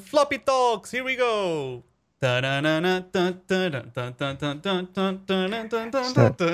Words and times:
Floppy 0.00 0.38
Talks, 0.38 0.92
here 0.92 1.04
we 1.04 1.16
go! 1.16 1.84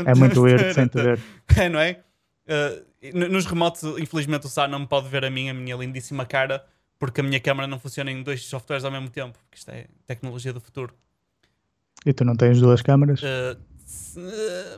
É 0.06 0.14
muito 0.14 0.40
weird 0.40 0.74
sem 0.74 0.86
te 0.86 1.02
ver. 1.02 1.20
É, 1.56 1.68
não 1.68 1.80
é? 1.80 2.00
Uh, 2.46 3.28
nos 3.28 3.46
remotos, 3.46 3.82
infelizmente, 3.98 4.46
o 4.46 4.48
Sá 4.48 4.68
não 4.68 4.80
me 4.80 4.86
pode 4.86 5.08
ver 5.08 5.24
a 5.24 5.30
minha, 5.30 5.50
a 5.50 5.54
minha 5.54 5.74
lindíssima 5.74 6.24
cara, 6.24 6.64
porque 6.98 7.20
a 7.20 7.24
minha 7.24 7.40
câmera 7.40 7.66
não 7.66 7.78
funciona 7.78 8.10
em 8.10 8.22
dois 8.22 8.44
softwares 8.44 8.84
ao 8.84 8.92
mesmo 8.92 9.08
tempo, 9.08 9.38
porque 9.38 9.58
isto 9.58 9.70
é 9.70 9.86
tecnologia 10.06 10.52
do 10.52 10.60
futuro. 10.60 10.94
E 12.04 12.12
tu 12.12 12.24
não 12.24 12.36
tens 12.36 12.60
duas 12.60 12.82
câmaras? 12.82 13.20
Uh, 13.22 13.58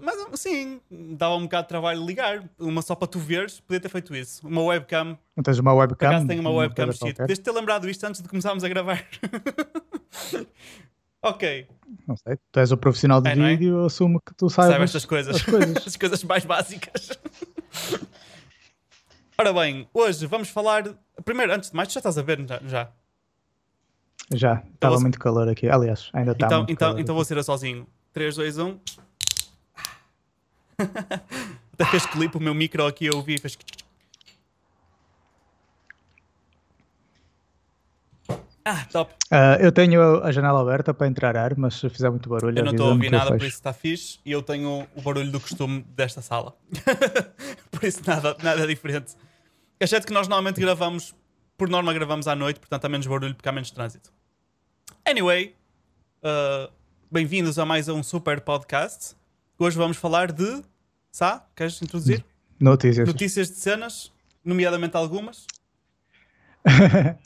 mas 0.03 0.41
sim, 0.41 0.81
dava 0.91 1.37
um 1.37 1.43
bocado 1.43 1.65
de 1.65 1.69
trabalho 1.69 2.05
ligar. 2.05 2.45
Uma 2.59 2.83
só 2.83 2.95
para 2.95 3.09
tu 3.09 3.19
veres, 3.19 3.61
podia 3.61 3.81
ter 3.81 3.89
feito 3.89 4.15
isso. 4.15 4.47
Uma 4.47 4.63
webcam. 4.63 5.19
Não 5.35 5.43
tens 5.43 5.59
uma 5.59 5.73
webcam? 5.73 6.21
Por 6.21 6.29
tenho 6.29 6.41
uma 6.41 6.51
webcam 6.51 6.93
shit. 6.93 7.17
Desde 7.27 7.43
ter 7.43 7.53
lembrado 7.53 7.89
isto 7.89 8.05
antes 8.05 8.21
de 8.21 8.29
começarmos 8.29 8.65
a 8.65 8.69
gravar. 8.69 9.05
ok. 11.23 11.67
Não 12.07 12.17
sei, 12.17 12.37
tu 12.53 12.61
és 12.61 12.71
o 12.71 12.77
profissional 12.77 13.21
de 13.21 13.31
é, 13.31 13.33
é? 13.33 13.35
vídeo, 13.35 13.77
é? 13.77 13.81
eu 13.81 13.87
assumo 13.87 14.21
que 14.21 14.35
tu 14.35 14.51
sabes 14.51 14.79
estas 14.79 15.07
coisas. 15.07 15.43
coisas. 15.43 15.77
As 15.87 15.97
coisas 15.97 16.23
mais 16.25 16.45
básicas. 16.45 17.11
Ora 19.39 19.53
bem, 19.53 19.89
hoje 19.95 20.27
vamos 20.27 20.49
falar. 20.49 20.85
Primeiro, 21.25 21.53
antes 21.53 21.71
de 21.71 21.77
mais, 21.77 21.93
já 21.93 22.01
estás 22.01 22.19
a 22.19 22.23
ver 22.23 22.45
já? 22.67 22.91
Já, 24.35 24.63
estava 24.75 24.95
então, 24.95 25.01
muito 25.01 25.19
calor 25.19 25.49
aqui. 25.49 25.69
Aliás, 25.69 26.11
ainda 26.13 26.33
está. 26.33 26.47
Então, 26.47 26.67
então, 26.69 26.99
então 26.99 27.15
vou 27.15 27.25
ser 27.25 27.43
sozinho. 27.43 27.87
3, 28.19 28.35
2, 28.35 28.59
1. 28.59 28.81
Até 31.73 31.85
fez 31.85 32.05
clipe, 32.07 32.37
o 32.37 32.41
meu 32.41 32.53
micro 32.53 32.85
aqui 32.85 33.07
eu 33.07 33.15
ouvi 33.15 33.39
fez. 33.39 33.57
Ah, 38.65 38.85
top. 38.91 39.13
Uh, 39.31 39.63
eu 39.63 39.71
tenho 39.71 40.21
a 40.25 40.33
janela 40.33 40.61
aberta 40.61 40.93
para 40.93 41.07
entrar 41.07 41.37
ar, 41.37 41.57
mas 41.57 41.75
se 41.75 41.89
fizer 41.89 42.11
muito 42.11 42.29
barulho. 42.29 42.59
Eu 42.59 42.65
não 42.65 42.73
estou 42.73 42.89
a 42.89 42.91
ouvir 42.91 43.09
nada, 43.09 43.31
por 43.31 43.37
isso 43.37 43.47
está 43.47 43.73
fixe. 43.73 44.19
E 44.27 44.33
eu 44.33 44.43
tenho 44.43 44.89
o 44.97 45.01
barulho 45.01 45.31
do 45.31 45.39
costume 45.39 45.87
desta 45.95 46.21
sala. 46.21 46.57
por 47.71 47.85
isso 47.85 48.03
nada, 48.05 48.37
nada 48.43 48.67
diferente. 48.67 49.15
Exceto 49.79 50.09
que 50.09 50.13
nós 50.13 50.27
normalmente 50.27 50.61
gravamos, 50.61 51.15
por 51.57 51.69
norma 51.69 51.93
gravamos 51.93 52.27
à 52.27 52.35
noite, 52.35 52.59
portanto 52.59 52.85
há 52.85 52.89
menos 52.89 53.07
barulho 53.07 53.37
porque 53.37 53.49
há 53.49 53.53
menos 53.53 53.71
trânsito. 53.71 54.13
Anyway, 55.07 55.55
uh, 56.25 56.78
bem-vindos 57.11 57.59
a 57.59 57.65
mais 57.65 57.89
um 57.89 58.03
super 58.03 58.39
podcast. 58.41 59.17
Hoje 59.59 59.79
vamos 59.79 59.97
falar 59.97 60.31
de. 60.31 60.63
Sá, 61.11 61.47
queres 61.57 61.81
introduzir? 61.81 62.23
Notícias. 62.61 63.09
Notícias 63.09 63.49
de 63.49 63.55
cenas, 63.55 64.13
nomeadamente 64.45 64.95
algumas. 64.95 65.47
uh, 66.67 67.17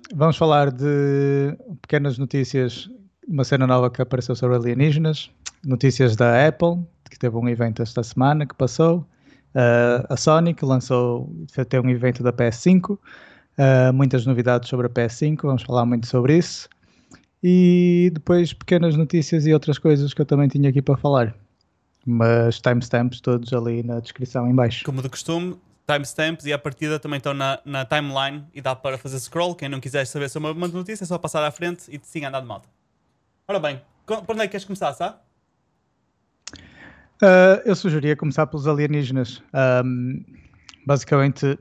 vamos 0.14 0.36
falar 0.36 0.70
de 0.70 1.56
pequenas 1.80 2.18
notícias, 2.18 2.90
uma 3.26 3.42
cena 3.42 3.66
nova 3.66 3.90
que 3.90 4.02
apareceu 4.02 4.36
sobre 4.36 4.56
alienígenas, 4.56 5.30
notícias 5.64 6.14
da 6.14 6.46
Apple, 6.46 6.84
que 7.10 7.18
teve 7.18 7.36
um 7.36 7.48
evento 7.48 7.82
esta 7.82 8.02
semana 8.02 8.44
que 8.46 8.54
passou, 8.54 8.98
uh, 9.54 10.04
a 10.10 10.16
Sony 10.16 10.52
que 10.52 10.64
lançou, 10.64 11.32
ter 11.70 11.80
um 11.80 11.88
evento 11.88 12.22
da 12.22 12.34
PS5, 12.34 12.90
uh, 12.90 12.98
ah, 13.56 13.92
muitas 13.94 14.26
novidades 14.26 14.68
sobre 14.68 14.88
a 14.88 14.90
PS5, 14.90 15.40
vamos 15.42 15.62
falar 15.62 15.86
muito 15.86 16.06
sobre 16.06 16.36
isso 16.36 16.68
e 17.46 18.10
depois 18.14 18.54
pequenas 18.54 18.96
notícias 18.96 19.46
e 19.46 19.52
outras 19.52 19.78
coisas 19.78 20.14
que 20.14 20.22
eu 20.22 20.24
também 20.24 20.48
tinha 20.48 20.70
aqui 20.70 20.80
para 20.80 20.96
falar. 20.96 21.36
Mas 22.06 22.58
timestamps 22.58 23.20
todos 23.20 23.52
ali 23.52 23.82
na 23.82 24.00
descrição 24.00 24.48
em 24.48 24.54
baixo. 24.54 24.82
Como 24.82 25.02
de 25.02 25.10
costume, 25.10 25.54
timestamps 25.86 26.46
e 26.46 26.54
a 26.54 26.58
partida 26.58 26.98
também 26.98 27.18
estão 27.18 27.34
na, 27.34 27.60
na 27.62 27.84
timeline 27.84 28.46
e 28.54 28.62
dá 28.62 28.74
para 28.74 28.96
fazer 28.96 29.20
scroll. 29.20 29.54
Quem 29.54 29.68
não 29.68 29.78
quiser 29.78 30.06
saber 30.06 30.30
sobre 30.30 30.52
uma 30.52 30.68
notícia 30.68 31.04
é 31.04 31.06
só 31.06 31.18
passar 31.18 31.44
à 31.44 31.50
frente 31.50 31.84
e 31.94 32.00
siga 32.02 32.28
andar 32.28 32.40
de 32.40 32.46
moto. 32.46 32.66
Ora 33.46 33.60
bem, 33.60 33.78
por 34.06 34.24
onde 34.30 34.40
é 34.40 34.46
que 34.46 34.52
queres 34.52 34.64
começar, 34.64 34.94
sabe? 34.94 35.16
Uh, 37.22 37.60
eu 37.66 37.76
sugeria 37.76 38.16
começar 38.16 38.46
pelos 38.46 38.66
alienígenas. 38.66 39.42
Um, 39.84 40.24
basicamente, 40.86 41.58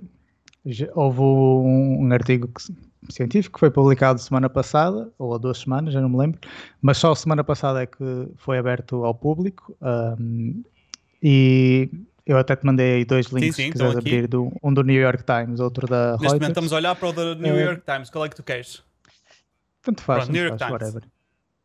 houve 0.95 1.19
um, 1.19 2.05
um 2.05 2.13
artigo 2.13 2.47
que 2.47 2.71
científico, 3.09 3.53
que 3.53 3.59
foi 3.59 3.69
publicado 3.71 4.19
semana 4.19 4.49
passada, 4.49 5.09
ou 5.17 5.33
há 5.33 5.37
duas 5.37 5.59
semanas, 5.59 5.93
já 5.93 6.01
não 6.01 6.09
me 6.09 6.17
lembro, 6.17 6.39
mas 6.81 6.97
só 6.97 7.13
semana 7.15 7.43
passada 7.43 7.81
é 7.83 7.85
que 7.85 8.27
foi 8.37 8.57
aberto 8.57 9.03
ao 9.05 9.13
público. 9.13 9.75
Um, 9.81 10.63
e 11.21 11.89
eu 12.25 12.37
até 12.37 12.55
te 12.55 12.65
mandei 12.65 12.95
aí 12.95 13.05
dois 13.05 13.27
links, 13.27 13.55
sim, 13.55 13.63
sim, 13.63 13.65
se 13.67 13.71
quiseres 13.73 13.97
abrir, 13.97 14.27
do, 14.27 14.51
um 14.63 14.73
do 14.73 14.83
New 14.83 14.99
York 14.99 15.23
Times, 15.23 15.59
outro 15.59 15.87
da 15.87 16.11
Neste 16.11 16.21
Reuters. 16.21 16.33
momento 16.33 16.49
estamos 16.49 16.73
a 16.73 16.75
olhar 16.77 16.95
para 16.95 17.09
o 17.09 17.13
do 17.13 17.35
New. 17.35 17.59
York 17.59 17.83
Times, 17.85 18.09
qual 18.09 18.25
é 18.25 18.29
que 18.29 18.35
tu 18.35 18.43
queres? 18.43 18.83
Tanto 19.81 20.01
faz, 20.01 20.23
Pronto, 20.25 20.33
New 20.33 20.43
York 20.45 20.59
faz, 20.59 20.71
Times. 20.71 20.93
whatever. 20.93 21.09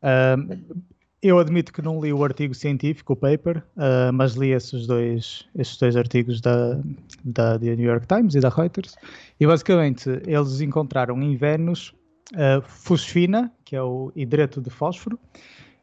Um, 0.02 0.82
eu 1.22 1.38
admito 1.38 1.72
que 1.72 1.82
não 1.82 2.00
li 2.00 2.12
o 2.12 2.22
artigo 2.22 2.54
científico, 2.54 3.12
o 3.12 3.16
paper, 3.16 3.58
uh, 3.76 4.12
mas 4.12 4.34
li 4.34 4.50
esses 4.50 4.86
dois, 4.86 5.48
esses 5.54 5.76
dois 5.76 5.96
artigos 5.96 6.40
da, 6.40 6.80
da, 7.24 7.58
New 7.58 7.80
York 7.80 8.06
Times 8.06 8.34
e 8.34 8.40
da 8.40 8.48
Reuters. 8.48 8.94
E 9.40 9.46
basicamente 9.46 10.08
eles 10.26 10.60
encontraram 10.60 11.20
em 11.20 11.36
Vênus 11.36 11.92
uh, 12.34 12.62
fosfina, 12.62 13.52
que 13.64 13.74
é 13.74 13.82
o 13.82 14.12
hidreto 14.14 14.60
de 14.60 14.70
fósforo, 14.70 15.18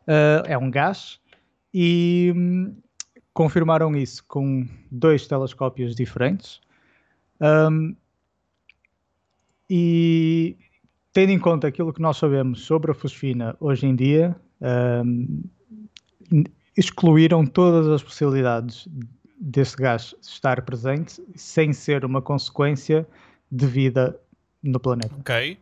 uh, 0.07 0.45
é 0.45 0.57
um 0.57 0.71
gás, 0.71 1.19
e 1.73 2.31
um, 2.33 2.73
confirmaram 3.33 3.93
isso 3.95 4.23
com 4.27 4.65
dois 4.89 5.27
telescópios 5.27 5.93
diferentes. 5.95 6.61
Um, 7.41 7.93
e 9.69 10.55
tendo 11.11 11.31
em 11.31 11.39
conta 11.39 11.67
aquilo 11.67 11.91
que 11.91 12.01
nós 12.01 12.15
sabemos 12.15 12.61
sobre 12.61 12.91
a 12.91 12.93
fosfina 12.93 13.57
hoje 13.59 13.85
em 13.85 13.95
dia, 13.95 14.33
um, 14.61 15.43
excluíram 16.77 17.45
todas 17.45 17.87
as 17.87 18.03
possibilidades 18.03 18.87
desse 19.39 19.75
gás 19.75 20.15
estar 20.21 20.61
presente 20.63 21.21
sem 21.35 21.73
ser 21.73 22.05
uma 22.05 22.21
consequência 22.21 23.07
de 23.51 23.65
vida 23.65 24.19
no 24.63 24.79
planeta. 24.79 25.13
Ok. 25.19 25.57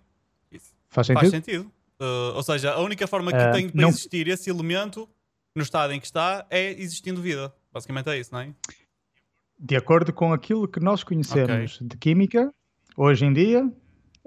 Faz 0.90 1.08
sentido? 1.08 1.20
Faz 1.20 1.32
sentido. 1.32 1.72
Uh, 2.00 2.36
ou 2.36 2.44
seja, 2.44 2.72
a 2.72 2.82
única 2.82 3.08
forma 3.08 3.32
que 3.32 3.38
uh, 3.38 3.52
tem 3.52 3.70
para 3.70 3.82
não... 3.82 3.90
existir 3.90 4.28
esse 4.28 4.50
elemento 4.50 5.10
no 5.56 5.64
estado 5.64 5.94
em 5.94 6.00
que 6.00 6.06
está 6.06 6.46
é 6.50 6.72
existindo 6.72 7.22
vida. 7.22 7.54
Basicamente 7.72 8.10
é 8.10 8.20
isso, 8.20 8.34
não 8.34 8.42
é? 8.42 8.54
De 9.60 9.76
acordo 9.76 10.12
com 10.12 10.34
aquilo 10.34 10.68
que 10.68 10.80
nós 10.80 11.04
conhecemos 11.04 11.76
okay. 11.76 11.88
de 11.88 11.98
química, 11.98 12.54
hoje 12.98 13.26
em 13.26 13.34
dia, 13.34 13.72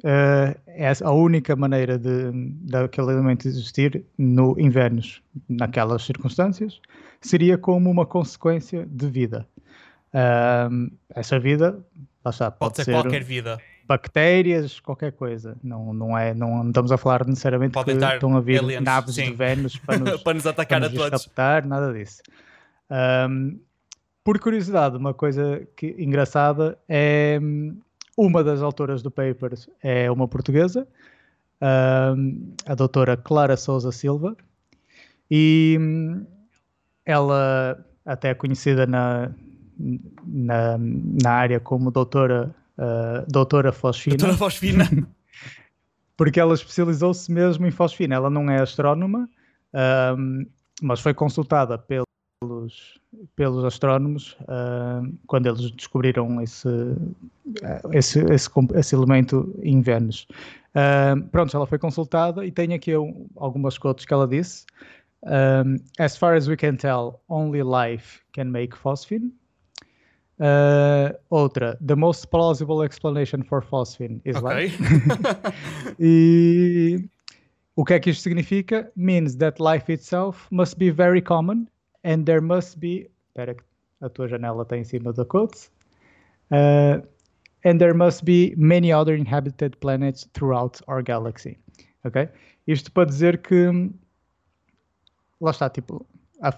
uh, 0.04 0.60
é 0.66 0.92
a 1.02 1.10
única 1.10 1.56
maneira 1.56 1.98
de 1.98 2.30
daquele 2.62 3.12
elemento 3.12 3.46
existir 3.48 4.04
no 4.18 4.58
invernos, 4.58 5.22
naquelas 5.48 6.02
circunstâncias, 6.04 6.80
seria 7.20 7.56
como 7.56 7.90
uma 7.90 8.06
consequência 8.06 8.86
de 8.86 9.08
vida. 9.08 9.46
Uh, 10.12 10.90
essa 11.10 11.38
vida, 11.38 11.78
lá 12.24 12.30
está, 12.30 12.50
pode, 12.50 12.58
pode 12.58 12.76
ser, 12.76 12.84
ser, 12.84 12.92
qualquer 12.92 13.22
vida. 13.22 13.58
Bactérias, 13.86 14.80
qualquer 14.80 15.12
coisa. 15.12 15.56
Não, 15.62 15.94
não, 15.94 16.18
é, 16.18 16.34
não 16.34 16.66
estamos 16.66 16.90
a 16.90 16.96
falar 16.96 17.24
necessariamente 17.24 17.72
pode 17.72 17.96
que 17.96 18.04
estão 18.04 18.36
a 18.36 18.40
vir 18.40 18.58
aliens, 18.58 18.82
naves 18.82 19.14
sim. 19.14 19.26
de 19.26 19.32
Vênus 19.32 19.76
para 19.86 19.98
nos, 19.98 20.22
para 20.22 20.34
nos 20.34 20.46
atacar 20.46 20.80
para 20.80 20.90
nos 20.90 20.98
a 20.98 21.04
todos. 21.04 21.26
Captar, 21.26 21.64
nada 21.64 21.92
disso. 21.92 22.20
Um, 22.90 23.60
por 24.24 24.40
curiosidade, 24.40 24.96
uma 24.96 25.14
coisa 25.14 25.68
que, 25.76 25.94
engraçada 25.98 26.76
é 26.88 27.38
uma 28.16 28.42
das 28.42 28.62
autoras 28.62 29.02
do 29.02 29.10
paper 29.10 29.54
é 29.82 30.10
uma 30.10 30.26
portuguesa, 30.26 30.86
a 31.60 32.74
doutora 32.74 33.16
Clara 33.16 33.56
Souza 33.56 33.92
Silva, 33.92 34.36
e 35.30 35.78
ela 37.04 37.84
até 38.04 38.30
é 38.30 38.34
conhecida 38.34 38.86
na, 38.86 39.30
na, 40.24 40.76
na 40.78 41.30
área 41.30 41.58
como 41.58 41.90
doutora, 41.90 42.54
uh, 42.78 43.30
doutora 43.30 43.72
Fosfina. 43.72 44.16
Doutora 44.16 44.38
Fosfina. 44.38 44.88
porque 46.16 46.40
ela 46.40 46.54
especializou-se 46.54 47.30
mesmo 47.30 47.66
em 47.66 47.70
fosfina. 47.70 48.14
Ela 48.14 48.30
não 48.30 48.50
é 48.50 48.60
astrónoma, 48.60 49.28
mas 50.82 51.00
foi 51.00 51.12
consultada 51.12 51.76
pelo 51.76 52.05
pelos, 52.40 53.00
pelos 53.34 53.64
astrónomos 53.64 54.36
uh, 54.42 55.10
quando 55.26 55.46
eles 55.46 55.70
descobriram 55.70 56.40
esse, 56.40 56.68
uh, 56.68 57.92
esse, 57.92 58.20
esse, 58.32 58.50
esse, 58.74 58.94
elemento 58.94 59.54
em 59.62 59.80
Vênus. 59.80 60.26
Uh, 60.74 61.22
pronto, 61.30 61.56
ela 61.56 61.66
foi 61.66 61.78
consultada 61.78 62.44
e 62.44 62.50
tem 62.50 62.74
aqui 62.74 62.96
um, 62.96 63.26
algumas 63.36 63.78
quotes 63.78 64.04
que 64.04 64.12
ela 64.12 64.28
disse. 64.28 64.66
Um, 65.22 65.76
as 65.98 66.16
far 66.16 66.36
as 66.36 66.46
we 66.46 66.56
can 66.56 66.76
tell, 66.76 67.20
only 67.28 67.62
life 67.62 68.20
can 68.32 68.44
make 68.44 68.76
phosphine. 68.76 69.32
Uh, 70.38 71.16
outra, 71.30 71.78
the 71.80 71.96
most 71.96 72.28
plausible 72.28 72.84
explanation 72.84 73.42
for 73.42 73.62
phosphine 73.62 74.20
is 74.26 74.36
okay. 74.36 74.66
life. 74.66 74.78
e 75.98 77.08
o 77.74 77.82
que 77.82 77.94
é 77.94 77.98
que 77.98 78.10
isto 78.10 78.22
significa? 78.22 78.92
Means 78.94 79.36
that 79.36 79.58
life 79.58 79.90
itself 79.90 80.46
must 80.50 80.76
be 80.78 80.90
very 80.90 81.22
common 81.22 81.66
and 82.06 82.24
there 82.24 82.40
must 82.40 82.78
be. 82.78 83.10
Espera, 83.34 83.56
a 84.00 84.08
tua 84.08 84.28
janela 84.28 84.62
está 84.62 84.76
em 84.76 84.84
cima 84.84 85.12
da 85.12 85.24
quote. 85.24 85.68
Uh, 86.50 87.02
and 87.64 87.78
there 87.80 87.92
must 87.92 88.24
be 88.24 88.54
many 88.56 88.92
other 88.92 89.14
inhabited 89.14 89.78
planets 89.80 90.26
throughout 90.32 90.80
our 90.86 91.02
galaxy. 91.02 91.58
Ok? 92.04 92.28
Isto 92.66 92.92
para 92.92 93.06
dizer 93.06 93.42
que 93.42 93.90
lá 95.40 95.50
está, 95.50 95.68
tipo, 95.68 96.06
a, 96.40 96.54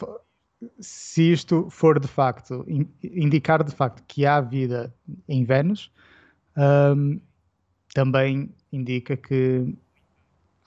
se 0.80 1.32
isto 1.32 1.68
for 1.70 1.98
de 1.98 2.08
facto, 2.08 2.64
in, 2.68 2.86
indicar 3.02 3.64
de 3.64 3.74
facto 3.74 4.02
que 4.06 4.26
há 4.26 4.40
vida 4.40 4.94
em 5.28 5.44
Vênus, 5.44 5.90
um, 6.56 7.20
também 7.94 8.54
indica 8.72 9.16
que 9.16 9.74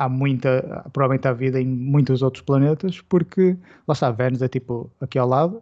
há 0.01 0.09
muita, 0.09 0.83
provavelmente 0.92 1.27
há 1.27 1.33
vida 1.33 1.62
em 1.62 1.68
muitos 1.68 2.24
outros 2.24 2.44
planetas, 2.44 3.00
porque 3.01 3.56
lá 3.88 3.94
está, 3.94 4.09
Vênus 4.09 4.42
é 4.42 4.48
tipo 4.48 4.92
aqui 5.00 5.19
ao 5.19 5.27
lado, 5.27 5.62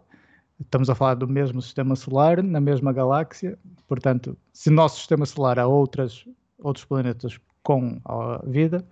estamos 0.58 0.88
a 0.88 0.94
falar 0.94 1.14
do 1.14 1.28
mesmo 1.28 1.60
sistema 1.60 1.94
solar, 1.94 2.42
na 2.42 2.58
mesma 2.58 2.90
galáxia, 2.90 3.58
portanto, 3.86 4.34
se 4.50 4.70
no 4.70 4.76
nosso 4.76 4.96
sistema 4.96 5.26
solar 5.26 5.58
há 5.58 5.66
outras, 5.66 6.24
outros 6.58 6.86
planetas 6.86 7.38
com 7.62 8.00
vida, 8.46 8.82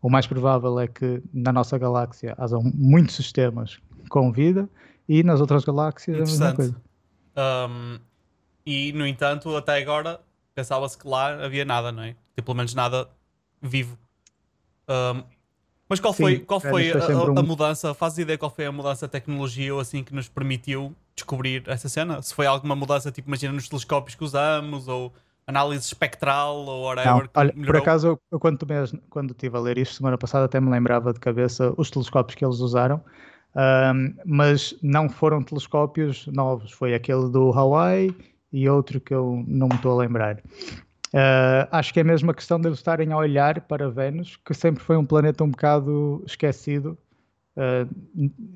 o 0.00 0.08
mais 0.08 0.26
provável 0.26 0.80
é 0.80 0.88
que 0.88 1.22
na 1.34 1.52
nossa 1.52 1.76
galáxia 1.76 2.34
haja 2.38 2.58
muitos 2.58 3.14
sistemas 3.14 3.78
com 4.08 4.32
vida 4.32 4.68
e 5.06 5.22
nas 5.22 5.38
outras 5.38 5.64
galáxias 5.64 6.16
é 6.16 6.20
a 6.20 6.24
mesma 6.24 6.54
coisa. 6.54 6.76
Um, 7.36 7.98
e, 8.64 8.90
no 8.94 9.06
entanto, 9.06 9.54
até 9.54 9.76
agora 9.82 10.18
pensava-se 10.54 10.96
que 10.96 11.06
lá 11.06 11.44
havia 11.44 11.66
nada, 11.66 11.92
não 11.92 12.02
é? 12.02 12.16
Tipo, 12.34 12.46
pelo 12.46 12.56
menos 12.56 12.72
nada 12.74 13.06
vivo. 13.60 13.98
Um, 14.88 15.22
mas 15.88 16.00
qual 16.00 16.12
foi, 16.12 16.36
Sim, 16.36 16.44
qual 16.44 16.60
foi 16.60 16.92
a, 16.92 16.98
a, 16.98 17.40
a, 17.40 17.42
mudança? 17.42 17.92
Fazes 17.92 18.18
ideia 18.18 18.38
qual 18.38 18.50
foi 18.50 18.66
a 18.66 18.72
mudança 18.72 19.06
de 19.06 19.12
tecnologia 19.12 19.74
ou 19.74 19.80
assim 19.80 20.02
que 20.02 20.14
nos 20.14 20.28
permitiu 20.28 20.94
descobrir 21.14 21.62
essa 21.66 21.88
cena? 21.88 22.22
Se 22.22 22.34
foi 22.34 22.46
alguma 22.46 22.74
mudança, 22.74 23.12
tipo, 23.12 23.28
imagina 23.28 23.52
nos 23.52 23.68
telescópios 23.68 24.14
que 24.14 24.24
usamos 24.24 24.88
ou 24.88 25.12
análise 25.46 25.84
espectral 25.84 26.56
ou 26.56 26.84
whatever. 26.84 27.12
Não, 27.12 27.28
olha, 27.34 27.52
por 27.52 27.76
acaso, 27.76 28.18
eu, 28.30 28.40
quando, 28.40 28.66
mesmo, 28.66 28.98
quando 29.10 29.30
estive 29.32 29.56
a 29.56 29.60
ler 29.60 29.78
isto 29.78 29.96
semana 29.96 30.16
passada, 30.16 30.46
até 30.46 30.58
me 30.58 30.70
lembrava 30.70 31.12
de 31.12 31.20
cabeça 31.20 31.74
os 31.76 31.90
telescópios 31.90 32.34
que 32.34 32.44
eles 32.44 32.58
usaram. 32.60 33.02
Um, 33.54 34.14
mas 34.24 34.74
não 34.82 35.08
foram 35.08 35.42
telescópios 35.42 36.26
novos, 36.26 36.72
foi 36.72 36.92
aquele 36.92 37.28
do 37.28 37.52
Hawaii 37.52 38.12
e 38.52 38.68
outro 38.68 39.00
que 39.00 39.14
eu 39.14 39.44
não 39.46 39.68
me 39.68 39.76
estou 39.76 39.92
a 39.92 40.02
lembrar. 40.02 40.42
Uh, 41.14 41.68
acho 41.70 41.94
que 41.94 42.00
é 42.00 42.04
mesmo 42.04 42.32
a 42.32 42.34
questão 42.34 42.60
de 42.60 42.66
eles 42.66 42.78
estarem 42.78 43.12
a 43.12 43.16
olhar 43.16 43.60
para 43.60 43.88
Vênus, 43.88 44.36
que 44.44 44.52
sempre 44.52 44.82
foi 44.82 44.96
um 44.96 45.06
planeta 45.06 45.44
um 45.44 45.50
bocado 45.50 46.24
esquecido 46.26 46.98
uh, 47.56 47.88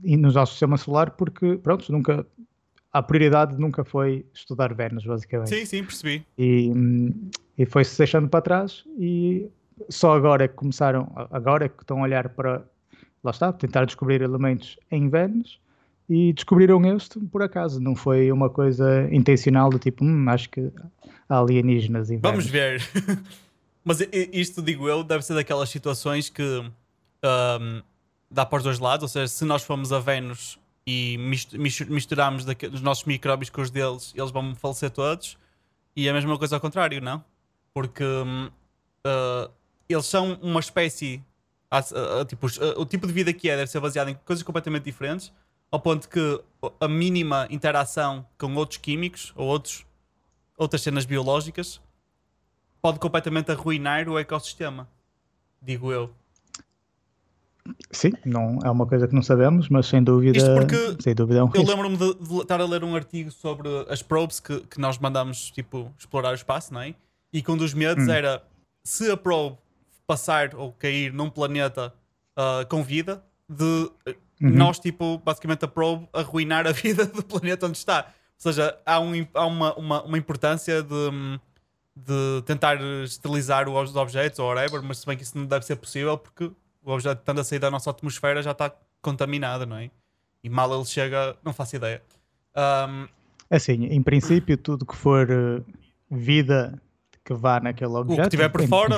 no 0.02 0.32
nosso 0.32 0.54
sistema 0.54 0.76
solar, 0.76 1.12
porque, 1.12 1.56
pronto, 1.58 1.92
nunca, 1.92 2.26
a 2.92 3.00
prioridade 3.00 3.56
nunca 3.56 3.84
foi 3.84 4.26
estudar 4.34 4.74
Vênus, 4.74 5.06
basicamente. 5.06 5.50
Sim, 5.50 5.64
sim, 5.64 5.84
percebi. 5.84 6.26
E, 6.36 6.72
e 7.56 7.64
foi-se 7.64 7.96
deixando 7.96 8.28
para 8.28 8.40
trás 8.40 8.84
e 8.98 9.48
só 9.88 10.16
agora 10.16 10.46
é 10.46 10.48
que 10.48 10.54
começaram, 10.54 11.12
agora 11.30 11.66
é 11.66 11.68
que 11.68 11.80
estão 11.80 12.00
a 12.00 12.02
olhar 12.02 12.28
para, 12.30 12.64
lá 13.22 13.30
está, 13.30 13.52
tentar 13.52 13.84
descobrir 13.84 14.20
elementos 14.20 14.76
em 14.90 15.08
Vênus 15.08 15.60
e 16.08 16.32
descobriram 16.32 16.84
este 16.96 17.20
por 17.26 17.42
acaso, 17.42 17.80
não 17.80 17.94
foi 17.94 18.32
uma 18.32 18.48
coisa 18.48 19.08
intencional 19.12 19.68
do 19.68 19.78
tipo, 19.78 20.04
hum, 20.04 20.28
acho 20.28 20.48
que 20.48 20.72
há 21.28 21.38
alienígenas 21.38 22.10
em 22.10 22.18
Vamos 22.18 22.46
ver. 22.46 22.82
Mas 23.84 24.00
isto, 24.32 24.62
digo 24.62 24.88
eu, 24.88 25.02
deve 25.02 25.24
ser 25.24 25.34
daquelas 25.34 25.68
situações 25.68 26.28
que 26.28 26.42
um, 26.42 27.82
dá 28.30 28.44
para 28.44 28.58
os 28.58 28.62
dois 28.62 28.78
lados, 28.78 29.02
ou 29.02 29.08
seja, 29.08 29.28
se 29.28 29.44
nós 29.44 29.62
formos 29.62 29.92
a 29.92 29.98
Vênus 29.98 30.58
e 30.86 31.16
misturarmos 31.18 32.46
os 32.72 32.80
nossos 32.80 33.04
micróbios 33.04 33.50
com 33.50 33.60
os 33.60 33.70
deles, 33.70 34.12
eles 34.16 34.30
vão 34.30 34.54
falecer 34.54 34.90
todos. 34.90 35.36
E 35.94 36.08
a 36.08 36.12
mesma 36.12 36.38
coisa 36.38 36.56
ao 36.56 36.60
contrário, 36.60 37.00
não? 37.00 37.22
Porque 37.74 38.04
uh, 38.04 39.50
eles 39.88 40.06
são 40.06 40.38
uma 40.40 40.60
espécie. 40.60 41.22
Uh, 41.72 42.22
uh, 42.22 42.24
tipo, 42.24 42.46
o 42.76 42.86
tipo 42.86 43.06
de 43.06 43.12
vida 43.12 43.32
que 43.32 43.50
é 43.50 43.56
deve 43.56 43.70
ser 43.70 43.80
baseado 43.80 44.08
em 44.08 44.14
coisas 44.24 44.42
completamente 44.42 44.84
diferentes, 44.84 45.32
ao 45.70 45.80
ponto 45.80 46.08
que 46.08 46.40
a 46.80 46.88
mínima 46.88 47.46
interação 47.50 48.26
com 48.36 48.54
outros 48.54 48.78
químicos 48.78 49.32
ou 49.36 49.46
outros, 49.46 49.86
outras 50.56 50.82
cenas 50.82 51.04
biológicas 51.04 51.80
pode 52.80 52.98
completamente 52.98 53.50
arruinar 53.50 54.08
o 54.08 54.18
ecossistema. 54.18 54.88
Digo 55.60 55.92
eu. 55.92 56.10
Sim, 57.90 58.12
não 58.24 58.58
é 58.64 58.70
uma 58.70 58.86
coisa 58.86 59.06
que 59.06 59.14
não 59.14 59.22
sabemos, 59.22 59.68
mas 59.68 59.86
sem 59.86 60.02
dúvida, 60.02 60.38
Isto 60.38 60.54
porque 60.54 61.02
sem 61.02 61.14
dúvida 61.14 61.40
é 61.40 61.44
um 61.44 61.50
Eu 61.52 61.64
lembro-me 61.64 61.96
de, 61.96 62.14
de, 62.14 62.36
estar 62.38 62.60
a 62.60 62.64
ler 62.64 62.82
um 62.82 62.94
artigo 62.94 63.30
sobre 63.30 63.68
as 63.88 64.02
probes 64.02 64.40
que, 64.40 64.60
que 64.60 64.80
nós 64.80 64.98
mandamos 64.98 65.50
tipo, 65.50 65.92
explorar 65.98 66.30
o 66.30 66.34
espaço, 66.34 66.72
não 66.72 66.80
é? 66.80 66.94
E 67.30 67.42
que 67.42 67.50
um 67.50 67.56
dos 67.56 67.74
medos 67.74 68.08
hum. 68.08 68.10
era 68.10 68.42
se 68.82 69.10
a 69.10 69.16
probe 69.16 69.58
passar 70.06 70.54
ou 70.54 70.72
cair 70.72 71.12
num 71.12 71.28
planeta 71.28 71.92
uh, 72.38 72.66
com 72.68 72.82
vida, 72.82 73.22
de 73.48 73.90
uhum. 74.40 74.50
nós, 74.50 74.78
tipo, 74.78 75.18
basicamente 75.18 75.64
a 75.64 75.68
probe 75.68 76.08
arruinar 76.12 76.66
a 76.66 76.72
vida 76.72 77.06
do 77.06 77.22
planeta 77.22 77.66
onde 77.66 77.78
está. 77.78 78.06
Ou 78.06 78.52
seja, 78.52 78.78
há, 78.86 79.00
um, 79.00 79.26
há 79.34 79.46
uma, 79.46 79.74
uma, 79.74 80.02
uma 80.04 80.18
importância 80.18 80.82
de, 80.82 81.40
de 81.96 82.42
tentar 82.46 82.80
esterilizar 83.02 83.68
os 83.68 83.96
objetos 83.96 84.38
ou 84.38 84.48
whatever, 84.48 84.82
mas 84.82 84.98
se 84.98 85.06
bem 85.06 85.16
que 85.16 85.24
isso 85.24 85.36
não 85.36 85.46
deve 85.46 85.64
ser 85.64 85.76
possível 85.76 86.16
porque 86.16 86.44
o 86.84 86.92
objeto 86.92 87.18
estando 87.18 87.40
a 87.40 87.44
sair 87.44 87.58
da 87.58 87.70
nossa 87.70 87.90
atmosfera 87.90 88.42
já 88.42 88.52
está 88.52 88.72
contaminado, 89.02 89.66
não 89.66 89.76
é? 89.76 89.90
E 90.42 90.48
mal 90.48 90.72
ele 90.74 90.84
chega, 90.84 91.36
não 91.44 91.52
faço 91.52 91.76
ideia. 91.76 92.02
Um... 92.56 93.08
Assim, 93.50 93.86
em 93.86 94.02
princípio, 94.02 94.56
tudo 94.56 94.86
que 94.86 94.94
for 94.94 95.28
uh, 95.30 95.64
vida 96.10 96.80
que 97.24 97.34
vá 97.34 97.60
naquele 97.60 97.92
objeto, 97.92 98.20
o 98.20 98.24
que 98.24 98.30
tiver 98.30 98.48
por 98.48 98.66
fora 98.66 98.96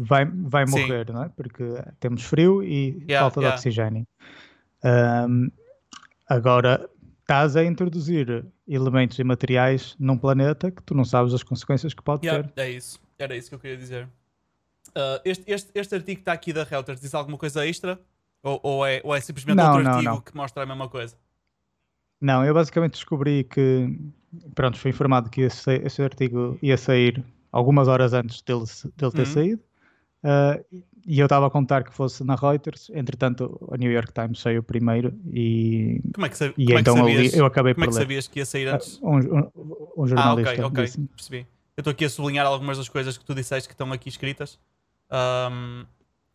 vai, 0.00 0.24
vai 0.24 0.64
morrer, 0.64 1.06
Sim. 1.06 1.12
não 1.12 1.24
é? 1.24 1.28
Porque 1.28 1.64
temos 1.98 2.22
frio 2.22 2.62
e 2.62 3.02
yeah, 3.08 3.20
falta 3.20 3.40
yeah. 3.40 3.56
de 3.56 3.58
oxigênio. 3.58 4.06
Um, 4.84 5.50
agora, 6.28 6.88
estás 7.20 7.56
a 7.56 7.64
introduzir 7.64 8.44
elementos 8.68 9.18
e 9.18 9.24
materiais 9.24 9.96
num 9.98 10.16
planeta 10.18 10.70
que 10.70 10.82
tu 10.82 10.94
não 10.94 11.04
sabes 11.04 11.32
as 11.32 11.42
consequências 11.42 11.94
que 11.94 12.02
pode 12.02 12.26
yeah, 12.26 12.46
ter. 12.48 12.62
É 12.62 12.70
isso, 12.70 13.00
era 13.18 13.34
isso 13.36 13.48
que 13.48 13.54
eu 13.54 13.58
queria 13.58 13.76
dizer. 13.76 14.08
Uh, 14.88 15.18
este, 15.24 15.50
este, 15.50 15.70
este 15.74 15.94
artigo 15.94 16.16
que 16.16 16.22
está 16.22 16.32
aqui 16.32 16.52
da 16.52 16.62
Reuters 16.62 17.00
diz 17.00 17.14
alguma 17.14 17.38
coisa 17.38 17.66
extra? 17.66 17.98
Ou, 18.42 18.60
ou, 18.62 18.86
é, 18.86 19.00
ou 19.02 19.14
é 19.14 19.20
simplesmente 19.20 19.56
não, 19.56 19.68
outro 19.68 19.82
não, 19.82 19.92
artigo 19.92 20.14
não. 20.14 20.20
que 20.20 20.36
mostra 20.36 20.62
a 20.62 20.66
mesma 20.66 20.88
coisa? 20.88 21.16
Não, 22.20 22.44
eu 22.44 22.52
basicamente 22.52 22.92
descobri 22.92 23.44
que, 23.44 23.98
pronto, 24.54 24.78
fui 24.78 24.90
informado 24.90 25.30
que 25.30 25.42
esse, 25.42 25.76
esse 25.76 26.02
artigo 26.02 26.58
ia 26.62 26.76
sair 26.76 27.24
algumas 27.50 27.88
horas 27.88 28.12
antes 28.12 28.42
dele, 28.42 28.64
dele 28.96 29.12
ter 29.12 29.18
uhum. 29.20 29.26
saído. 29.26 29.62
Uh, 30.22 30.84
e 31.06 31.20
eu 31.20 31.26
estava 31.26 31.46
a 31.46 31.50
contar 31.50 31.84
que 31.84 31.92
fosse 31.92 32.24
na 32.24 32.34
Reuters, 32.34 32.90
entretanto 32.94 33.58
a 33.70 33.76
New 33.76 33.90
York 33.90 34.12
Times 34.12 34.40
saiu 34.40 34.62
primeiro 34.62 35.12
e, 35.32 36.00
como 36.14 36.26
é 36.26 36.28
que, 36.28 36.44
e 36.56 36.66
como 36.66 36.78
então 36.78 36.94
é 36.96 37.00
que 37.00 37.12
sabias, 37.12 37.34
eu 37.34 37.46
acabei 37.46 37.74
como 37.74 37.86
por 37.86 37.90
Como 37.90 37.98
é 37.98 38.00
que 38.00 38.04
sabias 38.04 38.28
que 38.28 38.38
ia 38.38 38.46
sair 38.46 38.68
antes? 38.68 38.98
Uh, 38.98 39.06
um, 39.06 39.16
um, 39.16 39.50
um, 39.98 40.06
jornalista. 40.06 40.62
Ah, 40.62 40.66
ok, 40.66 40.82
ok, 40.82 41.06
percebi. 41.14 41.46
Eu 41.76 41.80
estou 41.80 41.90
aqui 41.90 42.04
a 42.04 42.10
sublinhar 42.10 42.46
algumas 42.46 42.78
das 42.78 42.88
coisas 42.88 43.18
que 43.18 43.24
tu 43.24 43.34
disseste 43.34 43.68
que 43.68 43.74
estão 43.74 43.92
aqui 43.92 44.08
escritas. 44.08 44.58
Um, 45.10 45.84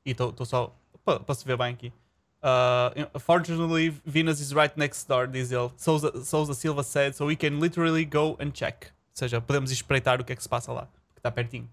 e 0.05 0.11
estou 0.11 0.45
só 0.45 0.75
para 1.03 1.35
se 1.35 1.45
ver 1.45 1.57
bem 1.57 1.73
aqui. 1.73 1.93
Uh, 2.41 3.19
fortunately, 3.19 3.89
Venus 4.05 4.39
is 4.39 4.53
right 4.53 4.77
next 4.77 5.07
door, 5.07 5.27
diz 5.27 5.51
ele. 5.51 5.71
Souza, 5.75 6.23
Souza 6.23 6.53
Silva 6.53 6.83
said, 6.83 7.13
so 7.13 7.25
we 7.25 7.35
can 7.35 7.59
literally 7.59 8.05
go 8.05 8.37
and 8.39 8.51
check. 8.51 8.85
Ou 8.85 9.19
seja, 9.19 9.41
podemos 9.41 9.71
espreitar 9.71 10.21
o 10.21 10.23
que 10.23 10.31
é 10.31 10.35
que 10.35 10.43
se 10.43 10.47
passa 10.47 10.71
lá, 10.71 10.87
porque 11.07 11.19
está 11.19 11.31
pertinho. 11.31 11.69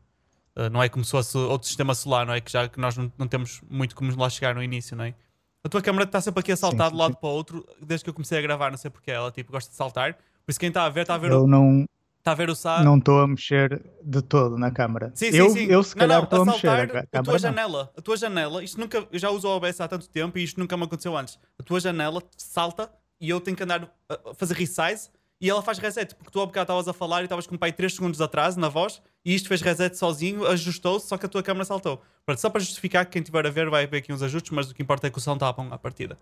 Uh, 0.56 0.70
não 0.70 0.82
é 0.82 0.88
como 0.88 1.04
se 1.04 1.10
fosse 1.10 1.36
outro 1.36 1.66
sistema 1.66 1.94
solar, 1.94 2.26
não 2.26 2.32
é? 2.32 2.40
Que 2.40 2.50
já 2.50 2.68
que 2.68 2.80
nós 2.80 2.96
não, 2.96 3.12
não 3.18 3.28
temos 3.28 3.60
muito 3.68 3.94
como 3.94 4.14
lá 4.16 4.30
chegar 4.30 4.54
no 4.54 4.62
início, 4.62 4.96
não 4.96 5.04
é? 5.04 5.14
A 5.62 5.68
tua 5.68 5.82
câmera 5.82 6.04
está 6.04 6.20
sempre 6.20 6.40
aqui 6.40 6.52
a 6.52 6.56
saltar 6.56 6.88
sim, 6.88 6.92
de 6.94 6.98
lado 6.98 7.12
sim. 7.12 7.20
para 7.20 7.28
o 7.28 7.32
outro 7.32 7.66
desde 7.80 8.04
que 8.04 8.10
eu 8.10 8.14
comecei 8.14 8.38
a 8.38 8.42
gravar, 8.42 8.70
não 8.70 8.78
sei 8.78 8.90
porque 8.90 9.10
ela 9.10 9.30
tipo 9.30 9.52
gosta 9.52 9.70
de 9.70 9.76
saltar. 9.76 10.14
Por 10.14 10.50
isso 10.50 10.60
quem 10.60 10.68
está 10.68 10.84
a 10.84 10.88
ver 10.88 11.02
está 11.02 11.14
a 11.14 11.18
ver 11.18 11.30
eu 11.32 11.42
o... 11.42 11.46
não 11.46 11.84
Está 12.26 12.32
a 12.32 12.34
ver 12.34 12.50
o 12.50 12.56
Sá? 12.56 12.82
Não 12.82 12.98
estou 12.98 13.20
a 13.20 13.26
mexer 13.28 13.80
de 14.02 14.20
todo 14.20 14.58
na 14.58 14.72
câmera. 14.72 15.12
Sim, 15.14 15.30
sim, 15.30 15.36
eu, 15.36 15.50
sim. 15.50 15.66
eu 15.66 15.80
se 15.84 15.94
calhar 15.94 16.24
estou 16.24 16.40
a, 16.40 16.42
a 16.42 16.44
mexer. 16.46 16.68
A, 16.68 17.20
a 17.20 17.22
tua 17.22 17.38
janela, 17.38 17.92
a 17.96 18.02
tua 18.02 18.16
janela, 18.16 18.64
isto 18.64 18.80
nunca, 18.80 19.06
eu 19.12 19.18
já 19.18 19.30
uso 19.30 19.46
o 19.46 19.50
OBS 19.52 19.80
há 19.80 19.86
tanto 19.86 20.08
tempo 20.08 20.36
e 20.36 20.42
isto 20.42 20.58
nunca 20.58 20.76
me 20.76 20.82
aconteceu 20.82 21.16
antes. 21.16 21.38
A 21.56 21.62
tua 21.62 21.78
janela 21.78 22.20
salta 22.36 22.90
e 23.20 23.30
eu 23.30 23.40
tenho 23.40 23.56
que 23.56 23.62
andar 23.62 23.88
a 24.08 24.34
fazer 24.34 24.54
resize 24.54 25.08
e 25.40 25.50
ela 25.50 25.62
faz 25.62 25.78
reset, 25.78 26.14
porque 26.14 26.30
tu 26.30 26.40
há 26.40 26.46
bocado 26.46 26.64
estavas 26.64 26.88
a 26.88 26.92
falar 26.92 27.20
e 27.20 27.24
estavas 27.24 27.46
com 27.46 27.54
o 27.54 27.58
pai 27.58 27.72
3 27.72 27.94
segundos 27.94 28.20
atrás 28.20 28.56
na 28.56 28.68
voz 28.68 29.02
e 29.24 29.34
isto 29.34 29.48
fez 29.48 29.60
reset 29.60 29.96
sozinho, 29.96 30.46
ajustou-se, 30.46 31.08
só 31.08 31.18
que 31.18 31.26
a 31.26 31.28
tua 31.28 31.42
câmera 31.42 31.64
saltou. 31.64 32.02
Pronto, 32.24 32.40
só 32.40 32.48
para 32.48 32.60
justificar 32.60 33.04
que 33.04 33.12
quem 33.12 33.22
estiver 33.22 33.46
a 33.46 33.50
ver 33.50 33.68
vai 33.68 33.86
ver 33.86 33.98
aqui 33.98 34.12
uns 34.12 34.22
ajustes, 34.22 34.50
mas 34.52 34.70
o 34.70 34.74
que 34.74 34.82
importa 34.82 35.06
é 35.06 35.10
que 35.10 35.18
o 35.18 35.20
som 35.20 35.34
está 35.34 35.52
bom 35.52 35.68
à 35.72 35.78
partida. 35.78 36.18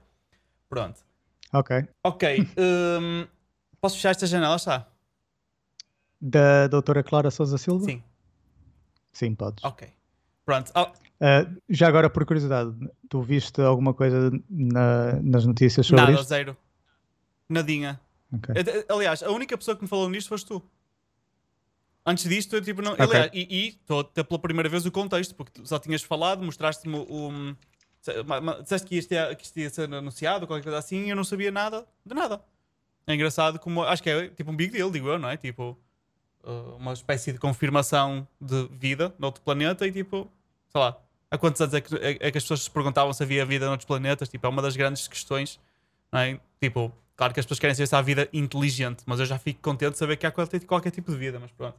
Pronto. 0.69 1.01
Ok. 1.53 1.87
Ok. 2.03 2.49
Um, 2.59 3.27
posso 3.81 3.97
fechar 3.97 4.11
esta 4.11 4.27
janela? 4.27 4.57
Está 4.57 4.89
da 6.21 6.67
doutora 6.69 7.03
Clara 7.03 7.31
Souza 7.31 7.59
Silva? 7.59 7.85
Sim. 7.85 8.03
Sim, 9.13 9.35
podes. 9.35 9.63
Ok. 9.63 9.87
Pronto. 10.45 10.73
Oh. 10.75 10.87
Uh, 11.21 11.61
já 11.69 11.87
agora, 11.87 12.09
por 12.09 12.25
curiosidade, 12.25 12.75
tu 13.09 13.23
viste 13.23 13.61
alguma 13.61 13.93
coisa 13.93 14.31
na, 14.49 15.21
nas 15.23 15.45
notícias 15.47 15.87
sobre 15.87 16.01
Nada, 16.01 16.13
isto? 16.15 16.25
zero. 16.25 16.57
Nadinha. 17.49 18.01
Okay. 18.37 18.85
Aliás, 18.89 19.23
a 19.23 19.31
única 19.31 19.57
pessoa 19.57 19.77
que 19.77 19.83
me 19.83 19.89
falou 19.89 20.09
nisto 20.09 20.29
foste 20.29 20.47
tu. 20.47 20.63
Antes 22.07 22.29
disto, 22.29 22.55
eu 22.55 22.63
tipo, 22.63 22.83
não. 22.83 22.93
Ok. 22.93 23.05
Aliás, 23.05 23.31
e 23.33 23.69
estou 23.69 24.01
a 24.01 24.05
ter 24.05 24.25
pela 24.25 24.39
primeira 24.39 24.69
vez 24.69 24.85
o 24.85 24.93
contexto, 24.93 25.35
porque 25.35 25.53
tu 25.53 25.67
só 25.67 25.79
tinhas 25.79 26.03
falado, 26.03 26.43
mostraste-me 26.43 26.97
o. 26.97 27.29
um, 27.31 27.57
Disseste 28.61 28.87
que 28.87 28.99
isto, 28.99 29.13
ia, 29.13 29.35
que 29.35 29.45
isto 29.45 29.59
ia 29.59 29.71
ser 29.71 29.95
anunciado, 29.95 30.47
qualquer 30.47 30.65
coisa 30.65 30.77
assim, 30.77 31.07
e 31.07 31.11
eu 31.11 31.17
não 31.17 31.25
sabia 31.25 31.51
nada 31.51 31.87
de 32.05 32.15
nada. 32.15 32.45
É 33.07 33.15
engraçado 33.15 33.59
como. 33.59 33.83
Acho 33.83 34.03
que 34.03 34.11
é 34.11 34.29
tipo 34.29 34.51
um 34.51 34.57
big 34.57 34.73
deal, 34.73 34.91
digo 34.91 35.09
eu, 35.09 35.19
não 35.19 35.31
é? 35.31 35.37
Tipo. 35.39 35.79
uh, 36.43 36.77
uma 36.77 36.93
espécie 36.93 37.33
de 37.33 37.39
confirmação 37.39 38.29
de 38.39 38.69
vida 38.73 39.15
noutro 39.19 39.43
planeta 39.43 39.87
e 39.87 39.93
tipo. 39.93 40.31
Sei 40.69 40.81
lá. 40.81 40.99
Há 41.31 41.39
quantos 41.39 41.61
anos 41.63 41.75
é 41.75 41.81
que, 41.81 41.95
é, 41.97 42.11
é 42.21 42.31
que 42.31 42.39
as 42.39 42.45
pessoas 42.45 42.63
se 42.65 42.71
perguntavam 42.71 43.13
se 43.13 43.23
havia 43.23 43.45
vida 43.47 43.67
noutros 43.67 43.87
planetas? 43.87 44.29
Tipo, 44.29 44.47
é 44.47 44.51
uma 44.51 44.63
das 44.63 44.77
grandes 44.77 45.09
questões, 45.09 45.59
não 46.13 46.21
é? 46.21 46.39
Tipo, 46.61 46.93
claro 47.17 47.33
que 47.33 47.41
as 47.41 47.47
pessoas 47.47 47.59
querem 47.59 47.75
saber 47.75 47.87
se 47.87 47.97
há 47.97 48.03
vida 48.03 48.29
inteligente, 48.33 49.03
mas 49.07 49.21
eu 49.21 49.27
já 49.27 49.39
fico 49.39 49.61
contente 49.61 49.93
de 49.93 49.99
saber 49.99 50.17
que 50.17 50.27
há 50.27 50.31
qualquer, 50.31 50.65
qualquer 50.65 50.91
tipo 50.91 51.11
de 51.11 51.19
vida, 51.19 51.39
mas 51.39 51.51
pronto. 51.53 51.79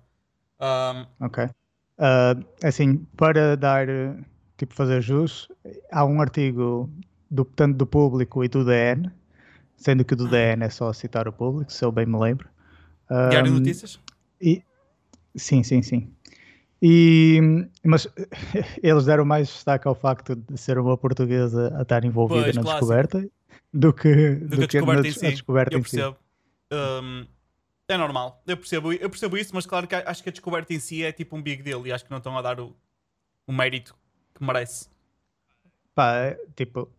Um, 0.60 1.26
Ok. 1.26 1.50
Ah, 1.98 2.36
assim, 2.64 2.98
para 3.18 3.56
dar, 3.56 3.88
tipo, 4.58 4.74
fazer 4.74 5.02
jus, 5.02 5.50
há 5.92 6.06
um 6.06 6.22
artigo 6.22 6.90
do, 7.30 7.46
tanto 7.46 7.78
do 7.78 7.86
público 7.86 8.44
e 8.44 8.48
do 8.48 8.66
DN, 8.66 9.12
sendo 9.78 10.04
que 10.04 10.14
o 10.14 10.18
do 10.18 10.28
DN 10.28 10.64
é 10.64 10.70
só 10.70 10.92
citar 10.94 11.28
o 11.28 11.34
público, 11.34 11.72
se 11.72 11.84
eu 11.84 11.92
bem 11.92 12.06
me 12.06 12.18
lembro. 12.18 12.50
Diário 13.30 13.52
de 13.52 13.60
Notícias? 13.60 14.00
E, 14.42 14.64
sim, 15.36 15.64
sim, 15.64 15.82
sim. 15.82 16.15
E, 16.82 17.40
mas 17.84 18.08
eles 18.84 19.06
deram 19.06 19.26
mais 19.26 19.48
destaque 19.48 19.88
ao 19.88 19.96
facto 19.96 20.36
de 20.36 20.58
ser 20.58 20.78
uma 20.78 20.98
portuguesa 20.98 21.74
a 21.78 21.82
estar 21.82 22.04
envolvida 22.04 22.44
Pois, 22.44 22.56
na 22.56 22.62
clássico. 22.62 22.80
descoberta 22.86 23.30
do 23.74 23.94
que, 23.94 24.36
Do 24.36 24.58
que 24.58 24.64
a 24.64 24.68
descoberta 24.68 25.02
na 25.02 25.08
em 25.08 25.12
si. 25.12 25.30
descoberta 25.32 25.76
eu 25.76 25.84
si. 25.84 25.92
percebo. 25.92 26.18
Um, 26.72 27.26
é 27.88 27.98
normal. 27.98 28.42
Eu 28.48 28.58
percebo, 28.58 28.94
eu 28.94 29.10
percebo 29.10 29.38
isso, 29.38 29.52
mas 29.54 29.66
claro 29.66 29.88
que 29.88 29.96
acho 29.96 30.24
que 30.24 30.30
a 30.30 30.32
descoberta 30.32 30.74
em 30.74 30.80
si 30.80 31.04
é 31.04 31.12
tipo 31.12 31.36
um 31.36 31.42
big 31.42 31.62
deal 31.64 31.86
e 31.86 31.92
acho 31.92 32.04
que 32.04 32.12
não 32.12 32.18
estão 32.18 32.38
a 32.38 32.42
dar 32.42 32.60
o, 32.60 32.76
o 33.48 33.54
mérito 33.54 33.96
que 34.34 34.44
merece. 34.44 34.90
Pá, 35.94 36.16
é, 36.18 36.40
tipo, 36.56 36.90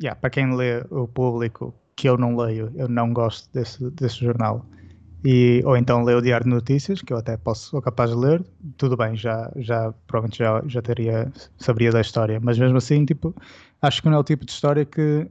yeah, 0.00 0.18
para 0.18 0.30
quem 0.30 0.54
lê 0.54 0.84
o 0.90 1.08
público, 1.08 1.74
que 1.96 2.08
eu 2.08 2.16
não 2.16 2.36
leio, 2.36 2.72
eu 2.76 2.88
não 2.88 3.12
gosto 3.12 3.50
desse, 3.52 3.90
desse 3.90 4.16
jornal. 4.24 4.64
E, 5.24 5.62
ou 5.66 5.76
então 5.76 6.02
lê 6.02 6.14
o 6.14 6.20
Diário 6.20 6.44
de 6.44 6.50
Notícias, 6.50 7.02
que 7.02 7.12
eu 7.12 7.18
até 7.18 7.36
posso, 7.36 7.68
sou 7.70 7.82
capaz 7.82 8.10
de 8.10 8.16
ler, 8.16 8.42
tudo 8.78 8.96
bem, 8.96 9.14
já, 9.16 9.52
já 9.56 9.92
provavelmente 10.06 10.38
já, 10.38 10.62
já 10.66 10.80
teria, 10.80 11.30
saberia 11.58 11.92
da 11.92 12.00
história, 12.00 12.40
mas 12.42 12.58
mesmo 12.58 12.78
assim, 12.78 13.04
tipo, 13.04 13.34
acho 13.82 14.00
que 14.00 14.08
não 14.08 14.16
é 14.16 14.20
o 14.20 14.24
tipo 14.24 14.46
de 14.46 14.52
história 14.52 14.84
que, 14.86 15.28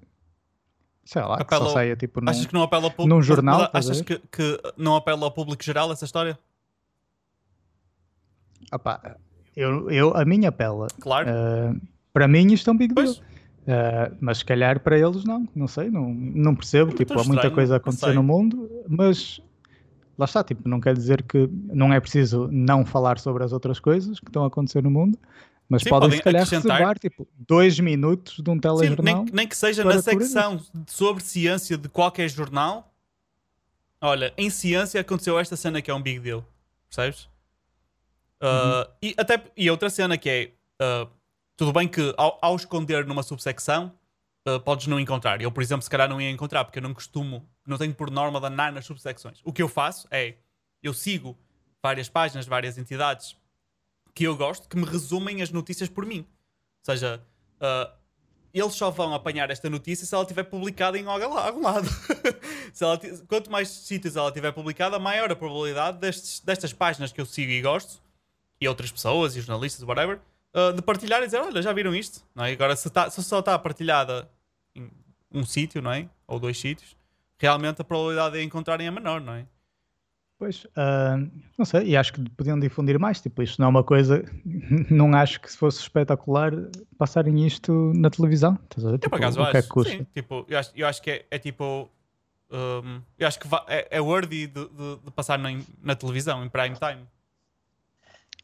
sei 1.04 1.24
lá, 1.24 1.38
que 1.38 1.42
Apela 1.42 1.62
só 1.62 1.68
ao- 1.70 1.74
saia 1.74 1.96
tipo 1.96 2.22
num, 2.22 2.30
Achas 2.30 2.46
que 2.46 2.54
não 2.54 2.62
apela 2.62 2.84
ao 2.84 2.92
público? 2.92 3.16
num 3.16 3.22
jornal, 3.24 3.68
Achas 3.74 4.02
que, 4.02 4.20
que 4.32 4.62
não 4.78 4.96
apela 4.96 5.26
ao 5.26 5.32
público 5.32 5.64
geral 5.64 5.92
essa 5.92 6.06
história? 6.06 6.38
Opá, 8.72 9.16
eu, 9.56 9.90
eu, 9.90 10.16
a 10.16 10.24
minha 10.26 10.50
apela. 10.50 10.88
Claro. 11.00 11.28
Ah, 11.30 11.74
para 12.14 12.28
mim 12.28 12.52
isto 12.54 12.70
é 12.70 12.74
um 12.74 12.78
big 12.78 12.94
deal. 12.94 13.16
Ah, 13.68 14.12
mas 14.20 14.40
se 14.40 14.46
calhar 14.46 14.80
para 14.82 14.98
eles 14.98 15.24
não, 15.24 15.48
não 15.56 15.68
sei, 15.68 15.90
não, 15.90 16.14
não 16.14 16.56
percebo. 16.56 16.88
Muito 16.88 16.98
Tipo, 16.98 17.14
há 17.14 17.24
muita 17.24 17.34
estranho, 17.34 17.56
coisa 17.56 17.74
a 17.74 17.78
acontecer 17.78 18.14
no 18.14 18.24
mundo, 18.24 18.70
mas 18.88 19.42
lá 20.20 20.26
está, 20.26 20.44
tipo, 20.44 20.68
não 20.68 20.82
quer 20.82 20.94
dizer 20.94 21.24
que 21.24 21.50
não 21.52 21.94
é 21.94 22.00
preciso 22.00 22.50
não 22.52 22.86
falar 22.86 23.18
sobre 23.18 23.42
as 23.44 23.54
outras 23.54 23.80
coisas 23.80 24.20
que 24.20 24.28
estão 24.28 24.44
a 24.44 24.48
acontecer 24.48 24.84
no 24.84 24.92
mundo, 24.92 25.18
mas 25.70 25.82
Sim, 25.82 25.90
podem 25.90 26.10
podem 26.10 26.18
se 26.18 26.24
calhar 26.24 26.44
acrescentar. 26.44 26.72
reservar 26.74 27.00
tipo 27.00 27.26
dois 27.38 27.80
minutos 27.80 28.42
de 28.44 28.50
um 28.50 28.56
Sim, 28.56 28.60
telejornal. 28.60 29.24
nem, 29.24 29.34
nem 29.34 29.48
que 29.48 29.56
seja 29.56 29.82
na 29.86 30.02
secção 30.02 30.60
sobre 30.88 31.24
ciência 31.24 31.78
de 31.78 31.88
qualquer 31.88 32.28
jornal. 32.30 32.94
Olha, 34.02 34.34
em 34.38 34.50
ciência 34.50 35.00
aconteceu 35.00 35.40
esta 35.40 35.56
cena 35.56 35.82
que 35.82 35.90
é 35.90 35.94
um 35.94 36.02
big 36.02 36.20
deal. 36.20 36.44
Percebes? 36.90 37.30
Uh, 38.42 38.90
e, 39.02 39.16
até, 39.18 39.42
e 39.56 39.70
outra 39.70 39.90
cena 39.90 40.18
que 40.18 40.30
é. 40.30 40.52
uh, 40.84 41.10
tudo 41.56 41.72
bem 41.72 41.88
que 41.88 42.14
ao, 42.18 42.40
ao 42.42 42.56
esconder 42.56 43.06
numa 43.06 43.24
subsecção, 43.24 43.92
uh, 44.56 44.60
podes 44.60 44.88
não 44.88 45.00
encontrar. 45.00 45.42
Eu, 45.42 45.52
por 45.52 45.62
exemplo, 45.64 45.84
se 45.84 45.90
calhar 45.90 46.08
não 46.10 46.20
ia 46.22 46.30
encontrar, 46.30 46.64
porque 46.66 46.80
eu 46.80 46.84
não 46.84 46.94
costumo, 46.94 47.48
não 47.66 47.78
tenho 47.78 47.94
por 47.94 48.10
norma 48.12 48.40
de 48.40 48.48
andar 48.48 48.72
nas 48.72 48.86
subsecções. 48.86 49.40
O 49.44 49.52
que 49.54 49.62
eu 49.62 49.68
faço 49.70 50.08
é. 50.12 50.36
Eu 50.82 50.94
sigo 50.94 51.38
várias 51.84 52.08
páginas, 52.10 52.46
várias 52.48 52.78
entidades 52.78 53.36
que 54.16 54.24
eu 54.24 54.36
gosto, 54.36 54.68
que 54.68 54.78
me 54.78 54.86
resumem 54.86 55.42
as 55.42 55.52
notícias 55.52 55.90
por 55.90 56.06
mim. 56.06 56.20
Ou 56.20 56.26
seja, 56.94 57.22
uh, 57.62 57.92
eles 58.54 58.74
só 58.74 58.90
vão 58.90 59.14
apanhar 59.14 59.50
esta 59.52 59.70
notícia 59.70 60.06
se 60.06 60.14
ela 60.16 60.24
estiver 60.24 60.44
publicada 60.44 60.98
em 60.98 61.06
algum 61.06 61.34
la- 61.34 61.46
algum 61.48 61.62
lado. 61.62 61.88
Quanto 63.28 63.52
mais 63.52 63.68
sítios 63.70 64.16
ela 64.16 64.32
tiver 64.32 64.52
publicada, 64.52 64.98
maior 65.00 65.32
a 65.32 65.36
probabilidade 65.36 65.98
destes- 66.00 66.40
destas 66.40 66.74
páginas 66.74 67.12
que 67.12 67.20
eu 67.22 67.26
sigo 67.26 67.52
e 67.52 67.62
gosto, 67.62 68.02
e 68.62 68.68
outras 68.68 68.92
pessoas, 68.92 69.36
e 69.36 69.42
jornalistas, 69.42 69.84
whatever, 69.84 70.20
uh, 70.54 70.74
de 70.74 70.82
partilhar 70.82 71.22
e 71.22 71.26
dizer: 71.26 71.40
Olha, 71.42 71.62
já 71.62 71.72
viram 71.74 71.94
isto? 71.96 72.24
Não 72.36 72.46
é? 72.46 72.52
Agora, 72.52 72.76
se, 72.76 72.90
tá- 72.90 73.10
se 73.10 73.24
só 73.24 73.40
está 73.40 73.58
partilhada 73.60 74.30
em 74.80 75.40
um 75.40 75.44
sítio, 75.46 75.82
não 75.82 75.92
é? 75.92 76.10
Ou 76.28 76.40
dois 76.40 76.58
sítios, 76.60 76.96
realmente 77.38 77.82
a 77.82 77.84
probabilidade 77.84 78.38
de 78.38 78.44
encontrarem 78.44 78.88
é 78.88 78.92
menor, 78.92 79.22
não 79.22 79.34
é? 79.34 79.46
Pois, 80.38 80.66
ah, 80.78 81.18
não 81.58 81.66
sei, 81.66 81.90
e 81.90 81.98
acho 81.98 82.14
que 82.14 82.30
podiam 82.30 82.58
difundir 82.58 82.98
mais. 82.98 83.20
Tipo, 83.20 83.44
isto 83.44 83.60
não 83.60 83.66
é 83.68 83.70
uma 83.70 83.84
coisa. 83.84 84.24
Não 84.90 85.14
acho 85.14 85.42
que 85.42 85.52
se 85.52 85.58
fosse 85.58 85.82
espetacular 85.82 86.54
passarem 86.98 87.46
isto 87.46 87.92
na 87.94 88.10
televisão. 88.10 88.58
Estás 88.64 88.86
a 88.86 88.92
ver? 88.92 88.96
Eu 88.96 89.00
Tipo, 89.02 89.16
acaso 89.18 89.42
o 89.42 89.44
que 89.52 89.58
é 89.58 89.60
acho. 89.60 89.68
que 89.68 89.74
custa? 89.74 89.98
Sim, 89.98 90.08
tipo, 90.14 90.46
eu 90.48 90.58
acho, 90.58 90.72
eu 90.76 90.88
acho 90.88 91.02
que 91.02 91.12
é, 91.12 91.26
é 91.30 91.38
tipo. 91.40 91.90
um, 92.50 93.02
eu 93.18 93.28
acho 93.28 93.38
que 93.38 93.48
é, 93.68 93.88
é 93.92 94.00
worthy 94.00 94.48
de, 94.48 94.66
de- 94.70 94.96
de 95.04 95.12
passar 95.12 95.38
na, 95.38 95.50
na 95.84 95.94
televisão, 95.94 96.42
em 96.46 96.48
prime 96.48 96.76
time. 96.78 97.06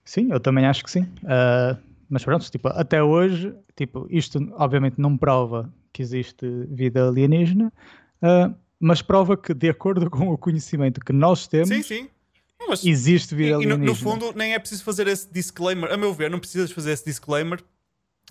Sim, 0.03 0.31
eu 0.31 0.39
também 0.41 0.65
acho 0.65 0.83
que 0.83 0.91
sim. 0.91 1.07
Ah, 1.25 1.77
mas 2.09 2.25
pronto, 2.25 2.49
tipo, 2.51 2.67
até 2.67 3.01
hoje, 3.01 3.55
tipo, 3.73 4.05
isto 4.09 4.37
obviamente 4.57 4.99
não 4.99 5.17
prova 5.17 5.73
que 5.95 6.01
existe 6.01 6.45
vida 6.69 7.07
alienígena, 7.07 7.71
ah, 8.21 8.51
mas 8.79 9.01
prova 9.01 9.37
que, 9.37 9.53
de 9.53 9.69
acordo 9.69 10.09
com 10.11 10.27
o 10.29 10.37
conhecimento 10.37 10.99
que 10.99 11.13
nós 11.13 11.47
temos, 11.47 11.69
Sim, 11.69 11.81
sim. 11.81 12.09
Mas, 12.67 12.85
existe 12.85 13.33
e, 13.33 13.37
vida 13.37 13.49
e 13.49 13.51
no, 13.51 13.57
alienígena. 13.75 13.85
no 13.85 13.95
fundo, 13.95 14.33
nem 14.35 14.53
é 14.53 14.59
preciso 14.59 14.83
fazer 14.83 15.07
esse 15.07 15.31
disclaimer. 15.31 15.91
A 15.91 15.97
meu 15.97 16.13
ver, 16.13 16.29
não 16.29 16.39
precisas 16.39 16.71
fazer 16.71 16.91
esse 16.91 17.05
disclaimer 17.05 17.59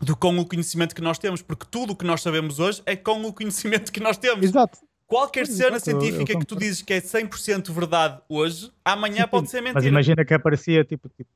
do 0.03 0.17
com 0.17 0.37
o 0.39 0.45
conhecimento 0.47 0.95
que 0.95 1.01
nós 1.01 1.19
temos, 1.19 1.41
porque 1.41 1.65
tudo 1.71 1.93
o 1.93 1.97
que 1.97 2.05
nós 2.05 2.21
sabemos 2.21 2.59
hoje 2.59 2.83
é 2.85 2.97
com 2.97 3.23
o 3.25 3.33
conhecimento 3.33 3.93
que 3.93 4.01
nós 4.01 4.17
temos. 4.19 4.45
Exato. 4.45 4.79
Qualquer 5.07 5.47
cena 5.47 5.77
exato, 5.77 5.91
eu- 5.91 5.97
eu 5.97 6.01
científica 6.01 6.39
que 6.41 6.47
tu 6.47 6.57
dizes 6.57 6.83
que 6.83 6.93
é 6.95 7.01
100% 7.01 7.71
verdade 7.73 8.21
hoje, 8.29 8.73
amanhã 8.85 9.29
pode 9.29 9.49
ser 9.51 9.59
mentira. 9.61 9.75
Mas 9.75 9.85
imagina 9.85 10.25
que 10.25 10.33
aparecia, 10.35 10.83
tipo, 10.85 11.09
tipo, 11.11 11.29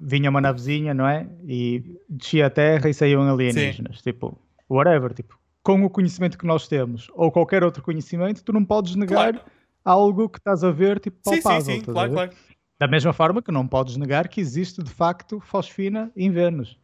vinha 0.00 0.28
uma 0.30 0.40
navezinha, 0.40 0.92
não 0.94 1.08
é? 1.08 1.26
E 1.48 1.82
descia 2.08 2.46
a 2.46 2.50
terra 2.50 2.88
e 2.88 2.94
saíam 2.94 3.22
alienígenas. 3.22 4.02
Tipo, 4.02 4.38
whatever, 4.68 5.12
tipo, 5.14 5.36
com 5.64 5.82
o 5.82 5.90
conhecimento 5.90 6.36
que 6.38 6.46
nós 6.46 6.68
temos, 6.68 7.08
ou 7.14 7.32
qualquer 7.32 7.64
outro 7.64 7.82
conhecimento, 7.82 8.44
tu 8.44 8.52
não 8.52 8.64
podes 8.64 8.94
negar 8.94 9.32
Claro. 9.32 9.40
algo 9.84 10.28
que 10.28 10.38
estás 10.38 10.62
a 10.62 10.70
ver, 10.70 11.00
tipo, 11.00 11.16
Sim, 11.24 11.40
palpável. 11.42 11.60
sim, 11.64 11.82
sim, 11.82 11.90
a 11.90 11.92
claro, 11.92 12.12
claro. 12.12 12.30
Da 12.78 12.86
mesma 12.86 13.12
forma 13.14 13.40
que 13.40 13.50
não 13.50 13.66
podes 13.66 13.96
negar 13.96 14.28
que 14.28 14.40
existe 14.40 14.82
de 14.82 14.90
facto 14.90 15.40
fosfina 15.40 16.12
em 16.14 16.30
Vênus. 16.30 16.78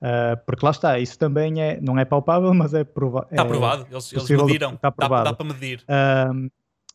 Ah, 0.00 0.36
porque 0.46 0.64
lá 0.64 0.70
está, 0.70 0.98
isso 0.98 1.18
também 1.18 1.60
é, 1.60 1.80
não 1.80 1.98
é 1.98 2.04
palpável, 2.04 2.54
mas 2.54 2.72
é, 2.72 2.84
prova 2.84 3.26
Está 3.30 3.42
é 3.42 3.46
provado, 3.46 3.86
eles, 3.90 4.12
eles 4.12 4.30
mediram. 4.30 4.74
está 4.74 4.88
Dá, 4.88 4.92
provado. 4.92 5.24
dá 5.24 5.32
para 5.34 5.46
medir. 5.46 5.82
Ah, 5.88 6.30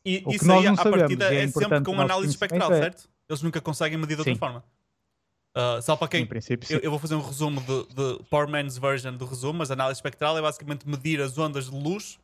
E 0.06 0.24
isso 0.30 0.48
nós 0.48 0.60
aí, 0.60 0.66
não 0.66 0.74
à 0.74 0.78
sabemos, 0.78 1.00
partida, 1.00 1.34
é 1.34 1.44
é, 1.44 1.48
sempre 1.48 1.82
com 1.82 2.00
análise 2.02 2.30
espectral, 2.32 2.72
é- 2.72 2.80
certo? 2.82 3.10
Eles 3.28 3.42
nunca 3.42 3.60
conseguem 3.60 3.98
medir 3.98 4.16
de 4.16 4.22
outra 4.22 4.34
Sim. 4.34 4.40
forma. 4.40 4.64
Ah, 5.56 5.80
só 5.82 5.96
para 5.96 6.10
quem. 6.10 6.24
em 6.24 6.26
princípio. 6.26 6.68
Eu, 6.70 6.82
eu 6.82 6.92
vou 6.92 7.00
fazer 7.00 7.16
um 7.16 7.22
resumo 7.22 7.62
de, 7.62 7.96
de 7.96 8.24
Poor 8.30 8.46
Man's 8.46 8.78
version 8.78 9.16
do 9.16 9.26
resumo, 9.26 9.60
mas 9.60 9.72
a 9.72 9.74
análise 9.74 9.98
espectral 9.98 10.38
é 10.38 10.42
basicamente 10.42 10.88
medir 10.88 11.22
as 11.22 11.38
ondas 11.38 11.70
de 11.72 11.76
luz, 11.76 12.20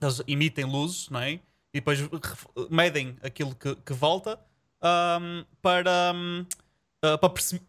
eles 0.00 0.22
emitem 0.28 0.64
luzes, 0.64 1.08
não 1.10 1.20
é? 1.20 1.32
E 1.32 1.80
depois 1.80 1.98
medem 2.70 3.16
aquilo 3.20 3.54
que, 3.56 3.74
que 3.74 3.92
volta 3.92 4.38
ahm, 4.80 5.44
para, 5.60 6.10
ahm, 6.10 6.46
ah, 7.02 7.18
para 7.18 7.30
perceber. 7.30 7.62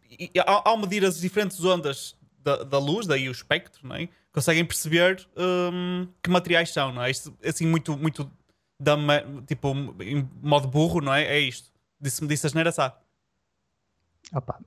Ao, 0.45 0.69
ao 0.69 0.77
medir 0.77 1.03
as 1.03 1.19
diferentes 1.19 1.63
ondas 1.63 2.15
da, 2.37 2.57
da 2.63 2.77
luz, 2.77 3.07
daí 3.07 3.27
o 3.27 3.31
espectro, 3.31 3.87
não 3.87 3.95
é? 3.95 4.07
Conseguem 4.31 4.63
perceber 4.63 5.27
ahm, 5.35 6.07
que 6.21 6.29
materiais 6.29 6.71
são, 6.71 6.93
não 6.93 7.01
é? 7.01 7.09
Isto, 7.09 7.35
assim, 7.43 7.65
muito, 7.65 7.97
muito 7.97 8.31
da, 8.79 8.95
tipo, 9.47 9.73
em 10.01 10.29
modo 10.41 10.67
burro, 10.67 11.01
não 11.01 11.13
é? 11.13 11.23
É 11.23 11.39
isto. 11.39 11.71
Disse-me 11.99 12.27
disse 12.27 12.45
a 12.45 12.49
geneira 12.49 12.71
sabe. 12.71 12.95
Opa, 14.31 14.59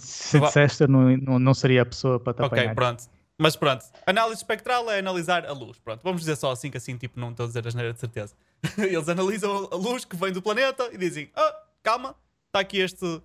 se 0.00 0.30
Prova- 0.32 0.46
disseste, 0.46 0.86
não, 0.86 1.16
não, 1.16 1.38
não 1.38 1.54
seria 1.54 1.82
a 1.82 1.86
pessoa 1.86 2.18
para 2.18 2.32
te 2.34 2.42
Ok, 2.42 2.58
apanhar. 2.58 2.74
pronto. 2.74 3.04
Mas 3.36 3.56
pronto, 3.56 3.84
análise 4.06 4.36
espectral 4.40 4.88
é 4.90 5.00
analisar 5.00 5.44
a 5.44 5.52
luz. 5.52 5.78
Pronto, 5.80 6.00
vamos 6.04 6.20
dizer 6.20 6.36
só 6.36 6.52
assim, 6.52 6.70
que 6.70 6.76
assim, 6.76 6.96
tipo, 6.96 7.18
não 7.18 7.30
estou 7.30 7.44
a 7.44 7.46
dizer 7.48 7.66
a 7.66 7.70
geneira 7.70 7.92
de 7.92 7.98
certeza. 8.00 8.34
Eles 8.78 9.08
analisam 9.08 9.68
a 9.72 9.76
luz 9.76 10.04
que 10.04 10.16
vem 10.16 10.32
do 10.32 10.40
planeta 10.40 10.88
e 10.92 10.96
dizem: 10.98 11.28
Ah, 11.34 11.56
calma, 11.82 12.14
está 12.46 12.60
aqui 12.60 12.78
este. 12.78 13.20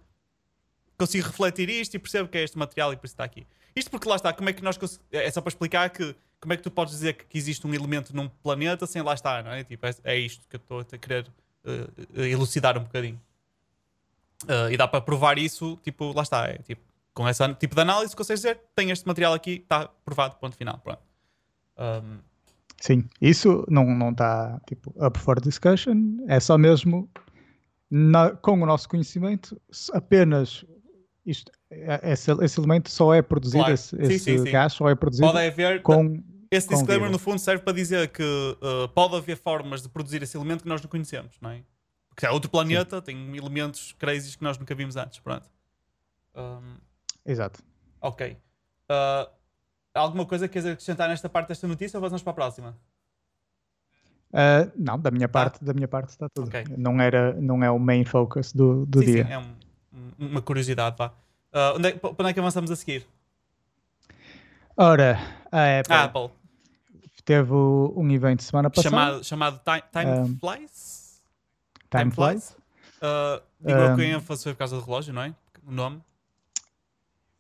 Consigo 0.97 1.27
refletir 1.27 1.69
isto 1.69 1.93
e 1.95 1.99
percebo 1.99 2.27
que 2.27 2.37
é 2.37 2.43
este 2.43 2.57
material 2.57 2.91
e 2.91 2.97
por 2.97 3.05
isso 3.05 3.13
está 3.13 3.23
aqui. 3.23 3.47
Isto 3.75 3.89
porque 3.91 4.09
lá 4.09 4.15
está, 4.15 4.33
como 4.33 4.49
é 4.49 4.53
que 4.53 4.61
nós. 4.63 4.77
cons- 4.77 4.99
É 5.11 5.29
só 5.31 5.41
para 5.41 5.49
explicar 5.49 5.89
que. 5.91 6.15
Como 6.41 6.53
é 6.53 6.57
que 6.57 6.63
tu 6.63 6.71
podes 6.71 6.93
dizer 6.93 7.13
que, 7.13 7.37
existe 7.37 7.67
um 7.67 7.73
elemento 7.73 8.15
num 8.15 8.27
planeta 8.29 8.87
sem 8.87 9.01
lá 9.01 9.13
estar, 9.13 9.43
não 9.43 9.51
é? 9.51 9.63
Tipo, 9.63 9.85
é, 9.85 9.93
é 10.05 10.17
isto 10.17 10.47
que 10.49 10.55
eu 10.55 10.59
estou 10.59 10.79
a 10.79 10.97
querer 10.97 11.27
eh, 11.65 12.29
elucidar 12.29 12.77
um 12.77 12.83
bocadinho. 12.83 13.19
Uh, 14.43 14.71
e 14.71 14.77
dá 14.77 14.87
para 14.87 15.01
provar 15.01 15.37
isso, 15.37 15.77
tipo, 15.83 16.13
lá 16.13 16.23
está. 16.23 16.47
É, 16.47 16.57
tipo, 16.59 16.81
com 17.13 17.27
esse 17.27 17.53
tipo 17.55 17.75
de 17.75 17.81
análise, 17.81 18.15
consegues 18.15 18.41
dizer, 18.41 18.61
tem 18.75 18.91
este 18.91 19.05
material 19.05 19.33
aqui, 19.33 19.61
está 19.61 19.89
provado, 20.05 20.35
ponto 20.35 20.55
final. 20.55 20.79
Pronto. 20.79 21.01
Um, 21.77 22.19
Sim, 22.79 23.05
isso 23.19 23.65
não 23.69 24.11
está 24.11 24.59
tipo, 24.65 24.93
up 25.05 25.19
for 25.19 25.39
discussion, 25.41 25.97
é 26.27 26.39
só 26.39 26.57
mesmo 26.57 27.09
na, 27.91 28.31
com 28.31 28.53
o 28.53 28.65
nosso 28.65 28.87
conhecimento, 28.87 29.59
apenas 29.91 30.63
isto, 31.25 31.51
é, 31.69 32.11
esse, 32.13 32.31
esse 32.31 32.59
elemento 32.59 32.89
só 32.89 33.13
é 33.13 33.21
produzido, 33.21 33.59
claro. 33.59 33.73
esse, 33.73 33.95
esse 34.01 34.19
sim, 34.19 34.37
sim, 34.37 34.51
gás 34.51 34.73
só 34.73 34.89
é 34.89 34.95
produzido 34.95 35.27
pode 35.27 35.45
haver, 35.45 35.81
com. 35.81 36.23
Esse 36.51 36.67
com 36.67 36.75
disclaimer, 36.75 37.11
no 37.11 37.19
fundo, 37.19 37.37
serve 37.37 37.63
para 37.63 37.73
dizer 37.73 38.07
que 38.07 38.23
uh, 38.23 38.87
pode 38.89 39.15
haver 39.15 39.37
formas 39.37 39.83
de 39.83 39.89
produzir 39.89 40.23
esse 40.23 40.35
elemento 40.35 40.63
que 40.63 40.69
nós 40.69 40.81
não 40.81 40.89
conhecemos, 40.89 41.35
não 41.39 41.51
é? 41.51 41.61
Porque 42.19 42.25
é 42.25 42.31
outro 42.31 42.51
planeta, 42.51 42.97
sim. 42.97 43.03
tem 43.03 43.37
elementos 43.37 43.93
crazy 43.93 44.37
que 44.37 44.43
nós 44.43 44.57
nunca 44.57 44.75
vimos 44.75 44.97
antes. 44.97 45.19
Pronto. 45.19 45.49
Um, 46.35 46.75
Exato. 47.25 47.63
Ok. 48.01 48.37
Uh, 48.91 49.29
alguma 49.93 50.25
coisa 50.25 50.45
que 50.45 50.51
queres 50.51 50.67
acrescentar 50.67 51.07
nesta 51.07 51.29
parte 51.29 51.47
desta 51.47 51.65
notícia 51.65 51.97
ou 51.97 52.01
vamos 52.01 52.21
para 52.21 52.31
a 52.31 52.33
próxima? 52.33 52.77
Uh, 54.31 54.69
não, 54.75 54.99
da 54.99 55.09
minha 55.11 55.29
tá. 55.29 55.31
parte, 55.31 55.63
da 55.63 55.73
minha 55.73 55.87
parte 55.87 56.09
está 56.09 56.27
tudo. 56.27 56.49
Okay. 56.49 56.65
Não, 56.77 56.99
era, 56.99 57.33
não 57.39 57.63
é 57.63 57.71
o 57.71 57.79
main 57.79 58.03
focus 58.03 58.51
do, 58.51 58.85
do 58.85 58.99
sim, 58.99 59.05
dia. 59.05 59.25
Sim, 59.25 59.31
é 59.31 59.39
um, 59.39 59.55
uma 60.19 60.41
curiosidade, 60.41 60.97
vá. 60.97 61.13
Uh, 61.53 61.77
onde, 61.77 61.87
é, 61.87 61.91
para 61.93 62.09
onde 62.09 62.29
é 62.31 62.33
que 62.33 62.39
avançamos 62.41 62.69
a 62.69 62.75
seguir? 62.75 63.07
Ora, 64.75 65.17
a 65.49 65.79
Apple, 65.79 65.93
a 65.93 66.03
Apple. 66.03 66.29
teve 67.23 67.53
um 67.53 68.11
evento 68.11 68.43
semana 68.43 68.69
passada 68.69 68.89
chamado, 68.89 69.23
chamado 69.23 69.61
Time, 69.63 69.83
Time 69.89 70.19
um, 70.19 70.37
Flies. 70.37 70.98
Time, 71.89 72.11
Flies. 72.11 72.55
Uh, 73.01 73.41
digo 73.59 73.79
um, 73.79 73.95
que 73.95 74.03
ênfase 74.03 74.43
foi 74.43 74.53
por 74.53 74.59
causa 74.59 74.75
do 74.75 74.83
relógio, 74.83 75.13
não 75.13 75.23
é? 75.23 75.35
O 75.65 75.71
nome. 75.71 76.01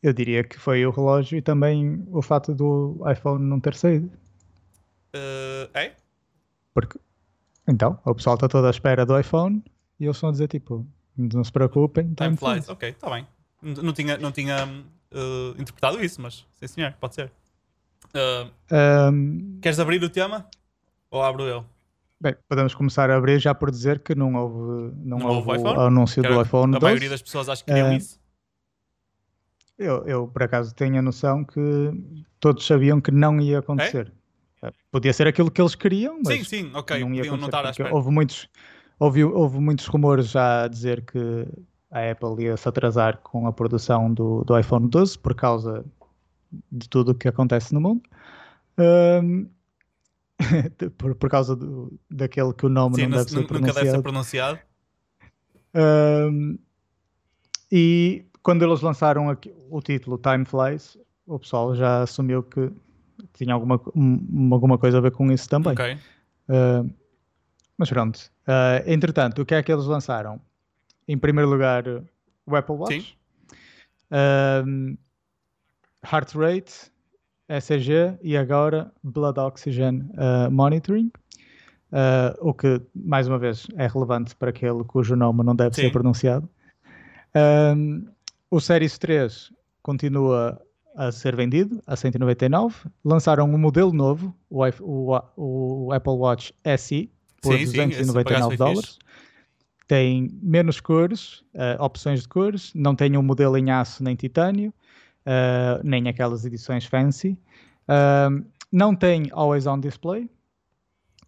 Eu 0.01 0.13
diria 0.13 0.43
que 0.43 0.57
foi 0.57 0.85
o 0.85 0.91
relógio 0.91 1.37
e 1.37 1.41
também 1.41 2.05
o 2.11 2.21
fato 2.21 2.53
do 2.53 2.97
iPhone 3.11 3.43
não 3.43 3.59
ter 3.59 3.75
saído. 3.75 4.07
Uh, 5.13 5.69
é? 5.73 5.93
Porque, 6.73 6.97
então, 7.67 7.99
o 8.05 8.15
pessoal 8.15 8.35
está 8.35 8.47
todo 8.47 8.65
à 8.65 8.69
espera 8.69 9.05
do 9.05 9.19
iPhone 9.19 9.63
e 9.99 10.05
eles 10.05 10.15
estão 10.15 10.29
a 10.29 10.31
dizer 10.31 10.47
tipo, 10.47 10.87
não 11.17 11.43
se 11.43 11.51
preocupem, 11.51 12.05
time, 12.05 12.15
time 12.15 12.37
flies. 12.37 12.65
flies. 12.65 12.69
Ok, 12.69 12.89
está 12.89 13.09
bem. 13.09 13.27
Não 13.61 13.91
tinha, 13.91 14.17
não 14.17 14.31
tinha 14.31 14.65
uh, 14.65 15.61
interpretado 15.61 16.03
isso, 16.03 16.21
mas 16.21 16.45
sim 16.53 16.67
senhor, 16.67 16.93
pode 16.93 17.15
ser. 17.15 17.31
Uh, 18.15 18.49
um, 19.11 19.59
queres 19.61 19.79
abrir 19.79 20.01
o 20.01 20.09
tema? 20.09 20.47
Ou 21.11 21.21
abro 21.21 21.43
eu? 21.43 21.65
Bem, 22.21 22.35
podemos 22.49 22.75
começar 22.75 23.09
a 23.09 23.15
abrir 23.15 23.39
já 23.39 23.55
por 23.55 23.71
dizer 23.71 23.99
que 23.99 24.13
não 24.13 24.35
houve, 24.35 24.93
não, 24.97 25.19
não 25.19 25.27
houve, 25.27 25.51
houve 25.51 25.63
o 25.63 25.81
anúncio 25.81 26.21
do 26.21 26.41
iPhone 26.41 26.75
a 26.75 26.79
12. 26.79 26.85
A 26.85 26.89
maioria 26.89 27.09
das 27.09 27.21
pessoas 27.21 27.47
acha 27.47 27.63
que 27.63 27.71
queriam 27.71 27.91
uh, 27.91 27.93
isso. 27.93 28.19
Eu, 29.77 30.05
eu, 30.05 30.27
por 30.27 30.43
acaso, 30.43 30.75
tenho 30.75 30.99
a 30.99 31.01
noção 31.01 31.45
que 31.45 31.61
todos 32.37 32.65
sabiam 32.65 32.99
que 32.99 33.11
não 33.11 33.39
ia 33.39 33.59
acontecer. 33.59 34.11
É? 34.61 34.73
Podia 34.91 35.13
ser 35.13 35.27
aquilo 35.27 35.49
que 35.49 35.61
eles 35.61 35.75
queriam, 35.75 36.19
mas 36.25 36.39
sim, 36.39 36.43
sim, 36.43 36.71
ok. 36.73 36.99
Não 36.99 37.13
ia 37.13 37.21
Podiam 37.21 37.35
acontecer, 37.35 37.63
não 37.63 37.69
estar 37.71 37.93
Houve 37.93 38.11
muitos, 38.11 38.49
houve, 38.99 39.23
houve 39.23 39.57
muitos 39.59 39.85
rumores 39.85 40.27
já 40.27 40.63
a 40.63 40.67
dizer 40.67 41.05
que 41.05 41.47
a 41.89 42.11
Apple 42.11 42.43
ia 42.43 42.57
se 42.57 42.67
atrasar 42.67 43.19
com 43.19 43.47
a 43.47 43.53
produção 43.53 44.13
do, 44.13 44.43
do 44.43 44.59
iPhone 44.59 44.89
12 44.89 45.17
por 45.17 45.33
causa 45.33 45.85
de 46.69 46.89
tudo 46.89 47.11
o 47.11 47.15
que 47.15 47.29
acontece 47.29 47.73
no 47.73 47.79
mundo. 47.79 48.03
Um, 48.77 49.49
por, 50.97 51.15
por 51.15 51.29
causa 51.29 51.55
do, 51.55 51.99
daquele 52.09 52.53
que 52.53 52.65
o 52.65 52.69
nome 52.69 52.95
Sim, 52.95 53.07
não 53.07 53.17
deve 53.17 53.29
ser 53.29 53.47
pronunciado. 53.47 53.67
Nunca 53.67 53.73
deve 53.73 53.91
ser 53.91 54.01
pronunciado. 54.01 54.59
Um, 55.75 56.57
e 57.71 58.25
quando 58.41 58.63
eles 58.63 58.81
lançaram 58.81 59.29
aqui, 59.29 59.53
o 59.69 59.81
título 59.81 60.17
Time 60.17 60.45
Flies, 60.45 60.97
o 61.27 61.37
pessoal 61.37 61.75
já 61.75 62.01
assumiu 62.01 62.41
que 62.41 62.71
tinha 63.33 63.53
alguma, 63.53 63.79
um, 63.95 64.53
alguma 64.53 64.77
coisa 64.77 64.97
a 64.97 65.01
ver 65.01 65.11
com 65.11 65.31
isso 65.31 65.47
também. 65.47 65.73
Okay. 65.73 65.95
Uh, 66.47 66.89
mas 67.77 67.89
pronto. 67.89 68.17
Uh, 68.47 68.83
entretanto, 68.87 69.41
o 69.41 69.45
que 69.45 69.53
é 69.53 69.61
que 69.61 69.71
eles 69.71 69.85
lançaram? 69.85 70.41
Em 71.07 71.17
primeiro 71.17 71.49
lugar, 71.49 71.83
o 72.45 72.55
Apple 72.55 72.75
Watch. 72.75 73.17
Uh, 74.11 74.97
heart 76.03 76.33
rate, 76.33 76.91
ECG 77.49 78.17
e 78.21 78.37
agora 78.37 78.91
Blood 79.03 79.39
Oxygen 79.39 80.09
Monitoring. 80.51 81.11
o 82.39 82.53
que, 82.53 82.81
mais 82.95 83.27
uma 83.27 83.39
vez, 83.39 83.67
é 83.75 83.87
relevante 83.87 84.35
para 84.35 84.51
aquele 84.51 84.83
cujo 84.83 85.15
nome 85.15 85.43
não 85.43 85.55
deve 85.55 85.75
Sim. 85.75 85.81
ser 85.81 85.91
pronunciado. 85.91 86.47
O 88.51 88.59
Series 88.59 88.97
3 88.97 89.51
continua 89.81 90.61
a 90.95 91.11
ser 91.11 91.35
vendido 91.35 91.81
a 91.87 91.95
199. 91.95 92.75
Lançaram 93.05 93.45
um 93.45 93.57
modelo 93.57 93.93
novo, 93.93 94.35
o, 94.49 94.63
o, 94.81 95.85
o 95.87 95.93
Apple 95.93 96.13
Watch 96.13 96.53
SE, 96.77 97.09
por 97.41 97.57
sim, 97.57 97.65
299 97.65 98.51
sim, 98.51 98.57
dólares. 98.57 98.99
Tem 99.87 100.29
menos 100.41 100.79
cores, 100.79 101.39
uh, 101.55 101.81
opções 101.81 102.21
de 102.21 102.27
cores, 102.27 102.71
não 102.75 102.95
tem 102.95 103.17
um 103.17 103.23
modelo 103.23 103.57
em 103.57 103.71
aço 103.71 104.03
nem 104.03 104.15
titânio, 104.15 104.73
uh, 105.25 105.81
nem 105.83 106.07
aquelas 106.07 106.45
edições 106.45 106.85
fancy. 106.85 107.37
Uh, 107.87 108.45
não 108.71 108.95
tem 108.95 109.27
Always 109.31 109.65
On 109.65 109.79
Display 109.79 110.29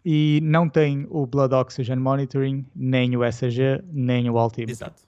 e 0.05 0.39
não 0.43 0.69
tem 0.69 1.05
o 1.09 1.25
Blood 1.25 1.53
Oxygen 1.53 1.97
Monitoring, 1.97 2.65
nem 2.75 3.15
o 3.15 3.23
ECG, 3.23 3.83
nem 3.91 4.29
o 4.29 4.37
Altimeter. 4.37 4.73
Exato. 4.73 5.03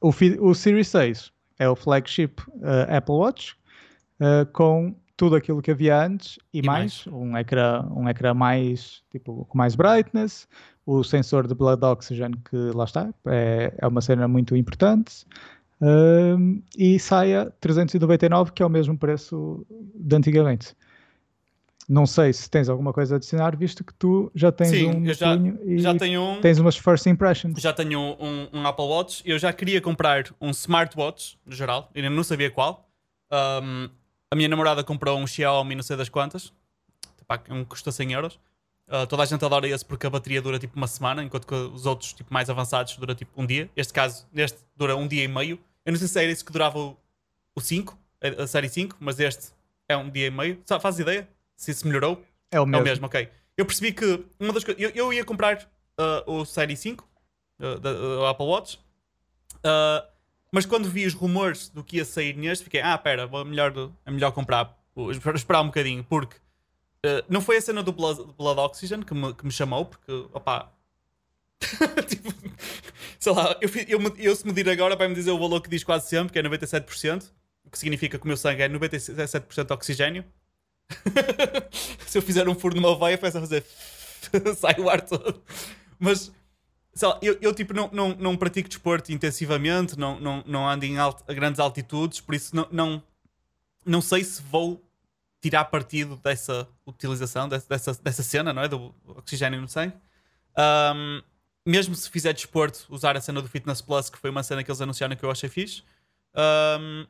O, 0.00 0.10
o 0.40 0.54
Series 0.54 0.88
6 0.88 1.32
é 1.58 1.68
o 1.68 1.76
flagship 1.76 2.40
uh, 2.48 2.96
Apple 2.96 3.14
Watch 3.14 3.56
com 4.52 4.94
tudo 5.16 5.36
aquilo 5.36 5.60
que 5.60 5.70
havia 5.70 6.00
antes 6.00 6.38
e, 6.52 6.60
e 6.60 6.62
mais, 6.62 7.06
mais, 7.06 7.14
Um, 7.14 7.36
ecrã, 7.36 7.86
um 7.90 8.08
ecrã 8.08 8.34
mais 8.34 9.02
tipo, 9.10 9.44
com 9.44 9.58
mais 9.58 9.74
brightness, 9.74 10.48
o 10.86 11.02
sensor 11.02 11.46
de 11.46 11.54
blood 11.54 11.84
oxygen 11.84 12.32
que 12.50 12.56
lá 12.74 12.84
está, 12.84 13.12
é, 13.26 13.72
é 13.78 13.86
uma 13.86 14.00
cena 14.00 14.28
muito 14.28 14.56
importante. 14.56 15.26
Uh, 15.84 16.62
e 16.78 16.98
saia 16.98 17.52
399, 17.60 18.52
que 18.52 18.62
é 18.62 18.66
o 18.66 18.70
mesmo 18.70 18.96
preço 18.96 19.66
de 19.94 20.16
antigamente. 20.16 20.74
Não 21.86 22.06
sei 22.06 22.32
se 22.32 22.48
tens 22.48 22.70
alguma 22.70 22.90
coisa 22.90 23.14
a 23.14 23.16
adicionar, 23.16 23.54
visto 23.54 23.84
que 23.84 23.92
tu 23.92 24.32
já 24.34 24.50
tens 24.50 24.70
Sim, 24.70 24.86
um 24.86 25.06
eu 25.06 25.12
já, 25.12 25.36
e 25.66 25.78
já 25.78 25.94
tenho 25.94 26.22
um, 26.22 26.40
tens 26.40 26.58
umas 26.58 26.78
first 26.78 27.04
impressions. 27.04 27.60
Já 27.60 27.74
tenho 27.74 28.00
um, 28.00 28.48
um, 28.50 28.66
Apple 28.66 28.86
Watch. 28.86 29.22
Eu 29.26 29.38
já 29.38 29.52
queria 29.52 29.82
comprar 29.82 30.24
um 30.40 30.48
smartwatch, 30.50 31.36
no 31.44 31.54
geral, 31.54 31.90
ainda 31.94 32.08
não 32.08 32.24
sabia 32.24 32.50
qual. 32.50 32.88
Um, 33.30 33.90
a 34.30 34.36
minha 34.36 34.48
namorada 34.48 34.82
comprou 34.82 35.18
um 35.18 35.26
Xiaomi, 35.26 35.74
não 35.74 35.82
sei 35.82 35.96
das 35.98 36.08
quantas, 36.08 36.50
um 37.50 37.62
custa 37.62 37.92
100 37.92 38.12
euros. 38.14 38.38
Uh, 38.88 39.06
toda 39.06 39.22
a 39.22 39.26
gente 39.26 39.44
adora 39.44 39.68
esse 39.68 39.84
porque 39.84 40.06
a 40.06 40.10
bateria 40.10 40.40
dura 40.40 40.58
tipo 40.58 40.76
uma 40.76 40.86
semana, 40.86 41.22
enquanto 41.22 41.46
que 41.46 41.54
os 41.54 41.84
outros 41.84 42.14
tipo, 42.14 42.32
mais 42.32 42.48
avançados 42.48 42.96
dura 42.96 43.14
tipo 43.14 43.30
um 43.36 43.44
dia. 43.44 43.68
Este 43.76 43.92
caso, 43.92 44.26
este 44.34 44.58
dura 44.74 44.96
um 44.96 45.06
dia 45.06 45.24
e 45.24 45.28
meio. 45.28 45.58
Eu 45.84 45.92
não 45.92 45.98
sei 45.98 46.08
se 46.08 46.22
era 46.22 46.30
isso 46.30 46.44
que 46.44 46.52
durava 46.52 46.78
o, 46.78 46.96
o 47.54 47.60
5, 47.60 47.98
a 48.38 48.46
série 48.46 48.68
5, 48.68 48.96
mas 49.00 49.20
este 49.20 49.52
é 49.88 49.96
um 49.96 50.08
dia 50.08 50.26
e 50.26 50.30
meio. 50.30 50.62
Faz 50.80 50.98
ideia? 50.98 51.28
se 51.56 51.70
isso 51.70 51.86
melhorou. 51.86 52.22
É 52.50 52.60
o 52.60 52.66
mesmo. 52.66 52.76
É 52.76 52.80
o 52.80 52.84
mesmo, 52.84 53.06
ok. 53.06 53.28
Eu 53.56 53.64
percebi 53.64 53.92
que 53.92 54.24
uma 54.38 54.52
das 54.52 54.64
coisas. 54.64 54.82
Eu, 54.82 54.90
eu 54.90 55.12
ia 55.12 55.24
comprar 55.24 55.62
uh, 55.98 56.30
o 56.30 56.44
Série 56.44 56.76
5 56.76 57.06
uh, 57.58 57.78
da 57.78 57.92
uh, 57.92 58.26
Apple 58.26 58.46
Watch, 58.46 58.78
uh, 59.56 60.06
mas 60.52 60.66
quando 60.66 60.88
vi 60.88 61.06
os 61.06 61.14
rumores 61.14 61.68
do 61.68 61.82
que 61.82 61.96
ia 61.96 62.04
sair 62.04 62.36
neste, 62.36 62.64
fiquei, 62.64 62.80
ah, 62.80 62.96
pera, 62.96 63.22
é 63.22 63.44
melhor, 63.44 63.72
é 64.04 64.10
melhor 64.10 64.32
comprar, 64.32 64.76
esperar 65.34 65.62
um 65.62 65.66
bocadinho, 65.66 66.04
porque 66.04 66.36
uh, 66.36 67.24
não 67.28 67.40
foi 67.40 67.56
a 67.56 67.60
cena 67.60 67.82
do 67.82 67.92
Blood, 67.92 68.32
Blood 68.36 68.60
Oxygen 68.60 69.02
que 69.02 69.14
me, 69.14 69.34
que 69.34 69.44
me 69.44 69.52
chamou, 69.52 69.86
porque, 69.86 70.12
opá. 70.32 70.70
tipo, 72.08 72.32
sei 73.18 73.32
lá, 73.32 73.56
eu, 73.60 73.70
eu, 73.88 74.16
eu, 74.18 74.36
se 74.36 74.46
medir 74.46 74.68
agora 74.68 74.96
vai-me 74.96 75.14
dizer 75.14 75.30
o 75.30 75.38
valor 75.38 75.60
que 75.60 75.70
diz 75.70 75.82
quase 75.82 76.08
sempre, 76.08 76.32
que 76.32 76.38
é 76.38 76.42
97%, 76.42 77.30
o 77.64 77.70
que 77.70 77.78
significa 77.78 78.18
que 78.18 78.24
o 78.24 78.28
meu 78.28 78.36
sangue 78.36 78.62
é 78.62 78.68
97% 78.68 79.70
oxigênio. 79.70 80.24
se 82.06 82.18
eu 82.18 82.22
fizer 82.22 82.48
um 82.48 82.54
furo 82.54 82.76
numa 82.76 82.96
veia, 82.98 83.16
começa 83.16 83.38
a 83.38 83.40
fazer. 83.40 83.64
sai 84.56 84.74
o 84.78 84.88
ar 84.88 85.00
todo. 85.00 85.42
Mas, 85.98 86.30
sei 86.92 87.08
lá, 87.08 87.18
eu, 87.22 87.38
eu 87.40 87.54
tipo, 87.54 87.72
não, 87.72 87.90
não, 87.92 88.14
não 88.14 88.36
pratico 88.36 88.68
desporto 88.68 89.12
intensivamente, 89.12 89.98
não, 89.98 90.20
não, 90.20 90.44
não 90.46 90.68
ando 90.68 90.84
em 90.84 90.98
alt, 90.98 91.20
a 91.26 91.32
grandes 91.32 91.60
altitudes, 91.60 92.20
por 92.20 92.34
isso 92.34 92.54
não, 92.54 92.68
não, 92.70 93.02
não 93.84 94.00
sei 94.00 94.24
se 94.24 94.42
vou 94.42 94.82
tirar 95.40 95.64
partido 95.66 96.16
dessa 96.16 96.66
utilização, 96.86 97.48
dessa, 97.48 97.94
dessa 98.02 98.22
cena, 98.22 98.52
não 98.52 98.62
é? 98.62 98.68
Do 98.68 98.94
oxigênio 99.06 99.60
no 99.60 99.68
sangue. 99.68 99.94
Um, 100.56 101.22
mesmo 101.66 101.94
se 101.94 102.10
fizer 102.10 102.32
desporto, 102.32 102.86
usar 102.90 103.16
a 103.16 103.20
cena 103.20 103.40
do 103.40 103.48
Fitness 103.48 103.80
Plus, 103.80 104.10
que 104.10 104.18
foi 104.18 104.30
uma 104.30 104.42
cena 104.42 104.62
que 104.62 104.70
eles 104.70 104.80
anunciaram 104.80 105.16
que 105.16 105.24
eu 105.24 105.30
achei 105.30 105.48
fixe. 105.48 105.82
Um, 106.36 107.06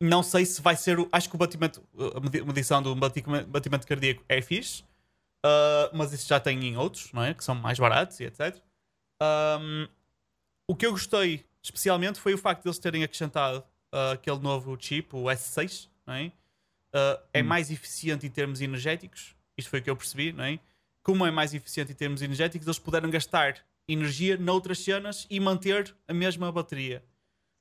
não 0.00 0.22
sei 0.22 0.44
se 0.44 0.60
vai 0.60 0.76
ser. 0.76 0.98
O, 0.98 1.08
acho 1.12 1.28
que 1.28 1.34
o 1.36 1.38
batimento, 1.38 1.82
a 2.16 2.44
medição 2.44 2.82
do 2.82 2.94
batimento, 2.96 3.46
batimento 3.46 3.86
cardíaco 3.86 4.24
é 4.28 4.42
fixe, 4.42 4.82
uh, 5.44 5.94
mas 5.94 6.12
isso 6.12 6.26
já 6.26 6.40
tem 6.40 6.58
em 6.64 6.76
outros, 6.76 7.12
não 7.12 7.22
é? 7.22 7.32
Que 7.32 7.44
são 7.44 7.54
mais 7.54 7.78
baratos 7.78 8.18
e 8.18 8.24
etc. 8.24 8.60
Um, 9.22 9.86
o 10.68 10.74
que 10.74 10.86
eu 10.86 10.90
gostei 10.90 11.46
especialmente 11.62 12.18
foi 12.18 12.34
o 12.34 12.38
facto 12.38 12.62
de 12.62 12.68
eles 12.68 12.78
terem 12.78 13.04
acrescentado 13.04 13.64
uh, 13.94 14.12
aquele 14.12 14.40
novo 14.40 14.76
chip, 14.78 15.14
o 15.14 15.24
S6, 15.24 15.88
não 16.04 16.14
é? 16.14 16.32
Uh, 16.94 17.22
é 17.32 17.42
hum. 17.42 17.46
mais 17.46 17.70
eficiente 17.70 18.26
em 18.26 18.30
termos 18.30 18.60
energéticos. 18.60 19.36
Isto 19.56 19.70
foi 19.70 19.78
o 19.78 19.82
que 19.82 19.90
eu 19.90 19.96
percebi, 19.96 20.32
não 20.32 20.44
é? 20.44 20.58
Como 21.02 21.24
é 21.24 21.30
mais 21.30 21.54
eficiente 21.54 21.92
em 21.92 21.94
termos 21.94 22.22
energéticos, 22.22 22.66
eles 22.66 22.78
puderam 22.78 23.08
gastar 23.10 23.64
energia 23.88 24.36
noutras 24.36 24.78
cenas 24.78 25.26
e 25.28 25.38
manter 25.40 25.94
a 26.06 26.14
mesma 26.14 26.50
bateria. 26.50 27.02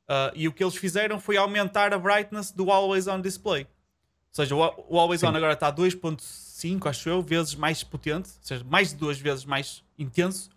Uh, 0.10 0.32
e 0.36 0.48
o 0.48 0.54
que 0.54 0.64
eles 0.64 0.76
fizeram 0.76 1.20
foi 1.20 1.38
aumentar 1.38 1.94
a 1.94 1.98
brightness 1.98 2.52
do 2.52 2.70
Always 2.72 3.08
On 3.08 3.22
Display. 3.22 3.62
Ou 3.64 3.68
seja, 4.32 4.56
o, 4.56 5.00
Always 5.00 5.22
Sim. 5.22 5.28
On 5.28 5.36
agora 5.36 5.54
está 5.54 5.72
2.5, 5.72 6.90
acho 6.90 7.10
eu, 7.10 7.22
vezes 7.22 7.56
mais 7.56 7.84
potente, 7.84 8.30
ou 8.30 8.44
seja, 8.44 8.64
mais 8.64 8.90
de 8.90 8.96
duas 8.96 9.20
vezes 9.20 9.46
mais 9.46 9.84
intenso 9.98 10.50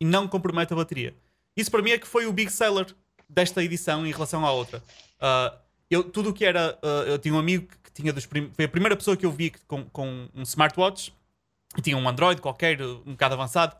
e 0.00 0.04
não 0.04 0.26
compromete 0.28 0.72
a 0.72 0.76
bateria. 0.76 1.14
Isso 1.56 1.70
para 1.70 1.82
mim 1.82 1.90
é 1.90 1.98
que 1.98 2.06
foi 2.06 2.26
o 2.26 2.32
big 2.32 2.50
seller 2.50 2.86
desta 3.28 3.62
edição 3.62 4.06
em 4.06 4.10
relação 4.10 4.44
à 4.44 4.52
outra. 4.52 4.82
Uh, 5.18 5.56
eu, 5.90 6.04
tudo 6.04 6.30
o 6.30 6.32
que 6.32 6.44
era. 6.44 6.78
Uh, 6.82 7.08
eu 7.08 7.18
tinha 7.18 7.34
um 7.34 7.38
amigo 7.38 7.68
que 7.82 7.92
tinha 7.92 8.12
dos 8.12 8.26
prim... 8.26 8.50
Foi 8.54 8.64
a 8.64 8.68
primeira 8.68 8.96
pessoa 8.96 9.16
que 9.16 9.24
eu 9.24 9.30
vi 9.30 9.52
com, 9.66 9.84
com 9.84 10.28
um 10.34 10.42
smartwatch 10.42 11.14
e 11.76 11.82
tinha 11.82 11.96
um 11.96 12.08
Android 12.08 12.40
qualquer, 12.40 12.80
um 12.82 13.12
bocado 13.12 13.34
avançado. 13.34 13.76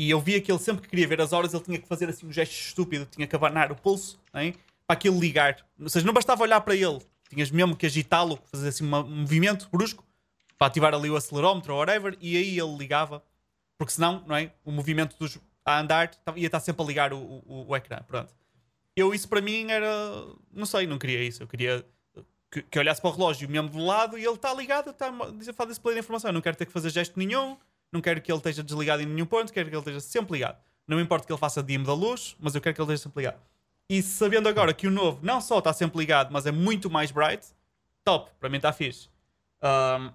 E 0.00 0.08
eu 0.08 0.18
via 0.18 0.40
que 0.40 0.50
ele 0.50 0.58
sempre 0.58 0.80
que 0.80 0.88
queria 0.88 1.06
ver 1.06 1.20
as 1.20 1.30
horas, 1.30 1.52
ele 1.52 1.62
tinha 1.62 1.78
que 1.78 1.86
fazer 1.86 2.08
assim 2.08 2.26
um 2.26 2.32
gesto 2.32 2.52
estúpido, 2.54 3.04
tinha 3.04 3.26
que 3.26 3.36
abanar 3.36 3.70
o 3.70 3.76
pulso 3.76 4.18
hein, 4.32 4.54
para 4.86 4.94
aquilo 4.94 5.20
ligar. 5.20 5.58
Ou 5.78 5.90
seja, 5.90 6.06
não 6.06 6.14
bastava 6.14 6.42
olhar 6.42 6.58
para 6.62 6.74
ele, 6.74 7.00
tinhas 7.28 7.50
mesmo 7.50 7.76
que 7.76 7.84
agitá-lo, 7.84 8.38
fazer 8.50 8.68
assim 8.68 8.82
um 8.82 9.02
movimento 9.02 9.68
brusco 9.70 10.02
para 10.56 10.68
ativar 10.68 10.94
ali 10.94 11.10
o 11.10 11.16
acelerómetro 11.16 11.74
ou 11.74 11.80
whatever, 11.80 12.16
e 12.18 12.34
aí 12.34 12.58
ele 12.58 12.78
ligava, 12.78 13.22
porque 13.76 13.92
senão, 13.92 14.24
não 14.26 14.34
é? 14.34 14.50
O 14.64 14.72
movimento 14.72 15.18
dos, 15.18 15.38
a 15.66 15.80
andar 15.80 16.10
ia 16.34 16.46
estar 16.46 16.60
sempre 16.60 16.82
a 16.82 16.86
ligar 16.86 17.12
o, 17.12 17.18
o, 17.18 17.66
o 17.68 17.76
ecrã. 17.76 17.98
Pronto. 18.08 18.34
Eu, 18.96 19.12
isso 19.12 19.28
para 19.28 19.42
mim 19.42 19.70
era. 19.70 19.90
Não 20.50 20.64
sei, 20.64 20.86
não 20.86 20.98
queria 20.98 21.22
isso. 21.22 21.42
Eu 21.42 21.46
queria 21.46 21.84
que, 22.50 22.62
que 22.62 22.78
olhasse 22.78 23.02
para 23.02 23.10
o 23.10 23.12
relógio 23.12 23.46
mesmo 23.50 23.68
do 23.68 23.84
lado 23.84 24.16
e 24.16 24.24
ele 24.24 24.34
está 24.34 24.54
ligado, 24.54 24.92
está 24.92 25.08
a 25.08 25.52
fazer 25.52 25.72
display 25.72 25.94
de 25.94 26.00
informação. 26.00 26.30
Eu 26.30 26.34
não 26.34 26.40
quero 26.40 26.56
ter 26.56 26.64
que 26.64 26.72
fazer 26.72 26.88
gesto 26.88 27.18
nenhum, 27.18 27.58
não 27.92 28.00
quero 28.00 28.20
que 28.20 28.30
ele 28.30 28.38
esteja 28.38 28.62
desligado 28.62 29.02
em 29.02 29.06
nenhum 29.06 29.26
ponto, 29.26 29.52
quero 29.52 29.68
que 29.68 29.74
ele 29.74 29.80
esteja 29.80 30.00
sempre 30.00 30.34
ligado. 30.34 30.58
Não 30.86 31.00
importa 31.00 31.26
que 31.26 31.32
ele 31.32 31.38
faça 31.38 31.62
dim 31.62 31.82
da 31.82 31.94
luz, 31.94 32.36
mas 32.40 32.54
eu 32.54 32.60
quero 32.60 32.74
que 32.74 32.80
ele 32.80 32.86
esteja 32.86 33.04
sempre 33.04 33.22
ligado. 33.22 33.40
E 33.88 34.02
sabendo 34.02 34.48
agora 34.48 34.72
que 34.72 34.86
o 34.86 34.90
novo 34.90 35.18
não 35.22 35.40
só 35.40 35.58
está 35.58 35.72
sempre 35.72 35.98
ligado, 35.98 36.32
mas 36.32 36.46
é 36.46 36.52
muito 36.52 36.88
mais 36.88 37.10
bright, 37.10 37.46
top, 38.04 38.30
para 38.38 38.48
mim 38.48 38.56
está 38.56 38.72
fixe. 38.72 39.08
Um, 39.62 40.12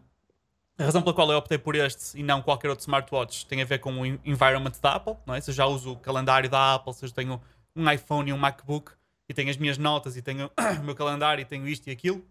a 0.78 0.84
razão 0.84 1.02
pela 1.02 1.14
qual 1.14 1.32
eu 1.32 1.38
optei 1.38 1.58
por 1.58 1.76
este 1.76 2.20
e 2.20 2.24
não 2.24 2.42
qualquer 2.42 2.70
outro 2.70 2.82
smartwatch 2.82 3.46
tem 3.46 3.62
a 3.62 3.66
ver 3.66 3.80
com 3.80 4.02
o 4.02 4.06
environment 4.06 4.74
da 4.82 4.96
Apple, 4.96 5.16
não 5.26 5.34
é? 5.34 5.42
Se 5.42 5.52
eu 5.52 5.56
já 5.56 5.66
uso 5.66 5.94
o 5.94 5.98
calendário 5.98 6.50
da 6.50 6.76
Apple, 6.76 6.94
se 6.94 7.06
eu 7.06 7.12
tenho 7.12 7.42
um 7.76 7.90
iPhone 7.90 8.30
e 8.30 8.34
um 8.34 8.38
MacBook 8.38 8.92
e 9.28 9.34
tenho 9.34 9.50
as 9.50 9.58
minhas 9.58 9.78
notas 9.78 10.18
e 10.18 10.22
tenho 10.22 10.52
o 10.80 10.84
meu 10.84 10.96
calendário 10.96 11.42
e 11.42 11.46
tenho 11.46 11.68
isto 11.68 11.88
e 11.88 11.92
aquilo, 11.92 12.24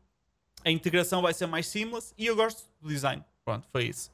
a 0.64 0.70
integração 0.70 1.22
vai 1.22 1.33
ser 1.33 1.46
mais 1.46 1.66
seamless 1.66 2.14
e 2.16 2.26
eu 2.26 2.37
gosto 2.37 2.62
do 2.80 2.88
design. 2.88 3.22
Pronto, 3.44 3.66
foi 3.70 3.85
isso. 3.85 4.13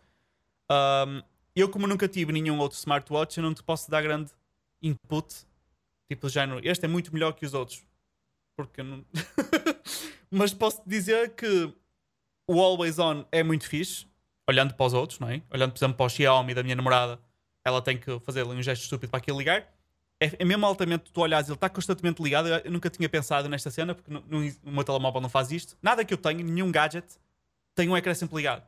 Um, 0.70 1.22
eu, 1.54 1.68
como 1.68 1.86
nunca 1.86 2.06
tive 2.06 2.32
nenhum 2.32 2.58
outro 2.58 2.78
smartwatch, 2.78 3.38
eu 3.38 3.42
não 3.42 3.52
te 3.52 3.62
posso 3.62 3.90
dar 3.90 4.02
grande 4.02 4.30
input. 4.80 5.46
Tipo, 6.08 6.26
de 6.26 6.32
género, 6.32 6.60
este 6.62 6.84
é 6.84 6.88
muito 6.88 7.12
melhor 7.12 7.32
que 7.32 7.44
os 7.44 7.54
outros. 7.54 7.82
Porque 8.56 8.82
não. 8.82 9.04
Mas 10.30 10.54
posso 10.54 10.82
dizer 10.86 11.34
que 11.34 11.72
o 12.48 12.60
Always 12.60 12.98
On 12.98 13.24
é 13.32 13.42
muito 13.42 13.68
fixe 13.68 14.06
olhando 14.48 14.74
para 14.74 14.86
os 14.86 14.92
outros, 14.92 15.18
não 15.18 15.28
é? 15.28 15.42
Olhando, 15.50 15.72
por 15.72 15.78
exemplo, 15.78 15.96
para 15.96 16.06
o 16.06 16.08
Xiaomi 16.08 16.54
da 16.54 16.62
minha 16.62 16.74
namorada, 16.74 17.20
ela 17.64 17.80
tem 17.80 17.96
que 17.96 18.18
fazer 18.20 18.44
um 18.44 18.62
gesto 18.62 18.82
estúpido 18.82 19.10
para 19.10 19.18
aquilo 19.18 19.38
ligar. 19.38 19.72
É, 20.20 20.36
é 20.38 20.44
mesmo 20.44 20.66
altamente, 20.66 21.10
tu 21.12 21.20
olhas, 21.20 21.46
ele 21.48 21.54
está 21.54 21.68
constantemente 21.68 22.22
ligado. 22.22 22.48
Eu, 22.48 22.70
nunca 22.70 22.90
tinha 22.90 23.08
pensado 23.08 23.48
nesta 23.48 23.70
cena, 23.70 23.94
porque 23.94 24.10
no, 24.10 24.20
no, 24.28 24.38
o 24.64 24.70
meu 24.70 24.84
telemóvel 24.84 25.20
não 25.20 25.28
faz 25.28 25.50
isto. 25.50 25.76
Nada 25.80 26.04
que 26.04 26.12
eu 26.12 26.18
tenho, 26.18 26.44
nenhum 26.44 26.70
gadget, 26.70 27.06
tem 27.74 27.88
um 27.88 27.96
ecrã 27.96 28.12
sempre 28.12 28.36
ligado. 28.36 28.66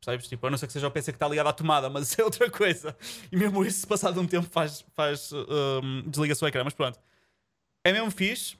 Percebes? 0.00 0.28
Tipo, 0.28 0.46
a 0.46 0.50
não 0.50 0.58
ser 0.58 0.66
que 0.66 0.72
seja 0.72 0.86
o 0.86 0.90
PC 0.90 1.12
que 1.12 1.16
está 1.16 1.28
ligado 1.28 1.48
à 1.48 1.52
tomada, 1.52 1.90
mas 1.90 2.16
é 2.18 2.24
outra 2.24 2.50
coisa. 2.50 2.96
E 3.30 3.36
mesmo 3.36 3.64
isso, 3.64 3.86
passado 3.86 4.20
um 4.20 4.26
tempo, 4.26 4.48
faz, 4.50 4.84
faz 4.94 5.32
um, 5.32 6.02
desliga-se 6.06 6.44
o 6.44 6.48
ecrã. 6.48 6.64
Mas 6.64 6.74
pronto, 6.74 6.98
é 7.84 7.92
mesmo 7.92 8.10
fixe. 8.10 8.54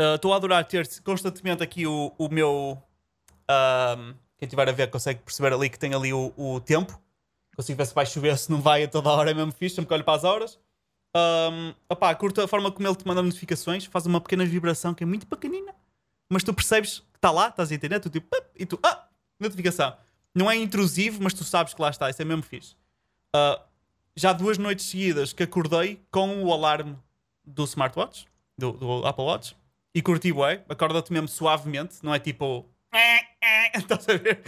Uh, 0.00 0.16
estou 0.16 0.30
uh, 0.30 0.34
a 0.34 0.36
adorar 0.36 0.64
ter 0.64 0.88
constantemente 1.02 1.62
aqui 1.62 1.86
o, 1.86 2.12
o 2.18 2.28
meu. 2.28 2.82
Um, 3.50 4.14
quem 4.36 4.46
estiver 4.46 4.68
a 4.68 4.72
ver 4.72 4.90
consegue 4.90 5.20
perceber 5.20 5.52
ali 5.52 5.70
que 5.70 5.78
tem 5.78 5.94
ali 5.94 6.12
o, 6.12 6.32
o 6.36 6.60
tempo. 6.60 7.00
Consigo 7.54 7.76
ver 7.76 7.86
se 7.86 7.94
vai 7.94 8.06
chover, 8.06 8.36
se 8.38 8.50
não 8.50 8.60
vai 8.60 8.84
a 8.84 8.88
toda 8.88 9.10
hora, 9.10 9.30
é 9.30 9.34
mesmo 9.34 9.52
fixe. 9.52 9.76
Sempre 9.76 9.88
que 9.88 9.94
olho 9.94 10.04
para 10.04 10.16
as 10.16 10.24
horas. 10.24 10.58
Um, 11.14 11.74
opá, 11.90 12.14
curto 12.14 12.40
a 12.40 12.48
forma 12.48 12.72
como 12.72 12.88
ele 12.88 12.96
te 12.96 13.06
manda 13.06 13.22
notificações, 13.22 13.84
faz 13.84 14.06
uma 14.06 14.20
pequena 14.20 14.46
vibração 14.46 14.94
que 14.94 15.04
é 15.04 15.06
muito 15.06 15.26
pequenina, 15.26 15.74
mas 16.30 16.42
tu 16.42 16.54
percebes 16.54 17.00
que 17.00 17.18
está 17.18 17.30
lá, 17.30 17.48
estás 17.48 17.70
a 17.70 17.74
entender? 17.74 18.00
Tu 18.00 18.08
tipo, 18.08 18.34
e 18.56 18.64
tu, 18.64 18.78
ah, 18.82 19.06
notificação. 19.38 19.94
Não 20.34 20.50
é 20.50 20.56
intrusivo, 20.56 21.22
mas 21.22 21.34
tu 21.34 21.44
sabes 21.44 21.74
que 21.74 21.82
lá 21.82 21.90
está, 21.90 22.08
isso 22.08 22.22
é 22.22 22.24
mesmo 22.24 22.42
fixe. 22.42 22.74
Uh, 23.34 23.60
já 24.16 24.32
duas 24.32 24.58
noites 24.58 24.86
seguidas 24.86 25.32
que 25.32 25.42
acordei 25.42 26.00
com 26.10 26.42
o 26.42 26.52
alarme 26.52 26.96
do 27.44 27.64
smartwatch, 27.64 28.26
do, 28.56 28.72
do 28.72 29.06
Apple 29.06 29.24
Watch, 29.24 29.56
e 29.94 30.00
curti 30.00 30.32
bué, 30.32 30.64
acorda-te 30.68 31.12
mesmo 31.12 31.28
suavemente, 31.28 31.96
não 32.02 32.14
é 32.14 32.18
tipo 32.18 32.66
Estás 33.74 34.08
a 34.08 34.16
ver? 34.16 34.42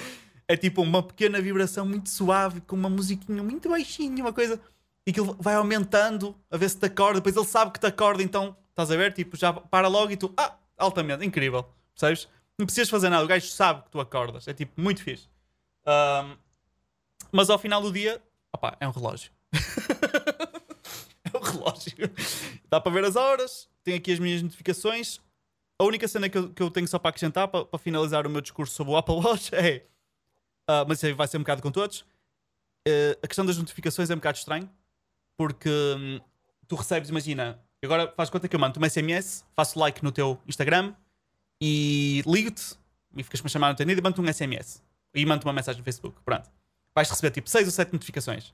É 0.47 0.57
tipo 0.57 0.83
uma 0.83 1.03
pequena 1.03 1.41
vibração 1.41 1.87
muito 1.87 2.11
suave, 2.11 2.61
com 2.61 2.77
uma 2.77 2.91
musiquinha 2.91 3.43
muito 3.43 3.69
baixinha, 3.69 4.23
uma 4.23 4.33
coisa. 4.33 4.61
E 5.07 5.11
aquilo 5.11 5.37
vai 5.41 5.55
aumentando 5.55 6.37
a 6.51 6.57
ver 6.57 6.69
se 6.69 6.79
te 6.79 6.87
acorda. 6.87 7.21
Depois 7.21 7.37
ele 7.37 7.47
sabe 7.47 7.73
que 7.73 7.81
te 7.81 7.87
acorda, 7.87 8.23
então 8.23 8.57
estás 8.71 8.91
a 8.91 8.97
ver? 8.97 9.13
Tipo, 9.13 9.37
já 9.37 9.53
para 9.53 9.89
logo 9.89 10.11
e 10.13 10.17
tu, 10.17 10.33
ah, 10.37 10.55
altamente, 10.77 11.25
incrível. 11.25 11.67
Percebes? 11.95 12.29
Não 12.59 12.67
precisas 12.67 12.91
fazer 12.91 13.09
nada, 13.09 13.25
o 13.25 13.27
gajo 13.27 13.47
sabe 13.49 13.83
que 13.85 13.91
tu 13.91 14.01
acordas. 14.01 14.47
É 14.47 14.53
tipo, 14.53 14.81
muito 14.81 15.03
fixe. 15.03 15.29
Um, 15.87 16.37
mas 17.31 17.51
ao 17.51 17.59
final 17.59 17.83
do 17.83 17.93
dia, 17.93 18.23
opá, 18.53 18.77
é 18.81 18.89
um 18.89 18.91
relógio. 18.91 19.31
é 21.33 21.37
um 21.37 21.41
relógio. 21.41 22.11
Dá 22.71 22.81
para 22.81 22.93
ver 22.93 23.05
as 23.05 23.17
horas, 23.17 23.69
tem 23.83 23.95
aqui 23.95 24.13
as 24.13 24.19
minhas 24.19 24.43
notificações. 24.43 25.21
A 25.79 25.85
única 25.85 26.07
cena 26.07 26.29
que 26.29 26.39
eu, 26.39 26.53
que 26.53 26.63
eu 26.63 26.71
tenho 26.71 26.87
só 26.87 26.99
para 26.99 27.11
acrescentar, 27.11 27.49
para, 27.49 27.65
para, 27.65 27.79
finalizar 27.79 28.27
o 28.27 28.31
meu 28.31 28.41
discurso 28.41 28.75
sobre 28.75 28.93
o 28.93 28.97
Apple 28.97 29.17
Watch, 29.17 29.53
é. 29.55 29.85
Uh, 30.71 30.87
mas 30.89 30.99
isso 30.99 31.07
aí 31.07 31.13
vai 31.13 31.27
ser 31.27 31.37
um 31.37 31.41
bocado 31.41 31.61
com 31.61 31.71
todos. 31.71 32.01
Uh, 32.87 33.19
a 33.23 33.27
questão 33.27 33.45
das 33.45 33.59
notificações 33.59 34.09
é 34.11 34.15
um 34.15 34.19
bocado 34.19 34.39
estranho, 34.39 34.71
porque 35.37 35.69
hum, 35.69 36.21
tu 36.69 36.77
recebes, 36.77 37.11
imagina, 37.11 37.61
agora 37.83 38.13
faz 38.17 38.31
conta 38.31 38.49
que 38.49 38.55
eu 38.55 38.61
mando 38.61 38.79
um 38.79 38.89
SMS, 38.89 39.45
faço 39.55 39.79
like 39.79 40.03
no 40.03 40.13
teu 40.13 40.41
Instagram 40.47 40.95
e 41.61 42.23
ligo-te 42.27 42.77
e 43.17 43.23
ficas-me 43.23 43.47
a 43.47 43.51
chamar 43.51 43.71
no 43.71 43.77
teu 43.77 43.89
e 43.89 44.01
mando 44.01 44.23
um 44.23 44.33
SMS 44.33 44.83
e 45.15 45.25
mando 45.25 45.47
uma 45.47 45.53
mensagem 45.53 45.79
no 45.79 45.85
Facebook. 45.85 46.21
Pronto. 46.25 46.51
Vais 46.95 47.09
receber 47.09 47.31
tipo 47.31 47.49
6 47.49 47.67
ou 47.67 47.73
7 47.73 47.93
notificações. 47.93 48.53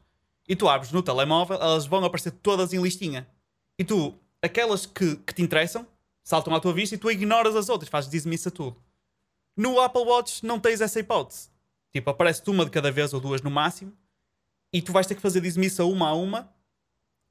E 0.48 0.56
tu 0.56 0.68
abres 0.68 0.92
no 0.92 1.02
telemóvel, 1.02 1.56
elas 1.56 1.86
vão 1.86 2.04
aparecer 2.04 2.32
todas 2.32 2.72
em 2.72 2.82
listinha. 2.82 3.28
E 3.78 3.84
tu, 3.84 4.18
aquelas 4.42 4.86
que, 4.86 5.16
que 5.16 5.34
te 5.34 5.42
interessam, 5.42 5.86
saltam 6.22 6.54
à 6.54 6.60
tua 6.60 6.72
vista 6.72 6.94
e 6.94 6.98
tu 6.98 7.10
ignoras 7.10 7.56
as 7.56 7.68
outras, 7.68 7.88
fazes 7.88 8.10
dismiss 8.10 8.44
tudo. 8.52 8.76
No 9.56 9.80
Apple 9.80 10.02
Watch 10.02 10.44
não 10.44 10.58
tens 10.58 10.80
essa 10.80 10.98
hipótese. 10.98 11.50
Tipo, 11.92 12.10
aparece-te 12.10 12.50
uma 12.50 12.64
de 12.64 12.70
cada 12.70 12.90
vez 12.90 13.12
ou 13.12 13.20
duas 13.20 13.42
no 13.42 13.50
máximo 13.50 13.92
e 14.72 14.80
tu 14.80 14.92
vais 14.92 15.06
ter 15.06 15.14
que 15.14 15.20
fazer 15.20 15.40
dismiss 15.40 15.80
a 15.80 15.84
uma 15.84 16.08
a 16.08 16.14
uma 16.14 16.52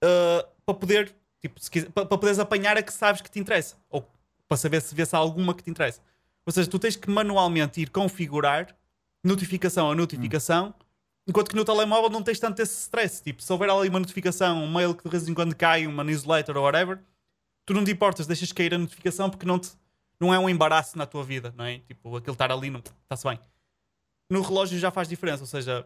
uh, 0.03 0.47
para 0.65 0.75
poder, 0.75 1.15
tipo, 1.41 1.59
para, 1.91 2.05
poderes 2.05 2.39
apanhar 2.39 2.77
a 2.77 2.83
que 2.83 2.91
sabes 2.91 3.21
que 3.21 3.31
te 3.31 3.39
interessa 3.39 3.77
ou 3.89 4.05
para 4.47 4.57
saber 4.57 4.81
se 4.81 4.93
vê 4.93 5.05
se 5.05 5.15
há 5.15 5.19
alguma 5.19 5.53
que 5.53 5.63
te 5.63 5.69
interessa. 5.69 6.01
Ou 6.45 6.51
seja, 6.51 6.69
tu 6.69 6.79
tens 6.79 6.95
que 6.95 7.09
manualmente 7.09 7.79
ir 7.81 7.89
configurar 7.89 8.75
notificação 9.23 9.91
a 9.91 9.95
notificação, 9.95 10.69
hum. 10.69 10.83
enquanto 11.27 11.49
que 11.49 11.55
no 11.55 11.65
telemóvel 11.65 12.09
não 12.09 12.23
tens 12.23 12.39
tanto 12.39 12.61
esse 12.61 12.81
stress. 12.81 13.21
Tipo, 13.21 13.41
se 13.41 13.51
houver 13.51 13.69
ali 13.69 13.89
uma 13.89 13.99
notificação, 13.99 14.63
um 14.63 14.71
mail 14.71 14.95
que 14.95 15.03
de 15.03 15.09
vez 15.09 15.27
em 15.27 15.33
quando 15.33 15.55
cai, 15.55 15.85
uma 15.87 16.03
newsletter 16.03 16.55
ou 16.57 16.63
whatever, 16.63 16.99
tu 17.65 17.73
não 17.73 17.83
te 17.83 17.91
importas, 17.91 18.27
deixas 18.27 18.51
cair 18.51 18.73
a 18.73 18.77
notificação 18.77 19.29
porque 19.29 19.45
não, 19.45 19.59
te, 19.59 19.71
não 20.19 20.33
é 20.33 20.39
um 20.39 20.49
embaraço 20.49 20.97
na 20.97 21.05
tua 21.05 21.23
vida, 21.23 21.53
não 21.55 21.65
é? 21.65 21.79
Tipo, 21.79 22.17
aquele 22.17 22.33
estar 22.33 22.51
ali, 22.51 22.67
está-se 23.03 23.27
bem. 23.27 23.39
No 24.31 24.41
relógio 24.41 24.77
já 24.77 24.91
faz 24.91 25.07
diferença, 25.07 25.43
ou 25.43 25.47
seja, 25.47 25.85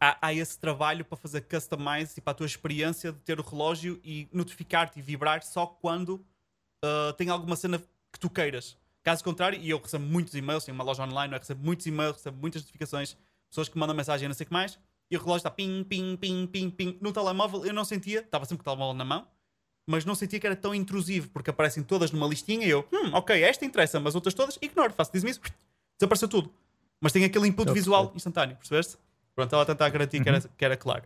há, 0.00 0.28
há 0.28 0.34
esse 0.34 0.58
trabalho 0.58 1.04
para 1.04 1.16
fazer 1.16 1.42
customize, 1.42 2.14
tipo, 2.14 2.28
a 2.30 2.34
tua 2.34 2.46
experiência 2.46 3.12
de 3.12 3.18
ter 3.20 3.38
o 3.38 3.42
relógio 3.42 4.00
e 4.04 4.28
notificar-te 4.32 4.98
e 4.98 5.02
vibrar 5.02 5.42
só 5.42 5.66
quando 5.66 6.24
uh, 6.84 7.12
tem 7.16 7.28
alguma 7.28 7.56
cena 7.56 7.78
que 7.78 8.20
tu 8.20 8.28
queiras. 8.30 8.76
Caso 9.04 9.22
contrário, 9.22 9.60
e 9.60 9.68
eu 9.68 9.78
recebo 9.78 10.04
muitos 10.04 10.34
e-mails, 10.34 10.64
tenho 10.64 10.74
uma 10.74 10.82
loja 10.82 11.04
online, 11.04 11.34
eu 11.34 11.38
recebo 11.38 11.62
muitos 11.62 11.84
e-mails, 11.84 12.16
recebo 12.16 12.38
muitas 12.40 12.62
notificações, 12.62 13.16
pessoas 13.50 13.68
que 13.68 13.78
mandam 13.78 13.94
mensagem, 13.94 14.26
não 14.26 14.34
sei 14.34 14.44
o 14.44 14.46
que 14.46 14.52
mais, 14.52 14.78
e 15.10 15.16
o 15.16 15.20
relógio 15.20 15.36
está 15.36 15.50
ping, 15.50 15.84
ping, 15.84 16.16
ping, 16.16 16.46
ping, 16.46 16.70
ping. 16.70 16.98
No 17.02 17.12
telemóvel 17.12 17.66
eu 17.66 17.74
não 17.74 17.84
sentia, 17.84 18.20
estava 18.20 18.46
sempre 18.46 18.64
com 18.64 18.70
o 18.70 18.72
telemóvel 18.72 18.94
na 18.96 19.04
mão, 19.04 19.28
mas 19.86 20.06
não 20.06 20.14
sentia 20.14 20.40
que 20.40 20.46
era 20.46 20.56
tão 20.56 20.74
intrusivo, 20.74 21.28
porque 21.28 21.50
aparecem 21.50 21.82
todas 21.82 22.10
numa 22.10 22.26
listinha 22.26 22.66
e 22.66 22.70
eu, 22.70 22.88
hum, 22.90 23.10
ok, 23.12 23.42
esta 23.42 23.66
interessa, 23.66 24.00
mas 24.00 24.14
outras 24.14 24.32
todas 24.32 24.58
ignoro, 24.62 24.94
faço 24.94 25.12
dismiss, 25.12 25.38
desapareceu 25.98 26.26
tudo. 26.26 26.50
Mas 26.98 27.12
tem 27.12 27.24
aquele 27.24 27.46
input 27.46 27.70
visual 27.70 28.10
instantâneo, 28.14 28.56
percebeste? 28.56 28.96
Pronto, 29.34 29.54
ela 29.54 29.66
tentar 29.66 29.90
garantir 29.90 30.16
uhum. 30.16 30.22
que, 30.22 30.28
era, 30.30 30.38
uhum. 30.38 30.50
que 30.56 30.64
era 30.64 30.76
claro. 30.78 31.04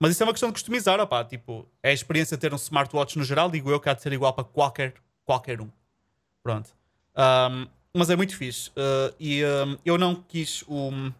Mas 0.00 0.10
isso 0.10 0.22
é 0.22 0.26
uma 0.26 0.32
questão 0.32 0.48
de 0.48 0.54
customizar, 0.54 0.98
opá. 1.00 1.24
Tipo, 1.24 1.66
é 1.82 1.90
a 1.90 1.92
experiência 1.92 2.36
de 2.36 2.40
ter 2.40 2.52
um 2.52 2.56
smartwatch 2.56 3.16
no 3.16 3.24
geral, 3.24 3.50
digo 3.50 3.70
eu, 3.70 3.78
que 3.78 3.88
há 3.88 3.94
de 3.94 4.02
ser 4.02 4.12
igual 4.12 4.32
para 4.32 4.44
qualquer, 4.44 4.94
qualquer 5.24 5.60
um. 5.60 5.70
Pronto. 6.42 6.74
Um, 7.16 7.66
mas 7.94 8.10
é 8.10 8.16
muito 8.16 8.36
fixe. 8.36 8.70
Uh, 8.70 9.14
e 9.18 9.42
um, 9.44 9.78
eu 9.84 9.96
não 9.96 10.14
quis 10.16 10.62
um, 10.68 11.10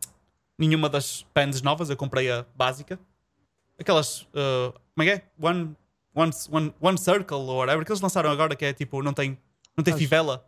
nenhuma 0.59 0.89
das 0.89 1.23
pens 1.35 1.63
novas, 1.63 1.89
eu 1.91 1.97
comprei 1.97 2.31
a 2.31 2.45
básica. 2.55 2.99
Aquelas. 3.79 4.23
Uh, 4.23 4.73
como 4.95 5.03
é 5.09 5.17
que 5.17 5.23
é? 5.23 5.23
One, 5.41 5.77
one, 6.15 6.33
one, 6.51 6.75
one 6.81 6.99
Circle 6.99 7.37
ou 7.39 7.57
whatever, 7.59 7.85
que 7.85 7.91
eles 7.93 8.01
lançaram 8.01 8.31
agora, 8.31 8.55
que 8.57 8.65
é 8.65 8.73
tipo, 8.73 9.03
não 9.03 9.13
tem, 9.13 9.39
não 9.77 9.83
tem 9.85 9.95
As- 9.95 9.99
fivela. 10.01 10.47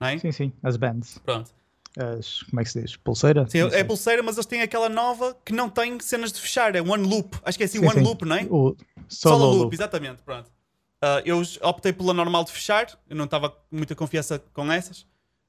Não 0.00 0.08
é? 0.08 0.18
Sim, 0.18 0.32
sim, 0.32 0.52
as 0.62 0.76
bands. 0.76 1.18
Pronto. 1.24 1.50
As, 1.98 2.42
como 2.42 2.60
é 2.60 2.64
que 2.64 2.70
se 2.70 2.82
diz? 2.82 2.96
Pulseira? 2.96 3.46
Sim, 3.48 3.60
é 3.60 3.70
sei. 3.70 3.84
pulseira, 3.84 4.22
mas 4.22 4.36
eles 4.36 4.44
têm 4.46 4.60
aquela 4.60 4.88
nova 4.88 5.34
que 5.44 5.52
não 5.54 5.70
tem 5.70 5.98
cenas 6.00 6.30
de 6.30 6.40
fechar, 6.40 6.74
é 6.76 6.82
one 6.82 7.08
loop. 7.08 7.34
Acho 7.42 7.56
que 7.56 7.64
é 7.64 7.66
assim, 7.66 7.78
Sim, 7.78 7.86
one 7.86 7.94
sim. 8.00 8.02
loop, 8.02 8.24
não 8.26 8.36
é? 8.36 8.42
O 8.44 8.76
solo, 9.08 9.38
Solo 9.38 9.46
loop, 9.46 9.62
loop. 9.62 9.74
exatamente, 9.74 10.22
pronto. 10.22 10.50
Ah, 11.06 11.22
eu 11.24 11.40
optei 11.62 11.92
pela 11.92 12.12
normal 12.12 12.42
de 12.44 12.50
fechar, 12.52 12.86
eu 13.08 13.14
não 13.14 13.26
estava 13.26 13.50
com 13.50 13.76
muita 13.76 13.94
confiança 13.94 14.38
com 14.52 14.72
essas. 14.72 15.06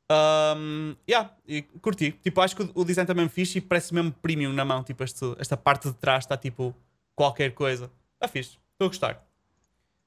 Um, 0.09 0.95
yeah, 1.09 1.31
e 1.47 1.63
curti. 1.81 2.11
Tipo, 2.23 2.41
acho 2.41 2.55
que 2.55 2.63
o, 2.63 2.71
o 2.75 2.85
design 2.85 3.07
também 3.07 3.25
é 3.25 3.29
fixe 3.29 3.57
e 3.57 3.61
parece 3.61 3.93
mesmo 3.93 4.11
premium 4.11 4.53
na 4.53 4.63
mão. 4.63 4.83
Tipo, 4.83 5.03
este- 5.03 5.35
esta 5.39 5.57
parte 5.57 5.87
de 5.89 5.95
trás 5.95 6.23
está 6.25 6.37
tipo 6.37 6.75
qualquer 7.15 7.53
coisa. 7.53 7.89
Está 8.13 8.27
fixe, 8.27 8.57
estou 8.73 8.85
a 8.85 8.87
gostar. 8.87 9.23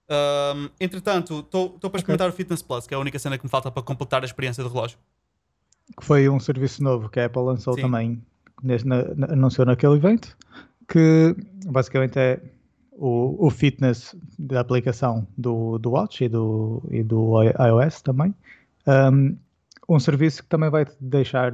Um, 0.09 0.69
entretanto, 0.81 1.41
estou 1.41 1.71
para 1.79 1.99
experimentar 1.99 2.29
o 2.29 2.33
Fitness 2.33 2.63
Plus, 2.63 2.87
que 2.87 2.95
é 2.95 2.97
a 2.97 3.01
única 3.01 3.19
cena 3.19 3.37
que 3.39 3.45
me 3.45 3.51
falta 3.51 3.71
para 3.71 3.83
completar 3.83 4.23
a 4.23 4.27
experiência 4.27 4.63
do 4.63 4.69
relógio. 4.71 4.99
que 5.99 6.05
foi 6.07 6.29
um 6.29 6.39
serviço 6.39 6.83
novo 6.85 7.09
que 7.09 7.19
a 7.19 7.27
Apple 7.27 7.43
lançou 7.43 7.75
Sim. 7.75 7.83
também, 7.83 8.23
na- 8.63 9.15
na- 9.17 9.33
anunciou 9.33 9.67
naquele 9.67 9.95
evento, 9.95 10.37
que 10.89 11.35
basicamente 11.67 12.17
é 12.17 12.41
o, 13.01 13.47
o 13.47 13.51
fitness 13.51 14.15
da 14.39 14.61
aplicação 14.61 15.27
do, 15.37 15.79
do 15.79 15.93
Watch 15.93 16.23
e 16.23 16.29
do, 16.29 16.83
e 16.91 17.03
do 17.03 17.43
iOS 17.43 18.03
também. 18.03 18.35
Um, 18.87 19.37
um 19.89 19.99
serviço 19.99 20.43
que 20.43 20.49
também 20.49 20.69
vai 20.69 20.85
te 20.85 20.95
deixar 21.01 21.53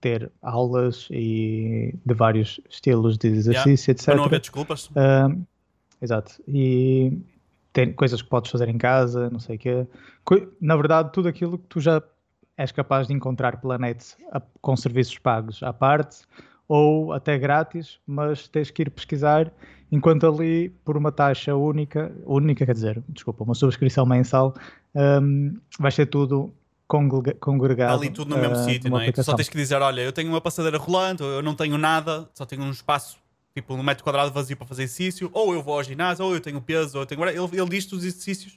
ter 0.00 0.30
aulas 0.40 1.08
e 1.10 1.92
de 2.04 2.14
vários 2.14 2.60
estilos 2.70 3.18
de 3.18 3.28
exercício, 3.28 3.90
etc. 3.90 4.04
Para 4.06 4.16
não 4.16 4.24
haver 4.24 4.40
desculpas. 4.40 4.88
Um, 4.94 5.44
exato. 6.00 6.40
E 6.46 7.18
tem 7.72 7.92
coisas 7.92 8.22
que 8.22 8.28
podes 8.28 8.50
fazer 8.52 8.68
em 8.68 8.78
casa, 8.78 9.28
não 9.28 9.40
sei 9.40 9.56
o 9.56 9.58
quê. 9.58 9.86
Na 10.60 10.76
verdade, 10.76 11.10
tudo 11.12 11.28
aquilo 11.28 11.58
que 11.58 11.66
tu 11.66 11.80
já 11.80 12.00
és 12.56 12.70
capaz 12.70 13.08
de 13.08 13.12
encontrar 13.12 13.60
pela 13.60 13.76
net 13.76 14.16
com 14.60 14.76
serviços 14.76 15.18
pagos 15.18 15.62
à 15.64 15.72
parte 15.72 16.18
ou 16.68 17.12
até 17.12 17.36
grátis, 17.38 17.98
mas 18.06 18.48
tens 18.48 18.70
que 18.70 18.82
ir 18.82 18.90
pesquisar, 18.90 19.52
enquanto 19.90 20.26
ali, 20.26 20.70
por 20.84 20.96
uma 20.96 21.12
taxa 21.12 21.54
única, 21.54 22.12
única 22.24 22.66
quer 22.66 22.74
dizer, 22.74 23.02
desculpa, 23.08 23.44
uma 23.44 23.54
subscrição 23.54 24.04
mensal, 24.06 24.54
um, 24.94 25.56
vais 25.78 25.94
ter 25.94 26.06
tudo 26.06 26.52
congrega- 26.86 27.34
congregado. 27.40 27.98
Ali 27.98 28.10
tudo 28.10 28.34
no 28.34 28.40
mesmo 28.40 28.56
uh, 28.56 28.64
sítio, 28.64 28.90
não 28.90 29.00
é? 29.00 29.12
Tu 29.12 29.22
só 29.22 29.34
tens 29.34 29.48
que 29.48 29.56
dizer: 29.56 29.80
olha, 29.80 30.00
eu 30.00 30.12
tenho 30.12 30.28
uma 30.28 30.40
passadeira 30.40 30.78
rolante, 30.78 31.22
ou 31.22 31.28
eu 31.28 31.42
não 31.42 31.54
tenho 31.54 31.76
nada, 31.78 32.28
só 32.34 32.44
tenho 32.44 32.62
um 32.62 32.70
espaço, 32.70 33.16
tipo 33.54 33.74
um 33.74 33.82
metro 33.82 34.04
quadrado 34.04 34.32
vazio 34.32 34.56
para 34.56 34.66
fazer 34.66 34.84
exercício, 34.84 35.30
ou 35.32 35.54
eu 35.54 35.62
vou 35.62 35.74
ao 35.74 35.82
ginásio, 35.82 36.24
ou 36.24 36.34
eu 36.34 36.40
tenho 36.40 36.60
peso, 36.60 36.96
ou 36.98 37.02
eu 37.02 37.06
tenho. 37.06 37.22
Ele, 37.28 37.38
ele 37.38 37.68
diz-te 37.68 37.94
os 37.94 38.04
exercícios 38.04 38.52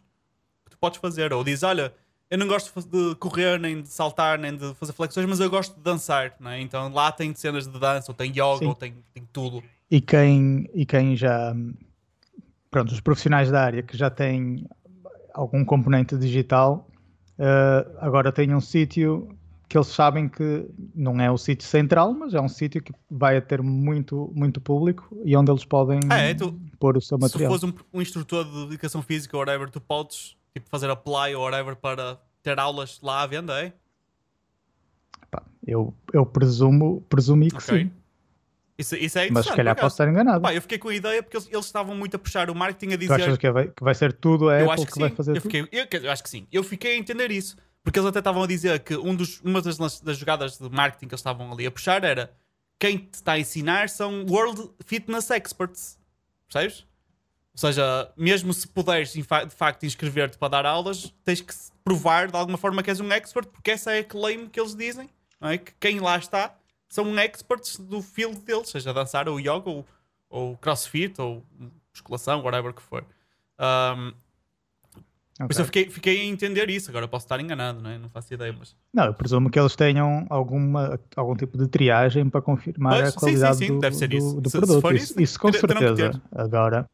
que 0.65 0.71
tu 0.71 0.77
podes 0.77 0.99
fazer, 0.99 1.33
ou 1.33 1.43
diz: 1.43 1.63
olha, 1.63 1.93
eu 2.29 2.37
não 2.37 2.47
gosto 2.47 2.71
de 2.87 3.15
correr, 3.15 3.59
nem 3.59 3.81
de 3.81 3.89
saltar, 3.89 4.37
nem 4.37 4.55
de 4.55 4.73
fazer 4.75 4.93
flexões, 4.93 5.25
mas 5.27 5.39
eu 5.39 5.49
gosto 5.49 5.75
de 5.75 5.81
dançar, 5.81 6.35
não 6.39 6.51
é? 6.51 6.61
Então 6.61 6.91
lá 6.93 7.11
tem 7.11 7.33
cenas 7.33 7.67
de 7.67 7.79
dança, 7.79 8.11
ou 8.11 8.15
tem 8.15 8.31
yoga, 8.31 8.59
Sim. 8.59 8.65
ou 8.67 8.75
tem, 8.75 8.95
tem 9.13 9.27
tudo. 9.33 9.63
E 9.89 9.99
quem, 10.02 10.69
e 10.73 10.86
quem 10.86 11.15
já. 11.15 11.56
Pronto, 12.69 12.91
os 12.91 12.99
profissionais 13.02 13.49
da 13.49 13.63
área 13.63 13.82
que 13.82 13.97
já 13.97 14.10
têm 14.10 14.67
algum 15.34 15.65
componente 15.65 16.15
digital, 16.17 16.88
eh, 17.38 17.88
agora 17.99 18.32
têm 18.32 18.54
um 18.54 18.62
sítio 18.62 19.36
que 19.67 19.78
eles 19.78 19.88
sabem 19.88 20.28
que 20.28 20.67
não 20.95 21.19
é 21.21 21.30
o 21.32 21.38
sítio 21.38 21.67
central, 21.67 22.13
mas 22.13 22.34
é 22.34 22.41
um 22.41 22.49
sítio 22.49 22.82
que 22.82 22.91
vai 23.10 23.39
ter 23.41 23.62
muito, 23.62 24.32
muito 24.36 24.60
público 24.60 25.15
e 25.23 25.36
onde 25.36 25.52
eles 25.52 25.63
podem 25.65 25.99
Ah, 26.10 26.17
é? 26.17 26.34
Tu- 26.34 26.60
pôr 26.80 26.97
o 26.97 27.02
seu 27.02 27.17
Se 27.17 27.21
material. 27.21 27.52
fores 27.52 27.63
um, 27.63 27.73
um 27.93 28.02
instrutor 28.02 28.45
de 28.45 28.63
educação 28.63 29.02
física 29.02 29.36
ou 29.38 29.41
whatever, 29.41 29.69
tu 29.69 29.80
podes 29.82 30.36
tipo, 30.54 30.67
fazer 30.69 30.89
apply 30.89 31.36
ou 31.36 31.43
whatever 31.43 31.75
para 31.75 32.19
ter 32.41 32.60
aulas 32.60 32.99
lá 33.02 33.21
à 33.21 33.28
venda, 33.28 33.63
é? 33.63 33.73
Eu, 35.65 35.93
eu 36.13 36.25
presumo, 36.25 37.02
presumi 37.10 37.49
que 37.52 37.58
Ok. 37.58 37.84
sim, 37.84 37.91
Isso, 38.79 38.95
isso 38.95 39.19
é 39.19 39.29
mas 39.29 39.45
se 39.45 39.53
calhar 39.53 39.75
posso 39.75 39.93
estar 39.95 40.07
enganado. 40.07 40.41
Pá, 40.41 40.53
eu 40.53 40.61
fiquei 40.61 40.77
com 40.77 40.87
a 40.87 40.95
ideia 40.95 41.21
porque 41.21 41.35
eles, 41.35 41.49
eles 41.51 41.65
estavam 41.65 41.93
muito 41.95 42.15
a 42.15 42.19
puxar 42.19 42.49
o 42.49 42.55
marketing 42.55 42.93
a 42.93 42.97
tu 42.97 43.13
achas 43.13 43.25
dizer. 43.25 43.37
que 43.37 43.51
vai, 43.51 43.67
que 43.67 43.83
vai 43.83 43.93
ser 43.93 44.13
tudo 44.13 44.47
a 44.47 44.53
Eu 44.57 44.71
Apple 44.71 44.73
acho 44.73 44.85
que, 44.85 44.93
que, 44.93 44.99
vai 44.99 45.09
fazer 45.09 45.31
Eu, 45.31 45.35
tudo? 45.41 45.51
fiquei, 45.51 45.59
eu, 45.79 45.85
dizer, 45.85 46.05
eu 46.05 46.11
acho 46.11 46.23
que 46.23 46.29
sim. 46.29 46.47
Eu 46.49 46.63
fiquei 46.63 46.93
a 46.93 46.97
entender 46.97 47.29
isso. 47.29 47.57
Porque 47.83 47.99
eles 47.99 48.07
até 48.09 48.19
estavam 48.19 48.41
a 48.43 48.47
dizer 48.47 48.79
que 48.79 48.95
um 48.95 49.13
dos, 49.15 49.41
uma 49.41 49.61
das, 49.61 49.77
das 49.99 50.17
jogadas 50.17 50.57
de 50.57 50.69
marketing 50.69 51.07
que 51.07 51.13
eles 51.13 51.19
estavam 51.19 51.51
ali 51.51 51.65
a 51.65 51.71
puxar 51.71 52.03
era 52.05 52.31
quem 52.79 52.97
te 52.99 53.15
está 53.15 53.33
a 53.33 53.39
ensinar 53.39 53.89
são 53.89 54.25
World 54.29 54.69
Fitness 54.85 55.29
Experts. 55.29 55.97
Percebes? 56.49 56.85
Ou 57.53 57.57
seja, 57.59 58.09
mesmo 58.15 58.53
se 58.53 58.65
puderes 58.67 59.11
de 59.11 59.23
fa- 59.23 59.43
de 59.43 59.53
facto 59.53 59.85
inscrever-te 59.85 60.37
para 60.37 60.47
dar 60.47 60.65
aulas, 60.65 61.13
tens 61.25 61.41
que 61.41 61.53
provar 61.83 62.29
de 62.31 62.37
alguma 62.37 62.57
forma 62.57 62.81
que 62.81 62.89
és 62.89 63.01
um 63.01 63.11
expert, 63.11 63.47
porque 63.49 63.71
essa 63.71 63.91
é 63.91 63.99
a 63.99 64.03
claim 64.05 64.47
que 64.47 64.57
eles 64.59 64.73
dizem. 64.73 65.09
É? 65.41 65.57
Que 65.57 65.73
quem 65.79 65.99
lá 65.99 66.17
está 66.17 66.55
são 66.89 67.17
experts 67.19 67.78
do 67.78 68.02
field 68.02 68.39
deles, 68.41 68.69
seja 68.69 68.91
dançar 68.93 69.30
ou 69.30 69.39
yoga 69.39 69.69
ou, 69.69 69.86
ou 70.30 70.58
crossfit 70.58 71.21
ou 71.21 71.45
musculação, 71.93 72.41
whatever 72.41 72.73
que 72.73 72.82
for. 72.82 73.06
Um, 73.60 74.12
por 75.45 75.52
isso 75.52 75.62
Ok. 75.62 75.62
eu 75.62 75.65
fiquei, 75.65 75.89
fiquei 75.89 76.19
a 76.21 76.25
entender 76.25 76.69
isso. 76.69 76.89
Agora 76.89 77.08
posso 77.08 77.25
estar 77.25 77.39
enganado, 77.39 77.80
não, 77.82 77.89
é? 77.89 77.97
não 77.97 78.10
faço 78.10 78.34
ideia. 78.34 78.54
Mas... 78.58 78.75
Não, 78.93 79.06
eu 79.06 79.13
presumo 79.13 79.49
que 79.49 79.58
eles 79.58 79.73
tenham 79.73 80.25
alguma, 80.30 80.99
algum 81.15 81.34
tipo 81.36 81.58
de 81.58 81.65
triagem 81.67 82.30
para 82.30 82.41
confirmar 82.41 82.95
Pois, 82.95 83.04
a 83.08 83.12
sim, 83.12 83.13
sim, 83.13 83.19
qualidade 83.19 83.58
sim, 83.58 83.67
do, 83.67 83.80
deve 83.80 83.95
ser 83.95 84.08
do- 84.10 84.17
isso. 84.17 84.41
do 84.41 84.49
Se- 84.49 84.58
se 84.58 84.65
produto. 84.65 84.82
for 84.82 84.95
isso, 84.95 85.06
isso, 85.13 85.21
isso 85.21 85.39
com 85.39 85.54
certeza. 85.54 86.21
Agora, 86.32 86.89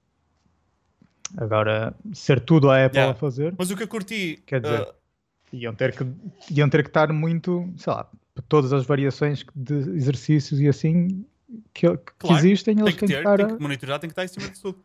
agora, 1.37 1.95
ser 2.13 2.39
tudo 2.39 2.69
a 2.69 2.85
Apple 2.85 2.99
Yeah. 2.99 3.13
a 3.17 3.19
fazer, 3.19 3.55
mas 3.57 3.71
o 3.71 3.75
que 3.75 3.83
eu 3.83 3.87
curti. 3.87 4.41
Quer 4.45 4.61
dizer, 4.61 4.81
uh, 4.81 4.93
iam 5.53 5.73
ter, 5.73 5.95
que, 5.97 6.05
iam 6.51 6.69
ter 6.69 6.83
que 6.83 6.89
estar 6.89 7.11
muito, 7.11 7.67
sei 7.77 7.91
lá, 7.93 8.07
todas 8.47 8.73
as 8.73 8.85
variações 8.85 9.45
de 9.55 9.73
exercícios 9.95 10.59
e 10.59 10.67
assim 10.67 11.25
que, 11.73 11.87
que 11.97 12.13
Claro, 12.19 12.37
existem, 12.37 12.75
tem 12.75 12.83
eles 12.83 12.93
que 12.95 12.99
têm 13.01 13.07
que 13.09 13.13
ter, 13.15 13.19
estar. 13.21 13.37
tem 13.37 13.55
que 13.55 13.61
monitorar, 13.61 13.99
tem 13.99 14.09
que 14.09 14.11
estar 14.11 14.25
em 14.25 14.27
cima 14.27 14.47
de 14.49 14.59
tudo. 14.61 14.77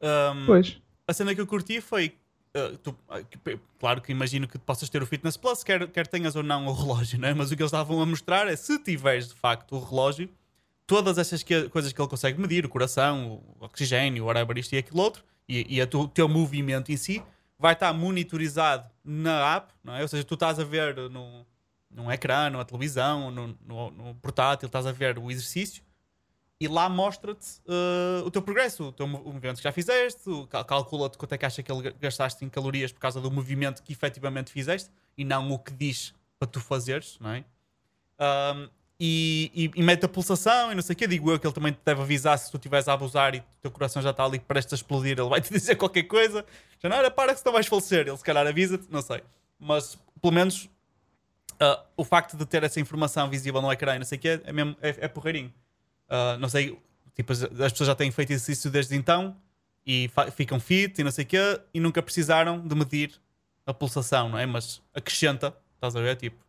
Um, 0.00 0.46
Pois, 0.46 0.80
a 1.06 1.12
cena 1.12 1.34
que 1.34 1.40
eu 1.40 1.46
curti 1.46 1.80
foi. 1.80 2.14
uh, 2.56 2.76
tu- 2.78 2.96
que- 3.44 3.58
claro 3.78 4.00
que 4.00 4.10
imagino 4.10 4.48
que 4.48 4.58
possas 4.58 4.88
ter 4.88 5.02
o 5.02 5.06
Fitness 5.06 5.36
Plus, 5.36 5.62
quer, 5.62 5.86
quer 5.88 6.06
tenhas 6.06 6.34
ou 6.34 6.42
não 6.42 6.66
o 6.66 6.72
relógio, 6.72 7.18
né? 7.18 7.34
mas 7.34 7.50
o 7.50 7.56
que 7.56 7.62
eles 7.62 7.70
estavam 7.72 8.00
a 8.00 8.06
mostrar 8.06 8.48
é 8.48 8.56
se 8.56 8.78
tiveres 8.82 9.28
de 9.28 9.34
facto 9.34 9.76
o 9.76 9.80
relógio, 9.84 10.28
todas 10.86 11.18
essas 11.18 11.42
que- 11.42 11.68
coisas 11.68 11.92
que 11.92 12.00
ele 12.00 12.08
consegue 12.08 12.40
medir, 12.40 12.64
o 12.64 12.68
coração, 12.68 13.42
o 13.60 13.64
oxigênio, 13.64 14.24
whatever, 14.24 14.56
isto 14.58 14.72
e 14.74 14.78
aquilo 14.78 15.00
outro, 15.02 15.22
e, 15.48 15.78
e 15.78 15.86
tu- 15.86 16.00
o 16.00 16.08
teu 16.08 16.28
movimento 16.28 16.90
em 16.90 16.96
si, 16.96 17.22
vai 17.58 17.74
estar 17.74 17.92
monitorizado 17.92 18.88
na 19.04 19.56
app, 19.56 19.72
não 19.84 19.94
é? 19.94 20.02
Ou 20.02 20.08
seja, 20.08 20.24
tu 20.24 20.34
estás 20.34 20.58
a 20.58 20.64
ver 20.64 20.96
no, 21.10 21.44
num 21.90 22.10
ecrã, 22.10 22.50
numa 22.50 22.64
televisão, 22.64 23.30
no, 23.30 23.58
no, 23.66 23.90
no 23.90 24.14
portátil, 24.16 24.66
estás 24.66 24.86
a 24.86 24.92
ver 24.92 25.18
o 25.18 25.30
exercício 25.30 25.82
e 26.60 26.66
lá 26.66 26.88
mostra-te 26.88 27.60
uh, 27.66 28.26
o 28.26 28.30
teu 28.30 28.42
progresso, 28.42 28.88
o 28.88 28.92
teu 28.92 29.06
movimento 29.06 29.58
que 29.58 29.62
já 29.62 29.70
fizeste, 29.70 30.24
calcula-te 30.66 31.16
quanto 31.16 31.32
é 31.32 31.38
que 31.38 31.46
acha 31.46 31.62
que 31.62 31.72
gastaste 32.00 32.44
em 32.44 32.48
calorias 32.48 32.90
por 32.90 32.98
causa 33.00 33.20
do 33.20 33.30
movimento 33.30 33.82
que 33.82 33.92
efetivamente 33.92 34.50
fizeste 34.50 34.90
e 35.16 35.24
não 35.24 35.52
o 35.52 35.58
que 35.58 35.72
diz 35.72 36.12
para 36.38 36.48
tu 36.48 36.60
fazeres, 36.60 37.16
não 37.20 37.30
é? 37.30 37.44
Um, 38.20 38.68
e, 39.00 39.52
e, 39.54 39.80
e 39.80 39.82
mete 39.82 40.04
a 40.04 40.08
pulsação 40.08 40.72
e 40.72 40.74
não 40.74 40.82
sei 40.82 40.94
o 40.94 40.96
que. 40.96 41.06
Digo 41.06 41.30
eu 41.30 41.38
que 41.38 41.46
ele 41.46 41.54
também 41.54 41.72
te 41.72 41.78
deve 41.84 42.02
avisar 42.02 42.36
se 42.36 42.50
tu 42.50 42.56
estiveres 42.56 42.88
a 42.88 42.94
abusar 42.94 43.32
e 43.32 43.38
o 43.38 43.44
teu 43.60 43.70
coração 43.70 44.02
já 44.02 44.10
está 44.10 44.24
ali 44.24 44.40
prestes 44.40 44.72
a 44.72 44.76
explodir. 44.76 45.16
Ele 45.16 45.28
vai 45.28 45.40
te 45.40 45.52
dizer 45.54 45.76
qualquer 45.76 46.02
coisa. 46.02 46.44
Já 46.80 46.88
não 46.88 46.96
era 46.96 47.08
para 47.08 47.32
que 47.32 47.38
senão 47.38 47.52
vais 47.52 47.68
falecer. 47.68 48.08
Ele 48.08 48.16
se 48.16 48.24
calhar 48.24 48.44
avisa-te, 48.44 48.90
não 48.90 49.00
sei. 49.00 49.22
Mas 49.56 49.96
pelo 50.20 50.32
menos 50.32 50.68
ah, 51.60 51.84
o 51.96 52.04
facto 52.04 52.36
de 52.36 52.46
ter 52.46 52.62
essa 52.62 52.80
informação 52.80 53.28
visível 53.28 53.60
no 53.60 53.70
ecrã 53.72 53.96
e 53.96 53.98
não 53.98 54.06
sei 54.06 54.18
o 54.18 54.20
que 54.20 54.28
é, 54.28 54.52
mesmo, 54.52 54.76
é, 54.80 54.96
é 55.00 55.08
porreirinho. 55.08 55.52
Ah, 56.08 56.36
não 56.38 56.48
sei, 56.48 56.78
tipo, 57.14 57.32
as, 57.32 57.42
as 57.42 57.72
pessoas 57.72 57.88
já 57.88 57.94
têm 57.94 58.10
feito 58.10 58.32
exercício 58.32 58.70
desde 58.70 58.96
então 58.96 59.36
e 59.86 60.10
ficam 60.34 60.60
fit 60.60 61.00
e 61.00 61.04
não 61.04 61.10
sei 61.10 61.24
o 61.24 61.28
quê 61.28 61.60
e 61.72 61.80
nunca 61.80 62.02
precisaram 62.02 62.66
de 62.66 62.74
medir 62.74 63.12
a 63.66 63.74
pulsação, 63.74 64.28
não 64.28 64.38
é? 64.38 64.46
Mas 64.46 64.82
acrescenta, 64.94 65.54
estás 65.76 65.96
a 65.96 66.00
ver? 66.00 66.16
Tipo, 66.16 66.44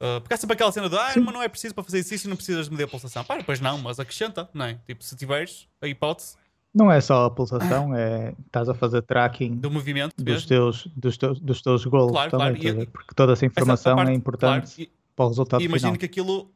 ah, 0.00 0.20
porque 0.20 0.34
há 0.34 0.36
sempre 0.36 0.54
aquela 0.54 0.70
cena 0.72 0.88
de 0.88 0.96
ah, 0.96 1.12
mas 1.16 1.34
não 1.34 1.42
é 1.42 1.48
preciso 1.48 1.74
para 1.74 1.84
fazer 1.84 1.98
exercício, 1.98 2.28
não 2.28 2.36
precisas 2.36 2.66
de 2.66 2.70
medir 2.70 2.84
a 2.84 2.88
pulsação. 2.88 3.24
Pá, 3.24 3.42
pois 3.44 3.60
não, 3.60 3.78
mas 3.78 3.98
acrescenta, 3.98 4.48
não 4.54 4.64
é? 4.64 4.78
Tipo, 4.86 5.02
se 5.02 5.16
tiveres 5.16 5.68
a 5.80 5.88
hipótese 5.88 6.36
não 6.74 6.90
é 6.92 7.00
só 7.00 7.24
a 7.26 7.30
pulsação, 7.30 7.94
é 7.94 8.34
estás 8.46 8.68
a 8.68 8.74
fazer 8.74 9.02
tracking 9.02 9.56
do 9.56 9.70
movimento 9.70 10.14
dos 10.16 10.24
mesmo. 10.24 10.48
teus, 10.48 10.86
dos 10.96 11.16
teus, 11.16 11.40
dos 11.40 11.62
teus 11.62 11.84
goals 11.84 12.12
Claro, 12.12 12.30
também, 12.30 12.60
claro, 12.60 12.82
e- 12.82 12.86
porque 12.86 13.14
toda 13.14 13.32
essa 13.32 13.44
informação 13.46 13.96
parte, 13.96 14.10
é 14.10 14.14
importante 14.14 14.74
claro, 14.76 14.80
e- 14.82 14.90
para 15.16 15.24
o 15.24 15.28
resultado 15.28 15.60
imagino 15.62 15.88
final. 15.92 15.98
que 15.98 16.06
aquilo. 16.06 16.50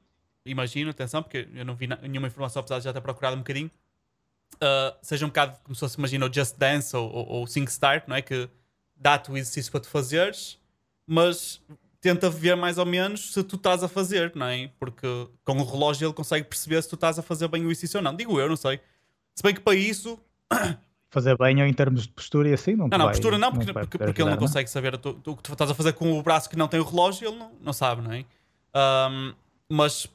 Imagino, 0.45 0.91
atenção, 0.91 1.23
porque 1.23 1.49
eu 1.55 1.65
não 1.65 1.77
vi 1.77 1.87
nenhuma 1.87 2.27
informação, 2.27 2.61
apesar 2.61 2.79
de 2.79 2.85
já 2.85 2.93
ter 2.93 3.01
procurado 3.01 3.37
um 3.37 3.41
bocadinho. 3.41 3.71
uh, 4.57 4.95
seja 5.01 5.25
um 5.25 5.29
bocado 5.29 5.59
como 5.65 5.75
se 5.75 5.81
fosse, 5.81 5.97
imagina, 5.99 6.27
o 6.27 6.33
Just 6.33 6.57
Dance 6.59 6.95
ou, 6.97 7.11
ou, 7.11 7.27
ou 7.29 7.43
o 7.45 7.47
Sing 7.47 7.65
Start, 7.65 8.05
não 8.07 8.17
é? 8.17 8.23
Que 8.23 8.49
dá-te 8.97 9.31
o 9.31 9.37
exercício 9.37 9.71
para 9.73 9.81
tu 9.81 9.89
fazeres, 9.89 10.59
mas 11.07 11.61
tenta 12.01 12.29
ver 12.29 12.57
mais 12.57 12.77
ou 12.77 12.85
menos 12.85 13.33
se 13.33 13.43
tu 13.45 13.57
estás 13.57 13.83
a 13.83 13.89
fazer, 13.89 14.33
não 14.35 14.47
é? 14.47 14.69
Porque 14.79 15.07
com 15.45 15.57
o 15.59 15.65
relógio 15.65 16.07
ele 16.07 16.13
consegue 16.15 16.47
perceber 16.47 16.83
se 16.83 16.89
tu 16.89 16.97
estás 16.97 17.19
a 17.19 17.23
fazer 17.23 17.49
bem 17.49 17.63
o 17.65 17.67
exercício 17.71 17.99
ou 17.99 18.03
não. 18.05 18.15
Digo 18.15 18.39
eu, 18.39 18.49
não 18.49 18.57
sei. 18.57 18.81
Se 19.35 19.43
bem 19.43 19.55
que 19.55 19.61
para 19.61 19.75
isso. 19.75 20.19
Fazer 21.11 21.37
bem 21.37 21.61
ou 21.61 21.67
em 21.67 21.73
termos 21.75 22.03
de 22.05 22.09
postura 22.09 22.49
e 22.49 22.55
assim, 22.55 22.73
não 22.75 22.89
Não, 22.89 22.97
não, 22.99 23.05
vai, 23.07 23.15
postura 23.15 23.37
não, 23.39 23.53
porque, 23.53 23.73
vai 23.73 23.83
porque, 23.85 23.99
porque 23.99 24.23
ele 24.23 24.31
não 24.31 24.33
ajudar, 24.33 24.47
consegue 24.47 24.71
saber 24.71 24.97
tu- 24.97 25.13
tu- 25.15 25.33
o 25.33 25.37
que 25.37 25.43
tu 25.43 25.53
estás 25.53 25.71
a 25.71 25.75
fazer 25.75 25.93
com 25.93 26.19
o 26.19 26.23
braço 26.23 26.49
que 26.49 26.57
não 26.57 26.69
tem 26.69 26.81
o 26.81 26.85
relógio, 26.85 27.29
ele 27.29 27.37
não, 27.39 27.53
não 27.61 27.73
sabe, 27.73 28.01
não 28.01 28.13
é? 28.13 28.25
Ahm, 28.75 29.35
mas, 29.69 30.07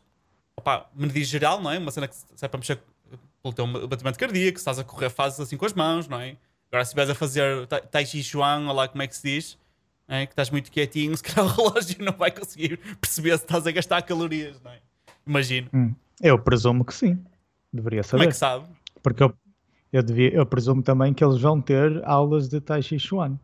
opá, 0.55 0.87
medida 0.95 1.23
geral, 1.23 1.61
não 1.61 1.69
é? 1.71 1.77
Uma 1.77 1.91
cena 1.91 2.07
que 2.07 2.15
se 2.15 2.25
é 2.41 2.47
para 2.47 2.57
mexer 2.59 2.79
pelo 3.43 3.53
teu 3.53 3.87
batimento 3.87 4.17
cardíaco, 4.17 4.57
se 4.57 4.61
estás 4.61 4.79
a 4.79 4.83
correr 4.83 5.09
fazes 5.11 5.39
assim 5.39 5.55
com 5.55 5.65
as 5.67 5.73
mãos, 5.73 6.07
não 6.07 6.19
é? 6.19 6.35
Agora, 6.71 6.83
se 6.83 6.89
estiveres 6.89 7.11
a 7.11 7.15
fazer 7.15 7.67
tai- 7.67 8.05
Chi 8.05 8.23
Chuan, 8.23 8.65
ou 8.67 8.73
lá 8.73 8.87
como 8.87 9.03
é 9.03 9.07
que 9.07 9.15
se 9.15 9.21
diz, 9.23 9.57
é? 10.07 10.25
que 10.25 10.31
estás 10.33 10.49
muito 10.49 10.71
quietinho, 10.71 11.15
se 11.17 11.21
calhar 11.23 11.45
o 11.45 11.55
relógio 11.69 11.97
não 12.03 12.13
vai 12.13 12.31
conseguir 12.31 12.77
perceber 12.99 13.37
se 13.37 13.43
estás 13.43 13.67
a 13.67 13.71
gastar 13.71 14.01
calorias, 14.01 14.59
não 14.63 14.71
é? 14.71 14.79
Imagino. 15.27 15.69
Hum. 15.73 15.93
Eu 16.21 16.39
presumo 16.39 16.83
que 16.83 16.93
sim. 16.93 17.23
Deveria 17.71 18.01
Como 18.03 18.15
é 18.15 18.23
saber. 18.23 18.27
que 18.29 18.33
sabe? 18.37 18.65
Porque 19.01 19.23
eu, 19.23 19.33
eu, 19.91 20.03
devia, 20.03 20.33
eu 20.33 20.45
presumo 20.45 20.81
também 20.83 21.13
que 21.13 21.23
eles 21.23 21.39
vão 21.39 21.61
ter 21.61 22.03
aulas 22.05 22.47
de 22.47 22.59
Tai 22.61 22.81
Chi 22.81 22.99
Chuan. 22.99 23.39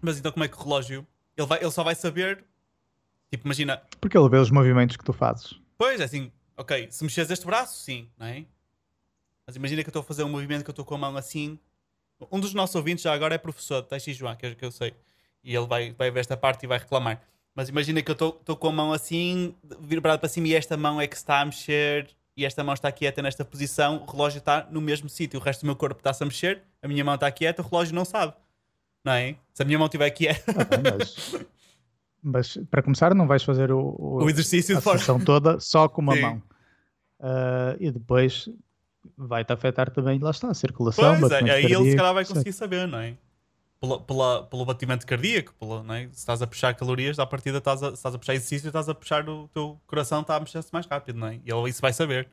Mas 0.00 0.18
então 0.18 0.32
como 0.32 0.44
é 0.44 0.48
que 0.48 0.56
o 0.56 0.60
relógio, 0.62 1.06
ele, 1.36 1.46
vai, 1.46 1.60
ele 1.60 1.70
só 1.70 1.84
vai 1.84 1.94
saber, 1.94 2.44
tipo, 3.30 3.46
imagina, 3.46 3.80
Porque 4.00 4.16
ele 4.18 4.28
vê 4.28 4.38
os 4.38 4.50
movimentos 4.50 4.96
que 4.96 5.04
tu 5.04 5.12
fazes. 5.12 5.54
Pois, 5.78 6.00
é 6.00 6.04
assim, 6.04 6.30
ok, 6.56 6.88
se 6.90 7.04
mexeres 7.04 7.30
este 7.30 7.46
braço, 7.46 7.80
sim, 7.82 8.08
não 8.18 8.26
é? 8.26 8.44
Mas 9.46 9.56
imagina 9.56 9.82
que 9.82 9.88
eu 9.88 9.90
estou 9.90 10.00
a 10.00 10.04
fazer 10.04 10.24
um 10.24 10.28
movimento 10.28 10.64
que 10.64 10.70
eu 10.70 10.72
estou 10.72 10.84
com 10.84 10.94
a 10.94 10.98
mão 10.98 11.16
assim. 11.16 11.58
Um 12.30 12.38
dos 12.38 12.54
nossos 12.54 12.74
ouvintes 12.76 13.02
já 13.02 13.12
agora 13.12 13.34
é 13.34 13.38
professor 13.38 13.82
de 13.82 13.88
Tai 13.88 13.98
Chi 14.00 14.14
Chuan, 14.14 14.36
que, 14.36 14.46
eu- 14.46 14.56
que 14.56 14.64
eu 14.64 14.70
sei. 14.70 14.94
E 15.42 15.54
ele 15.54 15.66
vai, 15.66 15.92
vai 15.92 16.10
ver 16.10 16.20
esta 16.20 16.36
parte 16.36 16.62
e 16.62 16.66
vai 16.68 16.78
reclamar. 16.78 17.20
Mas 17.54 17.68
imagina 17.68 18.00
que 18.00 18.10
eu 18.10 18.14
estou 18.14 18.56
com 18.56 18.68
a 18.68 18.72
mão 18.72 18.92
assim, 18.92 19.54
virada 19.80 20.18
para 20.18 20.28
cima, 20.28 20.46
e 20.48 20.54
esta 20.54 20.76
mão 20.76 21.00
é 21.00 21.06
que 21.06 21.16
está 21.16 21.40
a 21.40 21.44
mexer, 21.44 22.08
e 22.36 22.44
esta 22.44 22.64
mão 22.64 22.74
está 22.74 22.90
quieta 22.90 23.20
nesta 23.22 23.44
posição, 23.44 24.04
o 24.06 24.10
relógio 24.10 24.38
está 24.38 24.66
no 24.70 24.80
mesmo 24.80 25.08
sítio, 25.08 25.38
o 25.38 25.42
resto 25.42 25.60
do 25.60 25.66
meu 25.66 25.76
corpo 25.76 26.00
está-se 26.00 26.22
a 26.22 26.26
mexer, 26.26 26.62
a 26.82 26.88
minha 26.88 27.04
mão 27.04 27.14
está 27.14 27.30
quieta, 27.30 27.62
o 27.62 27.64
relógio 27.64 27.94
não 27.94 28.04
sabe. 28.04 28.32
Não 29.04 29.12
é? 29.12 29.36
Se 29.52 29.62
a 29.62 29.64
minha 29.66 29.78
mão 29.78 29.86
estiver 29.86 30.10
quieta, 30.10 30.52
Ah, 30.56 30.64
bem, 30.64 30.92
mas, 30.92 31.34
mas 32.22 32.58
para 32.70 32.82
começar, 32.82 33.14
não 33.14 33.26
vais 33.26 33.42
fazer 33.42 33.72
o, 33.72 33.80
o, 33.98 34.24
o 34.24 34.30
exercício 34.30 34.76
a 34.76 34.80
de 34.80 34.84
sessão 34.84 35.18
toda 35.18 35.58
só 35.60 35.88
com 35.88 36.00
uma 36.00 36.14
Sim. 36.14 36.20
mão. 36.22 36.42
Ah, 37.20 37.76
e 37.78 37.90
depois 37.90 38.48
vai-te 39.16 39.52
afetar 39.52 39.90
também, 39.90 40.18
lá 40.18 40.30
está, 40.30 40.48
a 40.48 40.54
circulação. 40.54 41.18
Pois, 41.18 41.32
é, 41.32 41.50
aí 41.50 41.64
ele 41.64 41.90
se 41.90 41.96
calhar 41.96 42.14
vai 42.14 42.24
conseguir 42.24 42.52
saber, 42.52 42.86
não 42.86 42.98
é? 42.98 43.14
Pela, 43.82 43.98
pela- 44.00 44.44
pelo 44.44 44.64
batimento 44.64 45.04
cardíaco, 45.04 45.52
pela, 45.58 45.98
é? 45.98 46.02
se 46.04 46.18
estás 46.20 46.40
a 46.40 46.46
puxar 46.46 46.72
calorias, 46.72 47.18
à 47.18 47.26
partida 47.26 47.58
estás 47.58 47.82
a, 47.82 47.88
se 47.88 47.94
estás 47.94 48.14
a 48.14 48.18
puxar 48.18 48.34
exercício, 48.34 48.68
estás 48.68 48.88
a 48.88 48.94
puxar 48.94 49.28
o 49.28 49.48
teu 49.48 49.76
coração, 49.88 50.20
está 50.20 50.36
a 50.36 50.40
mexer-se 50.40 50.72
mais 50.72 50.86
rápido, 50.86 51.18
não 51.18 51.26
é? 51.26 51.40
E 51.44 51.50
ele 51.52 51.68
isso 51.68 51.82
vai 51.82 51.92
saber. 51.92 52.28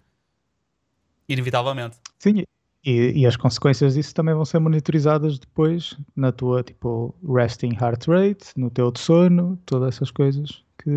Inevitavelmente. 1.27 1.97
Sim, 2.19 2.43
e, 2.85 2.91
e 3.21 3.25
as 3.25 3.35
consequências 3.35 3.95
disso 3.95 4.13
também 4.13 4.33
vão 4.35 4.45
ser 4.45 4.59
monitorizadas 4.59 5.37
depois 5.39 5.97
na 6.15 6.31
tua, 6.31 6.63
tipo, 6.63 7.15
resting 7.27 7.73
heart 7.81 8.05
rate, 8.07 8.47
no 8.55 8.69
teu 8.69 8.91
sono, 8.95 9.59
todas 9.65 9.95
essas 9.95 10.11
coisas 10.11 10.63
que 10.83 10.89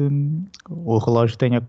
o 0.69 0.99
relógio 0.99 1.37
tem 1.39 1.57
a, 1.57 1.63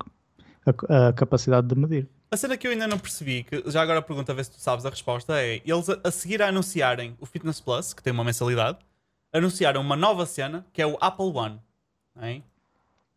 a- 0.89 1.07
a 1.07 1.13
capacidade 1.13 1.67
de 1.67 1.75
medir. 1.75 2.07
A 2.33 2.37
cena 2.37 2.57
que 2.57 2.65
eu 2.65 2.71
ainda 2.71 2.87
não 2.87 2.97
percebi, 2.97 3.43
que 3.43 3.63
já 3.69 3.79
agora 3.79 4.01
pergunto 4.01 4.31
a 4.31 4.33
ver 4.33 4.43
se 4.43 4.49
tu 4.49 4.59
sabes 4.59 4.83
a 4.87 4.89
resposta, 4.89 5.39
é 5.39 5.61
eles 5.63 5.87
a, 5.87 5.99
a 6.03 6.09
seguir 6.09 6.41
a 6.41 6.47
anunciarem 6.47 7.15
o 7.19 7.27
Fitness 7.27 7.61
Plus, 7.61 7.93
que 7.93 8.01
tem 8.01 8.11
uma 8.11 8.23
mensalidade, 8.23 8.79
anunciaram 9.31 9.79
uma 9.81 9.95
nova 9.95 10.25
cena 10.25 10.65
que 10.73 10.81
é 10.81 10.87
o 10.87 10.97
Apple 10.99 11.27
One. 11.27 11.61
Não 12.15 12.23
é? 12.23 12.41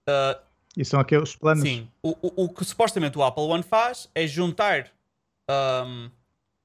Ah, 0.07 0.39
E 0.77 0.85
são 0.85 1.01
aqueles 1.01 1.35
planos. 1.35 1.63
Sim, 1.63 1.89
o, 2.03 2.11
o, 2.21 2.45
o 2.45 2.49
que 2.51 2.63
supostamente 2.63 3.17
o 3.17 3.23
Apple 3.25 3.45
One 3.45 3.63
faz 3.63 4.07
é 4.15 4.27
juntar 4.27 4.93
ahm, 5.49 6.11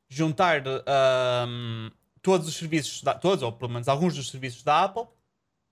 juntar 0.09 0.61
ahm, 0.67 1.89
todos 2.21 2.49
os 2.49 2.55
serviços, 2.57 3.01
da, 3.01 3.13
todos, 3.13 3.43
ou 3.43 3.53
pelo 3.53 3.71
menos 3.71 3.87
alguns 3.87 4.13
dos 4.13 4.29
serviços 4.29 4.61
da 4.61 4.83
Apple 4.83 5.05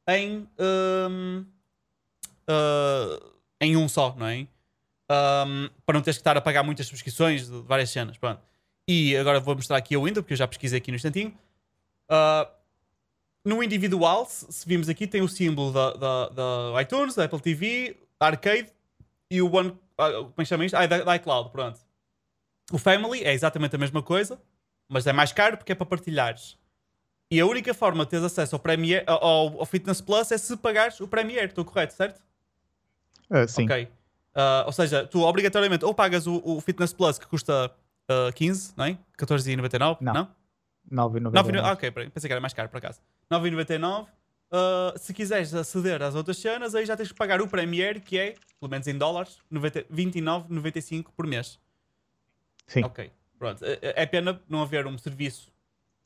em, 0.08 0.48
ahm, 0.58 1.44
ah, 2.48 3.20
em 3.60 3.76
um 3.76 3.90
só, 3.90 4.16
não 4.16 4.28
é? 4.28 4.48
Ahm, 5.10 5.70
para 5.86 5.96
não 5.96 6.02
teres 6.04 6.18
que 6.18 6.22
estar 6.22 6.38
a 6.38 6.42
pagar 6.42 6.64
muitas 6.64 6.86
subscrições 6.86 7.50
de 7.50 7.62
várias 7.62 7.90
cenas, 7.90 8.18
pronto. 8.18 8.42
E 8.88 9.18
agora 9.18 9.40
vou 9.40 9.56
mostrar 9.56 9.78
aqui 9.78 9.98
o 9.98 10.06
window, 10.06 10.22
porque 10.22 10.34
eu 10.34 10.38
já 10.38 10.48
pesquisei 10.48 10.78
aqui 10.78 10.92
no 10.92 10.96
instantinho. 10.96 11.36
Ah, 12.08 12.50
no 13.44 13.64
individual, 13.64 14.26
se, 14.28 14.68
vimos 14.68 14.90
aqui, 14.90 15.08
tem 15.08 15.22
o 15.22 15.28
símbolo 15.28 15.72
da, 15.72 15.94
da, 15.94 16.30
da 16.30 16.82
iTunes, 16.82 17.16
da 17.16 17.26
Apple 17.26 17.40
TV, 17.40 17.98
Arcade 18.20 18.72
e 19.32 19.42
o 19.42 19.52
One. 19.52 19.76
ah, 19.98 20.12
como 20.12 20.34
é 20.38 20.44
que 20.44 20.46
chama 20.46 20.66
isto? 20.66 20.76
Ah, 20.76 20.86
da, 20.86 21.04
da 21.04 21.16
iCloud, 21.16 21.50
pronto. 21.52 21.80
O 22.72 22.78
Family 22.78 23.24
é 23.24 23.34
exatamente 23.34 23.76
a 23.76 23.80
mesma 23.80 24.04
coisa, 24.04 24.40
mas 24.88 25.08
é 25.08 25.14
mais 25.14 25.32
caro 25.32 25.58
porque 25.58 25.72
é 25.72 25.76
para 25.76 25.86
partilhares. 25.86 26.58
E 27.32 27.40
a 27.40 27.46
única 27.46 27.74
forma 27.74 28.04
de 28.06 28.12
teres 28.12 28.26
acesso 28.26 28.56
ao, 28.56 28.60
Premiere, 28.60 29.06
ao, 29.08 29.60
ao 29.60 29.66
Fitness 29.66 30.02
Plus 30.02 30.32
é 30.32 30.38
se 30.38 30.56
pagares 30.58 31.00
o 31.00 31.08
Premiere, 31.08 31.48
estou 31.48 31.64
correto, 31.64 31.94
certo? 31.94 32.22
Ah, 33.30 33.48
sim. 33.48 33.66
Ok. 33.66 33.88
Ah, 34.36 34.64
ou 34.66 34.72
seja, 34.72 35.06
tu 35.08 35.22
obrigatoriamente 35.22 35.84
ou 35.86 35.94
pagas 35.94 36.28
o, 36.28 36.42
o 36.44 36.62
Fitness 36.62 36.94
Plus 36.94 37.18
que 37.18 37.28
custa 37.28 37.72
ah, 38.08 38.32
15, 38.34 38.74
não 38.76 38.86
é? 38.86 38.98
14,99? 39.18 39.98
Não. 40.02 40.14
não? 40.14 40.28
9,99. 41.12 41.32
9,99. 41.32 41.60
Ah, 41.64 41.72
ok, 41.74 41.92
pensei 41.92 42.28
que 42.28 42.34
era 42.34 42.42
mais 42.42 42.54
caro 42.54 42.70
por 42.70 42.78
acaso. 42.78 43.00
9,99. 43.32 44.08
Uh, 44.52 44.98
se 44.98 45.14
quiseres 45.14 45.54
aceder 45.54 46.02
às 46.02 46.16
outras 46.16 46.38
cenas, 46.38 46.74
aí 46.74 46.84
já 46.84 46.98
tens 46.98 47.10
que 47.12 47.18
pagar 47.18 47.40
o 47.40 47.48
Premiere, 47.48 48.00
que 48.00 48.18
é, 48.18 48.34
pelo 48.60 48.72
menos 48.72 48.88
em 48.88 48.98
dólares, 48.98 49.38
90 49.50 49.84
29,95 49.84 51.06
por 51.16 51.28
mês. 51.28 51.60
Sim. 52.66 52.84
Ok, 52.84 53.12
pronto. 53.38 53.64
É, 53.64 53.78
é 53.82 54.06
pena 54.08 54.42
não 54.50 54.64
haver 54.64 54.88
um 54.88 54.98
serviço. 54.98 55.52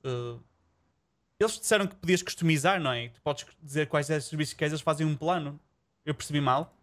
uh, 0.05 0.41
Eles 1.39 1.57
disseram 1.57 1.87
que 1.87 1.95
podias 1.95 2.21
customizar, 2.21 2.81
não 2.81 2.91
é? 2.91 3.07
Tu 3.07 3.21
podes 3.21 3.45
dizer 3.61 3.87
quais 3.87 4.09
é 4.09 4.17
os 4.17 4.25
serviços 4.25 4.53
que 4.53 4.59
queres, 4.59 4.73
eles 4.73 4.81
fazem 4.81 5.07
um 5.07 5.15
plano. 5.15 5.57
Eu 6.05 6.13
percebi 6.13 6.41
mal. 6.41 6.75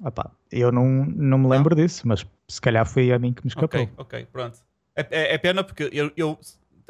Opá, 0.00 0.30
eu 0.50 0.70
não, 0.70 1.06
não 1.06 1.38
me 1.38 1.48
lembro 1.48 1.74
disso, 1.74 2.06
mas 2.06 2.26
se 2.48 2.60
calhar 2.60 2.86
foi 2.86 3.12
a 3.12 3.18
mim 3.18 3.32
que 3.32 3.42
me 3.44 3.48
escapou. 3.48 3.82
Ok, 3.82 3.92
ok, 3.96 4.26
pronto. 4.30 4.58
É, 4.94 5.06
é- 5.10 5.34
é 5.34 5.38
pena 5.38 5.64
porque 5.64 5.88
eu, 5.92 6.12
eu 6.16 6.38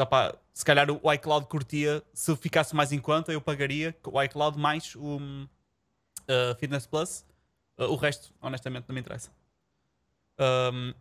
pá, 0.08 0.34
se 0.52 0.64
calhar 0.64 0.88
o 0.90 1.12
iCloud 1.12 1.46
curtia, 1.46 2.02
se 2.12 2.34
ficasse 2.36 2.74
mais 2.74 2.92
em 2.92 2.98
conta, 2.98 3.32
eu 3.32 3.40
pagaria 3.40 3.96
o 4.04 4.22
iCloud 4.22 4.58
mais 4.58 4.94
o 4.96 5.18
hum, 5.18 5.48
uh, 6.22 6.54
Fitness 6.58 6.86
Plus. 6.86 7.24
Uh, 7.78 7.84
o 7.84 7.96
resto, 7.96 8.32
honestamente, 8.40 8.86
não 8.88 8.94
me 8.94 9.00
interessa. 9.00 9.30
Um, 10.38 10.92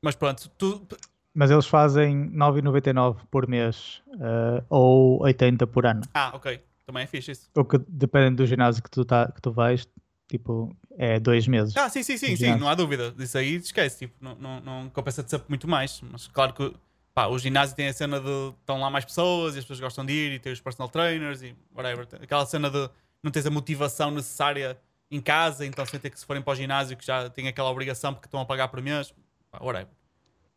mas 0.00 0.14
pronto, 0.14 0.48
tu, 0.58 0.86
Mas 1.34 1.50
eles 1.50 1.66
fazem 1.66 2.30
9,99 2.30 3.20
por 3.30 3.46
mês 3.48 4.02
ah, 4.20 4.64
ou 4.68 5.22
80 5.22 5.66
por 5.66 5.86
ano. 5.86 6.02
ah, 6.12 6.32
ok, 6.34 6.60
também 6.84 7.04
é 7.04 7.06
fixe 7.06 7.30
isso. 7.30 7.50
O 7.54 7.64
que 7.64 7.78
dependendo 7.88 8.38
do 8.38 8.46
ginásio 8.46 8.82
que 8.82 8.90
tu, 8.90 9.04
tá, 9.04 9.30
que 9.30 9.40
tu 9.40 9.52
vais, 9.52 9.86
tipo, 10.32 10.74
é 10.96 11.20
dois 11.20 11.46
meses. 11.46 11.76
Ah, 11.76 11.88
sim, 11.88 12.02
sim, 12.02 12.16
sim, 12.16 12.34
sim, 12.36 12.56
não 12.56 12.68
há 12.68 12.74
dúvida. 12.74 13.14
Isso 13.18 13.36
aí 13.36 13.54
esquece, 13.56 13.98
tipo, 14.00 14.14
não, 14.20 14.34
não, 14.36 14.60
não 14.60 14.90
compensa 14.90 15.22
de 15.22 15.30
ser 15.30 15.42
muito 15.48 15.68
mais. 15.68 16.00
Mas 16.10 16.26
claro 16.28 16.54
que 16.54 16.74
pá, 17.14 17.26
o 17.26 17.38
ginásio 17.38 17.76
tem 17.76 17.88
a 17.88 17.92
cena 17.92 18.18
de 18.20 18.54
estão 18.60 18.80
lá 18.80 18.88
mais 18.90 19.04
pessoas 19.04 19.54
e 19.54 19.58
as 19.58 19.64
pessoas 19.64 19.80
gostam 19.80 20.04
de 20.06 20.12
ir 20.12 20.32
e 20.32 20.38
tem 20.38 20.52
os 20.52 20.60
personal 20.60 20.88
trainers 20.88 21.42
e 21.42 21.54
whatever. 21.74 22.08
Aquela 22.20 22.46
cena 22.46 22.70
de 22.70 22.88
não 23.22 23.30
tens 23.30 23.46
a 23.46 23.50
motivação 23.50 24.10
necessária 24.10 24.78
em 25.10 25.20
casa, 25.20 25.66
então 25.66 25.84
sem 25.84 26.00
ter 26.00 26.08
que 26.10 26.18
se 26.18 26.24
forem 26.24 26.42
para 26.42 26.52
o 26.52 26.56
ginásio 26.56 26.96
que 26.96 27.04
já 27.06 27.28
têm 27.28 27.46
aquela 27.46 27.70
obrigação 27.70 28.14
porque 28.14 28.26
estão 28.26 28.40
a 28.40 28.46
pagar 28.46 28.68
por 28.68 28.80
mês, 28.80 29.12
pá, 29.50 29.58
whatever. 29.62 29.88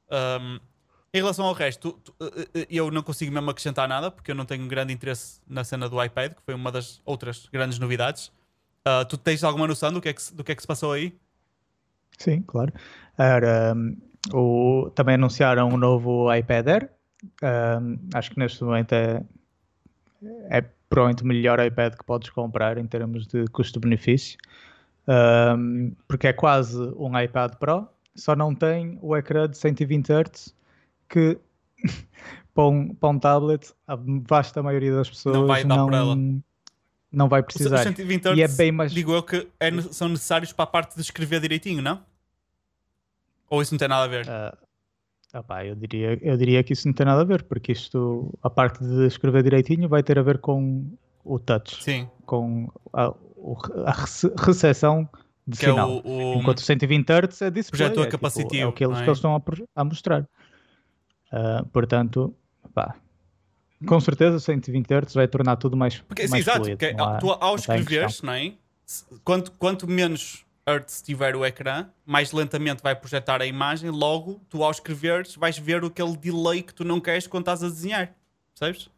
Um, 0.09 0.59
em 1.13 1.17
relação 1.19 1.45
ao 1.45 1.53
resto, 1.53 1.93
tu- 1.93 2.11
tu- 2.11 2.15
eh, 2.21 2.47
eh, 2.61 2.67
eu 2.69 2.91
não 2.91 3.01
consigo 3.01 3.31
mesmo 3.31 3.49
acrescentar 3.49 3.88
nada 3.88 4.11
porque 4.11 4.31
eu 4.31 4.35
não 4.35 4.45
tenho 4.45 4.67
grande 4.67 4.91
interesse 4.93 5.39
na 5.47 5.63
cena 5.63 5.88
do 5.88 6.01
iPad, 6.03 6.34
que 6.34 6.41
foi 6.43 6.53
uma 6.53 6.71
das 6.71 7.01
outras 7.05 7.47
grandes 7.51 7.80
novidades. 7.80 8.32
Ah, 8.86 9.03
tu 9.03 9.17
tens 9.17 9.43
alguma 9.43 9.67
noção 9.67 9.91
do 9.91 9.99
que, 9.99 10.09
é 10.09 10.13
que, 10.13 10.21
se- 10.21 10.33
do 10.36 10.43
que 10.43 10.51
é 10.51 10.55
que 10.55 10.61
se 10.61 10.67
passou 10.67 10.91
aí? 10.91 11.17
Sim, 12.17 12.41
claro. 12.43 12.71
Era, 13.17 13.73
hum, 13.75 13.97
o, 14.33 14.89
também 14.91 15.15
anunciaram 15.15 15.69
um 15.69 15.77
novo 15.77 16.33
iPad 16.33 16.67
Air. 16.67 16.91
Hum, 17.81 17.97
acho 18.13 18.31
que 18.31 18.39
neste 18.39 18.63
momento 18.63 18.93
é, 18.93 19.23
é 20.49 20.61
provavelmente 20.89 21.23
o 21.23 21.27
melhor 21.27 21.59
iPad 21.59 21.95
que 21.95 22.03
podes 22.03 22.29
comprar 22.29 22.77
em 22.77 22.86
termos 22.86 23.27
de 23.27 23.45
custo-benefício. 23.47 24.38
Hum, 25.07 25.93
porque 26.07 26.27
é 26.27 26.33
quase 26.33 26.77
um 26.97 27.19
iPad 27.19 27.55
Pro, 27.55 27.88
só 28.15 28.36
não 28.36 28.53
tem 28.55 28.97
o 29.01 29.15
ecrã 29.15 29.47
de 29.49 29.57
120 29.57 30.11
Hz 30.11 30.55
que 31.09 31.38
para, 32.53 32.63
um, 32.65 32.93
para 32.95 33.09
um 33.09 33.19
tablet 33.19 33.73
a 33.88 33.95
vasta 33.97 34.63
maioria 34.63 34.95
das 34.95 35.09
pessoas 35.09 35.47
vai 35.47 35.63
dar 35.65 35.83
por 35.86 35.93
ela. 35.93 36.15
Não 37.12 37.28
vai 37.30 37.41
Os 37.41 37.45
precisar. 37.47 37.78
120 37.84 38.26
E 38.36 38.41
é 38.41 38.47
bem 38.47 38.72
mais. 38.72 38.91
digo 38.91 39.14
eu 39.14 39.24
que 39.24 39.47
é 39.60 39.72
são 39.91 40.10
necessários 40.10 40.51
para 40.51 40.64
a 40.64 40.68
parte 40.68 40.95
de 40.95 41.01
escrever 41.01 41.39
direitinho, 41.39 41.82
não? 41.82 42.01
Ou 43.49 43.62
isso 43.62 43.74
não 43.74 43.80
tem 43.80 43.88
nada 43.88 44.03
a 44.03 44.08
ver? 44.08 44.30
Ah, 44.30 44.58
Epá, 45.34 45.66
eu, 45.66 45.76
diria, 45.76 46.18
eu 46.22 46.38
diria 46.38 46.64
que 46.64 46.72
isso 46.74 46.88
não 46.88 46.93
tem 46.93 47.06
nada 47.06 47.22
a 47.22 47.26
ver, 47.26 47.43
porque 47.43 47.74
isto, 47.74 48.34
a 48.41 48.49
parte 48.49 48.82
de 48.84 49.06
escrever 49.06 49.43
direitinho, 49.43 49.88
vai 49.89 50.01
ter 50.01 50.18
a 50.18 50.22
ver 50.22 50.38
com 50.38 50.89
o 51.26 51.38
touch, 51.39 51.84
Sim. 51.84 52.10
com 52.26 52.72
a, 52.93 53.14
a 53.86 53.91
rece- 53.91 54.32
recepção 54.38 55.08
de 55.45 55.58
Que 55.60 55.66
é 55.66 55.70
sinal. 55.72 55.89
o, 56.06 56.08
o- 56.08 56.34
Enquanto 56.39 56.60
o 56.60 56.62
120 56.62 57.10
Hz 57.12 57.41
é 57.41 57.51
display, 57.51 57.80
Projetor 57.89 58.03
é, 58.03 58.06
tipo, 58.08 58.18
capacitivo, 58.18 58.64
é 58.64 58.66
o 58.66 58.72
que 58.72 58.86
eles, 58.86 58.93
não 58.95 59.01
é? 59.01 59.03
que 59.03 59.10
eles 59.10 59.18
estão 59.18 59.36
a, 59.36 59.41
a 59.76 59.84
mostrar. 59.84 60.26
Ah, 61.32 61.66
portanto, 61.74 62.34
pá, 62.74 62.95
com 63.86 63.99
certeza 63.99 64.38
o 64.38 64.39
120 64.39 64.88
Hz 64.93 65.13
vai 65.13 65.28
tornar 65.28 65.55
tudo 65.57 65.76
mais, 65.76 65.99
Porque, 65.99 66.23
sim, 66.23 66.30
mais 66.32 66.43
exato, 66.43 66.59
fluido. 66.59 66.78
porque 66.78 66.95
há- 67.01 67.17
tu, 67.17 67.32
ao 67.32 67.55
escreveres, 67.55 68.21
não 68.21 68.34
é? 68.34 68.53
Quanto, 69.23 69.51
quanto 69.53 69.88
menos 69.88 70.45
hertz 70.67 71.01
tiver 71.01 71.36
o 71.36 71.45
ecrã, 71.45 71.88
mais 72.05 72.32
lentamente 72.32 72.82
vai 72.82 72.95
projetar 72.95 73.41
a 73.41 73.45
imagem. 73.45 73.89
Logo, 73.91 74.41
tu 74.49 74.63
ao 74.63 74.71
escreveres, 74.71 75.36
vais 75.36 75.57
ver 75.57 75.84
aquele 75.84 76.15
delay 76.17 76.61
que 76.63 76.73
tu 76.73 76.84
não 76.84 76.99
queres 76.99 77.28
quando 77.28 77.43
estás 77.43 77.63
a 77.63 77.67
desenhar. 77.67 78.13
Percebes? 78.57 78.89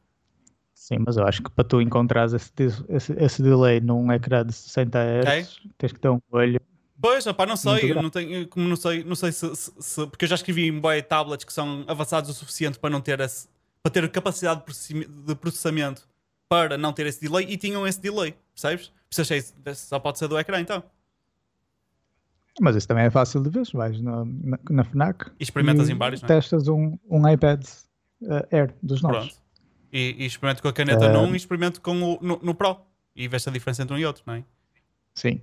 Sim, 0.73 0.97
mas 1.05 1.17
eu 1.17 1.25
acho 1.25 1.41
que 1.41 1.49
para 1.49 1.63
tu 1.65 1.81
encontrares 1.81 2.33
esse, 2.33 2.51
esse, 2.87 3.13
esse 3.13 3.41
delay 3.41 3.81
num 3.81 4.11
ecrã 4.13 4.45
de 4.45 4.53
60 4.53 4.99
Hz, 5.25 5.59
tens 5.77 5.91
que 5.91 5.99
ter 5.99 6.09
um 6.09 6.19
olho. 6.31 6.61
Pois, 7.01 7.25
opá, 7.27 7.45
não 7.45 7.57
sei, 7.57 7.93
não 7.93 8.09
tenho, 8.09 8.47
como 8.47 8.67
não 8.67 8.75
sei, 8.75 9.03
não 9.03 9.15
sei 9.15 9.31
se, 9.31 9.55
se- 9.55 9.71
se- 9.79 10.07
porque 10.07 10.25
eu 10.25 10.29
já 10.29 10.35
escrevi 10.35 10.67
em 10.67 10.79
boy 10.79 11.01
tablets 11.01 11.45
que 11.45 11.51
são 11.53 11.83
avançados 11.87 12.29
o 12.29 12.33
suficiente 12.33 12.79
para 12.79 12.89
não 12.89 13.01
ter 13.01 13.19
esse, 13.19 13.47
para 13.89 14.01
ter 14.01 14.09
capacidade 14.09 14.63
de 15.25 15.35
processamento 15.35 16.07
para 16.49 16.77
não 16.77 16.91
ter 16.91 17.05
esse 17.05 17.21
delay 17.21 17.45
e 17.49 17.57
tinham 17.57 17.87
esse 17.87 17.99
delay, 18.01 18.35
percebes? 18.53 18.91
Achei 19.17 19.41
só 19.73 19.99
pode 19.99 20.19
ser 20.19 20.27
do 20.27 20.37
ecrã 20.37 20.59
então. 20.59 20.83
Mas 22.59 22.75
isso 22.75 22.87
também 22.87 23.05
é 23.05 23.09
fácil 23.09 23.41
de 23.41 23.49
ver. 23.49 23.65
Vais 23.73 24.01
na, 24.01 24.25
na, 24.25 24.59
na 24.69 24.83
FNAC 24.83 25.31
E 25.39 25.43
experimentas 25.43 25.87
e 25.87 25.93
em 25.93 25.95
vários, 25.95 26.21
não 26.21 26.25
é? 26.25 26.27
testas 26.27 26.67
um, 26.67 26.97
um 27.09 27.29
iPad 27.29 27.63
eh, 28.23 28.47
Air 28.51 28.73
dos 28.81 29.01
novos. 29.01 29.19
Pronto. 29.19 29.41
E, 29.93 30.15
e 30.17 30.25
experimento 30.25 30.61
com 30.61 30.67
a 30.67 30.73
caneta 30.73 31.05
Eh, 31.05 31.13
num 31.13 31.33
e 31.33 31.37
experimento 31.37 31.79
com 31.79 32.01
o, 32.01 32.19
no, 32.21 32.39
no 32.41 32.55
Pro. 32.55 32.77
E 33.15 33.27
vês 33.27 33.47
a 33.47 33.51
diferença 33.51 33.83
entre 33.83 33.95
um 33.95 33.97
e 33.97 34.05
outro, 34.05 34.23
não 34.25 34.33
é? 34.33 34.43
Sim. 35.13 35.41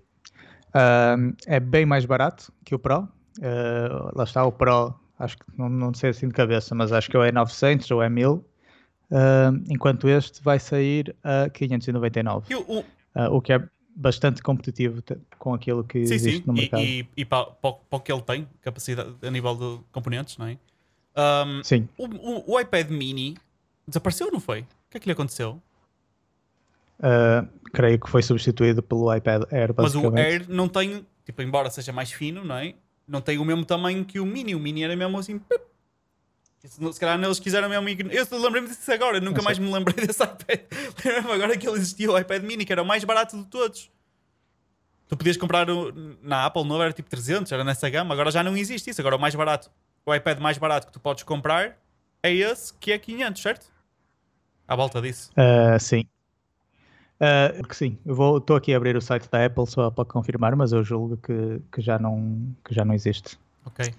Ahm, 0.75 1.33
é 1.47 1.61
bem 1.61 1.87
mais 1.87 2.05
barato 2.05 2.53
que 2.65 2.75
o 2.75 2.79
Pro. 2.79 3.09
Ah, 3.43 4.13
lá 4.15 4.25
está 4.25 4.45
o 4.45 4.53
Pro, 4.53 4.95
acho 5.19 5.37
que 5.39 5.45
não, 5.57 5.69
não 5.69 5.95
sei 5.95 6.11
assim 6.11 6.29
de 6.29 6.35
cabeça, 6.35 6.75
mas 6.75 6.93
acho 6.93 7.11
que 7.11 7.17
ou 7.17 7.25
é 7.25 7.31
900 7.33 7.91
ou 7.91 8.03
é 8.03 8.09
1000. 8.09 8.45
Ahm, 9.11 9.63
enquanto 9.69 10.09
este 10.09 10.43
vai 10.43 10.59
sair 10.59 11.15
a 11.23 11.49
599, 11.51 12.47
E 12.53 12.57
o, 12.57 12.85
ah, 13.15 13.29
o 13.31 13.41
que 13.41 13.53
é 13.53 13.63
bastante 13.95 14.43
competitivo 14.43 15.03
com 15.39 15.55
aquilo 15.55 15.85
que 15.85 15.99
sim, 16.07 16.15
existe 16.15 16.41
sim. 16.41 16.45
no 16.47 16.55
E, 16.55 16.61
mercado. 16.61 16.83
e, 16.83 17.07
e 17.19 17.25
para, 17.25 17.45
para, 17.47 17.71
o- 17.71 17.75
para 17.75 17.97
o 17.97 18.01
que 18.01 18.11
ele 18.13 18.23
tem, 18.23 18.49
capacidade 18.61 19.15
a 19.23 19.31
nível 19.31 19.55
de 19.55 19.85
componentes, 19.93 20.37
não 20.39 20.47
é? 20.47 20.59
Ahm, 21.15 21.61
Sim, 21.63 21.89
o, 21.97 22.07
o- 22.07 22.53
o 22.55 22.61
iPad 22.61 22.89
mini 22.91 23.37
desapareceu, 23.87 24.33
não 24.33 24.41
foi? 24.41 24.63
O 24.63 24.67
que 24.91 24.97
é 24.97 25.01
que 25.01 25.07
lhe 25.07 25.13
aconteceu? 25.13 25.63
ah, 27.01 27.45
creio 27.73 27.99
que 28.01 28.09
foi 28.09 28.23
substituído 28.23 28.83
pelo 28.83 29.15
iPad 29.15 29.43
Air, 29.53 29.73
Mas 29.77 29.95
o. 29.95 30.09
Air 30.17 30.47
não 30.49 30.69
tem, 30.69 31.07
tipo, 31.25 31.43
embora 31.43 31.71
seja 31.71 31.93
mais 31.93 32.11
fino, 32.11 32.45
não 32.45 32.57
é? 32.57 32.75
Não 33.07 33.21
tem 33.21 33.39
o 33.39 33.45
mesmo 33.45 33.65
tamanho 33.65 34.05
que 34.05 34.19
o 34.19 34.27
Mini. 34.27 34.55
O 34.55 34.59
Mini 34.61 34.83
era 34.85 34.97
mesmo 34.97 35.19
assim. 35.19 35.39
pip. 35.39 35.63
Se 36.67 36.99
calhar 36.99 37.23
eles 37.23 37.39
quiseram 37.39 37.69
mesmo 37.69 37.87
ignorar. 37.89 38.17
Eu 38.17 38.39
lembrei-me 38.41 38.69
disso 38.69 38.91
agora, 38.91 39.21
nunca 39.21 39.43
mais 39.43 39.59
me 39.59 39.71
lembrei 39.71 39.95
desse 40.07 40.23
iPad. 40.23 40.61
Lembro-me 41.05 41.33
agora 41.33 41.57
que 41.59 41.69
ele 41.69 41.77
existia, 41.77 42.11
o 42.11 42.19
iPad 42.19 42.43
Mini, 42.43 42.65
que 42.65 42.73
era 42.73 42.83
o 42.83 42.87
mais 42.87 43.05
barato 43.05 43.37
de 43.37 43.45
todos. 43.47 43.91
Tu 45.07 45.15
podias 45.17 45.37
comprar 45.37 45.69
o- 45.69 45.93
na 46.23 46.47
Apple, 46.47 46.65
não 46.65 46.81
era 46.83 46.91
tipo 46.91 47.11
300, 47.11 47.53
era 47.53 47.63
nessa 47.63 47.89
gama. 47.91 48.15
Agora 48.15 48.31
já 48.31 48.43
não 48.43 48.57
existe 48.57 48.89
isso. 48.89 49.01
Agora 49.03 49.17
o 49.17 49.21
mais 49.21 49.35
barato, 49.35 49.71
o 50.07 50.15
iPad 50.15 50.39
mais 50.39 50.57
barato 50.57 50.87
que 50.87 50.93
tu 50.95 50.99
podes 51.01 51.23
comprar 51.23 51.77
é 52.23 52.33
esse, 52.33 52.73
que 52.75 52.91
é 52.93 52.99
500, 52.99 53.43
certo? 53.43 53.67
À 54.67 54.75
volta 54.75 55.03
disso. 55.03 55.31
Ah, 55.37 55.79
sim. 55.79 56.07
Ah, 57.21 57.53
que 57.69 57.77
sim, 57.77 57.97
eu 58.05 58.39
estou 58.39 58.57
aqui 58.57 58.75
a 58.75 58.77
abrir 58.77 58.97
o 58.97 59.01
site 59.01 59.29
da 59.31 59.47
Apple 59.47 59.67
só 59.67 59.91
para 59.91 60.05
confirmar, 60.05 60.55
mas 60.57 60.73
eu 60.73 60.83
julgo 60.83 61.17
que, 61.17 61.61
que, 61.73 61.81
já, 61.81 61.99
não, 61.99 62.55
que 62.65 62.75
já 62.75 62.85
não 62.85 62.95
existe. 62.95 63.39
Ok. 63.65 63.95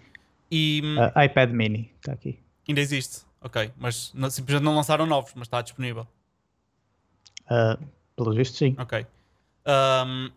E 0.51 0.81
Ah, 1.15 1.25
iPad 1.25 1.51
Mini, 1.51 1.91
está 1.99 2.13
aqui. 2.13 2.37
ainda 2.67 2.81
existe. 2.81 3.25
Ok. 3.41 3.71
Mas 3.77 4.11
não- 4.13 4.29
simplesmente 4.29 4.63
não 4.65 4.75
lançaram 4.75 5.05
novos, 5.05 5.31
mas 5.35 5.47
está 5.47 5.61
disponível. 5.61 6.07
Ah, 7.49 7.77
pelo 8.15 8.33
visto, 8.33 8.57
sim. 8.57 8.75
Ok. 8.77 9.05
Um, 9.67 10.31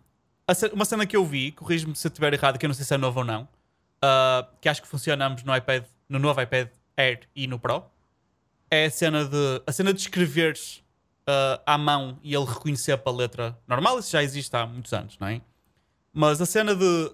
uma 0.72 0.84
cena 0.84 1.06
que 1.06 1.16
eu 1.16 1.24
vi, 1.24 1.52
corrijo-me 1.52 1.94
se 1.94 2.06
eu 2.06 2.08
estiver 2.10 2.32
errado, 2.32 2.58
que 2.58 2.64
eu 2.64 2.68
não 2.68 2.74
sei 2.74 2.84
se 2.84 2.94
é 2.94 2.98
novo 2.98 3.18
ou 3.20 3.24
não, 3.24 3.42
uh, 3.42 4.46
que 4.60 4.68
acho 4.68 4.80
que 4.80 4.88
funciona 4.88 5.26
ambos 5.26 5.42
no 5.42 5.54
iPad, 5.54 5.84
no 6.08 6.18
novo 6.18 6.40
iPad 6.40 6.68
Air 6.96 7.20
e 7.36 7.46
no 7.46 7.58
Pro, 7.58 7.84
é 8.70 8.86
a 8.86 8.90
cena 8.90 9.24
de, 9.24 9.62
a 9.66 9.72
cena 9.72 9.92
de 9.92 10.00
escreveres 10.00 10.82
uh, 11.28 11.60
à 11.66 11.76
mão 11.76 12.18
e 12.22 12.34
ele 12.34 12.46
reconhecer 12.46 12.98
a 13.04 13.10
letra 13.10 13.56
normal, 13.66 13.98
isso 13.98 14.10
já 14.10 14.22
existe 14.22 14.54
há 14.56 14.66
muitos 14.66 14.92
anos, 14.92 15.18
não 15.18 15.28
é? 15.28 15.42
Mas 16.12 16.40
a 16.40 16.46
cena 16.46 16.74
de 16.74 17.12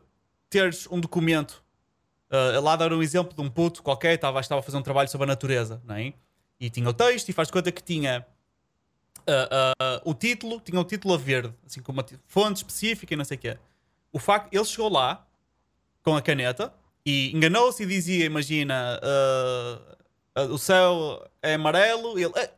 teres 0.49 0.87
um 0.91 1.01
documento, 1.01 1.63
uh, 2.31 2.61
lá 2.63 2.77
dar 2.77 2.93
um 2.93 3.03
exemplo 3.03 3.35
de 3.35 3.43
um 3.43 3.51
puto 3.51 3.83
qualquer, 3.83 4.15
estava, 4.15 4.39
estava 4.41 4.61
a 4.61 4.63
fazer 4.63 4.79
um 4.79 4.83
trabalho 4.83 5.09
sobre 5.09 5.25
a 5.25 5.29
natureza, 5.29 5.83
não 5.85 5.97
é? 5.97 6.15
E 6.61 6.71
tinha 6.71 6.89
o 6.89 6.93
texto 6.93 7.29
e 7.29 7.33
faz 7.33 7.51
conta 7.51 7.73
que 7.73 7.83
tinha 7.83 8.25
uh, 9.21 10.01
o 10.09 10.15
título, 10.15 10.61
tinha 10.61 10.81
o 10.81 10.85
título 10.85 11.15
a 11.15 11.19
verde, 11.19 11.53
assim 11.67 11.83
com 11.83 11.91
uma 11.91 12.07
fonte 12.27 12.59
específica 12.59 13.13
e 13.13 13.17
não 13.17 13.25
sei 13.25 13.37
o 13.37 13.41
quê. 13.41 13.59
O 14.13 14.21
facto, 14.21 14.55
ele 14.55 14.65
chegou 14.65 14.89
lá 14.89 15.27
com 16.03 16.17
a 16.17 16.23
caneta 16.23 16.73
e 17.05 17.33
enganou-se 17.35 17.83
e 17.83 17.87
dizia, 17.87 18.25
imagina, 18.25 19.01
o 20.51 20.57
céu 20.57 21.29
é 21.43 21.55
amarelo, 21.55 22.17
e 22.19 22.23
ele, 22.23 22.33
"Eh, 22.37 22.51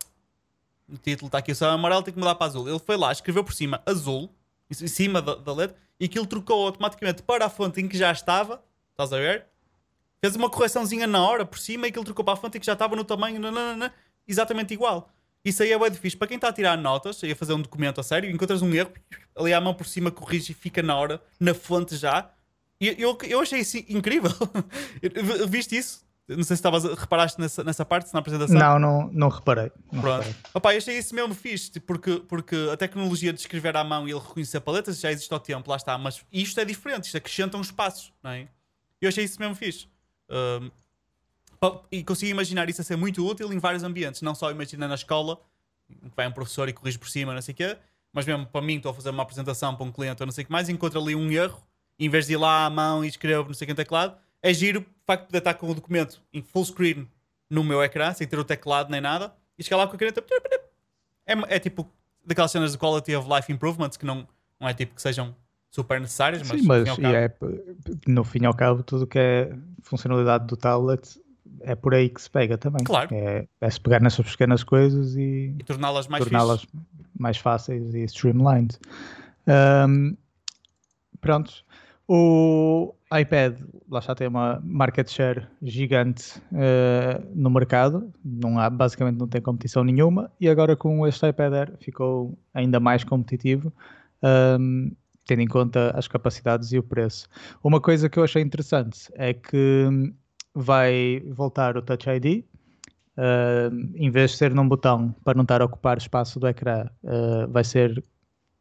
o 0.89 0.97
título 0.97 1.29
está 1.29 1.39
aqui, 1.39 1.53
o 1.53 1.55
céu 1.55 1.71
amarelo, 1.71 2.03
tem 2.03 2.13
que 2.13 2.19
mudar 2.19 2.35
para 2.35 2.47
azul. 2.47 2.69
Ele 2.69 2.79
foi 2.79 2.97
lá, 2.97 3.13
escreveu 3.13 3.43
por 3.43 3.53
cima 3.53 3.83
azul, 3.85 4.31
em 4.71 4.87
cima 4.87 5.21
da, 5.21 5.35
da 5.35 5.53
letra, 5.53 5.77
e 5.99 6.05
aquilo 6.05 6.27
trocou 6.27 6.67
automaticamente 6.67 7.23
para 7.23 7.47
a 7.47 7.49
fonte 7.49 7.81
em 7.81 7.89
que 7.89 7.97
já 7.97 8.13
estava, 8.13 8.63
estás 8.91 9.13
a 9.13 9.17
ver? 9.17 9.47
Fez 10.21 10.37
uma 10.37 10.51
correçãozinha 10.51 11.07
na 11.07 11.25
hora 11.25 11.45
por 11.45 11.59
cima 11.59 11.87
e 11.87 11.91
aquilo 11.91 12.05
trocou 12.05 12.25
para 12.25 12.35
a 12.35 12.37
fonte 12.37 12.57
em 12.57 12.61
que 12.61 12.67
já 12.67 12.73
estava 12.73 12.97
no 12.97 13.05
tamanho, 13.05 13.41
nananana, 13.41 13.93
exatamente 14.27 14.75
igual. 14.75 15.11
Isso 15.45 15.63
aí 15.63 15.71
é 15.73 15.79
bem 15.79 15.91
difícil. 15.91 16.19
Para 16.19 16.29
quem 16.29 16.37
está 16.37 16.49
a 16.49 16.53
tirar 16.53 16.77
notas 16.77 17.23
a 17.23 17.37
fazer 17.37 17.53
um 17.55 17.63
documento 17.63 18.01
a 18.01 18.03
sério, 18.03 18.29
encontras 18.31 18.63
um 18.63 18.75
erro, 18.75 18.93
ali 19.37 19.53
à 19.53 19.61
mão 19.61 19.75
por 19.75 19.87
cima, 19.87 20.11
corrige 20.11 20.53
e 20.53 20.55
fica 20.55 20.83
na 20.83 20.97
hora, 20.97 21.23
na 21.39 21.55
fonte 21.55 21.97
já. 21.97 22.31
E 22.81 22.89
eu, 23.01 23.17
eu 23.23 23.41
achei 23.41 23.61
isso 23.61 23.79
incrível. 23.89 24.31
Viste 25.49 25.77
isso? 25.77 26.06
Não 26.29 26.43
sei 26.43 26.45
se 26.45 26.55
estavas 26.55 26.85
reparaste 26.85 27.41
nessa, 27.41 27.63
nessa 27.63 27.85
parte, 27.85 28.13
na 28.13 28.19
apresentação. 28.19 28.59
Não, 28.59 28.79
não, 28.81 29.11
não 29.13 29.29
reparei. 29.29 29.71
Não 29.93 30.01
Pronto. 30.01 30.25
reparei. 30.25 30.35
Opa, 30.53 30.75
eu 30.75 30.79
achei 30.79 30.99
isso 30.99 31.15
mesmo 31.15 31.35
fixe, 31.35 31.71
tipo, 31.71 31.87
porque, 31.87 32.17
porque 32.29 32.57
a 32.73 32.77
tecnologia 32.77 33.33
de 33.33 33.39
escrever 33.39 33.77
à 33.77 33.85
mão 33.85 34.09
e 34.09 34.11
ele 34.11 34.19
reconhecer 34.19 34.59
paletas 34.61 34.99
já 34.99 35.13
existe 35.13 35.33
ao 35.33 35.39
tempo, 35.39 35.71
lá 35.71 35.77
está, 35.77 35.97
mas 35.97 36.25
isto 36.33 36.59
é 36.59 36.65
diferente, 36.65 37.05
isto 37.05 37.17
acrescenta 37.17 37.57
uns 37.57 37.71
passos, 37.71 38.13
não 38.25 38.33
é? 38.33 38.49
Eu 39.01 39.09
achei 39.09 39.23
isso 39.25 39.39
mesmo 39.39 39.55
fixe. 39.55 39.89
Um, 40.29 40.71
e 41.93 42.03
consigo 42.03 42.31
imaginar 42.31 42.69
isso 42.69 42.81
a 42.81 42.85
ser 42.85 42.97
muito 42.97 43.25
útil 43.25 43.53
em 43.53 43.59
vários 43.59 43.85
ambientes, 43.85 44.21
não 44.21 44.35
só 44.35 44.51
imagina 44.51 44.89
na 44.89 44.97
escola, 44.97 45.41
que 45.89 46.17
vai 46.17 46.27
um 46.27 46.33
professor 46.33 46.69
e 46.69 46.73
corrige 46.73 46.99
por 46.99 47.09
cima, 47.09 47.35
não 47.35 47.43
sei 47.43 47.53
o 47.53 47.57
quê, 47.57 47.77
mas 48.13 48.27
mesmo 48.27 48.47
para 48.47 48.63
mim, 48.63 48.77
estou 48.77 48.91
a 48.91 48.95
fazer 48.95 49.11
uma 49.11 49.23
apresentação 49.23 49.77
para 49.77 49.87
um 49.87 49.93
cliente 49.93 50.23
ou 50.23 50.27
não 50.27 50.33
sei 50.33 50.43
o 50.43 50.47
que 50.47 50.53
mais, 50.53 50.69
encontro 50.69 51.01
ali 51.01 51.15
um 51.15 51.31
erro, 51.31 51.63
em 51.99 52.09
vez 52.09 52.27
de 52.27 52.33
ir 52.33 52.37
lá 52.37 52.67
à 52.67 52.71
mão 52.71 53.05
e 53.05 53.09
escrever 53.09 53.45
não 53.45 53.55
sei 53.55 53.65
o 53.65 53.67
que 53.67 53.73
em 53.73 53.77
teclado, 53.77 54.17
é 54.43 54.53
giro 54.55 54.81
o 54.81 54.85
facto 55.07 55.23
de 55.23 55.27
poder 55.29 55.39
estar 55.39 55.55
com 55.55 55.71
o 55.71 55.75
documento 55.75 56.21
em 56.33 56.43
full 56.43 56.65
screen 56.65 57.09
no 57.49 57.63
meu 57.65 57.83
ecrã, 57.83 58.13
sem 58.13 58.27
ter 58.27 58.39
o 58.39 58.45
teclado 58.45 58.91
nem 58.91 59.01
nada, 59.01 59.33
e 59.59 59.63
chegar 59.63 59.77
lá 59.79 59.87
com 59.87 59.95
a 59.95 59.99
caneta. 59.99 60.23
É, 61.27 61.57
é 61.57 61.59
tipo 61.59 61.87
daquelas 62.25 62.51
cenas 62.51 62.73
de 62.73 62.79
quality 62.79 63.15
of 63.15 63.29
life 63.33 63.53
improvements 63.53 63.97
que 63.97 64.05
não, 64.07 64.27
não 64.61 64.69
é 64.69 64.75
tipo 64.75 64.95
que 64.95 65.03
sejam 65.03 65.35
super 65.71 66.01
necessárias, 66.01 66.43
mas, 66.49 66.61
Sim, 66.61 66.67
mas 66.67 66.83
fim 66.83 66.89
ao 66.91 66.99
e 66.99 67.29
cabo- 67.29 67.47
é, 67.47 68.11
no 68.11 68.25
fim 68.25 68.43
e 68.43 68.47
ao 68.47 68.55
cabo, 68.55 68.83
tudo 68.83 69.07
que 69.07 69.19
é 69.19 69.53
funcionalidade 69.83 70.47
do 70.47 70.57
tablet 70.57 71.21
é 71.61 71.75
por 71.75 71.95
aí 71.95 72.09
que 72.09 72.21
se 72.21 72.29
pega 72.31 72.59
também. 72.59 72.83
Claro. 72.85 73.15
É, 73.15 73.47
é 73.61 73.71
se 73.71 73.81
pegar 73.81 74.01
nessas 74.01 74.29
pequenas 74.31 74.65
coisas 74.65 75.15
e 75.17 75.55
e 75.59 75.65
torná-las 75.65 76.09
mais 76.09 76.25
torná-las 76.25 76.61
fixes. 76.63 76.81
mais 77.19 77.37
fáceis 77.39 77.95
e 77.95 78.03
streamlined. 78.05 78.79
Ahm, 79.47 80.17
pronto. 81.21 81.65
O 82.09 82.95
iPad, 83.15 83.61
lá 83.89 84.01
está, 84.01 84.15
tem 84.15 84.27
uma 84.27 84.61
market 84.65 85.09
share 85.09 85.47
gigante 85.63 86.43
eh, 86.53 87.21
no 87.35 87.49
mercado, 87.51 88.13
não 88.25 88.59
há, 88.59 88.69
basicamente 88.69 89.17
não 89.17 89.29
tem 89.29 89.41
competição 89.41 89.85
nenhuma, 89.85 90.31
e 90.41 90.49
agora 90.49 90.75
com 90.75 91.07
este 91.07 91.29
iPad 91.29 91.53
Air 91.53 91.73
ficou 91.79 92.37
ainda 92.53 92.81
mais 92.81 93.05
competitivo, 93.05 93.73
ahm, 94.23 94.91
tendo 95.25 95.43
em 95.43 95.47
conta 95.47 95.93
as 95.97 96.09
capacidades 96.09 96.73
e 96.73 96.79
o 96.79 96.83
preço. 96.83 97.29
Uma 97.63 97.81
coisa 97.81 98.09
que 98.09 98.19
eu 98.19 98.25
achei 98.25 98.43
interessante 98.43 99.09
é 99.15 99.33
que 99.33 100.13
vai 100.53 101.23
voltar 101.29 101.77
o 101.77 101.83
Touch 101.83 102.09
ID, 102.11 102.45
ahm, 103.17 103.93
em 103.95 104.11
vez 104.11 104.33
de 104.33 104.39
ser 104.39 104.53
num 104.53 104.69
botão 104.69 105.15
para 105.25 105.35
não 105.35 105.43
estar 105.43 105.63
a 105.63 105.65
ocupar 105.65 105.97
espaço 105.97 106.41
do 106.41 106.49
ecrã, 106.49 106.87
ah, 107.05 107.47
vai 107.49 107.63
ser 107.63 108.03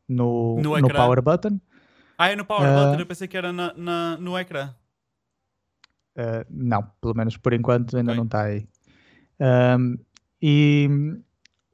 no, 0.08 0.62
No 0.62 0.78
no 0.80 0.88
power 0.88 1.20
button. 1.20 1.60
Ah, 2.18 2.30
é 2.30 2.36
no 2.36 2.46
Power 2.46 2.68
Ah. 2.68 2.86
Button, 2.86 3.00
eu 3.02 3.06
pensei 3.06 3.28
que 3.28 3.38
era 3.38 3.52
na, 3.52 3.74
na- 3.76 4.18
no 4.18 4.38
ecrã. 4.38 4.74
Uh, 6.18 6.46
não, 6.50 6.84
pelo 7.02 7.14
menos 7.14 7.36
por 7.36 7.52
enquanto 7.54 7.98
ainda 7.98 8.16
não 8.16 8.24
está 8.24 8.44
aí. 8.44 8.68
Um, 9.78 9.98
e 10.42 10.88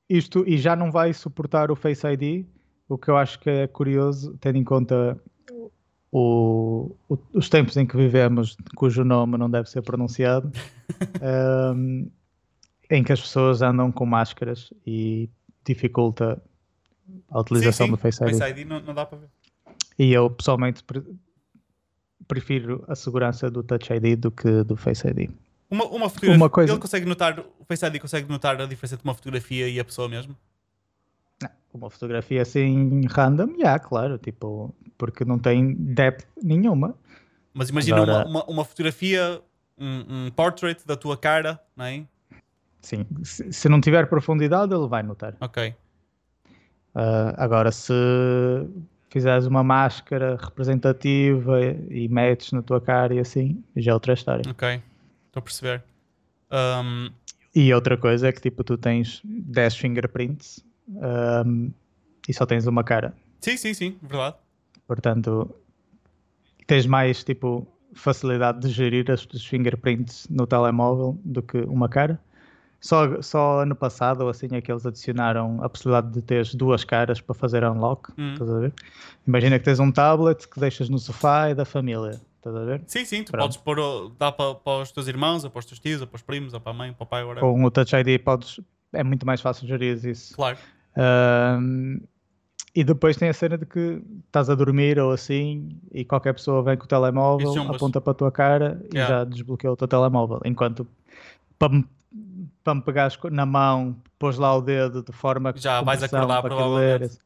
isto 0.10 0.44
e 0.48 0.58
já 0.58 0.76
não 0.76 0.92
vai 0.92 1.14
suportar 1.14 1.70
o 1.70 1.76
Face 1.76 2.06
ID, 2.08 2.46
o 2.90 2.98
que 2.98 3.10
eu 3.10 3.18
acho 3.18 3.40
que 3.40 3.50
é 3.50 3.68
curioso, 3.68 4.36
tendo 4.42 4.58
em 4.58 4.64
conta 4.64 5.16
o- 6.12 6.96
o- 7.08 7.18
os 7.34 7.50
tempos 7.50 7.78
em 7.78 7.86
que 7.86 7.96
vivemos, 7.96 8.58
cujo 8.76 9.04
nome 9.04 9.38
não 9.38 9.50
deve 9.50 9.70
ser 9.70 9.84
pronunciado, 9.84 10.52
um, 11.76 12.10
em 12.90 13.04
que 13.04 13.14
as 13.14 13.22
pessoas 13.22 13.62
andam 13.62 13.92
com 13.92 14.06
máscaras 14.08 14.74
e 14.86 15.30
dificulta 15.64 16.42
a 17.30 17.40
utilização 17.40 17.86
sim, 17.86 17.92
sim. 17.92 17.96
do 17.96 17.98
Face 18.02 18.24
ID. 18.24 18.38
Face 18.40 18.52
ID 18.60 18.68
não, 18.68 18.80
não 18.82 18.94
dá 18.96 19.06
para 19.06 19.20
ver. 19.20 19.30
E 20.02 20.12
eu 20.14 20.32
pessoalmente 20.32 20.84
pre- 20.84 21.04
prefiro 22.28 22.84
a 22.88 22.96
segurança 22.96 23.52
do 23.52 23.62
Touch 23.62 23.94
ID 23.94 24.18
do 24.20 24.32
que 24.32 24.64
do 24.64 24.76
Face 24.76 25.08
ID. 25.08 25.30
Uma, 25.70 25.86
uma 25.86 26.10
fotografia. 26.10 26.36
Uma 26.38 26.50
coisa- 26.50 26.74
Ele 26.74 26.82
consegue 26.82 27.06
notar, 27.06 27.40
o 27.40 27.64
Face 27.68 27.86
ID 27.86 28.00
consegue 28.00 28.28
notar 28.28 28.60
a 28.60 28.66
diferença 28.66 28.96
entre 28.96 29.08
uma 29.08 29.14
fotografia 29.14 29.70
e 29.70 29.80
a 29.80 29.86
pessoa 29.86 30.10
mesmo? 30.10 30.36
Uma 31.72 31.90
fotografia 31.90 32.42
assim 32.42 33.06
random, 33.10 33.58
já, 33.60 33.78
claro, 33.80 34.18
tipo, 34.18 34.74
porque 34.98 35.24
não 35.24 35.38
tem 35.38 35.74
depth 35.76 36.26
nenhuma. 36.44 36.96
Mas 37.54 37.70
imagina 37.70 38.02
Agora- 38.02 38.28
uma, 38.28 38.44
uma, 38.44 38.52
uma 38.56 38.66
fotografia, 38.66 39.40
um, 39.78 40.26
um 40.28 40.32
portrait 40.32 40.86
da 40.86 40.98
tua 40.98 41.16
cara, 41.16 41.62
não 41.78 41.86
é? 41.86 42.04
Sim, 42.82 43.06
se, 43.24 43.54
se 43.54 43.70
não 43.70 43.80
tiver 43.80 44.08
profundidade, 44.08 44.74
ele 44.74 44.88
vai 44.88 45.04
notar. 45.04 45.36
Ok. 45.40 45.76
Ah, 46.96 47.34
agora, 47.38 47.72
se 47.72 47.94
fizeres 49.12 49.46
uma 49.46 49.64
máscara 49.64 50.38
representativa 50.42 51.60
e 51.90 52.08
metes 52.08 52.52
na 52.54 52.62
tua 52.64 52.82
cara 52.82 53.14
e 53.14 53.20
assim, 53.20 53.64
já 53.76 53.92
é 53.92 53.94
outra 53.94 54.14
história. 54.14 54.50
Ok. 54.50 54.68
Estou 55.28 55.40
a 55.40 55.42
perceber. 55.42 55.84
Um, 56.52 57.12
E 57.54 57.74
outra 57.74 57.98
coisa 57.98 58.30
é 58.30 58.32
que 58.32 58.42
tipo, 58.42 58.64
tu 58.64 58.78
tens 58.78 59.22
10 59.24 59.76
fingerprints 59.76 60.64
ahm, 61.02 61.70
e 62.28 62.34
só 62.34 62.46
tens 62.46 62.66
uma 62.66 62.84
cara. 62.84 63.14
sim, 63.42 63.58
sim, 63.58 63.74
sim, 63.74 63.98
verdade. 64.02 64.36
Portanto, 64.88 65.54
tens 66.68 66.86
mais 66.86 67.24
tipo 67.24 67.68
facilidade 67.94 68.62
de 68.62 68.70
gerir 68.70 69.10
as- 69.12 69.26
os 69.26 69.46
fingerprints 69.46 70.28
no 70.30 70.48
telemóvel 70.48 71.20
do 71.26 71.42
que 71.44 71.58
uma 71.60 71.90
cara. 71.90 72.18
Só, 72.84 73.22
só 73.22 73.60
ano 73.62 73.76
passado, 73.76 74.22
ou 74.22 74.30
assim, 74.30 74.48
é 74.54 74.60
que 74.60 74.72
eles 74.72 74.86
adicionaram 74.86 75.64
a 75.64 75.70
possibilidade 75.70 76.12
de 76.12 76.22
teres 76.24 76.56
duas 76.56 76.84
caras 76.84 77.22
para 77.22 77.36
fazer 77.36 77.64
unlock. 77.64 78.12
Hum. 78.18 78.34
Estás 78.34 78.50
a 78.50 78.58
ver? 78.60 78.74
Imagina 79.28 79.60
que 79.60 79.66
tens 79.66 79.80
um 79.80 79.92
tablet 79.92 80.48
que 80.50 80.60
deixas 80.60 80.90
no 80.90 80.98
sofá 80.98 81.52
e 81.52 81.54
da 81.56 81.64
família. 81.64 82.20
Estás 82.38 82.56
a 82.56 82.64
ver? 82.66 82.82
Sim, 82.88 83.06
sim, 83.06 83.24
tu 83.24 83.32
Pronto. 83.32 83.44
podes 83.44 83.58
pôr, 83.58 83.80
o- 83.80 84.10
dá 84.18 84.32
para, 84.32 84.56
para 84.56 84.82
os 84.82 84.92
teus 84.92 85.08
irmãos, 85.08 85.44
ou 85.44 85.52
para 85.52 85.60
os 85.60 85.66
teus 85.66 85.80
tios, 85.80 86.02
ou 86.02 86.08
para 86.08 86.16
os 86.16 86.24
primos, 86.24 86.56
ou 86.56 86.60
para 86.60 86.72
a 86.72 86.76
mãe, 86.76 86.92
para 86.92 87.04
o 87.04 87.06
pai, 87.08 87.22
agora. 87.22 87.40
Com 87.40 87.64
o 87.64 87.70
Touch 87.70 87.96
ID 87.96 88.20
podes, 88.24 88.60
é 88.94 89.04
muito 89.04 89.28
mais 89.28 89.40
fácil 89.42 89.68
gerir 89.68 90.04
isso. 90.04 90.36
Claro. 90.36 90.58
E 92.74 92.84
depois 92.86 93.18
tem 93.18 93.28
a 93.30 93.34
cena 93.34 93.58
de 93.58 93.66
que 93.66 94.02
estás 94.26 94.50
a 94.50 94.56
dormir 94.56 94.98
ou 94.98 95.12
assim 95.12 95.78
e 95.92 96.06
qualquer 96.06 96.34
pessoa 96.34 96.64
vem 96.64 96.78
com 96.78 96.84
o 96.84 96.86
E 96.86 96.90
telemóvel, 96.90 97.54
chumbas. 97.54 97.76
aponta 97.76 98.00
para 98.00 98.12
a 98.12 98.16
tua 98.16 98.32
cara 98.32 98.82
e 98.92 98.96
Yeah. 98.98 99.18
já 99.20 99.24
desbloqueou 99.26 99.74
o 99.74 99.78
teu 99.78 99.88
telemóvel. 99.90 100.40
Enquanto 100.46 100.88
para 101.60 101.84
para 102.64 102.76
me 102.76 102.82
pegares 102.82 103.18
na 103.32 103.46
mão, 103.46 103.96
pôs 104.20 104.38
lá 104.38 104.56
o 104.56 104.62
dedo 104.62 105.04
de 105.04 105.12
forma 105.12 105.54
Já 105.56 105.80
com 105.80 105.86
vais 105.86 106.04
acordar, 106.04 106.42
para 106.42 106.56
provavelmente. 106.56 107.18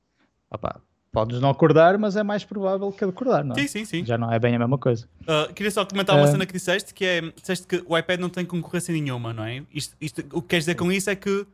Opá, 0.50 0.80
podes 1.12 1.40
não 1.42 1.50
acordar, 1.50 1.98
mas 1.98 2.16
é 2.16 2.24
mais 2.24 2.44
provável 2.44 2.92
que 2.92 3.04
acordar, 3.04 3.44
não 3.44 3.56
é? 3.56 3.60
Sim, 3.60 3.68
sim, 3.68 3.86
sim. 3.86 4.06
Já 4.06 4.18
não 4.18 4.32
é 4.32 4.38
bem 4.40 4.56
a 4.56 4.60
mesma 4.60 4.78
coisa. 4.78 5.08
Uh, 5.22 5.54
queria 5.54 5.72
só 5.72 5.86
comentar 5.86 6.16
uma 6.16 6.26
Ah. 6.26 6.32
cena 6.32 6.46
que 6.46 6.54
disseste, 6.54 6.94
que 6.94 7.04
é, 7.06 7.22
disseste 7.22 7.66
que 7.68 7.84
o 7.88 7.98
iPad 7.98 8.20
não 8.20 8.30
tem 8.30 8.46
concorrência 8.46 8.94
nenhuma, 8.94 9.34
não 9.34 9.44
é? 9.44 9.64
Isto, 9.74 9.96
isto- 10.00 10.22
o 10.34 10.42
que 10.42 10.50
queres 10.50 10.66
dizer 10.66 10.76
com 10.76 10.92
isso 10.92 11.10
é 11.10 11.16
que 11.16 11.30
uh, 11.42 11.48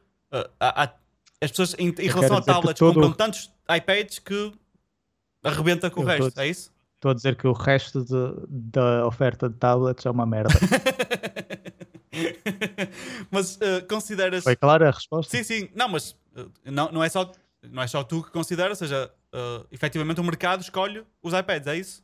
há- 0.59 0.83
há- 0.83 0.93
as 1.43 1.49
pessoas 1.51 1.75
em, 1.79 1.87
em 1.89 2.07
relação 2.07 2.37
a 2.37 2.39
que 2.41 2.45
tablets 2.47 2.79
todo- 2.79 2.93
compram 2.93 3.11
tantos 3.13 3.51
iPads 3.69 4.19
que 4.19 4.51
arrebenta 5.43 5.89
com 5.89 6.01
o 6.01 6.03
Eu 6.03 6.07
resto, 6.07 6.27
estou- 6.27 6.43
é 6.43 6.47
isso? 6.47 6.71
Estou 6.95 7.09
a 7.11 7.13
dizer 7.15 7.35
que 7.35 7.47
o 7.47 7.51
resto 7.51 8.05
de- 8.05 8.45
da 8.47 9.07
oferta 9.07 9.49
de 9.49 9.55
tablets 9.55 10.05
é 10.05 10.09
uma 10.11 10.23
merda. 10.25 10.49
mas 13.31 13.55
uh, 13.57 13.85
consideras. 13.89 14.43
Foi 14.43 14.55
clara 14.55 14.89
a 14.89 14.91
resposta? 14.91 15.35
Sim, 15.35 15.43
sim, 15.43 15.69
não, 15.75 15.87
mas 15.89 16.11
uh, 16.35 16.51
não, 16.65 16.91
não, 16.91 17.03
é 17.03 17.09
só, 17.09 17.31
não 17.63 17.81
é 17.81 17.87
só 17.87 18.03
tu 18.03 18.23
que 18.23 18.31
consideras, 18.31 18.81
ou 18.81 18.87
seja, 18.87 19.11
uh, 19.33 19.65
efetivamente 19.71 20.19
o 20.19 20.23
mercado 20.23 20.61
escolhe 20.61 21.03
os 21.21 21.33
iPads, 21.33 21.67
é 21.67 21.77
isso? 21.77 22.03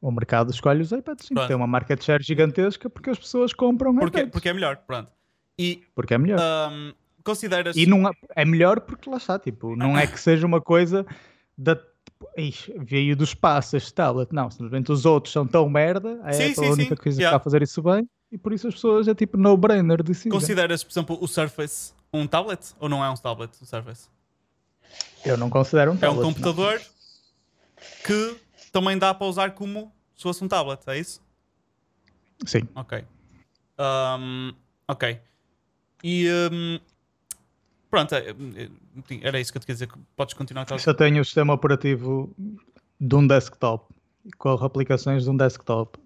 O 0.00 0.10
mercado 0.10 0.50
escolhe 0.50 0.80
os 0.80 0.92
iPads, 0.92 1.26
sim. 1.26 1.34
Pronto. 1.34 1.46
Tem 1.48 1.56
uma 1.56 1.66
market 1.66 2.02
share 2.02 2.22
gigantesca 2.22 2.88
porque 2.88 3.10
as 3.10 3.18
pessoas 3.18 3.52
compram 3.52 3.94
Porque, 3.94 4.18
iPads. 4.18 4.32
porque 4.32 4.48
é 4.48 4.52
melhor, 4.52 4.76
pronto. 4.86 5.10
E 5.58 5.82
Porque 5.94 6.14
é 6.14 6.18
melhor. 6.18 6.38
um, 6.72 6.94
consideras. 7.22 7.76
E 7.76 7.84
não 7.84 8.08
é, 8.08 8.12
é 8.34 8.44
melhor 8.46 8.80
porque 8.80 9.10
lá 9.10 9.18
está, 9.18 9.38
tipo, 9.38 9.76
não 9.76 9.98
é 9.98 10.06
que 10.06 10.18
seja 10.18 10.46
uma 10.46 10.58
coisa 10.60 11.04
da 11.56 11.78
"Ixi, 12.38 12.72
veio 12.78 13.14
do 13.14 13.24
espaço 13.24 13.76
este 13.76 13.92
tablet. 13.92 14.32
Não, 14.32 14.50
simplesmente 14.50 14.90
os 14.90 15.04
outros 15.04 15.32
são 15.34 15.46
tão 15.46 15.68
merda, 15.68 16.18
a 16.22 16.32
Sim, 16.32 16.44
Apple 16.44 16.54
sim, 16.54 16.64
é 16.64 16.68
a 16.68 16.72
única 16.72 16.96
sim. 16.96 17.02
coisa 17.02 17.16
que 17.18 17.22
Yeah. 17.22 17.36
está 17.36 17.36
a 17.36 17.44
fazer 17.44 17.60
isso 17.62 17.82
bem 17.82 18.08
e 18.32 18.38
por 18.38 18.52
isso 18.52 18.68
as 18.68 18.74
pessoas 18.74 19.08
é 19.08 19.14
tipo 19.14 19.36
no-brainer. 19.36 20.00
Consideras, 20.30 20.84
por 20.84 20.92
exemplo, 20.92 21.18
o 21.20 21.26
Surface 21.28 21.92
um 22.12 22.26
tablet? 22.26 22.74
Ou 22.78 22.88
não 22.88 23.04
é 23.04 23.10
um 23.10 23.14
tablet, 23.14 23.52
o 23.60 23.66
Surface? 23.66 24.08
Eu 25.24 25.36
não 25.36 25.50
considero 25.50 25.92
um 25.92 25.94
É 25.94 25.98
tablet. 25.98 26.18
um 26.18 26.22
não. 26.22 26.28
computador 26.34 26.80
que 28.04 28.36
também 28.72 28.98
dá 28.98 29.12
para 29.14 29.26
usar 29.26 29.50
como 29.52 29.92
se 30.16 30.22
fosse 30.22 30.42
um 30.44 30.48
tablet, 30.48 30.80
é 30.86 30.98
isso? 30.98 31.22
Sim. 32.46 32.62
Ok. 32.74 33.04
Um, 33.78 34.52
ok. 34.88 35.20
E 36.02 36.26
um, 36.50 36.80
pronto, 37.90 38.14
é, 38.14 38.30
é, 38.30 38.68
era 39.22 39.40
isso 39.40 39.52
que 39.52 39.58
eu 39.58 39.60
te 39.60 39.66
queria 39.66 39.74
dizer. 39.74 39.86
que 39.88 39.98
Podes 40.16 40.34
continuar. 40.34 40.66
Se 40.78 40.88
eu 40.88 40.94
tenho 40.94 41.20
o 41.20 41.24
sistema 41.24 41.52
operativo 41.52 42.34
de 42.98 43.14
um 43.14 43.26
desktop, 43.26 43.92
corro 44.38 44.64
aplicações 44.64 45.24
de 45.24 45.30
um 45.30 45.36
desktop, 45.36 45.98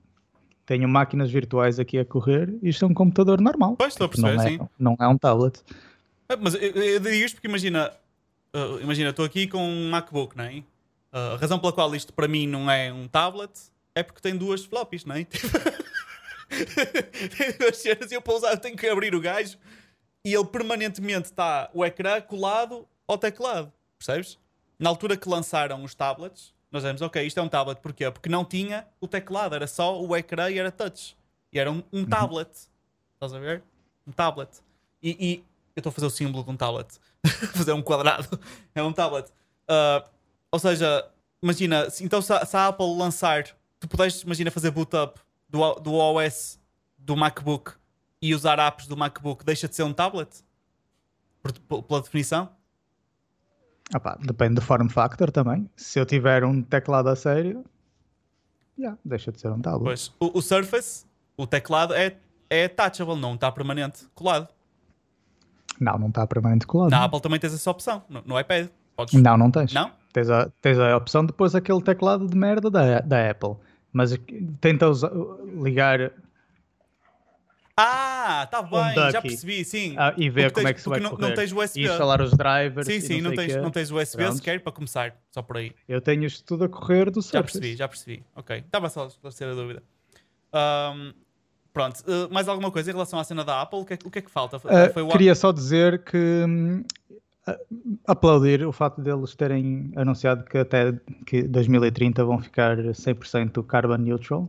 tenho 0.66 0.88
máquinas 0.88 1.30
virtuais 1.30 1.78
aqui 1.78 1.98
a 1.98 2.04
correr, 2.04 2.54
isto 2.62 2.84
é 2.84 2.88
um 2.88 2.94
computador 2.94 3.40
normal. 3.40 3.76
Pois, 3.76 3.92
estou 3.92 4.06
a 4.06 4.08
Tipo, 4.08 4.22
não, 4.22 4.28
perceber, 4.30 4.54
é, 4.54 4.58
sim. 4.58 4.68
não 4.78 4.96
é 5.00 5.06
um 5.08 5.18
tablet. 5.18 5.60
Ah, 6.28 6.36
Mas 6.40 6.54
eu, 6.54 6.60
eu 6.60 7.00
digo 7.00 7.14
isto 7.14 7.34
porque 7.36 7.48
imagina, 7.48 7.92
uh, 8.54 8.80
imagina, 8.80 9.10
estou 9.10 9.24
aqui 9.24 9.46
com 9.46 9.62
um 9.62 9.90
MacBook, 9.90 10.36
não 10.36 10.44
é? 10.44 10.62
Uh, 11.12 11.34
a 11.34 11.36
razão 11.36 11.58
pela 11.58 11.72
qual 11.72 11.94
isto 11.94 12.12
para 12.12 12.26
mim 12.26 12.46
não 12.46 12.70
é 12.70 12.92
um 12.92 13.06
tablet 13.06 13.50
é 13.94 14.02
porque 14.02 14.20
tem 14.20 14.36
duas 14.36 14.64
floppies, 14.64 15.04
não 15.04 15.14
é? 15.16 15.24
tem 17.36 17.52
duas 17.58 17.76
cenas 17.76 18.10
e 18.10 18.14
eu 18.14 18.22
para 18.22 18.34
usar 18.34 18.50
eu 18.52 18.58
tenho 18.58 18.76
que 18.76 18.86
abrir 18.86 19.14
o 19.14 19.20
gajo 19.20 19.56
e 20.24 20.32
ele 20.34 20.44
permanentemente 20.46 21.26
está 21.26 21.70
o 21.74 21.84
ecrã 21.84 22.20
colado 22.20 22.86
ao 23.06 23.18
teclado, 23.18 23.70
percebes? 23.98 24.38
Na 24.78 24.88
altura 24.88 25.16
que 25.16 25.28
lançaram 25.28 25.84
os 25.84 25.94
tablets, 25.94 26.53
nós 26.74 26.82
dizemos, 26.82 27.00
ok, 27.02 27.24
isto 27.24 27.38
é 27.38 27.42
um 27.42 27.48
tablet, 27.48 27.80
porquê? 27.80 28.10
Porque 28.10 28.28
não 28.28 28.44
tinha 28.44 28.86
o 29.00 29.06
teclado, 29.08 29.54
era 29.54 29.66
só 29.66 30.00
o 30.02 30.14
ecrã 30.16 30.50
e 30.50 30.58
era 30.58 30.70
touch. 30.72 31.16
E 31.52 31.58
era 31.58 31.70
um, 31.70 31.82
um 31.92 32.04
tablet. 32.04 32.50
Estás 33.14 33.32
a 33.32 33.38
ver? 33.38 33.62
Um 34.06 34.10
tablet. 34.12 34.50
E, 35.02 35.10
e 35.20 35.44
eu 35.76 35.80
estou 35.80 35.90
a 35.90 35.92
fazer 35.92 36.06
o 36.06 36.10
símbolo 36.10 36.42
de 36.42 36.50
um 36.50 36.56
tablet. 36.56 36.88
fazer 37.54 37.72
um 37.72 37.80
quadrado. 37.80 38.28
É 38.74 38.82
um 38.82 38.92
tablet. 38.92 39.30
Ah, 39.68 40.04
ou 40.50 40.58
seja, 40.58 41.08
imagina, 41.42 41.88
se- 41.90 42.04
então 42.04 42.20
se 42.20 42.32
a, 42.32 42.44
se 42.44 42.56
a 42.56 42.66
Apple 42.66 42.96
lançar, 42.96 43.44
tu 43.78 43.86
puderes, 43.86 44.22
imagina, 44.22 44.50
fazer 44.50 44.70
boot 44.72 44.94
up 44.96 45.20
do, 45.48 45.74
do 45.74 45.94
OS 45.94 46.58
do 46.98 47.16
MacBook 47.16 47.72
e 48.20 48.34
usar 48.34 48.58
apps 48.58 48.86
do 48.88 48.96
MacBook, 48.96 49.44
deixa 49.44 49.68
de 49.68 49.76
ser 49.76 49.84
um 49.84 49.92
tablet? 49.92 50.28
Por- 51.42 51.52
p- 51.52 51.82
pela 51.82 52.00
definição? 52.02 52.48
Ah 53.92 54.00
pá, 54.00 54.16
depende 54.20 54.54
do 54.54 54.62
form 54.62 54.88
factor 54.88 55.30
também. 55.30 55.68
Se 55.76 55.98
eu 55.98 56.06
tiver 56.06 56.44
um 56.44 56.62
teclado 56.62 57.08
a 57.08 57.16
sério, 57.16 57.64
já, 58.78 58.96
deixa 59.04 59.30
de 59.30 59.40
ser 59.40 59.50
um 59.50 59.60
tablet. 59.60 59.84
Pois. 59.84 60.12
O, 60.18 60.38
o 60.38 60.42
Surface, 60.42 61.04
o 61.36 61.46
teclado 61.46 61.94
é, 61.94 62.16
é 62.48 62.66
touchable, 62.68 63.16
não 63.16 63.34
está 63.34 63.52
permanente 63.52 64.06
colado. 64.14 64.48
Não, 65.80 65.98
não 65.98 66.08
está 66.08 66.26
permanente 66.26 66.66
colado. 66.66 66.90
Na 66.90 67.04
Apple 67.04 67.20
também 67.20 67.38
tens 67.38 67.52
essa 67.52 67.70
opção, 67.70 68.02
no, 68.08 68.22
no 68.22 68.40
iPad. 68.40 68.68
Podes... 68.96 69.20
Não, 69.20 69.36
não 69.36 69.50
tens. 69.50 69.72
Não? 69.72 69.90
Tens 70.12 70.30
a, 70.30 70.48
tens 70.62 70.78
a 70.78 70.96
opção 70.96 71.26
de 71.26 71.32
pôr 71.32 71.54
aquele 71.54 71.82
teclado 71.82 72.26
de 72.26 72.36
merda 72.36 72.70
da, 72.70 73.00
da 73.00 73.30
Apple. 73.30 73.56
Mas 73.92 74.16
tenta 74.60 74.88
usa- 74.88 75.12
ligar 75.62 76.10
Ah, 77.76 78.46
tá 78.50 78.62
bem, 78.62 78.94
já 78.94 79.10
ducky. 79.10 79.28
percebi, 79.28 79.64
sim. 79.64 79.96
ah, 79.98 80.14
e 80.16 80.30
ver 80.30 80.44
Porque 80.52 80.54
como 80.54 80.64
tens- 80.66 80.70
é 80.70 80.74
que 80.74 80.80
se 80.80 80.88
vai 80.88 81.00
não, 81.00 81.10
correr. 81.10 81.22
não 81.28 81.34
tens 81.34 81.52
USB. 81.52 81.80
E 81.80 81.84
instalar 81.86 82.20
os 82.20 82.30
drivers. 82.32 82.86
Sim, 82.86 83.00
sim, 83.00 83.20
não, 83.20 83.30
sei 83.30 83.36
tens, 83.38 83.52
quê. 83.54 83.60
não 83.60 83.70
tens 83.70 83.90
USB 83.90 84.22
Pronto. 84.22 84.36
sequer 84.36 84.60
para 84.60 84.72
começar, 84.72 85.16
só 85.32 85.42
por 85.42 85.56
aí. 85.56 85.72
Eu 85.88 86.00
tenho 86.00 86.24
isto 86.24 86.44
tudo 86.44 86.64
a 86.64 86.68
correr 86.68 87.10
do 87.10 87.20
Já 87.20 87.28
Surface. 87.28 87.58
percebi, 87.58 87.76
já 87.76 87.88
percebi. 87.88 88.24
Ok, 88.36 88.58
estava 88.58 88.88
só 88.88 89.04
a 89.04 89.06
esclarecer 89.08 89.48
a 89.48 89.54
dúvida. 89.54 89.82
Ahm, 90.52 91.12
pronto, 91.72 91.98
uh, 92.02 92.32
mais 92.32 92.46
alguma 92.46 92.70
coisa 92.70 92.90
em 92.90 92.94
relação 92.94 93.18
à 93.18 93.24
cena 93.24 93.42
da 93.44 93.60
Apple? 93.62 93.80
O 93.80 93.84
que 93.84 93.94
é, 93.94 93.98
o 94.04 94.10
que, 94.10 94.18
é 94.20 94.22
que 94.22 94.30
falta? 94.30 94.56
O 94.56 95.08
queria 95.08 95.34
só 95.34 95.50
dizer 95.50 96.04
que 96.04 96.16
hum, 96.16 96.84
aplaudir 98.06 98.64
o 98.64 98.70
facto 98.72 99.00
deles 99.02 99.34
terem 99.34 99.90
anunciado 99.96 100.44
que 100.44 100.58
até 100.58 100.92
que 101.26 101.42
2030 101.42 102.24
vão 102.24 102.38
ficar 102.38 102.76
100% 102.76 103.66
carbon 103.66 103.96
neutral. 103.96 104.48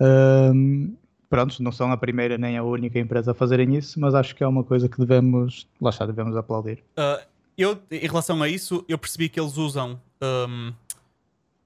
Um, 0.00 0.96
pronto, 1.30 1.62
não 1.62 1.70
são 1.70 1.92
a 1.92 1.96
primeira 1.96 2.36
nem 2.36 2.58
a 2.58 2.62
única 2.62 2.98
empresa 2.98 3.30
a 3.30 3.34
fazerem 3.34 3.76
isso, 3.76 3.98
mas 4.00 4.14
acho 4.14 4.34
que 4.34 4.42
é 4.42 4.46
uma 4.46 4.64
coisa 4.64 4.88
que 4.88 4.98
devemos, 4.98 5.66
lá 5.80 5.90
está, 5.90 6.04
devemos 6.04 6.36
aplaudir. 6.36 6.82
Uh, 6.98 7.24
eu, 7.56 7.80
em 7.90 8.06
relação 8.06 8.42
a 8.42 8.48
isso, 8.48 8.84
eu 8.88 8.98
percebi 8.98 9.28
que 9.28 9.38
eles 9.38 9.56
usam, 9.56 10.00
um, 10.20 10.72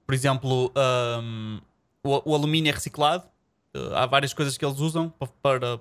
por 0.05 0.13
exemplo, 0.13 0.71
um, 1.23 1.59
o, 2.03 2.31
o, 2.31 2.35
alumínio 2.35 2.69
é 2.69 2.73
reciclado. 2.73 3.23
Uh, 3.75 3.95
há 3.95 4.05
várias 4.05 4.33
coisas 4.33 4.55
que 4.55 4.63
eles 4.63 4.79
usam 4.79 5.11
para, 5.17 5.29
para 5.41 5.79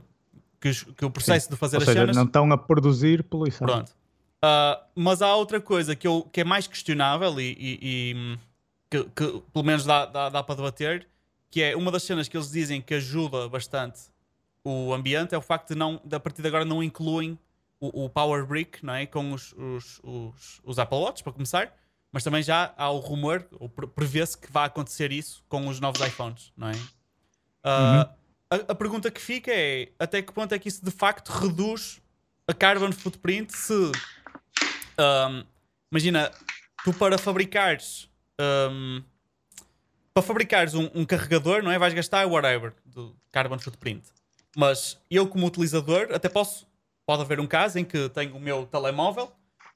que, 0.61 0.73
que, 0.95 1.05
o 1.05 1.11
processo 1.11 1.47
Sim. 1.47 1.53
de 1.53 1.57
fazer 1.59 1.77
Ou 1.77 1.83
as 1.83 1.87
seja, 1.87 2.01
cenas. 2.01 2.17
não 2.17 2.25
estão 2.25 2.51
a 2.53 2.57
produzir 2.57 3.23
poluição. 3.23 3.67
Pronto. 3.67 3.91
Uh, 3.91 4.83
mas 4.95 5.21
há 5.21 5.35
outra 5.37 5.61
coisa 5.61 5.95
que, 5.95 6.07
eu, 6.07 6.27
que 6.33 6.41
é 6.41 6.45
mais 6.45 6.67
questionável 6.67 7.39
e, 7.39 7.57
e, 7.59 7.79
e 7.83 8.39
que, 8.91 9.05
que, 9.05 9.43
pelo 9.53 9.65
menos 9.65 9.85
dá, 9.85 10.07
dá, 10.07 10.29
dá 10.31 10.43
para 10.43 10.55
debater, 10.55 11.07
que 11.55 11.63
é 11.63 11.77
uma 11.77 11.93
das 11.93 12.03
cenas 12.03 12.27
que 12.27 12.37
eles 12.37 12.51
dizem 12.51 12.83
que 12.83 12.95
ajuda 12.95 13.49
bastante 13.49 14.01
o 14.65 14.93
ambiente 14.93 15.37
é 15.37 15.39
o 15.39 15.41
facto 15.41 15.69
de 15.69 15.77
não, 15.77 16.01
de, 16.05 16.17
a 16.17 16.19
partir 16.19 16.43
de 16.43 16.49
agora 16.49 16.65
não 16.65 16.83
incluem 16.83 17.39
o, 17.79 18.07
o 18.07 18.11
Power 18.11 18.45
Brick 18.45 18.85
não 18.85 18.93
é? 18.93 19.07
com 19.07 19.33
os, 19.33 19.53
os, 19.53 20.01
os, 20.03 20.61
os, 20.65 20.79
Apple 20.81 20.99
Watch, 20.99 21.23
para 21.23 21.33
começar, 21.33 21.73
mas 22.11 22.25
também 22.25 22.43
já 22.43 22.75
há 22.77 22.91
o 22.91 22.99
rumor, 22.99 23.47
ou 23.53 23.69
prevê-se 23.69 24.37
que 24.37 24.51
vai 24.51 24.67
acontecer 24.67 25.13
isso 25.13 25.45
com 25.49 25.69
os 25.69 25.79
novos 25.79 26.01
iPhones, 26.01 26.53
não 26.57 26.71
é? 26.71 26.73
Uh, 26.73 26.77
uhum. 27.69 28.01
a, 28.51 28.55
a, 28.73 28.75
pergunta 28.75 29.09
que 29.09 29.21
fica 29.21 29.53
é 29.55 29.93
até 29.97 30.23
que 30.23 30.33
ponto 30.33 30.53
é 30.53 30.59
que 30.59 30.67
isso 30.67 30.85
de 30.85 30.91
facto 30.91 31.29
reduz 31.29 32.03
a 32.49 32.53
carbon 32.53 32.91
footprint 32.91 33.53
se 33.53 33.93
um, 34.99 35.45
imagina, 35.93 36.33
tu 36.85 36.93
para 36.93 37.17
fabricares 37.17 38.11
um, 38.41 39.05
para 40.15 40.23
fabricares 40.23 40.75
um, 40.75 40.89
um, 40.95 41.05
carregador, 41.05 41.63
não 41.63 41.73
é? 41.73 41.79
Vais 41.79 41.93
gastar 41.93 42.25
whatever 42.27 42.73
do 42.87 43.15
carbon 43.33 43.59
footprint. 43.59 44.05
Mas 44.57 44.97
eu, 45.11 45.27
como 45.27 45.47
utilizador, 45.47 46.09
até 46.13 46.29
posso. 46.29 46.67
Pode 47.05 47.21
haver 47.21 47.41
um 47.41 47.47
caso 47.47 47.79
em 47.79 47.85
que 47.85 48.09
tenho 48.11 48.35
o 48.37 48.41
meu 48.41 48.65
telemóvel 48.65 49.31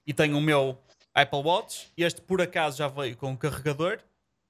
e 0.07 0.14
tenho 0.14 0.39
o 0.39 0.41
meu 0.41 0.78
Apple 1.12 1.41
Watch 1.41 1.93
e 1.95 2.05
este 2.05 2.22
por 2.22 2.41
acaso 2.41 2.78
já 2.78 2.89
veio 2.89 3.16
com 3.16 3.32
um 3.32 3.36
carregador, 3.36 3.99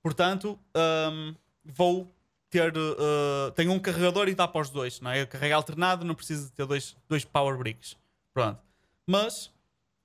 portanto 0.01 0.57
um, 0.77 1.35
vou 1.65 2.07
ter. 2.51 2.77
Uh, 2.77 3.51
tenho 3.57 3.73
um 3.73 3.81
carregador 3.81 4.29
e 4.29 4.35
dá 4.35 4.47
para 4.47 4.61
os 4.61 4.71
dois, 4.71 5.01
não 5.01 5.11
é? 5.11 5.23
Eu 5.23 5.27
carrego 5.27 5.57
alternado, 5.57 6.05
não 6.05 6.15
preciso 6.15 6.45
de 6.45 6.53
ter 6.53 6.67
dois, 6.67 6.95
dois 7.09 7.25
power 7.25 7.57
bricks. 7.57 7.97
Pronto. 8.33 8.61
Mas 9.07 9.51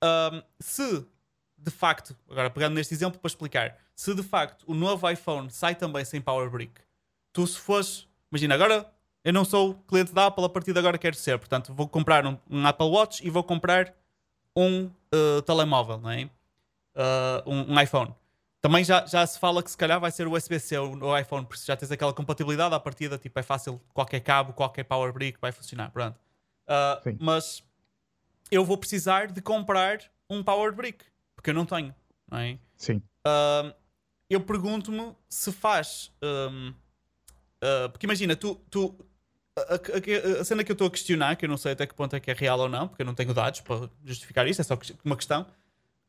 um, 0.02 0.42
se 0.58 1.06
de 1.64 1.70
facto, 1.70 2.16
agora 2.28 2.50
pegando 2.50 2.74
neste 2.74 2.92
exemplo 2.92 3.18
para 3.18 3.28
explicar, 3.28 3.76
se 3.94 4.14
de 4.14 4.22
facto 4.22 4.64
o 4.66 4.74
novo 4.74 5.08
iPhone 5.10 5.50
sai 5.50 5.74
também 5.74 6.04
sem 6.04 6.20
Power 6.20 6.50
Brick, 6.50 6.80
tu 7.32 7.46
se 7.46 7.58
fores, 7.58 8.08
imagina, 8.30 8.54
agora 8.54 8.90
eu 9.24 9.32
não 9.32 9.44
sou 9.44 9.74
cliente 9.86 10.12
da 10.12 10.26
Apple, 10.26 10.44
a 10.44 10.48
partir 10.48 10.72
de 10.72 10.78
agora 10.78 10.98
quero 10.98 11.16
ser, 11.16 11.38
portanto 11.38 11.72
vou 11.72 11.88
comprar 11.88 12.26
um, 12.26 12.36
um 12.50 12.66
Apple 12.66 12.86
Watch 12.86 13.26
e 13.26 13.30
vou 13.30 13.42
comprar 13.42 13.94
um 14.56 14.86
uh, 14.86 15.42
telemóvel, 15.42 15.98
não 15.98 16.10
é? 16.10 16.24
Uh, 16.94 17.50
um, 17.50 17.72
um, 17.72 17.80
iPhone. 17.80 18.14
Também 18.60 18.84
já, 18.84 19.04
já 19.04 19.26
se 19.26 19.38
fala 19.38 19.62
que 19.62 19.70
se 19.70 19.76
calhar 19.76 20.00
vai 20.00 20.10
ser 20.10 20.26
USB-C 20.28 20.78
o 20.78 21.18
iPhone, 21.18 21.44
porque 21.44 21.62
já 21.64 21.76
tens 21.76 21.90
aquela 21.90 22.12
compatibilidade 22.12 22.74
à 22.74 22.80
partida, 22.80 23.18
tipo, 23.18 23.38
é 23.38 23.42
fácil, 23.42 23.80
qualquer 23.92 24.20
cabo, 24.20 24.52
qualquer 24.52 24.84
Power 24.84 25.12
Brick 25.12 25.38
vai 25.40 25.52
funcionar, 25.52 25.90
pronto. 25.90 26.16
Uh, 26.68 27.16
mas 27.20 27.62
eu 28.50 28.64
vou 28.64 28.78
precisar 28.78 29.26
de 29.26 29.42
comprar 29.42 30.00
um 30.30 30.42
Power 30.42 30.72
Brick, 30.72 31.04
porque 31.34 31.50
eu 31.50 31.54
não 31.54 31.66
tenho, 31.66 31.94
não 32.30 32.38
é? 32.38 32.58
Sim. 32.76 33.02
Uh, 33.26 33.74
eu 34.34 34.40
pergunto-me 34.40 35.14
se 35.28 35.52
faz. 35.52 36.12
Um, 36.22 36.70
uh, 36.70 36.74
ah, 37.62 37.88
porque 37.90 38.06
imagina, 38.06 38.36
tu. 38.36 38.54
tu 38.70 38.94
a, 39.56 39.74
a, 39.74 40.40
a, 40.40 40.44
cena 40.44 40.64
que 40.64 40.72
eu 40.72 40.74
estou 40.74 40.88
a 40.88 40.90
questionar, 40.90 41.36
que 41.36 41.44
eu 41.44 41.48
não 41.48 41.56
sei 41.56 41.72
até 41.72 41.86
que 41.86 41.94
ponto 41.94 42.16
é 42.16 42.20
que 42.20 42.30
é 42.30 42.34
real 42.34 42.58
ou 42.58 42.68
não, 42.68 42.88
porque 42.88 43.02
eu 43.02 43.06
não 43.06 43.14
tenho 43.14 43.32
dados 43.32 43.60
para 43.60 43.88
justificar 44.04 44.48
isso, 44.48 44.60
é 44.60 44.64
só 44.64 44.76
uma 45.04 45.16
questão. 45.16 45.46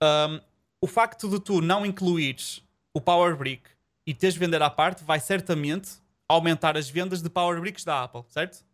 Um, 0.01 0.39
o 0.82 0.88
facto 0.88 1.30
de 1.30 1.39
tu 1.39 1.61
não 1.61 1.86
incluires 1.86 2.63
o 2.93 2.99
Power 2.99 3.36
Brick 3.36 3.69
e 4.05 4.13
teres 4.13 4.34
de 4.34 4.39
vender 4.39 4.61
à 4.61 4.69
parte 4.69 5.03
vai 5.03 5.19
certamente 5.19 5.91
aumentar 6.28 6.76
as 6.76 6.89
vendas 6.89 7.21
de 7.21 7.30
Power 7.30 7.59
Bricks 7.59 7.84
da 7.84 8.03
Apple, 8.03 8.23
certo? 8.30 8.65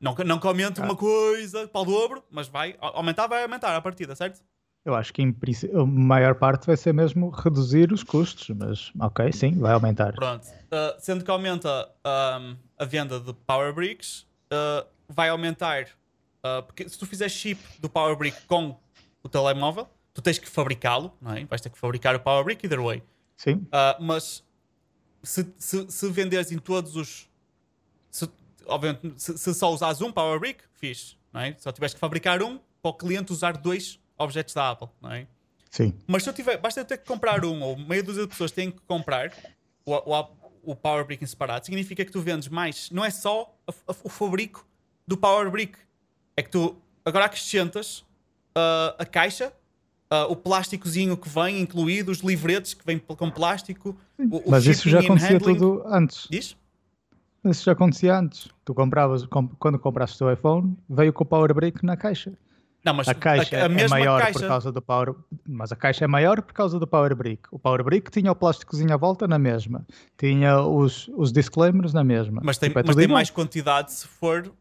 Não, 0.00 0.14
não 0.14 0.38
que 0.38 0.46
aumente 0.46 0.80
ah. 0.80 0.84
uma 0.84 0.96
coisa 0.96 1.66
para 1.68 1.80
o 1.80 1.84
dobro, 1.84 2.24
mas 2.30 2.48
vai 2.48 2.76
aumentar, 2.80 3.26
vai 3.26 3.42
aumentar 3.42 3.74
a 3.74 3.80
partida, 3.80 4.14
certo? 4.14 4.42
Eu 4.86 4.94
acho 4.94 5.12
que 5.12 5.20
em 5.20 5.36
a 5.74 5.84
maior 5.84 6.36
parte 6.36 6.64
vai 6.64 6.76
ser 6.76 6.94
mesmo 6.94 7.30
reduzir 7.30 7.92
os 7.92 8.04
custos, 8.04 8.50
mas 8.50 8.92
ok, 9.00 9.32
sim, 9.32 9.58
vai 9.58 9.72
aumentar. 9.72 10.12
Pronto. 10.12 10.46
Uh, 10.46 10.94
sendo 11.00 11.24
que 11.24 11.30
aumenta 11.30 11.90
um, 12.06 12.56
a 12.78 12.84
venda 12.84 13.18
de 13.18 13.34
Power 13.34 13.74
Bricks, 13.74 14.24
uh, 14.44 14.86
vai 15.08 15.28
aumentar. 15.28 15.88
Uh, 16.38 16.62
porque 16.62 16.88
se 16.88 16.96
tu 16.96 17.04
fizeres 17.04 17.32
chip 17.32 17.60
do 17.80 17.90
Power 17.90 18.16
Brick 18.16 18.40
com 18.46 18.76
o 19.24 19.28
telemóvel, 19.28 19.88
tu 20.14 20.22
tens 20.22 20.38
que 20.38 20.48
fabricá-lo, 20.48 21.12
não 21.20 21.32
é? 21.32 21.44
Vais 21.46 21.60
ter 21.60 21.70
que 21.70 21.78
fabricar 21.78 22.14
o 22.14 22.20
Power 22.20 22.44
Brick 22.44 22.64
either 22.64 22.80
way. 22.80 23.02
Sim. 23.36 23.66
mas 24.00 24.44
se, 25.20 25.52
se, 25.58 25.90
se 25.90 26.10
venderes 26.10 26.52
em 26.52 26.58
todos 26.58 26.94
os. 26.94 27.28
Se, 28.08 28.30
obviamente, 28.66 29.14
se, 29.16 29.36
se, 29.36 29.52
só 29.52 29.74
usares 29.74 30.00
um 30.00 30.12
Power 30.12 30.38
Brick, 30.38 30.62
fixe, 30.74 31.16
não 31.32 31.40
é? 31.40 31.56
Só 31.58 31.72
tiveste 31.72 31.96
que 31.96 32.00
fabricar 32.00 32.40
um 32.40 32.60
para 32.80 32.90
o 32.92 32.94
cliente 32.94 33.32
usar 33.32 33.56
dois 33.56 33.98
objetos 34.18 34.54
da 34.54 34.70
Apple, 34.70 34.88
não 35.00 35.12
é? 35.12 35.26
Sim. 35.70 35.92
Mas 36.06 36.22
se 36.22 36.30
eu 36.30 36.32
tiver, 36.32 36.56
basta 36.56 36.80
eu 36.80 36.84
ter 36.84 36.98
que 36.98 37.06
comprar 37.06 37.44
um, 37.44 37.62
ou 37.62 37.76
meia 37.76 38.02
dúzia 38.02 38.22
de 38.22 38.28
pessoas 38.28 38.50
têm 38.50 38.70
que 38.70 38.80
comprar 38.86 39.32
o, 39.84 39.92
o, 39.92 40.26
o 40.62 40.76
Power 40.76 41.04
Brick 41.04 41.22
em 41.22 41.26
separado, 41.26 41.66
significa 41.66 42.04
que 42.04 42.10
tu 42.10 42.20
vendes 42.20 42.48
mais. 42.48 42.90
Não 42.90 43.04
é 43.04 43.10
só 43.10 43.54
a, 43.66 43.72
a, 43.72 43.94
o 44.04 44.08
fabrico 44.08 44.66
do 45.06 45.16
Power 45.16 45.50
Brick, 45.50 45.78
é 46.36 46.42
que 46.42 46.50
tu 46.50 46.76
agora 47.04 47.26
acrescentas 47.26 48.00
uh, 48.56 48.96
a 48.98 49.04
caixa, 49.04 49.52
uh, 50.10 50.30
o 50.30 50.36
plásticozinho 50.36 51.16
que 51.16 51.28
vem 51.28 51.60
incluído, 51.60 52.10
os 52.10 52.18
livretes 52.18 52.74
que 52.74 52.84
vêm 52.84 52.98
com 52.98 53.30
plástico. 53.30 53.96
O, 54.18 54.50
Mas 54.50 54.66
isso 54.66 54.88
já 54.88 55.00
acontecia 55.00 55.38
tudo 55.38 55.82
antes. 55.86 56.26
Diz? 56.30 56.56
Isso 57.44 57.64
já 57.64 57.72
acontecia 57.72 58.18
antes. 58.18 58.48
Tu 58.64 58.74
compravas, 58.74 59.24
quando 59.58 59.78
compraste 59.78 60.16
o 60.16 60.18
teu 60.18 60.32
iPhone, 60.32 60.76
veio 60.88 61.12
com 61.12 61.22
o 61.22 61.26
Power 61.26 61.54
Brick 61.54 61.84
na 61.84 61.96
caixa. 61.96 62.32
Não, 62.86 62.94
mas 62.94 63.08
a 63.08 63.14
caixa 63.14 63.56
a, 63.56 63.66
a 63.66 63.72
é 63.72 63.88
maior 63.88 64.22
caixa... 64.22 64.38
por 64.38 64.46
causa 64.46 64.70
do 64.70 64.80
Power, 64.80 65.14
mas 65.44 65.72
a 65.72 65.76
caixa 65.76 66.04
é 66.04 66.06
maior 66.06 66.40
por 66.40 66.54
causa 66.54 66.78
do 66.78 66.86
Power 66.86 67.16
Brick. 67.16 67.42
O 67.50 67.58
Power 67.58 67.82
Brick 67.82 68.12
tinha 68.12 68.30
o 68.30 68.36
plásticozinho 68.36 68.94
à 68.94 68.96
volta 68.96 69.26
na 69.26 69.40
mesma, 69.40 69.84
tinha 70.16 70.60
os, 70.60 71.10
os 71.16 71.32
disclaimers 71.32 71.92
na 71.92 72.04
mesma. 72.04 72.40
Mas 72.44 72.58
tem, 72.58 72.68
tipo, 72.68 72.78
é 72.78 72.82
mas 72.86 72.94
tem 72.94 73.08
mais 73.08 73.28
quantidade 73.28 73.92
se 73.92 74.06
for 74.06 74.52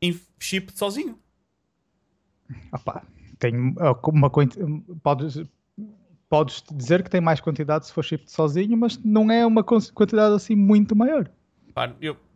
em 0.00 0.18
chip 0.38 0.72
sozinho. 0.72 1.18
Opa, 2.72 3.02
tem 3.38 3.54
uma 3.54 4.30
podes 5.02 5.42
podes 6.30 6.64
dizer 6.72 7.02
que 7.02 7.10
tem 7.10 7.20
mais 7.20 7.40
quantidade 7.40 7.86
se 7.86 7.92
for 7.92 8.02
chip 8.02 8.30
sozinho, 8.30 8.74
mas 8.74 8.98
não 9.04 9.30
é 9.30 9.44
uma 9.44 9.62
quantidade 9.62 10.34
assim 10.34 10.54
muito 10.54 10.96
maior. 10.96 11.28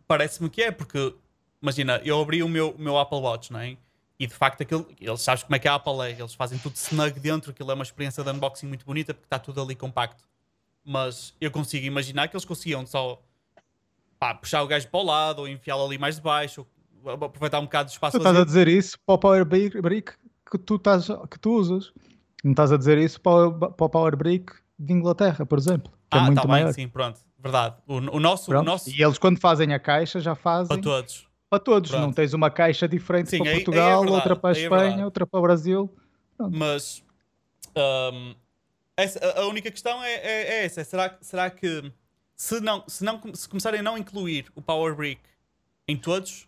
Parece-me 0.07 0.51
que 0.51 0.61
é, 0.61 0.69
porque 0.69 1.15
imagina, 1.59 1.99
eu 2.05 2.21
abri 2.21 2.43
o 2.43 2.47
meu, 2.47 2.75
o 2.77 2.79
meu 2.79 2.95
Apple 2.99 3.17
Watch, 3.17 3.51
não 3.51 3.59
é? 3.59 3.75
E 4.17 4.25
de 4.27 4.33
facto, 4.33 4.61
aquilo, 4.61 4.87
eles 4.99 5.21
sabem 5.21 5.43
como 5.43 5.55
é 5.55 5.59
que 5.59 5.67
a 5.67 5.75
Apple 5.75 6.01
é. 6.01 6.11
Eles 6.11 6.33
fazem 6.33 6.57
tudo 6.57 6.75
snug 6.75 7.19
dentro, 7.19 7.51
aquilo 7.51 7.71
é 7.71 7.73
uma 7.73 7.83
experiência 7.83 8.23
de 8.23 8.29
unboxing 8.29 8.67
muito 8.67 8.85
bonita 8.85 9.13
porque 9.13 9.25
está 9.25 9.37
tudo 9.37 9.61
ali 9.61 9.75
compacto. 9.75 10.23
Mas 10.83 11.33
eu 11.41 11.51
consigo 11.51 11.85
imaginar 11.85 12.27
que 12.27 12.35
eles 12.35 12.45
conseguiam 12.45 12.85
só 12.85 13.21
pá, 14.17 14.33
puxar 14.33 14.63
o 14.63 14.67
gajo 14.67 14.87
para 14.87 14.99
o 14.99 15.03
lado 15.03 15.39
ou 15.39 15.47
enfiá-lo 15.47 15.85
ali 15.85 15.97
mais 15.97 16.15
de 16.15 16.21
baixo, 16.21 16.65
aproveitar 17.05 17.59
um 17.59 17.63
bocado 17.63 17.87
de 17.87 17.93
espaço. 17.93 18.17
Tu 18.17 18.21
estás 18.21 18.37
a 18.37 18.45
dizer 18.45 18.67
isso 18.67 18.97
para 19.05 19.15
o 19.15 19.17
Power 19.17 19.43
Brick 19.43 20.13
que 20.49 20.57
tu, 20.57 20.75
estás, 20.75 21.07
que 21.29 21.39
tu 21.39 21.57
usas. 21.57 21.91
Não 22.43 22.51
estás 22.51 22.71
a 22.71 22.77
dizer 22.77 22.97
isso 22.97 23.19
para 23.19 23.47
o, 23.47 23.71
para 23.71 23.85
o 23.85 23.89
Power 23.89 24.15
Brick 24.15 24.53
de 24.79 24.93
Inglaterra, 24.93 25.45
por 25.45 25.57
exemplo. 25.57 25.91
Que 26.09 26.17
é 26.17 26.21
ah, 26.21 26.23
é 26.23 26.25
muito 26.27 26.41
tá 26.41 26.47
maior. 26.47 26.71
sim, 26.73 26.87
pronto. 26.87 27.19
Verdade. 27.37 27.75
O, 27.85 27.95
o 27.95 28.19
nosso, 28.19 28.51
o 28.51 28.63
nosso. 28.63 28.89
E 28.89 29.03
eles, 29.03 29.17
quando 29.17 29.39
fazem 29.39 29.73
a 29.73 29.79
caixa, 29.79 30.19
já 30.21 30.35
fazem. 30.35 30.67
Para 30.67 30.81
todos 30.81 31.27
para 31.49 31.59
todos, 31.59 31.91
Pronto. 31.91 32.03
não 32.03 32.13
tens 32.13 32.33
uma 32.33 32.49
caixa 32.49 32.87
diferente 32.87 33.29
Sim, 33.29 33.39
para 33.39 33.49
aí, 33.49 33.55
Portugal, 33.55 34.03
aí 34.03 34.09
é 34.09 34.11
outra 34.11 34.35
para 34.35 34.55
a 34.55 34.57
é 34.57 34.61
Espanha, 34.61 35.01
é 35.01 35.05
outra 35.05 35.27
para 35.27 35.39
o 35.39 35.43
Brasil. 35.43 35.95
Pronto. 36.37 36.57
Mas 36.57 37.03
um, 37.75 38.35
essa, 38.97 39.19
a 39.39 39.45
única 39.47 39.69
questão 39.69 40.03
é, 40.03 40.13
é, 40.13 40.41
é 40.41 40.65
essa: 40.65 40.83
será, 40.83 41.17
será 41.21 41.49
que 41.49 41.91
se, 42.35 42.59
não, 42.59 42.83
se, 42.87 43.03
não, 43.03 43.21
se 43.33 43.47
começarem 43.47 43.79
a 43.79 43.83
não 43.83 43.97
incluir 43.97 44.51
o 44.55 44.61
Power 44.61 44.95
Brick 44.95 45.21
em 45.87 45.97
todos 45.97 46.47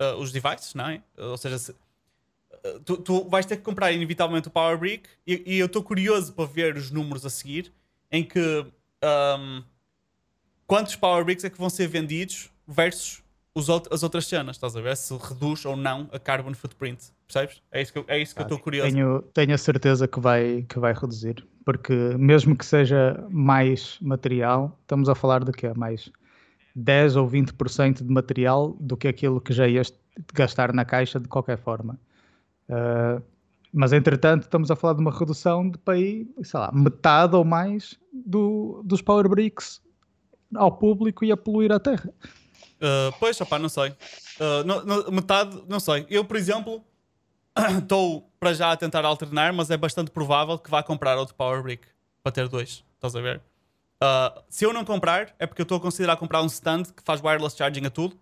uh, 0.00 0.16
os 0.16 0.32
devices, 0.32 0.74
não 0.74 0.88
é? 0.88 1.02
Ou 1.16 1.36
seja, 1.36 1.58
se, 1.58 1.70
uh, 1.72 2.80
tu, 2.84 2.96
tu, 2.98 3.28
vais 3.28 3.46
ter 3.46 3.56
que 3.56 3.62
comprar 3.62 3.92
inevitavelmente 3.92 4.48
o 4.48 4.50
Power 4.50 4.78
Brick 4.78 5.08
e, 5.26 5.42
e 5.46 5.58
eu 5.58 5.66
estou 5.66 5.82
curioso 5.82 6.32
para 6.32 6.44
ver 6.46 6.76
os 6.76 6.90
números 6.90 7.24
a 7.24 7.30
seguir 7.30 7.72
em 8.10 8.22
que 8.22 8.66
um, 9.02 9.62
quantos 10.66 10.96
Power 10.96 11.24
Bricks 11.24 11.44
é 11.44 11.50
que 11.50 11.58
vão 11.58 11.70
ser 11.70 11.88
vendidos 11.88 12.50
versus 12.66 13.22
os 13.56 13.70
as 13.70 14.02
outras 14.02 14.26
cenas, 14.26 14.56
estás 14.56 14.76
a 14.76 14.80
ver? 14.82 14.94
Se 14.96 15.16
reduz 15.16 15.64
ou 15.64 15.74
não 15.74 16.10
a 16.12 16.18
carbon 16.18 16.52
footprint, 16.52 17.06
percebes? 17.26 17.62
É 17.72 17.80
isso 17.80 17.90
que 17.90 17.98
eu, 17.98 18.04
é 18.06 18.18
isso 18.18 18.34
que 18.34 18.42
eu 18.42 18.44
estou 18.44 18.58
curioso. 18.58 18.92
Tenho, 18.92 19.22
tenho 19.32 19.54
a 19.54 19.58
certeza 19.58 20.06
que 20.06 20.20
vai, 20.20 20.66
que 20.68 20.78
vai 20.78 20.92
reduzir, 20.92 21.42
porque 21.64 21.94
mesmo 22.18 22.54
que 22.54 22.66
seja 22.66 23.24
mais 23.30 23.96
material, 24.02 24.78
estamos 24.82 25.08
a 25.08 25.14
falar 25.14 25.42
de 25.42 25.52
que 25.52 25.66
é 25.66 25.72
mais 25.72 26.12
10 26.74 27.16
ou 27.16 27.26
20% 27.26 28.04
de 28.04 28.12
material 28.12 28.76
do 28.78 28.94
que 28.94 29.08
aquilo 29.08 29.40
que 29.40 29.54
já 29.54 29.66
ias 29.66 29.90
gastar 30.34 30.74
na 30.74 30.84
caixa 30.84 31.18
de 31.18 31.26
qualquer 31.26 31.56
forma. 31.56 31.98
Uh, 32.68 33.22
mas 33.72 33.94
entretanto 33.94 34.42
estamos 34.42 34.70
a 34.70 34.76
falar 34.76 34.92
de 34.94 35.00
uma 35.00 35.10
redução 35.10 35.70
de 35.70 35.78
aí, 35.86 36.28
sei 36.42 36.60
lá, 36.60 36.70
metade 36.72 37.34
ou 37.34 37.44
mais 37.44 37.98
do, 38.12 38.82
dos 38.84 39.00
Power 39.00 39.26
Bricks 39.30 39.80
ao 40.54 40.72
público 40.72 41.24
e 41.24 41.32
a 41.32 41.36
poluir 41.38 41.72
a 41.72 41.80
terra. 41.80 42.12
Uh, 42.76 43.14
pois, 43.18 43.40
opá, 43.40 43.58
não 43.58 43.68
sei. 43.68 43.90
Uh, 43.90 45.10
metade, 45.10 45.62
não 45.68 45.80
sei. 45.80 46.06
Eu, 46.08 46.24
por 46.24 46.36
exemplo, 46.36 46.84
estou 47.78 48.30
para 48.38 48.52
já 48.52 48.72
a 48.72 48.76
tentar 48.76 49.04
alternar, 49.04 49.52
mas 49.52 49.70
é 49.70 49.76
bastante 49.76 50.10
provável 50.10 50.58
que 50.58 50.70
vá 50.70 50.82
comprar 50.82 51.16
outro 51.16 51.34
Power 51.34 51.62
Brick 51.62 51.86
para 52.22 52.32
ter 52.32 52.48
dois. 52.48 52.84
Estás 52.94 53.16
a 53.16 53.20
ver? 53.20 53.40
Uh, 54.02 54.42
se 54.48 54.64
eu 54.64 54.72
não 54.72 54.84
comprar, 54.84 55.34
é 55.38 55.46
porque 55.46 55.62
eu 55.62 55.64
estou 55.64 55.78
a 55.78 55.80
considerar 55.80 56.16
comprar 56.16 56.42
um 56.42 56.46
stand 56.46 56.84
que 56.84 57.02
faz 57.02 57.22
wireless 57.22 57.56
charging 57.56 57.86
a 57.86 57.90
tudo 57.90 58.18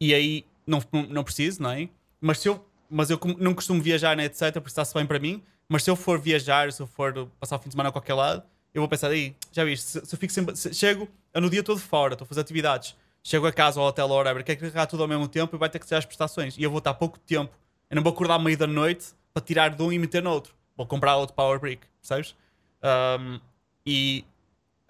e 0.00 0.14
aí 0.14 0.46
não, 0.66 0.80
não, 1.08 1.24
preciso, 1.24 1.62
não 1.62 1.70
é? 1.70 1.88
Mas 2.20 2.38
se 2.38 2.48
eu 2.48 2.64
mas 2.90 3.08
eu 3.08 3.20
não 3.38 3.54
costumo 3.54 3.80
viajar, 3.80 4.16
né, 4.16 4.24
etc, 4.24 4.54
por 4.54 4.66
está-se 4.66 4.92
bem 4.92 5.06
para 5.06 5.18
mim. 5.20 5.40
Mas 5.68 5.84
se 5.84 5.90
eu 5.90 5.94
for 5.94 6.18
viajar, 6.18 6.72
se 6.72 6.82
eu 6.82 6.86
for 6.88 7.28
passar 7.38 7.54
o 7.54 7.58
fim 7.60 7.68
de 7.68 7.74
semana 7.74 7.88
a 7.90 7.92
qualquer 7.92 8.14
lado, 8.14 8.42
eu 8.74 8.82
vou 8.82 8.88
pensar, 8.88 9.08
aí, 9.08 9.36
já 9.52 9.64
viste, 9.64 9.86
se, 9.86 10.04
se 10.04 10.14
eu 10.14 10.18
fico 10.18 10.32
sempre, 10.32 10.56
se, 10.56 10.74
chego 10.74 11.08
no 11.32 11.48
dia 11.48 11.62
todo 11.62 11.78
fora, 11.78 12.14
estou 12.14 12.24
a 12.24 12.28
fazer 12.28 12.40
atividades, 12.40 12.96
chego 13.22 13.46
a 13.46 13.52
casa 13.52 13.78
ou 13.78 13.84
ao 13.84 13.90
hotel 13.90 14.08
ou 14.08 14.16
whatever, 14.16 14.44
quer 14.44 14.56
carregar 14.56 14.86
tudo 14.86 15.02
ao 15.02 15.08
mesmo 15.08 15.28
tempo 15.28 15.54
e 15.54 15.58
vai 15.58 15.68
ter 15.68 15.78
que 15.78 15.86
ser 15.86 15.96
as 15.96 16.04
prestações. 16.04 16.56
E 16.56 16.62
eu 16.62 16.70
vou 16.70 16.78
estar 16.78 16.94
pouco 16.94 17.18
tempo, 17.18 17.54
eu 17.88 17.96
não 17.96 18.02
vou 18.02 18.12
acordar 18.12 18.34
à 18.34 18.38
meia 18.38 18.56
da 18.56 18.66
noite 18.66 19.08
para 19.32 19.42
tirar 19.42 19.70
de 19.70 19.82
um 19.82 19.92
e 19.92 19.98
meter 19.98 20.22
no 20.22 20.30
outro. 20.30 20.54
Vou 20.76 20.86
comprar 20.86 21.16
outro 21.16 21.34
Power 21.34 21.60
Brick, 21.60 21.86
percebes? 22.00 22.34
Um, 22.82 23.38
e 23.84 24.24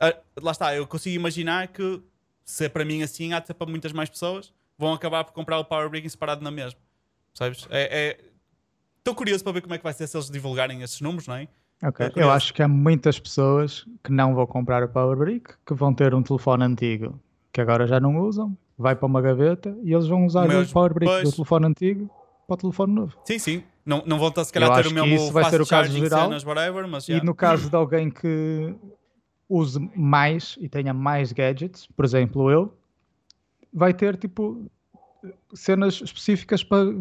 uh, 0.01 0.16
lá 0.41 0.53
está, 0.53 0.74
eu 0.74 0.87
consigo 0.87 1.16
imaginar 1.16 1.68
que 1.68 2.01
se 2.45 2.64
é 2.64 2.68
para 2.68 2.85
mim 2.85 3.03
assim, 3.03 3.33
há 3.33 3.41
de 3.41 3.47
ser 3.47 3.55
para 3.55 3.68
muitas 3.68 3.93
mais 3.93 4.09
pessoas, 4.09 4.53
vão 4.78 4.93
acabar 4.93 5.24
por 5.24 5.33
comprar 5.33 5.59
o 5.59 5.64
Power 5.64 5.89
Brick 5.89 6.09
separado 6.09 6.43
na 6.43 6.51
mesma. 6.51 6.78
Sabes? 7.35 7.66
É, 7.70 8.18
Estou 8.99 9.14
é... 9.14 9.16
curioso 9.16 9.45
para 9.45 9.53
ver 9.53 9.61
como 9.61 9.74
é 9.74 9.78
que 9.78 9.85
vai 9.85 9.93
ser 9.93 10.07
se 10.07 10.16
eles 10.16 10.31
divulgarem 10.31 10.83
esses 10.83 11.01
números, 11.01 11.26
não 11.26 11.37
é? 11.37 11.49
Ok, 11.83 12.12
eu 12.14 12.31
acho 12.31 12.53
que 12.53 12.62
há 12.62 12.68
muitas 12.68 13.18
pessoas 13.18 13.87
que 14.05 14.12
não 14.12 14.35
vão 14.35 14.47
comprar 14.47 14.83
o 14.83 14.89
Power 14.89 15.16
Brick, 15.16 15.55
que 15.64 15.72
vão 15.72 15.95
ter 15.95 16.14
um 16.14 16.22
telefone 16.22 16.64
antigo 16.64 17.18
que 17.53 17.61
agora 17.61 17.86
já 17.86 17.98
não 17.98 18.20
usam, 18.20 18.57
vai 18.76 18.94
para 18.94 19.07
uma 19.07 19.20
gaveta 19.20 19.76
e 19.82 19.92
eles 19.92 20.07
vão 20.07 20.24
usar 20.26 20.48
o 20.48 20.68
Power 20.68 20.94
Brick 20.94 21.11
pois... 21.11 21.24
do 21.24 21.32
telefone 21.32 21.66
antigo 21.66 22.11
para 22.46 22.55
o 22.55 22.57
telefone 22.57 22.94
novo. 22.94 23.16
Sim, 23.24 23.38
sim. 23.38 23.62
Não, 23.84 24.03
não 24.07 24.18
vão 24.18 24.28
estar 24.28 24.44
se 24.44 24.53
calhar 24.53 24.74
ter 24.82 24.88
o 24.88 24.92
mesmo 24.92 25.14
isso 25.14 25.32
vai 25.32 25.44
ser 25.44 25.61
o 25.61 25.66
caso 25.66 25.92
geral. 25.92 26.28
Cenas, 26.28 26.44
whatever, 26.44 26.86
mas, 26.86 27.09
yeah. 27.09 27.22
E 27.22 27.26
no 27.26 27.34
caso 27.34 27.68
de 27.68 27.76
alguém 27.76 28.11
que 28.11 28.74
use 29.48 29.80
mais 29.96 30.57
e 30.61 30.68
tenha 30.68 30.94
mais 30.94 31.32
gadgets, 31.32 31.86
por 31.86 32.05
exemplo 32.05 32.51
eu, 32.51 32.72
vai 33.72 33.92
ter 33.92 34.16
tipo 34.16 34.70
cenas 35.55 36.01
específicas 36.01 36.62
para, 36.62 36.92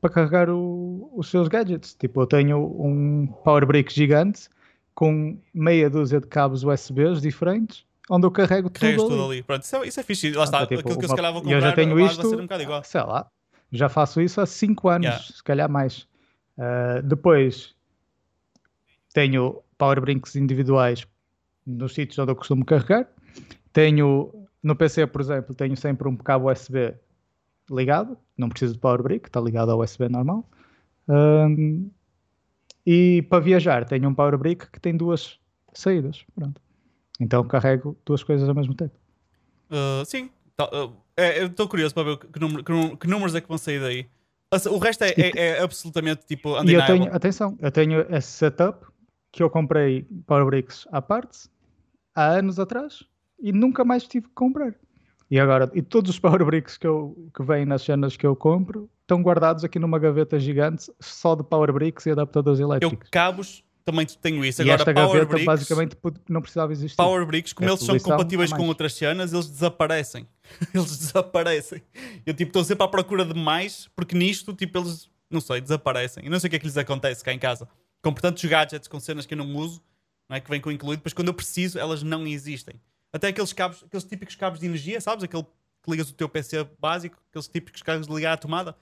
para 0.00 0.10
carregar 0.10 0.50
o, 0.50 1.10
os 1.14 1.30
seus 1.30 1.48
gadgets. 1.48 1.94
Tipo, 1.94 2.22
eu 2.22 2.26
tenho 2.26 2.58
um 2.58 3.26
Power 3.44 3.66
Brick 3.66 3.92
gigante 3.92 4.48
com 4.94 5.38
meia 5.54 5.88
dúzia 5.88 6.20
de 6.20 6.26
cabos 6.26 6.64
USBs 6.64 7.20
diferentes, 7.20 7.86
onde 8.10 8.26
eu 8.26 8.30
carrego 8.30 8.70
tudo, 8.70 8.86
ali. 8.86 8.96
tudo 8.96 9.24
ali. 9.24 9.42
Pronto, 9.42 9.62
isso 9.62 9.76
é, 9.76 9.86
isso 9.86 10.00
é 10.00 10.02
fixe. 10.02 10.32
Lá 10.32 10.44
está, 10.44 10.66
tipo, 10.66 10.80
aquilo 10.80 10.98
que 10.98 11.04
eu 11.04 11.08
se 11.08 11.16
calhar 11.16 11.32
vou 11.32 11.42
comprar 11.42 11.56
eu 11.56 11.60
já 11.60 11.72
tenho 11.72 12.00
isto, 12.00 12.16
vai 12.16 12.26
ser 12.26 12.36
um 12.36 12.42
bocado 12.42 12.62
igual. 12.62 12.84
Sei 12.84 13.00
lá, 13.00 13.30
já 13.70 13.88
faço 13.88 14.20
isso 14.20 14.40
há 14.40 14.46
5 14.46 14.88
anos, 14.88 15.06
yeah. 15.06 15.24
se 15.24 15.42
calhar 15.42 15.70
mais. 15.70 16.08
Uh, 16.56 17.02
depois 17.04 17.74
tenho 19.12 19.62
Power 19.76 20.00
Brinks 20.00 20.36
individuais 20.36 21.06
nos 21.66 21.94
sítios 21.94 22.18
onde 22.18 22.32
eu 22.32 22.36
costumo 22.36 22.64
carregar. 22.64 23.06
Tenho 23.72 24.32
no 24.62 24.74
PC, 24.74 25.06
por 25.06 25.20
exemplo, 25.20 25.54
tenho 25.54 25.76
sempre 25.76 26.08
um 26.08 26.16
cabo 26.16 26.50
USB 26.50 26.94
ligado, 27.70 28.16
não 28.36 28.48
preciso 28.48 28.74
de 28.74 28.80
power 28.80 29.02
brick, 29.02 29.28
está 29.28 29.40
ligado 29.40 29.70
ao 29.70 29.80
USB 29.80 30.08
normal. 30.08 30.48
Um, 31.08 31.90
e 32.84 33.22
para 33.22 33.40
viajar 33.40 33.84
tenho 33.84 34.08
um 34.08 34.14
power 34.14 34.36
brick 34.36 34.70
que 34.70 34.80
tem 34.80 34.96
duas 34.96 35.38
saídas. 35.74 36.24
Pronto. 36.34 36.60
Então 37.18 37.44
carrego 37.44 37.96
duas 38.04 38.22
coisas 38.22 38.48
ao 38.48 38.54
mesmo 38.54 38.74
tempo. 38.74 38.94
Uh, 39.70 40.04
sim, 40.04 40.30
tá, 40.56 40.64
uh, 40.66 40.92
é, 41.16 41.44
estou 41.44 41.68
curioso 41.68 41.94
para 41.94 42.04
ver 42.04 42.18
que, 42.18 42.38
número, 42.38 42.64
que, 42.64 42.96
que, 42.96 43.06
números 43.06 43.34
é 43.34 43.40
que 43.40 43.48
vão 43.48 43.58
sair 43.58 43.80
daí. 43.80 44.06
O 44.70 44.78
resto 44.78 45.04
é, 45.04 45.10
é, 45.10 45.32
é 45.36 45.62
absolutamente 45.62 46.24
tipo 46.26 46.56
E 46.64 46.72
eu 46.72 46.86
tenho, 46.86 47.14
atenção, 47.14 47.58
eu 47.60 47.70
tenho 47.70 48.06
esse 48.14 48.28
setup 48.28 48.86
que 49.30 49.42
eu 49.42 49.50
comprei 49.50 50.06
Power 50.26 50.46
Bricks 50.46 50.86
à 50.90 51.02
parte 51.02 51.48
há 52.14 52.28
anos 52.28 52.58
atrás 52.58 53.04
e 53.38 53.52
nunca 53.52 53.84
mais 53.84 54.06
tive 54.06 54.26
que 54.26 54.34
comprar. 54.34 54.74
E 55.30 55.38
agora, 55.38 55.70
e 55.74 55.82
todos 55.82 56.10
os 56.10 56.18
power 56.20 56.44
bricks 56.44 56.78
que, 56.78 56.86
eu, 56.86 57.30
que 57.34 57.42
vêm 57.42 57.66
nas 57.66 57.82
cenas 57.82 58.16
que 58.16 58.26
eu 58.26 58.34
compro 58.34 58.90
estão 59.02 59.22
guardados 59.22 59.64
aqui 59.64 59.78
numa 59.78 59.98
gaveta 59.98 60.38
gigante 60.38 60.90
só 61.00 61.34
de 61.34 61.42
power 61.42 61.72
bricks 61.72 62.06
e 62.06 62.10
adaptadores 62.10 62.60
elétricos. 62.60 63.06
Eu 63.06 63.10
cabos 63.10 63.64
também 63.90 64.04
tenho 64.04 64.44
isso. 64.44 64.60
E 64.60 64.70
agora, 64.70 64.82
esta 64.82 64.92
power 64.92 65.12
gaveta 65.12 65.26
bricks, 65.26 65.46
basicamente 65.46 65.96
não 66.28 66.42
precisava 66.42 66.72
existir. 66.72 66.96
Power 66.96 67.24
bricks, 67.24 67.54
como 67.54 67.68
é 67.68 67.72
eles 67.72 67.82
são 67.82 67.98
compatíveis 67.98 68.52
com 68.52 68.66
outras 68.68 68.92
cenas, 68.94 69.32
eles 69.32 69.48
desaparecem. 69.48 70.28
eles 70.74 70.98
desaparecem. 70.98 71.82
Eu 72.26 72.34
tipo 72.34 72.50
estou 72.50 72.62
sempre 72.64 72.84
à 72.84 72.88
procura 72.88 73.24
de 73.24 73.32
mais, 73.32 73.88
porque 73.96 74.14
nisto 74.14 74.52
tipo 74.52 74.78
eles, 74.78 75.08
não 75.30 75.40
sei, 75.40 75.62
desaparecem. 75.62 76.26
E 76.26 76.28
não 76.28 76.38
sei 76.38 76.48
o 76.48 76.50
que 76.50 76.56
é 76.56 76.58
que 76.58 76.66
lhes 76.66 76.76
acontece 76.76 77.24
cá 77.24 77.32
em 77.32 77.38
casa. 77.38 77.66
Compro 78.02 78.20
tantos 78.20 78.44
gadgets 78.44 78.88
com 78.88 79.00
cenas 79.00 79.24
que 79.24 79.32
eu 79.32 79.38
não 79.38 79.56
uso, 79.56 79.82
não 80.28 80.36
é 80.36 80.40
que 80.40 80.50
vem 80.50 80.60
com 80.60 80.70
incluído, 80.70 80.98
depois 80.98 81.14
quando 81.14 81.28
eu 81.28 81.34
preciso 81.34 81.78
elas 81.78 82.02
não 82.02 82.26
existem. 82.26 82.74
Até 83.10 83.28
aqueles 83.28 83.54
cabos, 83.54 83.82
aqueles 83.84 84.04
típicos 84.04 84.34
cabos 84.34 84.60
de 84.60 84.66
energia, 84.66 85.00
sabes? 85.00 85.24
Aquele 85.24 85.44
que 85.44 85.90
ligas 85.90 86.10
o 86.10 86.14
teu 86.14 86.28
PC 86.28 86.68
básico, 86.78 87.16
aqueles 87.30 87.48
típicos 87.48 87.82
cabos 87.82 88.06
de 88.06 88.14
ligar 88.14 88.34
à 88.34 88.36
tomada. 88.36 88.76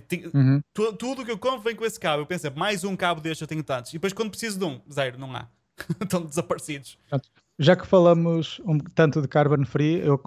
Te... 0.00 0.30
Uhum. 0.32 0.60
Tu, 0.72 0.92
tudo 0.94 1.24
que 1.24 1.30
eu 1.30 1.38
compro 1.38 1.60
vem 1.60 1.76
com 1.76 1.84
esse 1.84 1.98
cabo. 1.98 2.22
Eu 2.22 2.26
pensei, 2.26 2.50
mais 2.50 2.84
um 2.84 2.96
cabo 2.96 3.20
deste 3.20 3.42
eu 3.42 3.48
tenho 3.48 3.62
tantos. 3.62 3.90
E 3.90 3.94
depois 3.94 4.12
quando 4.12 4.30
preciso 4.30 4.58
de 4.58 4.64
um, 4.64 4.80
zero, 4.92 5.18
não 5.18 5.34
há. 5.34 5.48
Estão 6.02 6.22
desaparecidos. 6.22 6.98
Já 7.58 7.76
que 7.76 7.86
falamos 7.86 8.60
um, 8.64 8.78
tanto 8.78 9.22
de 9.22 9.28
carbon 9.28 9.64
free, 9.64 10.00
eu 10.00 10.20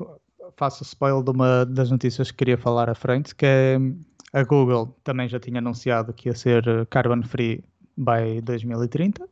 faço 0.55 0.83
spoiler 0.83 1.23
de 1.23 1.31
uma 1.31 1.65
das 1.65 1.91
notícias 1.91 2.31
que 2.31 2.37
queria 2.37 2.57
falar 2.57 2.89
à 2.89 2.95
frente, 2.95 3.35
que 3.35 3.45
é 3.45 3.77
a 4.33 4.43
Google 4.43 4.95
também 5.03 5.27
já 5.27 5.39
tinha 5.39 5.59
anunciado 5.59 6.13
que 6.13 6.29
ia 6.29 6.35
ser 6.35 6.67
eh, 6.67 6.85
carbon 6.89 7.23
free 7.23 7.63
by 7.97 8.41
2030. 8.43 9.23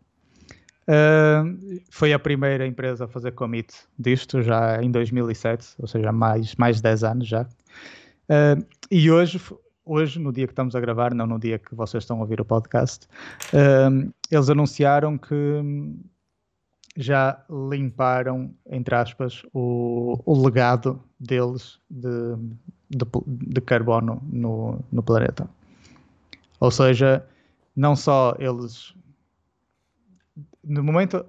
Uh, 0.87 1.81
foi 1.89 2.13
a 2.13 2.19
primeira 2.19 2.65
empresa 2.65 3.05
a 3.05 3.07
fazer 3.07 3.31
commit 3.31 3.73
disto 3.97 4.43
já 4.43 4.81
em 4.83 4.91
2007, 4.91 5.75
ou 5.79 5.87
seja, 5.87 6.11
mais, 6.11 6.55
mais 6.55 6.77
de 6.77 6.83
10 6.83 7.03
anos 7.03 7.27
já. 7.27 7.41
Uh, 7.41 8.63
e 8.91 9.09
hoje, 9.09 9.41
hoje, 9.85 10.19
no 10.19 10.31
dia 10.33 10.47
que 10.47 10.53
estamos 10.53 10.75
a 10.75 10.79
gravar, 10.79 11.13
não 11.13 11.27
no 11.27 11.39
dia 11.39 11.59
que 11.59 11.75
vocês 11.75 12.03
estão 12.03 12.17
a 12.17 12.21
ouvir 12.21 12.41
o 12.41 12.45
podcast, 12.45 13.07
uh, 13.53 14.13
eles 14.31 14.49
anunciaram 14.49 15.17
que 15.17 15.35
já 16.97 17.43
limparam, 17.49 18.53
entre 18.69 18.95
aspas, 18.95 19.45
o, 19.53 20.19
o 20.25 20.45
legado 20.45 21.01
deles 21.19 21.79
de, 21.89 22.35
de, 22.89 23.05
de 23.25 23.61
carbono 23.61 24.21
no, 24.23 24.79
no 24.91 25.03
planeta. 25.03 25.49
Ou 26.59 26.71
seja, 26.71 27.25
não 27.75 27.95
só 27.95 28.35
eles 28.39 28.95
no 30.65 30.83
momento, 30.83 31.25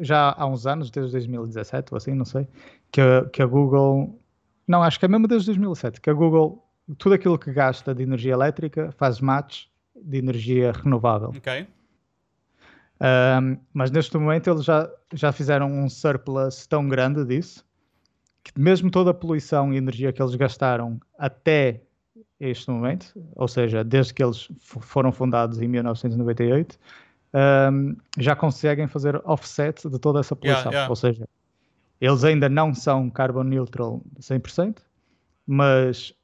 já 0.00 0.34
há 0.36 0.46
uns 0.46 0.66
anos, 0.66 0.90
desde 0.90 1.12
2017 1.12 1.92
ou 1.92 1.96
assim, 1.96 2.14
não 2.14 2.24
sei, 2.24 2.46
que 2.90 3.00
que 3.32 3.42
a 3.42 3.46
Google, 3.46 4.18
não, 4.66 4.82
acho 4.82 4.98
que 4.98 5.04
é 5.04 5.08
mesmo 5.08 5.28
desde 5.28 5.46
2007, 5.46 6.00
que 6.00 6.10
a 6.10 6.12
Google, 6.12 6.64
tudo 6.98 7.14
aquilo 7.14 7.38
que 7.38 7.52
gasta 7.52 7.94
de 7.94 8.02
energia 8.02 8.32
elétrica 8.32 8.92
faz 8.92 9.20
match 9.20 9.66
de 9.94 10.18
energia 10.18 10.72
renovável. 10.72 11.32
Ok. 11.36 11.66
Um, 13.00 13.56
mas 13.72 13.90
neste 13.90 14.16
momento 14.18 14.50
eles 14.50 14.64
já, 14.64 14.90
já 15.14 15.32
fizeram 15.32 15.72
um 15.72 15.88
surplus 15.88 16.66
tão 16.66 16.86
grande 16.86 17.24
disso 17.24 17.64
que 18.42 18.60
mesmo 18.60 18.90
toda 18.90 19.10
a 19.10 19.14
poluição 19.14 19.72
e 19.72 19.76
energia 19.76 20.12
que 20.12 20.20
eles 20.20 20.34
gastaram 20.34 21.00
até 21.18 21.82
este 22.38 22.70
momento, 22.70 23.12
ou 23.36 23.46
seja, 23.46 23.84
desde 23.84 24.14
que 24.14 24.22
eles 24.22 24.48
foram 24.60 25.12
fundados 25.12 25.60
em 25.60 25.68
1998, 25.68 26.78
um, 27.72 27.96
já 28.18 28.34
conseguem 28.34 28.86
fazer 28.86 29.20
offset 29.24 29.88
de 29.88 29.98
toda 29.98 30.20
essa 30.20 30.34
poluição. 30.34 30.72
Yeah, 30.72 30.78
yeah. 30.78 30.90
Ou 30.90 30.96
seja, 30.96 31.28
eles 32.00 32.24
ainda 32.24 32.48
não 32.48 32.74
são 32.74 33.10
carbon 33.10 33.44
neutral 33.44 34.02
100%, 34.18 34.78
mas 35.46 36.14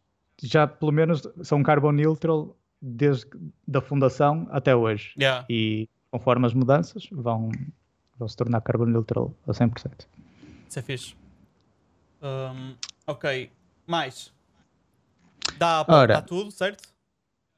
já 0.42 0.66
pelo 0.66 0.92
menos 0.92 1.22
são 1.42 1.62
carbon 1.62 1.92
neutral 1.92 2.56
desde 2.80 3.26
da 3.66 3.80
fundação 3.80 4.46
até 4.50 4.74
hoje. 4.74 5.12
Yeah. 5.18 5.46
E 5.48 5.88
conforme 6.10 6.46
as 6.46 6.54
mudanças 6.54 7.08
vão, 7.10 7.50
vão 8.18 8.28
se 8.28 8.36
tornar 8.36 8.60
carbon 8.60 8.86
neutral 8.86 9.34
a 9.46 9.52
100%. 9.52 10.06
Isso 10.68 10.78
é 10.78 10.82
fixe. 10.82 11.16
Um, 12.22 12.74
ok, 13.06 13.50
mais. 13.86 14.32
Da 15.58 15.80
Apple 15.80 15.94
está 16.02 16.22
tudo, 16.22 16.50
certo? 16.50 16.88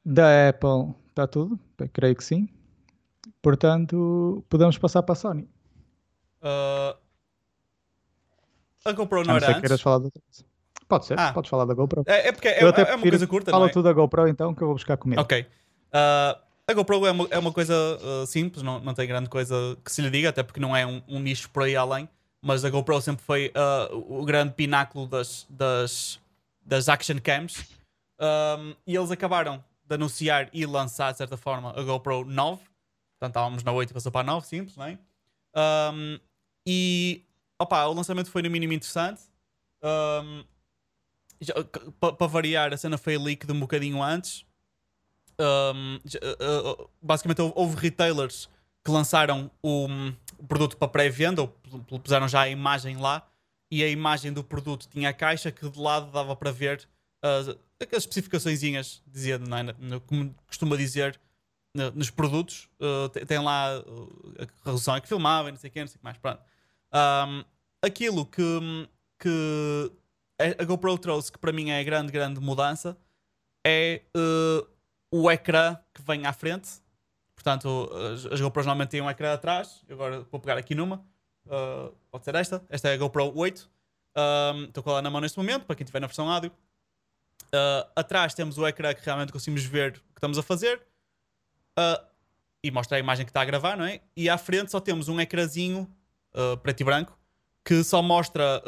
Da 0.05 0.49
Apple 0.49 0.93
está 1.09 1.27
tudo, 1.27 1.59
creio 1.91 2.15
que 2.15 2.23
sim. 2.23 2.47
Portanto, 3.41 4.43
podemos 4.49 4.77
passar 4.77 5.03
para 5.03 5.13
a 5.13 5.15
Sony. 5.15 5.47
Uh, 6.41 6.97
a 8.85 8.91
GoPro 8.93 9.19
não, 9.19 9.25
não 9.25 9.35
era 9.35 9.57
antes? 9.57 9.81
Falar 9.81 9.99
de 9.99 10.11
Pode 10.89 11.05
ser, 11.05 11.19
Ah. 11.19 11.31
podes 11.31 11.49
falar 11.49 11.65
da 11.65 11.73
GoPro. 11.75 12.03
É, 12.07 12.29
é 12.29 12.31
porque 12.31 12.47
é, 12.47 12.63
Eu 12.63 12.69
até 12.69 12.81
é 12.81 12.95
uma 12.95 13.07
coisa 13.07 13.27
curta, 13.27 13.51
Fala 13.51 13.65
não 13.65 13.69
é? 13.69 13.71
tu 13.71 13.83
da 13.83 13.93
GoPro 13.93 14.27
então, 14.27 14.55
que 14.55 14.61
eu 14.63 14.67
vou 14.67 14.75
buscar 14.75 14.97
comida. 14.97 15.21
Ok. 15.21 15.45
Ah, 15.93 16.37
a 16.67 16.73
GoPro 16.73 17.05
é 17.05 17.11
uma, 17.11 17.27
é 17.29 17.37
uma 17.37 17.53
coisa 17.53 17.75
ah, 18.01 18.25
simples, 18.25 18.63
não, 18.63 18.79
não 18.79 18.95
tem 18.95 19.07
grande 19.07 19.29
coisa 19.29 19.77
que 19.85 19.91
se 19.91 20.01
lhe 20.01 20.09
diga, 20.09 20.29
até 20.29 20.41
porque 20.41 20.59
não 20.59 20.75
é 20.75 20.87
um, 20.87 21.01
um 21.07 21.19
nicho 21.19 21.47
por 21.51 21.61
aí 21.63 21.75
além. 21.75 22.09
Mas 22.41 22.65
a 22.65 22.69
GoPro 22.71 22.99
sempre 23.01 23.23
foi 23.23 23.51
ah, 23.53 23.87
o 23.93 24.25
grande 24.25 24.53
pináculo 24.55 25.05
das, 25.05 25.45
das, 25.47 26.19
das 26.65 26.89
action 26.89 27.17
cams. 27.23 27.69
Um, 28.19 28.73
e 28.85 28.95
eles 28.95 29.11
acabaram 29.11 29.63
de 29.87 29.95
anunciar 29.95 30.49
e 30.51 30.65
lançar, 30.65 31.11
de 31.11 31.19
certa 31.19 31.37
forma, 31.37 31.71
a 31.77 31.83
GoPro 31.83 32.25
9. 32.25 32.57
Portanto, 32.57 33.29
estávamos 33.29 33.63
na 33.63 33.71
8 33.71 33.91
e 33.91 33.93
passou 33.93 34.11
para 34.11 34.21
a 34.21 34.23
9, 34.23 34.47
simples, 34.47 34.75
não 34.75 34.85
é? 34.85 34.97
Um, 35.93 36.19
e 36.65 37.23
opa, 37.59 37.85
o 37.85 37.93
lançamento 37.93 38.31
foi 38.31 38.41
no 38.41 38.49
mínimo 38.49 38.73
interessante. 38.73 39.21
Um, 39.83 40.43
para 41.99 42.27
variar, 42.27 42.73
a 42.73 42.77
cena 42.77 42.97
foi 42.97 43.17
leaked 43.17 43.51
um 43.51 43.59
bocadinho 43.59 44.01
antes. 44.03 44.45
Um, 45.39 45.99
já- 46.03 46.19
uh, 46.19 46.83
uh, 46.83 46.89
basicamente, 47.01 47.41
houve, 47.41 47.53
houve 47.55 47.75
retailers 47.77 48.49
que 48.83 48.91
lançaram 48.91 49.49
o, 49.61 49.87
o 50.37 50.47
produto 50.47 50.75
para 50.77 50.87
pré-venda, 50.87 51.41
ou 51.41 51.47
puseram 51.99 52.27
já 52.27 52.41
a 52.41 52.49
imagem 52.49 52.97
lá, 52.97 53.25
e 53.71 53.83
a 53.83 53.87
imagem 53.87 54.33
do 54.33 54.43
produto 54.43 54.87
tinha 54.89 55.09
a 55.09 55.13
caixa 55.13 55.51
que 55.51 55.67
de 55.69 55.79
lado 55.79 56.11
dava 56.11 56.35
para 56.35 56.51
ver 56.51 56.87
as, 57.21 57.49
aquelas 57.79 58.03
especificações, 58.03 58.59
dizia, 59.07 59.35
é? 59.35 59.99
Como 60.07 60.33
costuma 60.47 60.75
dizer 60.75 61.19
no- 61.73 61.91
nos 61.91 62.09
produtos, 62.09 62.67
uh, 62.81 63.09
tem, 63.09 63.39
lá 63.39 63.79
uh, 63.79 64.33
a 64.39 64.65
resolução 64.65 64.95
é 64.95 65.01
que 65.01 65.07
filmava, 65.07 65.51
não 65.51 65.57
sei 65.57 65.69
o 65.69 65.73
que, 65.73 65.79
não 65.79 65.87
sei 65.87 65.95
o 65.95 65.99
que 65.99 66.03
mais. 66.03 66.17
Pronto. 66.17 66.41
Um, 66.93 67.43
aquilo 67.81 68.25
que, 68.25 68.41
que 69.19 69.91
a 70.39 70.63
GoPro 70.63 70.97
trouxe, 70.97 71.31
que 71.31 71.37
para 71.37 71.51
mim 71.51 71.69
é 71.69 71.79
a 71.79 71.83
grande, 71.83 72.11
grande 72.11 72.39
mudança, 72.39 72.97
é 73.65 74.01
uh, 74.15 74.67
o 75.11 75.29
ecrã 75.29 75.77
que 75.93 76.01
vem 76.01 76.25
à 76.25 76.33
frente. 76.33 76.69
Portanto, 77.35 77.89
as, 78.13 78.25
as 78.25 78.41
GoPros 78.41 78.65
normalmente 78.65 78.91
têm 78.91 79.01
um 79.01 79.09
ecrã 79.09 79.33
atrás. 79.33 79.83
Eu 79.87 79.95
agora 79.95 80.21
vou 80.31 80.39
pegar 80.39 80.57
aqui 80.57 80.73
numa. 80.73 81.05
Uh, 81.45 81.93
pode 82.09 82.23
ser 82.23 82.35
esta. 82.35 82.63
Esta 82.69 82.89
é 82.89 82.93
a 82.93 82.97
GoPro 82.97 83.33
8. 83.35 83.69
Um, 84.15 84.63
Estou 84.65 84.83
com 84.83 84.89
ela 84.91 85.01
na 85.01 85.09
mão 85.09 85.21
neste 85.21 85.37
momento, 85.37 85.65
para 85.65 85.75
quem 85.75 85.83
estiver 85.83 85.99
na 85.99 86.07
versão 86.07 86.29
áudio. 86.29 86.51
Uh, 87.47 87.89
atrás 87.95 88.33
temos 88.33 88.57
o 88.57 88.67
ecrã 88.67 88.93
que 88.93 89.03
realmente 89.03 89.31
conseguimos 89.31 89.63
ver 89.63 89.91
o 89.91 89.93
que 89.93 90.17
estamos 90.17 90.37
a 90.37 90.43
fazer. 90.43 90.81
E 92.61 92.71
mostra 92.71 92.97
a 92.97 92.99
imagem 92.99 93.25
que 93.25 93.29
está 93.29 93.41
a 93.41 93.45
gravar, 93.45 93.77
não 93.77 93.85
é? 93.85 94.01
E 94.17 94.29
à 94.29 94.37
frente 94.37 94.69
só 94.69 94.81
temos 94.81 95.07
um 95.07 95.17
ecrãzinho 95.17 95.89
preto 96.61 96.81
e 96.81 96.83
branco 96.83 97.17
que 97.63 97.85
só 97.85 98.01
mostra 98.01 98.61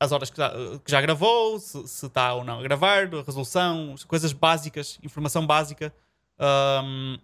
as 0.00 0.12
horas 0.12 0.30
que 0.30 0.36
já, 0.36 0.50
que 0.84 0.90
já 0.90 1.00
gravou, 1.00 1.58
se, 1.58 2.06
está 2.06 2.34
ou 2.34 2.44
não 2.44 2.60
a 2.60 2.62
gravar, 2.62 3.12
a 3.14 3.22
resolução, 3.22 3.94
coisas 4.06 4.32
básicas, 4.32 4.98
informação 5.02 5.46
básica 5.46 5.92
um, 6.84 7.18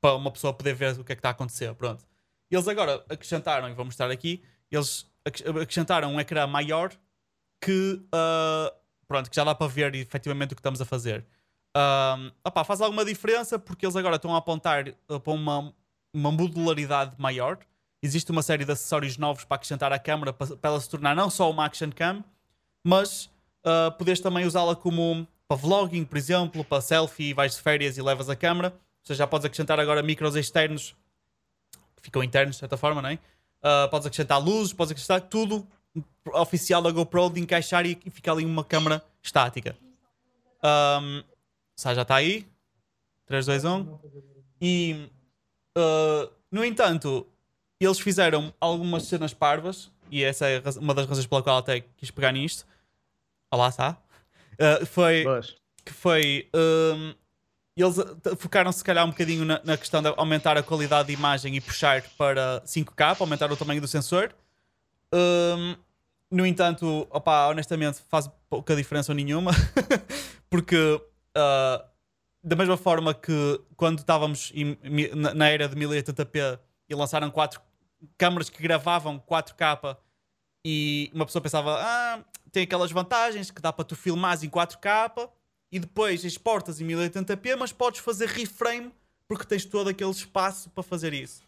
para 0.00 0.14
uma 0.14 0.30
pessoa 0.30 0.54
poder 0.54 0.74
ver 0.74 0.98
o 0.98 1.04
que 1.04 1.12
é 1.12 1.14
que 1.14 1.20
está 1.20 1.28
a 1.28 1.32
acontecer. 1.32 1.74
Pronto. 1.74 2.04
Eles 2.50 2.66
agora 2.66 3.04
acrescentaram, 3.10 3.68
e 3.68 3.74
vou 3.74 3.84
mostrar 3.84 4.10
aqui, 4.10 4.42
eles 4.70 5.06
ac- 5.24 5.46
acrescentaram 5.46 6.12
um 6.12 6.18
ecrã 6.20 6.46
maior 6.46 6.90
que, 7.62 8.00
uh, 8.06 8.74
pronto, 9.06 9.28
que 9.28 9.36
já 9.36 9.44
dá 9.44 9.54
para 9.54 9.66
ver 9.66 9.94
efetivamente 9.94 10.52
o 10.52 10.56
que 10.56 10.60
estamos 10.60 10.80
a 10.80 10.84
fazer. 10.86 11.26
Um, 11.76 12.30
opá, 12.42 12.64
faz 12.64 12.80
alguma 12.80 13.04
diferença 13.04 13.58
porque 13.58 13.84
eles 13.84 13.96
agora 13.96 14.16
estão 14.16 14.34
a 14.34 14.38
apontar 14.38 14.88
uh, 14.88 15.20
para 15.20 15.32
uma, 15.32 15.74
uma 16.14 16.32
modularidade 16.32 17.14
maior. 17.18 17.58
Existe 18.02 18.30
uma 18.30 18.42
série 18.42 18.64
de 18.64 18.72
acessórios 18.72 19.16
novos 19.16 19.44
para 19.44 19.56
acrescentar 19.56 19.92
à 19.92 19.98
câmera 19.98 20.32
para, 20.32 20.56
para 20.56 20.70
ela 20.70 20.80
se 20.80 20.88
tornar 20.88 21.16
não 21.16 21.28
só 21.28 21.50
uma 21.50 21.64
action 21.64 21.90
cam, 21.90 22.24
mas 22.84 23.26
uh, 23.64 23.90
poderes 23.98 24.20
também 24.20 24.46
usá-la 24.46 24.76
como 24.76 25.26
para 25.48 25.56
vlogging, 25.56 26.04
por 26.04 26.16
exemplo, 26.18 26.64
para 26.64 26.80
selfie, 26.80 27.32
vais 27.32 27.56
de 27.56 27.62
férias 27.62 27.96
e 27.96 28.02
levas 28.02 28.28
a 28.28 28.36
câmera. 28.36 28.68
Ou 28.68 29.06
seja, 29.06 29.18
já 29.18 29.26
podes 29.26 29.46
acrescentar 29.46 29.80
agora 29.80 30.02
micros 30.02 30.36
externos 30.36 30.94
que 31.96 32.02
ficam 32.02 32.22
internos 32.22 32.56
de 32.56 32.60
certa 32.60 32.76
forma, 32.76 33.02
não 33.02 33.08
é? 33.08 33.14
Uh, 33.14 33.88
podes 33.90 34.06
acrescentar 34.06 34.38
luzes, 34.42 34.72
podes 34.72 34.92
acrescentar 34.92 35.22
tudo 35.22 35.66
oficial 36.34 36.82
da 36.82 36.90
GoPro 36.90 37.30
de 37.30 37.40
encaixar 37.40 37.84
e, 37.86 37.98
e 38.04 38.10
ficar 38.10 38.32
ali 38.32 38.44
uma 38.44 38.62
câmera 38.62 39.02
estática. 39.22 39.76
Um, 40.62 41.24
já 41.76 42.02
está 42.02 42.16
aí. 42.16 42.46
3, 43.26 43.46
2, 43.46 43.64
1. 43.64 43.98
E, 44.60 45.10
uh, 45.76 46.30
no 46.50 46.64
entanto, 46.64 47.26
eles 47.84 48.00
fizeram 48.00 48.52
algumas 48.60 49.04
cenas 49.04 49.32
parvas, 49.32 49.90
e 50.10 50.24
essa 50.24 50.48
é 50.48 50.62
uma 50.78 50.94
das 50.94 51.06
razões 51.06 51.26
pela 51.26 51.42
qual 51.42 51.58
até 51.58 51.80
quis 51.80 52.10
pegar 52.10 52.32
nisto. 52.32 52.66
Olá, 53.50 53.68
está. 53.68 53.96
Uh, 54.54 54.84
foi 54.86 55.24
Boas. 55.24 55.54
que 55.84 55.92
foi. 55.92 56.48
hum, 56.54 57.14
eles 57.76 57.94
t- 57.96 58.34
focaram-se, 58.36 58.78
se 58.78 58.84
calhar, 58.84 59.04
um 59.06 59.10
bocadinho 59.10 59.44
na, 59.44 59.60
na 59.64 59.76
questão 59.76 60.02
de 60.02 60.08
aumentar 60.16 60.56
a 60.58 60.62
qualidade 60.62 61.08
de 61.08 61.14
imagem 61.14 61.54
e 61.56 61.60
puxar 61.60 62.02
para 62.18 62.60
5K, 62.66 62.94
para 62.96 63.16
aumentar 63.20 63.52
o 63.52 63.56
tamanho 63.56 63.80
do 63.80 63.86
sensor. 63.86 64.34
Hum, 65.14 65.76
no 66.30 66.44
entanto, 66.44 67.06
opá, 67.10 67.46
honestamente, 67.48 68.00
faz 68.08 68.28
pouca 68.50 68.74
diferença 68.74 69.14
nenhuma, 69.14 69.52
porque 70.50 70.76
uh, 70.76 71.84
da 72.42 72.56
mesma 72.56 72.76
forma 72.76 73.14
que 73.14 73.60
quando 73.76 74.00
estávamos 74.00 74.50
em- 74.54 74.76
na, 75.14 75.32
na 75.34 75.48
era 75.48 75.68
de 75.68 75.76
1080p 75.76 76.58
e 76.88 76.94
lançaram 76.94 77.30
quatro 77.30 77.60
câmaras 78.16 78.48
que 78.50 78.62
gravavam 78.62 79.18
4K 79.18 79.96
e 80.64 81.10
uma 81.14 81.26
pessoa 81.26 81.42
pensava, 81.42 81.78
ah, 81.80 82.24
tem 82.52 82.64
aquelas 82.64 82.90
vantagens 82.90 83.50
que 83.50 83.60
dá 83.60 83.72
para 83.72 83.84
tu 83.84 83.96
filmares 83.96 84.42
em 84.42 84.50
4K 84.50 85.30
e 85.70 85.78
depois 85.78 86.24
exportas 86.24 86.80
em 86.80 86.86
1080p, 86.86 87.56
mas 87.56 87.72
podes 87.72 88.00
fazer 88.00 88.28
reframe 88.28 88.92
porque 89.26 89.44
tens 89.44 89.64
todo 89.64 89.88
aquele 89.88 90.10
espaço 90.10 90.70
para 90.70 90.82
fazer 90.82 91.12
isso. 91.12 91.42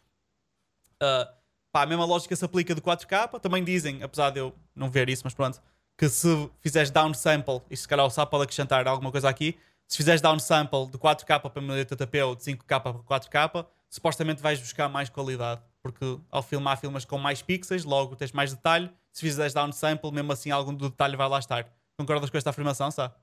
Ah, 1.00 1.32
pá, 1.72 1.82
a 1.82 1.86
mesma 1.86 2.04
lógica 2.04 2.36
se 2.36 2.44
aplica 2.44 2.74
do 2.74 2.82
4K. 2.82 3.40
Também 3.40 3.64
dizem, 3.64 4.02
apesar 4.02 4.30
de 4.30 4.40
eu 4.40 4.54
não 4.74 4.90
ver 4.90 5.08
isso, 5.08 5.22
mas 5.24 5.34
pronto, 5.34 5.60
que 5.96 6.08
se 6.08 6.50
fizeres 6.60 6.90
downsample, 6.90 7.62
e 7.70 7.76
se 7.76 7.86
calhar 7.88 8.06
o 8.06 8.10
SAP 8.10 8.30
pode 8.30 8.44
acrescentar 8.44 8.86
alguma 8.86 9.10
coisa 9.10 9.28
aqui, 9.28 9.58
se 9.86 9.96
fizeres 9.96 10.20
downsample 10.20 10.86
de 10.86 10.98
4K 10.98 11.40
para 11.40 11.62
1080p 11.62 12.26
ou 12.26 12.36
de 12.36 12.42
5K 12.42 12.80
para 12.80 12.92
4K, 12.94 13.66
supostamente 13.88 14.40
vais 14.40 14.60
buscar 14.60 14.88
mais 14.88 15.08
qualidade. 15.08 15.60
Porque 15.82 16.18
ao 16.30 16.42
filmar, 16.42 16.78
filmas 16.78 17.04
com 17.04 17.18
mais 17.18 17.40
pixels, 17.42 17.84
logo 17.84 18.16
tens 18.16 18.32
mais 18.32 18.52
detalhe. 18.52 18.90
Se 19.12 19.22
fizeres 19.22 19.54
downsample, 19.54 20.12
mesmo 20.12 20.32
assim, 20.32 20.50
algum 20.50 20.74
do 20.74 20.90
detalhe 20.90 21.16
vai 21.16 21.28
lá 21.28 21.38
estar. 21.38 21.66
Concordas 21.96 22.30
com 22.30 22.36
esta 22.36 22.50
afirmação, 22.50 22.90
Sá? 22.90 23.14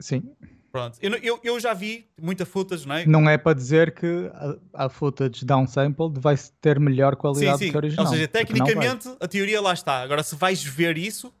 Sim. 0.00 0.34
Pronto. 0.70 0.98
Eu, 1.00 1.12
eu, 1.18 1.40
eu 1.44 1.60
já 1.60 1.72
vi 1.72 2.10
muita 2.20 2.44
footage, 2.44 2.86
não 2.86 2.96
é? 2.96 3.06
Não 3.06 3.30
é 3.30 3.38
para 3.38 3.54
dizer 3.54 3.94
que 3.94 4.30
a, 4.74 4.86
a 4.86 4.88
footage 4.88 5.44
downsampled 5.44 6.18
vai 6.18 6.34
ter 6.60 6.80
melhor 6.80 7.14
qualidade 7.14 7.58
sim, 7.58 7.64
sim. 7.66 7.70
que 7.70 7.76
a 7.76 7.78
original. 7.78 8.06
Ou 8.06 8.12
seja, 8.12 8.26
tecnicamente, 8.26 9.08
a 9.20 9.28
teoria 9.28 9.60
lá 9.60 9.72
está. 9.72 10.02
Agora, 10.02 10.22
se 10.24 10.34
vais 10.34 10.64
ver 10.64 10.98
isso, 10.98 11.32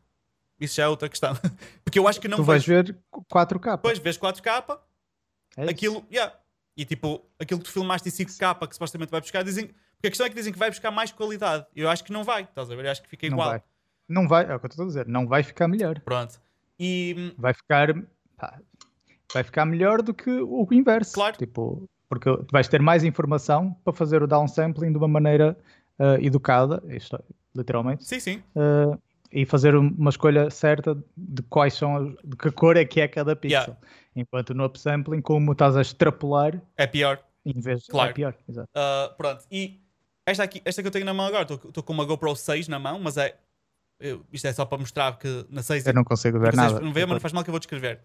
isso 0.60 0.76
já 0.76 0.84
é 0.84 0.88
outra 0.88 1.08
questão. 1.08 1.34
Porque 1.84 1.98
eu 1.98 2.06
acho 2.06 2.20
que 2.20 2.28
não 2.28 2.36
tu 2.36 2.44
vais 2.44 2.64
vejo- 2.64 2.92
ver 2.92 2.98
4K. 3.32 3.72
Depois 3.72 3.98
vês 3.98 4.16
4K, 4.16 4.78
É 5.56 5.68
aquilo, 5.68 6.06
yeah. 6.12 6.32
E 6.76 6.84
tipo, 6.84 7.22
aquilo 7.38 7.60
que 7.60 7.66
tu 7.66 7.72
filmaste 7.72 8.08
em 8.08 8.12
5K 8.12 8.66
que 8.68 8.74
supostamente 8.74 9.10
vai 9.10 9.20
buscar, 9.20 9.42
dizem. 9.42 9.66
Porque 9.66 10.08
a 10.08 10.10
questão 10.10 10.26
é 10.26 10.30
que 10.30 10.34
dizem 10.36 10.52
que 10.52 10.58
vai 10.58 10.70
buscar 10.70 10.90
mais 10.90 11.10
qualidade. 11.12 11.64
Eu 11.74 11.88
acho 11.88 12.04
que 12.04 12.12
não 12.12 12.24
vai, 12.24 12.42
estás 12.42 12.70
a 12.70 12.74
ver? 12.74 12.84
Eu 12.84 12.90
acho 12.90 13.02
que 13.02 13.08
fica 13.08 13.26
Não 13.28 13.34
igual. 13.36 13.50
vai. 13.50 13.62
Não 14.08 14.28
vai, 14.28 14.44
é 14.44 14.54
o 14.54 14.58
que 14.60 14.66
eu 14.66 14.68
estou 14.68 14.84
a 14.84 14.88
dizer. 14.88 15.06
Não 15.08 15.26
vai 15.26 15.42
ficar 15.42 15.66
melhor. 15.68 15.98
Pronto. 16.00 16.38
E 16.78 17.32
Vai 17.38 17.54
ficar. 17.54 17.94
pá, 18.36 18.58
vai 19.32 19.42
ficar 19.44 19.64
melhor 19.64 20.02
do 20.02 20.12
que 20.12 20.30
o 20.30 20.66
inverso. 20.72 21.14
Claro. 21.14 21.36
Tipo, 21.36 21.88
porque 22.08 22.28
tu 22.30 22.46
vais 22.52 22.68
ter 22.68 22.82
mais 22.82 23.02
informação 23.04 23.72
para 23.84 23.92
fazer 23.92 24.22
o 24.22 24.26
downsampling 24.26 24.90
de 24.92 24.98
uma 24.98 25.08
maneira 25.08 25.56
ah, 25.98 26.16
educada, 26.20 26.82
isto, 26.88 27.18
literalmente, 27.54 28.04
sim, 28.04 28.20
sim. 28.20 28.42
ah, 28.56 28.98
e 29.32 29.46
fazer 29.46 29.74
um- 29.74 29.94
uma 29.96 30.10
escolha 30.10 30.50
certa 30.50 30.96
de 31.16 31.42
quais 31.44 31.74
são, 31.74 32.14
de 32.24 32.36
que 32.36 32.50
cor 32.50 32.76
é 32.76 32.84
que 32.84 33.00
é 33.00 33.08
cada 33.08 33.34
pixel. 33.34 33.60
Yeah. 33.62 33.78
Enquanto 34.16 34.54
no 34.54 34.64
upsampling, 34.64 35.20
como 35.20 35.52
estás 35.52 35.76
a 35.76 35.80
extrapolar, 35.82 36.60
É 36.76 36.86
pior. 36.86 37.22
em 37.44 37.58
vez 37.60 37.82
de 37.82 37.88
Claro. 37.88 38.10
é 38.10 38.12
pior. 38.12 38.34
Exato. 38.48 38.68
Uh, 38.76 39.14
pronto. 39.16 39.44
E 39.50 39.80
esta, 40.26 40.42
aqui, 40.44 40.62
esta 40.64 40.80
que 40.82 40.88
eu 40.88 40.92
tenho 40.92 41.04
na 41.04 41.12
mão 41.14 41.26
agora, 41.26 41.42
estou 41.52 41.82
com 41.82 41.92
uma 41.92 42.04
GoPro 42.04 42.34
6 42.36 42.68
na 42.68 42.78
mão, 42.78 42.98
mas 43.00 43.16
é. 43.16 43.36
eu- 44.00 44.24
isto 44.32 44.46
é 44.46 44.52
só 44.52 44.64
para 44.64 44.78
mostrar 44.78 45.18
que 45.18 45.46
na 45.50 45.62
6 45.62 45.86
Eu 45.86 45.92
não 45.94 46.04
consigo 46.04 46.38
ver 46.38 46.54
nada. 46.54 46.80
não 46.80 46.92
vê, 46.92 47.04
mas 47.06 47.14
não 47.14 47.20
faz 47.20 47.32
mal 47.32 47.42
que 47.44 47.50
eu 47.50 47.52
vou 47.52 47.58
descrever. 47.60 48.00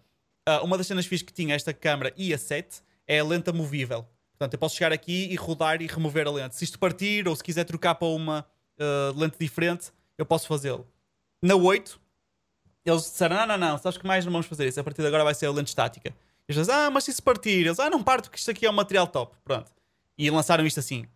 Ah, 0.46 0.62
uma 0.62 0.76
das 0.78 0.86
cenas 0.86 1.06
fixas 1.06 1.26
que 1.26 1.32
tinha 1.32 1.54
esta 1.54 1.72
câmera 1.72 2.12
e 2.16 2.32
a 2.34 2.38
7 2.38 2.80
é 3.06 3.18
a 3.20 3.24
lenta 3.24 3.52
movível. 3.52 4.06
Portanto, 4.32 4.54
eu 4.54 4.58
posso 4.58 4.74
chegar 4.76 4.92
aqui 4.92 5.28
e 5.30 5.34
rodar 5.36 5.82
e 5.82 5.86
remover 5.86 6.26
a 6.26 6.30
lente. 6.30 6.56
Se 6.56 6.64
isto 6.64 6.78
partir 6.78 7.28
ou 7.28 7.36
se 7.36 7.42
quiser 7.44 7.64
trocar 7.64 7.94
para 7.94 8.08
uma 8.08 8.46
ah, 8.78 9.12
lente 9.16 9.36
diferente, 9.38 9.90
eu 10.18 10.24
posso 10.26 10.46
fazê-lo. 10.46 10.86
Na 11.42 11.54
8, 11.54 12.00
eles 12.84 13.02
disseram: 13.02 13.36
não, 13.36 13.46
não, 13.46 13.58
não, 13.58 13.78
sabes 13.78 13.98
que 13.98 14.06
mais 14.06 14.24
não 14.24 14.32
vamos 14.32 14.46
fazer 14.46 14.66
isso. 14.66 14.80
A 14.80 14.84
partir 14.84 15.02
de 15.02 15.08
agora 15.08 15.24
vai 15.24 15.34
ser 15.34 15.46
a 15.46 15.50
lente 15.52 15.68
estática. 15.68 16.10
E 16.10 16.52
eles 16.52 16.66
dizem: 16.66 16.74
ah, 16.74 16.90
mas 16.90 17.04
se 17.04 17.10
isso 17.10 17.22
partir? 17.22 17.66
Eles, 17.66 17.78
ah, 17.78 17.90
não 17.90 18.02
parto 18.02 18.24
porque 18.24 18.38
isto 18.38 18.50
aqui 18.50 18.66
é 18.66 18.70
um 18.70 18.74
material 18.74 19.06
top. 19.06 19.36
Pronto. 19.44 19.70
E 20.16 20.30
lançaram 20.30 20.66
isto 20.66 20.80
assim. 20.80 21.06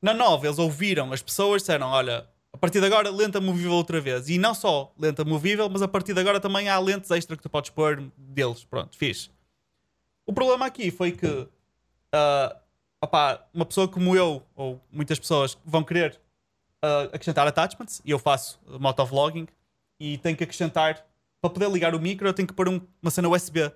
Na 0.00 0.12
9, 0.14 0.46
eles 0.46 0.58
ouviram 0.58 1.12
as 1.12 1.22
pessoas, 1.22 1.62
disseram: 1.62 1.88
olha, 1.88 2.26
A 2.52 2.58
partir 2.58 2.80
de 2.80 2.86
agora, 2.86 3.10
lenta 3.10 3.40
movível 3.40 3.72
outra 3.72 4.00
vez. 4.00 4.28
E 4.28 4.38
não 4.38 4.54
só 4.54 4.92
lenta 4.98 5.24
movível, 5.24 5.68
mas 5.68 5.82
a 5.82 5.88
partir 5.88 6.14
de 6.14 6.20
agora 6.20 6.40
também 6.40 6.68
há 6.68 6.78
lentes 6.78 7.10
extra 7.10 7.36
que 7.36 7.42
tu 7.42 7.50
podes 7.50 7.70
pôr 7.70 8.02
deles. 8.16 8.64
Pronto, 8.64 8.96
fiz. 8.96 9.30
O 10.24 10.32
problema 10.32 10.66
aqui 10.66 10.90
foi 10.90 11.12
que 11.12 11.26
uh, 11.26 12.56
opá, 13.00 13.46
uma 13.52 13.66
pessoa 13.66 13.86
como 13.86 14.16
eu, 14.16 14.42
ou 14.54 14.80
muitas 14.90 15.18
pessoas, 15.18 15.56
vão 15.64 15.84
querer 15.84 16.18
uh, 16.82 17.14
acrescentar 17.14 17.46
attachments, 17.46 18.00
e 18.04 18.10
eu 18.10 18.18
faço 18.18 18.58
motovlogging, 18.80 19.46
e 19.98 20.18
tenho 20.18 20.36
que 20.36 20.44
acrescentar, 20.44 21.06
para 21.40 21.50
poder 21.50 21.70
ligar 21.70 21.94
o 21.94 22.00
micro, 22.00 22.26
eu 22.28 22.32
tenho 22.34 22.48
que 22.48 22.54
pôr 22.54 22.68
um, 22.68 22.80
uma 23.00 23.10
cena 23.10 23.28
USB. 23.28 23.70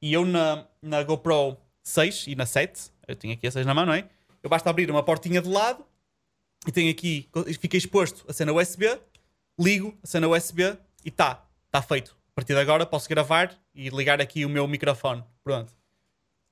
E 0.00 0.12
eu 0.12 0.24
na, 0.24 0.66
na 0.82 1.02
GoPro 1.02 1.56
6 1.82 2.26
e 2.28 2.34
na 2.34 2.46
7, 2.46 2.90
eu 3.06 3.16
tenho 3.16 3.34
aqui 3.34 3.46
a 3.46 3.50
6 3.50 3.66
na 3.66 3.74
mão, 3.74 3.86
não 3.86 3.92
é? 3.92 4.08
Eu 4.42 4.50
basta 4.50 4.68
abrir 4.68 4.90
uma 4.90 5.02
portinha 5.02 5.40
de 5.40 5.48
lado 5.48 5.84
e 6.66 6.72
tenho 6.72 6.90
aqui, 6.90 7.28
fica 7.60 7.76
exposto 7.76 8.24
a 8.28 8.32
cena 8.32 8.52
USB, 8.52 8.98
ligo 9.58 9.96
a 10.02 10.06
cena 10.06 10.28
USB 10.28 10.76
e 11.04 11.10
tá, 11.10 11.46
está 11.66 11.82
feito. 11.82 12.16
A 12.28 12.34
partir 12.34 12.54
de 12.54 12.60
agora 12.60 12.84
posso 12.84 13.08
gravar 13.08 13.54
e 13.74 13.88
ligar 13.90 14.20
aqui 14.20 14.44
o 14.44 14.48
meu 14.48 14.66
microfone. 14.66 15.22
Pronto. 15.42 15.72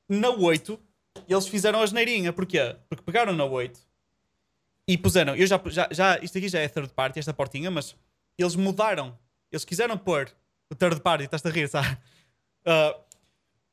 Na 0.09 0.31
8, 0.31 0.79
eles 1.29 1.49
fizeram 1.49 1.81
a 1.81 1.87
geneirinha. 1.87 2.33
Porquê? 2.33 2.77
Porque 2.89 3.03
pegaram 3.03 3.33
na 3.33 3.45
8 3.45 3.81
e 4.87 4.97
puseram. 4.97 5.35
Eu 5.35 5.47
já, 5.47 5.61
já, 5.67 5.89
já, 5.91 6.19
isto 6.19 6.39
aqui 6.39 6.49
já 6.49 6.61
é 6.61 6.69
third 6.69 6.93
party, 6.93 7.19
esta 7.19 7.35
portinha, 7.35 7.71
mas 7.71 7.97
eles 8.39 8.57
mudaram. 8.57 9.18
Eles 9.51 9.64
quiseram 9.64 9.99
pôr 9.99 10.30
o 10.70 10.74
third 10.74 11.01
party, 11.01 11.24
estás 11.24 11.45
a 11.45 11.51
rir, 11.51 11.68
sabe? 11.68 11.99
Uh, 12.66 13.01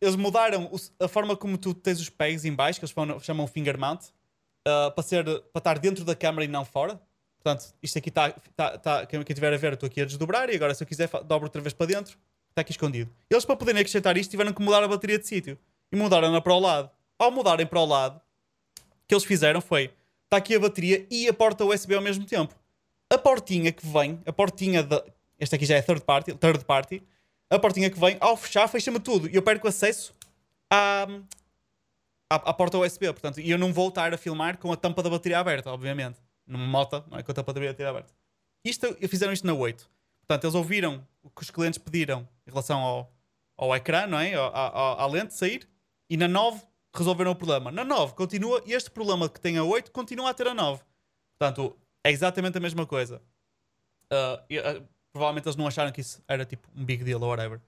eles 0.02 0.16
mudaram 0.16 0.70
a 1.00 1.08
forma 1.08 1.36
como 1.36 1.58
tu 1.58 1.74
tens 1.74 2.00
os 2.00 2.10
pegs 2.10 2.46
em 2.46 2.54
baixo, 2.54 2.80
que 2.80 2.86
eles 2.86 3.24
chamam 3.24 3.48
finger 3.48 3.78
mount, 3.78 4.06
uh, 4.68 4.92
para, 4.94 5.04
ser, 5.04 5.24
para 5.24 5.60
estar 5.60 5.80
dentro 5.80 6.04
da 6.04 6.16
câmera 6.16 6.46
e 6.46 6.48
não 6.48 6.66
fora. 6.66 7.00
Portanto, 7.42 7.74
isto 7.82 7.98
aqui 7.98 8.10
está. 8.10 8.32
Tá, 8.56 8.78
tá, 8.78 9.06
quem 9.06 9.20
estiver 9.22 9.54
a 9.54 9.58
ver, 9.58 9.74
estou 9.74 9.88
aqui 9.88 10.02
a 10.02 10.06
desdobrar 10.06 10.50
e 10.50 10.56
agora, 10.56 10.74
se 10.76 10.84
eu 10.84 10.88
quiser, 10.88 11.10
dobro 11.24 11.46
outra 11.46 11.62
vez 11.62 11.74
para 11.74 11.88
dentro. 11.88 12.18
Está 12.50 12.62
aqui 12.62 12.72
escondido. 12.72 13.10
Eles, 13.30 13.46
para 13.46 13.56
poderem 13.56 13.80
acrescentar 13.80 14.18
isto, 14.18 14.32
tiveram 14.32 14.52
que 14.52 14.62
mudar 14.62 14.84
a 14.84 14.88
bateria 14.88 15.18
de 15.18 15.28
sítio. 15.28 15.58
E 15.92 15.96
mudaram-na 15.96 16.42
para 16.42 16.54
o 16.54 16.60
lado. 16.60 16.90
Ao 17.18 17.32
mudarem 17.32 17.66
para 17.66 17.80
o 17.80 17.86
lado, 17.86 18.18
o 18.18 19.08
que 19.08 19.14
eles 19.14 19.24
fizeram 19.24 19.62
foi: 19.62 19.94
está 20.26 20.38
aqui 20.38 20.56
a 20.56 20.60
bateria 20.60 21.08
e 21.10 21.28
a 21.28 21.34
porta 21.34 21.64
USB 21.64 21.96
ao 21.96 22.02
mesmo 22.02 22.26
tempo. 22.26 22.54
A 23.12 23.18
portinha 23.18 23.72
que 23.72 23.86
vem, 23.86 24.22
a 24.26 24.32
portinha 24.32 24.84
da. 24.84 25.04
Esta 25.40 25.56
aqui 25.56 25.66
já 25.66 25.76
é 25.76 25.82
third 25.82 26.04
party, 26.04 26.34
third 26.36 26.64
party. 26.66 27.02
A 27.50 27.58
portinha 27.58 27.90
que 27.90 28.00
vem, 28.00 28.18
ao 28.20 28.38
fechar, 28.38 28.68
fecha-me 28.68 29.00
tudo. 29.00 29.28
E 29.28 29.36
eu 29.36 29.42
perco 29.42 29.68
acesso 29.68 30.14
à, 30.70 31.08
à, 32.30 32.36
à, 32.36 32.54
porta 32.54 32.78
USB. 32.78 33.08
Portanto, 33.08 33.40
e 33.40 33.50
eu 33.50 33.58
não 33.58 33.74
vou 33.74 33.90
estar 33.90 34.14
a 34.14 34.18
filmar 34.18 34.58
com 34.60 34.72
a 34.72 34.78
tampa 34.78 35.02
da 35.02 35.10
bateria 35.10 35.40
aberta, 35.40 35.72
obviamente. 35.72 36.20
Numa 36.46 36.68
moto, 36.68 37.04
não 37.10 37.18
é? 37.18 37.24
Com 37.24 37.32
a 37.32 37.36
tampa 37.36 37.52
da 37.54 37.60
bateria 37.60 37.90
aberta. 37.90 38.14
Isto, 38.64 38.96
fizeram 39.08 39.34
isto 39.34 39.48
na 39.48 39.54
8. 39.54 39.90
Portanto, 40.22 40.44
eles 40.44 40.56
ouviram 40.56 41.08
o 41.24 41.30
que 41.32 41.42
os 41.42 41.50
clientes 41.50 41.80
pediram 41.80 42.28
em 42.46 42.52
relação 42.52 42.80
ao, 42.80 43.12
ao 43.58 43.76
ecrã, 43.76 44.06
não 44.06 44.20
é? 44.20 44.36
À, 44.36 45.02
à, 45.04 45.08
lente 45.08 45.34
sair. 45.34 45.68
E 46.08 46.16
na 46.16 46.28
9 46.28 46.62
resolveram 46.96 47.32
o 47.32 47.36
problema. 47.36 47.72
Na 47.72 47.84
9 47.84 48.14
continua, 48.14 48.62
este 48.68 48.92
problema 48.92 49.28
que 49.28 49.40
tem 49.40 49.58
a 49.58 49.64
8 49.64 49.92
continua 49.92 50.30
a 50.30 50.34
ter 50.34 50.48
a 50.48 50.54
9. 50.54 50.84
Portanto, 51.40 51.76
é 52.04 52.12
exatamente 52.12 52.58
a 52.58 52.62
mesma 52.62 52.86
coisa. 52.86 53.22
Uh, 54.12 54.82
uh, 54.82 54.88
provavelmente 55.12 55.48
eles 55.48 55.56
não 55.56 55.68
acharam 55.68 55.92
que 55.92 56.02
isso 56.02 56.22
era 56.28 56.46
tipo 56.46 56.68
um 56.76 56.84
big 56.84 57.04
deal 57.04 57.22
ou 57.22 57.30
whatever. 57.30 57.60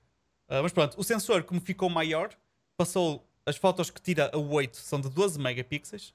Uh, 0.50 0.62
mas 0.64 0.72
pronto, 0.72 1.00
o 1.00 1.04
sensor, 1.04 1.44
como 1.44 1.62
ficou 1.62 1.90
maior, 1.90 2.30
passou. 2.78 3.28
As 3.44 3.58
fotos 3.58 3.90
que 3.90 4.00
tira 4.00 4.30
a 4.32 4.38
8 4.38 4.78
são 4.78 5.02
de 5.02 5.10
12 5.10 5.40
megapixels, 5.40 6.14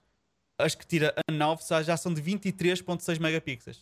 as 0.56 0.76
que 0.76 0.86
tira 0.86 1.12
a 1.28 1.32
9 1.32 1.62
já 1.82 1.96
são 1.96 2.14
de 2.14 2.22
23,6 2.22 3.18
megapixels. 3.18 3.78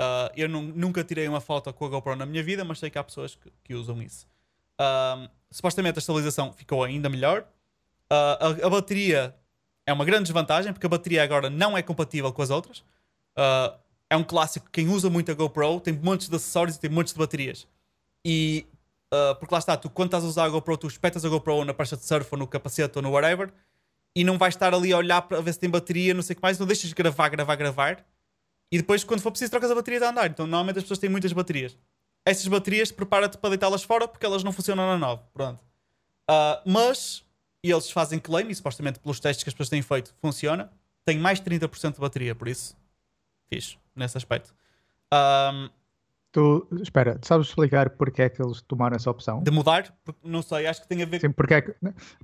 Uh, 0.00 0.30
eu 0.36 0.48
nunca 0.48 1.02
tirei 1.02 1.26
uma 1.28 1.40
foto 1.40 1.72
com 1.72 1.84
a 1.84 1.88
GoPro 1.88 2.16
na 2.16 2.24
minha 2.24 2.42
vida, 2.42 2.64
mas 2.64 2.78
sei 2.78 2.88
que 2.88 2.98
há 2.98 3.04
pessoas 3.04 3.34
que, 3.34 3.52
que 3.64 3.74
usam 3.74 4.00
isso. 4.00 4.26
Uh, 4.80 5.28
supostamente 5.50 5.98
a 5.98 6.00
estabilização 6.00 6.52
ficou 6.52 6.84
ainda 6.84 7.08
melhor. 7.08 7.46
A, 8.08 8.46
a, 8.64 8.70
bateria 8.70 9.34
é 9.84 9.92
uma 9.92 10.04
grande 10.04 10.24
desvantagem, 10.24 10.72
porque 10.72 10.86
a 10.86 10.88
bateria 10.88 11.22
agora 11.22 11.50
não 11.50 11.76
é 11.76 11.82
compatível 11.82 12.32
com 12.32 12.40
as 12.40 12.50
outras. 12.50 12.84
É 14.10 14.16
um 14.16 14.24
clássico. 14.24 14.68
Quem 14.70 14.88
usa 14.88 15.08
muito 15.08 15.30
a 15.30 15.34
GoPro 15.34 15.80
tem 15.80 15.94
montes 15.94 16.28
de 16.28 16.36
acessórios 16.36 16.76
e 16.76 16.80
tem 16.80 16.90
montes 16.90 17.12
de 17.12 17.18
baterias. 17.18 17.66
E 18.24 18.66
porque 19.38 19.54
lá 19.54 19.58
está, 19.58 19.76
tu 19.76 19.88
quando 19.88 20.08
estás 20.08 20.24
a 20.24 20.26
usar 20.26 20.44
a 20.44 20.48
GoPro, 20.48 20.76
tu 20.76 20.86
espetas 20.86 21.24
a 21.24 21.28
GoPro 21.28 21.64
na 21.64 21.72
prancha 21.72 21.96
de 21.96 22.04
surf 22.04 22.28
ou 22.30 22.38
no 22.38 22.46
capacete 22.46 22.98
ou 22.98 23.02
no 23.02 23.10
whatever 23.10 23.50
e 24.14 24.22
não 24.22 24.36
vais 24.36 24.54
estar 24.54 24.74
ali 24.74 24.92
a 24.92 24.98
olhar 24.98 25.22
para 25.22 25.40
ver 25.40 25.52
se 25.52 25.58
tem 25.58 25.70
bateria, 25.70 26.12
não 26.12 26.22
sei 26.22 26.34
o 26.34 26.36
que 26.36 26.42
mais, 26.42 26.56
então 26.56 26.66
deixas 26.66 26.92
gravar, 26.92 27.28
gravar, 27.28 27.56
gravar 27.56 28.04
e 28.70 28.76
depois, 28.76 29.02
quando 29.02 29.20
for 29.20 29.30
preciso, 29.30 29.50
trocas 29.50 29.70
a 29.70 29.74
bateria 29.74 29.98
de 29.98 30.06
andar. 30.06 30.30
Então, 30.30 30.46
normalmente 30.46 30.78
as 30.78 30.84
pessoas 30.84 30.98
têm 30.98 31.08
muitas 31.08 31.32
baterias. 31.32 31.76
Essas 32.24 32.46
baterias, 32.46 32.92
prepara-te 32.92 33.38
para 33.38 33.50
deitá-las 33.50 33.82
fora 33.82 34.06
porque 34.06 34.24
elas 34.24 34.44
não 34.44 34.52
funcionam 34.52 34.86
na 34.86 34.98
9. 34.98 35.22
Pronto. 35.32 35.62
Uh, 36.30 36.60
mas, 36.66 37.24
e 37.64 37.70
eles 37.70 37.90
fazem 37.90 38.18
claim, 38.18 38.48
e 38.48 38.54
supostamente 38.54 38.98
pelos 38.98 39.18
testes 39.18 39.42
que 39.42 39.48
as 39.48 39.54
pessoas 39.54 39.70
têm 39.70 39.80
feito, 39.80 40.14
funciona. 40.20 40.70
Tem 41.04 41.18
mais 41.18 41.40
de 41.40 41.50
30% 41.50 41.94
de 41.94 42.00
bateria, 42.00 42.34
por 42.34 42.48
isso, 42.48 42.76
fiz 43.48 43.78
nesse 43.94 44.16
aspecto. 44.16 44.54
Um, 45.12 45.70
Tu, 46.30 46.68
espera, 46.82 47.18
sabes 47.22 47.48
explicar 47.48 47.88
porque 47.90 48.20
é 48.20 48.28
que 48.28 48.42
eles 48.42 48.60
tomaram 48.60 48.94
essa 48.94 49.10
opção? 49.10 49.42
De 49.42 49.50
mudar? 49.50 49.94
Não 50.22 50.42
sei, 50.42 50.66
acho 50.66 50.82
que 50.82 50.88
tem 50.88 51.02
a 51.02 51.06
ver 51.06 51.20
Sim, 51.22 51.30
porque 51.30 51.54
é 51.54 51.62
que, 51.62 51.74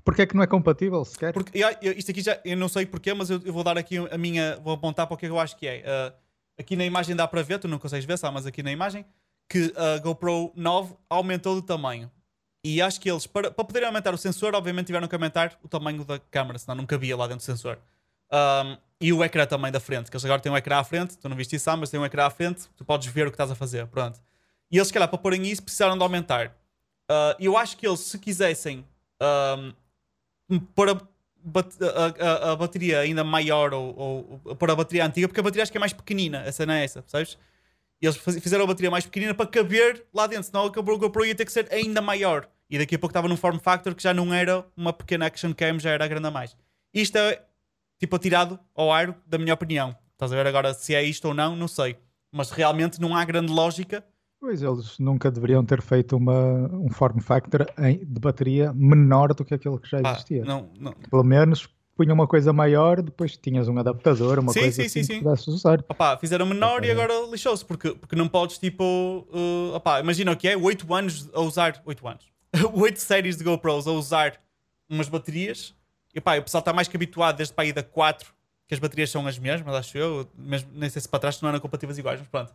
porque 0.05 0.23
é 0.23 0.27
que 0.27 0.37
não 0.37 0.43
é 0.43 0.47
compatível 0.47 1.03
sequer? 1.07 1.33
Porque, 1.33 1.59
isto 1.97 2.11
aqui 2.11 2.21
já, 2.21 2.39
eu 2.45 2.57
não 2.57 2.69
sei 2.69 2.85
porquê, 2.85 3.15
mas 3.15 3.31
eu, 3.31 3.41
eu, 3.43 3.53
vou 3.53 3.65
dar 3.65 3.79
aqui 3.79 3.97
a 3.97 4.19
minha, 4.19 4.57
vou 4.63 4.75
apontar 4.75 5.07
para 5.07 5.15
o 5.15 5.17
que 5.17 5.27
eu 5.27 5.41
acho 5.41 5.57
que 5.57 5.67
é. 5.67 5.83
Uh, 5.83 6.15
aqui 6.59 6.77
na 6.77 6.85
imagem 6.85 7.17
dá 7.17 7.27
para 7.27 7.43
ver, 7.43 7.59
tu 7.59 7.67
não 7.67 7.79
consegues 7.79 8.05
ver, 8.05 8.19
sabe, 8.19 8.35
mas 8.35 8.45
aqui 8.45 8.63
na 8.63 8.71
imagem, 8.71 9.07
que 9.49 9.73
a 9.75 9.99
GoPro 9.99 10.53
9 10.55 10.95
aumentou 11.09 11.59
de 11.59 11.67
tamanho. 11.67 12.11
E 12.63 12.83
acho 12.83 13.01
que 13.01 13.11
eles, 13.11 13.27
para, 13.27 13.51
para 13.51 13.65
poderem 13.65 13.89
aumentar 13.89 14.13
o 14.13 14.19
sensor, 14.19 14.55
obviamente 14.55 14.87
tiveram 14.87 15.09
que 15.09 15.15
aumentar 15.15 15.59
o 15.63 15.69
tamanho 15.69 16.05
da 16.05 16.19
câmera, 16.19 16.59
senão 16.59 16.75
não 16.75 16.87
cabia 16.87 17.17
lá 17.17 17.27
dentro 17.27 17.39
do 17.39 17.47
sensor. 17.47 17.79
Um, 18.35 18.77
e 19.01 19.13
o 19.13 19.23
ecrã 19.23 19.47
também 19.47 19.71
da 19.71 19.79
frente, 19.79 20.11
que 20.11 20.17
eles 20.17 20.25
agora 20.25 20.41
têm 20.41 20.51
um 20.51 20.57
ecrã 20.57 20.79
à 20.79 20.85
frente, 20.85 21.17
tu 21.17 21.29
não 21.29 21.37
viste 21.37 21.55
isso, 21.55 21.77
mas 21.77 21.91
tem 21.91 22.01
um 22.01 22.05
ecrã 22.05 22.25
à 22.25 22.31
frente, 22.31 22.65
tu 22.77 22.85
podes 22.85 23.07
ver 23.07 23.29
o 23.29 23.31
que 23.31 23.35
estás 23.35 23.51
a 23.51 23.55
fazer, 23.55 23.87
pronto. 23.87 24.21
E 24.71 24.77
eles, 24.77 24.89
se 24.89 24.95
calhar, 24.95 25.09
para 25.09 25.19
porem 25.19 25.43
isso, 25.47 25.63
precisaram 25.63 25.97
de 25.97 26.03
aumentar. 26.03 26.49
Uh, 27.11 27.37
eu 27.39 27.57
acho 27.57 27.77
que 27.77 27.87
eles, 27.87 28.01
se 28.01 28.19
quisessem 28.19 28.85
um, 30.51 30.59
pôr 30.59 30.91
a 30.91 31.15
a, 31.45 32.49
a, 32.49 32.53
a, 32.53 32.57
bateria 32.57 33.01
ainda 33.01 33.23
maior 33.23 33.75
ou, 33.75 34.41
ou 34.45 34.57
pôr 34.57 34.71
a 34.71 34.75
bateria 34.75 35.05
antiga, 35.05 35.29
porque 35.29 35.41
a 35.41 35.43
bateria 35.43 35.63
acho 35.63 35.71
que 35.71 35.77
é 35.77 35.81
mais 35.81 35.93
pequenina, 35.93 36.39
essa 36.39 36.65
não 36.65 36.73
é 36.73 36.83
essa, 36.83 37.03
percebes? 37.03 37.37
E 38.01 38.07
eles 38.07 38.17
fizeram 38.17 38.65
a 38.65 38.67
bateria 38.67 38.91
mais 38.91 39.05
pequenina 39.05 39.35
para 39.35 39.47
caber 39.47 40.07
lá 40.13 40.27
dentro, 40.27 40.45
senão 40.45 40.65
a 40.65 40.69
GoPro 40.69 41.27
ia 41.27 41.35
ter 41.35 41.45
que 41.45 41.53
ser 41.53 41.69
ainda 41.71 42.01
maior. 42.01 42.49
E 42.69 42.79
daqui 42.79 42.95
a 42.95 42.99
pouco 42.99 43.11
estava 43.11 43.29
num 43.29 43.37
form 43.37 43.59
factor 43.59 43.95
que 43.95 44.03
já 44.03 44.15
não 44.15 44.33
era 44.33 44.65
uma 44.75 44.93
pequena 44.93 45.27
action 45.27 45.53
cam, 45.53 45.79
já 45.79 45.91
era 45.91 46.09
grande 46.09 46.27
a 46.27 46.31
mais. 46.31 46.57
Isto 46.93 47.19
é 47.19 47.43
tipo 48.05 48.17
atirado 48.17 48.59
ao 48.75 48.93
ar, 48.93 49.17
da 49.27 49.39
minha 49.39 49.55
opinião. 49.55 49.97
Estás 50.13 50.33
a 50.33 50.37
ver 50.37 50.47
agora 50.47 50.73
se 50.73 50.95
é 50.95 51.03
isto 51.03 51.29
ou 51.29 51.35
não, 51.35 51.57
não 51.57 51.69
sei. 51.69 51.97
Mas 52.31 52.51
realmente 52.51 53.01
não 53.01 53.17
há 53.17 53.25
grande 53.25 53.53
lógica 53.53 54.05
Pois, 54.45 54.63
eles 54.63 54.99
nunca 54.99 55.31
deveriam 55.31 55.65
ter 55.65 55.81
feito 55.81 56.19
uma, 56.19 56.69
um 56.71 56.91
form 56.91 57.19
factor 57.19 57.67
em, 57.79 58.05
de 58.05 58.21
bateria 58.21 58.75
menor 58.75 59.33
do 59.33 59.43
que 59.43 59.55
aquele 59.55 59.79
que 59.79 59.89
já 59.89 60.03
existia. 60.03 60.43
Ah, 60.43 60.45
não, 60.45 60.69
não. 60.79 60.93
Pelo 60.93 61.25
menos 61.25 61.67
punha 61.97 62.13
uma 62.13 62.27
coisa 62.27 62.53
maior, 62.53 63.01
depois 63.01 63.39
tinhas 63.39 63.69
um 63.69 63.79
adaptador, 63.79 64.41
uma 64.41 64.53
sim, 64.53 64.61
coisa 64.61 64.75
sim, 64.75 64.87
assim 64.87 65.03
sim, 65.03 65.13
que 65.15 65.25
pudesses 65.25 65.49
usar. 65.49 65.83
Opa, 65.89 66.19
fizeram 66.19 66.45
menor 66.45 66.85
e 66.85 66.91
agora 66.91 67.15
lixou-se, 67.31 67.65
porque, 67.65 67.93
porque 67.95 68.15
não 68.15 68.29
podes 68.29 68.59
tipo. 68.59 68.85
Uh, 68.85 69.77
opa, 69.77 70.01
imagina 70.01 70.33
o 70.33 70.37
que 70.37 70.47
é, 70.47 70.55
8 70.55 70.95
anos 70.95 71.31
a 71.33 71.41
usar. 71.41 71.83
8 71.87 72.07
anos. 72.07 72.27
8 72.75 73.01
séries 73.01 73.39
de 73.39 73.45
GoPros 73.45 73.87
a 73.87 73.93
usar 73.93 74.39
umas 74.91 75.09
baterias. 75.09 75.75
E 76.15 76.19
opa, 76.19 76.39
o 76.39 76.43
pessoal 76.43 76.61
está 76.61 76.73
mais 76.73 76.87
que 76.87 76.97
habituado 76.97 77.37
desde 77.37 77.53
para 77.53 77.65
a 77.65 77.67
ida 77.67 77.83
4, 77.83 78.33
que 78.69 78.75
as 78.75 78.81
baterias 78.81 79.11
são 79.11 79.27
as 79.27 79.39
mesmas, 79.39 79.75
acho 79.75 79.99
eu. 79.99 80.31
Mesmo, 80.37 80.71
nem 80.73 80.89
sei 80.89 81.03
se 81.03 81.09
para 81.09 81.19
trás 81.19 81.41
não 81.41 81.49
eram 81.49 81.61
compatíveis 81.61 81.99
iguais, 81.99 82.21
mas 82.21 82.29
pronto. 82.29 82.55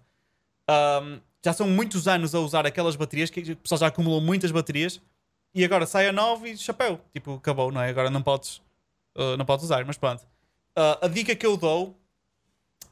Um, 0.70 1.20
já 1.44 1.52
são 1.54 1.68
muitos 1.68 2.08
anos 2.08 2.34
a 2.34 2.40
usar 2.40 2.66
aquelas 2.66 2.96
baterias, 2.96 3.30
que 3.30 3.52
o 3.52 3.58
pessoal 3.58 3.80
já 3.80 3.88
acumulou 3.88 4.22
muitas 4.22 4.52
baterias, 4.52 5.02
e 5.54 5.66
agora 5.66 5.86
sai 5.86 6.08
a 6.08 6.12
nova 6.14 6.48
e 6.48 6.58
chapéu. 6.58 7.02
Tipo, 7.12 7.36
acabou, 7.36 7.72
não 7.72 7.82
é? 7.82 7.90
Agora 7.90 8.10
não 8.10 8.22
podes, 8.22 8.58
uh, 9.18 9.36
não 9.38 9.46
podes 9.46 9.66
usar, 9.66 9.84
mas 9.86 9.98
pronto. 9.98 10.22
Uh, 10.78 11.06
a 11.06 11.08
dica 11.08 11.36
que 11.36 11.46
eu 11.46 11.58
dou 11.58 12.00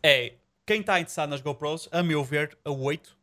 é 0.03 0.33
quem 0.65 0.81
está 0.81 0.99
interessado 0.99 1.29
nas 1.29 1.39
GoPros, 1.39 1.87
a 1.91 2.03
meu 2.03 2.23
ver, 2.23 2.57
a 2.65 2.71
8, 2.71 3.17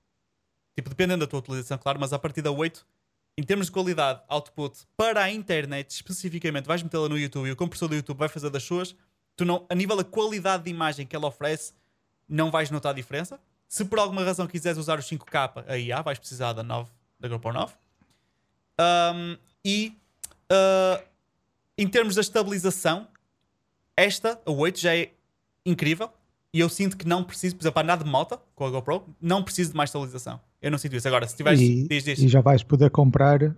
tipo, 0.74 0.88
dependendo 0.88 1.26
da 1.26 1.30
tua 1.30 1.40
utilização, 1.40 1.76
claro, 1.76 2.01
mas 2.01 2.12
a 2.12 2.18
partir 2.18 2.40
da 2.40 2.51
8, 2.51 2.86
em 3.37 3.43
termos 3.43 3.66
de 3.66 3.72
qualidade, 3.72 4.22
output 4.28 4.78
para 4.97 5.22
a 5.22 5.30
internet, 5.30 5.91
especificamente, 5.91 6.66
vais 6.66 6.82
metê-la 6.82 7.09
no 7.09 7.18
YouTube 7.18 7.49
e 7.49 7.53
o 7.53 7.57
compressor 7.57 7.89
do 7.89 7.95
YouTube 7.95 8.16
vai 8.16 8.28
fazer 8.28 8.51
das 8.51 8.62
suas, 8.62 8.95
tu 9.37 9.45
não, 9.45 9.66
a 9.68 9.74
nível 9.74 9.97
da 9.97 10.05
qualidade 10.05 10.64
de 10.64 10.70
imagem 10.70 11.07
que 11.07 11.16
ela 11.16 11.26
oferece, 11.26 11.72
não 12.28 12.51
vais 12.51 12.70
notar 12.70 12.93
a 12.93 12.95
diferença. 12.95 13.41
Se 13.68 13.85
por 13.85 13.99
alguma 13.99 14.24
razão 14.24 14.47
quiseres 14.47 14.78
usar 14.78 14.99
os 14.99 15.07
5K, 15.07 15.64
aí 15.66 15.93
há, 15.93 16.01
vais 16.01 16.18
precisar 16.18 16.53
da 16.53 16.62
9, 16.62 16.91
da 17.18 17.28
GoPro 17.28 17.53
9. 17.53 17.74
Um, 18.80 19.37
e 19.64 19.97
uh, 20.53 21.03
em 21.76 21.89
termos 21.89 22.14
da 22.14 22.20
estabilização, 22.20 23.09
esta, 23.97 24.41
a 24.47 24.51
8, 24.51 24.78
já 24.78 24.97
é 24.97 25.11
incrível. 25.66 26.11
e 26.53 26.61
eu 26.61 26.68
sinto 26.68 26.97
que 26.97 27.07
não 27.07 27.24
preciso, 27.24 27.57
por 27.57 27.62
exemplo, 27.62 27.82
andar 27.82 27.97
de 27.97 28.05
moto 28.05 28.39
com 28.55 28.64
a 28.64 28.70
GoPro, 28.70 29.12
não 29.20 29.43
preciso 29.43 29.72
de 29.72 29.76
mais 29.76 29.91
estabilização. 29.91 30.41
Eu 30.65 30.71
não 30.71 30.79
sinto 30.79 30.97
isso. 30.97 31.07
Agora, 31.07 31.27
se 31.29 31.37
tiveres. 31.37 31.61
E, 31.61 31.87
diz, 31.87 32.05
diz. 32.05 32.19
e 32.19 32.27
já 32.29 32.41
vais 32.41 32.62
poder 32.62 32.91
comprar 32.91 33.55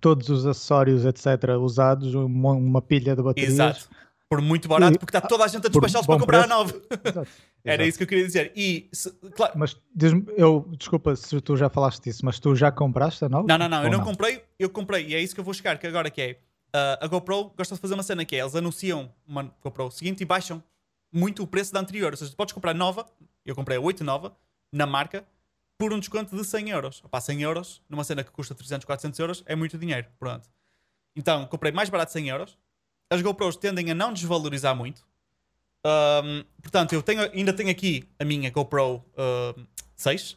todos 0.00 0.28
os 0.28 0.44
acessórios, 0.46 1.04
etc., 1.04 1.50
usados, 1.60 2.12
uma, 2.14 2.52
uma 2.52 2.82
pilha 2.82 3.14
de 3.14 3.22
baterias. 3.22 3.52
Exato. 3.52 3.88
Por 4.28 4.40
muito 4.40 4.66
barato, 4.66 4.94
E- 4.94 4.98
porque 4.98 5.16
está 5.16 5.26
toda 5.28 5.44
a 5.44 5.48
gente 5.48 5.66
a 5.66 5.68
despachá-los 5.68 6.06
para 6.06 6.18
comprar 6.18 6.38
a 6.38 6.42
preço. 6.42 6.56
nova. 6.58 6.82
Exato. 7.04 7.28
Era 7.64 7.74
Exato. 7.84 7.88
isso 7.88 7.98
que 7.98 8.04
eu 8.04 8.08
queria 8.08 8.24
dizer. 8.26 8.52
E, 8.56 8.88
se- 8.92 9.10
claro, 9.36 9.52
Mas 9.56 9.76
diz-me, 9.94 10.24
eu, 10.36 10.66
desculpa 10.76 11.14
se 11.14 11.40
tu 11.40 11.56
já 11.56 11.68
falaste 11.68 12.02
disso, 12.02 12.24
mas 12.24 12.40
tu 12.40 12.56
já 12.56 12.72
compraste 12.72 13.24
a 13.24 13.28
nova? 13.28 13.46
Não, 13.46 13.58
não, 13.58 13.68
não, 13.68 13.78
eu 13.84 13.84
Ou 13.84 13.90
não, 13.98 14.04
comprei, 14.04 14.42
eu 14.58 14.70
comprei, 14.70 15.06
e 15.08 15.14
é 15.14 15.20
isso 15.20 15.34
que 15.34 15.40
eu 15.40 15.44
vou 15.44 15.52
chegar, 15.54 15.78
que 15.78 15.86
agora 15.86 16.10
que 16.10 16.20
é, 16.20 16.38
ah, 16.72 16.98
a 17.02 17.06
GoPro 17.06 17.52
gosta 17.56 17.74
de 17.74 17.80
fazer 17.80 17.94
uma 17.94 18.02
cena 18.02 18.24
que 18.24 18.34
é, 18.34 18.40
eles 18.40 18.56
anunciam 18.56 19.08
uma 19.28 19.52
GoPro 19.62 19.90
seguinte 19.90 20.22
e 20.22 20.24
baixam 20.24 20.62
muito 21.12 21.42
o 21.42 21.46
preço 21.46 21.72
da 21.72 21.78
anterior, 21.80 22.10
ou 22.12 22.16
seja, 22.16 22.30
tu 22.30 22.36
podes 22.36 22.52
comprar 22.54 22.74
nova, 22.74 23.06
eu 23.44 23.54
comprei 23.54 23.76
a 23.76 23.80
8 23.80 24.02
nova, 24.02 24.34
na 24.72 24.86
marca, 24.86 25.22
por 25.82 25.92
um 25.92 25.98
desconto 25.98 26.36
de 26.36 26.44
100 26.44 26.70
euros. 26.70 27.02
Opá, 27.04 27.20
100 27.20 27.42
euros, 27.42 27.82
numa 27.88 28.04
cena 28.04 28.22
que 28.22 28.30
custa 28.30 28.54
300, 28.54 28.84
400 28.84 29.18
euros, 29.18 29.42
é 29.46 29.56
muito 29.56 29.76
dinheiro, 29.76 30.06
pronto. 30.16 30.48
Então, 31.16 31.44
comprei 31.46 31.72
mais 31.72 31.90
barato 31.90 32.12
100 32.12 32.28
euros, 32.28 32.56
as 33.10 33.20
GoPros 33.20 33.56
tendem 33.56 33.90
a 33.90 33.94
não 33.94 34.12
desvalorizar 34.12 34.76
muito, 34.76 35.04
Ahm, 35.84 36.44
portanto, 36.62 36.92
eu 36.92 37.02
tenho, 37.02 37.22
ainda 37.22 37.52
tenho 37.52 37.68
aqui 37.68 38.08
a 38.16 38.24
minha 38.24 38.48
GoPro 38.50 39.04
ahm, 39.16 39.66
6, 39.96 40.36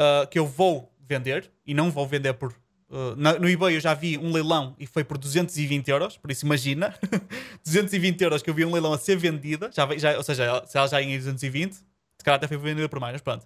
ah, 0.00 0.24
que 0.30 0.38
eu 0.38 0.46
vou 0.46 0.92
vender 1.00 1.50
e 1.66 1.74
não 1.74 1.90
vou 1.90 2.06
vender 2.06 2.32
por. 2.34 2.54
ah, 2.88 3.14
na- 3.16 3.36
no 3.40 3.48
eBay 3.48 3.74
eu 3.74 3.80
já 3.80 3.92
vi 3.94 4.16
um 4.16 4.30
leilão 4.32 4.76
e 4.78 4.86
foi 4.86 5.02
por 5.02 5.18
220 5.18 5.88
euros, 5.88 6.16
por 6.16 6.30
isso 6.30 6.46
imagina 6.46 6.94
220 7.66 8.20
euros 8.22 8.40
que 8.42 8.48
eu 8.50 8.54
vi 8.54 8.64
um 8.64 8.70
leilão 8.72 8.92
a 8.92 8.98
ser 8.98 9.16
vendida, 9.16 9.68
já, 9.74 9.84
já- 9.98 10.16
ou 10.16 10.22
seja, 10.22 10.64
se 10.66 10.78
ela 10.78 10.86
já 10.86 11.02
ia 11.02 11.12
em 11.12 11.18
220, 11.18 11.74
se 11.74 11.84
calhar 12.24 12.36
até 12.36 12.46
foi 12.46 12.56
vendida 12.56 12.88
por 12.88 13.00
mais, 13.00 13.14
mas 13.14 13.20
pronto, 13.22 13.44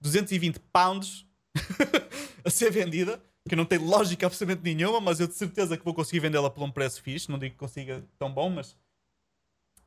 220 0.00 0.58
pounds 0.72 1.26
a 2.44 2.50
ser 2.50 2.70
vendida, 2.70 3.20
que 3.48 3.56
não 3.56 3.64
tem 3.64 3.78
lógica 3.78 4.26
absolutamente 4.26 4.62
nenhuma, 4.74 5.00
mas 5.00 5.20
eu 5.20 5.26
de 5.26 5.34
certeza 5.34 5.76
que 5.76 5.84
vou 5.84 5.94
conseguir 5.94 6.20
vendê-la 6.20 6.50
por 6.50 6.62
um 6.62 6.70
preço 6.70 7.02
fixe, 7.02 7.30
não 7.30 7.38
digo 7.38 7.54
que 7.54 7.58
consiga 7.58 8.04
tão 8.18 8.32
bom, 8.32 8.50
mas 8.50 8.76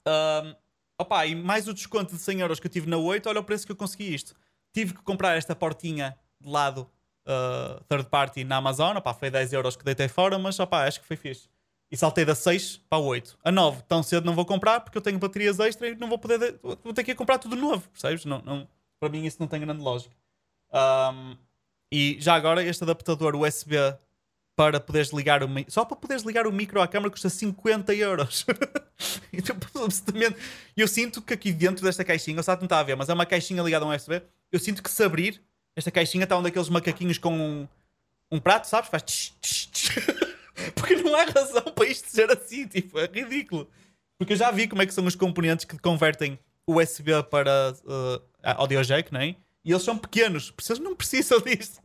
Ahm, 0.07 0.55
opa, 0.99 1.26
e 1.26 1.36
mais 1.36 1.68
o 1.68 1.74
desconto 1.74 2.16
de 2.16 2.22
100 2.22 2.39
euros 2.41 2.59
que 2.59 2.68
eu 2.68 2.72
tive 2.72 2.89
na 2.89 2.97
8, 2.97 3.30
olha 3.30 3.39
o 3.39 3.43
preço 3.43 3.66
que 3.66 3.72
eu 3.72 3.76
consegui 3.76 4.14
isto. 4.14 4.36
Tive 4.74 4.93
que 4.93 5.01
comprar 5.03 5.36
esta 5.38 5.55
portinha 5.55 6.18
de 6.39 6.49
lado 6.49 6.89
ah, 7.26 7.82
third 7.88 8.09
party 8.09 8.43
na 8.43 8.57
Amazon, 8.57 8.97
opá, 8.97 9.14
foi 9.14 9.30
10 9.30 9.53
euros 9.53 9.76
que 9.76 9.84
deitei 9.84 10.07
fora, 10.07 10.39
mas 10.39 10.59
opá, 10.59 10.88
acho 10.88 10.99
que 11.01 11.05
foi 11.07 11.18
fixe. 11.18 11.49
E 11.91 11.97
saltei 11.97 12.24
da 12.24 12.34
6 12.34 12.78
para 12.89 12.97
a 12.97 13.01
8. 13.01 13.38
A 13.43 13.51
9, 13.51 13.84
tão 13.84 14.01
cedo 14.01 14.26
não 14.26 14.34
vou 14.34 14.45
comprar 14.45 14.80
porque 14.80 14.97
eu 14.97 15.01
tenho 15.01 15.20
baterias 15.20 15.59
extra 15.59 15.89
e 15.89 15.95
não 15.95 16.07
vou 16.07 16.18
poder. 16.18 16.39
de- 16.39 16.57
Vou 16.64 16.93
ter 16.93 17.03
que 17.03 17.12
ir 17.12 17.16
comprar 17.16 17.38
tudo 17.38 17.55
novo, 17.55 17.88
percebes? 17.89 18.24
Não, 18.26 18.41
não, 18.41 18.68
para 19.02 19.10
mim 19.10 19.26
isso 19.26 19.38
não 19.39 19.47
tem 19.47 19.60
grande 19.60 19.82
lógica. 19.82 20.16
Ahm, 20.72 21.36
e 21.91 22.18
já 22.20 22.36
agora, 22.36 22.64
este 22.64 22.84
adaptador 22.84 23.36
USB 23.36 23.76
para 24.56 24.80
poderes 24.80 25.10
ligar 25.12 25.43
o 25.43 25.47
só 25.68 25.84
para 25.84 25.97
poderes 25.97 26.24
ligar 26.24 26.45
o 26.45 26.52
micro 26.52 26.80
à 26.80 26.88
câmera 26.88 27.10
custa 27.10 27.30
50 27.30 27.93
euros. 27.95 28.45
E, 29.34 29.41
tipo, 29.41 29.66
absolutamente. 29.84 30.36
Eu 30.78 30.88
sinto 30.88 31.22
que 31.24 31.34
aqui 31.34 31.52
dentro 31.52 31.84
desta 31.84 32.04
caixinha, 32.04 32.39
o 32.39 32.43
Sato 32.43 32.68
não 32.70 32.78
a 32.78 32.84
ver, 32.84 32.95
mas 32.95 33.10
é 33.10 33.14
uma 33.14 33.26
caixinha 33.26 33.64
ligada 33.64 33.84
a 33.84 33.88
um 33.88 33.95
USB. 33.95 34.22
Eu 34.52 34.60
sinto 34.60 34.84
que 34.84 34.91
se 34.91 35.04
abrir, 35.04 35.41
esta 35.76 35.89
caixinha 35.89 36.26
está 36.26 36.38
um 36.38 36.43
daqueles 36.43 36.70
macaquinhos 36.70 37.18
com 37.18 37.34
um, 37.34 37.68
um 38.30 38.39
prato, 38.39 38.68
sabes? 38.68 38.91
Faz 38.91 39.02
tch, 39.02 39.32
tch, 39.41 39.68
tch. 39.72 39.89
Porque 40.76 40.97
não 40.97 41.16
há 41.16 41.24
razão 41.24 41.64
para 41.64 41.88
isto 41.88 42.10
ser 42.10 42.30
assim, 42.30 42.68
tipo, 42.68 42.99
é 42.99 43.06
ridículo. 43.06 43.68
Porque 44.20 44.34
eu 44.34 44.38
já 44.38 44.52
vi 44.52 44.68
como 44.68 44.84
é 44.84 44.86
que 44.86 44.93
são 44.93 45.06
os 45.06 45.16
componentes 45.16 45.66
que 45.66 45.80
convertem 45.80 46.38
USB 46.68 47.12
para 47.30 47.74
uh, 47.84 48.22
audio 48.43 48.82
jack, 48.84 49.12
não 49.12 49.20
é? 49.22 49.36
E 49.64 49.72
eles 49.72 49.84
são 49.84 49.97
pequenos, 49.97 50.53
eles 50.68 50.80
não 50.80 50.95
precisam 50.95 51.39
disto. 51.41 51.80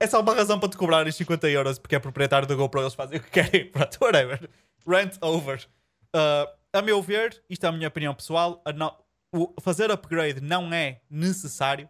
É 0.00 0.06
só 0.06 0.20
uma 0.20 0.34
razão 0.34 0.58
para 0.58 0.68
te 0.68 0.76
cobrarem 0.76 1.12
50 1.12 1.48
euros 1.50 1.78
porque 1.78 1.94
é 1.96 1.98
proprietário 1.98 2.46
da 2.48 2.54
GoPro, 2.54 2.80
eles 2.82 2.94
fazem 2.94 3.18
o 3.18 3.22
que 3.22 3.30
querem. 3.30 3.68
Pronto, 3.72 3.98
whatever. 4.00 4.48
Rant 4.86 5.16
over. 5.20 5.66
Uh, 6.14 6.48
a 6.72 6.82
meu 6.82 7.02
ver, 7.02 7.42
isto 7.48 7.64
é 7.64 7.68
a 7.68 7.72
minha 7.72 7.88
opinião 7.88 8.14
pessoal, 8.14 8.62
no- 8.74 8.94
o 9.32 9.52
fazer 9.60 9.90
upgrade 9.90 10.40
não 10.40 10.72
é 10.72 11.00
necessário. 11.10 11.88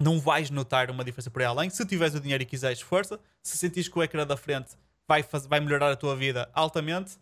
Não 0.00 0.18
vais 0.18 0.50
notar 0.50 0.90
uma 0.90 1.04
diferença 1.04 1.30
por 1.30 1.42
aí 1.42 1.46
além. 1.46 1.70
Se 1.70 1.84
tiveres 1.86 2.14
o 2.14 2.20
dinheiro 2.20 2.42
e 2.42 2.46
quiseres 2.46 2.80
força, 2.80 3.20
se 3.42 3.56
sentires 3.56 3.88
que 3.88 3.98
o 3.98 4.02
ecrã 4.02 4.26
da 4.26 4.36
frente 4.36 4.72
vai, 5.06 5.22
faz- 5.22 5.46
vai 5.46 5.60
melhorar 5.60 5.90
a 5.92 5.96
tua 5.96 6.16
vida 6.16 6.48
altamente, 6.52 7.18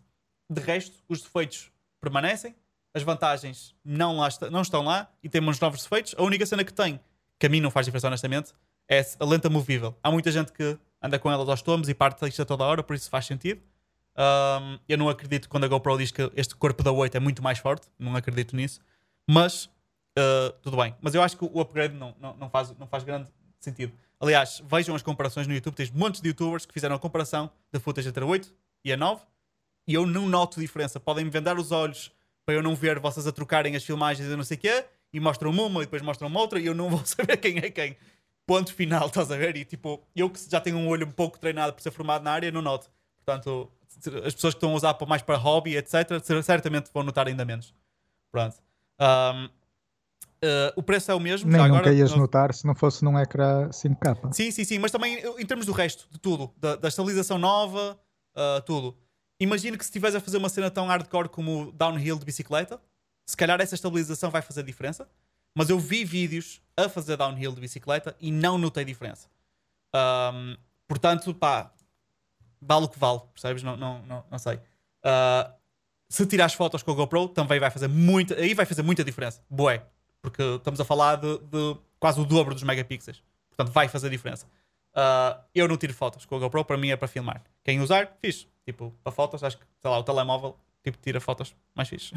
de 0.49 0.61
resto, 0.61 0.95
os 1.07 1.21
defeitos 1.21 1.71
permanecem, 1.99 2.55
as 2.93 3.03
vantagens 3.03 3.75
não, 3.83 4.17
lá 4.17 4.27
esta- 4.27 4.49
não 4.49 4.61
estão 4.61 4.83
lá 4.83 5.09
e 5.23 5.29
temos 5.29 5.59
novos 5.59 5.83
defeitos. 5.83 6.13
A 6.17 6.23
única 6.23 6.45
cena 6.45 6.63
que 6.63 6.73
tem, 6.73 6.99
que 7.39 7.45
a 7.45 7.49
mim 7.49 7.61
não 7.61 7.71
faz 7.71 7.85
diferença 7.85 8.07
honestamente, 8.07 8.53
é 8.89 8.99
a 9.19 9.25
lenta 9.25 9.49
movível. 9.49 9.95
Há 10.03 10.11
muita 10.11 10.31
gente 10.31 10.51
que 10.51 10.77
anda 11.01 11.17
com 11.17 11.31
elas 11.31 11.47
aos 11.47 11.61
tomos 11.61 11.87
e 11.89 11.93
parte 11.93 12.27
isto 12.27 12.41
a 12.41 12.45
toda 12.45 12.63
hora, 12.63 12.83
por 12.83 12.95
isso 12.95 13.09
faz 13.09 13.25
sentido. 13.25 13.61
Um, 14.17 14.77
eu 14.89 14.97
não 14.97 15.07
acredito 15.07 15.47
quando 15.47 15.63
a 15.63 15.67
GoPro 15.67 15.97
diz 15.97 16.11
que 16.11 16.29
este 16.35 16.55
corpo 16.55 16.83
da 16.83 16.91
8 16.91 17.15
é 17.15 17.19
muito 17.19 17.41
mais 17.41 17.59
forte, 17.59 17.87
não 17.97 18.15
acredito 18.15 18.55
nisso. 18.55 18.81
Mas 19.27 19.65
uh, 20.17 20.51
tudo 20.61 20.77
bem. 20.77 20.95
Mas 21.01 21.15
eu 21.15 21.21
acho 21.21 21.37
que 21.37 21.45
o 21.45 21.61
upgrade 21.61 21.95
não, 21.95 22.13
não, 22.19 22.35
não, 22.35 22.49
faz, 22.49 22.75
não 22.77 22.87
faz 22.87 23.03
grande 23.03 23.29
sentido. 23.59 23.93
Aliás, 24.19 24.61
vejam 24.69 24.93
as 24.95 25.01
comparações 25.01 25.47
no 25.47 25.53
YouTube. 25.53 25.73
Tens 25.75 25.89
montes 25.89 26.21
de 26.21 26.27
youtubers 26.27 26.65
que 26.65 26.73
fizeram 26.73 26.95
a 26.95 26.99
comparação 26.99 27.49
da 27.71 27.79
footage 27.79 28.09
entre 28.09 28.23
a 28.23 28.27
8 28.27 28.53
e 28.83 28.91
a 28.91 28.97
9 28.97 29.21
e 29.87 29.93
eu 29.93 30.05
não 30.05 30.27
noto 30.27 30.59
diferença. 30.59 30.99
Podem 30.99 31.23
me 31.25 31.31
vendar 31.31 31.57
os 31.57 31.71
olhos 31.71 32.11
para 32.45 32.55
eu 32.55 32.63
não 32.63 32.75
ver 32.75 32.99
vocês 32.99 33.25
a 33.27 33.31
trocarem 33.31 33.75
as 33.75 33.83
filmagens 33.83 34.27
e 34.29 34.35
não 34.35 34.43
sei 34.43 34.57
o 34.57 34.59
quê, 34.59 34.85
e 35.13 35.19
mostram 35.19 35.51
uma 35.51 35.81
e 35.81 35.85
depois 35.85 36.01
mostram 36.01 36.31
outra 36.33 36.59
e 36.59 36.65
eu 36.65 36.73
não 36.75 36.89
vou 36.91 37.05
saber 37.05 37.37
quem 37.37 37.57
é 37.59 37.69
quem. 37.69 37.95
Ponto 38.45 38.73
final, 38.73 39.07
estás 39.07 39.31
a 39.31 39.37
ver? 39.37 39.55
E 39.55 39.65
tipo, 39.65 40.01
eu 40.15 40.29
que 40.29 40.39
já 40.49 40.59
tenho 40.59 40.77
um 40.77 40.87
olho 40.87 41.07
um 41.07 41.11
pouco 41.11 41.39
treinado 41.39 41.73
por 41.73 41.81
ser 41.81 41.91
formado 41.91 42.23
na 42.23 42.31
área, 42.31 42.51
não 42.51 42.61
noto. 42.61 42.89
Portanto, 43.23 43.71
as 44.25 44.33
pessoas 44.33 44.53
que 44.53 44.57
estão 44.57 44.71
a 44.71 44.75
usar 44.75 44.93
para- 44.95 45.07
mais 45.07 45.21
para 45.21 45.37
hobby, 45.37 45.77
etc., 45.77 46.19
cer- 46.23 46.43
certamente 46.43 46.89
vão 46.93 47.03
notar 47.03 47.27
ainda 47.27 47.45
menos. 47.45 47.73
Pronto. 48.31 48.55
Um, 48.99 49.45
uh, 49.45 49.49
o 50.75 50.83
preço 50.83 51.11
é 51.11 51.15
o 51.15 51.19
mesmo. 51.19 51.49
Nem 51.49 51.59
já 51.61 51.67
nunca 51.67 51.79
agora, 51.81 51.93
ias 51.93 52.15
notar 52.15 52.53
se 52.53 52.65
não 52.65 52.73
fosse 52.73 53.03
num 53.03 53.17
ecrã 53.19 53.69
5K. 53.69 54.33
Sim, 54.33 54.51
sim, 54.51 54.63
sim, 54.63 54.79
mas 54.79 54.91
também 54.91 55.19
em 55.37 55.45
termos 55.45 55.65
do 55.65 55.71
resto, 55.71 56.07
de 56.09 56.19
tudo, 56.19 56.51
da, 56.57 56.75
da 56.75 56.87
estabilização 56.87 57.37
nova, 57.37 57.99
uh, 58.35 58.61
tudo. 58.65 58.97
Imagino 59.41 59.75
que 59.75 59.83
se 59.83 59.89
estiveres 59.89 60.15
a 60.15 60.19
fazer 60.19 60.37
uma 60.37 60.49
cena 60.49 60.69
tão 60.69 60.85
hardcore 60.85 61.27
como 61.27 61.63
o 61.63 61.71
downhill 61.71 62.19
de 62.19 62.23
bicicleta, 62.23 62.79
se 63.25 63.35
calhar 63.35 63.59
essa 63.59 63.73
estabilização 63.73 64.29
vai 64.29 64.43
fazer 64.43 64.61
diferença. 64.61 65.09
Mas 65.55 65.67
eu 65.67 65.79
vi 65.79 66.05
vídeos 66.05 66.61
a 66.77 66.87
fazer 66.87 67.17
downhill 67.17 67.51
de 67.51 67.59
bicicleta 67.59 68.15
e 68.21 68.31
não 68.31 68.59
notei 68.59 68.85
diferença. 68.85 69.27
Um, 69.95 70.55
portanto, 70.87 71.33
pá, 71.33 71.73
vale 72.61 72.85
o 72.85 72.87
que 72.87 72.99
vale, 72.99 73.21
percebes? 73.33 73.63
Não, 73.63 73.75
não, 73.75 74.05
não, 74.05 74.23
não 74.29 74.37
sei. 74.37 74.57
Uh, 74.57 75.51
se 76.07 76.23
tirares 76.27 76.53
fotos 76.53 76.83
com 76.83 76.91
a 76.91 76.93
GoPro, 76.93 77.27
também 77.29 77.59
vai 77.59 77.71
fazer 77.71 77.87
muita. 77.87 78.35
Aí 78.35 78.53
vai 78.53 78.67
fazer 78.67 78.83
muita 78.83 79.03
diferença. 79.03 79.41
Boé. 79.49 79.83
Porque 80.21 80.43
estamos 80.43 80.79
a 80.79 80.85
falar 80.85 81.15
de, 81.15 81.39
de 81.39 81.77
quase 81.99 82.21
o 82.21 82.25
dobro 82.25 82.53
dos 82.53 82.61
megapixels. 82.61 83.23
Portanto, 83.49 83.73
vai 83.73 83.87
fazer 83.87 84.11
diferença. 84.11 84.45
Uh, 84.91 85.39
eu 85.55 85.67
não 85.67 85.77
tiro 85.77 85.93
fotos 85.93 86.25
com 86.25 86.35
a 86.35 86.39
GoPro, 86.39 86.65
para 86.65 86.77
mim 86.77 86.89
é 86.89 86.97
para 86.97 87.07
filmar. 87.07 87.41
Quem 87.63 87.79
usar, 87.79 88.11
fixe. 88.21 88.47
Tipo, 88.65 88.93
para 89.03 89.11
fotos, 89.11 89.43
acho 89.43 89.57
que, 89.57 89.65
sei 89.79 89.89
lá, 89.89 89.97
o 89.97 90.03
telemóvel, 90.03 90.57
tipo, 90.83 90.97
tira 90.97 91.19
fotos 91.19 91.55
mais 91.73 91.87
fixe. 91.87 92.13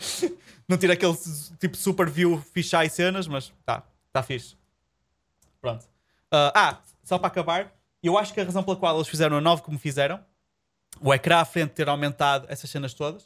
não 0.68 0.78
tira 0.78 0.94
aquele 0.94 1.14
tipo 1.58 1.76
super 1.76 2.08
view 2.08 2.42
fichar 2.52 2.84
e 2.84 2.90
cenas, 2.90 3.28
mas 3.28 3.52
tá, 3.64 3.82
tá 4.12 4.22
fixe. 4.22 4.56
Pronto. 5.60 5.84
Uh, 6.32 6.52
ah, 6.54 6.78
só 7.04 7.18
para 7.18 7.28
acabar, 7.28 7.72
eu 8.02 8.16
acho 8.18 8.32
que 8.32 8.40
a 8.40 8.44
razão 8.44 8.62
pela 8.62 8.76
qual 8.76 8.96
eles 8.96 9.08
fizeram 9.08 9.36
a 9.36 9.40
9 9.40 9.62
como 9.62 9.78
fizeram, 9.78 10.20
o 11.00 11.12
ecrã 11.12 11.38
à 11.38 11.44
frente 11.44 11.70
ter 11.70 11.88
aumentado 11.88 12.46
essas 12.48 12.70
cenas 12.70 12.94
todas, 12.94 13.24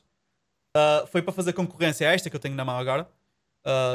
uh, 0.77 1.07
foi 1.07 1.23
para 1.23 1.33
fazer 1.33 1.53
concorrência 1.53 2.09
a 2.09 2.13
esta 2.13 2.29
que 2.29 2.37
eu 2.37 2.41
tenho 2.41 2.55
na 2.55 2.65
mão 2.65 2.79
agora. 2.79 3.09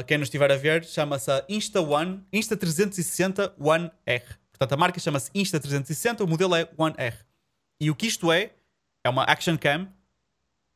Quem 0.05 0.19
nos 0.19 0.27
estiver 0.27 0.51
a 0.51 0.55
ver, 0.55 0.85
chama-se 0.85 1.31
Insta 1.49 1.81
One, 1.81 2.23
Insta 2.31 2.55
360 2.55 3.55
One 3.57 3.89
R. 4.05 4.23
Portanto, 4.57 4.71
a 4.71 4.77
marca 4.77 4.99
chama-se 4.99 5.29
Insta 5.35 5.59
360, 5.59 6.23
o 6.23 6.27
modelo 6.27 6.55
é 6.55 6.69
One 6.77 6.95
R. 6.97 7.17
E 7.79 7.91
o 7.91 7.95
que 7.95 8.07
isto 8.07 8.31
é, 8.31 8.53
é 9.03 9.09
uma 9.09 9.23
action 9.23 9.57
cam, 9.57 9.89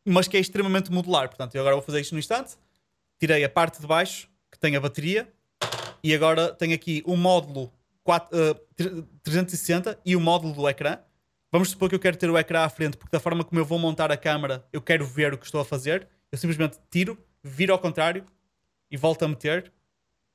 mas 0.05 0.27
que 0.27 0.35
é 0.35 0.39
extremamente 0.39 0.91
modular. 0.91 1.29
Portanto, 1.29 1.55
eu 1.55 1.61
agora 1.61 1.75
vou 1.75 1.83
fazer 1.83 2.01
isto 2.01 2.11
no 2.11 2.19
instante. 2.19 2.57
Tirei 3.17 3.43
a 3.43 3.49
parte 3.49 3.79
de 3.79 3.87
baixo, 3.87 4.29
que 4.51 4.59
tem 4.59 4.75
a 4.75 4.81
bateria, 4.81 5.31
e 6.03 6.13
agora 6.13 6.53
tenho 6.53 6.75
aqui 6.75 7.01
o 7.05 7.15
módulo 7.15 7.71
4, 8.03 8.37
uh, 8.37 9.03
360 9.23 9.97
e 10.05 10.13
o 10.15 10.19
módulo 10.19 10.53
do 10.53 10.67
ecrã. 10.67 10.99
Vamos 11.49 11.69
supor 11.69 11.87
que 11.87 11.95
eu 11.95 11.99
quero 11.99 12.17
ter 12.17 12.29
o 12.29 12.37
ecrã 12.37 12.63
à 12.63 12.69
frente, 12.69 12.97
porque 12.97 13.15
da 13.15 13.19
forma 13.19 13.45
como 13.45 13.61
eu 13.61 13.65
vou 13.65 13.79
montar 13.79 14.11
a 14.11 14.17
câmera, 14.17 14.67
eu 14.73 14.81
quero 14.81 15.05
ver 15.05 15.33
o 15.33 15.37
que 15.37 15.45
estou 15.45 15.61
a 15.61 15.65
fazer. 15.65 16.07
Eu 16.29 16.37
simplesmente 16.37 16.77
tiro, 16.91 17.17
viro 17.41 17.71
ao 17.71 17.79
contrário 17.79 18.25
e 18.91 18.97
volto 18.97 19.23
a 19.23 19.27
meter 19.27 19.71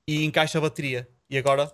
e 0.08 0.24
encaixo 0.24 0.56
a 0.56 0.62
bateria. 0.62 1.08
E 1.28 1.36
agora 1.36 1.70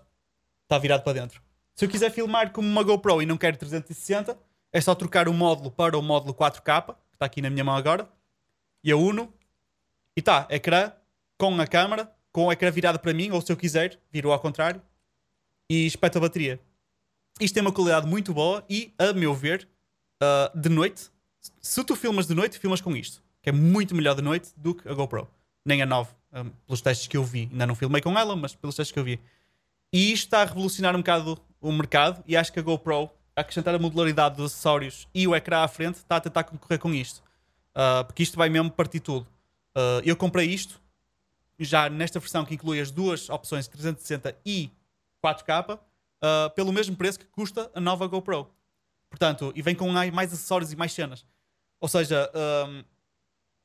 está 0.64 0.76
virado 0.78 1.02
para 1.04 1.12
dentro. 1.12 1.49
Se 1.80 1.86
eu 1.86 1.88
quiser 1.88 2.10
filmar 2.10 2.52
como 2.52 2.68
uma 2.68 2.82
GoPro 2.82 3.22
e 3.22 3.24
não 3.24 3.38
quero 3.38 3.56
360, 3.56 4.38
é 4.70 4.80
só 4.82 4.94
trocar 4.94 5.26
o 5.30 5.32
módulo 5.32 5.70
para 5.70 5.96
o 5.96 6.02
módulo 6.02 6.34
4K, 6.34 6.88
que 6.88 7.14
está 7.14 7.24
aqui 7.24 7.40
na 7.40 7.48
minha 7.48 7.64
mão 7.64 7.74
agora, 7.74 8.06
e 8.84 8.92
a 8.92 8.96
uno, 8.98 9.32
e 10.14 10.20
tá, 10.20 10.46
ecrã 10.50 10.92
com 11.38 11.58
a 11.58 11.66
câmera, 11.66 12.14
com 12.30 12.44
o 12.44 12.52
ecrã 12.52 12.70
virado 12.70 12.98
para 12.98 13.14
mim, 13.14 13.30
ou 13.30 13.40
se 13.40 13.50
eu 13.50 13.56
quiser, 13.56 13.98
viro 14.12 14.30
ao 14.30 14.38
contrário, 14.38 14.82
e 15.70 15.86
espeto 15.86 16.18
a 16.18 16.20
bateria. 16.20 16.60
Isto 17.40 17.54
tem 17.54 17.62
uma 17.62 17.72
qualidade 17.72 18.06
muito 18.06 18.34
boa 18.34 18.62
e, 18.68 18.92
a 18.98 19.14
meu 19.14 19.32
ver, 19.32 19.66
uh, 20.22 20.60
de 20.60 20.68
noite, 20.68 21.10
se 21.62 21.82
tu 21.82 21.96
filmas 21.96 22.26
de 22.26 22.34
noite, 22.34 22.58
filmas 22.58 22.82
com 22.82 22.94
isto, 22.94 23.22
que 23.40 23.48
é 23.48 23.52
muito 23.52 23.94
melhor 23.94 24.14
de 24.14 24.20
noite 24.20 24.50
do 24.54 24.74
que 24.74 24.86
a 24.86 24.92
GoPro. 24.92 25.26
Nem 25.64 25.80
a 25.80 25.86
9, 25.86 26.12
um, 26.34 26.50
pelos 26.66 26.82
testes 26.82 27.06
que 27.06 27.16
eu 27.16 27.24
vi. 27.24 27.48
Ainda 27.50 27.66
não 27.66 27.74
filmei 27.74 28.02
com 28.02 28.18
ela, 28.18 28.36
mas 28.36 28.54
pelos 28.54 28.76
testes 28.76 28.92
que 28.92 28.98
eu 28.98 29.04
vi. 29.04 29.18
E 29.90 30.12
isto 30.12 30.26
está 30.26 30.42
a 30.42 30.44
revolucionar 30.44 30.94
um 30.94 30.98
bocado 30.98 31.40
o 31.60 31.70
mercado 31.72 32.22
e 32.26 32.36
acho 32.36 32.52
que 32.52 32.58
a 32.58 32.62
GoPro, 32.62 33.10
a 33.36 33.40
acrescentar 33.40 33.74
a 33.74 33.78
modularidade 33.78 34.36
dos 34.36 34.52
acessórios 34.52 35.06
e 35.14 35.26
o 35.26 35.34
ecrã 35.34 35.62
à 35.62 35.68
frente, 35.68 35.96
está 35.96 36.16
a 36.16 36.20
tentar 36.20 36.44
concorrer 36.44 36.78
com 36.78 36.92
isto. 36.92 37.22
Uh, 37.70 38.04
porque 38.04 38.22
isto 38.22 38.36
vai 38.36 38.48
mesmo 38.48 38.70
partir 38.70 39.00
tudo. 39.00 39.26
Uh, 39.76 40.02
eu 40.04 40.16
comprei 40.16 40.48
isto 40.48 40.80
já 41.58 41.88
nesta 41.90 42.18
versão 42.18 42.44
que 42.44 42.54
inclui 42.54 42.80
as 42.80 42.90
duas 42.90 43.28
opções 43.28 43.68
360 43.68 44.36
e 44.44 44.70
4K 45.24 45.76
uh, 45.76 46.50
pelo 46.54 46.72
mesmo 46.72 46.96
preço 46.96 47.18
que 47.18 47.26
custa 47.26 47.70
a 47.74 47.80
nova 47.80 48.06
GoPro. 48.06 48.48
Portanto, 49.08 49.52
e 49.54 49.62
vem 49.62 49.74
com 49.74 49.90
mais 49.90 50.32
acessórios 50.32 50.72
e 50.72 50.76
mais 50.76 50.92
cenas. 50.92 51.26
Ou 51.80 51.88
seja, 51.88 52.30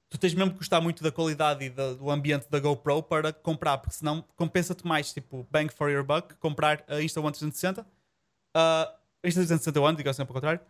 tu 0.09 0.17
tens 0.17 0.33
mesmo 0.33 0.51
que 0.51 0.57
gostar 0.57 0.81
muito 0.81 1.03
da 1.03 1.11
qualidade 1.11 1.65
e 1.65 1.69
do 1.69 2.09
ambiente 2.09 2.47
da 2.49 2.59
GoPro 2.59 3.03
para 3.03 3.33
comprar, 3.33 3.77
porque 3.77 3.95
senão 3.95 4.23
compensa-te 4.35 4.85
mais, 4.85 5.13
tipo, 5.13 5.47
bang 5.51 5.71
for 5.73 5.89
your 5.89 6.03
buck, 6.03 6.35
comprar 6.35 6.83
a 6.87 7.01
Insta-One 7.01 7.31
360. 7.31 7.81
Uh, 7.81 7.85
a 8.55 9.27
Insta360 9.27 9.81
One, 9.81 9.97
diga 9.97 10.13
sempre 10.13 10.31
ao 10.31 10.35
contrário. 10.35 10.61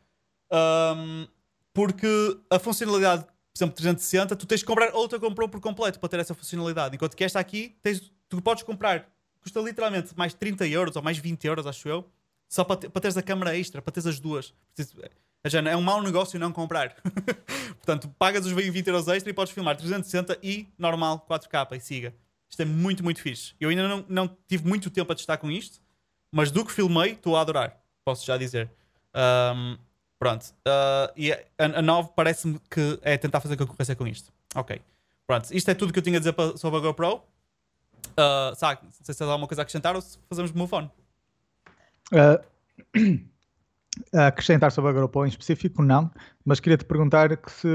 Um, 0.51 1.27
porque 1.73 2.07
a 2.49 2.57
funcionalidade, 2.57 3.23
por 3.23 3.57
exemplo, 3.57 3.75
360, 3.75 4.35
tu 4.35 4.45
tens 4.45 4.61
de 4.61 4.65
comprar 4.65 4.93
outra 4.93 5.17
GoPro 5.17 5.49
por 5.49 5.59
completo 5.59 5.99
para 5.99 6.09
ter 6.09 6.19
essa 6.19 6.33
funcionalidade. 6.33 6.95
Enquanto 6.95 7.15
que 7.15 7.23
esta 7.23 7.39
aqui, 7.39 7.77
tens, 7.81 8.11
tu 8.29 8.41
podes 8.41 8.63
comprar, 8.63 9.09
custa 9.41 9.59
literalmente 9.59 10.17
mais 10.17 10.33
30 10.33 10.67
euros 10.67 10.95
ou 10.95 11.01
mais 11.01 11.17
20 11.17 11.45
euros, 11.45 11.67
acho 11.67 11.87
eu, 11.87 12.09
só 12.47 12.63
para, 12.63 12.77
ter, 12.77 12.89
para 12.89 13.01
teres 13.01 13.17
a 13.17 13.21
câmera 13.21 13.57
extra, 13.57 13.81
para 13.81 13.91
teres 13.91 14.07
as 14.07 14.19
duas. 14.19 14.53
É 15.53 15.77
um 15.77 15.81
mau 15.81 16.01
negócio 16.01 16.39
não 16.39 16.51
comprar. 16.51 16.95
Portanto, 17.77 18.09
pagas 18.17 18.45
os 18.47 18.51
20 18.51 18.87
euros 18.87 19.07
extra 19.07 19.29
e 19.29 19.33
podes 19.33 19.53
filmar 19.53 19.75
360 19.77 20.39
e 20.41 20.67
normal 20.77 21.23
4K 21.29 21.77
e 21.77 21.79
siga. 21.79 22.15
Isto 22.49 22.63
é 22.63 22.65
muito, 22.65 23.03
muito 23.03 23.21
fixe. 23.21 23.53
Eu 23.59 23.69
ainda 23.69 23.87
não, 23.87 24.05
não 24.09 24.37
tive 24.47 24.67
muito 24.67 24.89
tempo 24.89 25.11
a 25.11 25.15
testar 25.15 25.37
com 25.37 25.51
isto, 25.51 25.79
mas 26.31 26.49
do 26.49 26.65
que 26.65 26.71
filmei, 26.71 27.11
estou 27.11 27.37
a 27.37 27.41
adorar. 27.41 27.77
Posso 28.03 28.25
já 28.25 28.37
dizer. 28.37 28.71
Um, 29.13 29.77
pronto. 30.17 30.45
Uh, 30.67 31.13
e 31.15 31.31
a, 31.31 31.39
a 31.57 31.81
9 31.81 32.09
parece-me 32.15 32.59
que 32.69 32.99
é 33.03 33.15
tentar 33.17 33.39
fazer 33.39 33.55
concorrência 33.55 33.95
com 33.95 34.07
isto. 34.07 34.33
Ok. 34.55 34.81
Pronto. 35.27 35.51
Isto 35.51 35.71
é 35.71 35.75
tudo 35.75 35.93
que 35.93 35.99
eu 35.99 36.03
tinha 36.03 36.17
a 36.17 36.19
dizer 36.19 36.33
sobre 36.57 36.79
a 36.79 36.81
GoPro. 36.81 37.17
Uh, 38.11 38.55
sabe, 38.55 38.81
não 38.83 38.91
sei 38.91 39.13
se 39.13 39.23
há 39.23 39.27
alguma 39.27 39.47
coisa 39.47 39.61
a 39.61 39.63
acrescentar 39.63 39.95
ou 39.95 40.01
se 40.01 40.17
fazemos 40.27 40.51
move 40.51 40.73
on. 40.73 40.89
Uh, 42.11 43.25
acrescentar 44.13 44.71
sobre 44.71 44.91
a 44.91 44.93
GoPro 44.93 45.25
em 45.25 45.29
específico, 45.29 45.83
não, 45.83 46.11
mas 46.43 46.59
queria-te 46.59 46.85
perguntar 46.85 47.35
que 47.37 47.51
se 47.51 47.67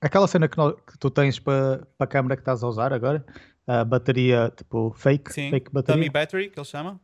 aquela 0.00 0.26
cena 0.26 0.48
que, 0.48 0.56
no, 0.56 0.74
que 0.74 0.98
tu 0.98 1.10
tens 1.10 1.38
para 1.38 1.86
a 1.98 2.06
câmera 2.06 2.36
que 2.36 2.42
estás 2.42 2.62
a 2.62 2.68
usar 2.68 2.92
agora, 2.92 3.24
a 3.66 3.84
bateria 3.84 4.52
tipo 4.56 4.92
fake, 4.96 5.32
Sim, 5.32 5.50
fake 5.50 5.72
bateria, 5.72 6.00
dummy 6.00 6.10
battery, 6.10 6.50
que 6.50 6.58
ele 6.58 6.66
chama. 6.66 7.00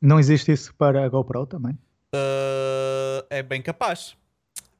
Não 0.00 0.20
existe 0.20 0.52
isso 0.52 0.74
para 0.74 1.04
a 1.04 1.08
GoPro 1.08 1.46
também? 1.46 1.72
Uh, 2.14 3.26
é 3.28 3.42
bem 3.42 3.60
capaz. 3.60 4.16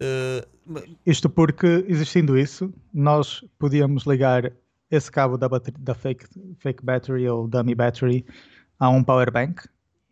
Uh, 0.00 0.96
Isto 1.04 1.28
porque, 1.28 1.84
existindo 1.88 2.38
isso, 2.38 2.72
nós 2.92 3.44
podíamos 3.58 4.04
ligar 4.04 4.52
esse 4.90 5.10
cabo 5.10 5.36
da, 5.36 5.48
bateria, 5.48 5.80
da 5.82 5.94
fake, 5.94 6.26
fake 6.58 6.84
battery 6.84 7.28
ou 7.28 7.48
dummy 7.48 7.74
battery 7.74 8.24
a 8.78 8.88
um 8.88 9.02
power 9.02 9.32
bank 9.32 9.66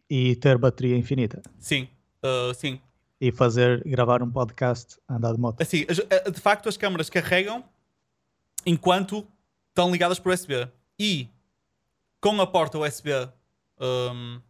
e 0.08 0.36
ter 0.36 0.58
bateria 0.58 0.96
infinita. 0.96 1.42
Sim, 1.58 1.88
uh, 2.24 2.55
sim. 2.55 2.80
E 3.20 3.30
fazer, 3.30 3.82
gravar 3.84 4.22
um 4.22 4.30
podcast 4.30 4.98
andar 5.09 5.32
de 5.32 5.40
moto. 5.40 5.60
Assim, 5.60 5.86
eh, 6.10 6.30
de 6.30 6.40
facto 6.40 6.68
as 6.68 6.76
câmaras 6.76 7.09
carregam 7.09 7.64
enquanto 8.66 9.26
estão 9.68 9.90
ligadas 9.90 10.18
por 10.18 10.32
USB. 10.32 10.68
E 10.98 11.28
com 12.20 12.40
a 12.40 12.46
porta 12.46 12.78
USB 12.78 13.10
um, 13.80 14.40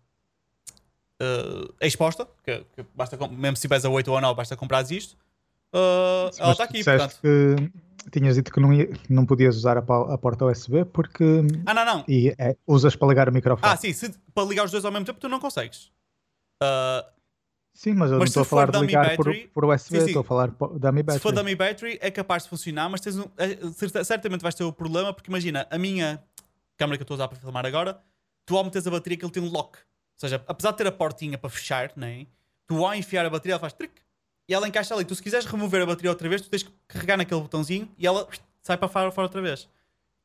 uh, 1.21 1.75
exposta, 1.81 2.27
que, 2.45 2.65
que, 2.75 2.85
basta, 2.95 3.17
mesmo 3.29 3.57
se 3.57 3.63
tiveres 3.63 3.85
a 3.85 3.91
8 3.91 4.11
ou 4.11 4.17
a 4.17 4.21
9, 4.21 4.37
basta 4.37 4.57
comprar 4.57 4.89
isto. 4.91 5.17
Uh, 5.75 6.31
ela 6.39 6.53
está 6.53 6.65
aqui, 6.65 6.85
portanto. 6.85 7.19
Que 7.23 8.11
tinhas 8.11 8.37
dito 8.37 8.53
que 8.53 8.61
não, 8.61 8.73
ia, 8.73 8.89
não 9.09 9.25
podias 9.25 9.57
usar 9.57 9.79
a, 9.79 9.81
a, 9.81 10.19
porta 10.19 10.45
USB 10.45 10.85
porque. 10.85 11.25
Ah, 11.65 11.73
não, 11.73 11.85
não. 11.85 12.05
E 12.07 12.35
é, 12.39 12.55
usas 12.67 12.95
para 12.95 13.09
ligar 13.09 13.29
o 13.29 13.33
microfone. 13.33 13.73
Ah, 13.73 13.77
sim, 13.77 13.93
se, 13.93 14.15
para 14.35 14.45
ligar 14.47 14.65
os 14.65 14.71
dois 14.71 14.85
ao 14.85 14.93
mesmo 14.93 15.07
tempo 15.07 15.19
tu 15.19 15.29
não 15.29 15.41
consegues. 15.41 15.91
Uh, 16.63 17.05
sim, 17.75 17.93
mas 17.93 18.11
eu 18.11 18.19
mas 18.19 18.21
não 18.21 18.43
estou 18.43 18.43
a 18.43 18.45
falar 18.45 18.71
de 18.71 18.79
ligar 18.79 19.17
battery, 19.17 19.49
por, 19.49 19.63
por 19.63 19.75
USB, 19.75 19.99
estou 19.99 20.21
a 20.21 20.25
falar 20.25 20.49
de 20.49 20.55
dummy 20.57 21.03
battery. 21.03 21.19
Se 21.19 21.21
for 21.21 21.33
dummy 21.33 21.55
battery 21.55 21.99
é 22.01 22.11
capaz 22.11 22.45
de 22.45 22.49
funcionar, 22.49 22.89
mas 22.89 23.01
tens 23.01 23.19
um, 23.19 23.25
é, 23.37 24.05
certamente 24.05 24.41
vais 24.41 24.55
ter 24.55 24.65
o 24.65 24.73
problema 24.73 25.13
porque 25.13 25.31
imagina, 25.31 25.67
a 25.71 25.77
minha 25.77 26.23
câmera 26.77 26.97
que 26.97 27.03
eu 27.03 27.05
estou 27.05 27.15
a 27.15 27.19
usar 27.19 27.29
para 27.29 27.39
filmar 27.39 27.67
agora, 27.67 28.01
tu 28.47 28.57
ao 28.57 28.65
meteres 28.65 28.87
a 28.87 28.91
bateria 28.91 29.19
que 29.19 29.25
ele 29.25 29.33
tem 29.33 29.43
um 29.43 29.51
lock. 29.51 29.77
Ou 29.77 30.21
seja, 30.21 30.43
apesar 30.47 30.71
de 30.71 30.79
ter 30.79 30.87
a 30.87 30.93
portinha 30.93 31.37
para 31.37 31.51
fechar, 31.51 31.93
né, 31.97 32.27
tu 32.67 32.85
ao 32.85 32.95
enfiar 32.95 33.27
a 33.27 33.31
bateria 33.31 33.55
ela 33.55 33.61
faz 33.61 33.73
trick 33.73 33.93
e 34.49 34.55
ela 34.55 34.69
encaixa 34.69 34.95
ali. 34.95 35.05
Tu, 35.05 35.15
se 35.15 35.23
quiseres 35.23 35.47
remover 35.47 35.83
a 35.83 35.87
bateria 35.87 36.11
outra 36.11 36.29
vez, 36.29 36.41
tu 36.41 36.49
tens 36.49 36.63
que 36.63 36.73
carregar 36.87 37.17
naquele 37.17 37.41
botãozinho 37.41 37.89
e 37.99 38.07
ela 38.07 38.29
sai 38.63 38.77
para 38.77 38.89
fora, 38.89 39.11
fora 39.11 39.27
outra 39.27 39.43
vez. 39.43 39.69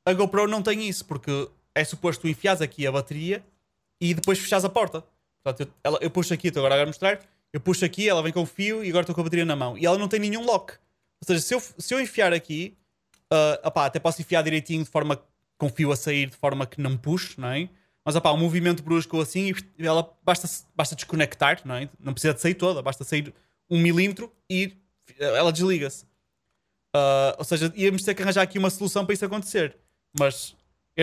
A 0.06 0.14
GoPro 0.14 0.48
não 0.48 0.62
tem 0.62 0.88
isso, 0.88 1.06
porque 1.06 1.50
é 1.76 1.84
suposto 1.84 2.22
tu 2.22 2.28
enfiares 2.28 2.62
aqui 2.62 2.86
a 2.86 2.92
bateria 2.92 3.44
e 4.00 4.14
depois 4.14 4.40
fechas 4.40 4.64
a 4.66 4.70
porta. 4.70 5.04
Portanto, 5.44 5.68
eu, 5.68 5.74
ela, 5.84 6.00
eu 6.02 6.10
puxo 6.10 6.34
aqui, 6.34 6.48
estou 6.48 6.66
agora 6.66 6.84
a 6.84 6.86
mostrar. 6.86 7.20
Eu 7.52 7.60
puxo 7.60 7.84
aqui, 7.84 8.08
ela 8.08 8.22
vem 8.22 8.32
com 8.32 8.42
o 8.42 8.46
fio 8.46 8.84
e 8.84 8.90
agora 8.90 9.04
estou 9.04 9.16
com 9.16 9.22
a 9.22 9.24
bateria 9.24 9.46
na 9.46 9.56
mão. 9.56 9.78
E 9.78 9.86
ela 9.86 9.98
não 9.98 10.08
tem 10.08 10.20
nenhum 10.20 10.44
lock. 10.44 10.74
Ou 10.74 11.26
seja, 11.26 11.42
se 11.42 11.54
eu, 11.54 11.60
se 11.60 11.94
eu 11.94 12.00
enfiar 12.00 12.32
aqui, 12.32 12.78
uh, 13.32 13.68
opá, 13.68 13.86
até 13.86 14.00
posso 14.00 14.22
enfiar 14.22 14.44
direitinho 14.44 14.84
de 14.84 14.90
forma 14.90 15.22
com 15.58 15.66
o 15.66 15.70
fio 15.70 15.92
a 15.92 15.96
sair, 15.96 16.30
de 16.30 16.38
forma 16.38 16.66
que 16.66 16.80
não 16.80 16.98
puxe, 16.98 17.40
não 17.40 17.50
é? 17.50 17.70
Mas 18.06 18.16
opá, 18.16 18.32
um 18.32 18.38
movimento 18.38 18.82
brusco 18.82 19.20
assim, 19.20 19.54
ela 19.78 20.18
basta, 20.24 20.48
basta 20.76 20.96
desconectar, 20.96 21.62
não 21.66 21.76
é? 21.76 21.90
Não 22.00 22.14
precisa 22.14 22.34
de 22.34 22.42
sair 22.42 22.54
toda, 22.54 22.82
basta 22.82 23.04
sair 23.04 23.34
um 23.70 23.80
milímetro 23.80 24.32
e 24.50 24.78
ela 25.20 25.52
desliga-se. 25.52 26.06
Uh, 26.96 27.38
ou 27.38 27.44
seja, 27.44 27.72
íamos 27.76 28.04
ter 28.04 28.16
que 28.16 28.24
arranjar 28.24 28.42
aqui 28.42 28.58
uma 28.58 28.70
solução 28.70 29.06
para 29.06 29.14
isso 29.14 29.26
acontecer. 29.26 29.76
Mas 30.18 30.56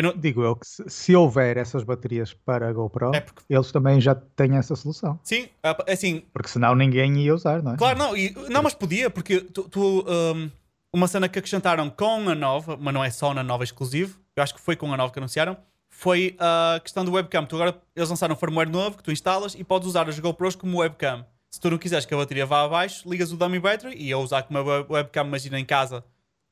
não... 0.03 0.17
Digo 0.17 0.43
eu 0.43 0.57
que 0.57 0.67
se, 0.67 0.85
se 0.89 1.17
houver 1.17 1.57
essas 1.57 1.83
baterias 1.83 2.33
para 2.33 2.69
a 2.69 2.73
GoPro, 2.73 3.15
é 3.15 3.21
porque... 3.21 3.43
eles 3.49 3.73
também 3.73 4.01
já 4.01 4.15
têm 4.15 4.57
essa 4.57 4.77
solução. 4.77 5.19
Sim, 5.23 5.49
é 5.63 5.93
assim. 5.93 6.23
Porque 6.33 6.49
senão 6.49 6.75
ninguém 6.75 7.19
ia 7.19 7.35
usar, 7.35 7.63
não 7.63 7.75
é? 7.75 7.77
Claro, 7.77 7.99
não, 7.99 8.17
e, 8.17 8.35
não 8.51 8.63
mas 8.63 8.75
podia, 8.75 9.11
porque 9.11 9.41
tu, 9.41 9.69
tu 9.69 10.05
um, 10.09 10.51
uma 10.93 11.09
cena 11.09 11.29
que 11.29 11.39
acrescentaram 11.39 11.91
com 11.91 12.29
a 12.29 12.35
nova, 12.35 12.77
mas 12.81 12.95
não 12.95 13.05
é 13.05 13.11
só 13.11 13.35
na 13.35 13.43
nova 13.43 13.65
exclusivo, 13.65 14.19
eu 14.37 14.43
acho 14.43 14.55
que 14.55 14.61
foi 14.61 14.77
com 14.77 14.93
a 14.93 14.97
nova 14.97 15.13
que 15.13 15.19
anunciaram, 15.19 15.57
foi 15.89 16.37
a 16.39 16.79
questão 16.81 17.05
do 17.05 17.13
webcam. 17.13 17.47
Tu 17.47 17.57
agora 17.57 17.81
eles 17.95 18.11
lançaram 18.11 18.35
um 18.35 18.39
firmware 18.39 18.69
novo 18.69 18.99
que 18.99 19.03
tu 19.03 19.11
instalas 19.11 19.55
e 19.55 19.65
podes 19.65 19.89
usar 19.89 20.09
as 20.09 20.19
GoPros 20.19 20.55
como 20.55 20.79
webcam. 20.79 21.25
Se 21.51 21.59
tu 21.59 21.71
não 21.71 21.79
quiseres 21.79 22.05
que 22.05 22.13
a 22.13 22.19
bateria 22.19 22.45
vá 22.45 22.65
abaixo, 22.65 23.09
ligas 23.09 23.33
o 23.33 23.37
dummy 23.37 23.59
battery 23.59 23.97
e 23.97 24.13
a 24.13 24.19
usar 24.19 24.43
como 24.43 24.59
webcam, 24.91 25.27
imagina 25.27 25.59
em 25.59 25.65
casa, 25.65 26.05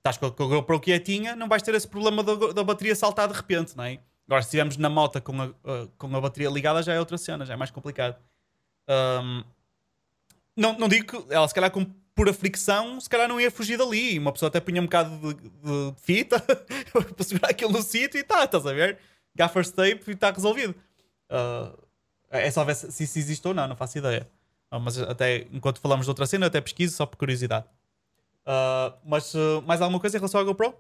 estás 0.07 0.19
com 0.19 0.27
a 0.27 0.47
GoPro 0.47 0.79
quietinha, 0.81 1.35
não 1.35 1.49
vais 1.49 1.63
ter 1.63 1.75
esse 1.75 1.89
problema 1.89 2.23
da, 2.23 2.35
da 2.53 2.63
bateria 2.63 2.95
saltar 2.95 3.27
de 3.27 3.35
repente, 3.35 3.75
não 3.75 3.85
é? 3.85 3.99
Agora, 4.27 4.43
se 4.43 4.49
estivermos 4.49 4.77
na 4.77 4.91
moto 4.91 5.21
com 5.23 5.41
a, 5.41 5.47
uh, 5.47 5.89
com 5.97 6.15
a 6.15 6.21
bateria 6.21 6.51
ligada, 6.51 6.83
já 6.83 6.93
é 6.93 6.99
outra 6.99 7.17
cena, 7.17 7.47
já 7.47 7.55
é 7.55 7.57
mais 7.57 7.71
complicado. 7.71 8.17
Um, 8.87 9.45
não, 10.55 10.79
não 10.79 10.89
digo 10.89 11.07
que 11.07 11.33
ela, 11.35 11.49
se 11.49 11.55
calhar, 11.55 11.71
com 11.71 11.85
pura 12.15 12.35
fricção, 12.35 13.01
se 13.01 13.09
calhar 13.09 13.27
não 13.27 13.41
ia 13.41 13.51
fugir 13.51 13.79
dali. 13.79 14.19
Uma 14.19 14.33
pessoa 14.33 14.49
até 14.49 14.61
punha 14.61 14.81
um 14.81 14.85
bocado 14.85 15.35
de, 15.35 15.35
de, 15.35 15.95
fita 16.03 16.39
para 16.93 17.25
segurar 17.25 17.49
aquilo 17.51 17.73
no 17.73 17.83
sítio 17.83 18.19
e 18.19 18.21
está, 18.21 18.45
estás 18.45 18.67
a 18.67 18.73
ver? 18.73 18.99
Gaffer 19.35 19.67
tape 19.71 20.03
e 20.07 20.11
está 20.13 20.31
resolvido. 20.31 20.75
Uh, 21.31 21.77
é 22.31 22.51
só 22.51 22.63
ver 22.63 22.77
se, 22.77 23.07
se 23.07 23.19
existe 23.19 23.47
ou 23.49 23.55
não, 23.55 23.67
não 23.67 23.77
faço 23.77 23.99
ideia. 23.99 24.29
Ah, 24.71 24.79
mas 24.79 24.99
até 24.99 25.47
enquanto 25.53 25.81
falamos 25.81 26.05
de 26.07 26.11
outra 26.11 26.27
cena, 26.27 26.47
até 26.47 26.61
pesquiso 26.61 26.97
só 26.97 27.07
por 27.07 27.17
curiosidade. 27.17 27.67
Uh, 28.47 28.95
mas 29.05 29.35
uh, 29.35 29.63
mais 29.67 29.81
alguma 29.81 29.99
coisa 29.99 30.17
em 30.17 30.21
relação 30.21 30.41
à 30.41 30.45
GoPro? 30.45 30.75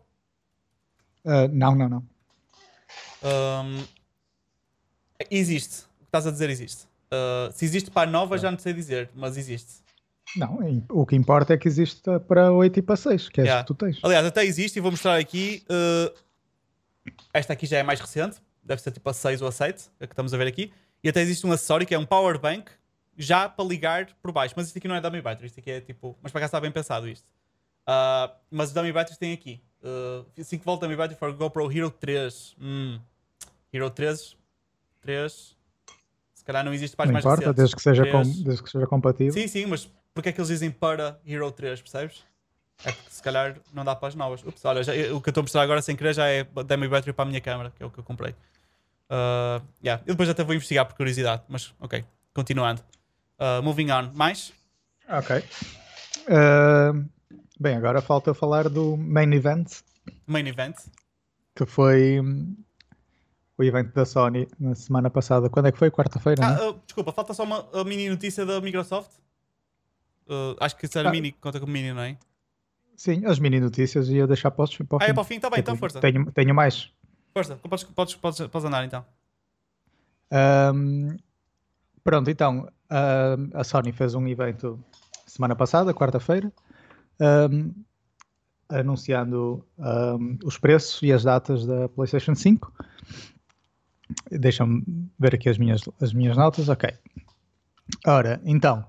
Uh, 1.25 1.49
não, 1.51 1.75
não, 1.75 1.89
não. 1.89 2.05
Um, 3.23 3.85
existe. 5.31 5.85
O 6.01 6.01
que 6.01 6.05
estás 6.09 6.27
a 6.27 6.31
dizer 6.31 6.51
existe. 6.51 6.87
se 7.53 7.65
existe 7.65 7.91
para 7.91 8.09
a 8.09 8.11
nova, 8.11 8.37
já 8.37 8.51
não 8.51 8.59
sei 8.59 8.73
dizer, 8.73 9.11
mas 9.15 9.37
existe. 9.37 9.83
Não, 10.37 10.59
o 10.91 11.07
que 11.07 11.15
importa 11.15 11.55
é 11.55 11.57
que 11.57 11.69
existe 11.69 12.03
para 12.27 12.53
8 12.53 12.79
e 12.79 12.83
para 12.83 12.97
6, 12.97 13.29
que 13.29 13.41
é 13.41 13.45
yeah. 13.45 13.63
que 13.63 13.69
tu 13.69 13.75
tens. 13.75 13.99
Aliás, 14.03 14.27
até 14.27 14.45
existe 14.45 14.77
e 14.77 14.81
vou 14.81 14.91
mostrar 14.91 15.17
aqui. 15.17 15.65
esta 17.33 17.53
aqui 17.53 17.67
já 17.67 17.79
é 17.79 17.83
mais 17.83 18.01
recente, 18.01 18.37
deve 18.63 18.83
ser 18.83 18.91
tipo 18.91 19.09
a 19.09 19.15
6 19.15 19.43
ou 19.43 19.49
a 19.49 19.53
7, 19.53 19.91
a 20.01 20.07
que 20.07 20.13
estamos 20.13 20.35
a 20.35 20.37
ver 20.37 20.47
aqui. 20.47 20.73
E 21.03 21.09
até 21.09 21.21
existe 21.21 21.47
um 21.47 21.53
acessório 21.53 21.87
que 21.87 21.95
é 21.95 21.99
um 21.99 22.07
power 22.07 22.39
bank 22.39 22.71
já 23.17 23.49
para 23.49 23.65
ligar 23.65 24.09
por 24.23 24.33
baixo. 24.33 24.55
Mas 24.57 24.67
isto 24.67 24.79
aqui 24.79 24.89
não 24.89 24.95
é 24.95 25.01
dummy 25.01 25.21
battery, 25.21 25.47
isto 25.47 25.61
aqui 25.61 25.71
é 25.71 25.81
tipo. 25.81 26.19
Mas 26.23 26.33
para 26.33 26.41
cá 26.41 26.47
está 26.47 26.61
bem 26.61 26.71
pensado 26.71 27.09
isto. 27.09 27.27
Uh, 27.87 28.33
mas 28.51 28.69
os 28.69 28.75
dummy 28.75 28.93
batteries 28.93 29.19
têm 29.19 29.33
aqui. 29.33 29.61
Uh, 29.83 30.25
assim 30.41 30.59
que 30.59 30.65
volta 30.65 30.87
a 30.87 30.97
Battery 30.97 31.19
for 31.19 31.33
GoPro 31.33 31.71
Hero 31.71 31.91
3. 31.91 32.57
Hum. 32.61 32.99
Hero 33.73 33.91
3. 33.91 34.37
3. 35.03 35.55
Se 36.35 36.45
calhar 36.45 36.65
não 36.65 36.73
existe 36.73 36.97
para 36.97 37.05
as 37.05 37.09
Não 37.09 37.13
mais 37.13 37.25
importa, 37.25 37.41
recentes. 37.41 37.57
desde 37.57 37.77
que, 37.77 37.83
seja 37.83 38.03
3. 38.03 38.13
com- 38.13 38.43
desde 38.45 38.63
que 38.63 38.71
seja 38.71 38.87
compatível. 38.87 39.33
Sim, 39.33 39.47
sim, 39.47 39.67
mas 39.67 39.91
porque 40.15 40.29
é 40.31 40.33
que 40.33 40.41
eles 40.41 40.49
dizem 40.49 40.71
para 40.71 41.19
Hero 41.27 41.51
3, 41.53 41.81
percebes? 41.83 42.25
É 42.85 42.91
porque 42.93 43.11
se 43.11 43.23
calhar 43.23 43.57
não 43.73 43.85
dá 43.85 43.95
para 43.95 44.09
as 44.09 44.15
novas. 44.15 44.43
Ups, 44.43 44.65
olha, 44.65 44.83
já- 44.83 44.93
o 45.15 45.21
que 45.21 45.29
eu 45.29 45.31
estou 45.31 45.41
a 45.41 45.43
mostrar 45.43 45.63
agora 45.63 45.81
sem 45.83 45.95
querer 45.95 46.15
já 46.15 46.27
é 46.29 46.45
Demo 46.67 46.89
Battery 46.89 47.13
para 47.13 47.25
a 47.25 47.29
minha 47.29 47.41
câmera, 47.41 47.71
que 47.77 47.83
é 47.83 47.87
o 47.87 47.91
que 47.91 47.99
eu 47.99 48.05
comprei. 48.05 48.35
Uh, 49.11 49.63
yeah. 49.83 50.03
Eu 50.07 50.15
depois 50.15 50.29
até 50.29 50.43
vou 50.43 50.55
investigar 50.55 50.87
por 50.87 50.95
curiosidade, 50.97 51.43
mas 51.49 51.75
ok, 51.79 52.05
continuando. 52.33 52.83
Uh, 53.39 53.63
moving 53.63 53.91
on. 53.91 54.11
Mais? 54.15 54.53
Ok. 55.09 55.45
Uh, 56.29 57.05
bem, 57.59 57.77
agora 57.77 58.01
falta 58.01 58.35
falar 58.35 58.69
do 58.69 58.97
main 58.97 59.33
event, 59.33 59.81
Main 60.27 60.47
event. 60.47 60.77
que 61.55 61.65
foi 61.67 62.21
hum, 62.21 62.57
o 63.57 63.63
evento 63.65 63.93
da 63.95 64.05
Sony 64.05 64.49
na 64.59 64.75
semana 64.75 65.09
passada. 65.11 65.49
Quando 65.49 65.67
é 65.67 65.73
que 65.73 65.79
foi? 65.79 65.91
Quarta-feira, 65.91 66.45
Ah, 66.45 66.51
né? 66.51 66.63
uh, 66.69 66.81
desculpa, 66.85 67.13
falta 67.13 67.33
só 67.35 67.45
uma 67.45 67.69
a 67.73 67.85
mini 67.85 68.09
notícia 68.09 68.45
da 68.45 68.61
Microsoft. 68.61 69.11
Uh, 70.27 70.57
acho 70.61 70.77
que 70.77 70.87
isso 70.87 70.99
era 70.99 71.09
Ah. 71.09 71.13
mini, 71.13 71.33
conta 71.33 71.61
como 71.61 71.73
mini, 71.73 71.93
não 71.93 72.03
é? 72.03 72.17
Sim, 72.97 73.27
as 73.27 73.39
mini 73.39 73.61
notícias 73.61 74.09
ia 74.09 74.27
deixar 74.27 74.51
para, 74.51 74.65
os- 74.65 74.77
para 74.77 74.85
o 74.85 74.97
Ah, 74.97 75.05
fim. 75.05 75.11
é 75.11 75.15
para 75.15 75.21
o 75.21 75.25
fim? 75.25 75.41
Tá 75.41 75.51
bem, 75.51 75.61
então 75.61 75.75
Tipo, 75.75 75.81
força. 75.81 76.01
Tenho, 76.01 76.31
tenho 76.33 76.55
mais. 76.55 76.91
Força, 77.33 77.57
podes, 77.57 77.85
podes, 77.85 78.15
podes, 78.15 78.47
podes 78.47 78.65
andar 78.65 78.85
então. 78.85 79.05
Ahm, 80.31 81.17
pronto, 82.03 82.31
então 82.31 82.69
ahm, 82.91 83.51
a 83.55 83.65
Sony 83.65 83.93
fez 83.93 84.15
um 84.15 84.27
evento 84.29 84.83
semana 85.27 85.55
passada, 85.57 85.93
quarta-feira, 85.93 86.53
ahm, 87.21 87.71
anunciando 88.69 89.65
ahm, 89.79 90.37
os 90.45 90.59
preços 90.59 91.01
e 91.03 91.13
as 91.13 91.23
datas 91.25 91.67
da 91.67 91.89
PlayStation 91.89 92.35
5. 92.35 92.73
Deixa-me 94.31 94.83
ver 95.19 95.35
aqui 95.35 95.49
as 95.49 95.59
minhas, 95.59 95.83
as 96.01 96.13
minhas 96.13 96.37
notas. 96.37 96.69
Ok. 96.69 96.91
Ora, 98.07 98.41
então, 98.45 98.85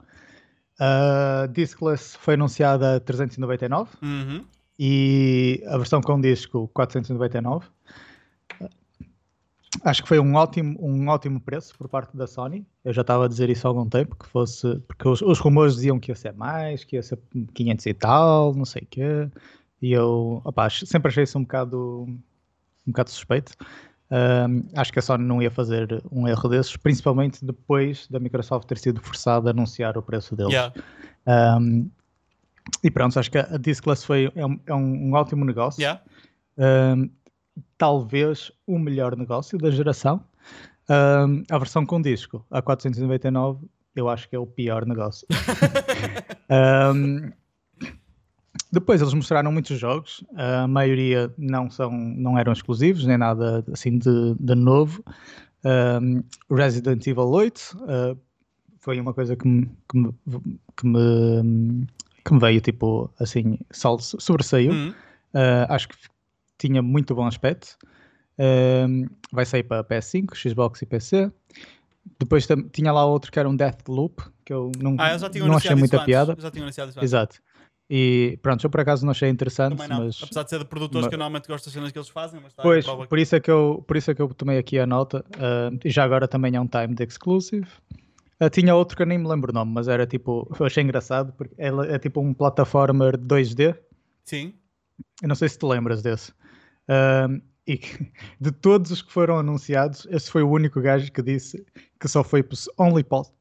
a 0.79 1.47
Discless 1.51 2.17
foi 2.17 2.33
anunciada 2.35 2.95
a 2.95 2.99
399 2.99 3.91
Uhum. 4.01 4.45
e 4.79 5.63
a 5.67 5.77
versão 5.77 6.01
com 6.01 6.19
disco 6.19 6.67
499. 6.73 7.65
Acho 9.83 10.01
que 10.03 10.07
foi 10.07 10.19
um 10.19 10.35
ótimo, 10.35 10.77
um 10.79 11.07
ótimo 11.09 11.39
preço 11.39 11.77
por 11.77 11.87
parte 11.87 12.15
da 12.17 12.25
Sony. 12.27 12.65
Eu 12.83 12.91
já 12.93 13.01
estava 13.01 13.25
a 13.25 13.27
dizer 13.27 13.49
isso 13.49 13.67
há 13.67 13.69
algum 13.69 13.87
tempo, 13.87 14.15
que 14.15 14.27
fosse, 14.27 14.75
porque 14.87 15.07
os, 15.07 15.21
os 15.21 15.39
rumores 15.39 15.75
diziam 15.75 15.99
que 15.99 16.11
ia 16.11 16.15
ser 16.15 16.33
mais, 16.33 16.83
que 16.83 16.95
ia 16.95 17.03
ser 17.03 17.19
500 17.53 17.85
e 17.85 17.93
tal, 17.93 18.53
não 18.55 18.65
sei 18.65 18.81
o 18.83 18.87
quê. 18.87 19.29
E 19.81 19.91
eu, 19.91 20.41
opá, 20.43 20.65
ach- 20.65 20.83
sempre 20.85 21.09
achei 21.09 21.23
isso 21.23 21.37
um 21.37 21.41
bocado, 21.43 22.05
um 22.07 22.91
bocado 22.91 23.09
suspeito. 23.11 23.53
Ahm, 24.09 24.61
acho 24.75 24.93
que 24.93 24.99
a 24.99 25.01
Sony 25.01 25.23
não 25.23 25.41
ia 25.41 25.51
fazer 25.51 26.01
um 26.11 26.27
erro 26.27 26.47
desses, 26.49 26.75
principalmente 26.77 27.43
depois 27.43 28.07
da 28.07 28.19
Microsoft 28.19 28.67
ter 28.67 28.77
sido 28.77 29.01
forçada 29.01 29.49
a 29.49 29.51
anunciar 29.51 29.97
o 29.97 30.01
preço 30.01 30.35
deles. 30.35 30.53
Yeah. 30.53 30.73
Um, 31.59 31.89
e 32.83 32.89
pronto, 32.89 33.19
acho 33.19 33.29
que 33.29 33.37
a 33.37 33.57
Discless 33.57 34.05
foi, 34.05 34.31
é, 34.35 34.45
um, 34.45 34.59
é 34.65 34.73
um- 34.73 35.09
um 35.09 35.13
ótimo 35.13 35.43
negócio. 35.45 35.81
Yeah. 35.81 36.01
Um, 36.57 37.09
talvez 37.77 38.51
o 38.65 38.77
melhor 38.77 39.15
negócio 39.15 39.57
da 39.57 39.71
geração. 39.71 40.23
Um, 40.89 41.43
a 41.49 41.57
versão 41.57 41.85
com 41.85 42.01
disco, 42.01 42.45
a 42.51 42.61
499, 42.61 43.65
eu 43.95 44.07
acho 44.07 44.29
que 44.29 44.35
é 44.35 44.39
o 44.39 44.45
pior 44.45 44.85
negócio. 44.85 45.27
Um, 46.47 47.31
depois 48.71 49.01
eles 49.01 49.15
mostraram 49.15 49.51
muitos 49.51 49.79
jogos, 49.79 50.23
a 50.35 50.67
maioria 50.67 51.33
não, 51.37 51.71
são, 51.71 51.91
não 51.91 52.37
eram 52.37 52.53
exclusivos, 52.53 53.03
nem 53.03 53.17
nada 53.17 53.63
assim 53.71 53.97
de, 53.97 54.35
de 54.39 54.53
novo. 54.53 55.03
Um, 55.63 56.23
Resident 56.55 57.07
Evil 57.07 57.29
8 57.29 57.77
uh, 57.81 58.19
foi 58.79 58.99
uma 58.99 59.13
coisa 59.13 59.35
que 59.35 59.47
me, 59.47 59.67
que 59.89 59.97
me, 59.97 60.13
que 60.77 60.85
me, 60.85 61.87
que 62.23 62.33
me 62.33 62.39
veio 62.39 62.61
tipo 62.61 63.09
assim, 63.19 63.57
sobressaiu. 63.71 64.71
Uhum. 64.71 64.89
Uh, 65.33 65.65
acho 65.69 65.89
que 65.89 65.95
tinha 66.67 66.81
muito 66.81 67.13
bom 67.15 67.25
aspecto. 67.25 67.77
Um, 68.37 69.05
vai 69.31 69.45
sair 69.45 69.63
para 69.63 69.83
PS5, 69.83 70.35
Xbox 70.35 70.81
e 70.81 70.85
PC. 70.85 71.31
Depois 72.19 72.47
tinha 72.71 72.91
lá 72.91 73.05
outro 73.05 73.31
que 73.31 73.39
era 73.39 73.49
um 73.49 73.55
Deathloop, 73.55 74.21
que 74.43 74.53
eu 74.53 74.71
não, 74.79 74.95
Ah, 74.99 75.13
eu 75.13 75.19
já 75.19 75.29
tinha 75.29 75.45
não 75.45 75.55
achei 75.57 75.75
muita 75.75 75.97
antes. 75.97 76.05
piada. 76.05 76.33
Eu 76.37 76.41
Já 76.41 76.51
tinha 76.51 76.63
anunciado 76.63 76.89
isso 76.91 76.99
antes. 76.99 77.07
Exato. 77.09 77.41
E 77.89 78.39
pronto, 78.41 78.63
eu 78.65 78.69
por 78.69 78.79
acaso 78.79 79.05
não 79.05 79.11
achei 79.11 79.29
interessante, 79.29 79.77
não. 79.87 79.99
mas 80.05 80.19
Apesar 80.23 80.43
de 80.43 80.49
ser 80.49 80.59
de 80.59 80.65
produtores 80.65 81.03
mas- 81.05 81.09
que 81.09 81.15
eu 81.15 81.19
normalmente 81.19 81.47
gosto 81.47 81.65
das 81.65 81.73
cenas 81.73 81.91
que 81.91 81.97
eles 81.99 82.09
fazem, 82.09 82.39
mas 82.41 82.53
tá, 82.53 82.63
pois, 82.63 82.83
por 82.85 83.19
isso, 83.19 83.35
é 83.35 83.39
que 83.39 83.49
eu, 83.51 83.83
por 83.87 83.95
isso 83.95 84.09
é 84.09 84.15
que 84.15 84.21
eu 84.21 84.27
tomei 84.29 84.57
aqui 84.57 84.79
a 84.79 84.85
nota. 84.87 85.23
uh, 85.35 85.79
e 85.83 85.89
já 85.91 86.03
agora 86.03 86.27
também 86.27 86.55
é 86.55 86.59
um 86.59 86.67
timed 86.67 87.01
exclusive. 87.03 87.67
Uh, 88.41 88.49
tinha 88.49 88.75
outro 88.75 88.97
que 88.97 89.03
eu 89.03 89.07
nem 89.07 89.17
me 89.19 89.27
lembro 89.27 89.51
o 89.51 89.53
nome, 89.53 89.71
mas 89.71 89.87
era 89.87 90.05
tipo, 90.07 90.47
eu 90.59 90.65
achei 90.65 90.83
engraçado 90.83 91.31
porque 91.33 91.53
ela 91.57 91.85
é 91.87 91.97
tipo 91.99 92.19
um 92.21 92.33
plataformer 92.33 93.17
2D. 93.17 93.75
Sim. 94.25 94.53
Eu 95.21 95.27
não 95.29 95.35
sei 95.35 95.47
se 95.49 95.57
te 95.59 95.65
lembras 95.65 96.01
desse. 96.01 96.33
E 97.67 97.77
que, 97.77 98.11
de 98.39 98.51
todos 98.51 98.91
os 98.91 99.01
que 99.01 99.11
foram 99.11 99.37
anunciados, 99.39 100.07
esse 100.11 100.29
foi 100.29 100.43
o 100.43 100.49
único 100.49 100.79
gajo 100.81 101.11
que 101.11 101.21
disse 101.21 101.65
que 101.99 102.07
só 102.07 102.23
foi 102.23 102.43
poss- 102.43 102.69
only, 102.77 103.03
pos- 103.03 103.31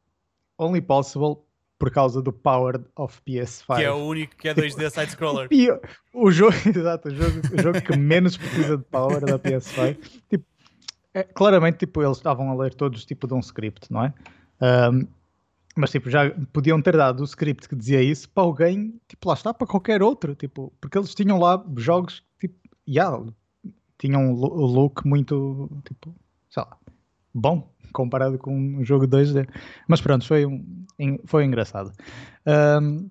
only 0.59 0.81
possible 0.81 1.37
por 1.79 1.91
causa 1.91 2.23
do 2.23 2.33
power 2.33 2.81
of 2.97 3.21
PS5. 3.27 3.77
Que 3.77 3.83
é 3.85 3.91
o 3.91 3.97
único 4.07 4.35
que 4.37 4.49
é 4.49 4.55
2D 4.55 4.89
side-scroller. 4.91 5.49
Pior- 5.51 5.81
o 6.15 6.31
jogo, 6.31 6.55
exato, 6.66 7.09
o 7.09 7.15
jogo, 7.15 7.41
o 7.53 7.62
jogo 7.62 7.83
que 7.83 7.97
menos 7.97 8.37
precisa 8.37 8.79
de 8.79 8.85
power 8.85 9.21
da 9.21 9.39
PS5. 9.39 9.99
Tipo, 10.31 10.45
é, 11.12 11.23
claramente, 11.23 11.79
tipo, 11.79 12.03
eles 12.03 12.16
estavam 12.16 12.51
a 12.51 12.55
ler 12.55 12.73
todos 12.75 13.05
tipo 13.05 13.27
de 13.27 13.35
um 13.35 13.41
script, 13.41 13.93
não 13.93 14.05
é? 14.05 14.15
Ahm, 14.61 15.03
mas 15.77 15.91
tipo, 15.91 16.09
já 16.09 16.31
podiam 16.53 16.81
ter 16.81 16.97
dado 16.97 17.21
o 17.21 17.25
script 17.25 17.69
que 17.69 17.75
dizia 17.77 18.01
isso 18.01 18.29
para 18.31 18.45
alguém, 18.45 18.99
tipo, 19.09 19.29
lá 19.29 19.35
está, 19.35 19.53
para 19.53 19.66
qualquer 19.66 20.03
outro, 20.03 20.35
tipo, 20.35 20.73
porque 20.81 20.97
eles 20.97 21.15
tinham 21.15 21.39
lá 21.39 21.62
jogos, 21.77 22.23
tipo, 22.34 22.34
yeah, 22.89 23.23
tinham 23.98 24.23
um 24.23 24.32
lo- 24.32 24.55
um 24.62 24.66
look 24.66 25.06
muito, 25.06 25.70
tipo, 25.86 26.15
sei 26.51 26.62
lá, 26.62 26.77
bom 27.32 27.69
comparado 27.93 28.39
com 28.39 28.56
um 28.56 28.85
jogo 28.85 29.06
2D. 29.06 29.48
Mas 29.86 30.01
pronto, 30.01 30.27
foi, 30.27 30.44
um, 30.47 30.65
foi 31.24 31.44
engraçado. 31.44 31.93
Ahm, 32.44 33.09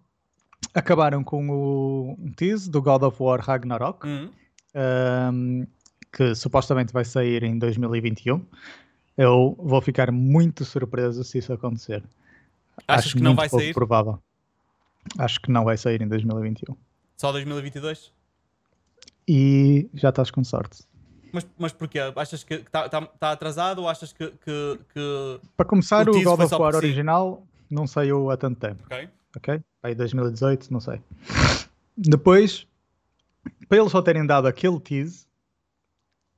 acabaram 0.73 1.23
com 1.23 1.49
o 1.49 2.15
um 2.19 2.31
tease 2.33 2.69
do 2.69 2.81
God 2.81 3.03
of 3.03 3.21
War 3.23 3.39
Ragnarok, 3.39 4.05
Uhum. 4.05 4.29
um, 4.75 5.67
que 6.11 6.35
supostamente 6.35 6.91
vai 6.93 7.05
sair 7.05 7.43
em 7.43 7.57
2021. 7.57 8.45
Eu 9.17 9.55
vou 9.59 9.79
ficar 9.81 10.11
muito 10.11 10.65
surpreso 10.65 11.23
se 11.23 11.37
isso 11.37 11.53
acontecer. 11.53 12.03
Achas 12.87 13.05
Acho 13.05 13.15
que 13.17 13.23
não 13.23 13.35
vai 13.35 13.47
sair? 13.47 13.73
provável. 13.73 14.19
Acho 15.17 15.39
que 15.39 15.51
não 15.51 15.63
vai 15.63 15.77
sair 15.77 16.01
em 16.01 16.07
2021. 16.07 16.75
Só 17.17 17.31
2022? 17.31 18.11
E 19.27 19.89
já 19.93 20.09
estás 20.09 20.29
com 20.31 20.43
sorte. 20.43 20.83
Mas, 21.31 21.47
mas 21.57 21.71
porquê? 21.73 21.99
Achas 22.15 22.43
que 22.43 22.55
está 22.55 22.87
tá, 22.89 23.01
tá 23.05 23.31
atrasado 23.31 23.79
ou 23.81 23.89
achas 23.89 24.11
que. 24.13 24.27
que, 24.31 24.79
que... 24.93 25.39
Para 25.57 25.65
começar, 25.65 26.07
O 26.07 26.11
o, 26.17 26.23
God 26.23 26.41
of 26.41 26.53
War 26.55 26.75
original 26.75 27.45
não 27.69 27.87
saiu 27.87 28.29
há 28.29 28.37
tanto 28.37 28.59
tempo, 28.59 28.83
Ok. 28.85 29.09
ok? 29.37 29.61
Aí 29.81 29.95
2018, 29.95 30.71
não 30.71 30.79
sei. 30.79 31.01
Depois, 31.97 32.67
para 33.67 33.77
eles 33.79 33.91
só 33.91 34.01
terem 34.01 34.25
dado 34.25 34.47
aquele 34.47 34.79
tease, 34.79 35.25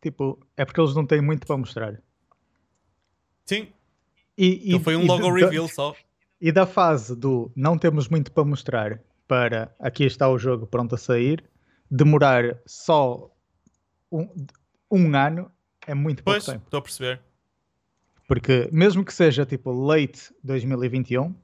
tipo, 0.02 0.40
é 0.56 0.64
porque 0.64 0.80
eles 0.80 0.96
não 0.96 1.06
têm 1.06 1.22
muito 1.22 1.46
para 1.46 1.58
mostrar. 1.58 2.02
Sim, 3.46 3.68
E, 4.38 4.64
então 4.70 4.80
foi 4.80 4.96
um 4.96 5.06
logo 5.06 5.22
da- 5.28 5.34
reveal 5.46 5.68
só. 5.68 5.96
E 6.42 6.52
da 6.52 6.66
fase 6.66 7.16
do 7.16 7.52
não 7.56 7.78
temos 7.78 8.08
muito 8.08 8.32
para 8.32 8.44
mostrar 8.44 9.00
para 9.28 9.74
aqui 9.80 10.04
está 10.04 10.30
o 10.30 10.38
jogo 10.38 10.68
pronto 10.68 10.94
a 10.96 10.98
sair, 10.98 11.44
demorar 11.90 12.58
só 12.66 13.30
um, 14.12 14.28
um 14.92 15.16
ano 15.16 15.52
é 15.88 15.94
muito 15.94 16.24
pouco 16.24 16.40
Pois, 16.40 16.46
tempo. 16.46 16.64
estou 16.66 16.78
a 16.80 16.82
perceber. 16.82 17.22
Porque 18.28 18.68
mesmo 18.72 19.06
que 19.06 19.14
seja 19.14 19.46
tipo 19.46 19.72
late 19.72 20.34
2021, 20.44 21.36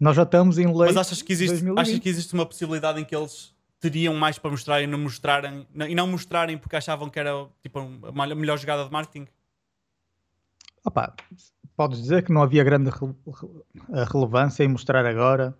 nós 0.00 0.16
já 0.16 0.24
estamos 0.24 0.58
em 0.58 0.66
late 0.66 0.92
Mas 0.92 0.96
achas 0.96 1.22
que, 1.22 1.32
existe, 1.32 1.50
2020. 1.52 1.80
achas 1.80 1.98
que 2.00 2.08
existe 2.08 2.34
uma 2.34 2.44
possibilidade 2.44 3.00
em 3.00 3.04
que 3.04 3.14
eles 3.14 3.54
teriam 3.78 4.14
mais 4.14 4.38
para 4.38 4.50
mostrar 4.50 4.82
e 4.82 4.86
não 4.86 4.98
mostrarem 4.98 5.66
e 5.88 5.94
não 5.94 6.06
mostrarem 6.08 6.58
porque 6.58 6.74
achavam 6.74 7.08
que 7.08 7.18
era 7.20 7.30
tipo 7.62 7.78
a 7.78 8.34
melhor 8.34 8.58
jogada 8.58 8.84
de 8.84 8.90
marketing? 8.90 9.28
Opa, 10.84 11.14
podes 11.76 12.00
dizer 12.02 12.24
que 12.24 12.32
não 12.32 12.42
havia 12.42 12.64
grande 12.64 12.90
rele- 12.90 13.14
re- 13.26 14.04
relevância 14.12 14.64
em 14.64 14.68
mostrar 14.68 15.06
agora. 15.06 15.56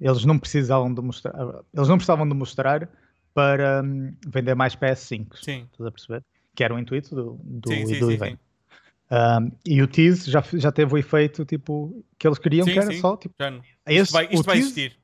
Eles 0.00 0.24
não 0.24 0.38
precisavam 0.38 0.92
de 0.92 1.00
mostrar, 1.00 1.34
eles 1.74 1.88
não 1.88 1.96
precisavam 1.96 2.28
de 2.28 2.34
mostrar 2.34 2.88
para 3.34 3.82
hum, 3.84 4.14
vender 4.26 4.54
mais 4.54 4.74
PS5. 4.76 5.36
Sim. 5.42 5.66
Estás 5.72 5.86
a 5.86 5.90
perceber? 5.90 6.24
Que 6.54 6.64
era 6.64 6.74
o 6.74 6.78
intuito 6.78 7.14
do, 7.14 7.40
do, 7.42 7.68
Sim, 7.70 7.86
sim, 7.86 7.98
do 7.98 8.06
sim, 8.08 8.12
evento. 8.12 8.40
Um, 9.10 9.50
e 9.66 9.82
o 9.82 9.86
tease 9.86 10.30
já, 10.30 10.42
já 10.54 10.72
teve 10.72 10.94
o 10.94 10.98
efeito 10.98 11.44
tipo, 11.44 12.04
que 12.18 12.26
eles 12.26 12.38
queriam, 12.38 12.64
Sim, 12.64 12.72
que 12.72 12.78
era 12.78 12.92
sim. 12.92 13.00
só 13.00 13.16
tipo, 13.16 13.34
Já 13.38 13.50
não. 13.50 13.60
esse, 13.86 14.02
Isto 14.04 14.12
vai, 14.12 14.24
isto 14.30 14.42
vai 14.44 14.54
tease- 14.56 14.68
existir. 14.68 14.98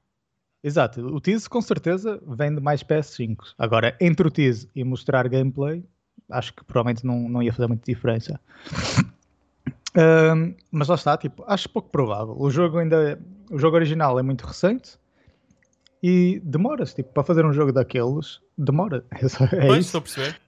Exato, 0.64 1.00
o 1.06 1.20
tease 1.20 1.48
com 1.48 1.60
certeza 1.62 2.20
vende 2.26 2.60
mais 2.60 2.82
PS5. 2.82 3.54
Agora, 3.56 3.96
entre 4.00 4.26
o 4.26 4.30
tease 4.30 4.68
e 4.74 4.82
mostrar 4.82 5.28
gameplay, 5.28 5.84
acho 6.30 6.52
que 6.52 6.64
provavelmente 6.64 7.06
não, 7.06 7.28
não 7.28 7.42
ia 7.42 7.52
fazer 7.52 7.66
muita 7.68 7.84
diferença. 7.84 8.40
Um, 9.96 10.54
mas 10.70 10.86
lá 10.86 10.94
está, 10.94 11.16
tipo, 11.16 11.42
acho 11.46 11.68
pouco 11.70 11.88
provável. 11.90 12.36
O 12.38 12.50
jogo 12.50 12.78
ainda, 12.78 13.12
é, 13.12 13.18
o 13.52 13.58
jogo 13.58 13.74
original 13.74 14.16
é 14.18 14.22
muito 14.22 14.46
recente 14.46 14.98
e 16.02 16.40
demora-se, 16.44 16.94
tipo, 16.96 17.12
para 17.12 17.22
fazer 17.24 17.44
um 17.44 17.52
jogo 17.52 17.72
daqueles, 17.72 18.40
demora. 18.56 19.04
É 19.12 19.66
pois, 19.66 19.86
isso. 19.86 19.96
estou 19.96 19.98
a 19.98 20.02
perceber. 20.02 20.40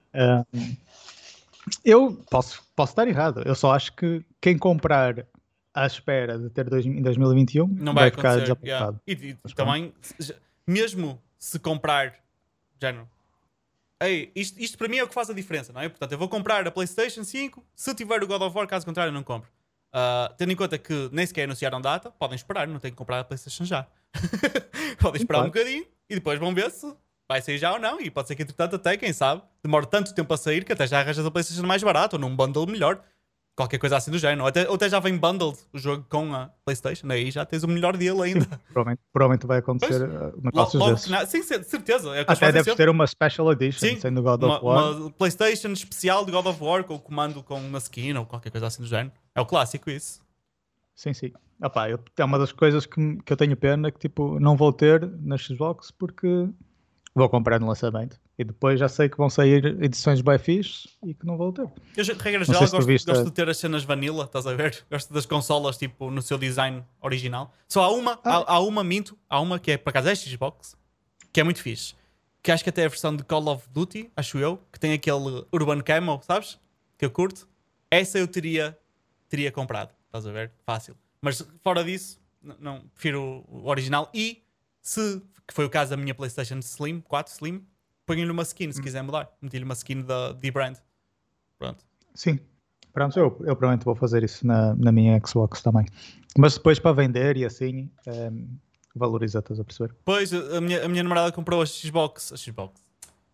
Eu 1.85 2.13
posso, 2.29 2.61
posso 2.75 2.91
estar 2.93 3.07
errado. 3.07 3.41
Eu 3.45 3.55
só 3.55 3.71
acho 3.73 3.93
que 3.95 4.23
quem 4.39 4.57
comprar 4.57 5.25
à 5.73 5.85
espera 5.85 6.37
de 6.37 6.49
ter 6.49 6.69
dois, 6.69 6.85
em 6.85 7.01
2021 7.01 7.67
Não 7.67 7.93
vai, 7.93 8.09
ficar 8.09 8.31
acontecer. 8.39 8.41
desapontado. 8.41 8.99
yeah. 9.07 9.25
E, 9.25 9.29
e 9.49 9.53
também, 9.53 9.93
se- 10.01 10.35
mesmo 10.67 11.21
se 11.37 11.59
comprar, 11.59 12.15
género, 12.81 13.07
ei, 14.01 14.31
isto, 14.35 14.59
isto 14.59 14.77
para 14.77 14.87
mim 14.87 14.97
é 14.97 15.03
o 15.03 15.07
que 15.07 15.13
faz 15.13 15.29
a 15.29 15.33
diferença, 15.33 15.71
não 15.71 15.81
é? 15.81 15.87
Portanto, 15.87 16.11
eu 16.11 16.17
vou 16.17 16.27
comprar 16.27 16.67
a 16.67 16.71
PlayStation 16.71 17.23
5 17.23 17.63
se 17.75 17.93
tiver 17.95 18.21
o 18.23 18.27
God 18.27 18.41
of 18.41 18.55
War, 18.57 18.67
caso 18.67 18.85
contrário, 18.85 19.09
eu 19.09 19.13
não 19.13 19.23
compro. 19.23 19.49
Ah, 19.93 20.33
tendo 20.37 20.51
em 20.51 20.55
conta 20.55 20.77
que 20.77 21.09
nem 21.11 21.25
sequer 21.25 21.43
anunciaram 21.43 21.81
data, 21.81 22.11
podem 22.11 22.35
esperar, 22.35 22.67
não 22.67 22.79
têm 22.79 22.91
que 22.91 22.97
comprar 22.97 23.19
a 23.19 23.23
PlayStation 23.23 23.65
já. 23.65 23.85
podem 24.99 25.21
esperar 25.21 25.41
um 25.41 25.45
bocadinho 25.45 25.85
e 26.09 26.15
depois 26.15 26.39
vão 26.39 26.53
ver 26.53 26.69
se 26.71 26.93
vai 27.29 27.41
sair 27.41 27.57
já 27.57 27.73
ou 27.73 27.79
não. 27.79 27.99
E 27.99 28.09
pode 28.09 28.27
ser 28.27 28.35
que, 28.35 28.43
entretanto, 28.43 28.75
até, 28.75 28.95
quem 28.97 29.13
sabe, 29.13 29.41
demore 29.63 29.85
tanto 29.85 30.13
tempo 30.13 30.33
a 30.33 30.37
sair 30.37 30.63
que 30.63 30.73
até 30.73 30.87
já 30.87 30.99
arranjas 30.99 31.25
a 31.25 31.31
PlayStation 31.31 31.65
mais 31.65 31.81
barato 31.83 32.15
ou 32.15 32.19
num 32.21 32.35
bundle 32.35 32.65
melhor. 32.67 33.01
Qualquer 33.53 33.79
coisa 33.79 33.97
assim 33.97 34.09
do 34.09 34.17
género. 34.17 34.43
Ou 34.43 34.47
até, 34.47 34.67
ou 34.69 34.75
até 34.75 34.89
já 34.89 34.99
vem 34.99 35.17
bundled 35.17 35.57
o 35.73 35.77
jogo 35.77 36.05
com 36.09 36.33
a 36.33 36.49
PlayStation. 36.63 37.05
Aí 37.11 37.29
já 37.29 37.45
tens 37.45 37.63
o 37.63 37.67
melhor 37.67 37.97
deal 37.97 38.21
ainda. 38.21 38.45
Provavelmente, 38.71 39.01
provavelmente 39.11 39.45
vai 39.45 39.59
acontecer 39.59 40.07
Pois. 40.07 40.33
uh, 40.33 40.41
negócios 40.41 40.79
Logo, 40.79 40.93
desses. 40.93 41.09
na- 41.09 41.25
sim, 41.25 41.43
cer- 41.43 41.63
certeza. 41.65 42.15
É 42.15 42.21
Até 42.25 42.49
deve 42.51 42.73
ter 42.75 42.87
uma 42.87 43.05
Special 43.05 43.51
Edition, 43.51 43.79
Sim, 43.79 43.99
sendo 43.99 44.23
God 44.23 44.41
uma, 44.41 44.55
of 44.55 44.65
War. 44.65 44.91
uma 44.97 45.09
PlayStation 45.11 45.67
especial 45.73 46.25
de 46.25 46.31
God 46.31 46.45
of 46.45 46.63
War 46.63 46.83
com 46.85 46.95
o 46.95 46.99
comando 46.99 47.43
com 47.43 47.55
uma 47.59 47.77
skin 47.77 48.13
ou 48.13 48.25
qualquer 48.25 48.49
coisa 48.51 48.67
assim 48.67 48.81
do 48.81 48.87
género. 48.87 49.11
É 49.35 49.41
o 49.41 49.45
clássico 49.45 49.89
isso. 49.89 50.21
Sim, 50.95 51.13
sim. 51.13 51.31
Opá, 51.63 51.89
eu- 51.89 51.99
é 52.17 52.23
uma 52.25 52.37
das 52.39 52.51
coisas 52.51 52.85
que, 52.85 53.17
que 53.23 53.33
eu 53.33 53.37
tenho 53.37 53.55
pena 53.55 53.91
que 53.91 53.99
tipo, 53.99 54.39
não 54.39 54.55
vou 54.57 54.73
ter 54.73 55.05
na 55.21 55.37
Xbox 55.37 55.91
porque 55.91 56.27
vou 57.13 57.29
comprar 57.29 57.59
no 57.59 57.67
lançamento. 57.67 58.19
E 58.37 58.43
depois 58.43 58.79
já 58.79 58.89
sei 58.89 59.07
que 59.07 59.17
vão 59.17 59.29
sair 59.29 59.63
edições 59.83 60.21
bem 60.21 60.39
fixe 60.39 60.89
e 61.05 61.13
que 61.13 61.25
não 61.25 61.37
vou 61.37 61.51
ter. 61.53 61.69
Eu, 61.95 62.03
de 62.03 62.13
regra 62.13 62.43
geral, 62.43 62.65
se 62.65 62.71
gosto, 62.71 62.87
viste 62.87 63.05
gosto 63.05 63.21
a- 63.21 63.23
de 63.25 63.31
ter 63.31 63.47
as 63.47 63.57
cenas 63.57 63.83
vanilla, 63.83 64.23
estás 64.25 64.47
a 64.47 64.53
ver? 64.55 64.83
Gosto 64.89 65.13
das 65.13 65.25
consolas, 65.27 65.77
tipo, 65.77 66.09
no 66.09 66.21
seu 66.21 66.37
design 66.39 66.83
original. 67.01 67.53
Só 67.67 67.83
há 67.83 67.91
uma, 67.91 68.19
Ah. 68.23 68.37
há, 68.47 68.53
há 68.55 68.59
uma, 68.59 68.83
minto, 68.83 69.15
há 69.29 69.39
uma 69.39 69.59
que 69.59 69.71
é, 69.71 69.77
por 69.77 69.91
acaso, 69.91 70.09
é 70.09 70.15
Xbox, 70.15 70.75
que 71.31 71.39
é 71.39 71.43
muito 71.43 71.61
fixe. 71.61 71.93
Que 72.41 72.51
acho 72.51 72.63
que 72.63 72.71
até 72.71 72.81
é 72.81 72.85
a 72.85 72.89
versão 72.89 73.15
de 73.15 73.23
Call 73.23 73.47
of 73.49 73.67
Duty, 73.69 74.09
acho 74.17 74.39
eu, 74.39 74.57
que 74.73 74.79
tem 74.79 74.93
aquele 74.93 75.45
Urban 75.53 75.81
Camo, 75.81 76.19
sabes? 76.23 76.59
Que 76.97 77.05
eu 77.05 77.11
curto. 77.11 77.47
Essa 77.91 78.17
eu 78.17 78.27
teria, 78.27 78.75
teria 79.31 79.51
comprado, 79.51 79.91
estás 80.05 80.27
a 80.27 80.31
ver? 80.31 80.51
Fácil. 80.65 80.95
Mas 81.21 81.41
fora 81.63 81.83
disso, 81.83 82.19
n- 82.43 82.55
não, 82.59 82.81
prefiro 82.93 83.43
o 83.47 83.67
original. 83.69 84.09
E 84.13 84.43
se, 84.81 85.21
que 85.47 85.53
foi 85.53 85.65
o 85.65 85.69
caso 85.69 85.91
da 85.91 85.97
minha 85.97 86.13
PlayStation 86.13 86.59
Slim, 86.59 86.99
4 87.01 87.33
Slim, 87.33 87.65
ponho-lhe 88.05 88.29
uma 88.31 88.43
skin 88.43 88.67
Hum. 88.67 88.71
se 88.73 88.81
quiser 88.81 89.01
mudar. 89.01 89.29
Meti-lhe 89.41 89.63
uma 89.63 89.73
skin 89.73 90.01
da 90.01 90.33
D-Brand. 90.33 90.75
Pronto. 91.57 91.83
Sim. 92.13 92.39
Pronto, 92.93 93.17
eu, 93.17 93.25
eu 93.25 93.55
provavelmente 93.55 93.85
vou 93.85 93.95
fazer 93.95 94.21
isso 94.23 94.45
na, 94.45 94.75
na 94.75 94.91
minha 94.91 95.17
Xbox 95.25 95.61
também. 95.61 95.85
Mas 96.37 96.55
depois 96.55 96.77
para 96.77 96.91
vender 96.91 97.37
e 97.37 97.45
assim, 97.45 97.89
ehm, 98.05 98.45
valoriza, 98.93 99.39
estás 99.39 99.59
a 99.59 99.63
perceber? 99.63 99.95
Pois, 100.03 100.33
a 100.33 100.59
minha, 100.59 100.83
a 100.83 100.87
minha 100.89 101.01
namorada 101.03 101.31
comprou 101.31 101.61
a 101.61 101.65
Xbox, 101.65 102.33
a 102.33 102.37
Xbox, 102.37 102.81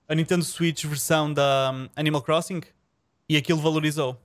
a 0.08 0.14
Nintendo 0.14 0.44
Switch 0.44 0.86
versão 0.86 1.34
da 1.34 1.72
um, 1.74 1.90
Animal 1.96 2.22
Crossing 2.22 2.62
e 3.28 3.36
aquilo 3.36 3.60
valorizou. 3.60 4.22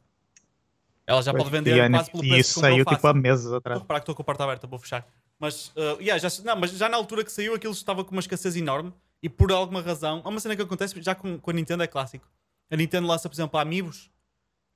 Ela 1.06 1.22
já 1.22 1.32
pode 1.32 1.50
vender 1.50 1.90
quase 1.90 2.10
pelo 2.10 2.22
preço 2.22 2.50
isso 2.50 2.60
saiu 2.60 2.84
tipo 2.84 3.06
há 3.06 3.14
meses 3.14 3.44
Estou 3.44 3.54
a 3.54 3.58
atrás. 3.58 3.80
reparar 3.80 4.00
que 4.00 4.02
estou 4.02 4.14
com 4.14 4.22
a 4.22 4.24
porta 4.24 4.44
aberta, 4.44 4.66
vou 4.66 4.78
fechar. 4.78 5.06
Mas, 5.38 5.68
uh, 5.68 6.00
yeah, 6.00 6.18
já, 6.18 6.28
não, 6.44 6.56
mas 6.56 6.70
já 6.70 6.88
na 6.88 6.96
altura 6.96 7.24
que 7.24 7.32
saiu 7.32 7.54
aquilo 7.54 7.72
estava 7.72 8.04
com 8.04 8.12
uma 8.12 8.20
escassez 8.20 8.54
enorme 8.54 8.92
e 9.20 9.28
por 9.28 9.50
alguma 9.50 9.80
razão, 9.80 10.22
há 10.24 10.28
uma 10.28 10.38
cena 10.38 10.54
que 10.54 10.62
acontece 10.62 11.00
já 11.02 11.14
com, 11.14 11.38
com 11.38 11.50
a 11.50 11.54
Nintendo 11.54 11.82
é 11.82 11.86
clássico. 11.86 12.28
A 12.70 12.76
Nintendo 12.76 13.08
lança, 13.08 13.28
por 13.28 13.34
exemplo, 13.34 13.58
amigos 13.58 14.10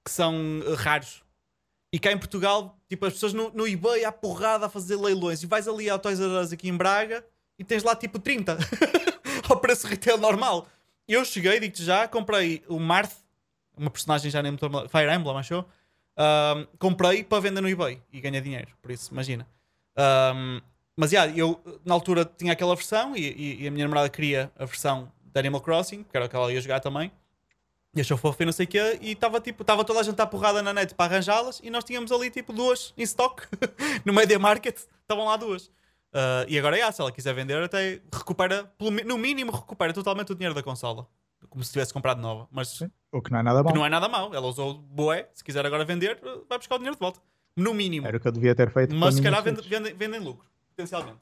que 0.04 0.10
são 0.10 0.34
uh, 0.60 0.74
raros. 0.74 1.22
E 1.92 1.98
cá 2.00 2.10
em 2.10 2.18
Portugal, 2.18 2.76
tipo, 2.88 3.06
as 3.06 3.12
pessoas 3.12 3.32
no, 3.32 3.50
no 3.50 3.66
eBay 3.66 4.04
à 4.04 4.10
porrada 4.10 4.66
a 4.66 4.68
fazer 4.68 4.96
leilões 4.96 5.42
e 5.42 5.46
vais 5.46 5.68
ali 5.68 5.88
ao 5.88 5.98
Toys 5.98 6.18
R 6.18 6.28
Us 6.28 6.52
aqui 6.52 6.68
em 6.68 6.76
Braga 6.76 7.24
e 7.58 7.64
tens 7.64 7.82
lá 7.82 7.94
tipo 7.94 8.18
30 8.18 8.58
ao 9.48 9.56
preço 9.58 9.86
retail 9.86 10.18
normal. 10.18 10.66
Eu 11.08 11.24
cheguei, 11.24 11.60
digo-te 11.60 11.84
já, 11.84 12.08
comprei 12.08 12.64
o 12.68 12.80
Marth, 12.80 13.12
uma 13.76 13.90
personagem 13.90 14.30
já 14.30 14.42
nem 14.42 14.50
lembro, 14.50 14.88
Fire 14.88 15.14
Emblem, 15.14 15.36
achou? 15.38 15.64
Ahm, 16.16 16.66
comprei 16.78 17.22
para 17.24 17.40
vender 17.40 17.60
no 17.60 17.68
eBay 17.68 18.00
e 18.12 18.20
ganhei 18.20 18.40
dinheiro, 18.40 18.68
por 18.80 18.90
isso, 18.90 19.12
imagina. 19.12 19.46
Ahm, 19.96 20.60
mas 20.96 21.12
yeah, 21.12 21.30
eu 21.36 21.60
na 21.84 21.94
altura 21.94 22.24
tinha 22.24 22.52
aquela 22.52 22.74
versão 22.74 23.14
e, 23.16 23.20
e- 23.20 23.62
e 23.64 23.68
a 23.68 23.70
minha 23.70 23.84
namorada 23.84 24.08
queria 24.08 24.50
a 24.58 24.64
versão 24.64 25.12
de 25.22 25.38
Animal 25.38 25.60
Crossing, 25.60 26.04
que 26.04 26.16
era 26.16 26.26
o 26.26 26.28
que 26.28 26.36
ela 26.36 26.52
ia 26.52 26.60
jogar 26.60 26.80
também. 26.80 27.12
E 27.94 28.00
achou 28.00 28.16
fofo 28.18 28.42
e 28.42 28.46
não 28.46 28.52
sei 28.52 28.64
o 28.66 28.68
quê. 28.68 28.98
E 29.00 29.12
estava 29.12 29.40
tipo, 29.40 29.62
estava 29.62 29.84
toda 29.84 30.00
a 30.00 30.02
gente 30.02 30.20
à 30.20 30.26
porrada 30.26 30.62
na 30.62 30.72
net 30.72 30.94
para 30.94 31.14
arranjá-las 31.14 31.60
e 31.62 31.70
nós 31.70 31.82
tínhamos 31.84 32.12
ali 32.12 32.30
tipo 32.30 32.52
duas 32.52 32.92
em 32.96 33.02
stock 33.02 33.42
no 34.04 34.12
Media 34.12 34.38
Market. 34.38 34.76
Estavam 35.02 35.24
lá 35.26 35.36
duas. 35.36 35.70
Ah, 36.12 36.44
e 36.48 36.58
agora, 36.58 36.76
yeah, 36.76 36.90
se 36.92 37.00
ela 37.00 37.12
quiser 37.12 37.34
vender, 37.34 37.62
até 37.62 38.00
recupera, 38.12 38.64
pelo 38.78 38.90
no 38.90 39.18
mínimo, 39.18 39.50
recupera 39.52 39.92
totalmente 39.92 40.32
o 40.32 40.34
dinheiro 40.34 40.54
da 40.54 40.62
consola. 40.62 41.06
Como 41.48 41.64
se 41.64 41.72
tivesse 41.72 41.92
comprado 41.92 42.20
nova. 42.20 42.48
Mas 42.50 42.82
O 43.12 43.22
que 43.22 43.30
não 43.30 43.38
é 43.38 43.42
nada 43.42 43.64
que 43.64 43.72
não 43.74 43.86
é 43.86 43.88
nada 43.88 44.08
mau. 44.08 44.34
Ela 44.34 44.46
usou 44.46 44.74
boé. 44.74 45.28
Se 45.34 45.42
quiser 45.44 45.64
agora 45.64 45.84
vender, 45.84 46.20
vai 46.48 46.58
buscar 46.58 46.74
o 46.74 46.78
dinheiro 46.78 46.96
de 46.96 47.00
volta. 47.00 47.20
No 47.56 47.72
mínimo. 47.72 48.06
Era 48.06 48.16
o 48.16 48.20
que 48.20 48.28
eu 48.28 48.32
devia 48.32 48.54
ter 48.54 48.70
feito. 48.70 48.94
Mas 48.94 49.14
se 49.14 49.22
calhar 49.22 49.42
vendem, 49.42 49.62
vendem, 49.66 49.94
vendem 49.94 50.20
lucro. 50.20 50.46
Potencialmente. 50.70 51.18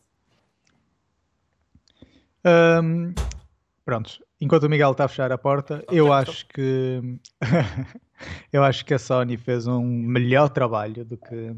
Ahm, 2.45 3.15
prontos, 3.85 4.21
enquanto 4.41 4.65
o 4.65 4.69
Miguel 4.69 4.93
está 4.93 5.05
a 5.05 5.09
fechar 5.09 5.33
a 5.33 5.39
porta, 5.39 5.85
eu 5.91 6.07
então. 6.07 6.13
acho 6.13 6.47
que 6.49 7.01
eu 8.53 8.63
acho 8.65 8.85
que 8.85 8.93
a 8.95 8.99
Sony 8.99 9.37
fez 9.37 9.67
um 9.67 9.83
melhor 9.83 10.49
trabalho 10.51 11.05
do 11.05 11.17
que, 11.17 11.51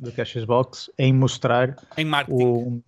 do 0.00 0.10
que 0.10 0.20
a 0.20 0.24
Xbox 0.24 0.90
em 0.98 1.12
mostrar 1.12 1.76
Em 1.96 2.04
marketing. 2.04 2.42
o. 2.44 2.82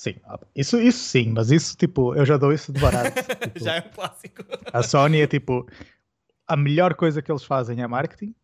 Sim, 0.00 0.14
isso, 0.56 0.78
isso 0.80 0.98
sim, 1.04 1.28
mas 1.28 1.50
isso 1.50 1.76
tipo, 1.76 2.14
eu 2.14 2.24
já 2.24 2.38
dou 2.38 2.54
isso 2.54 2.72
de 2.72 2.80
barato. 2.80 3.14
Tipo, 3.44 3.58
Já 3.62 3.74
é 3.76 3.80
um 3.80 3.90
clássico. 3.90 4.42
A 4.72 4.82
Sony 4.82 5.20
é 5.20 5.26
tipo 5.26 5.68
a 6.48 6.56
melhor 6.56 6.94
coisa 6.94 7.20
que 7.20 7.30
eles 7.30 7.44
fazem 7.44 7.82
é 7.82 7.86
marketing 7.86 8.34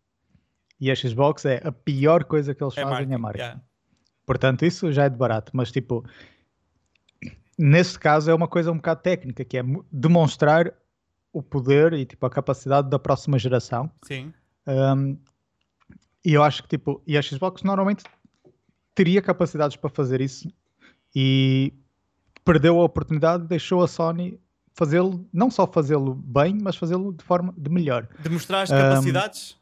e 0.78 0.90
a 0.90 0.94
Xbox 0.94 1.46
é 1.46 1.62
a 1.64 1.72
pior 1.72 2.24
coisa 2.24 2.54
que 2.54 2.62
eles 2.62 2.76
É 2.76 2.82
fazem 2.82 2.90
é 3.04 3.16
marketing. 3.16 3.22
marketing. 3.22 3.42
yeah. 3.44 3.62
Portanto, 4.26 4.66
isso 4.66 4.92
já 4.92 5.04
é 5.04 5.08
de 5.08 5.16
barato, 5.16 5.52
mas 5.54 5.72
tipo, 5.72 6.04
neste 7.58 7.98
caso 7.98 8.30
é 8.30 8.34
uma 8.34 8.48
coisa 8.48 8.70
um 8.70 8.76
bocado 8.76 9.00
técnica, 9.00 9.42
que 9.44 9.56
é 9.56 9.62
mo- 9.62 9.86
demonstrar 9.90 10.74
o 11.32 11.42
poder 11.42 11.94
e 11.94 12.04
tipo 12.04 12.26
a 12.26 12.30
capacidade 12.30 12.90
da 12.90 12.98
próxima 12.98 13.38
geração. 13.38 13.90
Sim. 14.04 14.30
Um, 14.66 15.16
e 16.22 16.34
eu 16.34 16.42
acho 16.42 16.62
que 16.64 16.68
tipo, 16.68 17.02
e 17.06 17.16
a 17.16 17.22
Xbox 17.22 17.62
normalmente 17.62 18.04
teria 18.94 19.22
capacidades 19.22 19.76
para 19.76 19.88
fazer 19.88 20.20
isso 20.20 20.52
e 21.18 21.72
perdeu 22.44 22.78
a 22.78 22.84
oportunidade, 22.84 23.44
deixou 23.48 23.82
a 23.82 23.88
Sony 23.88 24.38
fazê-lo, 24.74 25.26
não 25.32 25.50
só 25.50 25.66
fazê-lo 25.66 26.12
bem, 26.14 26.58
mas 26.62 26.76
fazê-lo 26.76 27.10
de 27.14 27.24
forma 27.24 27.54
de 27.56 27.70
melhor. 27.70 28.06
Demonstrar 28.20 28.64
as 28.64 28.70
Um, 28.70 28.74
capacidades. 28.76 29.56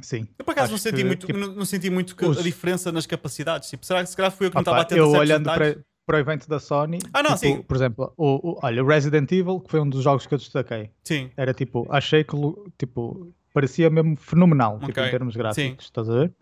Sim. 0.00 0.26
Eu 0.38 0.44
por 0.46 0.52
acaso 0.52 0.72
não 0.72 0.78
senti, 0.78 0.96
que, 0.96 1.04
muito, 1.04 1.26
tipo, 1.26 1.38
não, 1.38 1.54
não 1.54 1.64
senti 1.66 1.90
muito 1.90 2.16
que 2.16 2.24
os- 2.24 2.38
a 2.38 2.42
diferença 2.42 2.90
nas 2.90 3.04
capacidades. 3.06 3.68
Tipo, 3.68 3.84
será 3.84 4.02
que 4.02 4.08
se 4.08 4.16
calhar 4.16 4.32
fui 4.32 4.46
eu 4.46 4.50
que 4.50 4.54
não 4.56 4.62
estava 4.62 4.80
atento 4.80 4.98
eu 4.98 5.04
a 5.04 5.10
certos 5.10 5.30
olhando 5.30 5.44
para, 5.44 5.84
para 6.06 6.16
o 6.16 6.20
evento 6.20 6.48
da 6.48 6.58
Sony, 6.58 6.98
Ah, 7.12 7.22
não, 7.22 7.36
tipo, 7.36 7.38
sim. 7.38 7.62
por 7.62 7.76
exemplo, 7.76 8.12
o, 8.16 8.52
o- 8.52 8.58
olha, 8.62 8.82
Resident 8.82 9.30
Evil, 9.30 9.60
que 9.60 9.70
foi 9.70 9.80
um 9.80 9.88
dos 9.88 10.02
jogos 10.02 10.26
que 10.26 10.34
eu 10.34 10.38
destaquei, 10.38 10.90
Sim. 11.04 11.30
era 11.36 11.52
tipo, 11.54 11.86
achei 11.90 12.24
que 12.24 12.34
tipo, 12.78 13.32
parecia 13.52 13.88
mesmo 13.90 14.16
fenomenal, 14.16 14.78
tipo, 14.80 14.90
Ok, 14.90 15.06
em 15.06 15.10
termos 15.10 15.36
gráficos, 15.36 15.84
sim. 15.84 15.88
estás 15.88 16.08
a 16.10 16.14
ver? 16.14 16.32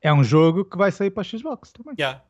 É 0.00 0.12
um 0.12 0.22
jogo 0.22 0.64
que 0.64 0.76
vai 0.76 0.92
sair 0.92 1.10
para 1.10 1.22
a 1.22 1.24
Xbox 1.24 1.72
também. 1.72 1.94
Yeah. 1.98 2.22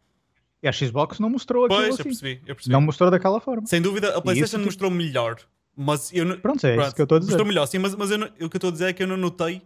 E 0.63 0.69
a 0.69 0.73
Xbox 0.73 1.21
não 1.21 1.31
mostrou 1.31 1.65
aquilo 1.67 1.79
Pois, 1.81 1.89
eu 1.91 1.95
assim. 1.95 2.03
percebi, 2.05 2.43
eu 2.47 2.55
percebi. 2.55 2.73
Não 2.73 2.81
mostrou 2.81 3.11
daquela 3.11 3.41
forma. 3.41 3.67
Sem 3.67 3.81
dúvida, 3.81 4.17
a 4.17 4.21
PlayStation 4.21 4.57
tipo- 4.57 4.67
mostrou 4.67 4.91
melhor. 4.91 5.37
Mas 5.77 6.13
eu 6.13 6.25
não. 6.25 6.39
Pronto, 6.41 6.67
é 6.67 6.75
Pronto, 6.75 6.87
isso 6.87 6.95
que 6.97 7.01
eu 7.03 7.05
estou 7.05 7.17
a 7.17 7.19
dizer. 7.21 7.31
Mostrou 7.33 7.47
melhor, 7.47 7.67
sim, 7.67 7.79
mas, 7.79 7.95
mas 7.95 8.11
eu 8.11 8.19
não- 8.19 8.27
o 8.27 8.31
que 8.31 8.43
eu 8.43 8.49
estou 8.59 8.69
a 8.69 8.73
dizer 8.73 8.87
é 8.87 8.93
que 8.93 9.03
eu 9.03 9.07
não 9.07 9.17
notei, 9.17 9.63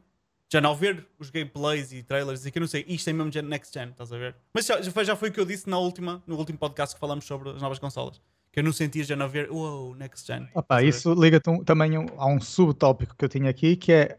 já 0.52 0.60
não 0.60 0.69
ao 0.70 0.77
ver 0.77 1.06
os 1.19 1.31
gameplays 1.31 1.90
e 1.93 2.02
trailers, 2.02 2.44
e 2.44 2.51
que 2.51 2.59
eu 2.59 2.60
não 2.60 2.66
sei, 2.66 2.85
isto 2.86 3.09
é 3.09 3.12
mesmo 3.14 3.31
next 3.48 3.73
gen, 3.73 3.89
estás 3.89 4.12
a 4.12 4.19
ver? 4.19 4.36
Mas 4.52 4.66
já, 4.66 4.82
já, 4.82 4.90
foi, 4.93 5.05
já 5.06 5.16
foi 5.16 5.31
o 5.31 5.32
que 5.32 5.40
eu 5.40 5.47
disse 5.47 5.70
na 5.70 5.78
última, 5.78 6.23
no 6.27 6.36
último 6.36 6.59
podcast 6.59 6.94
que 6.94 7.01
falamos 7.01 7.24
sobre 7.24 7.48
as 7.51 7.62
novas 7.62 7.78
consolas. 7.78 8.20
Que 8.52 8.60
eu 8.60 8.64
não 8.64 8.73
sentia 8.74 9.02
já 9.02 9.16
não 9.16 9.27
ver, 9.31 9.51
uou, 9.51 9.94
next 9.94 10.27
gen. 10.27 10.47
Opa, 10.55 10.82
isso 10.82 11.14
liga-te 11.14 11.48
um- 11.48 11.64
também 11.64 11.97
um- 11.97 12.05
a 12.19 12.27
um 12.27 12.39
subtópico 12.39 13.16
que 13.16 13.24
eu 13.24 13.28
tinha 13.31 13.48
aqui, 13.48 13.74
que 13.77 13.90
é, 13.93 14.19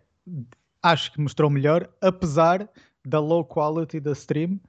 acho 0.81 1.11
que 1.11 1.21
mostrou 1.21 1.51
melhor, 1.51 1.87
apesar 2.01 2.67
da 3.05 3.19
low 3.19 3.45
quality 3.45 3.99
da 3.99 4.13
stream, 4.13 4.59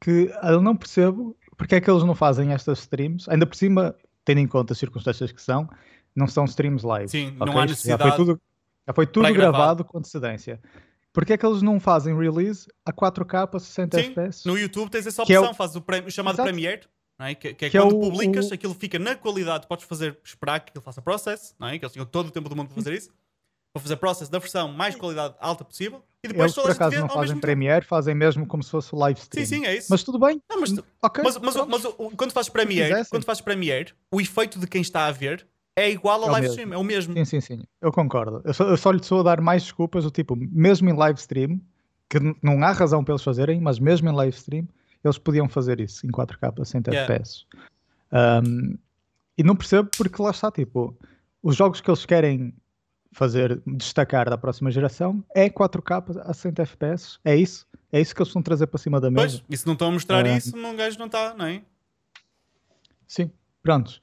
que 0.00 0.30
eu 0.42 0.60
não 0.60 0.74
percebo 0.74 1.36
porque 1.56 1.74
é 1.76 1.80
que 1.80 1.90
eles 1.90 2.02
não 2.04 2.14
fazem 2.14 2.52
estas 2.52 2.80
streams? 2.80 3.28
Ainda 3.30 3.46
por 3.46 3.56
cima, 3.56 3.94
tendo 4.24 4.38
em 4.40 4.46
conta 4.46 4.72
as 4.72 4.78
circunstâncias 4.78 5.30
que 5.32 5.40
são, 5.42 5.68
não 6.14 6.26
são 6.26 6.44
streams 6.44 6.84
live. 6.86 7.08
Sim, 7.08 7.36
ok? 7.38 7.46
não 7.46 7.52
há 7.52 7.62
Já 7.62 7.66
necessidade. 7.66 8.02
foi 8.02 8.12
tudo, 8.16 8.40
já 8.86 8.94
foi 8.94 9.06
tudo 9.06 9.32
gravado 9.32 9.84
com 9.84 9.98
antecedência. 9.98 10.60
Porque 11.12 11.32
é 11.32 11.36
que 11.36 11.46
eles 11.46 11.62
não 11.62 11.78
fazem 11.78 12.16
release 12.18 12.66
a 12.84 12.92
4K 12.92 13.48
a 13.54 13.58
60 13.58 13.98
Sim, 14.00 14.06
FPS? 14.10 14.44
no 14.48 14.58
YouTube 14.58 14.90
tens 14.90 15.06
essa 15.06 15.24
Que 15.24 15.32
é 15.34 15.38
opção, 15.38 15.52
o- 15.52 15.54
fazes 15.56 15.76
o, 15.76 15.84
o 16.06 16.10
chamado 16.10 16.34
Exato. 16.34 16.48
Premiere, 16.48 16.82
é? 17.20 17.34
que, 17.36 17.54
que 17.54 17.64
é 17.66 17.70
Que 17.70 17.78
é 17.78 17.80
quando 17.80 17.96
o- 17.96 18.00
publicas, 18.00 18.50
aquilo 18.50 18.74
fica 18.74 18.98
na 18.98 19.14
qualidade, 19.14 19.66
podes 19.68 19.84
fazer, 19.86 20.18
esperar 20.24 20.58
que 20.60 20.70
aquilo 20.70 20.82
faça 20.82 21.00
process, 21.00 21.54
não 21.58 21.68
é? 21.68 21.78
que 21.78 21.84
eles 21.84 21.92
tinham 21.92 22.04
todo 22.06 22.26
o 22.28 22.30
tempo 22.32 22.48
do 22.48 22.56
mundo 22.56 22.66
para 22.66 22.74
fazer 22.74 22.94
isso, 22.94 23.10
para 23.74 23.82
fazer 23.82 23.96
process 23.96 24.28
da 24.28 24.38
versão 24.38 24.68
mais 24.68 24.94
qualidade 24.94 25.34
alta 25.40 25.64
possível, 25.64 26.00
e 26.22 26.28
depois 26.28 26.56
Eles 26.56 26.62
por 26.64 26.70
acaso 26.70 26.96
não 27.00 27.08
fazem. 27.08 27.36
Premiere, 27.40 27.84
fazem 27.84 28.14
mesmo 28.14 28.46
como 28.46 28.62
se 28.62 28.70
fosse 28.70 28.94
o 28.94 28.98
live 28.98 29.18
stream. 29.18 29.44
Sim, 29.44 29.56
sim, 29.56 29.66
é 29.66 29.76
isso. 29.76 29.88
Mas 29.90 30.04
tudo 30.04 30.16
bem. 30.16 30.40
Não, 30.48 30.60
mas, 30.60 30.72
Ok. 31.02 31.24
mas, 31.24 31.36
mas, 31.38 31.56
mas 31.66 31.84
o- 31.84 31.92
quando 32.16 32.30
fazes 32.30 32.48
Premiere, 32.48 33.04
quando 33.10 33.24
fazes 33.24 33.40
Premiere, 33.40 33.92
o 34.12 34.20
efeito 34.20 34.60
de 34.60 34.68
quem 34.68 34.80
está 34.80 35.06
a 35.06 35.10
ver 35.12 35.44
é 35.74 35.90
igual 35.90 36.22
ao 36.22 36.28
É 36.28 36.32
live 36.32 36.46
mesmo. 36.46 36.60
stream, 36.60 36.72
é 36.72 36.78
o 36.78 36.84
mesmo. 36.84 37.14
Sim, 37.14 37.24
sim, 37.24 37.40
sim. 37.40 37.62
Eu 37.82 37.90
concordo. 37.90 38.40
Eu 38.44 38.54
só, 38.54 38.64
eu 38.68 38.76
só 38.76 38.92
lhe 38.92 39.00
estou 39.00 39.18
a 39.18 39.22
dar 39.24 39.40
mais 39.40 39.64
desculpas 39.64 40.04
do 40.04 40.10
tipo, 40.12 40.36
mesmo 40.36 40.88
em 40.88 40.94
live 40.96 41.18
stream, 41.18 41.60
que 42.08 42.18
não 42.40 42.62
há 42.62 42.70
razão 42.70 43.02
para 43.02 43.12
eles 43.14 43.24
fazerem, 43.24 43.60
mas 43.60 43.80
mesmo 43.80 44.08
em 44.08 44.12
live 44.14 44.36
stream, 44.36 44.68
eles 45.02 45.18
podiam 45.18 45.48
fazer 45.48 45.80
isso 45.80 46.06
em 46.06 46.10
4K 46.12 46.60
a 46.60 46.64
100 46.64 46.80
Yeah. 46.86 47.12
FPS. 47.12 47.44
Um, 48.12 48.78
e 49.36 49.42
não 49.42 49.56
percebo 49.56 49.90
porque 49.96 50.22
lá 50.22 50.30
está, 50.30 50.48
tipo, 50.52 50.96
os 51.42 51.56
jogos 51.56 51.80
que 51.80 51.90
eles 51.90 52.06
querem 52.06 52.54
fazer 53.14 53.62
destacar 53.66 54.28
da 54.28 54.36
próxima 54.36 54.70
geração 54.70 55.24
é 55.34 55.48
4K 55.48 56.20
a 56.24 56.34
100 56.34 56.52
FPS. 56.58 57.18
É 57.24 57.34
isso. 57.36 57.66
É 57.92 58.00
isso 58.00 58.14
que 58.14 58.20
eles 58.20 58.32
vão 58.32 58.42
trazer 58.42 58.66
para 58.66 58.78
cima 58.78 59.00
da 59.00 59.10
mesa. 59.10 59.38
Pois, 59.38 59.44
e 59.48 59.56
se 59.56 59.64
não 59.66 59.72
estão 59.74 59.88
a 59.88 59.92
mostrar 59.92 60.26
Ah. 60.26 60.36
isso, 60.36 60.56
um 60.56 60.76
gajo 60.76 60.98
não 60.98 61.06
está, 61.06 61.32
não 61.34 61.46
é? 61.46 61.62
Sim, 63.06 63.30
prontos. 63.62 64.00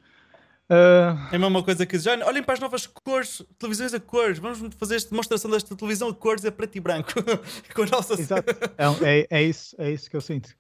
Ah, 0.69 1.27
É 1.31 1.35
a 1.35 1.39
mesma 1.39 1.61
coisa 1.61 1.85
que 1.85 1.99
já 1.99 2.13
olhem 2.25 2.41
para 2.41 2.53
as 2.53 2.59
novas 2.61 2.87
cores, 2.87 3.43
televisões 3.59 3.93
a 3.93 3.99
cores, 3.99 4.39
vamos 4.39 4.73
fazer 4.77 4.95
esta 4.95 5.09
demonstração 5.09 5.51
desta 5.51 5.75
televisão 5.75 6.07
a 6.07 6.13
cores 6.15 6.45
a 6.45 6.51
preto 6.51 6.77
e 6.77 6.79
branco. 6.79 7.11
Com 7.75 7.81
a 7.83 7.85
nossa 7.87 8.13
Exato. 8.13 8.49
É, 8.77 9.19
é, 9.19 9.27
é 9.29 9.43
isso, 9.43 9.75
é 9.77 9.91
isso 9.91 10.09
que 10.09 10.15
eu 10.15 10.21
sinto. 10.21 10.55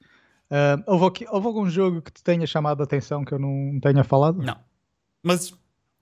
Ah, 0.49 0.83
houve, 0.85 1.05
aqui- 1.05 1.25
houve 1.29 1.47
algum 1.47 1.69
jogo 1.69 2.01
que 2.01 2.11
te 2.11 2.21
tenha 2.21 2.45
chamado 2.45 2.81
a 2.81 2.83
atenção 2.83 3.23
que 3.23 3.33
eu 3.33 3.39
não 3.39 3.79
tenha 3.79 4.03
falado? 4.03 4.41
Não. 4.43 4.57
Mas, 5.23 5.53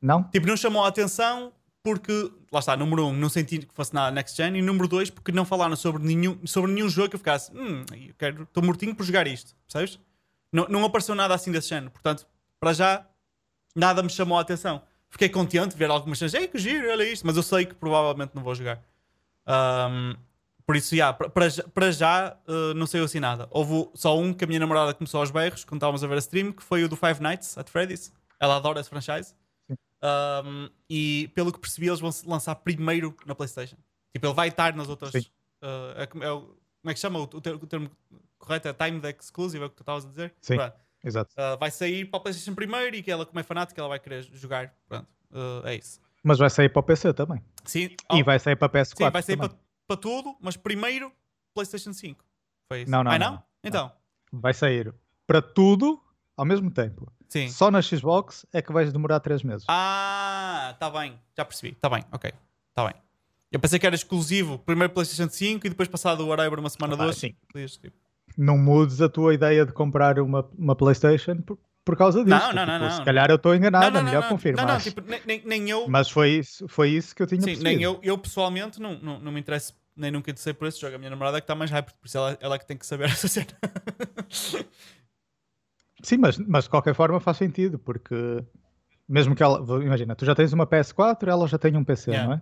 Não? 0.01 0.23
tipo, 0.23 0.47
não 0.47 0.57
chamou 0.57 0.83
a 0.83 0.87
atenção 0.87 1.51
porque, 1.89 2.31
lá 2.51 2.59
está, 2.59 2.75
número 2.77 3.07
um, 3.07 3.13
não 3.13 3.29
senti 3.29 3.59
que 3.59 3.73
fosse 3.73 3.93
na 3.93 4.11
Next 4.11 4.35
Gen, 4.37 4.55
e 4.57 4.61
número 4.61 4.87
dois, 4.87 5.09
porque 5.09 5.31
não 5.31 5.43
falaram 5.45 5.75
sobre 5.75 6.03
nenhum, 6.03 6.39
sobre 6.45 6.71
nenhum 6.71 6.87
jogo 6.89 7.09
que 7.09 7.15
eu 7.15 7.19
ficasse, 7.19 7.51
hum, 7.55 7.83
eu 8.07 8.13
quero, 8.17 8.43
estou 8.43 8.61
mortinho 8.63 8.93
por 8.95 9.03
jogar 9.05 9.25
isto, 9.27 9.55
percebes? 9.67 9.99
Não, 10.51 10.67
não 10.69 10.85
apareceu 10.85 11.15
nada 11.15 11.33
assim 11.33 11.51
desse 11.51 11.69
género, 11.69 11.91
portanto, 11.91 12.27
para 12.59 12.73
já, 12.73 13.05
nada 13.75 14.03
me 14.03 14.09
chamou 14.09 14.37
a 14.37 14.41
atenção. 14.41 14.81
Fiquei 15.09 15.29
contente 15.29 15.69
de 15.71 15.77
ver 15.77 15.89
algumas 15.89 16.19
cenas, 16.19 16.33
ei, 16.35 16.47
que 16.47 16.57
giro, 16.59 16.89
olha 16.91 17.03
isto, 17.03 17.25
mas 17.25 17.35
eu 17.35 17.43
sei 17.43 17.65
que 17.65 17.73
provavelmente 17.73 18.31
não 18.35 18.43
vou 18.43 18.53
jogar. 18.53 18.79
Ahm, 19.47 20.13
por 20.65 20.75
isso, 20.75 20.95
já, 20.95 21.11
para- 21.11 21.29
para 21.73 21.91
já, 21.91 22.37
eh, 22.47 22.73
não 22.75 22.85
saiu 22.85 23.03
assim 23.05 23.19
nada. 23.19 23.47
Houve 23.49 23.89
só 23.95 24.15
um 24.19 24.31
que 24.31 24.43
a 24.43 24.47
minha 24.47 24.59
namorada 24.59 24.93
começou 24.93 25.19
aos 25.19 25.31
berros 25.31 25.63
quando 25.63 25.77
estávamos 25.79 26.03
a 26.03 26.07
ver 26.07 26.15
a 26.15 26.19
stream, 26.19 26.51
que 26.51 26.61
foi 26.61 26.83
o 26.83 26.87
do 26.89 26.95
Five 26.95 27.19
Nights 27.21 27.57
at 27.57 27.67
Freddy's. 27.69 28.11
Ela 28.39 28.55
adora 28.57 28.79
esse 28.79 28.87
franchise. 28.89 29.33
Um, 30.01 30.69
e 30.89 31.29
pelo 31.35 31.51
que 31.51 31.59
percebi, 31.59 31.87
eles 31.87 31.99
vão 31.99 32.11
se 32.11 32.27
lançar 32.27 32.55
primeiro 32.55 33.15
na 33.25 33.35
PlayStation. 33.35 33.77
Tipo, 34.13 34.27
ele 34.27 34.33
vai 34.33 34.47
estar 34.47 34.73
nas 34.75 34.87
outras. 34.89 35.13
Uh, 35.13 35.29
é 35.97 36.05
como- 36.07 36.23
é 36.23 36.31
o- 36.31 36.41
como 36.81 36.91
é 36.91 36.93
que 36.93 36.99
chama 36.99 37.19
o, 37.19 37.23
o 37.23 37.41
ter- 37.41 37.55
o 37.55 37.67
termo, 37.67 37.89
correto? 38.37 38.67
É 38.69 38.73
Timed 38.73 39.05
Exclusive, 39.19 39.61
é 39.63 39.67
o 39.67 39.69
que 39.69 39.75
tu 39.75 39.81
estavas 39.83 40.05
a 40.05 40.09
dizer? 40.09 40.33
Sim. 40.41 40.55
Pronto. 40.55 40.75
Exato. 41.03 41.33
Uh, 41.33 41.57
vai 41.57 41.71
sair 41.71 42.05
para 42.05 42.19
a 42.19 42.21
PlayStation 42.23 42.53
primeiro 42.55 42.95
e 42.95 43.01
que 43.03 43.09
ela, 43.11 43.25
como 43.25 43.39
é 43.39 43.43
fanática, 43.43 43.79
ela 43.79 43.89
vai 43.89 43.99
querer 43.99 44.23
jogar. 44.33 44.73
Pronto, 44.87 45.07
Uh, 45.31 45.61
é 45.67 45.75
isso. 45.75 46.01
Mas 46.23 46.39
vai 46.39 46.49
sair 46.49 46.69
para 46.69 46.79
o 46.79 46.83
PC 46.83 47.13
também. 47.13 47.41
Sim, 47.63 47.83
E 48.11 48.21
oh, 48.21 48.23
vai 48.25 48.39
sair 48.39 48.55
para 48.55 48.65
a 48.65 48.69
PS4 48.83 48.97
sim, 48.97 49.09
vai 49.11 49.21
sair 49.21 49.37
para, 49.37 49.53
para 49.87 49.95
tudo, 49.97 50.35
mas 50.41 50.57
primeiro 50.57 51.11
PlayStation 51.53 51.93
5. 51.93 52.25
Foi 52.67 52.81
isso. 52.81 52.91
Não, 52.91 53.03
não, 53.03 53.11
Ah, 53.11 53.19
não, 53.19 53.31
não? 53.33 53.43
Então, 53.63 53.91
Vai 54.33 54.53
sair 54.55 54.93
para 55.27 55.39
tudo 55.41 56.01
ao 56.35 56.45
mesmo 56.45 56.71
tempo. 56.71 57.11
Sim. 57.29 57.47
Só 57.49 57.71
na 57.71 57.81
Xbox 57.81 58.45
é 58.51 58.61
que 58.61 58.73
vais 58.73 58.91
demorar 58.91 59.19
3 59.21 59.43
meses. 59.43 59.65
Ah, 59.69 60.75
tá 60.79 60.89
bem, 60.89 61.17
já 61.37 61.45
percebi. 61.45 61.73
Tá 61.79 61.89
bem, 61.89 62.03
ok. 62.11 62.33
Tá 62.75 62.85
bem. 62.85 62.95
Eu 63.51 63.59
pensei 63.59 63.79
que 63.79 63.85
era 63.87 63.95
exclusivo, 63.95 64.59
primeiro 64.59 64.91
PlayStation 64.93 65.31
5 65.31 65.65
e 65.65 65.69
depois 65.69 65.87
passado 65.87 66.21
o 66.23 66.27
whatever 66.27 66.59
uma 66.59 66.69
semana 66.69 66.93
Ah, 66.95 66.97
duas. 67.05 67.15
sim. 67.17 67.35
tipo, 67.81 67.95
Não 68.37 68.57
mudes 68.57 69.01
a 69.01 69.07
tua 69.09 69.33
ideia 69.33 69.65
de 69.65 69.71
comprar 69.73 70.19
uma, 70.19 70.47
uma 70.57 70.75
PlayStation 70.75 71.37
por, 71.37 71.57
por 71.83 71.97
causa 71.97 72.23
disso. 72.23 72.29
Não, 72.37 72.53
não, 72.53 72.65
não, 72.65 72.73
Tipo, 72.75 72.85
não. 72.85 72.91
Se 72.97 73.03
calhar 73.03 73.29
eu 73.29 73.37
estou 73.37 73.55
enganado, 73.55 73.85
não, 73.85 73.93
não, 73.93 73.99
é 74.01 74.03
melhor 74.03 74.29
confirmar. 74.29 74.65
Não, 74.67 74.73
não, 74.75 74.79
tipo, 74.81 75.01
nem, 75.25 75.41
nem, 75.45 75.69
eu, 75.69 75.87
Mas 75.87 76.09
foi 76.11 76.29
isso, 76.31 76.67
foi 76.67 76.89
isso 76.91 77.15
que 77.15 77.23
eu 77.23 77.27
tinha 77.27 77.41
sim, 77.41 77.47
percebido. 77.47 77.69
nem 77.75 77.81
eu, 77.81 77.99
eu 78.03 78.17
pessoalmente 78.19 78.79
não, 78.79 78.93
não, 78.99 79.19
não 79.19 79.31
me 79.31 79.39
interesso, 79.39 79.73
nem 79.95 80.11
nunca 80.11 80.29
interessei 80.29 80.53
por 80.53 80.67
esse 80.67 80.79
jogo. 80.79 80.95
A 80.95 80.99
minha 80.99 81.09
namorada 81.09 81.37
é 81.39 81.41
que 81.41 81.45
está 81.45 81.55
mais 81.55 81.71
hype, 81.71 81.91
por 81.99 82.05
isso 82.05 82.17
ela, 82.19 82.37
ela 82.39 82.53
é 82.55 82.59
que 82.59 82.67
tem 82.67 82.77
que 82.77 82.85
saber 82.85 83.05
essa 83.09 83.27
cena. 83.27 83.47
Sim, 86.01 86.17
mas, 86.17 86.37
mas 86.37 86.63
de 86.65 86.69
qualquer 86.69 86.93
forma 86.93 87.19
faz 87.19 87.37
sentido, 87.37 87.77
porque 87.79 88.43
mesmo 89.07 89.35
que 89.35 89.43
ela, 89.43 89.59
imagina, 89.83 90.15
tu 90.15 90.25
já 90.25 90.35
tens 90.35 90.53
uma 90.53 90.65
PS4, 90.67 91.27
ela 91.27 91.47
já 91.47 91.57
tem 91.57 91.75
um 91.75 91.83
PC, 91.83 92.11
Yeah. 92.11 92.27
não 92.27 92.35
é? 92.35 92.41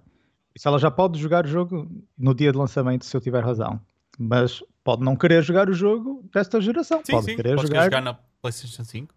Isso 0.56 0.68
ela 0.68 0.80
já 0.80 0.90
pode 0.90 1.20
jogar 1.20 1.46
o 1.46 1.48
jogo 1.48 1.88
no 2.18 2.34
dia 2.34 2.52
de 2.52 2.58
lançamento, 2.58 3.06
se 3.06 3.16
eu 3.16 3.22
tiver 3.22 3.44
razão. 3.44 3.80
Mas 4.18 4.64
pode 4.84 5.04
não 5.04 5.16
querer 5.16 5.44
jogar 5.44 5.70
o 5.70 5.74
jogo 5.74 6.28
desta 6.34 6.60
geração. 6.60 7.02
Sim, 7.06 7.12
pode 7.12 7.26
sim, 7.26 7.36
querer 7.36 7.56
podes 7.56 7.70
jogar. 7.70 7.84
jogar 7.84 8.02
na 8.02 8.14
PlayStation 8.42 8.84
5. 8.84 9.14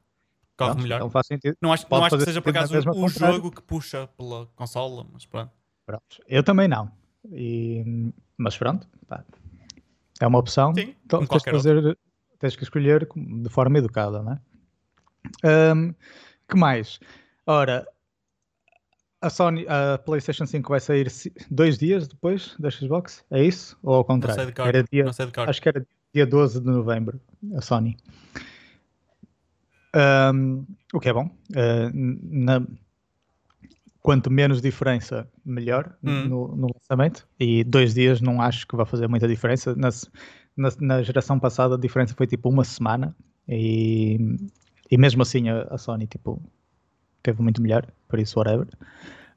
Corre 0.56 0.70
Pronto, 0.72 0.82
melhor. 0.82 0.96
Então 0.96 1.10
faz 1.10 1.26
sentido. 1.26 1.56
Não 1.62 1.72
acho, 1.72 1.86
não 1.90 2.04
acho 2.04 2.18
que 2.18 2.24
seja 2.24 2.42
por 2.42 2.50
acaso 2.50 2.78
o 2.78 2.92
comprar. 2.92 3.32
jogo 3.32 3.50
que 3.50 3.62
puxa 3.62 4.06
pela 4.08 4.46
consola, 4.54 5.06
mas 5.10 5.24
pronto. 5.24 5.50
Pronto. 5.86 6.04
Eu 6.28 6.42
também 6.42 6.68
não. 6.68 6.90
E- 7.32 8.12
mas 8.36 8.58
pronto, 8.58 8.86
pá, 9.08 9.24
é 10.20 10.26
uma 10.26 10.38
opção. 10.38 10.74
Sim, 10.74 10.94
então, 11.04 11.24
tens, 11.24 11.42
fazer, 11.42 11.96
tens 12.40 12.56
que 12.56 12.64
escolher 12.64 13.06
de 13.14 13.48
forma 13.48 13.78
educada, 13.78 14.20
não 14.22 14.32
é? 14.32 14.40
Ahm, 15.44 15.92
que 16.48 16.56
mais? 16.56 16.98
Ora, 17.46 17.86
a 19.20 19.30
Sony, 19.30 19.66
a 19.68 19.98
PlayStation 19.98 20.46
5 20.46 20.70
vai 20.70 20.80
sair 20.80 21.06
dois 21.50 21.78
dias 21.78 22.08
depois 22.08 22.56
da 22.58 22.70
Xbox? 22.70 23.24
É 23.30 23.44
isso? 23.44 23.78
Ou 23.82 23.94
ao 23.94 24.00
Não 24.00 24.06
contrário? 24.06 24.42
sei 24.42 24.46
de 24.46 24.52
cor. 24.56 24.66
Era 24.66 24.82
dia, 24.90 25.04
Não 25.04 25.12
sei 25.12 25.26
de 25.26 25.32
cor. 25.32 25.48
acho 25.48 25.60
que 25.62 25.68
era 25.68 25.86
dia 26.12 26.26
12 26.26 26.58
de 26.60 26.66
novembro, 26.66 27.20
a 27.54 27.60
Sony. 27.60 27.96
Ahm, 29.94 30.64
o 30.92 31.00
que 31.00 31.08
é 31.08 31.12
bom. 31.12 31.30
Ah, 31.56 31.90
na- 31.94 32.66
quanto 34.00 34.30
menos 34.30 34.62
diferença, 34.62 35.28
melhor 35.44 35.94
Hum. 36.02 36.28
no, 36.28 36.56
no 36.56 36.68
lançamento. 36.74 37.28
E 37.38 37.62
dois 37.64 37.92
dias 37.92 38.20
não 38.20 38.40
acho 38.40 38.66
que 38.66 38.74
vai 38.76 38.86
fazer 38.86 39.08
muita 39.08 39.28
diferença. 39.28 39.74
Na, 39.76 39.90
na, 40.56 40.68
na 40.80 41.02
geração 41.02 41.38
passada 41.38 41.74
a 41.74 41.78
diferença 41.78 42.14
foi 42.14 42.26
tipo 42.26 42.48
uma 42.48 42.64
semana. 42.64 43.14
E, 43.48 44.18
e 44.90 44.98
mesmo 44.98 45.22
assim 45.22 45.48
a, 45.48 45.62
a 45.70 45.78
Sony 45.78 46.06
tipo, 46.06 46.40
teve 47.22 47.42
muito 47.42 47.60
melhor, 47.60 47.86
por 48.08 48.18
isso 48.18 48.38
whatever. 48.38 48.68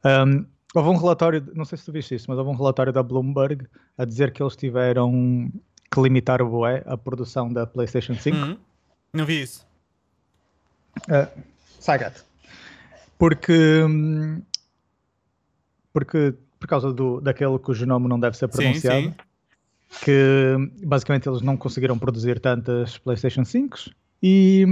Um, 0.05 0.45
houve 0.73 0.89
um 0.89 0.97
relatório, 0.97 1.45
não 1.53 1.65
sei 1.65 1.77
se 1.77 1.85
tu 1.85 1.91
viste 1.91 2.15
isso, 2.15 2.25
mas 2.29 2.37
houve 2.37 2.49
um 2.49 2.55
relatório 2.55 2.91
da 2.91 3.03
Bloomberg 3.03 3.65
a 3.97 4.05
dizer 4.05 4.31
que 4.31 4.41
eles 4.41 4.55
tiveram 4.55 5.51
que 5.91 6.01
limitar 6.01 6.41
o 6.41 6.49
bué 6.49 6.83
a 6.85 6.97
produção 6.97 7.51
da 7.51 7.65
PlayStation 7.67 8.15
5. 8.15 8.35
Uhum. 8.35 8.57
Não 9.13 9.25
vi 9.25 9.41
isso. 9.41 9.65
Sai 11.79 11.99
gato. 11.99 12.25
Porque, 13.17 13.83
porque 15.91 16.33
por 16.59 16.67
causa 16.67 16.91
do, 16.91 17.21
daquele 17.21 17.59
cujo 17.59 17.85
nome 17.85 18.07
não 18.07 18.19
deve 18.19 18.37
ser 18.37 18.49
Sim, 18.51 18.57
pronunciado, 18.57 19.01
sim. 19.07 19.13
Que 20.01 20.55
basicamente 20.85 21.27
eles 21.27 21.41
não 21.41 21.55
conseguiram 21.55 21.97
produzir 21.97 22.39
tantas 22.39 22.97
PlayStation 22.97 23.45
5 23.45 23.77
e, 24.21 24.65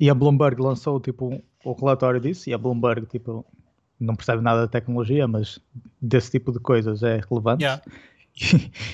e 0.00 0.10
a 0.10 0.14
Bloomberg 0.14 0.60
lançou 0.60 0.98
tipo 0.98 1.42
o 1.64 1.72
relatório 1.72 2.20
disso 2.20 2.48
e 2.48 2.54
a 2.54 2.58
Bloomberg 2.58 3.06
tipo 3.06 3.44
não 4.00 4.14
percebe 4.14 4.42
nada 4.42 4.62
da 4.62 4.68
tecnologia, 4.68 5.26
mas 5.26 5.58
desse 6.00 6.30
tipo 6.30 6.52
de 6.52 6.60
coisas 6.60 7.02
é 7.02 7.20
relevante. 7.28 7.64
Yeah. 7.64 7.82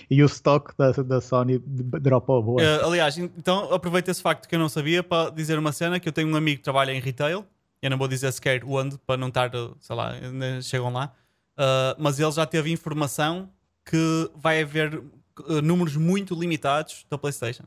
E, 0.08 0.22
o 0.22 0.26
stock 0.26 0.72
da, 0.78 0.90
da 0.90 1.20
Sony 1.20 1.58
dropou 1.66 2.42
boa. 2.42 2.62
Eh, 2.62 2.80
aliás, 2.82 3.18
então 3.18 3.70
aproveito 3.74 4.08
esse 4.08 4.22
facto 4.22 4.48
que 4.48 4.54
eu 4.54 4.58
não 4.58 4.70
sabia 4.70 5.02
para 5.02 5.28
dizer 5.28 5.58
uma 5.58 5.70
cena 5.70 6.00
que 6.00 6.08
eu 6.08 6.12
tenho 6.14 6.28
um 6.28 6.36
amigo 6.36 6.58
que 6.58 6.64
trabalha 6.64 6.92
em 6.92 7.00
retail. 7.00 7.44
Eu 7.82 7.90
não 7.90 7.98
vou 7.98 8.08
dizer 8.08 8.32
sequer 8.32 8.64
onde 8.64 8.96
para 8.96 9.18
não 9.18 9.28
estar, 9.28 9.50
sei 9.80 9.96
lá, 9.96 10.14
chegam 10.62 10.90
lá. 10.90 11.12
Uh, 11.58 11.94
mas 11.98 12.18
ele 12.18 12.32
já 12.32 12.46
teve 12.46 12.72
informação 12.72 13.50
que 13.84 14.30
vai 14.34 14.62
haver 14.62 15.02
uh, 15.40 15.62
números 15.62 15.97
muito 15.97 16.35
limitados 16.35 17.06
da 17.11 17.19
PlayStation. 17.19 17.65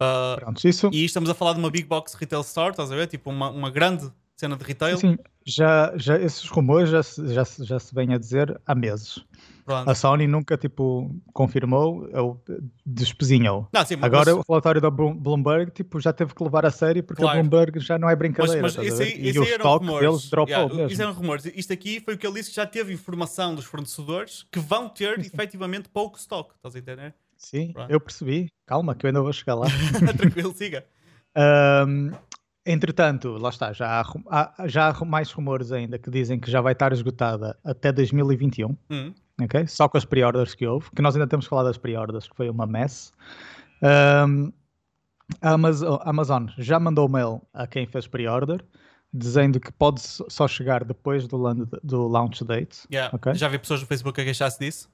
Uh, 0.00 0.36
Pronto, 0.36 0.66
isso 0.66 0.90
e 0.92 1.04
estamos 1.04 1.30
a 1.30 1.34
falar 1.34 1.52
de 1.52 1.60
uma 1.60 1.70
big 1.70 1.86
box 1.86 2.14
retail 2.14 2.40
store, 2.42 2.70
estás 2.70 2.90
a 2.90 2.96
ver? 2.96 3.06
Tipo 3.06 3.30
uma, 3.30 3.50
uma 3.50 3.70
grande 3.70 4.10
cena 4.42 4.56
de 4.56 4.64
retail. 4.64 4.96
Sim, 4.98 5.16
já, 5.46 5.92
já, 5.96 6.18
esses 6.18 6.48
rumores 6.48 6.90
já, 6.90 7.02
se- 7.02 7.32
já, 7.32 7.44
já 7.60 7.78
se 7.78 7.94
vem 7.94 8.12
a 8.12 8.18
dizer 8.18 8.60
há 8.66 8.74
meses. 8.74 9.24
Pronto. 9.64 9.88
A 9.88 9.94
Sony 9.94 10.26
nunca, 10.26 10.58
tipo, 10.58 11.14
confirmou 11.32 12.08
ou 12.12 12.42
despezinhou. 12.84 13.68
Não, 13.72 13.84
sim, 13.86 13.94
mas, 13.94 14.04
Agora 14.04 14.34
o 14.34 14.42
relatório 14.48 14.80
da 14.80 14.90
Bloom- 14.90 15.14
Bloomberg, 15.16 15.70
tipo, 15.70 16.00
já 16.00 16.12
teve 16.12 16.34
que 16.34 16.42
levar 16.42 16.66
a 16.66 16.70
sério 16.72 17.02
porque 17.04 17.22
Claro. 17.22 17.38
a 17.38 17.40
Bloomberg 17.42 17.78
já 17.78 17.96
não 17.96 18.08
é 18.08 18.12
mas, 18.12 18.18
brincadeira. 18.18 18.60
mas 18.62 18.74
ver? 18.74 19.02
aí, 19.04 19.28
e 19.30 19.38
o 19.38 19.44
estoque 19.44 19.86
rumores. 19.86 20.08
deles 20.08 20.30
dropou 20.30 20.52
Yeah, 20.52 20.74
mesmo. 20.74 20.90
Isso 20.90 21.02
eram 21.02 21.12
rumores. 21.12 21.46
Isto 21.54 21.72
aqui 21.72 22.00
foi 22.00 22.14
o 22.14 22.18
que 22.18 22.26
ele 22.26 22.34
disse 22.34 22.50
que 22.50 22.56
já 22.56 22.66
teve 22.66 22.92
informação 22.92 23.54
dos 23.54 23.64
fornecedores 23.64 24.44
que 24.50 24.58
vão 24.58 24.88
ter 24.88 25.20
efetivamente 25.20 25.88
pouco 25.88 26.18
stock. 26.18 26.52
Estás 26.56 26.74
a 26.74 26.78
entender? 26.80 27.14
Sim, 27.36 27.72
Pronto. 27.72 27.90
eu 27.90 28.00
percebi. 28.00 28.48
Calma, 28.66 28.96
que 28.96 29.06
eu 29.06 29.08
ainda 29.08 29.20
vou 29.22 29.32
chegar 29.32 29.54
lá. 29.54 29.66
Tranquilo, 30.18 30.52
siga. 30.52 30.84
Ahm, 31.36 32.10
entretanto, 32.64 33.30
lá 33.38 33.48
está, 33.48 33.72
já 33.72 34.00
há, 34.30 34.66
já 34.68 34.88
há 34.90 35.04
mais 35.04 35.30
rumores 35.32 35.72
ainda 35.72 35.98
que 35.98 36.10
dizem 36.10 36.38
que 36.38 36.50
já 36.50 36.60
vai 36.60 36.72
estar 36.72 36.92
esgotada 36.92 37.58
até 37.64 37.90
2021, 37.92 38.76
Hum, 38.90 39.14
ok? 39.40 39.66
Só 39.66 39.88
com 39.88 39.98
as 39.98 40.04
pre-orders 40.04 40.54
que 40.54 40.66
houve, 40.66 40.90
que 40.94 41.02
nós 41.02 41.14
ainda 41.16 41.26
temos 41.26 41.46
que 41.46 41.50
falar 41.50 41.64
das 41.64 41.78
pre-orders, 41.78 42.28
que 42.28 42.36
foi 42.36 42.48
uma 42.50 42.66
mess. 42.66 43.12
Ahm, 43.82 44.52
a 45.40 45.52
Amazon, 45.52 45.98
Amazon 46.02 46.46
já 46.58 46.78
mandou 46.78 47.08
mail 47.08 47.42
a 47.54 47.66
quem 47.66 47.86
fez 47.86 48.06
pre-order, 48.06 48.64
dizendo 49.12 49.58
que 49.60 49.72
pode 49.72 50.00
só 50.00 50.46
chegar 50.48 50.84
depois 50.84 51.26
do, 51.28 51.36
land- 51.36 51.68
do 51.82 52.06
launch 52.06 52.44
date. 52.44 52.86
yeah. 52.92 53.14
Ok. 53.14 53.34
Já 53.34 53.48
vi 53.48 53.58
pessoas 53.58 53.80
no 53.80 53.86
Facebook 53.86 54.20
a 54.20 54.24
queixar-se 54.24 54.58
disso. 54.58 54.90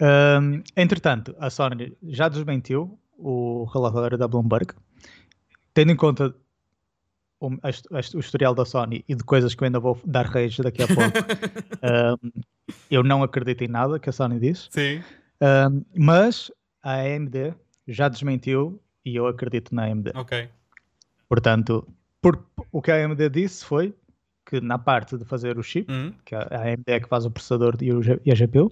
Ahm, 0.00 0.62
entretanto, 0.76 1.34
a 1.38 1.48
Sony 1.48 1.96
já 2.02 2.28
desmentiu 2.28 2.98
o 3.16 3.64
relatório 3.72 4.18
da 4.18 4.26
Bloomberg, 4.26 4.74
tendo 5.72 5.92
em 5.92 5.96
conta 5.96 6.34
o, 7.46 7.52
a 7.62 7.68
a 7.68 8.00
o 8.16 8.20
historial 8.20 8.54
da 8.54 8.64
Sony 8.64 9.04
e 9.08 9.14
de 9.14 9.24
coisas 9.24 9.54
que 9.54 9.62
eu 9.62 9.66
ainda 9.66 9.80
vou 9.80 9.98
dar 10.04 10.26
rage 10.26 10.62
daqui 10.62 10.82
a 10.82 10.86
pouco. 10.86 11.02
ahm, 11.82 12.30
eu 12.90 13.02
não 13.02 13.22
acredito 13.22 13.62
em 13.64 13.68
nada 13.68 13.98
que 13.98 14.08
a 14.08 14.12
Sony 14.12 14.38
diz, 14.38 14.68
Sim. 14.70 15.02
Ahm, 15.40 15.82
mas 15.96 16.50
a 16.82 16.94
AMD 17.00 17.54
já 17.88 18.08
desmentiu 18.08 18.80
e 19.04 19.16
eu 19.16 19.26
acredito 19.26 19.74
na 19.74 19.84
AMD. 19.86 20.12
Ok. 20.14 20.48
Portanto, 21.28 21.86
por- 22.20 22.44
o 22.70 22.80
que 22.80 22.90
a 22.92 22.96
AMD 23.04 23.28
disse 23.28 23.64
foi 23.64 23.94
que 24.46 24.60
na 24.60 24.78
parte 24.78 25.16
de 25.16 25.24
fazer 25.24 25.58
o 25.58 25.62
chip, 25.62 25.90
Hum, 25.92 26.12
que 26.24 26.34
a 26.34 26.46
AMD 26.62 26.84
é 26.86 27.00
que 27.00 27.08
faz 27.08 27.24
o 27.24 27.30
processador 27.30 27.76
e, 27.80 27.92
o 27.92 28.00
e 28.24 28.30
a 28.30 28.34
GPU, 28.34 28.70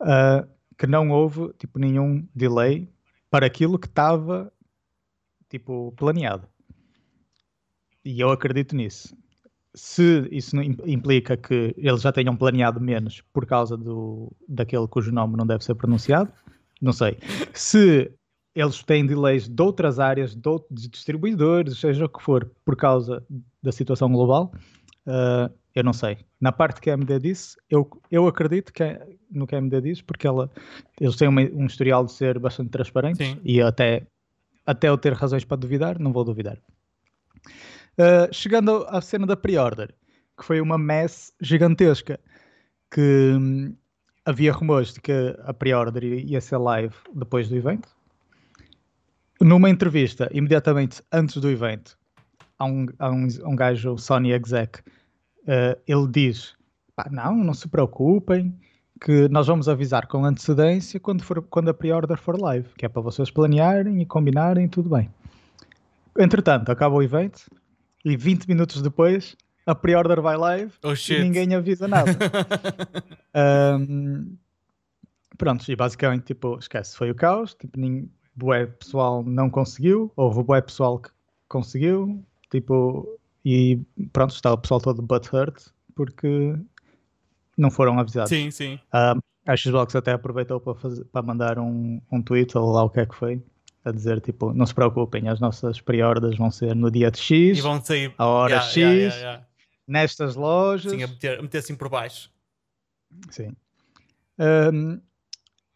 ah, 0.00 0.46
que 0.78 0.86
não 0.86 1.10
houve 1.10 1.52
tipo 1.58 1.78
nenhum 1.78 2.26
delay 2.34 2.88
para 3.30 3.46
aquilo 3.46 3.78
que 3.78 3.86
estava 3.86 4.52
tipo 5.48 5.92
planeado. 5.96 6.48
E 8.06 8.20
eu 8.20 8.30
acredito 8.30 8.76
nisso. 8.76 9.16
Se 9.74 10.26
isso 10.30 10.56
implica 10.62 11.36
que 11.36 11.74
eles 11.76 12.00
já 12.00 12.12
tenham 12.12 12.36
planeado 12.36 12.80
menos 12.80 13.20
por 13.32 13.44
causa 13.44 13.76
do, 13.76 14.32
daquele 14.48 14.86
cujo 14.86 15.10
nome 15.12 15.36
não 15.36 15.46
deve 15.46 15.64
ser 15.64 15.74
pronunciado, 15.74 16.32
não 16.80 16.92
sei. 16.92 17.18
Se 17.52 18.10
eles 18.54 18.82
têm 18.84 19.04
delays 19.04 19.48
de 19.48 19.60
outras 19.62 19.98
áreas, 19.98 20.34
de 20.34 20.48
outros 20.48 20.88
distribuidores, 20.88 21.78
seja 21.78 22.06
o 22.06 22.08
que 22.08 22.22
for, 22.22 22.50
por 22.64 22.76
causa 22.76 23.22
da 23.62 23.72
situação 23.72 24.10
global, 24.10 24.50
ah, 25.06 25.50
eu 25.74 25.84
não 25.84 25.92
sei. 25.92 26.18
Na 26.40 26.52
parte 26.52 26.80
que 26.80 26.88
a 26.88 26.94
AMD 26.94 27.18
disse, 27.20 27.56
eu, 27.68 27.90
eu 28.10 28.26
acredito 28.26 28.72
que 28.72 28.82
é- 28.82 29.06
no 29.30 29.46
que 29.46 29.54
a 29.54 29.58
AMD 29.58 29.80
diz, 29.82 30.00
porque 30.00 30.26
ela, 30.26 30.50
eles 30.98 31.16
têm 31.16 31.28
uma- 31.28 31.42
um 31.42 31.66
historial 31.66 32.04
de 32.04 32.12
ser 32.12 32.38
bastante 32.38 32.70
transparentes 32.70 33.26
Sim. 33.26 33.40
e 33.44 33.60
até, 33.60 34.06
até 34.64 34.88
eu 34.88 34.96
ter 34.96 35.12
razões 35.12 35.44
para 35.44 35.56
duvidar, 35.58 35.98
não 35.98 36.12
vou 36.12 36.24
duvidar. 36.24 36.56
Ah, 37.98 38.28
chegando 38.30 38.84
à 38.88 39.00
cena 39.00 39.26
da 39.26 39.36
pre-order, 39.36 39.94
que 40.36 40.44
foi 40.44 40.60
uma 40.60 40.76
mess 40.76 41.32
gigantesca, 41.40 42.20
que 42.90 43.32
hum, 43.34 43.74
havia 44.24 44.52
rumores 44.52 44.92
de 44.92 45.00
que 45.00 45.34
a 45.44 45.54
pre-order 45.54 46.04
ia 46.04 46.40
ser 46.40 46.58
live 46.58 46.94
depois 47.14 47.48
do 47.48 47.56
evento. 47.56 47.88
Numa 49.40 49.70
entrevista, 49.70 50.28
imediatamente 50.32 51.02
antes 51.12 51.38
do 51.38 51.50
evento, 51.50 51.98
há 52.58 52.66
um, 52.66 52.86
há 52.98 53.10
um, 53.10 53.28
um 53.44 53.56
gajo, 53.56 53.96
Sony 53.98 54.32
Exec, 54.32 54.80
eh, 55.46 55.78
ele 55.86 56.08
diz: 56.08 56.54
"Pá, 56.94 57.06
Não, 57.10 57.36
não 57.36 57.54
se 57.54 57.68
preocupem, 57.68 58.58
que 59.00 59.28
nós 59.28 59.46
vamos 59.46 59.68
avisar 59.68 60.06
com 60.06 60.24
antecedência 60.24 60.98
quando, 60.98 61.22
for, 61.22 61.42
quando 61.42 61.68
a 61.68 61.74
pre-order 61.74 62.18
for 62.18 62.40
live, 62.40 62.68
que 62.76 62.86
é 62.86 62.88
para 62.88 63.02
vocês 63.02 63.30
planearem 63.30 64.00
e 64.00 64.06
combinarem, 64.06 64.68
tudo 64.68 64.88
bem. 64.88 65.10
Entretanto, 66.18 66.72
acaba 66.72 66.94
o 66.94 67.02
evento 67.02 67.46
e 68.06 68.16
20 68.16 68.46
minutos 68.46 68.80
depois 68.80 69.36
a 69.66 69.74
pre-order 69.74 70.20
vai 70.22 70.36
live 70.36 70.72
Oh 70.84 70.92
e 70.92 71.20
ninguém 71.22 71.52
avisa 71.54 71.88
nada. 71.88 72.12
Ahm, 73.34 74.36
pronto, 75.36 75.70
e 75.70 75.76
basicamente, 75.76 76.24
tipo, 76.24 76.56
esquece, 76.58 76.96
foi 76.96 77.10
o 77.10 77.14
caos. 77.14 77.54
Tipo, 77.54 77.78
nin- 77.78 78.08
bué 78.34 78.66
pessoal 78.66 79.22
não 79.24 79.50
conseguiu, 79.50 80.12
houve 80.16 80.42
bué 80.42 80.60
pessoal 80.60 80.98
que 81.00 81.10
conseguiu, 81.48 82.22
tipo, 82.50 83.18
e 83.44 83.80
pronto, 84.12 84.34
está 84.34 84.52
o 84.52 84.58
pessoal 84.58 84.80
todo 84.80 85.02
butthurt 85.02 85.68
porque 85.94 86.54
não 87.56 87.70
foram 87.70 87.98
avisados. 87.98 88.28
sim, 88.30 88.50
sim. 88.50 88.78
Ahm, 88.92 89.18
a 89.46 89.56
Xbox 89.56 89.94
até 89.96 90.12
aproveitou 90.12 90.60
para, 90.60 90.74
fazer, 90.74 91.04
para 91.06 91.22
mandar 91.22 91.58
um, 91.58 92.00
um 92.10 92.20
tweet 92.22 92.56
ou 92.58 92.70
lá 92.72 92.82
o 92.84 92.90
que 92.90 93.00
é 93.00 93.06
que 93.06 93.14
foi, 93.14 93.42
a 93.86 93.92
dizer, 93.92 94.20
tipo, 94.20 94.52
não 94.52 94.66
se 94.66 94.74
preocupem, 94.74 95.28
as 95.28 95.38
nossas 95.38 95.80
pre-orders 95.80 96.36
vão 96.36 96.50
ser 96.50 96.74
no 96.74 96.90
dia 96.90 97.10
de 97.10 97.18
X, 97.18 97.58
E 97.58 97.60
vão 97.60 97.82
sair. 97.84 98.12
a 98.18 98.26
hora 98.26 98.54
Yeah, 98.54 98.68
X, 98.68 98.76
yeah, 98.76 99.16
yeah, 99.16 99.46
nestas 99.86 100.34
lojas. 100.34 100.90
Sim, 100.90 101.02
a 101.04 101.06
meter, 101.06 101.38
a 101.38 101.42
meter 101.42 101.58
assim 101.58 101.74
por 101.76 101.88
baixo. 101.88 102.30
Sim. 103.30 103.54
Ahm, 104.38 104.98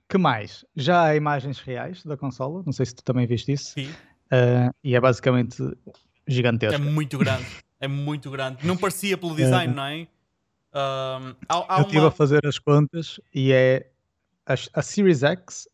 que 0.09 0.19
mais? 0.19 0.65
Já 0.75 1.05
há 1.05 1.17
imagens 1.17 1.61
reais 1.61 2.03
da 2.05 2.17
consola, 2.17 2.63
não 2.67 2.73
sei 2.73 2.87
se 2.87 2.95
tu 2.97 3.05
também 3.05 3.27
viste 3.27 3.53
isso, 3.53 3.73
Sim. 3.75 3.89
ah, 4.31 4.73
e 4.83 4.97
é 4.97 5.01
basicamente 5.01 5.63
É 5.63 5.93
gigantesco. 6.27 6.81
muito 6.83 7.17
grande. 7.17 7.47
É 7.79 7.87
muito 7.89 8.31
grande. 8.31 8.67
Não 8.67 8.77
parecia 8.77 9.17
pelo 9.17 9.35
design, 9.37 9.73
não 9.73 9.85
é? 9.85 10.07
Um, 10.75 11.35
há, 11.49 11.77
há 11.77 11.79
Eu 11.79 11.83
estive 11.83 11.99
uma... 12.01 12.09
a 12.09 12.11
fazer 12.11 12.45
as 12.47 12.59
contas 12.59 13.21
e 13.35 13.53
é 13.53 13.89
a, 14.47 14.55
a 14.75 14.83
Series 14.83 15.23
X 15.23 15.69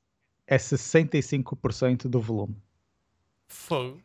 é 0.47 0.57
65% 0.57 2.09
do 2.09 2.21
volume. 2.21 2.57
Fogo. 3.49 4.01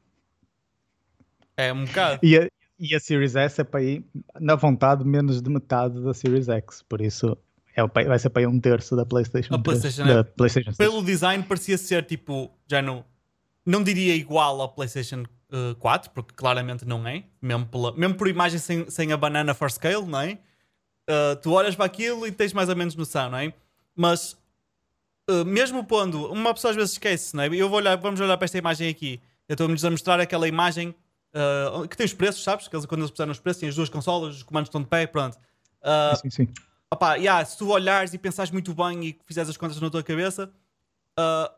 É 1.56 1.72
um 1.72 1.86
bocado. 1.86 2.20
E 2.24 2.38
a, 2.38 2.50
e 2.80 2.96
a 2.96 3.00
Series 3.00 3.36
S 3.36 3.62
é 3.62 3.64
para 3.64 3.84
ir, 3.84 4.04
na 4.40 4.56
vontade, 4.56 5.06
menos 5.06 5.42
de 5.42 5.50
metade 5.50 6.02
da 6.02 6.14
Series 6.14 6.50
X, 6.50 6.82
por 6.82 7.02
isso 7.02 7.38
é, 7.76 7.86
vai 8.06 8.20
ser 8.20 8.30
para 8.30 8.42
ir 8.42 8.48
um 8.48 8.60
terço 8.60 8.96
da 8.96 9.06
PlayStation, 9.06 9.54
A 9.54 9.60
3, 9.60 9.64
PlayStation 9.64 10.08
da 10.08 10.20
é- 10.20 10.24
PlayStation 10.24 10.74
6. 10.74 10.78
Pelo 10.78 11.04
design 11.04 11.44
parecia 11.44 11.78
ser 11.78 12.06
tipo, 12.06 12.52
já 12.68 12.82
não, 12.82 13.06
não 13.66 13.84
diria 13.84 14.16
igual 14.16 14.60
ao 14.60 14.70
PlayStation 14.70 15.24
uh, 15.52 15.76
4, 15.76 16.12
porque 16.12 16.34
claramente 16.34 16.86
não 16.86 17.08
é, 17.08 17.24
mesmo, 17.42 17.66
pela, 17.68 17.96
mesmo 17.96 18.16
por 18.16 18.28
imagem 18.28 18.60
sem, 18.60 18.90
sem 18.90 19.12
a 19.12 19.18
banana 19.18 19.54
for 19.54 19.70
scale, 19.70 20.06
não 20.06 20.22
é? 20.22 20.40
Uh, 21.10 21.36
tu 21.42 21.52
olhas 21.52 21.76
para 21.76 21.86
aquilo 21.86 22.26
e 22.26 22.32
tens 22.32 22.54
mais 22.54 22.70
ou 22.70 22.76
menos 22.76 22.96
noção, 22.96 23.30
não 23.30 23.38
é? 23.38 23.54
Mas 23.96 24.38
uh, 25.32 25.46
mesmo 25.46 25.84
pondo, 25.84 26.32
uma 26.32 26.54
pessoa 26.54 26.72
às 26.72 26.76
vezes 26.76 26.94
esquece, 26.94 27.36
não 27.36 27.44
é? 27.44 27.48
Eu 27.48 27.70
vou 27.70 27.78
olhar, 27.78 27.96
vamos 27.98 28.20
olhar 28.20 28.38
para 28.38 28.46
esta 28.46 28.58
imagem 28.58 28.90
aqui. 28.90 29.22
Eu 29.48 29.54
estou-me 29.54 29.76
a 29.82 29.92
mostrar 29.92 30.20
aquela 30.20 30.48
imagem 30.48 30.96
uh, 31.34 31.88
que 31.88 31.96
tem 31.96 32.06
os 32.06 32.14
preços, 32.14 32.44
sabes? 32.44 32.68
Que 32.68 32.76
eles, 32.76 32.86
quando 32.86 33.02
eles 33.02 33.12
puseram 33.12 33.32
os 33.32 33.40
preços, 33.40 33.60
tem 33.60 33.70
as 33.70 33.76
duas 33.76 33.90
consolas, 33.90 34.36
os 34.38 34.44
comandos 34.44 34.68
estão 34.68 34.82
de 34.82 34.88
pé, 34.88 35.08
pronto. 35.08 35.38
Uh, 35.82 36.16
Sim, 36.18 36.30
sim. 36.30 36.48
Opá, 36.94 37.16
yeah, 37.16 37.44
se 37.46 37.58
tu 37.58 37.70
olhares 37.70 38.14
e 38.14 38.18
pensares 38.18 38.52
muito 38.52 38.74
bem 38.74 39.06
e 39.06 39.20
fizeres 39.26 39.50
as 39.50 39.56
contas 39.56 39.80
na 39.80 39.90
tua 39.90 40.04
cabeça, 40.04 40.52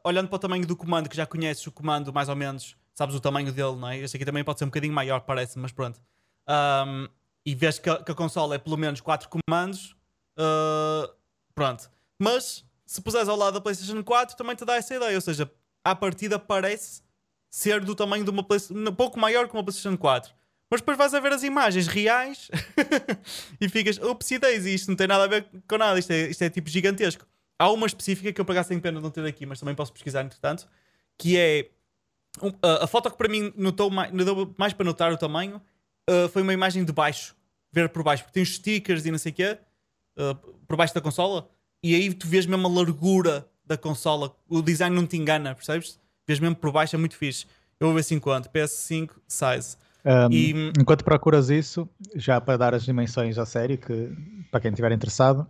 olhando 0.04 0.28
para 0.28 0.36
o 0.36 0.40
tamanho 0.40 0.66
do 0.66 0.76
comando, 0.76 1.10
que 1.10 1.16
já 1.18 1.26
conheces 1.26 1.66
o 1.66 1.72
comando 1.72 2.14
mais 2.14 2.30
ou 2.30 2.36
menos, 2.36 2.76
sabes 2.94 3.16
o 3.16 3.20
tamanho 3.20 3.52
dele, 3.52 3.76
não 3.76 3.88
é? 3.88 3.98
Este 3.98 4.16
aqui 4.16 4.26
também 4.26 4.44
pode 4.44 4.60
ser 4.60 4.66
um 4.66 4.68
bocadinho 4.68 4.94
maior, 4.94 5.22
parece, 5.22 5.58
mas 5.58 5.72
pronto. 5.72 6.00
Ahm, 6.46 7.08
e 7.44 7.56
vês 7.56 7.80
que 7.80 7.90
a, 7.90 8.04
que 8.04 8.12
a 8.12 8.16
consola 8.16 8.54
é 8.54 8.58
pelo 8.60 8.78
menos 8.78 9.02
4 9.02 9.28
comandos, 9.28 9.96
ah, 10.38 11.10
pronto. 11.54 11.90
Mas 12.20 12.66
se 12.86 13.02
puseres 13.02 13.28
ao 13.28 13.36
lado 13.36 13.56
da 13.56 13.62
PlayStation 13.62 14.04
4, 14.04 14.36
também 14.36 14.56
te 14.56 14.66
dá 14.66 14.76
essa 14.76 14.96
ideia, 14.96 15.16
ou 15.16 15.22
seja, 15.22 15.50
à 15.84 15.96
partida 15.96 16.38
parece 16.38 17.02
ser 17.50 17.82
do 17.82 17.96
tamanho 17.96 18.24
de 18.24 18.30
uma 18.30 18.44
PlayStation, 18.44 18.92
pouco 18.94 19.20
maior 19.20 19.48
que 19.48 19.54
uma 19.54 19.64
PlayStation 19.64 19.98
4. 19.98 20.34
Mas 20.70 20.82
depois 20.82 20.98
vais 20.98 21.14
a 21.14 21.20
ver 21.20 21.32
as 21.34 21.44
imagens 21.44 21.88
reais 21.88 22.50
e 23.62 23.70
ficas, 23.70 24.00
upsi 24.00 24.40
daisy, 24.40 24.74
isto 24.74 24.90
não 24.90 24.96
tem 24.96 25.08
nada 25.08 25.26
a 25.26 25.28
ver 25.28 25.46
com 25.68 25.78
nada, 25.78 26.00
isto 26.00 26.12
é, 26.12 26.30
isto 26.30 26.42
é 26.42 26.50
tipo 26.50 26.70
gigantesco. 26.70 27.28
Há 27.60 27.70
uma 27.70 27.86
específica 27.86 28.34
que 28.34 28.42
eu 28.42 28.46
acaso 28.50 28.70
tenho 28.70 28.82
pena 28.82 28.98
de 28.98 29.04
não 29.04 29.12
ter 29.12 29.24
aqui, 29.26 29.46
mas 29.46 29.60
também 29.60 29.76
posso 29.76 29.94
pesquisar 29.94 30.24
entretanto, 30.24 30.68
que 31.16 31.38
é 31.38 31.70
um, 32.42 32.52
a, 32.62 32.86
a 32.86 32.88
foto 32.88 33.12
que 33.12 33.18
para 33.18 33.30
mim 33.30 33.54
notou 33.56 33.92
mais, 33.92 34.12
mais 34.58 34.74
para 34.74 34.84
notar 34.84 35.14
o 35.14 35.18
tamanho 35.18 35.62
uh, 36.10 36.28
foi 36.30 36.42
uma 36.42 36.54
imagem 36.54 36.84
de 36.84 36.92
baixo, 36.92 37.36
ver 37.72 37.90
por 37.90 38.04
baixo, 38.04 38.24
porque 38.24 38.34
tem 38.34 38.44
os 38.44 38.56
stickers 38.56 39.06
e 39.06 39.12
não 39.12 39.20
sei 39.20 39.32
o 39.32 39.36
quê 39.36 39.60
uh, 40.18 40.36
por 40.68 40.76
baixo 40.76 40.94
da 40.94 41.02
consola, 41.02 41.48
e 41.84 41.94
aí 41.96 42.14
tu 42.14 42.28
vês 42.28 42.46
mesmo 42.46 42.66
a 42.68 42.70
largura 42.72 43.48
da 43.66 43.78
consola, 43.78 44.36
o 44.48 44.62
design 44.62 44.96
não 44.96 45.06
te 45.06 45.18
engana, 45.18 45.54
percebes? 45.54 46.00
Vês 46.28 46.40
mesmo 46.40 46.56
por 46.56 46.72
baixo, 46.72 46.96
é 46.96 47.00
muito 47.00 47.16
fixe. 47.16 47.46
Eu 47.80 47.88
vou 47.88 47.96
ver 47.96 48.04
se 48.04 48.14
encontro, 48.16 48.50
PS5 48.52 49.10
size. 49.28 49.78
Um, 50.06 50.32
E- 50.32 50.72
Enquanto 50.80 51.04
procuras 51.04 51.50
isso, 51.50 51.88
já 52.16 52.40
para 52.42 52.58
dar 52.58 52.74
as 52.74 52.84
dimensões 52.84 53.38
à 53.38 53.46
série, 53.46 53.78
que 53.78 54.12
para 54.52 54.60
quem 54.62 54.72
estiver 54.72 54.92
interessado, 54.92 55.48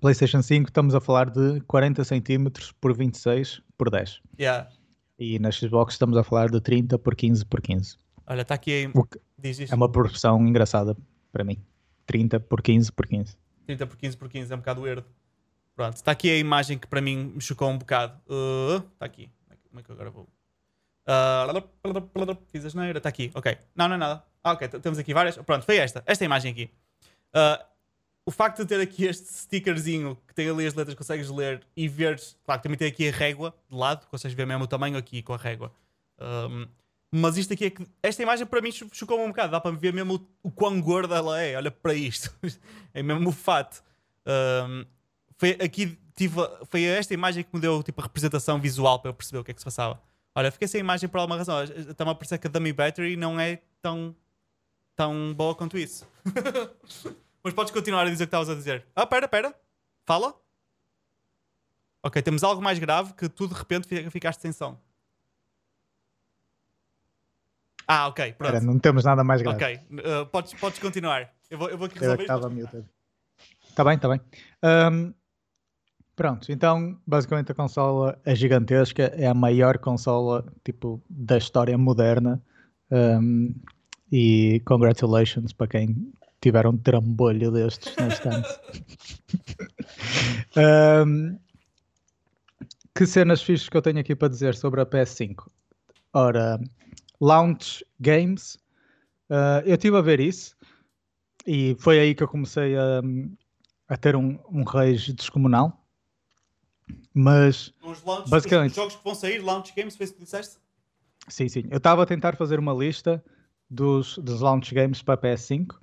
PlayStation 0.00 0.42
5 0.42 0.68
estamos 0.70 0.94
a 0.94 1.00
falar 1.00 1.30
de 1.30 1.60
40 1.62 2.02
cm 2.04 2.48
por 2.80 2.96
26 2.96 3.60
por 3.76 3.90
10. 3.90 4.20
Yeah. 4.38 4.68
E 5.18 5.38
na 5.38 5.50
Xbox 5.52 5.94
estamos 5.94 6.16
a 6.16 6.24
falar 6.24 6.50
de 6.50 6.60
30 6.60 6.98
por 6.98 7.14
15 7.14 7.44
por 7.46 7.60
15. 7.60 7.96
Olha, 8.26 8.42
está 8.42 8.54
aqui. 8.54 8.90
Isto. 9.42 9.70
é 9.72 9.74
uma 9.74 9.90
proporção 9.90 10.40
engraçada 10.46 10.96
para 11.30 11.44
mim. 11.44 11.58
30 12.06 12.40
por 12.40 12.62
15 12.62 12.90
por 12.90 13.06
15. 13.06 13.36
30 13.66 13.86
por 13.86 13.96
15 13.96 14.16
por 14.16 14.28
15 14.28 14.52
é 14.52 14.56
um 14.56 14.58
bocado 14.58 14.80
weird. 14.82 15.04
Pronto, 15.76 15.96
está 15.96 16.12
aqui 16.12 16.30
a 16.30 16.36
imagem 16.36 16.78
que 16.78 16.86
para 16.86 17.00
mim 17.00 17.32
me 17.34 17.40
chocou 17.40 17.68
um 17.68 17.78
bocado. 17.78 18.20
Está 18.92 19.06
aqui. 19.06 19.28
Como 19.68 19.80
é 19.80 19.82
que 19.82 19.90
eu 19.90 19.94
agora 19.94 20.10
vou? 20.10 20.28
Ah, 21.06 21.46
fiz 22.52 22.64
a 22.64 22.68
geneira. 22.68 22.98
Está 22.98 23.08
aqui. 23.08 23.30
Ok. 23.34 23.58
Não, 23.74 23.88
não 23.88 23.96
é 23.96 23.98
nada. 23.98 24.24
Ah, 24.42 24.52
ok. 24.52 24.68
Temos 24.68 24.98
aqui 24.98 25.12
várias. 25.12 25.36
Pronto, 25.38 25.64
foi 25.64 25.76
esta. 25.78 26.02
Esta 26.06 26.24
imagem 26.24 26.52
aqui. 26.52 26.70
Ah, 27.32 27.64
o 28.26 28.30
facto 28.30 28.58
de 28.62 28.66
ter 28.66 28.80
aqui 28.80 29.04
este 29.04 29.26
stickerzinho 29.26 30.16
que 30.26 30.34
tem 30.34 30.48
ali 30.48 30.64
as 30.66 30.74
letras 30.74 30.94
consegues 30.96 31.28
ler 31.28 31.66
e 31.76 31.88
veres. 31.88 32.36
Claro, 32.44 32.62
também 32.62 32.78
tem 32.78 32.88
aqui 32.88 33.08
a 33.08 33.12
régua 33.12 33.54
de 33.68 33.76
lado. 33.76 34.06
Consegues 34.06 34.36
ver 34.36 34.46
mesmo 34.46 34.64
o 34.64 34.68
tamanho 34.68 34.96
aqui 34.96 35.22
com 35.22 35.34
a 35.34 35.36
régua. 35.36 35.72
Ahm, 36.18 36.66
mas 37.12 37.36
isto 37.36 37.52
aqui 37.52 37.64
é 37.66 37.70
que. 37.70 37.84
Esta 38.02 38.22
imagem 38.22 38.46
para 38.46 38.60
mim 38.60 38.70
cho- 38.70 38.88
chocou-me 38.92 39.24
um 39.24 39.28
bocado. 39.28 39.50
Dá 39.50 39.60
para 39.60 39.74
ver 39.76 39.92
mesmo 39.92 40.14
o, 40.42 40.48
o 40.48 40.50
quão 40.52 40.80
gorda 40.80 41.16
ela 41.16 41.40
é. 41.42 41.56
Olha 41.56 41.70
para 41.72 41.94
isto. 41.94 42.32
é 42.94 43.02
mesmo 43.02 43.28
o 43.28 43.32
fato. 43.32 43.82
Ahm, 44.24 44.86
foi 45.36 45.50
aqui 45.52 45.98
tive, 46.16 46.36
foi 46.70 46.84
esta 46.84 47.12
imagem 47.12 47.42
que 47.44 47.50
me 47.54 47.60
deu 47.60 47.82
tipo, 47.82 48.00
a 48.00 48.04
representação 48.04 48.60
visual 48.60 48.98
para 49.00 49.10
eu 49.10 49.14
perceber 49.14 49.38
o 49.38 49.44
que 49.44 49.50
é 49.50 49.54
que 49.54 49.60
se 49.60 49.64
passava. 49.64 50.00
Olha, 50.34 50.50
fiquei 50.50 50.66
sem 50.68 50.80
imagem 50.80 51.08
por 51.08 51.18
alguma 51.18 51.36
razão. 51.36 51.62
Está-me 51.62 52.10
a 52.10 52.14
parecer 52.14 52.38
que 52.38 52.46
a 52.46 52.50
Dummy 52.50 52.72
Battery 52.72 53.16
não 53.16 53.38
é 53.38 53.60
tão, 53.80 54.14
tão 54.96 55.32
boa 55.34 55.54
quanto 55.54 55.78
isso. 55.78 56.08
Mas 57.42 57.52
podes 57.54 57.72
continuar 57.72 58.02
a 58.06 58.10
dizer 58.10 58.24
o 58.24 58.26
que 58.26 58.28
estavas 58.28 58.48
a 58.48 58.54
dizer. 58.54 58.86
Ah, 58.96 59.06
pera, 59.06 59.28
pera. 59.28 59.54
Fala. 60.04 60.34
Ok, 62.02 62.20
temos 62.22 62.42
algo 62.42 62.60
mais 62.62 62.78
grave 62.78 63.12
que 63.14 63.28
tu 63.28 63.46
de 63.46 63.54
repente 63.54 63.86
fi- 63.86 64.10
ficaste 64.10 64.40
sem 64.40 64.52
som. 64.52 64.78
Ah, 67.86 68.08
ok, 68.08 68.32
pronto. 68.32 68.54
Espera, 68.54 68.64
não 68.72 68.78
temos 68.78 69.04
nada 69.04 69.22
mais 69.22 69.42
grave. 69.42 69.62
Ok, 69.62 69.80
uh, 70.00 70.26
podes, 70.26 70.54
podes 70.54 70.78
continuar. 70.78 71.32
Eu 71.50 71.58
vou, 71.58 71.68
eu 71.68 71.76
vou 71.78 71.86
aqui 71.86 71.98
resolver. 71.98 72.22
Está 73.68 73.84
bem, 73.84 73.94
está 73.96 74.08
bem. 74.08 74.20
Ahm, 74.62 75.12
pronto, 76.16 76.50
então 76.50 76.98
basicamente 77.06 77.52
a 77.52 77.54
consola 77.54 78.18
é 78.24 78.34
gigantesca, 78.34 79.04
é 79.16 79.26
a 79.26 79.34
maior 79.34 79.78
consola 79.78 80.44
tipo 80.64 81.02
da 81.08 81.36
história 81.38 81.76
moderna. 81.76 82.40
Ahm, 82.90 83.54
e 84.12 84.60
congratulations 84.64 85.52
para 85.52 85.66
quem 85.66 86.12
tiver 86.40 86.66
um 86.66 86.76
trambolho 86.76 87.50
destes 87.50 87.96
na 87.96 88.08
estante. 88.08 88.48
Ahm, 90.56 91.36
que 92.94 93.06
cenas 93.06 93.42
fixas 93.42 93.68
que 93.68 93.76
eu 93.76 93.82
tenho 93.82 93.98
aqui 93.98 94.14
para 94.14 94.28
dizer 94.28 94.54
sobre 94.54 94.80
a 94.80 94.86
PS5? 94.86 95.48
Ora, 96.12 96.60
Launch 97.20 97.84
Games, 97.98 98.58
ah, 99.30 99.62
eu 99.64 99.74
estive 99.74 99.96
a 99.96 100.00
ver 100.00 100.20
isso 100.20 100.56
e 101.46 101.74
foi 101.78 101.98
aí 101.98 102.14
que 102.14 102.22
eu 102.22 102.28
comecei 102.28 102.76
a, 102.76 103.02
a 103.88 103.96
ter 103.96 104.16
um, 104.16 104.38
um 104.50 104.62
rage 104.62 105.12
descomunal. 105.12 105.83
Mas, 107.14 107.72
Os, 107.82 108.02
launch, 108.02 108.28
Basicamente. 108.28 108.70
os 108.70 108.76
jogos 108.76 108.96
que 108.96 109.04
vão 109.04 109.14
sair, 109.14 109.38
launch 109.38 109.72
games, 109.76 109.96
foi 109.96 110.04
isso 110.04 110.14
que 110.14 110.20
disseste? 110.24 110.56
sim, 111.28 111.48
sim, 111.48 111.64
eu 111.70 111.78
estava 111.78 112.02
a 112.02 112.06
tentar 112.06 112.36
fazer 112.36 112.58
uma 112.58 112.72
lista 112.74 113.24
dos, 113.70 114.18
dos 114.18 114.40
launch 114.40 114.74
games 114.74 115.00
para 115.00 115.14
a 115.14 115.16
PS5 115.18 115.74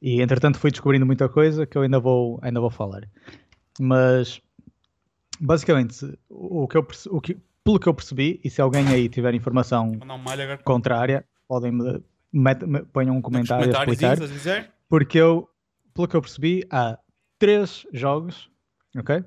e 0.00 0.20
entretanto 0.22 0.58
fui 0.58 0.70
descobrindo 0.70 1.04
muita 1.04 1.28
coisa 1.28 1.66
que 1.66 1.76
eu 1.76 1.82
ainda 1.82 1.98
vou, 1.98 2.38
ainda 2.42 2.60
vou 2.60 2.70
falar. 2.70 3.08
Mas, 3.80 4.40
basicamente, 5.40 6.16
o, 6.28 6.68
que 6.68 6.76
eu, 6.76 6.86
o 7.10 7.20
que, 7.20 7.36
pelo 7.64 7.78
que 7.80 7.88
eu 7.88 7.94
percebi, 7.94 8.40
e 8.44 8.50
se 8.50 8.60
alguém 8.60 8.86
aí 8.88 9.08
tiver 9.08 9.34
informação 9.34 9.92
contrária, 10.64 11.24
podem 11.48 11.72
me, 11.72 12.02
met- 12.32 12.64
me- 12.66 12.84
ponham 12.84 13.16
um 13.16 13.22
comentário 13.22 13.74
a 13.74 13.78
explicar. 13.78 14.12
a 14.22 14.26
dizer? 14.26 14.70
Porque 14.88 15.18
eu, 15.18 15.48
pelo 15.94 16.06
que 16.06 16.16
eu 16.16 16.20
percebi, 16.22 16.64
há 16.70 16.98
três 17.38 17.86
jogos, 17.92 18.50
ok? 18.96 19.24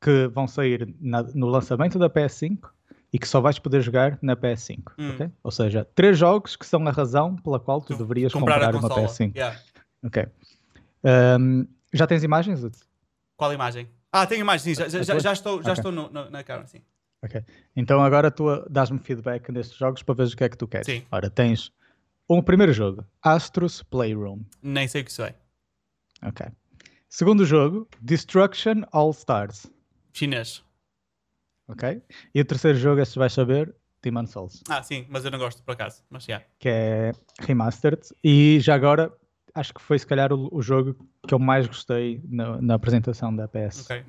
Que 0.00 0.28
vão 0.28 0.48
sair 0.48 0.94
na- 1.00 1.22
no 1.22 1.46
lançamento 1.46 1.98
da 1.98 2.08
PS5 2.08 2.70
e 3.12 3.18
que 3.18 3.28
só 3.28 3.40
vais 3.40 3.58
poder 3.58 3.82
jogar 3.82 4.18
na 4.22 4.34
PS5, 4.36 4.94
Hum. 4.98 5.10
ok? 5.14 5.30
Ou 5.42 5.50
seja, 5.50 5.84
três 5.94 6.16
jogos 6.16 6.56
que 6.56 6.64
são 6.64 6.86
a 6.88 6.90
razão 6.90 7.36
pela 7.36 7.60
qual 7.60 7.80
tu 7.80 7.88
Tu 7.94 7.98
deverias 7.98 8.32
Comprar, 8.32 8.54
comprar, 8.54 8.74
uma 8.74 8.88
consola. 8.88 9.06
PS5, 9.08 9.34
Yeah. 9.36 9.60
ok? 10.02 10.26
Ahm, 11.04 11.64
já 11.92 12.06
tens 12.06 12.22
imagens? 12.22 12.62
Qual 13.36 13.52
imagem? 13.52 13.88
Ah, 14.12 14.26
tenho 14.26 14.40
imagem, 14.40 14.74
sim. 14.74 14.80
Já, 14.88 15.02
já, 15.02 15.18
já, 15.18 15.32
estou, 15.32 15.62
já 15.62 15.72
Ok. 15.72 15.80
estou 15.80 15.92
no, 15.92 16.08
no- 16.10 16.30
na 16.30 16.42
câmera, 16.42 16.66
sim. 16.66 16.80
Ok. 17.22 17.44
Então 17.76 18.02
agora 18.02 18.30
tu 18.30 18.48
ah, 18.48 18.64
dás-me 18.70 18.98
feedback 18.98 19.52
destes 19.52 19.76
jogos 19.76 20.02
para 20.02 20.14
ver 20.14 20.26
o 20.26 20.36
que 20.36 20.44
é 20.44 20.48
que 20.48 20.56
tu 20.56 20.66
queres. 20.66 20.86
Sim. 20.86 21.04
Ora, 21.12 21.28
tens 21.28 21.70
o 22.26 22.42
primeiro 22.42 22.72
jogo, 22.72 23.04
Astros 23.22 23.82
Playroom. 23.82 24.40
Nem 24.62 24.88
sei 24.88 25.02
o 25.02 25.04
que 25.04 25.10
isso 25.10 25.22
é. 25.22 25.34
Ok. 26.22 26.46
Segundo 27.08 27.44
jogo, 27.44 27.88
Destruction 28.00 28.82
All 28.92 29.10
Stars. 29.10 29.70
Chinês. 30.12 30.64
Ok? 31.68 32.02
E 32.34 32.40
o 32.40 32.44
terceiro 32.44 32.78
jogo, 32.78 33.00
este 33.00 33.18
vais 33.18 33.32
saber, 33.32 33.74
Demon 34.02 34.26
Souls, 34.26 34.62
Ah, 34.68 34.82
sim, 34.82 35.06
mas 35.08 35.24
eu 35.24 35.30
não 35.30 35.38
gosto 35.38 35.62
por 35.62 35.72
acaso. 35.72 36.02
Mas 36.10 36.24
já. 36.24 36.42
que 36.58 36.68
é 36.68 37.12
remastered. 37.40 38.02
E 38.24 38.58
já 38.60 38.74
agora, 38.74 39.12
acho 39.54 39.74
que 39.74 39.80
foi 39.80 39.98
se 39.98 40.06
calhar 40.06 40.32
o, 40.32 40.48
o 40.52 40.62
jogo 40.62 40.96
que 41.26 41.34
eu 41.34 41.38
mais 41.38 41.66
gostei 41.66 42.20
na, 42.28 42.60
na 42.60 42.74
apresentação 42.74 43.34
da 43.34 43.46
PS. 43.46 43.84
Ok. 43.84 44.04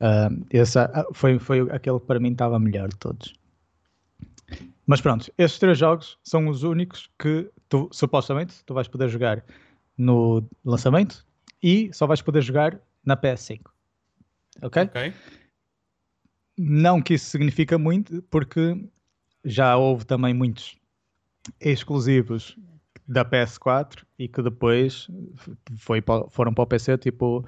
Ah, 0.00 0.28
esse 0.50 0.78
ah, 0.78 1.06
foi, 1.12 1.38
foi 1.38 1.60
aquele 1.70 2.00
que 2.00 2.06
para 2.06 2.18
mim 2.18 2.32
estava 2.32 2.58
melhor 2.58 2.88
de 2.88 2.96
todos. 2.96 3.32
Mas 4.84 5.00
pronto, 5.00 5.32
estes 5.38 5.60
três 5.60 5.78
jogos 5.78 6.18
são 6.24 6.48
os 6.48 6.64
únicos 6.64 7.08
que 7.18 7.48
tu, 7.68 7.88
supostamente 7.92 8.64
tu 8.66 8.74
vais 8.74 8.88
poder 8.88 9.08
jogar 9.08 9.44
no 9.96 10.44
lançamento 10.64 11.24
e 11.62 11.90
só 11.92 12.06
vais 12.06 12.20
poder 12.20 12.42
jogar 12.42 12.78
na 13.04 13.16
PS5. 13.16 13.60
Ok? 14.60 14.82
Ok. 14.82 15.12
Não 16.58 17.00
que 17.00 17.14
isso 17.14 17.26
significa 17.26 17.78
muito, 17.78 18.22
porque 18.30 18.76
já 19.44 19.76
houve 19.76 20.04
também 20.04 20.34
muitos 20.34 20.76
exclusivos 21.60 22.56
da 23.08 23.24
PS4 23.24 24.04
e 24.18 24.28
que 24.28 24.42
depois 24.42 25.08
foi 25.78 26.02
foram 26.30 26.52
para 26.54 26.62
o 26.62 26.66
PC, 26.66 26.98
tipo 26.98 27.44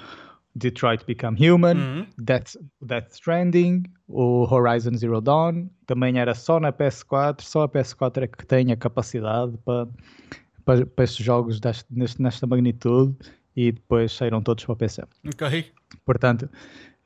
Detroit 0.55 1.05
Become 1.05 1.48
Human, 1.51 1.76
Uhum. 1.76 2.06
Death, 2.18 2.56
Death 2.82 3.12
Stranding, 3.12 3.85
o 4.09 4.43
Horizon 4.52 4.94
Zero 4.97 5.20
Dawn, 5.20 5.68
também 5.86 6.18
era 6.18 6.35
só 6.35 6.59
na 6.59 6.72
PS4, 6.72 7.43
só 7.43 7.62
a 7.62 7.68
PS4 7.68 8.22
é 8.22 8.26
que 8.26 8.47
tem 8.47 8.72
a 8.72 8.76
capacidade 8.76 9.56
para, 9.59 9.89
para, 10.64 10.86
para 10.86 11.05
estes 11.05 11.24
jogos 11.24 11.60
deste, 11.60 11.86
nesta 12.20 12.47
magnitude 12.47 13.14
e 13.55 13.70
depois 13.72 14.12
saíram 14.12 14.43
todos 14.43 14.64
para 14.64 14.72
o 14.72 14.76
PC. 14.76 15.02
Ok. 15.26 15.72
Portanto, 16.05 16.48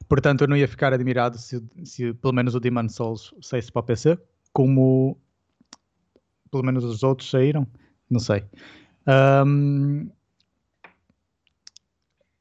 portanto, 0.09 0.43
eu 0.43 0.49
não 0.49 0.57
ia 0.57 0.69
ficar 0.69 0.93
admirado 0.93 1.39
se, 1.39 1.63
se 1.85 2.13
pelo 2.15 2.33
menos 2.33 2.55
o 2.55 2.61
Demon 2.61 2.89
Souls 2.89 3.35
saísse 3.41 3.71
para 3.71 3.81
o 3.81 3.85
PC, 3.85 4.19
como 4.53 5.19
pelo 6.51 6.65
menos 6.65 6.85
os 6.85 7.03
outros 7.03 7.31
saíram, 7.31 7.67
não 8.11 8.21
sei. 8.21 8.45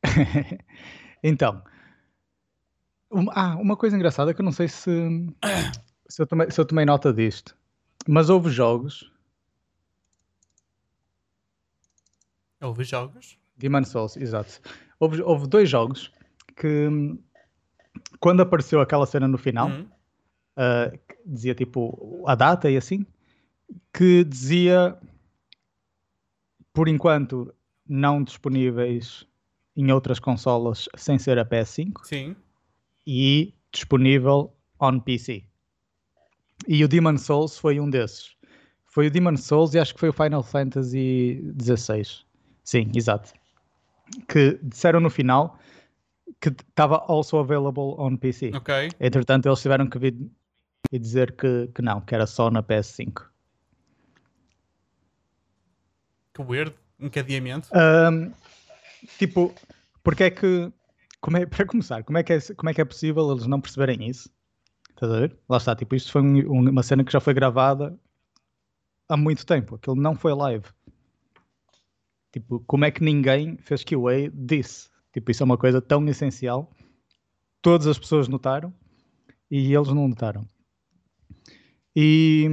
Então, 1.23 1.63
um- 3.11 3.29
ah, 3.31 3.55
uma 3.57 3.75
coisa 3.75 3.95
engraçada 3.95 4.33
que 4.33 4.41
eu 4.41 4.45
não 4.45 4.51
sei 4.51 4.67
se, 4.67 4.91
se, 6.07 6.21
eu 6.21 6.27
tomei, 6.27 6.49
se 6.51 6.59
eu 6.61 6.65
tomei 6.65 6.85
nota 6.85 7.11
disto, 7.13 7.57
mas 8.07 8.29
houve 8.29 8.49
jogos, 8.49 9.11
Houve 12.61 12.83
jogos. 12.83 13.37
Demon 13.55 13.83
Souls, 13.83 14.17
exato. 14.17 14.59
Houve, 14.99 15.21
houve 15.21 15.47
dois 15.47 15.69
jogos 15.69 16.11
que, 16.55 16.89
quando 18.19 18.41
apareceu 18.41 18.79
aquela 18.81 19.05
cena 19.05 19.27
no 19.27 19.37
final, 19.37 19.69
Uhum. 19.69 19.87
uh, 20.57 20.99
dizia 21.25 21.53
tipo 21.55 22.23
a 22.27 22.35
data 22.35 22.69
e 22.69 22.77
assim, 22.77 23.05
que 23.93 24.23
dizia 24.23 24.97
por 26.73 26.87
enquanto 26.87 27.53
não 27.87 28.23
disponíveis 28.23 29.25
em 29.75 29.91
outras 29.91 30.19
consolas 30.19 30.87
sem 30.95 31.17
ser 31.17 31.37
a 31.39 31.45
PS5 31.45 31.91
Sim. 32.03 32.35
e 33.05 33.53
disponível 33.71 34.53
on 34.79 34.99
PC. 34.99 35.43
E 36.67 36.83
o 36.83 36.87
Demon 36.87 37.17
Souls 37.17 37.57
foi 37.57 37.79
um 37.79 37.89
desses. 37.89 38.35
Foi 38.85 39.07
o 39.07 39.11
Demon 39.11 39.37
Souls 39.37 39.73
e 39.73 39.79
acho 39.79 39.93
que 39.93 39.99
foi 39.99 40.09
o 40.09 40.13
Final 40.13 40.41
Fantasy 40.43 41.53
XVI. 41.61 42.03
Sim, 42.63 42.91
exato. 42.95 43.31
Que 44.27 44.59
disseram 44.63 44.99
no 44.99 45.09
final 45.09 45.59
que 46.39 46.49
estava 46.49 47.03
also 47.07 47.37
available 47.37 47.95
on 47.97 48.17
PC. 48.17 48.51
Ok. 48.55 48.89
Entretanto, 48.99 49.47
eles 49.47 49.61
tiveram 49.61 49.87
que 49.87 49.97
vir 49.97 50.15
e 50.91 50.99
dizer 50.99 51.35
que, 51.35 51.69
que 51.73 51.81
não, 51.81 52.01
que 52.01 52.13
era 52.13 52.25
só 52.25 52.49
na 52.49 52.63
PS5. 52.63 53.25
Que 56.33 56.41
weird. 56.41 56.73
Um 56.99 57.09
cadeamento. 57.09 57.69
Um, 57.73 58.31
tipo, 59.17 59.53
porque 60.03 60.23
é 60.23 60.29
que. 60.29 60.71
Como 61.21 61.37
é, 61.37 61.45
para 61.47 61.65
começar, 61.65 62.03
como 62.03 62.17
é, 62.17 62.23
que 62.23 62.33
é, 62.33 62.39
como 62.55 62.69
é 62.69 62.73
que 62.73 62.81
é 62.81 62.85
possível 62.85 63.31
eles 63.31 63.45
não 63.45 63.61
perceberem 63.61 64.07
isso? 64.07 64.29
Estás 64.89 65.11
a 65.11 65.19
ver? 65.19 65.37
Lá 65.47 65.57
está, 65.57 65.75
tipo, 65.75 65.95
isto 65.95 66.11
foi 66.11 66.21
um, 66.21 66.69
uma 66.69 66.83
cena 66.83 67.03
que 67.03 67.11
já 67.11 67.19
foi 67.19 67.33
gravada 67.33 67.97
há 69.07 69.15
muito 69.15 69.45
tempo. 69.45 69.75
Aquilo 69.75 69.95
não 69.95 70.15
foi 70.15 70.33
live. 70.33 70.65
Tipo, 72.31 72.59
como 72.61 72.85
é 72.85 72.91
que 72.91 73.03
ninguém 73.03 73.57
fez 73.57 73.83
QA 73.83 74.29
disso? 74.33 74.91
Tipo, 75.17 75.31
isso 75.31 75.41
é 75.41 75.45
uma 75.45 75.57
coisa 75.57 75.81
tão 75.81 76.07
essencial. 76.07 76.71
Todas 77.59 77.87
as 77.87 77.97
pessoas 77.97 78.27
notaram 78.27 78.71
e 79.49 79.73
eles 79.73 79.87
não 79.87 80.07
notaram. 80.07 80.45
E 81.95 82.47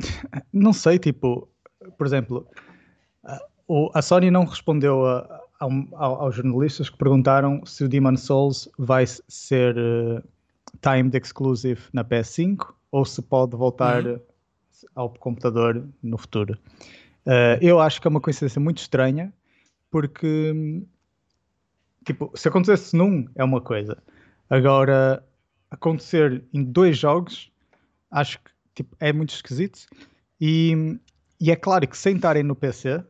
não 0.52 0.72
sei, 0.72 0.98
tipo, 0.98 1.48
por 1.96 2.04
exemplo, 2.04 2.48
a 3.94 4.02
Sony 4.02 4.28
não 4.28 4.44
respondeu 4.44 5.06
a, 5.06 5.20
a, 5.60 5.66
aos 5.94 6.34
jornalistas 6.34 6.90
que 6.90 6.98
perguntaram 6.98 7.64
se 7.64 7.84
o 7.84 7.88
Demon 7.88 8.16
Souls 8.16 8.68
vai 8.76 9.04
ser 9.06 9.76
uh, 9.78 10.20
timed 10.80 11.16
exclusive 11.16 11.80
na 11.92 12.04
PS5 12.04 12.74
ou 12.90 13.04
se 13.04 13.22
pode 13.22 13.54
voltar 13.54 14.04
uhum. 14.04 14.20
ao 14.96 15.10
computador 15.10 15.88
no 16.02 16.18
futuro. 16.18 16.58
Uh, 17.24 17.54
eu 17.60 17.78
acho 17.78 18.00
que 18.00 18.08
é 18.08 18.10
uma 18.10 18.20
coincidência 18.20 18.60
muito 18.60 18.78
estranha, 18.78 19.32
porque 19.92 20.82
tipo, 22.04 22.32
se 22.34 22.48
acontecesse 22.48 22.96
num 22.96 23.28
é 23.36 23.44
uma 23.44 23.60
coisa. 23.60 24.02
Agora, 24.50 25.24
acontecer 25.70 26.42
em 26.52 26.64
dois 26.64 26.98
jogos, 26.98 27.52
acho 28.10 28.38
que 28.40 28.50
tipo, 28.74 28.96
é 28.98 29.12
muito 29.12 29.34
esquisito. 29.34 29.86
E, 30.40 30.98
e 31.38 31.50
é 31.50 31.56
claro 31.56 31.86
que 31.86 31.96
sem 31.96 32.16
estarem 32.16 32.42
no 32.42 32.56
PC, 32.56 33.04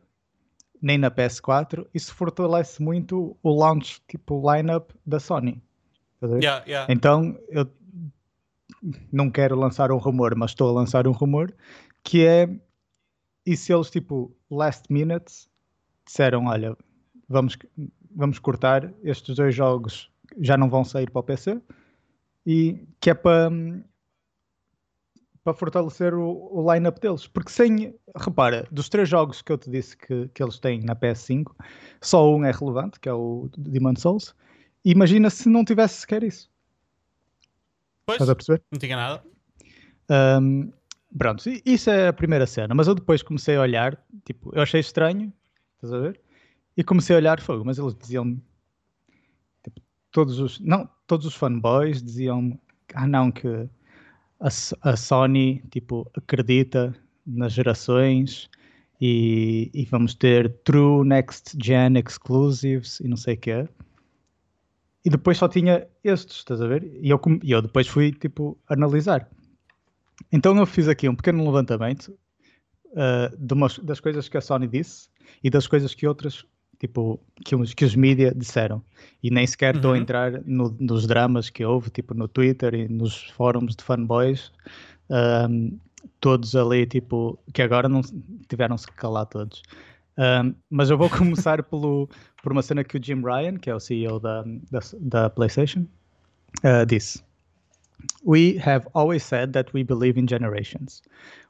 nem 0.83 0.99
na 0.99 1.11
PS4, 1.11 1.87
isso 1.95 2.13
fortalece 2.13 2.83
muito 2.83 3.37
o 3.43 3.55
launch, 3.55 4.03
tipo, 4.09 4.43
lineup 4.53 4.91
da 5.07 5.21
Sony. 5.21 5.63
Yeah, 6.23 6.65
yeah. 6.67 6.93
Então, 6.93 7.39
eu 7.49 7.69
não 9.13 9.31
quero 9.31 9.57
lançar 9.57 9.91
um 9.93 9.99
rumor, 9.99 10.35
mas 10.37 10.51
estou 10.51 10.69
a 10.69 10.73
lançar 10.73 11.07
um 11.07 11.13
rumor 11.13 11.55
que 12.05 12.27
é 12.27 12.49
e 13.45 13.57
se 13.57 13.73
eles 13.73 13.91
tipo 13.91 14.35
last 14.51 14.93
minute 14.93 15.49
disseram, 16.05 16.47
olha, 16.47 16.77
vamos, 17.29 17.57
vamos 18.15 18.39
cortar 18.39 18.93
estes 19.03 19.37
dois 19.37 19.55
jogos 19.55 20.11
já 20.41 20.57
não 20.57 20.69
vão 20.69 20.85
sair 20.85 21.11
para 21.11 21.21
o 21.21 21.23
PC 21.23 21.61
e 22.47 22.87
que 23.01 23.11
é 23.11 23.15
para 23.15 23.51
para 25.45 25.55
fortalecer 25.55 26.15
o, 26.15 26.49
o 26.53 26.73
line-up 26.73 27.01
deles. 27.01 27.27
Porque 27.27 27.51
sem, 27.51 27.95
repara, 28.17 28.67
dos 28.71 28.89
três 28.89 29.09
jogos 29.09 29.43
que 29.43 29.51
eu 29.51 29.59
te 29.59 29.71
disse 29.71 29.97
que, 29.97 30.29
que 30.29 30.43
eles 30.43 30.59
têm 30.59 30.81
na 30.83 30.95
PS5, 30.95 31.53
só 32.01 32.33
um 32.33 32.45
é 32.45 32.53
relevante, 32.53 33.01
que 33.01 33.09
é 33.09 33.13
o 33.13 33.51
Demon 33.59 33.97
Souls. 33.97 34.35
Imagina 34.85 35.31
se 35.31 35.49
não 35.49 35.65
tivesse 35.65 36.01
sequer 36.01 36.23
isso. 36.23 36.51
Pois, 38.07 38.17
Estás 38.17 38.31
a 38.31 38.37
perceber? 38.37 38.63
Não 38.71 38.79
tinha 38.79 38.97
nada. 38.97 39.25
Um, 40.41 40.73
pronto, 41.17 41.43
isso 41.65 41.91
é 41.91 42.09
a 42.09 42.13
primeira 42.13 42.47
cena. 42.47 42.75
Mas 42.75 42.87
eu 42.87 42.95
depois 42.95 43.23
comecei 43.23 43.57
a 43.57 43.61
olhar, 43.61 44.01
tipo, 44.25 44.55
eu 44.55 44.63
achei 44.63 44.81
estranho, 44.81 45.33
estás 45.83 45.93
a 45.93 45.99
ver? 45.99 46.21
E 46.77 46.85
comecei 46.85 47.15
a 47.15 47.19
olhar 47.19 47.41
fogo, 47.41 47.65
mas 47.65 47.79
eles 47.79 47.95
diziam 47.95 48.41
tipo, 49.63 49.81
todos 50.11 50.39
os, 50.39 50.61
não, 50.61 50.89
todos 51.07 51.27
os 51.27 51.35
fanboys 51.35 52.03
diziam 52.03 52.59
ah 52.95 53.07
não, 53.07 53.31
que 53.31 53.49
a, 54.41 54.49
a 54.83 54.97
Sony, 54.97 55.63
tipo, 55.71 56.11
acredita 56.17 56.95
nas 57.27 57.53
gerações 57.53 58.51
e, 59.01 59.71
e, 59.75 59.85
vamos 59.87 60.15
ter 60.15 60.51
true 60.65 61.07
next 61.07 61.57
gen 61.63 61.97
exclusives 61.99 63.01
e 63.01 63.09
não 63.09 63.17
sei 63.17 63.35
o 63.35 63.39
quê. 63.39 63.69
E 65.05 65.11
depois 65.11 65.39
só 65.39 65.49
tinha 65.49 65.87
estes, 66.05 66.39
estás 66.39 66.61
a 66.61 66.67
ver? 66.69 66.85
E 67.01 67.11
eu, 67.11 67.21
e 67.43 67.51
eu 67.51 67.61
depois 67.61 67.89
fui, 67.89 68.13
tipo, 68.13 68.57
analisar. 68.69 69.29
Então 70.31 70.57
eu 70.57 70.67
fiz 70.67 70.87
aqui 70.87 71.09
um 71.09 71.17
pequeno 71.17 71.45
levantamento 71.45 72.17
uh, 72.93 73.83
das 73.83 73.99
coisas 73.99 74.29
que 74.29 74.37
a 74.37 74.41
Sony 74.41 74.69
disse 74.69 75.09
e 75.43 75.51
das 75.51 75.67
coisas 75.67 75.95
que 75.95 76.07
outras, 76.07 76.45
tipo, 76.79 77.21
que 77.45 77.55
os, 77.55 77.75
que 77.75 77.85
os 77.85 77.95
mídia 77.95 78.33
disseram. 78.35 78.83
E 79.23 79.31
nem 79.31 79.47
sequer 79.47 79.77
estou 79.77 79.93
uhum. 79.93 79.97
a 79.97 80.01
entrar 80.01 80.43
no, 80.45 80.75
nos 80.79 81.07
dramas 81.07 81.51
que 81.51 81.65
houve, 81.65 81.91
tipo, 81.91 82.15
no 82.15 82.29
Twitter 82.29 82.75
e 82.75 82.89
nos 82.89 83.25
fóruns 83.31 83.77
de 83.77 83.85
fanboys. 83.85 84.51
Um, 85.11 85.79
todos 86.21 86.55
ali, 86.57 86.87
tipo, 86.87 87.39
que 87.53 87.63
agora 87.63 87.89
não 87.89 88.01
tiveram-se 88.49 88.87
que 88.87 88.95
calar 88.95 89.27
todos. 89.27 89.63
Um, 90.19 90.55
mas 90.71 90.91
eu 90.91 90.99
vou 90.99 91.09
começar 91.11 91.63
pelo, 91.63 92.09
por 92.43 92.53
uma 92.53 92.63
cena 92.63 92.85
que 92.85 92.97
o 92.97 93.03
Jim 93.03 93.23
Ryan, 93.23 93.57
que 93.57 93.71
é 93.71 93.75
o 93.75 93.81
CEO 93.81 94.21
da, 94.21 94.43
da, 94.71 94.81
da 95.01 95.31
PlayStation, 95.31 95.87
uh, 96.65 96.87
disse. 96.87 97.23
We 98.25 98.59
have 98.59 98.89
always 98.95 99.23
said 99.23 99.53
that 99.53 99.73
we 99.73 99.85
believe 99.85 100.19
in 100.19 100.27
generations. 100.27 101.03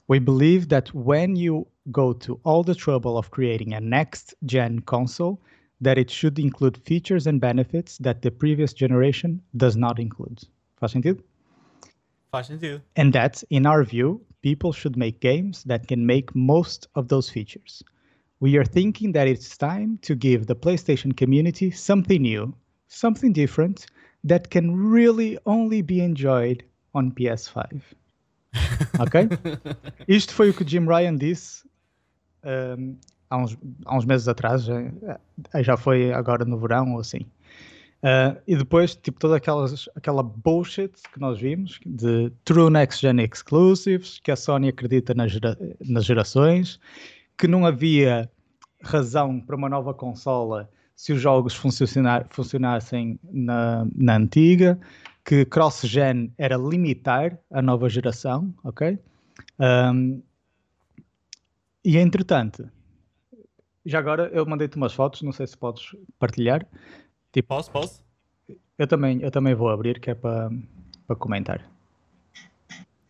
We 0.09 0.19
believe 0.19 0.69
that 0.69 0.93
when 0.95 1.37
you 1.37 1.67
go 1.91 2.13
to 2.13 2.41
all 2.45 2.63
the 2.63 2.75
trouble 2.75 3.17
of 3.17 3.31
creating 3.31 3.73
a 3.73 3.81
next 3.81 4.35
gen 4.45 4.81
console, 4.81 5.41
that 5.81 5.99
it 5.99 6.11
should 6.11 6.39
include 6.39 6.77
features 6.79 7.27
and 7.27 7.41
benefits 7.41 7.99
that 7.99 8.23
the 8.23 8.31
previous 8.31 8.73
generation 8.73 9.43
does 9.57 9.77
not 9.77 9.99
include. 9.99 10.43
Faz 10.81 10.93
sentido? 10.93 11.23
Faz 12.33 12.49
sentido. 12.49 12.81
And 12.97 13.13
that, 13.13 13.43
in 13.51 13.67
our 13.67 13.85
view, 13.85 14.21
people 14.43 14.73
should 14.73 14.97
make 14.97 15.21
games 15.21 15.65
that 15.65 15.89
can 15.89 16.07
make 16.07 16.35
most 16.35 16.89
of 16.95 17.09
those 17.09 17.31
features. 17.31 17.83
we 18.43 18.57
are 18.57 18.65
thinking 18.65 19.13
that 19.13 19.29
it's 19.29 19.57
time 19.57 19.97
to 20.03 20.17
give 20.17 20.47
the 20.47 20.57
PlayStation 20.57 21.17
community 21.17 21.71
something 21.71 22.23
new, 22.23 22.53
something 22.89 23.33
different 23.33 23.87
that 24.25 24.51
can 24.51 24.75
really 24.77 25.39
only 25.47 25.81
be 25.81 26.01
enjoyed 26.01 26.65
on 26.93 27.13
PS5. 27.13 27.81
Ok? 28.99 29.29
Isto 30.07 30.35
foi 30.35 30.51
o 30.51 30.55
que 30.55 30.69
Jim 30.69 30.87
Ryan 30.87 31.17
disse 31.17 31.65
um, 32.45 32.97
há, 33.31 33.37
uns, 33.39 33.59
há 33.87 33.97
uns 33.97 34.05
meses 34.05 34.29
atrás, 34.29 34.65
já, 34.65 34.83
já 35.63 35.77
foi 35.77 36.13
agora 36.13 36.45
no 36.45 36.59
verão 36.59 36.93
ou 36.95 37.01
assim. 37.01 37.27
Uh, 38.03 38.37
e 38.49 38.57
depois, 38.57 38.97
tipo, 38.97 39.21
toda 39.21 39.37
aquelas, 39.37 39.89
aquela 39.95 40.25
bullshit 40.25 40.93
que 41.13 41.21
nós 41.21 41.39
vimos 41.41 41.79
de 41.87 42.33
True 42.45 42.69
Next 42.69 43.01
Gen 43.01 43.21
Exclusives, 43.21 44.19
que 44.19 44.33
a 44.33 44.37
Sony 44.37 44.69
acredita 44.69 45.15
nas, 45.15 45.31
gera, 45.31 45.57
nas 45.81 46.05
gerações, 46.05 46.81
que 47.39 47.47
não 47.47 47.65
havia 47.65 48.29
razão 48.83 49.41
para 49.41 49.55
uma 49.55 49.69
nova 49.69 49.95
consola 49.95 50.69
se 50.97 51.13
os 51.13 51.21
jogos 51.21 51.55
funcionar, 51.55 52.27
funcionassem 52.31 53.19
na, 53.33 53.87
na 53.95 54.17
antiga, 54.17 54.79
que 55.25 55.45
cross-gen 55.45 56.33
era 56.37 56.57
limitar 56.57 57.39
a 57.51 57.63
nova 57.63 57.89
geração, 57.89 58.53
ok? 58.65 58.99
Um, 59.59 60.23
e 61.85 61.97
entretanto, 61.97 62.69
já 63.85 63.99
agora 63.99 64.31
eu 64.33 64.47
mandei-te 64.47 64.77
umas 64.77 64.93
fotos, 64.93 65.23
não 65.23 65.33
sei 65.33 65.47
se 65.47 65.57
podes 65.57 65.97
partilhar. 66.19 66.67
Tipo, 67.33 67.49
posso, 67.49 67.71
posso? 67.71 68.05
Eu 68.79 68.87
também, 68.87 69.21
eu 69.21 69.31
também 69.31 69.55
vou 69.55 69.69
abrir, 69.69 70.01
que 70.01 70.11
é 70.11 70.15
para, 70.15 70.51
comentar. 71.19 71.65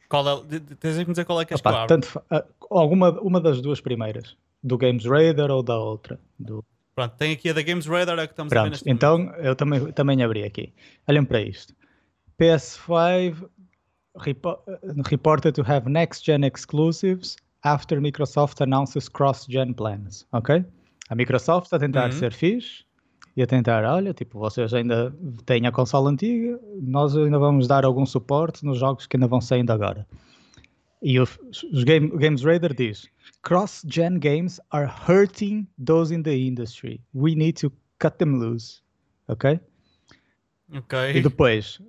Qual 0.09 0.27
é, 0.29 0.61
tens 0.79 0.99
que 0.99 1.05
me 1.05 1.13
dizer 1.13 1.25
qual 1.25 1.41
é 1.41 1.45
que 1.45 1.55
és 1.55 1.61
Opa, 1.61 1.73
que 1.73 1.79
eu 1.79 1.87
tanto, 1.87 2.23
alguma 2.71 3.11
uma 3.21 3.41
das 3.41 3.63
duas 3.63 3.81
primeiras 3.81 4.37
do 4.63 4.77
Games 4.77 5.07
Radar 5.07 5.51
ou 5.51 5.63
da 5.63 5.79
outra? 5.79 6.21
Do... 6.39 6.65
Pronto, 6.95 7.15
tem 7.17 7.33
aqui 7.33 7.49
a 7.49 7.53
da 7.55 7.63
Games 7.63 7.87
Radar 7.87 8.19
é 8.19 8.27
que 8.27 8.33
estamos 8.33 8.51
Pronto, 8.51 8.67
a 8.67 8.71
ver 8.71 8.83
então 8.87 9.19
momento. 9.19 9.41
eu 9.41 9.57
também, 9.57 9.93
também 9.93 10.23
abri 10.23 10.45
aqui. 10.45 10.73
Olhem 11.09 11.25
para 11.25 11.41
isto. 11.41 11.75
PS5 12.39 13.49
reported 15.11 15.55
to 15.55 15.63
have 15.63 15.89
next-gen 15.89 16.43
exclusives 16.43 17.37
after 17.65 18.01
Microsoft 18.01 18.61
announces 18.61 19.09
cross-gen 19.09 19.75
plans, 19.75 20.27
ok? 20.33 20.65
A 21.09 21.15
Microsoft 21.15 21.67
está 21.67 21.77
a 21.77 21.81
tentar 21.81 22.07
uhum. 22.07 22.13
ser 22.13 22.33
fixe 22.33 22.85
e 23.37 23.43
a 23.43 23.47
tentar, 23.47 23.85
olha, 23.85 24.13
tipo, 24.13 24.39
vocês 24.39 24.75
ainda 24.75 25.15
têm 25.47 25.67
a 25.67 25.73
consola 25.73 26.11
antiga, 26.11 26.59
nós 26.81 27.17
ainda 27.17 27.39
vamos 27.39 27.67
dar 27.67 27.85
algum 27.85 28.05
suporte 28.05 28.65
nos 28.65 28.79
jogos 28.79 29.07
que 29.07 29.17
ainda 29.17 29.27
vão 29.27 29.41
saindo 29.41 29.71
agora. 29.73 30.07
E 31.03 31.19
o, 31.19 31.25
os 31.25 31.85
game, 31.85 32.07
o 32.13 32.19
Games 32.19 32.43
Radar 32.43 32.73
diz: 32.73 33.09
cross-gen 33.43 34.19
games 34.19 34.61
are 34.71 34.87
hurting 34.87 35.67
those 35.85 36.15
in 36.15 36.23
the 36.23 36.37
industry. 36.37 37.01
We 37.13 37.35
need 37.35 37.61
to 37.61 37.73
cut 37.99 38.19
them 38.19 38.39
loose. 38.39 38.83
Ok? 39.27 39.59
Ok. 40.75 41.17
E 41.17 41.21
depois, 41.21 41.81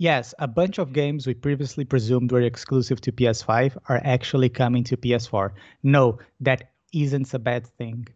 yes, 0.00 0.34
a 0.38 0.46
bunch 0.46 0.78
of 0.78 0.92
games 0.92 1.26
we 1.26 1.34
previously 1.34 1.84
presumed 1.84 2.32
were 2.32 2.40
exclusive 2.40 3.00
to 3.02 3.12
PS5 3.12 3.76
are 3.88 4.00
actually 4.04 4.48
coming 4.48 4.82
to 4.84 4.96
PS4. 4.96 5.50
No, 5.82 6.18
that 6.40 6.72
isn't 6.92 7.32
a 7.34 7.38
bad 7.38 7.66
thing. 7.78 8.06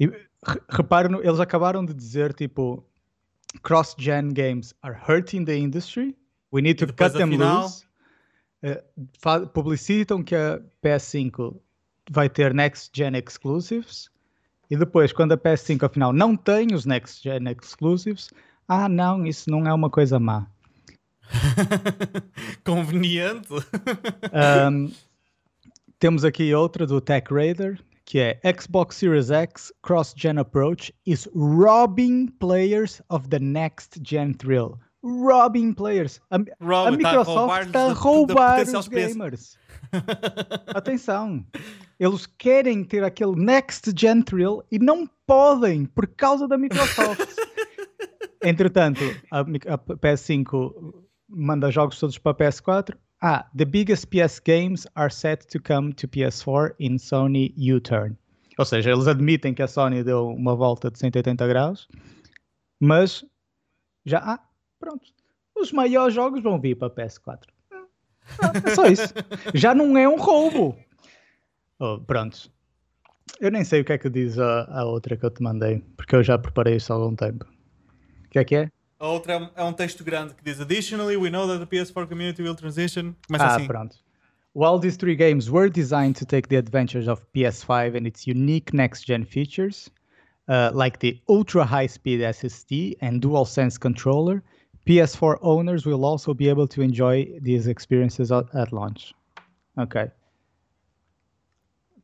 E, 0.00 0.08
reparam, 0.70 1.22
eles 1.22 1.40
acabaram 1.40 1.84
de 1.84 1.94
dizer 1.94 2.32
tipo 2.32 2.84
cross-gen 3.62 4.30
games 4.30 4.74
are 4.82 4.94
hurting 4.94 5.44
the 5.44 5.56
industry. 5.56 6.16
We 6.50 6.62
need 6.62 6.78
to 6.78 6.86
cut 6.86 7.12
them 7.12 7.30
loose. 7.30 7.84
uh, 8.62 9.46
publicitam 9.52 10.22
que 10.22 10.34
a 10.34 10.60
PS5 10.82 11.60
vai 12.10 12.28
ter 12.28 12.54
Next 12.54 12.90
Gen 12.94 13.14
Exclusives 13.14 14.10
e 14.70 14.76
depois, 14.76 15.12
quando 15.12 15.32
a 15.32 15.38
PS5 15.38 15.84
afinal 15.84 16.12
não 16.12 16.36
tem 16.36 16.74
os 16.74 16.84
Next 16.84 17.22
Gen 17.22 17.48
Exclusives, 17.48 18.30
ah 18.66 18.88
não, 18.88 19.26
isso 19.26 19.50
não 19.50 19.66
é 19.66 19.72
uma 19.72 19.88
coisa 19.88 20.18
má. 20.18 20.46
Conveniente. 22.64 23.48
um, 24.32 24.90
temos 25.98 26.24
aqui 26.24 26.54
outra 26.54 26.86
do 26.86 27.00
Tech 27.00 27.32
Raider, 27.32 27.80
que 28.04 28.20
é 28.20 28.40
Xbox 28.58 28.96
Series 28.96 29.30
X 29.30 29.72
cross-gen 29.82 30.38
approach 30.38 30.92
is 31.06 31.28
robbing 31.34 32.28
players 32.38 33.02
of 33.10 33.28
the 33.28 33.38
next 33.38 34.00
gen 34.02 34.32
thrill. 34.32 34.78
Robbing 35.02 35.74
players. 35.74 36.20
A, 36.30 36.36
a 36.36 36.90
Microsoft 36.90 37.66
está 37.66 37.86
a 37.86 37.92
roubar 37.92 38.62
os 38.62 38.88
gamers. 38.88 39.58
Atenção. 40.74 41.44
Eles 42.00 42.26
querem 42.26 42.82
ter 42.82 43.04
aquele 43.04 43.36
next 43.36 43.92
gen 43.96 44.22
thrill 44.22 44.62
e 44.70 44.78
não 44.78 45.08
podem 45.26 45.84
por 45.84 46.06
causa 46.06 46.48
da 46.48 46.56
Microsoft. 46.56 47.28
Entretanto, 48.42 49.02
a, 49.30 49.40
a 49.40 49.78
PS5 49.78 51.07
manda 51.28 51.70
jogos 51.70 51.98
todos 51.98 52.18
para 52.18 52.34
PS4 52.34 52.96
Ah, 53.20 53.48
the 53.52 53.64
biggest 53.64 54.06
PS 54.10 54.38
games 54.38 54.86
are 54.94 55.10
set 55.10 55.48
to 55.48 55.58
come 55.58 55.92
to 55.94 56.06
PS4 56.06 56.74
in 56.78 56.98
Sony 56.98 57.52
U-turn. 57.56 58.16
Ou 58.58 58.64
seja, 58.64 58.90
eles 58.90 59.08
admitem 59.08 59.54
que 59.54 59.62
a 59.62 59.66
Sony 59.66 60.04
deu 60.04 60.28
uma 60.28 60.54
volta 60.54 60.90
de 60.90 60.98
180 60.98 61.46
graus, 61.48 61.88
mas 62.80 63.24
já, 64.06 64.18
ah, 64.18 64.40
pronto, 64.78 65.04
os 65.56 65.72
maiores 65.72 66.14
jogos 66.14 66.42
vão 66.42 66.60
vir 66.60 66.76
para 66.76 66.90
PS4. 66.90 67.40
Ah, 67.72 68.52
é 68.64 68.74
só 68.74 68.86
isso. 68.86 69.12
já 69.52 69.74
não 69.74 69.98
é 69.98 70.08
um 70.08 70.16
roubo. 70.16 70.78
Oh, 71.80 71.98
pronto. 71.98 72.52
Eu 73.40 73.50
nem 73.50 73.64
sei 73.64 73.80
o 73.80 73.84
que 73.84 73.92
é 73.92 73.98
que 73.98 74.08
diz 74.08 74.38
a, 74.38 74.64
a 74.80 74.84
outra 74.84 75.16
que 75.16 75.24
eu 75.24 75.30
te 75.30 75.42
mandei, 75.42 75.80
porque 75.96 76.14
eu 76.14 76.22
já 76.22 76.38
preparei 76.38 76.76
isso 76.76 76.92
há 76.92 76.96
algum 76.96 77.16
tempo. 77.16 77.44
O 78.26 78.28
que 78.30 78.38
é 78.38 78.44
que 78.44 78.56
é? 78.56 78.70
A 79.00 79.06
outra 79.06 79.32
é 79.32 79.36
um, 79.38 79.48
é 79.54 79.62
um, 79.62 79.72
texto 79.72 80.02
grande 80.02 80.34
que 80.34 80.42
diz: 80.42 80.60
Additionally, 80.60 81.16
we 81.16 81.30
know 81.30 81.46
that 81.46 81.60
the 81.60 81.66
PS4 81.66 82.08
community 82.08 82.42
will 82.42 82.56
transition. 82.56 83.14
Começa 83.28 83.44
ah, 83.44 83.56
assim. 83.56 83.66
pronto. 83.66 83.96
While 84.54 84.80
these 84.80 84.96
three 84.96 85.14
games 85.14 85.48
were 85.48 85.70
designed 85.70 86.16
to 86.16 86.26
take 86.26 86.48
the 86.48 86.56
advantage 86.56 87.06
of 87.08 87.22
PS5 87.32 87.96
and 87.96 88.08
its 88.08 88.26
unique 88.26 88.74
next 88.74 89.04
gen 89.06 89.24
features, 89.24 89.88
uh, 90.48 90.72
like 90.74 90.98
the 90.98 91.20
ultra 91.28 91.64
high 91.64 91.86
speed 91.86 92.20
SSD 92.20 92.96
and 93.00 93.20
DualSense 93.20 93.78
controller, 93.78 94.42
PS4 94.84 95.38
owners 95.42 95.86
will 95.86 96.04
also 96.04 96.34
be 96.34 96.48
able 96.48 96.66
to 96.66 96.82
enjoy 96.82 97.24
these 97.40 97.68
experiences 97.68 98.32
at, 98.32 98.52
at 98.52 98.72
launch. 98.72 99.14
Ok. 99.76 100.10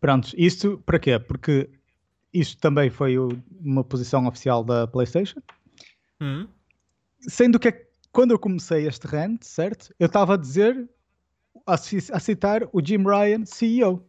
Pronto, 0.01 0.33
isto 0.37 0.79
para 0.87 1.01
quê? 1.01 1.19
Porque 1.19 1.69
isto 2.33 2.61
também 2.61 2.89
foi 2.89 3.19
o, 3.19 3.31
uma 3.59 3.83
posição 3.83 4.29
oficial 4.29 4.63
da 4.63 4.87
PlayStation. 4.87 5.43
Hum 6.21 6.47
sendo 7.29 7.59
que 7.59 7.73
quando 8.13 8.31
eu 8.31 8.39
comecei 8.39 8.87
este 8.87 9.07
rant, 9.07 9.43
certo? 9.43 9.93
Eu 9.99 10.07
estava 10.07 10.35
a 10.35 10.37
dizer, 10.37 10.89
a, 11.67 11.75
a, 11.75 12.21
citar 12.21 12.63
o 12.73 12.81
Jim 12.85 13.05
Ryan, 13.05 13.45
CEO, 13.45 14.07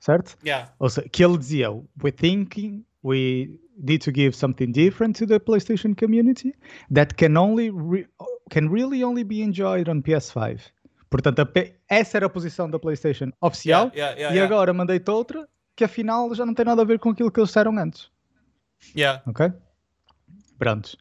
certo? 0.00 0.36
Yeah. 0.44 0.72
Ou 0.78 0.88
seja, 0.88 1.08
que 1.08 1.24
ele 1.24 1.36
dizia, 1.36 1.70
we're 1.70 2.16
thinking, 2.16 2.84
we 3.04 3.58
need 3.76 4.02
to 4.04 4.12
give 4.12 4.34
something 4.34 4.72
different 4.72 5.18
to 5.18 5.26
the 5.26 5.38
PlayStation 5.38 5.94
community 5.94 6.54
that 6.90 7.14
can 7.16 7.36
only 7.36 7.70
re 7.70 8.06
can 8.50 8.68
really 8.68 9.02
only 9.02 9.24
be 9.24 9.42
enjoyed 9.42 9.88
on 9.88 10.02
PS5. 10.02 10.60
Portanto, 11.08 11.46
essa 11.88 12.18
era 12.18 12.26
a 12.26 12.30
posição 12.30 12.70
da 12.70 12.78
PlayStation 12.78 13.30
oficial 13.40 13.90
yeah, 13.94 14.14
yeah, 14.16 14.36
e 14.36 14.40
agora 14.40 14.72
mandei-te 14.72 15.10
outra 15.10 15.46
que 15.76 15.84
afinal 15.84 16.34
já 16.34 16.44
não 16.44 16.54
tem 16.54 16.64
nada 16.64 16.82
a 16.82 16.84
ver 16.84 16.98
com 16.98 17.10
aquilo 17.10 17.30
que 17.30 17.40
eles 17.40 17.48
disseram 17.48 17.76
antes. 17.78 18.10
Yeah. 18.96 19.22
Ok? 19.26 19.52
Pronto. 20.58 20.96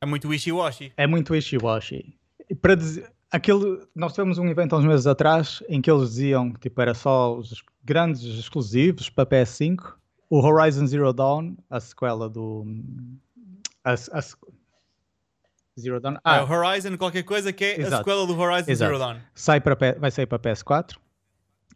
É 0.00 0.06
muito 0.06 0.28
wishy-washy. 0.28 0.92
É 0.96 1.06
muito 1.06 1.32
wishy-washy. 1.32 2.16
Para 2.60 2.74
dizer, 2.74 3.10
aquele, 3.30 3.80
nós 3.94 4.12
tivemos 4.12 4.38
um 4.38 4.48
evento 4.48 4.74
há 4.74 4.78
uns 4.78 4.84
meses 4.84 5.06
atrás 5.06 5.62
em 5.68 5.80
que 5.80 5.90
eles 5.90 6.10
diziam 6.10 6.52
que 6.52 6.60
tipo, 6.60 6.80
era 6.80 6.94
só 6.94 7.36
os 7.36 7.62
grandes 7.82 8.22
exclusivos 8.22 9.08
para 9.08 9.26
PS5. 9.26 9.94
O 10.30 10.40
Horizon 10.40 10.86
Zero 10.86 11.12
Dawn, 11.12 11.54
a 11.68 11.80
sequela 11.80 12.28
do. 12.28 12.64
A, 13.84 13.92
a, 13.92 14.22
Zero 15.78 16.00
Dawn. 16.00 16.16
Ah, 16.22 16.36
é 16.36 16.42
o 16.42 16.50
Horizon, 16.50 16.96
qualquer 16.96 17.24
coisa 17.24 17.52
que 17.52 17.64
é 17.64 17.80
exato, 17.80 17.94
a 17.94 17.98
sequela 17.98 18.26
do 18.26 18.38
Horizon 18.38 18.70
exato. 18.70 18.92
Zero 18.92 18.98
Dawn. 18.98 19.20
Sai 19.34 19.60
para, 19.60 19.76
vai 19.98 20.10
sair 20.10 20.26
para 20.26 20.38
PS4. 20.38 20.96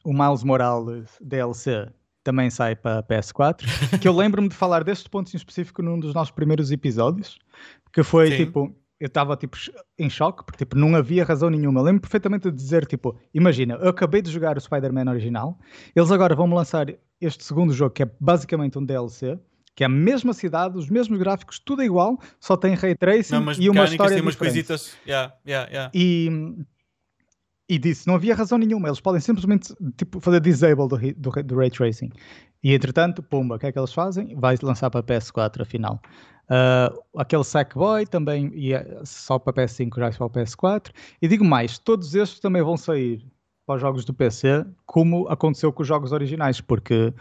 O 0.05 0.13
Miles 0.13 0.45
Morales 0.45 1.11
DLC 1.21 1.89
também 2.23 2.51
sai 2.51 2.77
para 2.77 3.03
PS4. 3.03 3.99
que 4.01 4.09
eu 4.09 4.17
lembro-me 4.17 4.49
de 4.49 4.55
falar 4.55 4.85
deste 4.85 5.09
ponto 5.09 5.33
em 5.33 5.37
específico 5.37 5.83
num 5.83 5.99
dos 5.99 6.15
nossos 6.15 6.31
primeiros 6.31 6.71
episódios. 6.71 7.39
Que 7.93 8.03
foi 8.03 8.31
Sim. 8.31 8.37
tipo, 8.37 8.77
eu 9.01 9.07
estava 9.07 9.37
tipo 9.37 9.57
em 9.99 10.11
choque, 10.11 10.45
porque 10.45 10.65
tipo, 10.65 10.77
não 10.77 10.95
havia 10.97 11.25
razão 11.25 11.49
nenhuma. 11.51 11.81
Eu 11.81 11.85
lembro 11.85 12.03
perfeitamente 12.03 12.51
de 12.51 12.57
dizer, 12.57 12.87
tipo, 12.87 13.17
imagina, 13.33 13.75
eu 13.75 13.91
acabei 13.91 14.21
de 14.21 14.31
jogar 14.31 14.57
o 14.57 14.61
Spider-Man 14.61 15.11
original, 15.11 15.59
eles 15.95 16.11
agora 16.11 16.35
vão-me 16.35 16.55
lançar 16.55 16.87
este 17.21 17.45
segundo 17.45 17.73
jogo, 17.73 17.95
que 17.95 18.03
é 18.03 18.11
basicamente 18.21 18.79
um 18.79 18.85
DLC, 18.85 19.39
que 19.75 19.85
é 19.85 19.87
a 19.87 19.89
mesma 19.89 20.33
cidade, 20.33 20.77
os 20.77 20.91
mesmos 20.91 21.19
gráficos, 21.19 21.61
tudo 21.61 21.83
é 21.83 21.85
igual, 21.85 22.19
só 22.41 22.57
tem 22.57 22.75
ray 22.75 22.97
tracing 22.97 23.35
não, 23.35 23.53
e 23.53 23.71
uma 23.71 23.85
história 23.85 24.15
tem 24.15 24.23
umas 24.23 24.37
coisitas. 24.37 24.97
Yeah, 25.07 25.35
yeah, 25.47 25.71
yeah. 25.71 25.91
E, 25.95 26.57
e 27.69 27.79
disse, 27.79 28.07
não 28.07 28.15
havia 28.15 28.35
razão 28.35 28.57
nenhuma, 28.57 28.89
eles 28.89 29.01
podem 29.01 29.21
simplesmente 29.21 29.75
tipo, 29.97 30.21
fazer 30.21 30.41
disable 30.41 30.89
do, 30.89 30.99
do, 31.15 31.43
do 31.43 31.57
ray 31.57 31.71
tracing. 31.71 32.11
E 32.63 32.75
entretanto, 32.75 33.23
pumba, 33.23 33.57
o 33.57 33.59
que 33.59 33.67
é 33.67 33.73
que 33.73 33.79
eles 33.79 33.93
fazem? 33.93 34.35
Vai 34.35 34.57
lançar 34.63 34.91
para 34.91 35.03
PS4 35.03 35.61
afinal. 35.61 36.01
Uh, 36.49 37.21
aquele 37.21 37.45
Sackboy 37.45 38.07
também 38.07 38.51
ia 38.55 39.01
só 39.05 39.39
para 39.39 39.53
PS5, 39.53 39.99
já 39.99 40.11
para 40.11 40.27
o 40.27 40.31
PS4. 40.31 40.91
E 41.21 41.29
digo 41.29 41.45
mais, 41.45 41.79
todos 41.79 42.15
estes 42.15 42.41
também 42.41 42.63
vão 42.63 42.77
sair 42.77 43.25
para 43.67 43.75
os 43.77 43.81
jogos 43.83 44.05
do 44.05 44.15
PC, 44.15 44.65
como 44.87 45.29
aconteceu 45.29 45.71
com 45.71 45.83
os 45.83 45.89
jogos 45.89 46.11
originais, 46.11 46.59
porque 46.59 47.13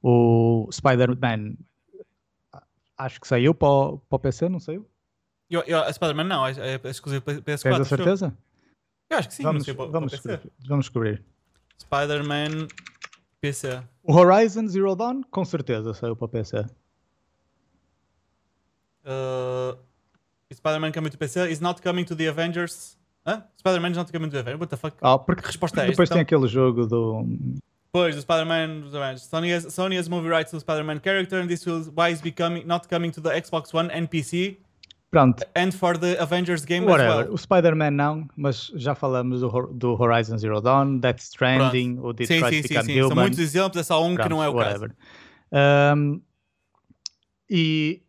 o 0.00 0.68
Spider-Man 0.70 1.56
acho 2.96 3.20
que 3.20 3.26
saiu 3.26 3.52
para 3.52 3.68
o, 3.68 3.98
para 3.98 4.16
o 4.16 4.18
PC, 4.20 4.48
não 4.48 4.60
saiu? 4.60 4.88
Eu, 5.50 5.62
eu, 5.66 5.80
a 5.80 5.92
Spider-Man 5.92 6.24
não, 6.24 6.46
é, 6.46 6.52
é 6.82 6.88
exclusivo 6.88 7.22
para 7.22 7.34
PS4. 7.34 7.62
Tens 7.62 7.80
a 7.80 7.84
certeza? 7.84 8.38
Eu 9.08 9.18
acho 9.18 9.28
que 9.28 9.34
sim, 9.34 9.42
vamos, 9.42 9.64
para, 9.64 9.86
vamos, 9.86 10.10
descobrir, 10.12 10.40
vamos 10.66 10.84
descobrir. 10.86 11.24
Spider-Man 11.78 12.68
PC. 13.40 13.82
O 14.02 14.12
Horizon 14.12 14.66
Zero 14.66 14.96
Dawn, 14.96 15.22
com 15.30 15.44
certeza 15.44 15.94
saiu 15.94 16.16
para 16.16 16.28
PC. 16.28 16.66
Uh, 19.04 19.78
Spider-Man 20.52 20.92
coming 20.92 21.10
to 21.10 21.18
PC 21.18 21.50
is 21.50 21.60
not 21.60 21.80
coming 21.80 22.04
to 22.04 22.16
the 22.16 22.26
Avengers. 22.28 22.98
Hã? 23.24 23.44
Spider-Man 23.58 23.92
is 23.92 23.98
not 23.98 24.12
coming 24.12 24.28
to 24.28 24.34
the 24.34 24.40
Avengers. 24.40 24.60
What 24.60 24.70
the 24.70 24.76
fuck? 24.76 24.96
Oh, 25.02 25.18
porque 25.18 25.42
que 25.42 25.48
resposta 25.48 25.82
é 25.82 25.86
Depois 25.86 26.08
esta? 26.08 26.14
tem 26.14 26.22
então? 26.22 26.38
aquele 26.38 26.48
jogo 26.48 26.86
do. 26.86 27.24
Pois, 27.92 28.14
do 28.14 28.20
Spider-Man 28.20 28.80
dos 28.80 28.94
Avengers. 28.94 29.22
Sony 29.22 29.52
has, 29.52 29.66
Sony 29.66 29.96
has 29.96 30.08
movie 30.08 30.28
rights 30.28 30.50
to 30.50 30.56
the 30.56 30.60
Spider-Man 30.60 31.00
character 31.00 31.40
and 31.40 31.48
this 31.48 31.64
will 31.64 31.82
why 31.94 32.10
is 32.10 32.20
becoming 32.20 32.66
not 32.66 32.88
coming 32.88 33.12
to 33.12 33.20
the 33.20 33.30
Xbox 33.30 33.72
One 33.72 33.90
and 33.90 34.08
PC. 34.08 34.58
Pronto. 35.16 35.46
And 35.56 35.72
for 35.72 35.96
the 35.96 36.20
Avengers 36.20 36.66
game 36.66 36.84
Whatever. 36.84 37.20
as 37.20 37.26
well. 37.28 37.34
O 37.34 37.38
Spider-Man 37.38 37.92
não, 37.92 38.28
mas 38.36 38.70
já 38.74 38.94
falamos 38.94 39.40
do, 39.40 39.48
do 39.72 39.94
Horizon 39.94 40.36
Zero 40.36 40.60
Dawn, 40.60 40.98
Death 40.98 41.20
Stranding, 41.20 41.94
Pronto. 41.94 42.08
o 42.08 42.12
Detroit 42.12 42.54
sim, 42.54 42.62
sim, 42.62 42.68
Become 42.68 42.84
sim, 42.84 43.00
Human. 43.00 43.08
São 43.08 43.16
muitos 43.16 43.38
exemplos, 43.38 43.80
é 43.80 43.82
só 43.82 44.04
um 44.04 44.14
Pronto, 44.14 44.22
que 44.24 44.28
não 44.28 44.44
é 44.44 44.48
o 44.50 44.52
whatever. 44.52 44.90
caso. 45.50 45.96
Um, 45.98 46.20
e, 47.48 48.02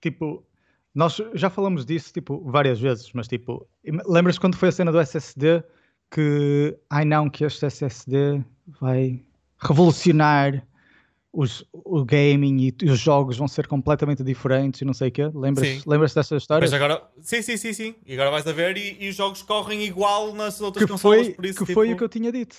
tipo, 0.00 0.46
nós 0.94 1.20
já 1.34 1.50
falamos 1.50 1.84
disso, 1.84 2.12
tipo, 2.12 2.40
várias 2.48 2.78
vezes, 2.78 3.10
mas, 3.12 3.26
tipo, 3.26 3.66
lembras 4.06 4.38
quando 4.38 4.54
foi 4.54 4.68
a 4.68 4.72
cena 4.72 4.92
do 4.92 5.00
SSD 5.00 5.64
que, 6.12 6.78
ai 6.88 7.04
não, 7.04 7.28
que 7.28 7.44
este 7.44 7.66
SSD 7.66 8.40
vai 8.80 9.20
revolucionar 9.58 10.64
os, 11.32 11.64
o 11.72 12.04
gaming 12.04 12.58
e, 12.68 12.74
e, 12.82 12.90
os 12.90 12.98
jogos 12.98 13.38
vão 13.38 13.48
ser 13.48 13.66
completamente 13.66 14.22
diferentes 14.22 14.82
e 14.82 14.84
não 14.84 14.92
sei 14.92 15.08
o 15.08 15.12
quê. 15.12 15.30
Lembras, 15.34 15.84
lembras 15.86 16.12
dessa 16.12 16.36
história? 16.36 16.64
Mas 16.64 16.72
agora, 16.72 17.02
sim, 17.20 17.40
sim, 17.40 17.56
sim, 17.56 17.72
sim. 17.72 17.94
E 18.04 18.12
agora 18.12 18.30
vais 18.30 18.46
a 18.46 18.52
ver 18.52 18.76
e, 18.76 18.98
e 19.00 19.08
os 19.08 19.16
jogos 19.16 19.42
correm 19.42 19.82
igual 19.82 20.34
nas 20.34 20.60
outras 20.60 20.84
que 20.84 20.90
consolas, 20.92 21.26
foi, 21.26 21.34
por 21.34 21.46
isso 21.46 21.58
Que 21.58 21.64
tipo... 21.64 21.74
foi 21.80 21.92
o 21.92 21.96
que 21.96 22.04
eu 22.04 22.08
tinha 22.08 22.30
dito. 22.30 22.56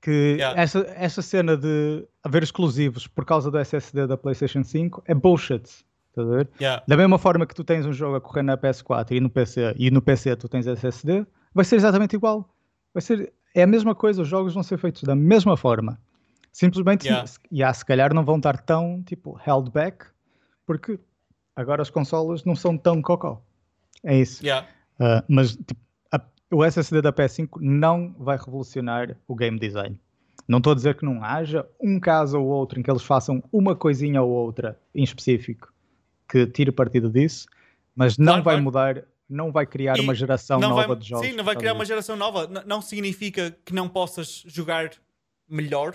Que 0.00 0.36
Yeah. 0.38 0.60
essa, 0.60 0.78
essa 0.96 1.22
cena 1.22 1.56
de 1.56 2.06
haver 2.22 2.42
exclusivos 2.42 3.06
por 3.06 3.24
causa 3.24 3.50
do 3.50 3.58
SSD 3.58 4.06
da 4.06 4.16
PlayStation 4.16 4.62
5 4.62 5.02
é 5.06 5.14
bullshit. 5.14 5.62
Ver? 6.16 6.48
Yeah. 6.60 6.82
Da 6.86 6.96
mesma 6.96 7.16
forma 7.16 7.46
que 7.46 7.54
tu 7.54 7.62
tens 7.62 7.86
um 7.86 7.92
jogo 7.92 8.16
a 8.16 8.20
correr 8.20 8.42
na 8.42 8.56
PS4 8.56 9.12
e 9.12 9.20
no 9.20 9.30
PC, 9.30 9.74
e 9.76 9.88
no 9.88 10.02
PC 10.02 10.34
tu 10.34 10.48
tens 10.48 10.66
SSD, 10.66 11.24
vai 11.54 11.64
ser 11.64 11.76
exatamente 11.76 12.16
igual. 12.16 12.52
Vai 12.92 13.00
ser, 13.00 13.32
é 13.54 13.62
a 13.62 13.66
mesma 13.66 13.94
coisa, 13.94 14.22
os 14.22 14.28
jogos 14.28 14.52
vão 14.54 14.62
ser 14.64 14.78
feitos 14.78 15.04
da 15.04 15.14
mesma 15.14 15.56
forma. 15.56 16.00
Simplesmente, 16.62 17.06
Yeah. 17.06 17.24
se, 17.24 17.38
yeah, 17.52 17.72
se 17.72 17.84
calhar 17.84 18.12
não 18.12 18.24
vão 18.24 18.36
estar 18.38 18.58
tão, 18.60 19.00
tipo, 19.04 19.38
held 19.46 19.70
back, 19.70 20.06
porque 20.66 20.98
agora 21.54 21.82
as 21.82 21.88
consolas 21.88 22.42
não 22.44 22.56
são 22.56 22.76
tão 22.76 23.00
cocó. 23.00 23.40
É 24.02 24.18
isso. 24.18 24.44
Yeah. 24.44 24.66
Uh, 24.98 25.22
mas, 25.28 25.52
tipo, 25.54 25.80
a- 26.10 26.20
o 26.50 26.64
SSD 26.64 27.00
da 27.00 27.12
PS5 27.12 27.60
não 27.60 28.12
vai 28.18 28.36
revolucionar 28.36 29.16
o 29.28 29.36
game 29.36 29.56
design. 29.56 30.00
Não 30.48 30.58
estou 30.58 30.72
a 30.72 30.74
dizer 30.74 30.96
que 30.96 31.04
não 31.04 31.22
haja 31.22 31.64
um 31.80 32.00
caso 32.00 32.40
ou 32.40 32.46
outro 32.48 32.80
em 32.80 32.82
que 32.82 32.90
eles 32.90 33.02
façam 33.04 33.40
uma 33.52 33.76
coisinha 33.76 34.20
ou 34.20 34.28
outra 34.30 34.76
em 34.92 35.04
específico 35.04 35.72
que 36.28 36.44
tire 36.44 36.72
partido 36.72 37.08
disso, 37.08 37.46
mas 37.94 38.18
não 38.18 38.42
Claro, 38.42 38.42
vai 38.42 38.54
claro. 38.54 38.64
mudar, 38.64 39.04
não 39.30 39.52
vai 39.52 39.64
criar 39.64 39.96
E 39.96 40.00
uma 40.00 40.14
geração 40.14 40.58
nova 40.58 40.88
vai, 40.88 40.96
de 40.96 41.08
jogos. 41.08 41.24
Sim, 41.24 41.34
não 41.36 41.44
vai 41.44 41.54
criar 41.54 41.72
uma 41.74 41.84
geração 41.84 42.16
nova. 42.16 42.48
Não 42.66 42.82
significa 42.82 43.56
que 43.64 43.72
não 43.72 43.88
possas 43.88 44.42
jogar 44.44 44.90
melhor 45.48 45.94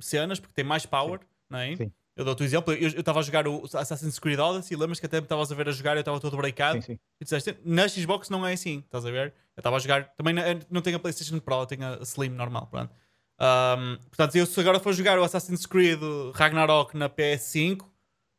cenas, 0.00 0.38
porque 0.40 0.54
tem 0.54 0.64
mais 0.64 0.84
power, 0.86 1.20
não 1.48 1.58
é? 1.58 1.76
Sim. 1.76 1.92
Eu 2.16 2.24
dou-te 2.24 2.42
um 2.42 2.46
exemplo. 2.46 2.72
Eu 2.72 2.88
estava 2.88 3.18
a 3.18 3.22
jogar 3.22 3.48
o 3.48 3.64
Assassin's 3.74 4.18
Creed 4.20 4.38
Odyssey, 4.38 4.76
lembras 4.76 5.00
que 5.00 5.06
até 5.06 5.16
me 5.20 5.24
estavas 5.24 5.50
a 5.50 5.54
ver 5.54 5.68
a 5.68 5.72
jogar 5.72 5.94
e 5.94 5.96
eu 5.96 6.00
estava 6.00 6.20
todo 6.20 6.36
breakado. 6.36 6.80
Sim, 6.80 6.92
sim. 6.94 6.98
E 7.20 7.24
disseste, 7.24 7.58
na 7.64 7.88
Xbox 7.88 8.30
não 8.30 8.46
é 8.46 8.52
assim, 8.52 8.78
estás 8.78 9.04
a 9.04 9.10
ver? 9.10 9.34
Eu 9.56 9.60
estava 9.60 9.76
a 9.76 9.78
jogar, 9.80 10.08
também 10.16 10.32
não, 10.70 10.80
tenho 10.80 10.96
a 10.96 11.00
PlayStation 11.00 11.40
Pro, 11.40 11.60
eu 11.62 11.66
tenho 11.66 11.84
a 11.84 11.96
Slim 12.02 12.28
normal, 12.30 12.68
pronto. 12.68 12.94
Ahm, 13.38 13.96
portanto, 14.08 14.36
eu 14.36 14.46
se 14.46 14.60
agora 14.60 14.78
for 14.78 14.92
jogar 14.92 15.18
o 15.18 15.24
Assassin's 15.24 15.66
Creed 15.66 15.98
Ragnarok 16.34 16.96
na 16.96 17.08
PS5, 17.10 17.84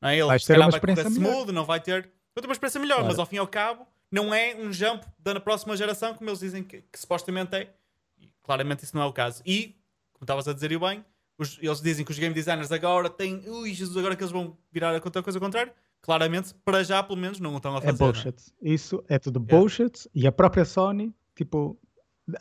não 0.02 0.10
é? 0.10 0.16
ele 0.16 0.26
Vais 0.28 0.42
se 0.42 0.48
ter 0.48 0.58
uma 0.58 0.70
vai 0.72 0.78
experiência 0.78 1.10
melhor. 1.10 1.32
smooth, 1.34 1.52
não 1.52 1.66
vai 1.66 1.80
ter. 1.82 2.02
Vai 2.34 2.42
ter 2.42 2.48
uma 2.48 2.54
experiência 2.54 2.80
melhor, 2.80 2.96
Claro. 3.00 3.08
mas 3.10 3.20
ao 3.20 3.26
fim 3.26 3.36
e 3.36 3.40
ao 3.40 3.48
cabo, 3.48 3.86
não 4.10 4.34
é 4.34 4.56
um 4.56 4.72
jump 4.72 5.06
da 5.20 5.38
próxima 5.40 5.76
geração, 5.76 6.14
como 6.16 6.30
eles 6.30 6.40
dizem 6.40 6.64
que, 6.64 6.82
que 6.82 6.98
supostamente 7.00 7.54
é. 7.56 7.74
E 8.18 8.30
claramente 8.42 8.86
isso 8.86 8.96
não 8.96 9.04
é 9.04 9.06
o 9.06 9.12
caso. 9.12 9.42
E, 9.46 9.76
como 10.14 10.24
estavas 10.24 10.48
a 10.48 10.54
dizer 10.54 10.72
e 10.72 10.78
bem, 10.78 11.04
os- 11.38 11.58
eles 11.62 11.82
dizem 11.82 12.06
que 12.06 12.12
os 12.12 12.20
game 12.20 12.34
designers 12.34 12.72
agora 12.72 13.10
têm. 13.10 13.42
Ui, 13.48 13.74
Jesus, 13.74 13.96
agora 13.98 14.16
que 14.16 14.24
eles 14.24 14.32
vão 14.32 14.58
virar 14.72 14.96
a 14.96 15.00
coisa 15.02 15.38
ao 15.38 15.40
contrário. 15.40 15.72
Claramente, 16.02 16.54
para 16.64 16.84
já, 16.84 17.02
pelo 17.02 17.18
menos, 17.20 17.40
não 17.40 17.56
estão 17.58 17.74
a 17.76 17.80
É 17.80 17.82
fazer. 17.82 18.04
é? 18.04 18.06
bullshit. 18.06 18.36
Isso 18.62 19.04
é 19.10 19.18
tudo 19.18 19.40
Yeah. 19.40 19.58
bullshit. 19.58 20.08
E 20.14 20.28
a 20.28 20.32
própria 20.32 20.64
Sony, 20.64 21.14
tipo, 21.36 21.80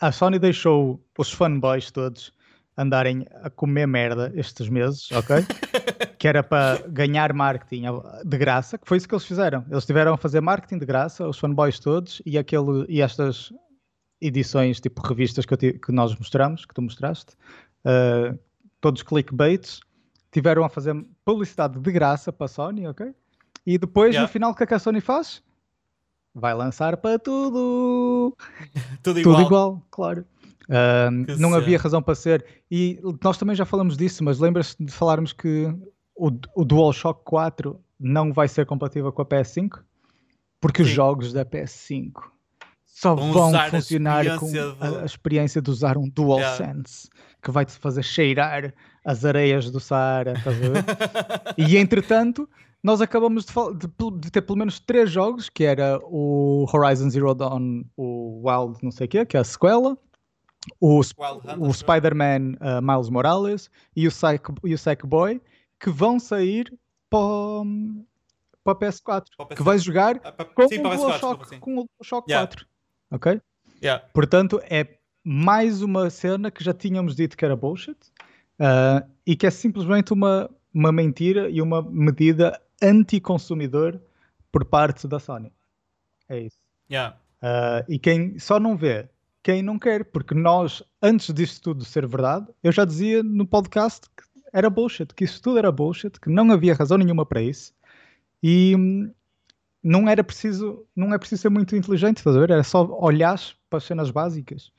a 0.00 0.12
Sony 0.12 0.38
deixou 0.38 1.02
os 1.18 1.32
fanboys 1.32 1.90
todos 1.90 2.32
andarem 2.76 3.24
a 3.42 3.48
comer 3.48 3.86
merda 3.86 4.32
estes 4.34 4.68
meses, 4.68 5.10
ok? 5.12 5.36
que 6.18 6.26
era 6.28 6.42
para 6.42 6.86
ganhar 6.88 7.32
marketing 7.32 7.84
de 8.24 8.36
graça, 8.36 8.76
que 8.76 8.86
foi 8.88 8.98
isso 8.98 9.08
que 9.08 9.14
eles 9.14 9.24
fizeram. 9.24 9.64
Eles 9.70 9.86
tiveram 9.86 10.12
a 10.14 10.16
fazer 10.18 10.40
marketing 10.40 10.78
de 10.78 10.86
graça, 10.86 11.26
os 11.26 11.38
fanboys 11.38 11.78
todos, 11.78 12.20
e, 12.26 12.36
aquele, 12.36 12.84
e 12.88 13.00
estas 13.00 13.52
edições, 14.20 14.80
tipo 14.80 15.00
revistas 15.06 15.44
que, 15.46 15.54
eu 15.54 15.58
que 15.58 15.92
nós 15.92 16.14
mostramos, 16.18 16.64
que 16.66 16.74
tu 16.74 16.82
mostraste, 16.82 17.34
uh, 17.86 18.38
todos 18.84 19.02
clickbaits, 19.02 19.80
tiveram 20.30 20.62
a 20.62 20.68
fazer 20.68 20.94
publicidade 21.24 21.80
de 21.80 21.90
graça 21.90 22.30
para 22.30 22.44
a 22.44 22.48
Sony, 22.48 22.86
ok? 22.86 23.14
E 23.64 23.78
depois, 23.78 24.10
Yeah. 24.10 24.28
no 24.28 24.30
final, 24.30 24.50
o 24.50 24.54
que 24.54 24.62
é 24.62 24.66
que 24.66 24.74
a 24.74 24.78
Sony 24.78 25.00
faz? 25.00 25.42
Vai 26.34 26.52
lançar 26.52 26.98
para 26.98 27.18
tudo! 27.18 28.36
Tudo 29.02 29.20
igual. 29.20 29.36
Tudo 29.36 29.46
igual, 29.46 29.82
claro. 29.90 30.26
Que 30.66 31.36
não 31.40 31.54
havia 31.54 31.78
razão 31.78 32.02
para 32.02 32.14
ser. 32.14 32.44
E 32.70 33.00
nós 33.22 33.38
também 33.38 33.56
já 33.56 33.64
falamos 33.64 33.96
disso, 33.96 34.22
mas 34.22 34.38
lembras-te 34.38 34.84
de 34.84 34.92
falarmos 34.92 35.32
que 35.32 35.66
o, 36.14 36.30
o 36.54 36.64
DualShock 36.64 37.22
4 37.24 37.80
não 37.98 38.34
vai 38.34 38.48
ser 38.48 38.66
compatível 38.66 39.10
com 39.12 39.22
a 39.22 39.26
PS5? 39.26 39.80
Porque 40.60 40.82
os 40.82 40.88
Sim. 40.88 40.94
jogos 40.94 41.32
da 41.32 41.44
PS5 41.44 42.12
só 42.84 43.14
Vão 43.14 43.32
vão, 43.32 43.48
usar 43.48 43.66
a 43.66 43.70
funcionar 43.70 44.38
com 44.38 44.46
a, 44.80 45.02
a 45.02 45.04
experiência 45.04 45.60
de 45.60 45.70
usar 45.70 45.96
um 45.98 46.08
DualSense 46.08 47.08
que 47.44 47.50
vai-te 47.50 47.72
fazer 47.72 48.02
cheirar 48.02 48.72
as 49.04 49.24
areias 49.24 49.70
do 49.70 49.78
Saara. 49.78 50.32
Estás 50.32 50.56
a 50.56 50.68
ver? 50.70 50.84
E 51.58 51.76
entretanto, 51.76 52.48
nós 52.82 53.00
acabamos 53.00 53.44
de, 53.44 53.52
de 53.52 54.18
de 54.20 54.30
ter 54.30 54.42
pelo 54.42 54.58
menos 54.58 54.80
três 54.80 55.10
jogos, 55.10 55.48
que 55.48 55.64
era 55.64 55.98
o 56.04 56.66
Horizon 56.72 57.10
Zero 57.10 57.34
Dawn, 57.34 57.84
o 57.96 58.42
Wild 58.48 58.78
não 58.82 58.90
sei 58.90 59.06
o 59.06 59.08
quê, 59.08 59.24
que 59.26 59.36
é 59.36 59.40
a 59.40 59.44
sequela, 59.44 59.96
o, 60.80 61.00
o 61.00 61.02
eu. 61.66 61.72
Spider-Man 61.72 62.54
uh, 62.60 62.80
Miles 62.82 63.08
Morales 63.10 63.70
e 63.94 64.06
o, 64.06 64.10
Sack, 64.10 64.50
e 64.64 64.72
o 64.74 64.78
Sackboy, 64.78 65.40
que 65.78 65.90
vão 65.90 66.18
sair 66.18 66.72
para, 67.10 67.20
para 68.64 68.72
a 68.72 68.76
PS4, 68.76 69.04
Para 69.04 69.44
o 69.44 69.46
que 69.46 69.54
PC. 69.56 69.62
vais 69.62 69.82
jogar 69.84 70.20
Ah, 70.24 70.44
com 70.44 70.68
sim, 70.68 70.78
o 70.78 70.82
PS4, 70.82 70.96
DualShock, 70.96 71.58
com 71.60 71.78
o 71.78 71.86
DualShock 72.00 72.30
Yeah. 72.30 72.46
4. 72.48 72.66
Ok? 73.12 73.40
Yeah. 73.82 74.04
Portanto, 74.14 74.60
é 74.64 74.96
mais 75.24 75.80
uma 75.80 76.10
cena 76.10 76.50
que 76.50 76.62
já 76.62 76.74
tínhamos 76.74 77.16
dito 77.16 77.36
que 77.36 77.44
era 77.44 77.56
bullshit 77.56 77.96
ah, 78.58 79.04
e 79.26 79.34
que 79.34 79.46
é 79.46 79.50
simplesmente 79.50 80.12
uma, 80.12 80.50
uma 80.72 80.92
mentira 80.92 81.48
e 81.48 81.62
uma 81.62 81.82
medida 81.82 82.60
anti-consumidor 82.82 84.00
por 84.52 84.64
parte 84.64 85.08
da 85.08 85.18
Sony. 85.18 85.50
É 86.28 86.38
isso. 86.40 86.58
Yeah. 86.90 87.16
Ah, 87.40 87.84
e 87.88 87.98
quem 87.98 88.38
só 88.38 88.60
não 88.60 88.76
vê, 88.76 89.08
quem 89.42 89.62
não 89.62 89.78
quer, 89.78 90.04
porque 90.04 90.34
nós, 90.34 90.82
antes 91.02 91.32
disto 91.32 91.62
tudo 91.62 91.84
ser 91.84 92.06
verdade, 92.06 92.46
eu 92.62 92.70
já 92.70 92.84
dizia 92.84 93.22
no 93.22 93.46
podcast 93.46 94.06
que 94.16 94.24
era 94.52 94.70
bullshit, 94.70 95.12
que 95.14 95.24
isso 95.24 95.42
tudo 95.42 95.58
era 95.58 95.72
bullshit, 95.72 96.20
que 96.20 96.30
não 96.30 96.52
havia 96.52 96.74
razão 96.74 96.98
nenhuma 96.98 97.26
para 97.26 97.42
isso 97.42 97.72
e 98.42 98.76
hum, 98.76 99.10
não 99.82 100.06
era 100.06 100.22
preciso, 100.22 100.86
não 100.94 101.14
é 101.14 101.18
preciso 101.18 101.42
ser 101.42 101.48
muito 101.48 101.74
inteligente, 101.74 102.18
estás 102.18 102.36
a 102.36 102.40
ver? 102.40 102.50
Era 102.50 102.62
só 102.62 102.86
olhar 103.00 103.38
para 103.70 103.78
as 103.78 103.84
cenas 103.84 104.10
básicas. 104.10 104.70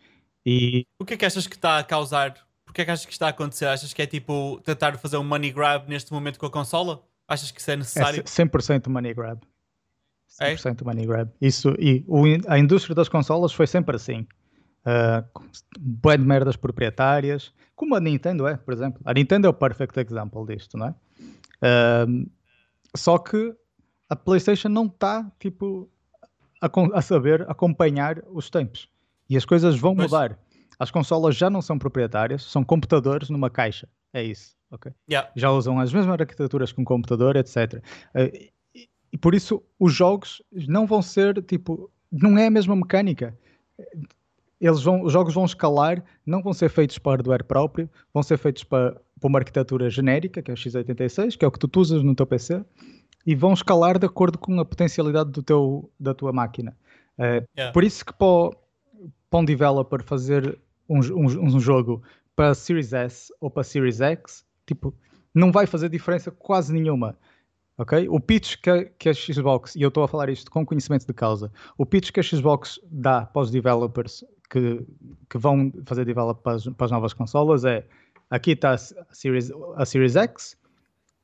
E 0.45 0.85
O 0.99 1.05
que 1.05 1.15
é 1.15 1.17
que 1.17 1.25
achas 1.25 1.47
que 1.47 1.55
está 1.55 1.79
a 1.79 1.83
causar? 1.83 2.35
Porquê 2.65 2.81
é 2.81 2.85
que 2.85 2.91
achas 2.91 3.05
que 3.05 3.11
está 3.13 3.27
a 3.27 3.29
acontecer? 3.29 3.65
Achas 3.65 3.93
que 3.93 4.01
é 4.01 4.05
tipo 4.05 4.61
tentar 4.63 4.97
fazer 4.97 5.17
um 5.17 5.23
money 5.23 5.51
grab 5.51 5.87
neste 5.87 6.11
momento 6.11 6.39
com 6.39 6.45
a 6.45 6.51
consola? 6.51 7.01
Achas 7.27 7.49
que 7.51 7.59
isso 7.59 7.71
é 7.71 7.73
é 7.73 7.77
necessário? 7.77 8.23
100% 8.23 8.87
money 8.89 9.13
grab. 9.13 9.41
É? 10.39 10.53
100% 10.53 10.83
money 10.83 11.05
grab. 11.05 11.31
Isso, 11.41 11.73
e 11.79 12.03
o 12.07 12.23
a 12.47 12.59
indústria 12.59 12.93
das 12.93 13.09
consolas 13.09 13.53
foi 13.53 13.65
sempre 13.65 13.95
assim. 13.95 14.27
Uh, 14.85 15.25
bué 15.79 16.17
de 16.17 16.23
merdas 16.23 16.55
proprietárias, 16.55 17.51
como 17.75 17.95
a 17.95 17.99
Nintendo 17.99 18.47
é, 18.47 18.55
por 18.55 18.73
exemplo. 18.73 19.01
A 19.03 19.13
Nintendo 19.13 19.47
é 19.47 19.49
o 19.49 19.53
perfect 19.53 19.99
example 19.99 20.45
disto, 20.45 20.77
não 20.77 20.87
é? 20.87 22.05
Um, 22.07 22.27
só 22.95 23.17
que 23.17 23.55
a 24.09 24.15
PlayStation 24.15 24.69
não 24.69 24.85
está, 24.85 25.29
tipo, 25.39 25.89
a, 26.61 26.69
a 26.93 27.01
saber 27.01 27.49
acompanhar 27.49 28.21
os 28.29 28.49
tempos. 28.49 28.87
E 29.29 29.35
as 29.37 29.45
coisas 29.45 29.77
vão 29.77 29.95
mudar. 29.95 30.37
As 30.77 30.91
consolas 30.91 31.35
já 31.35 31.49
não 31.49 31.61
são 31.61 31.77
proprietárias, 31.79 32.43
são 32.43 32.63
computadores 32.63 33.29
numa 33.29 33.49
caixa. 33.49 33.87
É 34.13 34.23
isso, 34.23 34.55
ok? 34.71 34.91
Yeah. 35.09 35.29
já 35.35 35.51
usam 35.51 35.79
as 35.79 35.91
mesmas 35.93 36.19
arquiteturas 36.19 36.71
que 36.71 36.79
um 36.81 36.83
computador, 36.85 37.35
etc. 37.35 37.81
Eh, 38.13 38.49
e, 38.75 38.89
e 39.13 39.17
por 39.17 39.33
isso 39.33 39.63
os 39.79 39.93
jogos 39.93 40.41
não 40.67 40.85
vão 40.85 41.01
ser 41.01 41.41
tipo, 41.43 41.89
não 42.11 42.37
é 42.37 42.47
a 42.47 42.51
mesma 42.51 42.75
mecânica. 42.75 43.37
Eles 44.59 44.81
vão, 44.83 45.01
os 45.03 45.11
jogos 45.11 45.33
vão 45.33 45.45
escalar, 45.45 46.03
não 46.25 46.41
vão 46.41 46.53
ser 46.53 46.69
feitos 46.69 46.97
para 46.97 47.13
hardware 47.17 47.43
próprio, 47.43 47.89
vão 48.13 48.23
ser 48.23 48.37
feitos 48.37 48.63
para, 48.63 48.93
para 49.19 49.27
uma 49.27 49.39
arquitetura 49.39 49.89
genérica, 49.89 50.41
que 50.41 50.49
é 50.49 50.53
o 50.53 50.57
x86, 50.57 51.37
que 51.37 51.43
é 51.43 51.47
o 51.47 51.51
que 51.51 51.59
tu 51.59 51.79
usas 51.79 52.01
no 52.03 52.15
teu 52.15 52.25
PC, 52.25 52.63
e 53.25 53.35
vão 53.35 53.53
escalar 53.53 53.99
de 53.99 54.05
acordo 54.05 54.37
com 54.37 54.57
a 54.59 54.65
potencialidade 54.65 55.29
do 55.31 55.43
teu, 55.43 55.91
da 55.99 56.13
tua 56.13 56.31
máquina. 56.31 56.75
Eh, 57.17 57.43
Yeah. 57.57 57.71
por 57.73 57.83
isso 57.83 58.05
que 58.05 58.13
para, 58.13 58.27
o- 58.27 58.53
para 59.35 59.41
um 59.41 59.45
developer 59.45 60.01
fazer 60.01 60.57
um, 60.87 60.99
um 60.99 61.55
um 61.55 61.59
jogo 61.59 62.01
para 62.37 62.53
Series 62.53 62.93
S 62.93 63.33
ou 63.41 63.49
para 63.51 63.63
Series 63.65 63.99
X, 63.99 64.45
tipo, 64.65 64.95
não 65.33 65.51
vai 65.51 65.67
fazer 65.67 65.89
diferença 65.89 66.31
quase 66.31 66.71
nenhuma. 66.71 67.17
Ok? 67.77 68.07
O 68.07 68.17
pitch 68.17 68.55
que, 68.61 68.69
a- 68.69 68.85
que 68.85 69.09
a 69.09 69.13
Xbox, 69.13 69.75
e 69.75 69.81
eu 69.81 69.89
estou 69.89 70.05
a 70.05 70.07
falar 70.07 70.29
isto 70.29 70.49
com 70.49 70.65
conhecimento 70.65 71.05
de 71.05 71.13
causa, 71.13 71.51
o 71.77 71.85
pitch 71.85 72.11
que 72.11 72.21
a 72.21 72.23
Xbox 72.23 72.79
dá 72.89 73.25
para 73.25 73.41
os 73.41 73.51
developers 73.51 74.23
que, 74.49 74.85
que 75.29 75.37
vão 75.37 75.69
fazer 75.85 76.05
develop 76.05 76.41
para 76.41 76.53
as, 76.55 76.65
para 76.65 76.85
as 76.85 76.91
novas 76.91 77.11
consolas 77.11 77.65
é 77.65 77.85
aqui 78.29 78.51
está 78.51 78.71
a 78.71 78.77
Series, 79.13 79.51
a 79.75 79.85
Series 79.85 80.15
X, 80.15 80.57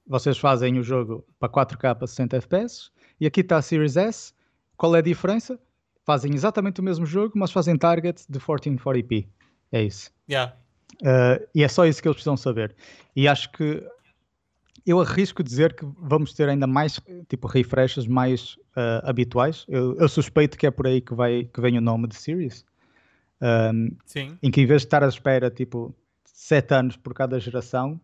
vocês 0.05 0.37
fazem 0.37 0.77
o 0.77 0.83
jogo 0.83 1.23
para 1.39 1.47
4K 1.47 2.03
a 2.03 2.07
60 2.07 2.35
FPS, 2.35 2.91
e 3.21 3.25
aqui 3.25 3.39
está 3.39 3.55
a 3.55 3.61
Series 3.61 3.95
S, 3.95 4.33
qual 4.75 4.93
é 4.97 4.99
a 4.99 5.01
diferença? 5.01 5.57
Fazem 6.03 6.33
exatamente 6.33 6.79
o 6.79 6.83
mesmo 6.83 7.05
jogo, 7.05 7.33
mas 7.37 7.51
fazem 7.51 7.77
target 7.77 8.23
de 8.27 8.39
1440p. 8.39 9.27
É 9.71 9.83
isso. 9.83 10.11
Yeah. 10.29 10.55
Uh, 11.01 11.47
e 11.55 11.63
é 11.63 11.67
só 11.67 11.85
isso 11.85 12.01
que 12.01 12.07
eles 12.07 12.15
precisam 12.15 12.37
saber. 12.37 12.75
E 13.15 13.27
acho 13.27 13.51
que 13.51 13.83
eu 14.85 14.99
arrisco 14.99 15.43
dizer 15.43 15.75
que 15.75 15.85
vamos 15.99 16.33
ter 16.33 16.49
ainda 16.49 16.65
mais 16.65 16.99
tipo 17.29 17.47
refreshes 17.47 18.07
mais 18.07 18.55
uh, 18.75 19.01
habituais. 19.03 19.65
Eu, 19.67 19.95
eu 19.97 20.09
suspeito 20.09 20.57
que 20.57 20.65
é 20.65 20.71
por 20.71 20.87
aí 20.87 21.01
que, 21.01 21.13
vai, 21.13 21.43
que 21.45 21.61
vem 21.61 21.77
o 21.77 21.81
nome 21.81 22.07
de 22.07 22.15
Series. 22.15 22.65
Um, 23.41 23.95
Sim. 24.05 24.37
em 24.41 24.51
que 24.51 24.61
em 24.61 24.65
vez 24.67 24.81
de 24.81 24.87
estar 24.87 25.03
à 25.03 25.07
espera 25.07 25.49
tipo 25.49 25.95
sete 26.23 26.73
anos 26.73 26.95
por 26.95 27.13
cada 27.13 27.39
geração, 27.39 27.99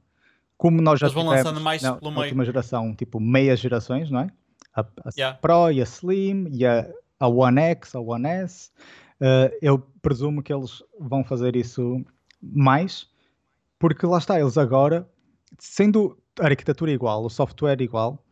como 0.57 0.82
nós 0.82 0.99
já 0.99 1.07
Eles 1.07 1.14
tivemos 1.14 1.36
lançando 1.36 1.61
mais 1.61 1.82
na, 1.82 1.99
na 2.02 2.19
última 2.19 2.44
geração, 2.44 2.95
tipo 2.95 3.19
meias 3.19 3.60
gerações, 3.60 4.10
não 4.10 4.22
é? 4.22 4.28
A, 4.76 4.82
a 4.82 5.10
Yeah. 5.15 5.38
Pro 5.40 5.72
e 5.72 5.82
a 5.82 5.84
Slim 5.84 6.48
e 6.52 6.65
a, 6.65 6.88
a 7.19 7.27
One 7.27 7.60
X, 7.60 7.95
a 7.95 7.99
One 7.99 8.27
S. 8.27 8.72
Uh, 9.19 9.49
eu 9.61 9.80
presumo 10.02 10.44
que 10.44 10.53
eles 10.53 10.84
vão 10.99 11.23
fazer 11.23 11.56
isso 11.56 12.03
mais, 12.41 13.10
porque 13.80 14.06
lá 14.06 14.19
está, 14.19 14.39
eles 14.39 14.57
agora, 14.57 15.10
sendo 15.57 16.18
a 16.39 16.45
arquitetura 16.45 16.91
igual, 16.91 17.26
o 17.26 17.30
software 17.30 17.80
é 17.80 17.81
eh, 17.81 17.84
igual, 17.84 18.23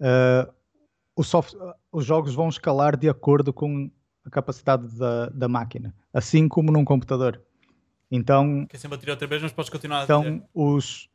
uh, 0.00 1.22
soft, 1.22 1.54
os 1.92 2.04
jogos 2.04 2.34
vão 2.34 2.48
escalar 2.48 2.96
de 2.96 3.08
acordo 3.08 3.52
com 3.52 3.88
a 4.24 4.30
capacidade 4.30 4.88
da, 4.98 5.28
da 5.28 5.48
máquina, 5.48 5.94
assim 6.12 6.48
como 6.48 6.72
num 6.72 6.84
computador. 6.84 7.40
Então, 8.10 8.66
Que 8.66 8.76
é 8.76 8.78
sempre 8.78 8.96
a 8.96 9.00
tirar 9.00 9.12
outra 9.12 9.28
vez, 9.28 9.42
mas 9.42 9.52
podes 9.52 9.70
continuar 9.70 10.04
então 10.04 10.42
os, 10.52 11.08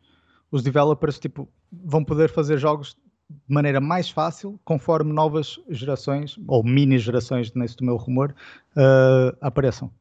os 0.50 0.64
developers 0.64 1.20
tipo, 1.20 1.50
vão 1.72 2.04
poder 2.04 2.30
fazer 2.30 2.58
jogos 2.58 2.98
de 3.30 3.54
maneira 3.54 3.82
mais 3.82 4.10
fácil 4.10 4.60
conforme 4.64 5.12
novas 5.12 5.60
gerações, 5.70 6.38
ou 6.48 6.64
mini 6.64 6.98
gerações, 6.98 7.54
nesse 7.54 7.76
do 7.78 7.84
meu 7.86 7.98
rumor, 7.98 8.34
eh, 8.76 9.36
apareçam. 9.42 9.92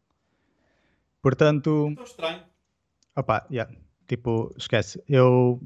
Portanto, 1.22 1.88
Estou 1.90 2.04
estranho. 2.04 2.42
opá, 3.16 3.46
yeah, 3.50 3.72
tipo, 4.06 4.54
esquece. 4.56 5.02
Eu 5.08 5.60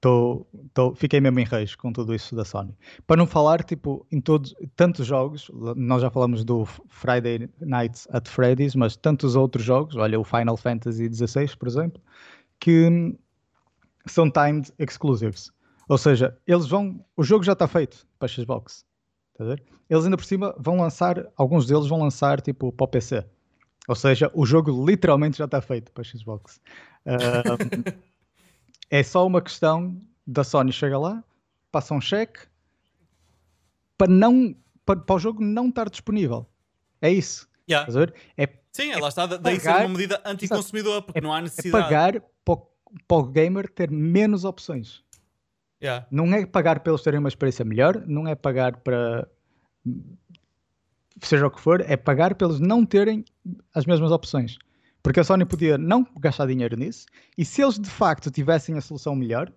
tô, 0.00 0.46
tô- 0.72 0.94
fiquei 0.94 1.20
mesmo 1.20 1.38
em 1.40 1.44
reis 1.44 1.74
com 1.74 1.92
tudo 1.92 2.14
isso 2.14 2.34
da 2.34 2.44
Sony. 2.46 2.74
Para 3.06 3.16
não 3.16 3.26
falar, 3.26 3.62
tipo, 3.62 4.06
em 4.10 4.20
todos, 4.20 4.54
tantos 4.74 5.06
jogos, 5.06 5.50
nós 5.76 6.00
já 6.00 6.10
falamos 6.10 6.44
do 6.44 6.64
Friday 6.88 7.50
Nights 7.60 8.08
at 8.10 8.26
Freddy's, 8.28 8.74
mas 8.74 8.96
tantos 8.96 9.36
outros 9.36 9.64
jogos, 9.64 9.96
olha 9.96 10.18
o 10.18 10.24
Final 10.24 10.56
Fantasy 10.56 11.12
XVI, 11.12 11.54
por 11.58 11.68
exemplo, 11.68 12.00
que 12.58 13.14
são 14.06 14.30
timed 14.30 14.72
exclusives. 14.78 15.52
Ou 15.90 15.98
seja, 15.98 16.38
eles 16.46 16.68
vão, 16.68 17.04
o 17.16 17.24
jogo 17.24 17.42
já 17.42 17.52
está 17.52 17.66
feito 17.66 18.06
para 18.16 18.28
Xbox. 18.28 18.86
Ver? 19.36 19.60
Eles 19.88 20.04
ainda 20.04 20.16
por 20.16 20.24
cima 20.24 20.54
vão 20.56 20.76
lançar, 20.76 21.26
alguns 21.36 21.66
deles 21.66 21.88
vão 21.88 21.98
lançar 21.98 22.40
tipo 22.40 22.70
para 22.70 22.84
o 22.84 22.88
PC. 22.88 23.26
Ou 23.88 23.96
seja, 23.96 24.30
o 24.32 24.46
jogo 24.46 24.86
literalmente 24.86 25.38
já 25.38 25.46
está 25.46 25.60
feito 25.60 25.90
para 25.92 26.04
Xbox. 26.04 26.60
Ah, 27.06 27.56
é 28.90 29.02
só 29.02 29.26
uma 29.26 29.40
questão 29.40 29.98
da 30.26 30.44
Sony 30.44 30.70
chega 30.70 30.98
lá, 30.98 31.24
passa 31.72 31.94
um 31.94 32.00
cheque 32.00 32.40
para 33.96 34.06
não 34.12 34.54
para, 34.84 35.00
para 35.00 35.16
o 35.16 35.18
jogo 35.18 35.42
não 35.42 35.70
estar 35.70 35.88
disponível. 35.88 36.46
É 37.00 37.10
isso. 37.10 37.48
Yeah. 37.68 37.90
Ver? 37.90 38.14
É, 38.36 38.46
Sim, 38.70 38.92
lá 38.96 39.08
está. 39.08 39.24
Daí 39.24 39.58
ser 39.58 39.68
pagar- 39.70 39.86
uma 39.86 39.88
medida 39.96 40.22
anticonsumidora, 40.26 41.00
porque 41.00 41.20
não 41.22 41.32
há 41.32 41.38
é 41.38 41.42
necessidade. 41.42 41.84
pagar 41.84 42.20
para 42.44 42.54
o, 42.54 42.56
para 43.08 43.16
o 43.16 43.22
gamer 43.24 43.66
ter 43.70 43.90
menos 43.90 44.44
opções. 44.44 45.02
Yeah. 45.82 46.06
Não 46.10 46.26
é 46.34 46.44
pagar 46.44 46.80
para 46.80 46.92
eles 46.92 47.02
terem 47.02 47.18
uma 47.18 47.28
experiência 47.28 47.64
melhor, 47.64 48.04
não 48.06 48.28
é 48.28 48.34
pagar 48.34 48.76
para 48.78 49.26
seja 51.22 51.46
o 51.46 51.50
que 51.50 51.60
for, 51.60 51.80
é 51.82 51.96
pagar 51.96 52.34
para 52.34 52.46
eles 52.48 52.60
não 52.60 52.84
terem 52.84 53.24
as 53.74 53.84
mesmas 53.86 54.10
opções. 54.10 54.58
Porque 55.02 55.20
a 55.20 55.24
Sony 55.24 55.44
podia 55.46 55.78
não 55.78 56.06
gastar 56.18 56.46
dinheiro 56.46 56.76
nisso, 56.76 57.06
e 57.36 57.44
se 57.44 57.62
eles 57.62 57.78
de 57.78 57.88
facto 57.88 58.30
tivessem 58.30 58.76
a 58.76 58.80
solução 58.80 59.14
melhor, 59.14 59.52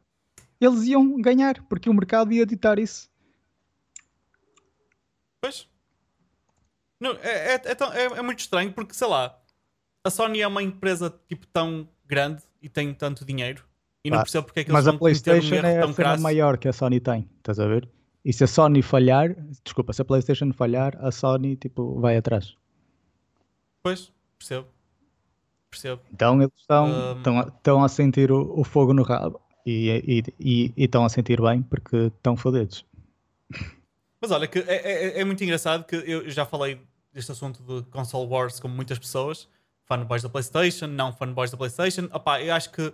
eles 0.60 0.84
iam 0.84 1.20
ganhar, 1.22 1.62
porque 1.64 1.90
o 1.90 1.94
mercado 1.94 2.32
ia 2.32 2.46
ditar 2.46 2.80
isso. 2.80 3.10
Pois. 5.42 5.68
Não, 7.00 7.12
é, 7.22 7.56
é, 7.56 7.62
é 7.66 7.76
tão- 7.76 7.92
é- 7.92 8.06
é 8.18 8.22
muito 8.22 8.40
estranho 8.40 8.72
porque, 8.72 8.94
sei 8.94 9.08
lá, 9.08 9.38
a 10.06 10.10
Sony 10.10 10.40
é 10.42 10.48
uma 10.48 10.64
empresa 10.64 11.14
tipo 11.28 11.46
tão 11.48 11.88
grande 12.06 12.44
e 12.62 12.70
tem 12.70 12.94
tanto 12.94 13.26
dinheiro 13.26 13.66
e 14.04 14.10
não 14.10 14.20
percebo 14.20 14.46
porque 14.46 14.60
é 14.62 14.64
que 14.64 14.72
eles 14.72 14.74
Mas 14.74 14.88
a 14.88 14.92
um 14.92 14.98
PlayStation 14.98 15.56
erro 15.56 15.66
é 15.68 15.80
a 15.84 15.94
cena 15.94 16.18
maior 16.18 16.58
que 16.58 16.68
a 16.68 16.74
Sony 16.74 17.00
tem, 17.00 17.30
estás 17.38 17.60
a 17.60 17.68
ver? 17.68 17.88
E 18.26 18.32
se 18.34 18.44
a 18.44 18.48
Sony 18.48 18.82
falhar, 18.82 19.36
desculpa, 19.64 19.94
se 19.94 20.02
a 20.02 20.06
PlayStation 20.06 20.52
falhar, 20.54 20.98
a 21.00 21.12
Sony 21.12 21.56
tipo 21.56 22.00
vai 22.00 22.18
atrás. 22.18 22.56
Pois, 23.82 24.12
percebo. 24.38 24.68
Percebo. 25.70 26.02
Então 26.14 26.42
eles 26.42 26.54
estão, 26.58 26.86
Um, 26.86 27.18
estão, 27.18 27.40
a, 27.40 27.48
estão 27.48 27.84
a 27.84 27.90
sentir 27.90 28.32
o, 28.32 28.60
o 28.60 28.64
fogo 28.64 28.94
no 28.94 29.04
rabo 29.04 29.42
e, 29.66 29.90
e, 30.06 30.24
e, 30.40 30.74
e 30.78 30.84
estão 30.86 31.04
a 31.04 31.10
sentir 31.10 31.42
bem 31.42 31.62
porque 31.64 31.96
estão 32.16 32.38
fodidos. 32.38 32.86
Mas 34.22 34.32
olha, 34.32 34.48
que 34.48 34.60
é, 34.60 35.18
é- 35.18 35.20
é 35.22 35.26
muito 35.26 35.44
engraçado 35.44 35.84
que 35.86 35.96
eu 35.96 36.30
já 36.30 36.46
falei 36.46 36.80
deste 37.12 37.32
assunto 37.32 37.62
de 37.64 37.84
console 37.90 38.28
wars 38.28 38.60
com 38.60 38.68
muitas 38.68 38.98
pessoas, 38.98 39.50
fanboys 39.86 40.24
da 40.24 40.30
PlayStation, 40.30 40.88
não 40.88 41.12
fanboys 41.12 41.52
da 41.52 41.58
PlayStation. 41.58 42.08
Opá, 42.14 42.42
eu 42.42 42.54
acho 42.54 42.72
que 42.72 42.94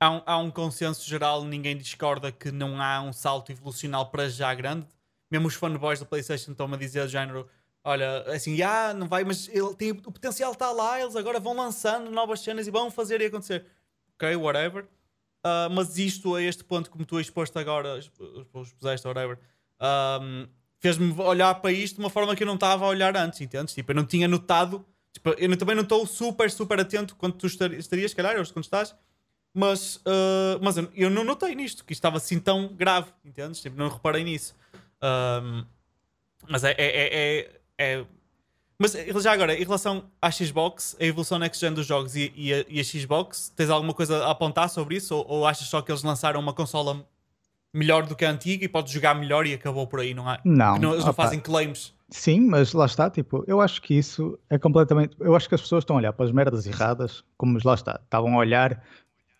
há 0.00 0.10
um, 0.10 0.22
há 0.26 0.38
um 0.38 0.50
consenso 0.50 1.06
geral, 1.08 1.44
ninguém 1.44 1.76
discorda 1.76 2.30
que 2.32 2.50
não 2.50 2.80
há 2.80 3.00
um 3.00 3.12
salto 3.12 3.50
evolucional 3.52 4.10
para 4.10 4.28
já 4.28 4.54
grande. 4.54 4.86
Mesmo 5.30 5.48
os 5.48 5.54
fanboys 5.54 6.00
da 6.00 6.06
PlayStation 6.06 6.52
estão-me 6.52 6.74
a 6.74 6.78
dizer, 6.78 7.06
género, 7.08 7.48
olha, 7.84 8.22
assim, 8.32 8.60
ah, 8.62 8.94
não 8.94 9.06
vai, 9.08 9.24
mas 9.24 9.48
ele 9.48 9.74
tem, 9.74 9.90
o 9.90 9.96
potencial 9.96 10.52
está 10.52 10.70
lá, 10.72 11.00
eles 11.00 11.16
agora 11.16 11.38
vão 11.38 11.54
lançando 11.54 12.10
novas 12.10 12.40
cenas 12.40 12.66
e 12.66 12.70
vão 12.70 12.90
fazer 12.90 13.20
e 13.20 13.26
acontecer. 13.26 13.66
Ok, 14.14 14.36
whatever. 14.36 14.86
Ah, 15.44 15.68
mas 15.70 15.98
isto 15.98 16.34
a 16.34 16.42
este 16.42 16.64
ponto, 16.64 16.90
como 16.90 17.04
tu 17.04 17.20
exposto 17.20 17.58
agora, 17.58 17.98
expuseste, 17.98 19.06
whatever, 19.06 19.38
ahm, 19.80 20.46
fez-me 20.80 21.12
olhar 21.20 21.54
para 21.56 21.72
isto 21.72 21.96
de 21.96 22.00
uma 22.00 22.10
forma 22.10 22.34
que 22.34 22.42
eu 22.42 22.46
não 22.46 22.54
estava 22.54 22.84
a 22.84 22.88
olhar 22.88 23.16
antes, 23.16 23.40
entendes? 23.40 23.74
Tipo, 23.74 23.92
eu 23.92 23.96
não 23.96 24.04
tinha 24.06 24.26
notado, 24.28 24.84
tipo, 25.12 25.30
eu 25.30 25.56
também 25.56 25.74
não 25.76 25.82
estou 25.82 26.06
super, 26.06 26.50
super 26.50 26.80
atento 26.80 27.16
quando 27.16 27.34
tu 27.34 27.46
estar- 27.46 27.72
estarias, 27.72 28.10
se 28.10 28.16
calhar, 28.16 28.36
ou 28.38 28.44
quando 28.46 28.64
estás, 28.64 28.94
mas, 29.58 30.00
ah, 30.06 30.58
mas 30.62 30.76
eu, 30.76 30.88
eu 30.94 31.10
não 31.10 31.24
notei 31.24 31.54
nisto, 31.54 31.84
que 31.84 31.92
isto 31.92 32.00
estava 32.00 32.16
assim 32.18 32.38
tão 32.38 32.68
grave, 32.68 33.10
entendes? 33.24 33.60
Tipo, 33.60 33.76
não 33.76 33.88
reparei 33.88 34.24
nisso. 34.24 34.54
Ahm, 35.02 35.64
mas 36.48 36.64
é, 36.64 36.72
é, 36.72 36.76
é, 36.78 37.38
é- 37.38 37.50
é- 37.78 38.04
Mas 38.78 38.92
já 39.22 39.32
agora, 39.32 39.54
em 39.54 39.64
relação 39.64 40.04
à 40.22 40.30
Xbox, 40.30 40.96
a 41.00 41.04
evolução 41.04 41.38
next 41.38 41.60
gen 41.60 41.74
dos 41.74 41.84
jogos 41.86 42.14
e, 42.14 42.32
e 42.36 42.54
a, 42.54 42.64
e 42.68 42.78
a 42.80 42.84
Xbox, 42.84 43.52
tens 43.56 43.70
alguma 43.70 43.92
coisa 43.92 44.24
a 44.24 44.30
apontar 44.30 44.68
sobre 44.70 44.94
isso? 44.96 45.16
Ou, 45.16 45.26
ou 45.28 45.46
achas 45.46 45.66
só 45.66 45.82
que 45.82 45.90
eles 45.90 46.02
lançaram 46.04 46.38
uma 46.40 46.52
consola 46.52 47.04
melhor 47.74 48.06
do 48.06 48.14
que 48.14 48.24
a 48.24 48.30
antiga 48.30 48.64
e 48.64 48.68
podes 48.68 48.92
jogar 48.92 49.14
melhor 49.14 49.46
e 49.46 49.54
acabou 49.54 49.86
por 49.86 49.98
aí? 50.00 50.14
Não 50.14 50.28
há, 50.28 50.38
Não, 50.44 50.78
não- 50.78 50.92
eles 50.92 51.04
não 51.04 51.10
opa. 51.10 51.24
fazem 51.24 51.40
claims. 51.40 51.92
Sim, 52.10 52.40
mas 52.40 52.72
lá 52.72 52.86
está, 52.86 53.10
tipo, 53.10 53.44
eu 53.46 53.60
acho 53.60 53.82
que 53.82 53.92
isso 53.94 54.38
é 54.48 54.56
completamente. 54.58 55.14
Eu 55.20 55.34
acho 55.36 55.48
que 55.48 55.54
as 55.54 55.60
pessoas 55.60 55.82
estão 55.82 55.96
a 55.96 55.98
olhar 55.98 56.12
para 56.12 56.24
as 56.24 56.32
merdas 56.32 56.64
erradas, 56.66 57.22
como 57.36 57.58
lá 57.64 57.74
está, 57.74 58.00
estavam 58.02 58.32
a 58.34 58.38
olhar 58.38 58.82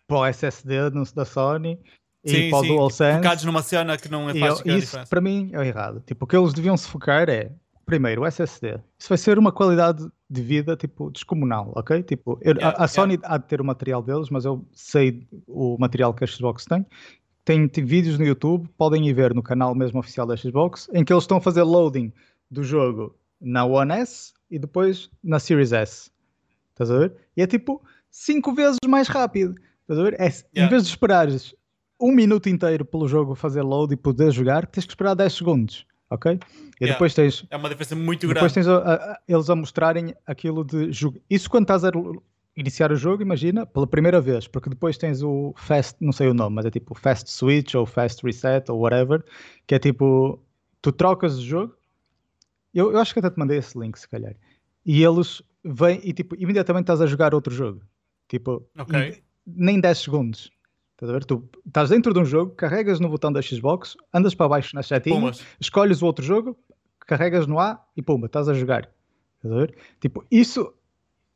para 0.09 0.17
o 0.17 0.25
SSD 0.25 0.89
no- 0.89 1.03
da 1.15 1.23
Sony 1.23 1.79
e 2.25 2.29
Sim, 2.31 2.49
para 2.49 2.59
o 2.59 2.63
DualSense. 2.67 3.17
focados 3.19 3.43
numa 3.45 3.61
cena 3.63 3.95
que 3.97 4.09
não 4.09 4.29
é 4.29 4.33
grande 4.33 4.51
isso 4.53 4.63
diferença. 4.65 5.05
para 5.09 5.21
mim 5.21 5.51
é 5.53 5.65
errado. 5.67 6.03
Tipo, 6.05 6.25
o 6.25 6.27
que 6.27 6.35
eles 6.35 6.51
deviam 6.51 6.75
se 6.75 6.87
focar 6.89 7.29
é, 7.29 7.51
primeiro, 7.85 8.23
o 8.23 8.25
SSD. 8.25 8.79
Isso 8.99 9.07
vai 9.07 9.17
ser 9.17 9.37
uma 9.39 9.51
qualidade 9.51 10.05
de 10.29 10.41
vida 10.41 10.75
tipo 10.75 11.09
descomunal, 11.11 11.71
ok? 11.75 12.03
Tipo, 12.03 12.37
eu- 12.41 12.53
Yeah, 12.55 12.77
a, 12.77 12.83
a 12.83 12.87
Sony 12.87 13.17
há 13.23 13.37
de 13.37 13.45
ter 13.47 13.61
o 13.61 13.65
material 13.65 14.01
deles, 14.01 14.29
mas 14.29 14.45
eu 14.45 14.65
sei 14.73 15.27
o 15.47 15.77
material 15.79 16.13
que 16.13 16.23
a 16.23 16.27
Xbox 16.27 16.65
tem. 16.65 16.85
Tem, 17.45 17.67
tem 17.67 17.83
vídeos 17.85 18.19
no 18.19 18.25
YouTube, 18.25 18.67
podem 18.77 19.07
ir 19.07 19.13
ver 19.13 19.33
no 19.33 19.41
canal 19.41 19.73
mesmo 19.73 19.99
oficial 19.99 20.27
da 20.27 20.35
Xbox, 20.35 20.89
em 20.93 21.03
que 21.05 21.11
eles 21.13 21.23
estão 21.23 21.37
a 21.37 21.41
fazer 21.41 21.63
loading 21.63 22.11
do 22.51 22.63
jogo 22.63 23.15
na 23.41 23.63
One 23.65 23.93
S 23.93 24.33
e 24.51 24.59
depois 24.59 25.09
na 25.23 25.39
Series 25.39 25.71
S. 25.71 26.11
Estás 26.71 26.91
a 26.91 26.97
ver? 26.99 27.13
E 27.35 27.41
é 27.41 27.47
tipo 27.47 27.81
cinco 28.11 28.53
vezes 28.53 28.77
mais 28.87 29.07
rápido. 29.07 29.55
Estás 29.89 29.99
a 29.99 30.03
ver? 30.03 30.13
É, 30.21 30.27
Em 30.27 30.33
Yeah. 30.55 30.69
vez 30.69 30.83
de 30.83 30.89
esperares 30.89 31.55
um 31.99 32.11
minuto 32.13 32.47
inteiro 32.47 32.85
pelo 32.85 33.07
jogo 33.07 33.33
fazer 33.33 33.63
load 33.63 33.93
e 33.93 33.97
poder 33.97 34.31
jogar, 34.31 34.65
tens 34.67 34.85
que 34.85 34.91
esperar 34.91 35.15
10 35.15 35.33
segundos, 35.33 35.85
ok? 36.09 36.33
E 36.33 36.37
Yeah. 36.85 36.93
depois 36.93 37.13
tens, 37.15 37.45
É 37.49 37.57
uma 37.57 37.67
diferença 37.69 37.95
muito 37.95 38.27
depois 38.27 38.53
grande. 38.53 38.53
tens 38.53 38.67
a- 38.67 38.93
a- 39.13 39.19
eles 39.27 39.49
a 39.49 39.55
mostrarem 39.55 40.13
aquilo 40.27 40.63
de 40.63 40.91
jogo. 40.93 41.19
Isso 41.29 41.49
quando 41.49 41.63
estás 41.63 41.83
a 41.83 41.91
iniciar 42.55 42.91
o 42.91 42.95
jogo, 42.95 43.23
imagina, 43.23 43.65
pela 43.65 43.87
primeira 43.87 44.21
vez, 44.21 44.47
porque 44.47 44.69
depois 44.69 44.95
tens 44.97 45.23
o 45.23 45.53
Fast, 45.57 45.97
não 45.99 46.11
sei 46.11 46.27
o 46.27 46.33
nome, 46.35 46.55
mas 46.57 46.65
é 46.65 46.71
tipo 46.71 46.93
Fast 46.93 47.29
Switch 47.31 47.73
ou 47.73 47.85
Fast 47.85 48.23
Reset 48.23 48.71
ou 48.71 48.79
whatever, 48.79 49.23
que 49.65 49.73
é 49.75 49.79
tipo, 49.79 50.39
tu 50.81 50.91
trocas 50.91 51.35
o 51.37 51.41
jogo. 51.41 51.75
Eu, 52.73 52.91
eu 52.91 52.99
acho 52.99 53.11
que 53.13 53.19
até 53.19 53.29
te 53.31 53.39
mandei 53.39 53.57
esse 53.57 53.77
link, 53.77 53.97
se 53.97 54.07
calhar. 54.07 54.35
E 54.85 55.03
eles 55.03 55.41
vêm 55.65 55.99
e 56.03 56.13
tipo, 56.13 56.35
imediatamente 56.35 56.83
estás 56.83 57.01
a 57.01 57.07
jogar 57.07 57.33
outro 57.33 57.53
jogo. 57.53 57.81
Tipo, 58.27 58.63
Ok. 58.77 59.23
Em- 59.49 59.65
nem 59.65 59.79
10 59.79 59.97
segundos. 59.99 60.51
Estás 60.93 61.09
a 61.09 61.13
ver? 61.13 61.23
Tu 61.25 61.49
estás 61.65 61.89
dentro 61.89 62.13
de 62.13 62.19
um 62.19 62.25
jogo, 62.25 62.53
carregas 62.55 62.99
no 62.99 63.07
botão 63.09 63.31
da 63.31 63.41
Xbox, 63.41 63.95
andas 64.13 64.35
para 64.35 64.49
baixo 64.49 64.75
na 64.75 64.83
setinha, 64.83 65.15
Pumas. 65.15 65.41
escolhes 65.59 66.01
o 66.01 66.05
outro 66.05 66.25
jogo, 66.25 66.57
carregas 67.07 67.47
no 67.47 67.57
A 67.59 67.81
e 67.95 68.01
pumba, 68.01 68.25
estás 68.27 68.49
a 68.49 68.53
jogar. 68.53 68.89
Estás 69.37 69.53
a 69.53 69.57
ver? 69.59 69.75
Tipo, 70.01 70.25
isso 70.29 70.73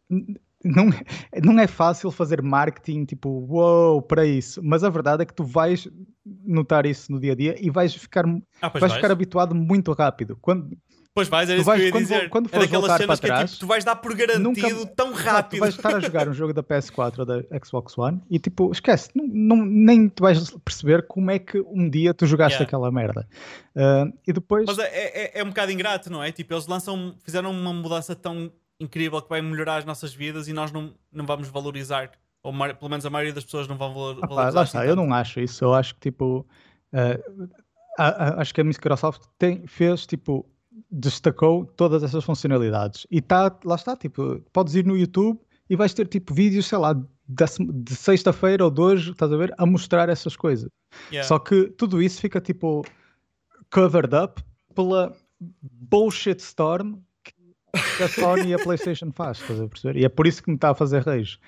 não, 0.10 0.90
é- 0.90 1.42
não 1.42 1.60
é 1.60 1.68
fácil 1.68 2.12
fazer 2.12 2.42
marketing, 2.42 3.06
tipo, 3.06 3.30
uou, 3.50 4.02
para 4.02 4.26
isso. 4.26 4.62
Mas 4.64 4.84
a 4.84 4.90
verdade 4.90 5.24
é 5.24 5.26
que 5.26 5.34
tu 5.34 5.44
vais 5.44 5.88
notar 6.46 6.86
isso 6.86 7.12
no 7.12 7.20
dia 7.20 7.32
a 7.34 7.36
dia 7.36 7.56
e 7.60 7.70
vais 7.70 7.94
ficar, 7.96 8.26
Ah, 8.62 8.70
vais 8.70 8.82
vais. 8.82 8.94
ficar 8.94 9.12
habituado 9.12 9.56
muito 9.56 9.92
rápido. 9.94 10.38
Quando, 10.42 10.78
Pois 11.16 11.28
vais, 11.28 11.48
era 11.48 11.58
Tu 11.58 11.62
isso 11.62 11.72
que 11.72 11.78
eu 11.78 11.78
vais- 11.78 11.86
ia 11.86 11.92
quando 11.92 12.02
dizer. 12.04 12.30
quando 12.30 12.46
é 12.48 12.50
fores 12.50 12.66
daquelas 12.66 12.82
voltar 12.88 12.98
cenas 12.98 13.20
para 13.20 13.28
que 13.30 13.32
é 13.34 13.36
trás, 13.38 13.52
tipo, 13.52 13.60
tu 13.60 13.68
vais 13.68 13.84
dar 13.84 13.96
por 13.98 14.16
garantido 14.16 14.44
nunca- 14.80 14.86
tão 14.96 15.14
rápido. 15.14 15.60
tu 15.60 15.62
vais 15.62 15.76
estar 15.76 15.96
a 15.96 16.00
jogar 16.00 16.28
um 16.28 16.34
jogo 16.34 16.54
da 16.54 16.64
PS4 16.64 17.20
ou 17.20 17.26
da 17.26 17.44
Xbox 17.64 17.96
One 18.00 18.20
e 18.32 18.40
tipo, 18.40 18.72
esquece, 18.72 19.10
não, 19.14 19.28
não- 19.28 19.66
nem 19.66 20.10
tu 20.10 20.24
vais 20.24 20.50
perceber 20.66 21.06
como 21.06 21.30
é 21.30 21.38
que 21.38 21.60
um 21.68 21.88
dia 21.88 22.16
tu 22.16 22.26
jogaste 22.26 22.56
Yeah. 22.56 22.68
aquela 22.68 22.92
merda. 22.92 23.28
Ah, 23.76 24.06
e 24.28 24.34
depois. 24.34 24.66
Mas 24.66 24.80
é, 24.80 24.88
é, 25.36 25.40
é 25.40 25.44
um 25.44 25.50
bocado 25.50 25.72
ingrato, 25.72 26.10
não 26.12 26.24
é? 26.24 26.32
Tipo, 26.32 26.56
eles 26.56 26.66
lançam, 26.66 27.16
fizeram 27.24 27.52
uma 27.52 27.72
mudança 27.74 28.16
tão 28.16 28.52
incrível 28.80 29.22
que 29.22 29.30
vai 29.30 29.40
melhorar 29.42 29.78
as 29.78 29.86
nossas 29.86 30.16
vidas 30.16 30.48
e 30.48 30.54
nós 30.54 30.72
não, 30.72 30.96
não 31.12 31.28
vamos 31.28 31.48
valorizar. 31.48 32.10
Ou 32.42 32.52
pelo 32.52 32.90
menos 32.90 33.06
a 33.06 33.10
maioria 33.12 33.34
das 33.34 33.46
pessoas 33.46 33.68
não 33.68 33.78
vão 33.78 33.94
valor, 33.94 34.18
Opá, 34.18 34.28
valorizar. 34.28 34.56
lá 34.56 34.62
assim 34.64 34.70
está, 34.78 34.86
eu 34.86 34.96
tanto. 34.96 35.08
não 35.08 35.14
acho 35.16 35.40
isso. 35.40 35.64
Eu 35.64 35.74
acho 35.76 35.94
que 35.94 36.02
tipo. 36.12 36.44
ah, 36.92 37.20
a- 38.00 38.08
a- 38.38 38.42
acho 38.42 38.52
que 38.52 38.60
a 38.62 38.64
Microsoft 38.64 39.22
tem, 39.38 39.68
fez 39.68 40.08
tipo 40.08 40.44
destacou 40.92 41.66
todas 41.66 42.04
essas 42.04 42.24
funcionalidades. 42.24 43.08
E 43.10 43.22
tá, 43.22 43.56
lá 43.64 43.76
está, 43.76 43.96
tipo, 43.96 44.42
podes 44.52 44.76
ir 44.76 44.86
no 44.86 44.98
YouTube 44.98 45.40
e 45.70 45.76
vais 45.76 45.94
ter 45.94 46.08
tipo 46.08 46.34
vídeos, 46.34 46.68
sei 46.68 46.78
lá, 46.78 46.94
de 46.94 47.96
sexta-feira 47.96 48.66
ou 48.66 48.72
de 48.72 48.82
hoje, 48.82 49.12
estás 49.12 49.32
a 49.32 49.38
ver, 49.38 49.54
a 49.58 49.66
mostrar 49.66 50.10
essas 50.10 50.36
coisas. 50.36 50.70
Yeah. 51.10 51.28
Só 51.28 51.40
que 51.40 51.70
tudo 51.78 52.02
isso 52.02 52.20
fica 52.20 52.40
tipo 52.42 52.86
covered 53.72 54.14
up 54.14 54.44
pela 54.76 55.16
bullshit 55.62 56.40
storm 56.40 57.00
que 57.24 58.04
a 58.04 58.08
Sony 58.08 58.50
e 58.50 58.54
a 58.54 58.60
PlayStation 58.60 59.12
faz, 59.16 59.40
estás 59.40 59.60
a 59.60 59.68
perceber? 59.68 60.00
E 60.00 60.06
é 60.06 60.10
por 60.10 60.28
isso 60.28 60.44
que 60.44 60.50
me 60.50 60.56
está 60.56 60.72
a 60.72 60.76
fazer 60.76 61.04
rage. 61.04 61.40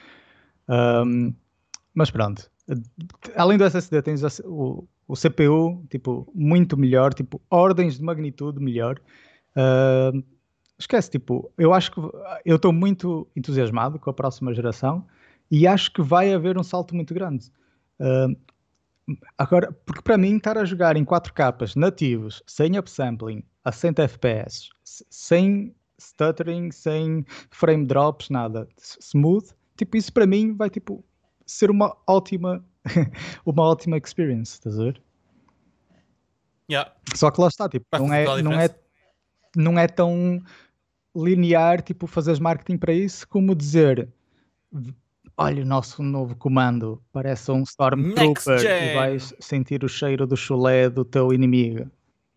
Um, 0.68 1.34
mas 1.94 2.10
pronto, 2.10 2.50
além 3.36 3.58
do 3.58 3.64
SSD, 3.64 4.02
tens 4.02 4.40
o, 4.44 4.88
o 5.08 5.14
CPU 5.14 5.86
tipo, 5.90 6.28
muito 6.34 6.76
melhor, 6.78 7.14
tipo, 7.14 7.42
ordens 7.50 7.98
de 7.98 8.04
magnitude 8.04 8.60
melhor. 8.60 9.00
Uh, 9.56 10.24
esquece, 10.78 11.12
tipo, 11.12 11.52
eu 11.58 11.74
acho 11.74 11.92
que 11.92 12.00
eu 12.44 12.56
estou 12.56 12.74
muito 12.74 13.28
entusiasmado 13.36 14.00
com 14.00 14.10
a 14.10 14.14
próxima 14.14 14.54
geração 14.54 15.06
e 15.50 15.68
acho 15.68 15.92
que 15.92 16.02
vai 16.02 16.34
haver 16.34 16.58
um 16.58 16.64
salto 16.64 16.96
muito 16.96 17.14
grande. 17.14 17.52
Uh, 18.00 18.36
agora, 19.38 19.72
porque 19.86 20.02
para 20.02 20.18
mim, 20.18 20.38
estar 20.38 20.58
a 20.58 20.66
jogar 20.66 20.98
em 20.98 21.06
4 21.06 21.34
capas 21.34 21.76
nativos, 21.76 22.42
sem 22.48 22.78
upsampling, 22.78 23.44
a 23.64 23.72
100 23.72 23.94
FPS, 23.98 24.70
sem 24.84 25.74
stuttering, 26.00 26.72
sem 26.72 27.26
frame 27.52 27.86
drops, 27.86 28.30
nada, 28.30 28.68
smooth, 28.78 29.48
tipo, 29.78 29.98
isso 29.98 30.12
para 30.12 30.26
mim 30.26 30.56
vai 30.56 30.70
tipo 30.70 31.04
ser 31.46 31.70
uma 31.70 31.96
ótima 32.08 32.64
uma 33.46 33.64
ótima 33.64 33.98
experience, 33.98 34.54
estás 34.54 34.80
a 34.80 34.84
ver? 34.84 35.02
Yeah. 36.70 36.92
Só 37.16 37.30
que 37.30 37.42
lá 37.42 37.48
está, 37.48 37.70
tipo, 37.70 37.86
não 37.94 38.14
é, 38.14 38.42
não, 38.42 38.54
é, 38.54 38.76
não 39.56 39.80
é 39.80 39.88
tão 39.88 40.42
linear, 41.16 41.82
tipo, 41.82 42.08
fazeres 42.08 42.40
marketing 42.40 42.78
para 42.78 42.94
isso, 42.94 43.28
como 43.28 43.56
dizer 43.56 44.10
olha 45.38 45.64
o 45.64 45.66
nosso 45.66 46.02
novo 46.02 46.36
comando, 46.36 47.02
parece 47.12 47.52
um 47.52 47.64
Stormtrooper 47.64 48.60
e 48.66 48.94
vais 48.94 49.34
sentir 49.40 49.84
o 49.84 49.90
cheiro 49.90 50.26
do 50.26 50.38
chulé 50.38 50.90
do 50.90 51.04
teu 51.04 51.34
inimigo. 51.34 51.90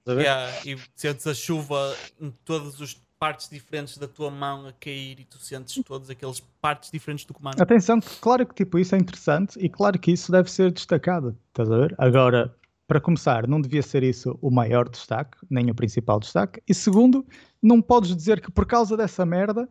Yeah, 0.07 0.51
e 0.65 0.77
sentes 0.97 1.27
a 1.27 1.35
chuva 1.35 1.95
em 2.21 2.31
todas 2.45 2.81
as 2.81 2.95
partes 3.19 3.49
diferentes 3.49 3.99
da 3.99 4.07
tua 4.07 4.31
mão 4.31 4.67
a 4.67 4.73
cair 4.73 5.19
e 5.21 5.25
tu 5.25 5.39
sentes 5.39 5.83
todas 5.85 6.09
aquelas 6.09 6.41
partes 6.61 6.91
diferentes 6.91 7.25
do 7.25 7.35
comando. 7.35 7.61
Atenção, 7.61 8.01
claro 8.21 8.47
que 8.47 8.55
tipo, 8.55 8.79
isso 8.79 8.95
é 8.95 8.99
interessante 8.99 9.59
e 9.59 9.69
claro 9.69 9.99
que 9.99 10.13
isso 10.13 10.31
deve 10.31 10.51
ser 10.51 10.71
destacado, 10.71 11.37
estás 11.49 11.71
a 11.71 11.77
ver? 11.77 11.95
Agora, 11.99 12.55
para 12.87 13.01
começar, 13.01 13.47
não 13.47 13.61
devia 13.61 13.83
ser 13.83 14.03
isso 14.03 14.39
o 14.41 14.51
maior 14.51 14.89
destaque, 14.89 15.37
nem 15.51 15.71
o 15.71 15.75
principal 15.75 16.21
destaque. 16.21 16.63
E 16.67 16.73
segundo, 16.73 17.27
não 17.63 17.83
podes 17.83 18.15
dizer 18.15 18.41
que 18.41 18.51
por 18.51 18.67
causa 18.67 18.97
dessa 18.97 19.27
merda 19.27 19.69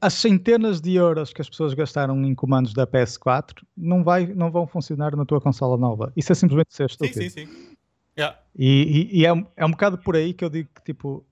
as 0.00 0.14
centenas 0.14 0.80
de 0.80 0.94
euros 0.94 1.32
que 1.32 1.40
as 1.40 1.48
pessoas 1.48 1.72
gastaram 1.74 2.22
em 2.24 2.34
comandos 2.34 2.74
da 2.74 2.86
PS4 2.86 3.62
não, 3.76 4.04
vai, 4.04 4.26
não 4.26 4.50
vão 4.50 4.66
funcionar 4.66 5.16
na 5.16 5.24
tua 5.24 5.40
consola 5.40 5.76
nova. 5.76 6.12
Isso 6.16 6.32
é 6.32 6.34
simplesmente 6.34 6.74
ser 6.74 6.86
estúpido. 6.86 7.22
Sim, 7.22 7.30
sim, 7.30 7.46
sim. 7.46 7.74
Yeah. 8.16 8.38
E, 8.56 9.10
e, 9.12 9.20
e 9.20 9.26
é, 9.26 9.30
é, 9.56 9.66
um 9.66 9.70
bocado 9.70 9.98
por 9.98 10.14
aí 10.14 10.32
que 10.32 10.44
eu 10.44 10.50
digo 10.50 10.68
que 10.74 10.84
tipo, 10.84 11.24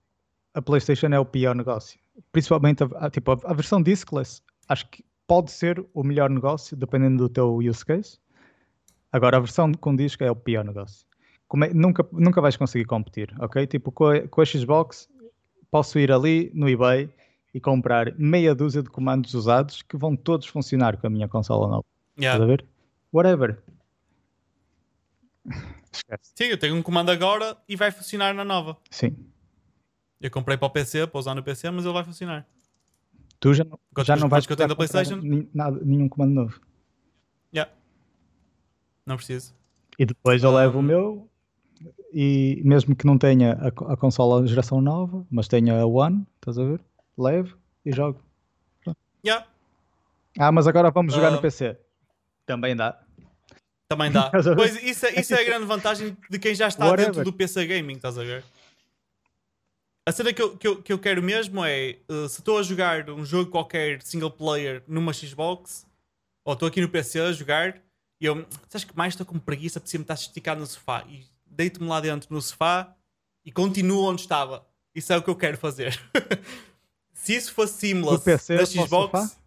a 0.55 0.63
PlayStation 0.63 1.09
é 1.09 1.19
o 1.19 1.25
pior 1.25 1.55
negócio. 1.55 1.99
Principalmente 2.31 2.85
a, 2.97 3.11
tipo, 3.11 3.33
a, 3.33 3.55
versão 3.55 3.83
discless, 3.83 4.43
acho 4.69 4.89
que 4.91 5.05
pode 5.27 5.51
ser 5.51 5.85
o 5.95 6.03
melhor 6.03 6.29
negócio, 6.29 6.77
dependendo 6.77 7.19
do 7.25 7.29
teu 7.29 7.57
use 7.57 7.85
case. 7.85 8.19
Agora, 9.11 9.37
a 9.37 9.41
versão 9.41 9.73
com 9.73 9.95
disco 9.95 10.25
é 10.25 10.31
o 10.31 10.37
pior 10.37 10.65
negócio. 10.65 11.07
É, 11.65 11.75
nunca, 11.75 12.07
nunca 12.13 12.41
vais 12.41 12.57
conseguir 12.57 12.87
competir, 12.87 13.35
ok? 13.39 13.67
Tipo, 13.67 13.93
com 13.93 14.07
a, 14.07 14.27
com 14.29 14.41
a 14.41 14.45
Xbox, 14.45 15.09
posso 15.71 15.99
ir 15.99 16.11
ali 16.11 16.51
no 16.55 16.69
eBay 16.69 17.11
e 17.55 17.61
comprar 17.61 18.15
meia 18.19 18.55
dúzia 18.55 18.83
de 18.83 18.89
comandos 18.89 19.35
usados 19.35 19.83
que 19.83 19.97
vão 19.97 20.17
todos 20.17 20.47
funcionar 20.47 20.97
com 20.97 21.07
a 21.07 21.11
minha 21.11 21.29
consola 21.29 21.69
nova. 21.69 21.85
Yeah. 22.19 22.37
Estás 22.37 22.43
a 22.43 22.47
ver? 22.47 22.65
Whatever. 23.13 23.63
Sim, 26.23 26.45
eu 26.45 26.59
tenho 26.59 26.75
um 26.75 26.83
comando 26.83 27.11
agora 27.11 27.57
e 27.69 27.77
vai 27.77 27.91
funcionar 27.91 28.35
na 28.35 28.45
nova. 28.45 28.79
Sim. 28.91 29.15
Eu 30.23 30.31
comprei 30.31 30.57
para 30.57 30.67
o 30.67 30.71
PC, 30.71 31.09
para 31.09 31.19
usar 31.19 31.35
no 31.35 31.43
PC, 31.43 31.69
mas 31.71 31.85
ele 31.85 31.93
vai 31.93 32.05
funcionar. 32.05 32.47
Tu 33.41 33.55
já 33.55 33.65
não, 33.65 34.05
já 34.05 34.15
não 34.15 34.29
vais 34.29 34.47
que 34.47 34.53
eu 34.53 34.57
tenho 34.57 34.69
da 34.69 34.77
PlayStation? 34.77 35.21
Nada, 35.53 35.81
nenhum 35.85 36.09
comando 36.09 36.33
novo. 36.33 36.61
Yeah. 37.53 37.73
Não 39.05 39.17
preciso. 39.17 39.53
E 39.99 40.07
depois 40.07 40.45
eu 40.45 40.55
levo 40.55 40.79
o 40.79 40.83
meu 40.83 41.29
e 42.13 42.63
mesmo 42.65 42.95
que 42.95 43.05
não 43.05 43.19
tenha 43.19 43.55
a, 43.55 43.93
a 43.93 43.97
consola 43.97 44.47
geração 44.47 44.81
nova, 44.81 45.27
mas 45.29 45.49
tenha 45.49 45.81
a 45.81 45.85
One, 45.85 46.25
estás 46.37 46.57
a 46.57 46.65
ver? 46.65 46.81
Levo 47.19 47.59
e 47.85 47.91
jogo. 47.91 48.23
Yeah. 49.27 49.45
Ah, 50.39 50.53
mas 50.53 50.69
agora 50.69 50.93
vamos 50.93 51.13
jogar 51.13 51.33
uh, 51.33 51.33
no 51.33 51.41
PC. 51.41 51.77
Também 52.47 52.77
dá. 52.77 52.97
Também 53.89 54.13
dá. 54.13 54.31
pois 54.55 54.81
isso 54.85 55.05
é, 55.05 55.19
isso 55.19 55.35
é 55.35 55.41
a 55.41 55.45
grande 55.45 55.67
vantagem 55.67 56.17
de 56.31 56.39
quem 56.39 56.55
já 56.55 56.69
está 56.69 56.87
Whatever. 56.87 57.07
dentro 57.07 57.25
do 57.25 57.33
PC 57.33 57.67
Gaming, 57.67 57.95
estás 57.95 58.17
a 58.17 58.23
ver? 58.23 58.45
A 60.05 60.11
cena 60.11 60.33
que 60.33 60.43
eu, 60.43 60.57
que 60.57 60.67
eu, 60.67 60.83
que 60.83 60.93
eu 60.93 60.99
quero 60.99 61.23
mesmo 61.23 61.65
é 61.65 61.99
uh, 62.09 62.29
se 62.29 62.41
estou 62.41 62.59
a 62.59 62.63
jogar 62.63 63.09
um 63.09 63.25
jogo 63.25 63.51
qualquer 63.51 64.03
single 64.03 64.31
player 64.31 64.83
numa 64.89 65.13
Xbox 65.13 65.87
ou 66.45 66.55
estou 66.55 66.67
aqui 66.67 66.81
no 66.81 66.89
PC 66.89 67.21
a 67.21 67.33
jogar 67.33 67.81
e 68.21 68.27
eu, 68.27 68.45
sabes 68.69 68.85
que 68.85 68.97
mais 68.97 69.13
estou 69.15 69.25
com 69.25 69.39
preguiça 69.39 69.79
de 69.79 69.99
me 69.99 70.03
estar 70.03 70.15
esticado 70.15 70.61
no 70.61 70.67
sofá 70.67 71.05
e 71.09 71.25
deito-me 71.47 71.89
lá 71.89 72.01
dentro 72.01 72.35
no 72.35 72.43
sofá 72.43 72.97
e 73.45 73.53
continuo 73.53 74.05
onde 74.05 74.23
estava. 74.23 74.67
Isso 74.95 75.13
é 75.13 75.17
o 75.17 75.23
que 75.23 75.31
eu 75.31 75.37
quero 75.37 75.57
fazer. 75.57 75.99
Se 77.13 77.35
isso 77.37 77.53
fosse 77.53 77.75
seamless 77.75 78.25
PC, 78.25 78.57
da 78.57 78.67
Xbox. 78.67 79.39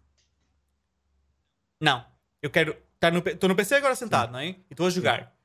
Não. 1.80 2.04
Eu 2.40 2.50
quero. 2.50 2.76
Estar 2.94 3.12
no, 3.12 3.18
estou 3.18 3.48
no 3.48 3.54
PC 3.54 3.74
agora 3.74 3.94
sentado, 3.94 4.32
não 4.32 4.38
é? 4.38 4.48
E 4.48 4.64
estou 4.70 4.86
a 4.86 4.90
jogar. 4.90 5.35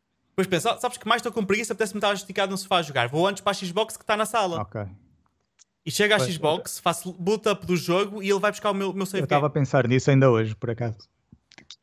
Depois 0.41 0.63
penso, 0.63 0.79
sabes 0.79 0.97
que 0.97 1.07
mais 1.07 1.19
estou 1.19 1.31
com 1.31 1.45
preguiça, 1.45 1.73
apetece-me 1.73 1.99
estar 1.99 2.13
esticado 2.13 2.51
no 2.51 2.57
sofá 2.57 2.77
a 2.77 2.81
jogar. 2.81 3.07
Vou 3.07 3.27
antes 3.27 3.41
para 3.41 3.51
a 3.51 3.53
Xbox 3.53 3.97
que 3.97 4.03
está 4.03 4.17
na 4.17 4.25
sala. 4.25 4.61
Ok. 4.61 4.81
E 5.85 5.91
chega 5.91 6.15
à 6.15 6.19
Xbox, 6.19 6.79
faço 6.79 7.11
boot 7.13 7.47
up 7.49 7.65
do 7.65 7.75
jogo 7.75 8.21
e 8.21 8.29
ele 8.29 8.39
vai 8.39 8.51
buscar 8.51 8.71
o 8.71 8.73
meu, 8.73 8.93
meu 8.93 9.05
save 9.05 9.21
Eu 9.21 9.23
estava 9.23 9.47
a 9.47 9.49
pensar 9.49 9.87
nisso 9.87 10.11
ainda 10.11 10.29
hoje, 10.29 10.55
por 10.55 10.69
acaso. 10.69 10.97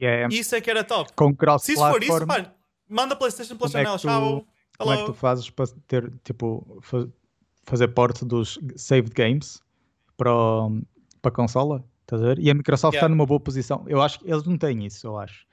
É... 0.00 0.26
Isso 0.30 0.54
é 0.54 0.60
que 0.60 0.70
era 0.70 0.84
top. 0.84 1.12
Com 1.14 1.34
cross 1.34 1.64
Se 1.64 1.72
isso 1.72 1.88
for 1.88 2.02
isso, 2.02 2.26
mano, 2.26 2.48
manda 2.88 3.16
PlayStation 3.16 3.56
pela 3.56 3.68
janela. 3.68 3.96
É 3.96 3.98
Tchau. 3.98 4.46
Como 4.78 4.92
é 4.92 4.96
que 4.98 5.06
tu 5.06 5.14
fazes 5.14 5.50
para 5.50 5.66
ter, 5.88 6.12
tipo, 6.22 6.80
fazer 7.64 7.88
porte 7.88 8.24
dos 8.24 8.60
saved 8.76 9.12
games 9.12 9.60
para, 10.16 10.30
para 11.20 11.30
a 11.30 11.34
consola? 11.34 11.84
Estás 12.02 12.22
a 12.22 12.26
ver? 12.26 12.38
E 12.38 12.50
a 12.50 12.54
Microsoft 12.54 12.94
yeah. 12.94 13.04
está 13.04 13.08
numa 13.08 13.26
boa 13.26 13.40
posição. 13.40 13.84
Eu 13.88 14.00
acho 14.00 14.20
que 14.20 14.30
eles 14.30 14.44
não 14.44 14.56
têm 14.56 14.86
isso, 14.86 15.06
eu 15.06 15.18
acho. 15.18 15.44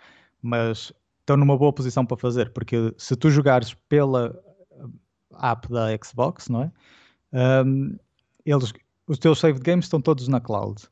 Mas 0.42 0.94
estão 1.26 1.36
numa 1.36 1.58
boa 1.58 1.74
posição 1.74 2.06
para 2.06 2.16
fazer, 2.16 2.52
porque 2.54 2.94
se 2.98 3.16
tu 3.16 3.32
jogares 3.32 3.74
pela 3.90 4.40
app 5.42 5.68
da 5.68 5.88
Xbox, 6.04 6.48
não 6.50 6.62
é? 6.62 6.72
Um, 7.66 7.98
eles, 8.46 8.72
os 9.08 9.18
teus 9.18 9.40
saved 9.40 9.62
games 9.62 9.86
estão 9.86 10.00
todos 10.00 10.28
na 10.28 10.40
cloud. 10.40 10.84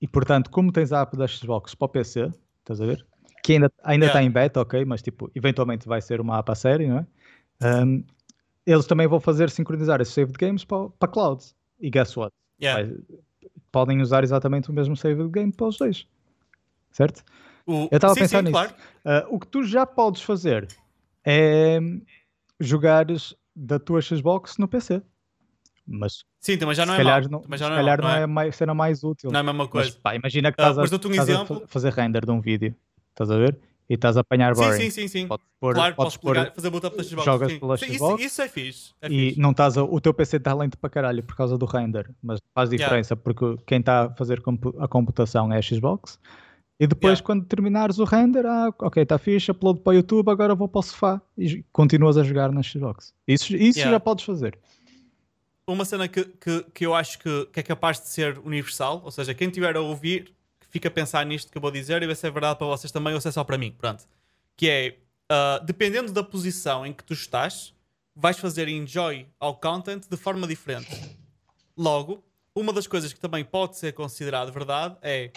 E 0.00 0.08
portanto, 0.08 0.50
como 0.50 0.72
tens 0.72 0.90
a 0.90 1.02
app 1.02 1.16
da 1.16 1.28
Xbox 1.28 1.74
para 1.74 1.84
o 1.84 1.88
PC, 1.88 2.30
estás 2.60 2.80
a 2.80 2.86
ver? 2.86 3.06
Que 3.42 3.52
ainda, 3.52 3.70
ainda 3.84 4.06
yeah. 4.06 4.18
está 4.18 4.22
em 4.22 4.30
beta, 4.30 4.60
ok, 4.60 4.84
mas 4.86 5.02
tipo, 5.02 5.30
eventualmente 5.34 5.86
vai 5.86 6.00
ser 6.00 6.20
uma 6.20 6.38
app 6.38 6.50
a 6.50 6.54
série, 6.54 6.88
não 6.88 6.98
é? 6.98 7.06
Um, 7.84 8.02
eles 8.64 8.86
também 8.86 9.06
vão 9.06 9.20
fazer 9.20 9.50
sincronizar 9.50 10.00
esses 10.00 10.14
saved 10.14 10.36
games 10.38 10.64
para, 10.64 10.88
para 10.90 11.08
cloud. 11.08 11.44
E 11.78 11.90
guess 11.90 12.16
what? 12.16 12.34
Yeah. 12.60 12.82
Vai, 12.82 12.98
podem 13.70 14.00
usar 14.00 14.24
exatamente 14.24 14.70
o 14.70 14.72
mesmo 14.72 14.96
saved 14.96 15.28
game 15.28 15.52
para 15.52 15.66
os 15.66 15.76
dois. 15.76 16.06
Certo? 16.90 17.22
O... 17.66 17.88
Eu 17.90 17.96
estava 17.96 18.12
a 18.12 18.16
pensar 18.16 18.38
sim, 18.38 18.44
nisso. 18.44 18.52
Claro. 18.52 18.74
Uh, 19.04 19.34
o 19.34 19.40
que 19.40 19.46
tu 19.48 19.64
já 19.64 19.84
podes 19.84 20.22
fazer 20.22 20.68
é 21.24 21.78
jogares 22.60 23.34
da 23.54 23.78
tua 23.78 24.00
Xbox 24.00 24.56
no 24.58 24.68
PC. 24.68 25.02
Mas 25.86 26.24
sim, 26.40 26.56
também 26.58 26.74
já 26.74 26.84
não 26.84 26.94
é 26.94 26.96
calhar, 26.96 27.30
não, 27.30 27.42
já 27.56 27.68
não, 27.68 27.76
calhar 27.76 28.00
não, 28.00 28.10
é, 28.10 28.26
não 28.26 28.40
é 28.42 28.50
cena 28.50 28.74
mais 28.74 29.04
útil. 29.04 29.30
Não 29.30 29.38
é 29.38 29.40
a 29.40 29.44
mesma 29.44 29.68
coisa. 29.68 29.90
Mas, 29.90 29.98
pá, 29.98 30.14
imagina 30.16 30.50
que 30.50 30.60
estás, 30.60 30.76
uh, 30.76 30.80
a, 30.80 30.82
um 30.82 31.10
estás 31.12 31.30
a, 31.30 31.66
fazer 31.66 31.92
render 31.92 32.24
de 32.24 32.30
um 32.32 32.40
vídeo. 32.40 32.74
Estás 33.10 33.30
a 33.30 33.36
ver? 33.36 33.58
E 33.88 33.94
estás 33.94 34.16
a 34.16 34.20
apanhar 34.20 34.52
boring. 34.52 34.76
Sim, 34.76 34.90
sim, 34.90 35.08
sim. 35.08 35.28
Podes 35.28 35.46
pôr, 35.60 35.74
claro, 35.74 35.94
podes 35.94 36.16
pôr, 36.16 36.52
fazer 36.52 36.70
boot 36.70 36.86
up 36.86 36.96
da 36.96 37.04
Xbox. 37.04 37.24
Jogas 37.24 37.52
sim. 37.52 37.60
pela 37.60 37.76
Xbox. 37.76 37.92
Isso, 37.92 38.26
isso, 38.26 38.42
é 38.42 38.48
fixe. 38.48 38.94
É 39.00 39.06
e 39.06 39.28
fixe. 39.28 39.40
não 39.40 39.52
estás 39.52 39.78
a, 39.78 39.84
o 39.84 40.00
teu 40.00 40.12
PC 40.12 40.38
está 40.38 40.52
lento 40.54 40.76
para 40.76 40.90
caralho 40.90 41.22
por 41.22 41.36
causa 41.36 41.56
do 41.56 41.66
render. 41.66 42.10
Mas 42.20 42.40
faz 42.52 42.68
diferença 42.68 43.14
yeah. 43.14 43.22
porque 43.22 43.62
quem 43.64 43.78
está 43.78 44.06
a 44.06 44.10
fazer 44.10 44.42
a 44.80 44.88
computação 44.88 45.52
é 45.52 45.58
a 45.58 45.62
Xbox. 45.62 46.18
E 46.78 46.86
depois, 46.86 47.18
yeah. 47.18 47.24
quando 47.24 47.46
terminares 47.46 47.98
o 47.98 48.04
render, 48.04 48.44
ah, 48.44 48.72
ok, 48.80 49.02
está 49.02 49.16
fixe, 49.16 49.50
upload 49.50 49.80
para 49.80 49.92
o 49.92 49.94
YouTube, 49.94 50.28
agora 50.30 50.54
vou 50.54 50.68
para 50.68 50.80
o 50.80 50.82
sofá 50.82 51.22
e 51.36 51.64
continuas 51.72 52.18
a 52.18 52.22
jogar 52.22 52.52
na 52.52 52.62
Xbox. 52.62 53.14
Isso, 53.26 53.56
isso 53.56 53.78
yeah. 53.78 53.92
já 53.96 54.00
podes 54.00 54.24
fazer. 54.24 54.58
Uma 55.66 55.84
cena 55.84 56.06
que, 56.06 56.24
que, 56.24 56.66
que 56.74 56.86
eu 56.86 56.94
acho 56.94 57.18
que, 57.18 57.46
que, 57.46 57.60
é 57.60 57.62
capaz 57.62 57.98
de 57.98 58.08
ser 58.08 58.38
universal, 58.38 59.00
ou 59.04 59.10
seja, 59.10 59.34
quem 59.34 59.48
estiver 59.48 59.74
a 59.74 59.80
ouvir, 59.80 60.32
fica 60.68 60.88
a 60.88 60.90
pensar 60.90 61.24
nisto 61.24 61.50
que 61.50 61.56
eu 61.56 61.62
vou 61.62 61.70
dizer 61.70 62.02
e 62.02 62.06
ver 62.06 62.14
se 62.14 62.26
é 62.26 62.30
verdade 62.30 62.58
para 62.58 62.66
vocês 62.66 62.92
também 62.92 63.14
ou 63.14 63.20
se 63.20 63.28
é 63.28 63.32
só 63.32 63.42
para 63.42 63.56
mim. 63.56 63.74
Pronto. 63.76 64.04
Que 64.54 64.68
é, 64.68 64.98
uh, 65.32 65.64
dependendo 65.64 66.12
da 66.12 66.22
posição 66.22 66.84
em 66.84 66.92
que 66.92 67.02
tu 67.02 67.14
estás, 67.14 67.74
vais 68.14 68.38
fazer 68.38 68.68
enjoy 68.68 69.26
ao 69.40 69.56
content 69.56 70.06
de 70.08 70.16
forma 70.16 70.46
diferente. 70.46 71.16
Logo, 71.76 72.22
uma 72.54 72.72
das 72.72 72.86
coisas 72.86 73.12
que 73.12 73.18
também 73.18 73.44
pode 73.44 73.76
ser 73.76 73.92
considerado 73.92 74.52
verdade 74.52 74.96
é 75.02 75.32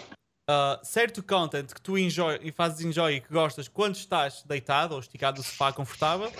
uh, 0.49 0.83
certo 0.83 1.21
content 1.21 1.67
que 1.71 1.81
tu 1.81 1.97
enjoy 1.97 2.39
e 2.41 2.51
fazes 2.51 2.83
enjoy 2.83 3.15
e 3.15 3.21
que 3.21 3.31
gostas 3.31 3.67
quando 3.67 3.95
estás 3.95 4.43
deitado 4.43 4.95
ou 4.95 4.99
esticado 4.99 5.37
no 5.37 5.43
sofá 5.43 5.71
confortável, 5.71 6.31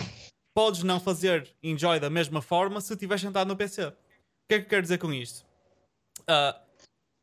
podes 0.52 0.82
não 0.82 0.98
fazer 0.98 1.48
enjoy 1.62 2.00
da 2.00 2.10
mesma 2.10 2.42
forma 2.42 2.80
se 2.80 2.92
estiveres 2.92 3.22
sentado 3.22 3.48
no 3.48 3.56
PC. 3.56 3.86
O 3.86 3.92
que 4.48 4.54
é 4.54 4.58
que 4.58 4.64
eu 4.64 4.68
quero 4.68 4.82
dizer 4.82 4.98
com 4.98 5.12
isto? 5.12 5.46
Uh, 6.22 6.58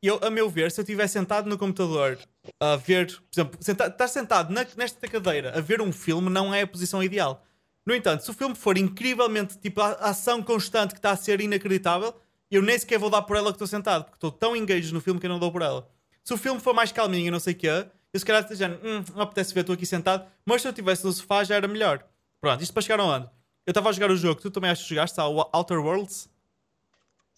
eu, 0.01 0.19
a 0.23 0.30
meu 0.30 0.49
ver, 0.49 0.72
se 0.72 0.80
eu 0.80 0.84
estiver 0.84 1.07
sentado 1.07 1.49
no 1.49 1.57
computador 1.57 2.18
a 2.59 2.76
ver, 2.77 3.07
por 3.07 3.27
exemplo, 3.34 3.57
senta, 3.61 3.88
estar 3.88 4.07
sentado 4.07 4.53
na, 4.53 4.65
nesta 4.77 5.07
cadeira 5.07 5.57
a 5.57 5.61
ver 5.61 5.81
um 5.81 5.91
filme 5.91 6.30
não 6.30 6.53
é 6.53 6.61
a 6.61 6.68
posição 6.68 7.03
ideal. 7.03 7.43
No 7.85 7.95
entanto, 7.95 8.23
se 8.23 8.31
o 8.31 8.34
filme 8.34 8.55
for 8.55 8.77
incrivelmente 8.77 9.57
tipo 9.57 9.81
a, 9.81 9.91
a 9.93 10.09
ação 10.09 10.41
constante 10.43 10.93
que 10.93 10.99
está 10.99 11.11
a 11.11 11.15
ser 11.15 11.41
inacreditável, 11.41 12.14
eu 12.49 12.61
nem 12.61 12.77
sequer 12.77 12.99
vou 12.99 13.09
dar 13.09 13.23
por 13.23 13.35
ela 13.35 13.47
que 13.47 13.55
estou 13.55 13.68
sentado, 13.68 14.03
porque 14.05 14.18
estou 14.18 14.31
tão 14.31 14.55
engaged 14.55 14.93
no 14.93 15.01
filme 15.01 15.19
que 15.19 15.26
eu 15.26 15.30
não 15.30 15.39
dou 15.39 15.51
por 15.51 15.61
ela. 15.61 15.89
Se 16.28 16.34
o 16.34 16.38
filme 16.38 16.60
for 16.60 16.74
mais 16.74 16.91
calminho 16.91 17.28
e 17.28 17.32
não 17.32 17.40
sei 17.40 17.54
o 17.54 17.56
que 17.56 17.70
é, 17.70 17.90
eu 18.14 18.20
se 18.20 18.26
calhar 18.26 18.41
esteja, 18.41 18.68
hum, 18.84 19.02
não 19.16 19.22
apetece 19.22 19.54
ver, 19.54 19.62
estou 19.62 19.74
aqui 19.74 19.86
sentado, 19.86 20.28
mas 20.45 20.62
se 20.62 20.68
eu 20.68 20.72
estivesse 20.72 21.06
no 21.06 21.12
sofá 21.14 21.41
já 21.45 21.56
era 21.56 21.70
melhor. 21.70 22.06
Pronto, 22.41 22.62
isto 22.62 22.74
para 22.74 22.82
chegar 22.82 22.99
aonde? 22.99 23.30
Eu 23.66 23.72
estava 23.72 23.88
a 23.88 23.94
jogar 23.94 24.12
o 24.12 24.18
jogo, 24.18 24.41
tu 24.41 24.52
também 24.52 24.70
achas 24.70 24.84
que 24.84 24.90
jogaste, 24.90 25.18
o 25.22 25.49
Outer 25.54 25.80
Worlds? 25.80 26.30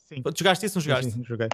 Sim. 0.08 0.24
Tu 0.24 0.40
jogaste 0.40 0.66
isso 0.66 0.80
ou 0.80 0.82
não 0.82 0.86
jogaste? 0.88 1.12
Sim, 1.12 1.18
sim, 1.18 1.24
joguei. 1.24 1.50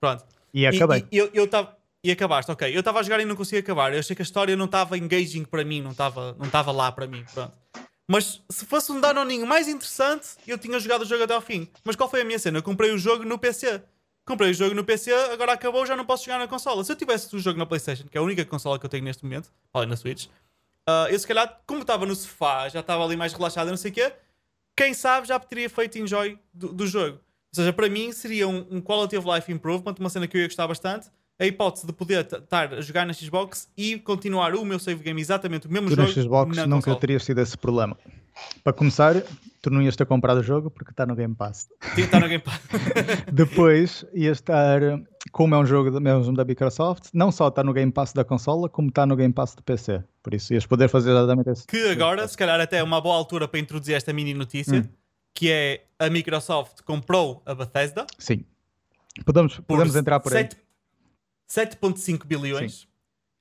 Pronto. 0.00 0.24
E 0.52 0.66
acabei. 0.66 1.06
E, 1.12 1.14
e, 1.14 1.18
eu, 1.20 1.30
eu 1.32 1.46
tava, 1.46 1.76
e 2.02 2.10
acabaste, 2.10 2.50
ok. 2.50 2.74
Eu 2.74 2.80
estava 2.80 2.98
a 2.98 3.02
jogar 3.04 3.20
e 3.20 3.24
não 3.24 3.36
conseguia 3.36 3.60
acabar. 3.60 3.92
Eu 3.92 4.00
achei 4.00 4.16
que 4.16 4.22
a 4.22 4.24
história 4.24 4.56
não 4.56 4.64
estava 4.64 4.98
engaging 4.98 5.44
para 5.44 5.64
mim, 5.64 5.80
não 5.80 5.92
estava 5.92 6.34
não 6.40 6.50
tava 6.50 6.72
lá 6.72 6.90
para 6.90 7.06
mim. 7.06 7.24
Pronto. 7.32 7.56
Mas 8.08 8.42
se 8.50 8.66
fosse 8.66 8.90
um 8.90 9.00
danoninho 9.00 9.46
mais 9.46 9.68
interessante, 9.68 10.30
eu 10.44 10.58
tinha 10.58 10.76
jogado 10.80 11.02
o 11.02 11.04
jogo 11.04 11.22
até 11.22 11.34
ao 11.34 11.40
fim. 11.40 11.68
Mas 11.84 11.94
qual 11.94 12.10
foi 12.10 12.22
a 12.22 12.24
minha 12.24 12.38
cena? 12.40 12.58
Eu 12.58 12.64
comprei 12.64 12.90
o 12.90 12.98
jogo 12.98 13.24
no 13.24 13.38
PC. 13.38 13.80
Comprei 14.24 14.50
o 14.50 14.54
jogo 14.54 14.74
no 14.74 14.84
PC, 14.84 15.12
agora 15.32 15.52
acabou, 15.52 15.84
já 15.84 15.94
não 15.94 16.04
posso 16.04 16.24
jogar 16.24 16.38
na 16.38 16.48
consola. 16.48 16.82
Se 16.82 16.90
eu 16.90 16.96
tivesse 16.96 17.34
o 17.36 17.38
jogo 17.38 17.58
na 17.58 17.66
PlayStation, 17.66 18.04
que 18.04 18.16
é 18.16 18.20
a 18.20 18.24
única 18.24 18.44
consola 18.44 18.78
que 18.78 18.86
eu 18.86 18.90
tenho 18.90 19.04
neste 19.04 19.22
momento, 19.22 19.50
olha 19.72 19.86
na 19.86 19.96
Switch, 19.96 20.26
uh, 20.88 21.08
eu 21.10 21.18
se 21.18 21.26
calhar, 21.26 21.60
como 21.66 21.82
estava 21.82 22.06
no 22.06 22.14
sofá, 22.14 22.68
já 22.68 22.80
estava 22.80 23.04
ali 23.04 23.16
mais 23.16 23.34
relaxado, 23.34 23.68
não 23.68 23.76
sei 23.76 23.90
o 23.90 23.94
quê, 23.94 24.12
quem 24.74 24.94
sabe 24.94 25.28
já 25.28 25.38
teria 25.38 25.68
feito 25.68 25.98
enjoy 25.98 26.38
do, 26.52 26.72
do 26.72 26.86
jogo. 26.86 27.18
Ou 27.18 27.54
seja, 27.54 27.72
para 27.72 27.88
mim 27.88 28.12
seria 28.12 28.48
um, 28.48 28.66
um 28.70 28.80
quality 28.80 29.16
of 29.16 29.28
life 29.28 29.52
improvement, 29.52 29.94
uma 30.00 30.08
cena 30.08 30.26
que 30.26 30.36
eu 30.36 30.40
ia 30.40 30.48
gostar 30.48 30.66
bastante. 30.66 31.08
A 31.38 31.46
hipótese 31.46 31.86
de 31.86 31.92
poder 31.92 32.24
estar 32.24 32.74
a 32.74 32.80
jogar 32.80 33.06
na 33.06 33.12
Xbox 33.12 33.68
e 33.76 33.98
continuar 33.98 34.54
o 34.54 34.64
meu 34.64 34.78
save 34.78 35.02
game 35.02 35.20
exatamente 35.20 35.66
o 35.66 35.70
mesmo 35.70 35.88
tu 35.88 35.96
jogo. 35.96 36.08
na 36.08 36.22
Xbox 36.22 36.56
na 36.56 36.66
nunca 36.66 36.84
console. 36.84 37.00
terias 37.00 37.24
tido 37.24 37.40
esse 37.40 37.58
problema. 37.58 37.96
Para 38.62 38.72
começar, 38.72 39.14
tu 39.62 39.70
não 39.70 39.80
ias 39.82 39.94
ter 39.96 40.04
comprado 40.06 40.38
o 40.38 40.42
jogo 40.42 40.70
porque 40.70 40.90
está 40.90 41.06
no 41.06 41.14
Game 41.14 41.34
Pass. 41.34 41.68
Que 41.94 42.02
estar 42.02 42.20
no 42.20 42.28
Game 42.28 42.42
Pass. 42.42 42.60
Depois 43.32 44.04
ia 44.12 44.30
estar, 44.32 44.80
como 45.32 45.54
é 45.54 45.58
um 45.58 45.64
jogo 45.66 45.90
da- 45.90 46.00
mesmo 46.00 46.34
da 46.34 46.44
Microsoft, 46.44 47.08
não 47.12 47.30
só 47.30 47.48
está 47.48 47.62
no 47.62 47.72
Game 47.72 47.92
Pass 47.92 48.12
da 48.12 48.24
consola, 48.24 48.68
como 48.68 48.88
está 48.88 49.06
no 49.06 49.14
Game 49.16 49.32
Pass 49.32 49.54
do 49.54 49.62
PC. 49.62 50.02
Por 50.22 50.34
isso 50.34 50.52
ias 50.52 50.66
poder 50.66 50.88
fazer 50.88 51.10
exatamente 51.12 51.50
esse. 51.50 51.66
que 51.66 51.88
agora, 51.88 52.26
se 52.26 52.36
calhar 52.36 52.60
até 52.60 52.78
é 52.78 52.82
uma 52.82 53.00
boa 53.00 53.14
altura 53.16 53.46
para 53.46 53.60
introduzir 53.60 53.94
esta 53.94 54.12
mini 54.12 54.34
notícia, 54.34 54.80
Hum. 54.80 54.88
que 55.32 55.50
é 55.50 55.84
a 55.98 56.10
Microsoft 56.10 56.82
comprou 56.82 57.42
a 57.46 57.54
Bethesda 57.54 58.06
Sim. 58.18 58.44
Podemos, 59.24 59.60
podemos 59.60 59.94
entrar 59.94 60.18
por 60.20 60.34
aí. 60.34 60.48
7 61.46 61.76
7.5 61.78 62.24
bilhões. 62.26 62.88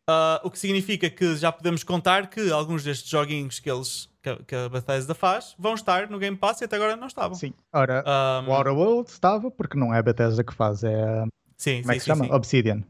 Ah, 0.08 0.42
o 0.44 0.52
que 0.52 0.60
significa 0.60 1.10
que 1.10 1.36
já 1.38 1.52
podemos 1.52 1.84
contar 1.84 2.30
que 2.30 2.52
alguns 2.52 2.84
destes 2.84 3.10
joguinhos 3.10 3.60
que 3.60 3.70
eles 3.72 4.10
que 4.22 4.30
a, 4.30 4.36
que 4.38 4.56
a 4.56 4.70
Bethesda 4.70 5.14
faz 5.14 5.54
vão 5.58 5.74
estar 5.76 6.10
no 6.10 6.18
Game 6.20 6.36
Pass 6.38 6.62
e 6.62 6.66
até 6.66 6.76
agora 6.78 6.96
não 6.96 7.08
estavam. 7.08 7.36
Sim. 7.36 7.54
Ora, 7.74 8.04
Ah, 8.06 8.44
o 8.48 8.52
Outer 8.52 8.74
World 8.74 9.10
estava, 9.10 9.50
porque 9.52 9.78
não 9.78 9.94
é 9.94 10.00
a 10.00 10.04
Bethesda 10.04 10.44
que 10.44 10.54
faz, 10.54 10.84
é 10.84 10.96
a 11.04 11.26
sim, 11.58 11.82
como 11.82 11.92
é 11.92 11.96
sim, 11.96 12.00
que 12.00 12.00
se 12.00 12.06
sim, 12.06 12.12
chama? 12.12 12.26
sim. 12.26 12.32
Obsidian. 12.34 12.84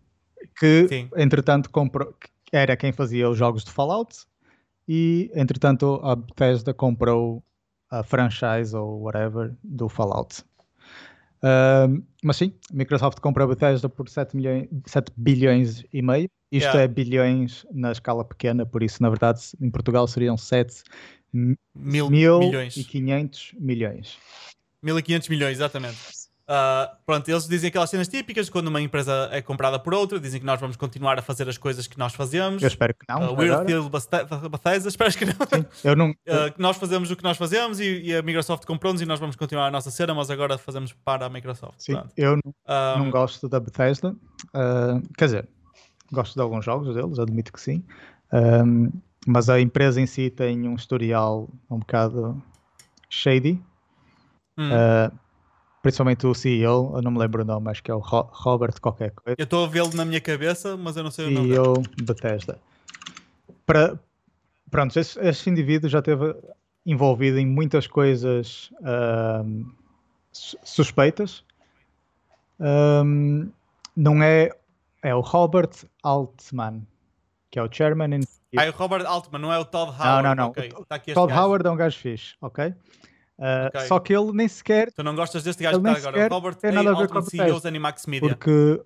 Que, 0.60 1.08
entretanto, 1.16 1.70
comprou, 1.70 2.14
era 2.52 2.76
quem 2.76 2.92
fazia 2.92 3.30
os 3.30 3.38
jogos 3.38 3.64
de 3.64 3.72
Fallout 3.72 4.26
e, 4.88 5.32
entretanto, 5.34 6.00
a 6.04 6.16
Bethesda 6.16 6.74
comprou 6.74 7.44
a 7.90 8.04
franchise 8.04 8.76
ou 8.76 9.04
whatever 9.04 9.54
do 9.64 9.88
Fallout. 9.88 10.44
Mas 12.24 12.38
sim, 12.38 12.54
a 12.72 12.76
Microsoft 12.76 13.20
compra 13.20 13.44
a 13.44 13.48
Bethesda 13.48 13.90
por 13.90 14.08
7, 14.08 14.36
milhões, 14.36 14.68
7 14.86 15.12
bilhões 15.18 15.84
e 15.92 16.02
meio. 16.02 16.30
Isto 16.52 16.66
Yeah. 16.68 16.82
é 16.84 16.88
bilhões 16.88 17.66
na 17.72 17.92
escala 17.92 18.24
pequena, 18.24 18.64
por 18.66 18.84
isso, 18.84 19.02
na 19.02 19.10
verdade, 19.10 19.42
em 19.60 19.72
Portugal 19.72 20.08
seriam 20.08 20.38
7 20.38 20.84
Mil, 21.34 21.58
mil 22.12 22.40
milhões. 22.40 22.78
e 22.78 22.84
500 22.84 23.56
milhões. 23.60 24.20
1500 24.84 25.30
milhões, 25.30 25.54
exatamente. 25.58 25.98
Ah, 26.56 26.98
pronto, 27.04 27.28
eles 27.28 27.48
dizem 27.48 27.70
aquelas 27.70 27.90
cenas 27.90 28.08
típicas 28.08 28.48
quando 28.48 28.68
uma 28.68 28.80
empresa 28.80 29.28
é 29.32 29.42
comprada 29.42 29.80
por 29.80 29.92
outra, 29.92 30.20
dizem 30.20 30.40
que 30.40 30.46
nós 30.46 30.60
vamos 30.60 30.76
continuar 30.76 31.18
a 31.18 31.22
fazer 31.24 31.50
as 31.50 31.58
coisas 31.58 31.88
que 31.88 31.98
nós 31.98 32.14
fazemos. 32.14 32.62
Eu 32.62 32.68
espero 32.68 32.94
que 32.94 33.06
não. 33.10 33.34
Uh. 33.34 33.40
Weird 33.40 33.90
Bethesda, 33.90 34.50
Bethesda, 34.50 34.88
esperas 34.90 35.16
que 35.16 35.26
não? 35.26 35.34
Eu 35.84 35.96
não, 35.96 36.12
Uh, 36.12 36.54
nós 36.60 36.78
fazemos 36.78 37.10
o 37.10 37.16
que 37.16 37.24
nós 37.24 37.38
fazemos 37.38 37.80
e, 37.80 38.02
e 38.04 38.16
a 38.16 38.22
Microsoft 38.22 38.66
comprou-nos 38.66 39.02
e 39.02 39.06
nós 39.06 39.20
vamos 39.20 39.36
continuar 39.36 39.66
a 39.66 39.72
nossa 39.72 39.90
cena, 39.90 40.14
mas 40.14 40.30
agora 40.30 40.56
fazemos 40.60 40.94
para 41.04 41.26
a 41.26 41.30
Microsoft. 41.30 41.74
sim, 41.80 41.94
Pronto. 41.94 42.14
eu 42.16 42.36
não 42.36 42.54
Um, 42.96 43.00
não 43.06 43.10
gosto 43.10 43.50
da 43.50 43.60
Bethesda. 43.60 44.16
ah, 44.54 45.02
quer 45.18 45.26
dizer, 45.26 45.50
gosto 46.12 46.36
de 46.36 46.42
alguns 46.42 46.64
jogos 46.64 46.94
deles, 46.94 47.18
admito 47.18 47.52
que 47.52 47.60
sim. 47.60 47.84
Ahm, 48.32 48.90
mas 49.26 49.50
a 49.50 49.60
empresa 49.60 50.00
em 50.00 50.06
si 50.06 50.30
tem 50.30 50.68
um 50.68 50.76
historial 50.76 51.50
um 51.68 51.80
bocado 51.80 52.40
shady. 53.10 53.60
hum. 54.58 54.70
ah, 54.72 55.12
principalmente 55.84 56.26
o 56.26 56.34
CEO, 56.34 56.94
eu 56.96 57.02
não 57.04 57.12
me 57.12 57.20
lembro 57.20 57.44
o 57.44 57.46
nome, 57.46 57.70
acho 57.70 57.84
que 57.84 57.92
é 57.92 57.94
o 57.94 58.00
Ro- 58.00 58.30
Robert 58.32 58.80
qualquer 58.82 59.12
coisa. 59.12 59.36
Eu 59.38 59.44
estou 59.44 59.66
a 59.66 59.68
vê-lo 59.68 59.94
na 59.94 60.04
minha 60.06 60.20
cabeça, 60.22 60.76
mas 60.78 60.96
eu 60.98 61.04
não 61.04 61.12
sei 61.12 61.28
o 61.28 61.30
nome. 61.32 61.50
CEO 61.50 61.74
Bethesda. 62.02 62.58
Para, 63.66 64.00
pronto, 64.72 64.98
esse, 64.98 65.20
esse 65.20 65.50
indivíduo 65.50 65.90
já 65.90 66.00
esteve 66.00 66.36
envolvido 66.86 67.38
em 67.38 67.46
muitas 67.46 67.86
coisas 67.86 68.72
su- 70.32 70.58
suspeitas. 70.64 71.44
Ahm, 72.60 73.50
não 73.96 74.24
é. 74.24 74.50
É 75.02 75.14
o 75.14 75.20
Robert 75.20 75.72
Altman, 76.02 76.88
que 77.52 77.60
é 77.60 77.64
o 77.64 77.68
chairman. 77.70 78.16
and- 78.16 78.28
Ah, 78.56 78.64
é 78.66 78.70
o 78.70 78.74
Robert 78.74 79.06
Altman, 79.06 79.42
não 79.42 79.52
é 79.52 79.60
o 79.60 79.66
Todd 79.66 79.92
Howard. 79.92 80.24
não, 80.30 80.36
não. 80.36 80.48
ok. 80.52 80.72
O 80.78 80.86
Tá 80.86 80.98
Todd. 81.00 81.34
Howard 81.34 81.68
é 81.68 81.70
um 81.72 81.76
gajo 81.76 81.98
fixe, 82.00 82.36
ok? 82.40 82.74
Ah, 83.40 83.68
Ok. 83.74 83.88
Só 83.88 84.00
que 84.00 84.14
ele 84.14 84.32
nem 84.32 84.48
sequer 84.48 84.92
Tu 84.92 85.04
não 85.04 85.16
gostas 85.16 85.44
deste 85.44 85.64
gajo 85.64 85.82
que 85.82 85.90
está 85.90 86.10
agora? 86.10 86.28
Robert 86.28 86.56
tem 86.56 86.70
A. 86.70 86.74
nada 86.74 86.92
a 86.92 87.00
ver 87.00 87.10
com 87.10 87.18
a 87.18 87.22
CEO 87.24 87.60
da 87.60 87.70
Animax 87.70 88.06
Media. 88.06 88.30
Porque 88.30 88.82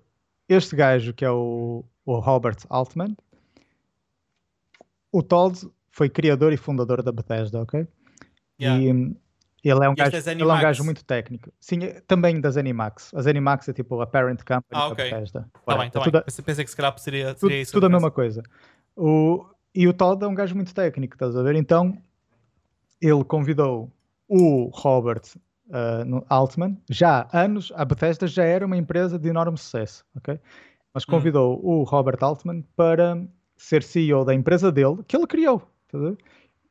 este 0.48 0.74
gajo, 0.74 1.12
que 1.12 1.24
é 1.24 1.30
o, 1.30 1.84
o 2.04 2.18
Robert 2.18 2.56
Altman, 2.68 3.14
o 5.12 5.22
Todd 5.22 5.70
foi 5.90 6.08
criador 6.08 6.52
e 6.52 6.56
fundador 6.56 7.02
da 7.02 7.12
Bethesda, 7.12 7.60
ok? 7.60 7.86
Yeah. 8.60 8.82
E 8.82 8.92
hum, 8.92 9.14
ele 9.64 9.84
é, 9.84 9.88
um 9.88 9.94
gajo, 9.94 10.16
é 10.16 10.32
ele 10.32 10.42
é 10.42 10.46
um 10.46 10.60
gajo 10.60 10.84
muito 10.84 11.04
técnico. 11.04 11.52
Sim, 11.60 11.84
é- 11.84 12.00
também 12.06 12.40
das 12.40 12.56
Animax. 12.56 13.12
As 13.14 13.26
Animax 13.26 13.68
é 13.68 13.72
tipo 13.72 14.00
a 14.00 14.06
parent 14.06 14.40
company 14.42 14.64
Ah, 14.72 14.86
da 14.86 14.88
ok. 14.88 15.04
Bethesda. 15.10 15.48
Tá 15.66 15.76
bem, 15.76 15.90
tá 15.90 16.00
tudo, 16.00 16.12
bem. 16.12 16.22
Pensei, 16.22 16.44
pensei 16.44 16.64
que 16.64 16.70
se 16.70 16.76
calhar 16.76 16.98
seria, 16.98 17.34
tudo, 17.34 17.40
seria 17.50 17.62
isso. 17.62 17.72
tudo 17.72 17.86
a 17.86 17.88
mesma 17.88 18.10
coisa. 18.10 18.42
O, 18.96 19.44
e 19.74 19.86
o 19.86 19.92
Todd 19.92 20.24
é 20.24 20.28
um 20.28 20.34
gajo 20.34 20.54
muito 20.54 20.74
técnico, 20.74 21.14
estás 21.14 21.36
a 21.36 21.42
ver? 21.42 21.54
Então 21.56 21.96
ele 23.00 23.24
convidou 23.24 23.92
o 24.28 24.70
Robert 24.74 25.22
uh, 25.68 26.24
Altman, 26.28 26.76
já 26.90 27.28
há 27.32 27.40
anos, 27.42 27.72
a 27.74 27.84
Bethesda 27.84 28.26
já 28.26 28.44
era 28.44 28.66
uma 28.66 28.76
empresa 28.76 29.18
de 29.18 29.28
enorme 29.28 29.58
sucesso, 29.58 30.04
ok? 30.16 30.38
Mas 30.94 31.04
Hum. 31.04 31.12
convidou 31.12 31.60
o 31.64 31.82
Robert 31.84 32.18
Altman 32.22 32.62
para 32.76 33.26
ser 33.56 33.82
CEO 33.82 34.24
da 34.24 34.34
empresa 34.34 34.70
dele, 34.72 34.98
que 35.06 35.16
ele 35.16 35.26
criou, 35.26 35.62
ver? 35.92 36.16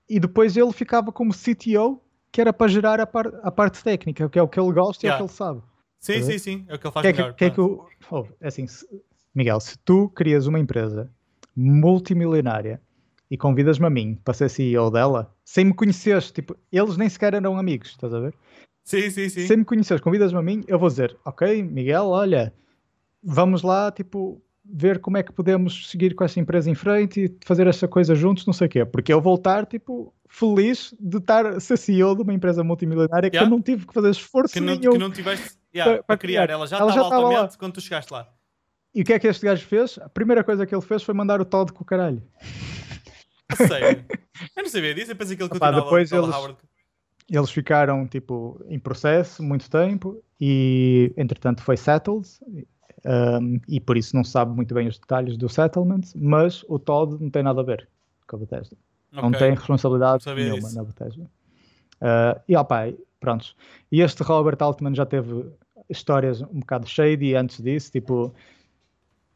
E 0.09 0.19
depois 0.19 0.55
ele 0.57 0.71
ficava 0.71 1.11
como 1.11 1.33
CTO, 1.33 2.01
que 2.31 2.41
era 2.41 2.53
para 2.53 2.67
gerar 2.67 2.99
a, 2.99 3.07
par- 3.07 3.33
a 3.43 3.51
parte 3.51 3.83
técnica, 3.83 4.29
que 4.29 4.39
é 4.39 4.41
o 4.41 4.47
que 4.47 4.59
ele 4.59 4.71
gosta 4.73 5.05
e 5.05 5.09
é 5.09 5.11
o 5.11 5.13
Yeah. 5.13 5.17
que 5.17 5.31
ele 5.31 5.37
sabe. 5.37 5.61
Sim, 5.99 6.19
Tá 6.19 6.25
sim, 6.25 6.37
sim. 6.37 6.65
É 6.69 6.75
o 6.75 6.79
que 6.79 6.87
ele 6.87 6.93
faz 6.93 7.03
que 7.03 7.07
é 7.07 7.13
melhor. 7.13 7.33
que 7.35 7.45
é 7.45 7.49
que 7.49 7.61
o. 7.61 7.85
oh, 8.11 8.25
é 8.39 8.47
assim, 8.47 8.67
se- 8.67 8.87
Miguel, 9.35 9.59
se 9.59 9.77
tu 9.79 10.09
crias 10.09 10.47
uma 10.47 10.59
empresa 10.59 11.11
multimilionária 11.55 12.81
e 13.29 13.37
convidas-me 13.37 13.85
a 13.85 13.89
mim 13.89 14.17
para 14.23 14.33
ser 14.33 14.49
CEO 14.49 14.89
dela, 14.91 15.33
sem 15.43 15.65
me 15.65 15.73
conheceres, 15.73 16.31
tipo, 16.31 16.55
eles 16.71 16.97
nem 16.97 17.09
sequer 17.09 17.33
eram 17.33 17.57
amigos, 17.57 17.89
estás 17.89 18.13
a 18.13 18.19
ver? 18.19 18.33
Sim, 18.83 19.09
sim, 19.09 19.27
sim. 19.29 19.45
Sem 19.47 19.57
me 19.57 19.65
conheceres, 19.65 20.01
convidas-me 20.01 20.39
a 20.39 20.41
mim, 20.41 20.63
eu 20.67 20.79
vou 20.79 20.87
dizer, 20.89 21.17
ok, 21.25 21.61
Miguel, 21.63 22.05
olha, 22.07 22.53
vamos 23.21 23.61
lá, 23.63 23.91
tipo, 23.91 24.41
ver 24.63 24.99
como 24.99 25.17
é 25.17 25.23
que 25.23 25.31
podemos 25.31 25.89
seguir 25.89 26.13
com 26.15 26.23
essa 26.23 26.39
empresa 26.39 26.69
em 26.69 26.75
frente 26.75 27.25
e 27.25 27.37
fazer 27.45 27.67
essa 27.67 27.87
coisa 27.87 28.13
juntos, 28.15 28.45
não 28.45 28.53
sei 28.53 28.67
o 28.67 28.69
quê. 28.69 28.85
Porque 28.85 29.11
eu 29.13 29.21
vou 29.21 29.35
estar, 29.35 29.65
tipo, 29.65 30.13
feliz 30.29 30.93
de 30.99 31.17
estar 31.17 31.59
ser 31.61 31.77
CEO 31.77 32.15
de 32.15 32.21
uma 32.21 32.33
empresa 32.33 32.63
multimilionária 32.63 33.29
que 33.29 33.37
Yeah. 33.37 33.49
eu 33.49 33.55
não 33.57 33.61
tive 33.61 33.85
que 33.87 33.93
fazer 33.93 34.09
esforço 34.09 34.53
Que 34.53 34.59
não, 34.59 34.75
nenhum. 34.75 34.91
que 34.91 34.97
não 34.97 35.09
tiveste 35.11 35.57
yeah, 35.73 35.93
para- 35.95 36.03
para, 36.03 36.17
criar. 36.17 36.43
criar. 36.43 36.53
Ela 36.55 36.67
já 36.67 36.77
Ela 36.77 36.89
estava 36.89 37.05
estava 37.07 37.21
lá. 37.23 37.29
altamente 37.29 37.57
quando 37.57 37.73
tu 37.73 37.81
chegaste 37.81 38.11
lá. 38.11 38.27
E 38.93 39.01
o 39.01 39.05
que 39.05 39.13
é 39.13 39.19
que 39.19 39.27
este 39.27 39.45
gajo 39.45 39.65
fez? 39.65 39.97
A 39.99 40.09
primeira 40.09 40.43
coisa 40.43 40.65
que 40.65 40.73
ele 40.75 40.81
fez 40.81 41.01
foi 41.03 41.13
mandar 41.13 41.39
o 41.39 41.45
Todd 41.45 41.71
com 41.71 41.83
o 41.83 41.85
caralho. 41.85 42.21
Sério. 43.55 44.05
eu 44.55 44.63
não 44.63 44.69
sabia 44.69 44.93
disso. 44.93 45.11
Eu 45.11 45.15
pensei 45.15 45.35
que 45.35 45.41
ele 45.43 45.47
Opa, 45.47 45.55
continuava 45.59 45.83
depois 45.83 46.09
Todd 46.09 46.23
eles- 46.25 46.35
Howard. 46.35 46.57
eles 47.29 47.49
ficaram 47.51 48.07
tipo 48.07 48.63
em 48.67 48.79
processo 48.79 49.41
muito 49.43 49.69
tempo 49.69 50.21
e 50.39 51.13
entretanto 51.17 51.61
foi 51.61 51.77
settled 51.77 52.27
um, 53.05 53.59
e 53.67 53.79
por 53.79 53.95
isso 53.97 54.15
não 54.15 54.23
sabe 54.23 54.53
muito 54.53 54.73
bem 54.73 54.87
os 54.87 54.99
detalhes 54.99 55.37
do 55.37 55.47
settlement, 55.47 56.01
mas 56.15 56.63
o 56.67 56.77
Todd 56.77 57.21
não 57.21 57.29
tem 57.29 57.43
nada 57.43 57.61
a 57.61 57.63
ver 57.63 57.87
com 58.27 58.35
a 58.35 58.39
Bethesda. 58.39 58.75
Okay. 59.11 59.21
Não 59.23 59.31
tem 59.31 59.51
responsabilidade 59.51 60.25
nenhuma 60.33 60.57
isso. 60.67 60.75
na 60.75 60.83
Bethesda. 60.83 61.23
Uh, 61.23 62.41
e 62.47 62.55
opa, 62.55 62.91
prontos. 63.19 63.55
E 63.91 64.01
este 64.01 64.21
Robert 64.23 64.57
Altman 64.59 64.93
já 64.93 65.05
teve 65.05 65.45
histórias 65.89 66.41
um 66.41 66.59
bocado 66.59 66.87
shady 66.87 67.33
antes 67.35 67.61
disso, 67.61 67.91
tipo, 67.91 68.33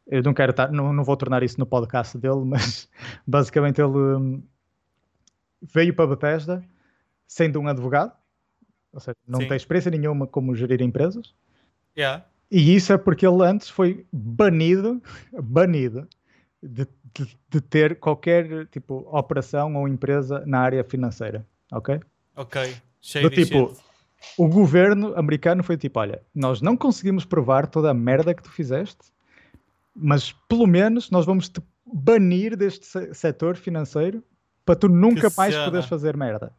eu 0.06 0.22
não 0.22 0.34
quero 0.34 0.50
estar, 0.50 0.70
não, 0.70 0.92
não 0.92 1.04
vou 1.04 1.16
tornar 1.16 1.42
isso 1.42 1.58
no 1.58 1.66
podcast 1.66 2.16
dele, 2.18 2.42
mas 2.46 2.88
basicamente 3.26 3.80
ele 3.80 3.96
um, 3.96 4.42
veio 5.60 5.94
para 5.94 6.06
Bethesda 6.06 6.64
sendo 7.26 7.60
um 7.60 7.68
advogado, 7.68 8.12
ou 8.92 9.00
seja, 9.00 9.16
não 9.26 9.40
Sim. 9.40 9.48
tem 9.48 9.56
experiência 9.56 9.90
nenhuma 9.90 10.26
como 10.26 10.54
gerir 10.54 10.82
empresas. 10.82 11.34
Yeah. 11.96 12.24
E 12.50 12.74
isso 12.74 12.92
é 12.92 12.98
porque 12.98 13.26
ele 13.26 13.42
antes 13.42 13.70
foi 13.70 14.04
banido, 14.12 15.02
banido 15.32 16.06
de, 16.62 16.86
de, 17.14 17.36
de, 17.48 17.60
ter 17.60 17.98
qualquer 17.98 18.66
tipo 18.66 19.08
operação 19.10 19.74
ou 19.76 19.88
empresa 19.88 20.44
na 20.46 20.60
área 20.60 20.84
financeira, 20.84 21.46
ok? 21.72 22.00
Ok. 22.36 22.76
Shady 23.00 23.28
Do 23.28 23.34
tipo, 23.34 23.68
shit. 23.70 23.82
o 24.38 24.46
governo 24.46 25.14
americano 25.16 25.62
foi 25.62 25.76
tipo, 25.76 25.98
olha, 25.98 26.22
nós 26.34 26.60
não 26.60 26.76
conseguimos 26.76 27.24
provar 27.24 27.66
toda 27.66 27.90
a 27.90 27.94
merda 27.94 28.34
que 28.34 28.42
tu 28.42 28.50
fizeste, 28.50 29.11
mas 29.94 30.32
pelo 30.48 30.66
menos 30.66 31.10
nós 31.10 31.26
vamos 31.26 31.48
te 31.48 31.60
banir 31.84 32.56
deste 32.56 32.86
setor 33.14 33.56
financeiro 33.56 34.22
para 34.64 34.76
tu 34.76 34.88
nunca 34.88 35.30
que 35.30 35.36
mais 35.36 35.52
cena. 35.52 35.64
poderes 35.64 35.86
fazer 35.86 36.16
merda. 36.16 36.52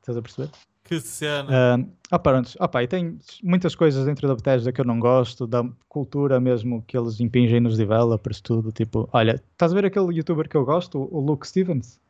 Estás 0.00 0.16
a 0.16 0.22
perceber? 0.22 0.50
Que 0.82 0.98
cena. 1.00 1.78
Uh, 1.78 1.90
opa, 2.10 2.32
antes, 2.32 2.56
opa, 2.58 2.82
e 2.82 2.88
tem 2.88 3.18
muitas 3.42 3.74
coisas 3.74 4.06
dentro 4.06 4.26
da 4.26 4.34
Bethesda 4.34 4.72
que 4.72 4.80
eu 4.80 4.84
não 4.84 4.98
gosto, 4.98 5.46
da 5.46 5.64
cultura 5.88 6.40
mesmo 6.40 6.82
que 6.86 6.96
eles 6.96 7.20
impingem 7.20 7.60
nos 7.60 7.76
developers, 7.76 8.40
tudo. 8.40 8.72
Tipo, 8.72 9.08
olha, 9.12 9.40
estás 9.52 9.72
a 9.72 9.74
ver 9.74 9.84
aquele 9.84 10.16
youtuber 10.16 10.48
que 10.48 10.56
eu 10.56 10.64
gosto, 10.64 11.08
o 11.12 11.20
Luke 11.20 11.46
Stevens? 11.46 12.00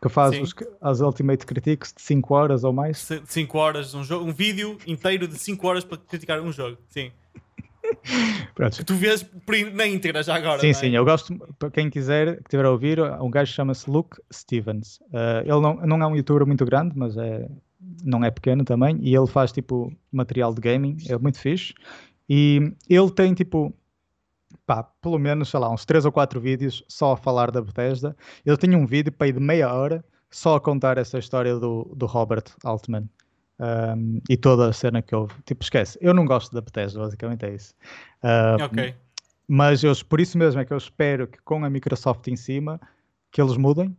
Que 0.00 0.08
faz 0.08 0.38
os, 0.40 0.54
as 0.80 1.00
Ultimate 1.00 1.44
Critiques 1.44 1.92
de 1.92 2.00
5 2.02 2.34
horas 2.34 2.62
ou 2.62 2.72
mais. 2.72 3.08
5 3.24 3.58
horas, 3.58 3.94
um, 3.94 4.04
jogo, 4.04 4.26
um 4.26 4.32
vídeo 4.32 4.78
inteiro 4.86 5.26
de 5.26 5.36
5 5.36 5.66
horas 5.66 5.84
para 5.84 5.98
criticar 5.98 6.40
um 6.40 6.52
jogo. 6.52 6.76
Sim. 6.88 7.10
Pronto. 8.54 8.76
Que 8.76 8.84
tu 8.84 8.94
vês 8.94 9.28
na 9.72 9.86
íntegra 9.86 10.22
já 10.22 10.36
agora. 10.36 10.60
Sim, 10.60 10.70
é? 10.70 10.72
sim, 10.72 10.90
eu 10.90 11.04
gosto, 11.04 11.36
para 11.58 11.70
quem 11.70 11.90
quiser, 11.90 12.42
que 12.42 12.50
tiver 12.50 12.64
a 12.64 12.70
ouvir, 12.70 13.00
um 13.00 13.30
gajo 13.30 13.52
chama-se 13.52 13.90
Luke 13.90 14.16
Stevens. 14.32 14.98
Uh, 15.12 15.40
ele 15.42 15.60
não, 15.60 15.74
não 15.74 16.02
é 16.02 16.06
um 16.06 16.16
youtuber 16.16 16.46
muito 16.46 16.64
grande, 16.64 16.92
mas 16.96 17.16
é, 17.16 17.48
não 18.04 18.24
é 18.24 18.30
pequeno 18.30 18.64
também, 18.64 18.98
e 19.02 19.14
ele 19.14 19.26
faz 19.26 19.52
tipo 19.52 19.92
material 20.12 20.52
de 20.52 20.60
gaming, 20.60 20.96
é 21.08 21.16
muito 21.18 21.38
fixe. 21.38 21.74
E 22.28 22.72
ele 22.88 23.10
tem 23.10 23.32
tipo, 23.34 23.74
pá, 24.66 24.82
pelo 24.82 25.18
menos, 25.18 25.48
sei 25.48 25.60
lá, 25.60 25.70
uns 25.70 25.84
3 25.84 26.04
ou 26.04 26.12
4 26.12 26.40
vídeos 26.40 26.84
só 26.88 27.12
a 27.12 27.16
falar 27.16 27.50
da 27.50 27.62
Bethesda. 27.62 28.16
Ele 28.44 28.56
tem 28.56 28.74
um 28.76 28.86
vídeo 28.86 29.12
para 29.12 29.28
ir 29.28 29.32
de 29.32 29.40
meia 29.40 29.72
hora 29.72 30.04
só 30.30 30.56
a 30.56 30.60
contar 30.60 30.98
essa 30.98 31.18
história 31.18 31.56
do, 31.56 31.90
do 31.96 32.04
Robert 32.04 32.44
Altman 32.62 33.08
um, 33.60 34.20
e 34.28 34.36
toda 34.36 34.68
a 34.68 34.72
cena 34.72 35.02
que 35.02 35.14
houve. 35.14 35.34
Tipo, 35.44 35.62
esquece, 35.62 35.98
eu 36.00 36.14
não 36.14 36.24
gosto 36.24 36.52
da 36.52 36.60
Bethesda, 36.60 37.00
basicamente 37.00 37.44
é 37.44 37.54
isso. 37.54 37.74
Um, 38.22 38.64
ok. 38.64 38.94
Mas 39.46 39.82
eu, 39.82 39.92
por 40.06 40.20
isso 40.20 40.36
mesmo 40.36 40.60
é 40.60 40.64
que 40.64 40.72
eu 40.72 40.76
espero 40.76 41.26
que 41.26 41.40
com 41.42 41.64
a 41.64 41.70
Microsoft 41.70 42.26
em 42.28 42.36
cima 42.36 42.80
que 43.30 43.40
eles 43.40 43.56
mudem. 43.56 43.96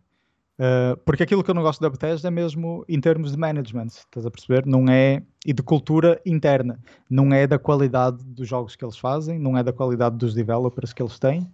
Uh, 0.60 0.98
porque 1.06 1.24
aquilo 1.24 1.42
que 1.42 1.50
eu 1.50 1.56
não 1.56 1.62
gosto 1.62 1.80
da 1.80 1.90
Bethesda 1.90 2.28
é 2.28 2.32
mesmo 2.32 2.84
em 2.88 3.00
termos 3.00 3.32
de 3.32 3.38
management, 3.38 3.88
estás 3.88 4.26
a 4.26 4.32
perceber? 4.32 4.66
Não 4.66 4.90
é, 4.90 5.24
e 5.46 5.54
de 5.54 5.64
cultura 5.64 6.20
interna, 6.26 6.78
não 7.10 7.34
é 7.34 7.48
da 7.48 7.58
qualidade 7.58 8.22
dos 8.26 8.46
jogos 8.48 8.76
que 8.76 8.84
eles 8.84 8.98
fazem, 8.98 9.40
não 9.40 9.58
é 9.58 9.64
da 9.64 9.72
qualidade 9.72 10.18
dos 10.18 10.34
developers 10.34 10.92
que 10.92 11.02
eles 11.02 11.18
têm. 11.18 11.50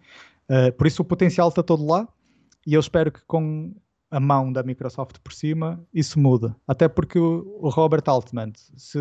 Uh, 0.50 0.72
por 0.76 0.88
isso 0.88 1.04
o 1.04 1.06
potencial 1.06 1.50
está 1.50 1.62
todo 1.62 1.86
lá 1.86 2.08
e 2.66 2.74
eu 2.74 2.80
espero 2.80 3.12
que 3.12 3.22
com 3.28 3.76
a 4.12 4.20
mão 4.20 4.52
da 4.52 4.64
Microsoft 4.64 5.18
por 5.24 5.34
cima, 5.34 5.84
isso 5.94 6.20
muda. 6.20 6.56
Até 6.68 6.88
porque 6.88 7.20
o, 7.20 7.70
Robert 7.70 8.04
Altman, 8.08 8.54
se, 8.56 9.00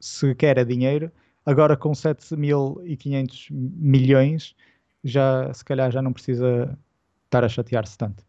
se 0.00 0.34
quer 0.34 0.58
é 0.58 0.64
dinheiro, 0.64 1.10
agora 1.46 1.76
com 1.76 1.92
7.500 1.92 3.48
milhões, 3.50 4.54
já 5.02 5.52
se 5.52 5.64
calhar 5.64 5.90
já 5.90 6.02
não 6.02 6.12
precisa 6.12 6.78
estar 7.24 7.44
a 7.44 7.48
chatear-se 7.48 7.96
tanto. 7.96 8.24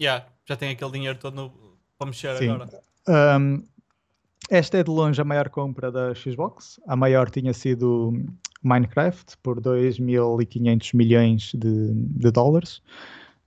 Yeah, 0.00 0.26
já 0.46 0.56
tem 0.56 0.70
aquele 0.70 0.92
dinheiro 0.92 1.18
todo 1.18 1.34
no, 1.34 1.50
para 1.98 2.06
mexer 2.06 2.36
Sim. 2.36 2.50
agora. 2.50 2.80
Um, 3.38 3.66
esta 4.48 4.78
é 4.78 4.82
de 4.82 4.90
longe 4.90 5.20
a 5.20 5.24
maior 5.24 5.48
compra 5.48 5.92
da 5.92 6.14
Xbox. 6.14 6.80
A 6.86 6.96
maior 6.96 7.30
tinha 7.30 7.52
sido 7.52 8.12
Minecraft 8.62 9.36
por 9.42 9.60
2.500 9.60 10.96
milhões 10.96 11.52
de, 11.54 11.92
de 11.92 12.30
dólares. 12.30 12.82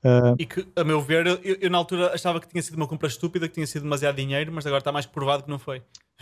Uh, 0.03 0.35
e 0.37 0.45
que, 0.45 0.67
a 0.75 0.83
meu 0.83 1.01
ver, 1.01 1.25
eu, 1.25 1.39
eu, 1.61 1.69
na 1.69 1.77
altura 1.77 2.13
achava 2.13 2.39
que 2.41 2.47
tinha 2.47 2.61
sido 2.61 2.75
uma 2.75 2.87
compra 2.87 3.07
estúpida, 3.07 3.47
que 3.47 3.53
tinha 3.53 3.67
sido 3.67 3.83
demasiado 3.83 4.17
dinheiro, 4.17 4.51
mas 4.51 4.65
agora 4.65 4.79
está 4.79 4.91
mais 4.91 5.05
provado 5.05 5.43
que 5.43 5.49
não 5.49 5.57
foi. 5.57 5.81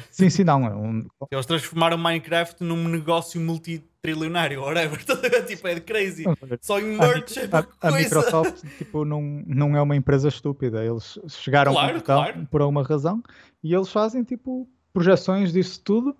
Sim, 0.09 0.29
sim, 0.29 0.43
não. 0.43 0.65
É 0.65 0.75
um... 0.75 1.05
Eles 1.31 1.45
transformaram 1.45 1.97
Minecraft 1.97 2.63
num 2.63 2.87
negócio 2.87 3.39
multitrilionário, 3.41 4.61
whatever. 4.61 4.99
tipo, 5.45 5.67
é 5.67 5.75
de 5.75 5.81
crazy. 5.81 6.25
Só 6.61 6.79
em 6.79 6.97
merch 6.97 7.37
a, 7.37 7.41
é 7.41 7.49
a, 7.51 7.87
a, 7.87 7.91
Microsoft 7.91 8.63
tipo, 8.77 9.03
não, 9.05 9.43
não 9.47 9.75
é 9.75 9.81
uma 9.81 9.95
empresa 9.95 10.29
estúpida. 10.29 10.83
Eles 10.83 11.19
chegaram 11.27 11.73
claro, 11.73 11.95
botão, 11.95 12.23
claro. 12.23 12.47
por 12.49 12.61
alguma 12.61 12.83
razão 12.83 13.21
e 13.63 13.73
eles 13.73 13.91
fazem 13.91 14.23
tipo 14.23 14.67
projeções 14.93 15.51
disso 15.51 15.81
tudo. 15.83 16.15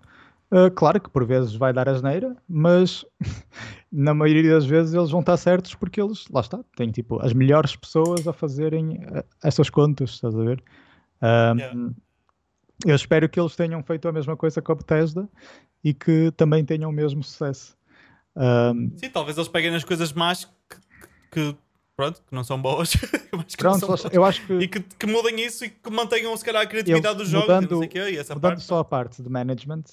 Uh, 0.52 0.70
claro 0.70 1.00
que 1.00 1.08
por 1.08 1.24
vezes 1.24 1.54
vai 1.54 1.72
dar 1.72 1.88
asneira, 1.88 2.36
mas 2.46 3.06
na 3.90 4.12
maioria 4.12 4.52
das 4.52 4.66
vezes 4.66 4.92
eles 4.92 5.08
vão 5.08 5.20
estar 5.20 5.38
certos 5.38 5.74
porque 5.74 5.98
eles, 5.98 6.28
lá 6.28 6.42
está, 6.42 6.62
têm 6.76 6.90
tipo 6.90 7.18
as 7.24 7.32
melhores 7.32 7.74
pessoas 7.74 8.28
a 8.28 8.34
fazerem 8.34 8.98
uh, 8.98 9.24
essas 9.42 9.70
contas, 9.70 10.10
estás 10.10 10.38
a 10.38 10.44
ver? 10.44 10.62
Yeah. 11.22 11.94
Eu 12.84 12.94
espero 12.94 13.28
que 13.30 13.40
eles 13.40 13.56
tenham 13.56 13.82
feito 13.82 14.06
a 14.08 14.12
mesma 14.12 14.36
coisa 14.36 14.60
com 14.60 14.72
a 14.72 14.74
Bethesda 14.74 15.26
e 15.82 15.94
que 15.94 16.30
também 16.32 16.64
tenham 16.64 16.90
o 16.90 16.92
mesmo 16.92 17.22
sucesso. 17.22 17.74
Sim, 18.96 19.08
talvez 19.10 19.38
eles 19.38 19.48
peguem 19.48 19.70
nas 19.70 19.84
coisas 19.84 20.12
más 20.12 20.44
que, 20.44 20.76
que 21.30 21.56
pronto, 21.96 22.20
que 22.28 22.34
não 22.34 22.42
são 22.42 22.60
boas, 22.60 22.92
Pronto, 23.56 23.78
são 23.78 23.88
boas. 23.88 24.04
eu 24.12 24.24
acho 24.24 24.44
que... 24.46 24.52
E 24.54 24.68
que, 24.68 24.80
que, 24.80 25.06
mudem 25.06 25.40
isso 25.44 25.64
e 25.64 25.70
que 25.70 25.90
mantenham 25.90 26.36
se 26.36 26.44
calhar 26.44 26.62
a 26.62 26.66
criatividade 26.66 27.18
dos 27.18 27.28
jogos 27.28 27.46
mudando, 27.46 27.70
não 27.70 27.78
sei 27.78 27.88
quê, 27.88 28.10
e 28.10 28.16
essa 28.18 28.34
mudando 28.34 28.50
parte, 28.54 28.64
só 28.64 28.80
a 28.80 28.84
parte 28.84 29.22
de 29.22 29.28
management 29.28 29.84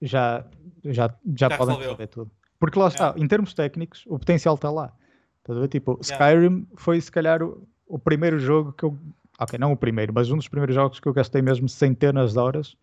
já, 0.00 0.44
já, 0.84 0.92
já, 0.92 1.16
já 1.36 1.56
podem 1.56 1.76
resolver 1.76 2.06
tudo. 2.06 2.30
Porque 2.58 2.78
lá 2.78 2.88
está, 2.88 3.08
yeah. 3.08 3.24
em 3.24 3.26
termos 3.26 3.54
técnicos, 3.54 4.04
o 4.06 4.18
potencial 4.18 4.54
está 4.54 4.70
lá. 4.70 4.92
Estás 5.38 5.56
a 5.56 5.60
ver? 5.62 5.68
Tipo, 5.68 5.98
yeah. 6.04 6.32
Skyrim 6.32 6.66
foi 6.76 7.00
se 7.00 7.10
calhar 7.10 7.42
o, 7.42 7.66
o, 7.86 7.98
primeiro 7.98 8.38
jogo 8.38 8.72
que 8.72 8.84
eu. 8.84 8.98
Ok, 9.38 9.58
não 9.58 9.72
o 9.72 9.76
primeiro, 9.76 10.12
mas 10.12 10.30
um 10.30 10.36
dos 10.36 10.48
primeiros 10.48 10.74
jogos 10.74 11.00
que 11.00 11.08
eu 11.08 11.14
gastei 11.14 11.40
mesmo 11.40 11.68
centenas 11.68 12.34
de 12.34 12.38
horas. 12.38 12.76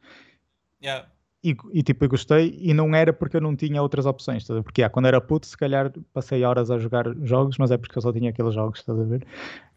Yeah. 0.81 1.07
E, 1.43 1.55
e, 1.71 1.83
tipo, 1.83 2.03
eu 2.03 2.09
gostei 2.09 2.57
e 2.59 2.73
não 2.73 2.95
era 2.95 3.13
porque 3.13 3.37
eu 3.37 3.41
não 3.41 3.55
tinha 3.55 3.81
outras 3.81 4.07
opções, 4.07 4.41
estás 4.41 4.57
a 4.57 4.59
ver? 4.59 4.63
Porque 4.63 4.81
ah, 4.81 4.89
quando 4.89 5.05
era 5.05 5.21
puto, 5.21 5.45
se 5.45 5.55
calhar 5.55 5.93
passei 6.11 6.43
horas 6.43 6.71
a 6.71 6.79
jogar 6.79 7.05
jogos, 7.21 7.57
mas 7.59 7.69
é 7.69 7.77
porque 7.77 7.95
eu 7.95 8.01
só 8.01 8.11
tinha 8.11 8.31
aqueles 8.31 8.55
jogos, 8.55 8.79
estás 8.79 8.99
a 8.99 9.03
ver? 9.03 9.25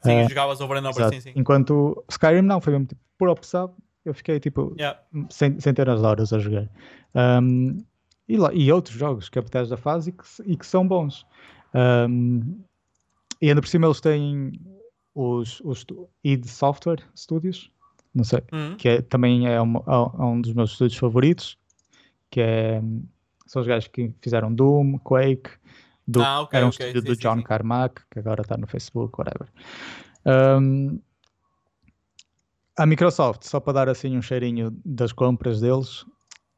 Sim, 0.02 0.24
uh, 0.24 0.28
jogavas 0.28 0.60
over 0.62 0.78
and 0.78 0.88
over, 0.88 1.08
sim, 1.10 1.20
sim. 1.20 1.32
Enquanto 1.36 2.02
Skyrim 2.08 2.42
não, 2.42 2.62
foi 2.62 2.72
mesmo 2.72 2.86
tipo, 2.86 3.00
por 3.18 3.28
opção, 3.28 3.74
eu 4.04 4.14
fiquei 4.14 4.40
tipo 4.40 4.74
yeah. 4.78 4.98
centenas 5.30 6.00
de 6.00 6.06
horas 6.06 6.32
a 6.32 6.38
jogar. 6.38 6.68
Um, 7.14 7.78
e, 8.28 8.36
lá, 8.36 8.52
e 8.54 8.70
outros 8.72 8.96
jogos 8.96 9.28
que 9.28 9.38
a 9.38 9.42
Bethesda 9.42 9.76
faz 9.76 10.06
e 10.06 10.12
que, 10.12 10.24
e 10.46 10.56
que 10.56 10.66
são 10.66 10.86
bons. 10.86 11.26
Um, 11.74 12.60
e 13.40 13.48
ainda 13.48 13.60
por 13.60 13.68
cima 13.68 13.86
eles 13.86 14.00
têm 14.00 14.52
os, 15.14 15.60
os 15.60 15.84
id 16.22 16.44
Software 16.44 17.02
Studios, 17.16 17.70
não 18.14 18.24
sei, 18.24 18.42
uhum. 18.52 18.76
que 18.76 18.88
é, 18.88 19.02
também 19.02 19.48
é 19.48 19.60
um, 19.60 19.76
é 19.76 20.24
um 20.24 20.40
dos 20.40 20.52
meus 20.52 20.72
estúdios 20.72 20.98
favoritos, 20.98 21.58
que 22.30 22.40
é, 22.40 22.82
são 23.46 23.62
os 23.62 23.68
gajos 23.68 23.88
que 23.88 24.12
fizeram 24.20 24.54
Doom, 24.54 24.98
Quake, 24.98 25.50
do, 26.06 26.22
ah, 26.22 26.42
okay, 26.42 26.56
era 26.56 26.66
um 26.66 26.70
okay, 26.70 26.86
estúdio 26.86 27.02
sim, 27.02 27.14
do 27.14 27.20
John 27.20 27.36
sim. 27.38 27.42
Carmack, 27.42 28.02
que 28.10 28.18
agora 28.18 28.42
está 28.42 28.56
no 28.56 28.66
Facebook, 28.66 29.18
whatever. 29.18 29.48
Um, 30.26 31.00
a 32.80 32.86
Microsoft, 32.86 33.42
só 33.42 33.60
para 33.60 33.74
dar 33.74 33.88
assim 33.90 34.16
um 34.16 34.22
cheirinho 34.22 34.74
das 34.82 35.12
compras 35.12 35.60
deles, 35.60 36.06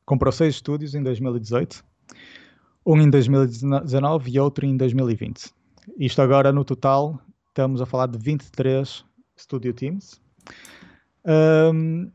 comprou 0.06 0.30
seis 0.30 0.54
estúdios 0.54 0.94
em 0.94 1.02
2018, 1.02 1.84
um 2.86 3.00
em 3.00 3.10
2019 3.10 4.30
e 4.30 4.38
outro 4.38 4.64
em 4.64 4.76
2020. 4.76 5.50
Isto 5.98 6.22
agora 6.22 6.52
no 6.52 6.64
total 6.64 7.20
estamos 7.48 7.82
a 7.82 7.86
falar 7.86 8.06
de 8.06 8.18
23 8.18 9.04
Studio 9.36 9.74
Teams. 9.74 10.20
Um, 11.26 12.08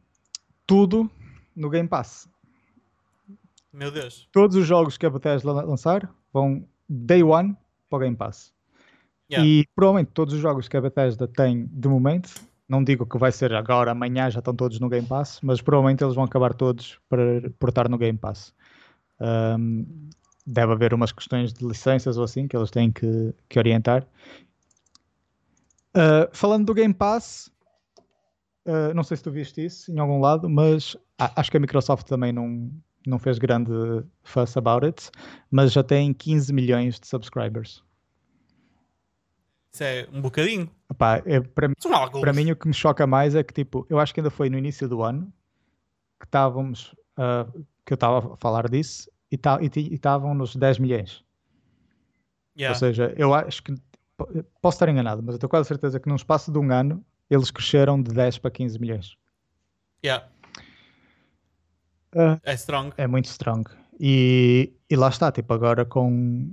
tudo 0.65 1.11
no 1.53 1.69
Game 1.69 1.89
Pass. 1.89 2.29
Meu 3.73 3.91
Deus. 3.91 4.29
Todos 4.31 4.55
os 4.55 4.65
jogos 4.65 4.97
que 4.97 5.05
a 5.05 5.09
Bethesda 5.09 5.51
lançar 5.51 6.09
vão 6.31 6.65
day 6.87 7.21
one 7.23 7.57
para 7.89 7.97
o 7.97 7.99
Game 7.99 8.15
Pass. 8.15 8.53
Yeah. 9.29 9.45
E 9.45 9.67
provavelmente 9.75 10.11
todos 10.13 10.33
os 10.33 10.39
jogos 10.39 10.69
que 10.69 10.77
a 10.77 10.81
Bethesda 10.81 11.27
tem 11.27 11.67
de 11.73 11.89
momento 11.89 12.46
Não 12.67 12.83
digo 12.83 13.05
que 13.05 13.17
vai 13.17 13.31
ser 13.31 13.53
agora, 13.53 13.91
amanhã 13.91 14.29
já 14.29 14.39
estão 14.39 14.53
todos 14.53 14.79
no 14.79 14.89
Game 14.89 15.07
Pass, 15.07 15.39
mas 15.41 15.61
provavelmente 15.61 16.03
eles 16.03 16.15
vão 16.15 16.25
acabar 16.25 16.53
todos 16.53 16.99
para 17.07 17.49
portar 17.57 17.89
no 17.89 17.97
Game 17.97 18.17
Pass. 18.17 18.53
Um, 19.19 20.09
deve 20.45 20.73
haver 20.73 20.93
umas 20.93 21.11
questões 21.11 21.53
de 21.53 21.65
licenças 21.65 22.17
ou 22.17 22.25
assim 22.25 22.47
que 22.47 22.57
eles 22.57 22.69
têm 22.69 22.91
que, 22.91 23.33
que 23.47 23.57
orientar. 23.57 24.05
Uh, 25.95 26.27
falando 26.33 26.65
do 26.65 26.73
Game 26.73 26.93
Pass, 26.93 27.49
uh, 28.65 28.93
não 28.93 29.03
sei 29.03 29.17
se 29.17 29.23
tu 29.23 29.31
viste 29.31 29.65
isso 29.65 29.91
em 29.91 29.99
algum 29.99 30.19
lado, 30.19 30.49
mas 30.49 30.95
acho 31.17 31.49
que 31.49 31.57
a 31.57 31.59
Microsoft 31.59 32.05
também 32.05 32.33
não, 32.33 32.69
não 33.05 33.17
fez 33.17 33.39
grande 33.39 33.71
fuss 34.23 34.57
about 34.57 34.85
it, 34.85 35.09
mas 35.49 35.71
já 35.71 35.83
tem 35.83 36.13
15 36.13 36.53
milhões 36.53 36.99
de 36.99 37.07
subscribers. 37.07 37.81
Isso 39.73 39.83
é 39.83 40.07
um 40.11 40.21
bocadinho. 40.21 40.69
Epá, 40.89 41.21
é, 41.25 41.39
para, 41.41 41.69
para 42.21 42.33
mim 42.33 42.51
o 42.51 42.55
que 42.55 42.67
me 42.67 42.73
choca 42.73 43.05
mais 43.05 43.35
é 43.35 43.43
que 43.43 43.53
tipo, 43.53 43.85
eu 43.89 43.99
acho 43.99 44.13
que 44.13 44.19
ainda 44.19 44.29
foi 44.29 44.49
no 44.49 44.57
início 44.57 44.87
do 44.87 45.03
ano 45.03 45.31
que 46.19 46.25
estávamos 46.25 46.93
uh, 47.17 47.65
que 47.85 47.93
eu 47.93 47.95
estava 47.95 48.33
a 48.33 48.37
falar 48.37 48.69
disso 48.69 49.09
e 49.31 49.39
estavam 49.93 50.33
nos 50.33 50.55
10 50.55 50.79
milhões. 50.79 51.23
Yeah. 52.57 52.75
Ou 52.75 52.79
seja, 52.79 53.13
eu 53.15 53.33
acho 53.33 53.63
que 53.63 53.75
posso 54.61 54.75
estar 54.75 54.89
enganado, 54.89 55.21
mas 55.21 55.33
eu 55.33 55.37
estou 55.37 55.49
quase 55.49 55.67
certeza 55.67 55.99
que 55.99 56.09
num 56.09 56.15
espaço 56.15 56.51
de 56.51 56.57
um 56.57 56.71
ano 56.71 57.05
eles 57.29 57.51
cresceram 57.51 58.01
de 58.01 58.11
10 58.11 58.39
para 58.39 58.51
15 58.51 58.79
milhões. 58.79 59.15
Yeah. 60.03 60.27
Uh, 62.15 62.39
é 62.43 62.53
strong. 62.55 62.93
É 62.97 63.05
muito 63.05 63.25
strong. 63.25 63.69
E, 63.99 64.73
e 64.89 64.95
lá 64.95 65.09
está, 65.09 65.31
tipo, 65.31 65.53
agora 65.53 65.85
com 65.85 66.49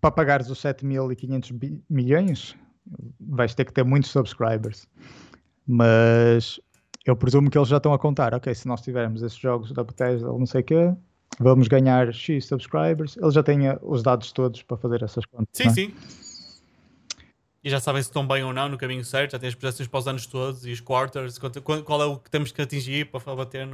para 0.00 0.10
pagares 0.10 0.48
os 0.48 0.60
7.500 0.60 1.80
milhões, 1.88 2.56
vais 3.20 3.54
ter 3.54 3.64
que 3.64 3.72
ter 3.72 3.84
muitos 3.84 4.10
subscribers. 4.10 4.86
Mas 5.66 6.58
eu 7.06 7.16
presumo 7.16 7.50
que 7.50 7.58
eles 7.58 7.68
já 7.68 7.76
estão 7.76 7.92
a 7.92 7.98
contar, 7.98 8.34
ok, 8.34 8.54
se 8.54 8.66
nós 8.66 8.80
tivermos 8.80 9.22
esses 9.22 9.38
jogos 9.38 9.72
da 9.72 9.84
Bethesda 9.84 10.30
ou 10.30 10.38
não 10.38 10.46
sei 10.46 10.62
o 10.62 10.64
quê, 10.64 10.94
vamos 11.38 11.68
ganhar 11.68 12.12
X 12.12 12.46
subscribers. 12.46 13.16
Eles 13.16 13.34
já 13.34 13.42
têm 13.42 13.60
os 13.82 14.02
dados 14.02 14.32
todos 14.32 14.62
para 14.62 14.76
fazer 14.76 15.02
essas 15.02 15.24
contas. 15.26 15.48
Sim, 15.52 15.68
é? 15.68 15.70
sim. 15.70 15.94
E 17.62 17.68
já 17.68 17.78
sabem 17.78 18.02
se 18.02 18.08
estão 18.08 18.26
bem 18.26 18.42
ou 18.42 18.54
não 18.54 18.70
no 18.70 18.78
caminho 18.78 19.04
certo, 19.04 19.32
já 19.32 19.38
têm 19.38 19.50
as 19.50 19.54
projeções 19.54 19.86
para 19.86 20.00
os 20.00 20.08
anos 20.08 20.26
todos 20.26 20.64
e 20.64 20.72
os 20.72 20.80
quarters, 20.80 21.38
qual 21.38 22.02
é 22.02 22.06
o 22.06 22.16
que 22.16 22.30
temos 22.30 22.50
que 22.52 22.62
atingir 22.62 23.10
para 23.10 23.36
bater, 23.36 23.68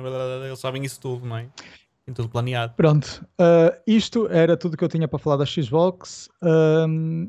eles 0.44 0.58
sabem 0.58 0.84
isso 0.84 1.00
tudo, 1.00 1.24
não 1.24 1.36
é? 1.36 1.48
Tem 2.06 2.14
tudo 2.14 2.28
planeado. 2.28 2.72
Pronto, 2.74 3.26
uh, 3.32 3.76
isto 3.84 4.28
era 4.30 4.56
tudo 4.56 4.76
que 4.76 4.84
eu 4.84 4.88
tinha 4.88 5.08
para 5.08 5.18
falar 5.18 5.38
da 5.38 5.44
Xbox. 5.44 6.28
Um, 6.40 7.28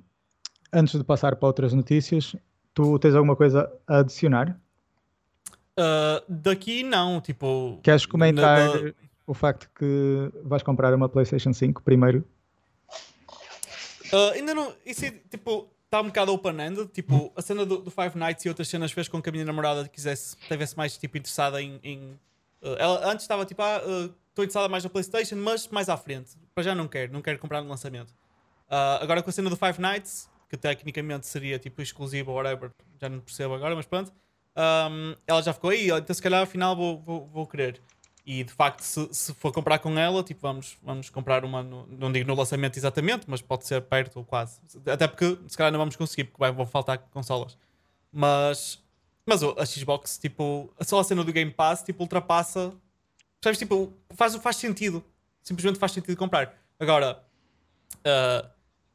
antes 0.71 0.95
de 0.95 1.03
passar 1.03 1.35
para 1.35 1.47
outras 1.47 1.73
notícias, 1.73 2.35
tu 2.75 2.99
tens 2.99 3.15
alguma 3.15 3.35
coisa 3.35 3.71
a 3.87 3.99
adicionar? 3.99 4.55
Uh, 5.79 6.21
daqui 6.29 6.83
não, 6.83 7.19
tipo. 7.19 7.79
Queres 7.81 8.05
comentar 8.05 8.75
na, 8.75 8.81
na... 8.81 8.93
o 9.25 9.33
facto 9.33 9.67
que 9.73 10.31
vais 10.43 10.61
comprar 10.61 10.93
uma 10.93 11.09
PlayStation 11.09 11.53
5 11.53 11.81
primeiro? 11.81 12.23
Uh, 14.13 14.33
ainda 14.35 14.53
não. 14.53 14.71
Isso 14.85 15.05
é, 15.05 15.11
tipo, 15.27 15.67
está 15.85 16.01
um 16.01 16.05
bocado 16.05 16.31
open-ended. 16.31 16.87
Tipo, 16.89 17.33
a 17.35 17.41
cena 17.41 17.65
do, 17.65 17.79
do, 17.79 17.89
Five 17.89 18.15
Nights 18.15 18.45
e 18.45 18.49
outras 18.49 18.67
cenas 18.67 18.91
fez 18.91 19.07
com 19.07 19.23
que 19.23 19.29
a 19.29 19.31
minha 19.31 19.43
namorada 19.43 19.87
quisesse, 19.87 20.37
tivesse 20.47 20.77
mais 20.77 20.95
tipo, 20.95 21.17
interessada 21.17 21.59
em. 21.63 21.79
em 21.83 21.99
uh, 22.61 22.75
ela 22.77 23.11
antes 23.11 23.23
estava 23.23 23.43
tipo, 23.43 23.63
ah, 23.63 23.81
estou 24.37 24.45
interessada 24.45 24.69
mais 24.69 24.83
na 24.83 24.89
PlayStation, 24.89 25.35
mas 25.35 25.67
mais 25.67 25.89
à 25.89 25.97
frente. 25.97 26.37
Para 26.53 26.63
já 26.63 26.75
não 26.75 26.87
quero, 26.87 27.11
não 27.11 27.21
quero 27.21 27.39
comprar 27.39 27.61
no 27.61 27.69
lançamento. 27.69 28.13
agora 29.01 29.21
com 29.23 29.29
a 29.29 29.33
cena 29.33 29.49
do 29.49 29.55
Five 29.55 29.81
Nights, 29.81 30.29
que 30.49 30.55
tecnicamente 30.55 31.27
seria 31.27 31.59
tipo 31.59 31.81
exclusivo 31.81 32.31
ou 32.31 32.37
whatever, 32.37 32.71
já 33.01 33.09
não 33.09 33.19
percebo 33.19 33.53
agora, 33.53 33.75
mas 33.75 33.85
pronto 33.85 34.13
um, 34.57 35.15
ela 35.27 35.41
já 35.41 35.53
ficou 35.53 35.69
aí, 35.69 35.89
então 35.91 36.13
se 36.13 36.21
calhar 36.21 36.41
afinal 36.41 36.75
vou, 36.75 36.99
vou, 36.99 37.25
vou 37.27 37.47
querer. 37.47 37.79
E 38.25 38.43
de 38.43 38.51
facto, 38.51 38.81
se, 38.81 39.07
se, 39.13 39.33
for 39.35 39.53
comprar 39.53 39.79
com 39.79 39.97
ela, 39.97 40.21
tipo, 40.21 40.41
vamos, 40.41 40.77
vamos 40.83 41.09
comprar 41.09 41.45
uma, 41.45 41.63
no, 41.63 41.87
não 41.87 42.11
digo 42.11 42.27
no 42.27 42.35
lançamento 42.35 42.75
exatamente, 42.75 43.25
mas 43.25 43.41
pode 43.41 43.65
ser 43.65 43.81
perto 43.83 44.17
ou 44.17 44.25
quase. 44.25 44.59
Até 44.85 45.07
porque 45.07 45.37
se 45.47 45.55
calhar 45.55 45.71
não 45.71 45.79
vamos 45.79 45.95
conseguir, 45.95 46.25
porque 46.25 46.39
vai, 46.39 46.51
vão 46.51 46.65
faltar 46.65 46.97
consolas. 46.97 47.57
Mas, 48.11 48.83
mas 49.25 49.41
a 49.43 49.65
Xbox, 49.65 50.17
tipo, 50.17 50.73
só 50.81 50.99
a 50.99 51.03
cena 51.05 51.23
do 51.23 51.31
Game 51.31 51.51
Pass, 51.51 51.83
tipo, 51.83 52.03
ultrapassa. 52.03 52.73
Percebes? 53.41 53.59
Tipo, 53.59 53.93
faz, 54.11 54.35
faz 54.35 54.55
sentido. 54.55 55.03
Simplesmente 55.41 55.79
faz 55.79 55.91
sentido 55.91 56.17
comprar. 56.17 56.53
Agora, 56.79 57.23
uh, 57.97 58.49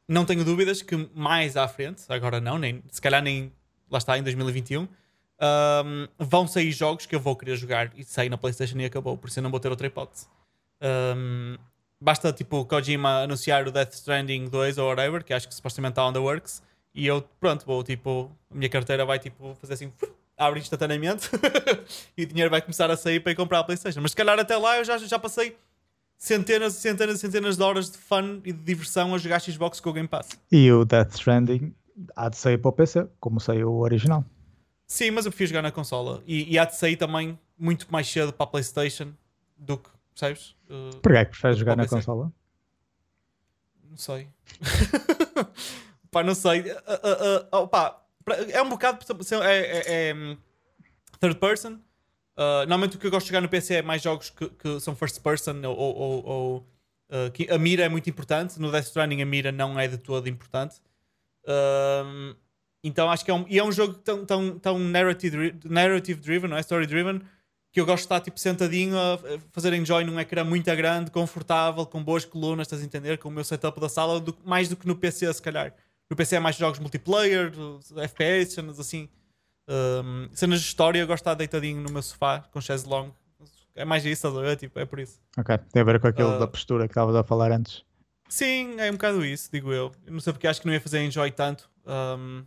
não 0.07 0.25
tenho 0.25 0.43
dúvidas 0.43 0.81
que 0.81 1.09
mais 1.13 1.57
à 1.57 1.67
frente, 1.67 2.03
agora 2.09 2.39
não, 2.39 2.57
nem, 2.57 2.83
se 2.91 3.01
calhar 3.01 3.21
nem 3.21 3.51
lá 3.89 3.97
está 3.97 4.17
em 4.17 4.23
2021 4.23 4.87
um, 5.43 6.07
vão 6.17 6.47
sair 6.47 6.71
jogos 6.71 7.05
que 7.05 7.15
eu 7.15 7.19
vou 7.19 7.35
querer 7.35 7.55
jogar 7.55 7.91
e 7.95 8.03
sair 8.03 8.29
na 8.29 8.37
PlayStation 8.37 8.77
e 8.79 8.85
acabou, 8.85 9.17
por 9.17 9.27
isso 9.27 9.39
eu 9.39 9.43
não 9.43 9.51
vou 9.51 9.59
ter 9.59 9.69
outra 9.69 9.87
hipótese. 9.87 10.27
Um, 10.81 11.57
basta 11.99 12.31
tipo 12.31 12.65
Kojima 12.65 13.23
anunciar 13.23 13.67
o 13.67 13.71
Death 13.71 13.93
Stranding 13.93 14.45
2 14.45 14.77
ou 14.77 14.89
whatever, 14.89 15.23
que 15.23 15.33
acho 15.33 15.47
que 15.47 15.53
supostamente 15.53 15.93
está 15.93 16.05
on 16.05 16.13
the 16.13 16.19
works, 16.19 16.61
e 16.93 17.07
eu, 17.07 17.21
pronto, 17.39 17.65
vou 17.65 17.83
tipo, 17.83 18.31
a 18.51 18.55
minha 18.55 18.69
carteira 18.69 19.05
vai 19.05 19.19
tipo 19.19 19.55
fazer 19.55 19.73
assim, 19.73 19.91
abre 20.37 20.59
instantaneamente 20.59 21.29
e 22.17 22.23
o 22.23 22.27
dinheiro 22.27 22.49
vai 22.49 22.61
começar 22.61 22.89
a 22.89 22.97
sair 22.97 23.19
para 23.19 23.31
ir 23.31 23.35
comprar 23.35 23.59
a 23.59 23.63
PlayStation. 23.63 24.01
Mas 24.01 24.11
se 24.11 24.17
calhar 24.17 24.37
até 24.39 24.57
lá 24.57 24.77
eu 24.77 24.83
já, 24.83 24.97
já 24.97 25.19
passei 25.19 25.57
centenas 26.17 26.77
e 26.77 26.79
centenas 26.81 27.17
e 27.17 27.19
centenas 27.19 27.57
de 27.57 27.63
horas 27.63 27.91
de 27.91 27.97
fun 27.97 28.41
e 28.43 28.51
de 28.51 28.63
diversão 28.63 29.13
a 29.13 29.17
jogar 29.17 29.41
Xbox 29.41 29.79
com 29.79 29.89
o 29.89 29.93
Game 29.93 30.07
Pass. 30.07 30.29
E 30.51 30.71
o 30.71 30.85
Death 30.85 31.13
Stranding 31.13 31.73
há 32.15 32.29
de 32.29 32.37
sair 32.37 32.57
para 32.57 32.69
o 32.69 32.71
PC, 32.71 33.07
como 33.19 33.39
saiu 33.39 33.71
o 33.71 33.79
original. 33.79 34.25
Sim, 34.87 35.11
mas 35.11 35.25
eu 35.25 35.31
prefiro 35.31 35.49
jogar 35.49 35.61
na 35.61 35.71
consola. 35.71 36.21
E, 36.25 36.53
e 36.53 36.57
há 36.57 36.65
de 36.65 36.75
sair 36.75 36.95
também 36.95 37.37
muito 37.57 37.87
mais 37.91 38.07
cedo 38.07 38.33
para 38.33 38.43
a 38.45 38.47
PlayStation 38.47 39.13
do 39.57 39.77
que, 39.77 39.89
percebes? 40.13 40.55
Uh, 40.69 40.97
Porquê 41.01 41.17
é 41.17 41.25
que 41.25 41.31
preferes 41.31 41.57
jogar 41.57 41.75
na 41.75 41.87
consola? 41.87 42.31
Não 43.89 43.97
sei. 43.97 44.27
pá, 46.11 46.23
não 46.23 46.35
sei. 46.35 46.61
Uh, 46.61 47.55
uh, 47.55 47.63
uh, 47.63 47.67
pá, 47.67 48.02
é 48.51 48.61
um 48.61 48.69
bocado. 48.69 48.99
É, 49.43 49.57
é, 49.57 50.09
é 50.09 50.13
hum, 50.13 50.37
third 51.19 51.39
person. 51.39 51.73
Uh, 52.35 52.65
normalmente 52.67 52.95
o 52.95 52.99
que 52.99 53.05
eu 53.05 53.11
gosto 53.11 53.25
de 53.25 53.29
jogar 53.29 53.41
no 53.41 53.49
PC 53.49 53.75
é 53.75 53.81
mais 53.81 54.01
jogos 54.01 54.31
que, 54.31 54.49
que 54.49 54.79
são 54.79 54.95
first 54.95 55.21
person 55.21 55.61
ou, 55.65 55.77
ou, 55.77 56.25
ou 56.25 56.57
uh, 57.11 57.53
a 57.53 57.57
mira 57.57 57.83
é 57.83 57.89
muito 57.89 58.09
importante. 58.09 58.59
No 58.59 58.71
Death 58.71 58.85
Stranding 58.85 59.21
a 59.21 59.25
mira 59.25 59.51
não 59.51 59.79
é 59.79 59.87
de 59.87 59.97
todo 59.97 60.27
importante. 60.27 60.81
Então 62.83 63.09
acho 63.09 63.23
que 63.23 63.31
é 63.31 63.33
um, 63.33 63.45
e 63.47 63.57
é 63.57 63.63
um 63.63 63.71
jogo 63.71 63.93
tão, 63.93 64.25
tão, 64.25 64.59
tão 64.59 64.77
narrative, 64.77 65.55
narrative 65.63 66.19
driven, 66.19 66.49
não 66.49 66.57
é? 66.57 66.59
Story 66.59 66.85
driven, 66.85 67.21
que 67.71 67.79
eu 67.79 67.85
gosto 67.85 68.01
de 68.01 68.05
estar 68.05 68.19
tipo 68.19 68.37
sentadinho 68.39 68.97
a 68.97 69.17
fazer 69.51 69.73
enjoy 69.73 70.03
num 70.03 70.19
ecrã 70.19 70.43
muito 70.43 70.73
grande, 70.75 71.09
confortável, 71.09 71.85
com 71.85 72.03
boas 72.03 72.25
colunas, 72.25 72.67
estás 72.67 72.81
a 72.81 72.85
entender? 72.85 73.17
Com 73.17 73.29
o 73.29 73.31
meu 73.31 73.43
setup 73.43 73.79
da 73.79 73.87
sala, 73.87 74.19
do, 74.19 74.37
mais 74.43 74.67
do 74.67 74.75
que 74.75 74.85
no 74.85 74.95
PC, 74.95 75.33
se 75.33 75.41
calhar. 75.41 75.73
No 76.13 76.15
PC 76.15 76.35
é 76.35 76.39
mais 76.39 76.55
jogos 76.55 76.77
multiplayer, 76.77 77.51
FPS, 77.97 78.53
cenas 78.53 78.79
assim. 78.79 79.09
Um, 79.67 80.29
cenas 80.31 80.59
de 80.59 80.67
história, 80.67 80.99
eu 80.99 81.07
gosto 81.07 81.23
de 81.23 81.29
estar 81.29 81.33
deitadinho 81.33 81.81
no 81.81 81.91
meu 81.91 82.03
sofá 82.03 82.41
com 82.51 82.61
chaise 82.61 82.87
long. 82.87 83.09
É 83.73 83.83
mais 83.83 84.05
isso, 84.05 84.27
estás 84.27 84.37
a 84.37 84.41
ver? 84.41 84.55
Tipo, 84.55 84.77
é 84.79 84.85
por 84.85 84.99
isso. 84.99 85.19
Ok, 85.35 85.57
tem 85.71 85.81
a 85.81 85.85
ver 85.85 85.99
com 85.99 86.05
aquilo 86.05 86.35
uh, 86.35 86.39
da 86.39 86.45
postura 86.45 86.87
que 86.87 86.91
estavas 86.91 87.15
a 87.15 87.23
falar 87.23 87.51
antes. 87.51 87.83
Sim, 88.29 88.75
é 88.79 88.91
um 88.91 88.93
bocado 88.93 89.25
isso, 89.25 89.49
digo 89.51 89.73
eu. 89.73 89.91
eu 90.05 90.13
não 90.13 90.19
sei 90.19 90.33
porque 90.33 90.45
acho 90.45 90.61
que 90.61 90.67
não 90.67 90.73
ia 90.75 90.79
fazer 90.79 91.03
enjoy 91.03 91.31
tanto. 91.31 91.67
Um, 91.83 92.45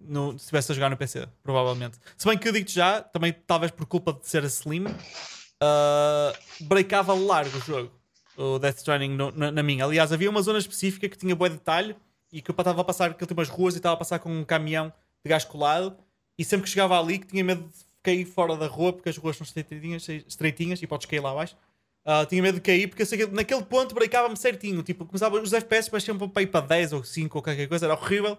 no, 0.00 0.30
se 0.30 0.36
estivesse 0.46 0.72
a 0.72 0.74
jogar 0.74 0.88
no 0.88 0.96
PC, 0.96 1.28
provavelmente. 1.42 1.98
Se 2.16 2.26
bem 2.26 2.38
que 2.38 2.48
eu 2.48 2.52
digo-te 2.54 2.74
já, 2.74 3.02
também 3.02 3.34
talvez 3.46 3.70
por 3.70 3.84
culpa 3.84 4.14
de 4.14 4.26
ser 4.26 4.44
a 4.44 4.46
Slim, 4.46 4.86
uh, 4.86 6.34
breakava 6.60 7.12
largo 7.12 7.58
o 7.58 7.60
jogo, 7.60 7.92
o 8.34 8.58
Death 8.58 8.78
Stranding 8.78 9.10
no, 9.10 9.30
na, 9.30 9.50
na, 9.50 9.62
minha. 9.62 9.84
Aliás, 9.84 10.10
havia 10.10 10.30
uma 10.30 10.40
zona 10.40 10.58
específica 10.58 11.06
que 11.06 11.18
tinha 11.18 11.36
bom 11.36 11.50
detalhe 11.50 11.94
e 12.34 12.42
que 12.42 12.50
eu 12.50 12.52
estava 12.52 12.80
a 12.80 12.84
passar 12.84 13.12
aquele 13.12 13.28
tipo 13.28 13.40
umas 13.40 13.48
ruas 13.48 13.74
e 13.74 13.78
estava 13.78 13.94
a 13.94 13.96
passar 13.96 14.18
com 14.18 14.28
um 14.28 14.44
caminhão 14.44 14.92
de 15.22 15.28
gás 15.28 15.44
colado 15.44 15.96
e 16.36 16.44
sempre 16.44 16.64
que 16.64 16.70
chegava 16.70 16.98
ali 16.98 17.20
que 17.20 17.28
tinha 17.28 17.44
medo 17.44 17.62
de 17.62 17.84
cair 18.02 18.24
fora 18.24 18.56
da 18.56 18.66
rua 18.66 18.92
porque 18.92 19.08
as 19.08 19.16
ruas 19.16 19.36
são 19.36 19.44
estreitinhas, 19.44 20.08
estreitinhas 20.08 20.82
e 20.82 20.86
podes 20.86 21.06
cair 21.06 21.20
lá 21.20 21.30
abaixo. 21.30 21.56
Uh, 22.04 22.26
tinha 22.26 22.42
medo 22.42 22.56
de 22.56 22.60
cair 22.60 22.88
porque 22.88 23.02
eu 23.02 23.06
sei 23.06 23.18
que 23.18 23.26
naquele 23.28 23.62
ponto 23.62 23.94
breakava-me 23.94 24.36
certinho. 24.36 24.82
Tipo, 24.82 25.06
começava 25.06 25.40
os 25.40 25.52
FPS 25.52 25.88
pareciam 25.88 26.18
para 26.18 26.42
ir 26.42 26.48
para 26.48 26.66
10 26.66 26.92
ou 26.92 27.04
5 27.04 27.38
ou 27.38 27.42
qualquer 27.42 27.68
coisa, 27.68 27.86
era 27.86 27.94
horrível. 27.94 28.36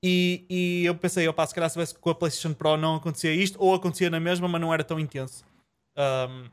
E, 0.00 0.46
e 0.48 0.84
eu 0.84 0.94
pensei, 0.94 1.26
opa, 1.26 1.44
se 1.44 1.54
calhar 1.54 1.68
se 1.68 1.74
tivesse 1.74 1.94
com 1.94 2.10
a 2.10 2.14
PlayStation 2.14 2.54
Pro 2.54 2.76
não 2.76 2.96
acontecia 2.96 3.34
isto, 3.34 3.56
ou 3.60 3.74
acontecia 3.74 4.08
na 4.10 4.20
mesma, 4.20 4.46
mas 4.46 4.60
não 4.60 4.72
era 4.72 4.84
tão 4.84 5.00
intenso. 5.00 5.44
Um, 5.96 6.48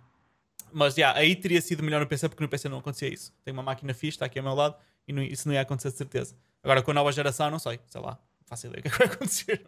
mas 0.74 0.98
yeah, 0.98 1.18
aí 1.20 1.36
teria 1.36 1.62
sido 1.62 1.84
melhor 1.84 2.00
no 2.00 2.08
PC, 2.08 2.28
porque 2.30 2.44
no 2.44 2.50
PC 2.50 2.70
não 2.70 2.80
acontecia 2.80 3.10
isso. 3.10 3.34
Tem 3.44 3.54
uma 3.54 3.62
máquina 3.62 3.94
fixe, 3.94 4.16
está 4.16 4.26
aqui 4.26 4.40
ao 4.40 4.46
meu 4.46 4.56
lado, 4.56 4.76
e 5.08 5.14
não, 5.14 5.22
isso 5.22 5.48
não 5.48 5.54
ia 5.54 5.62
acontecer 5.62 5.92
de 5.92 5.98
certeza. 5.98 6.36
Agora 6.64 6.82
com 6.82 6.92
a 6.92 6.94
nova 6.94 7.12
geração, 7.12 7.50
não 7.50 7.60
sei, 7.60 7.80
sei 7.88 8.02
lá, 8.02 8.12
não 8.12 8.48
faço 8.48 8.68
ideia 8.68 8.80
o 8.80 8.82
que, 8.84 8.88
é 8.88 8.92
que 8.92 8.98
vai 8.98 9.08
acontecer. 9.08 9.66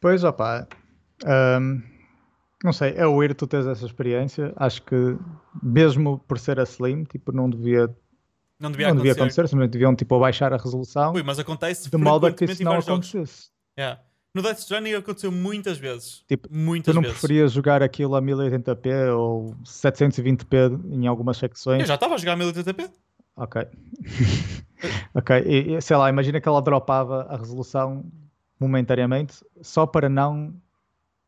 Pois, 0.00 0.24
opa, 0.24 0.66
um, 1.60 1.82
não 2.64 2.72
sei, 2.72 2.94
é 2.96 3.06
o 3.06 3.22
ir 3.22 3.34
tu 3.34 3.46
teres 3.46 3.66
essa 3.66 3.86
experiência. 3.86 4.52
Acho 4.56 4.82
que, 4.82 5.16
mesmo 5.62 6.18
por 6.26 6.38
ser 6.38 6.58
a 6.58 6.64
Slim, 6.64 7.04
tipo, 7.04 7.32
não 7.32 7.48
devia 7.48 7.94
não 8.58 8.70
devia 8.70 8.86
não 8.86 8.92
acontecer. 8.94 9.08
Devia 9.08 9.12
acontecer, 9.12 9.48
simplesmente 9.48 9.72
deviam 9.72 9.94
tipo, 9.96 10.18
baixar 10.20 10.52
a 10.52 10.56
resolução 10.56 11.12
Ui, 11.14 11.22
mas 11.24 11.38
acontece 11.38 11.90
de 11.90 11.96
modo 11.96 12.26
a 12.26 12.32
que 12.32 12.44
isso 12.44 12.62
não 12.62 12.78
acontecesse. 12.78 13.50
Yeah. 13.76 14.00
No 14.34 14.40
Death 14.40 14.60
Stranding 14.60 14.94
aconteceu 14.94 15.30
muitas 15.30 15.76
vezes. 15.78 16.24
Tipo, 16.26 16.48
muitas 16.50 16.92
Tu 16.92 16.94
não 16.94 17.02
vezes. 17.02 17.18
preferias 17.18 17.52
jogar 17.52 17.82
aquilo 17.82 18.14
a 18.16 18.22
1080p 18.22 19.14
ou 19.14 19.54
720p 19.64 20.80
em 20.90 21.06
algumas 21.06 21.36
secções? 21.36 21.80
Eu 21.80 21.86
já 21.86 21.96
estava 21.96 22.14
a 22.14 22.16
jogar 22.16 22.36
1080p. 22.38 22.90
Ok. 23.36 23.62
ok, 25.14 25.36
e, 25.46 25.80
sei 25.80 25.96
lá, 25.96 26.08
imagina 26.08 26.40
que 26.40 26.48
ela 26.48 26.60
dropava 26.60 27.22
a 27.30 27.36
resolução 27.36 28.04
momentaneamente 28.58 29.44
só 29.60 29.86
para 29.86 30.08
não 30.08 30.54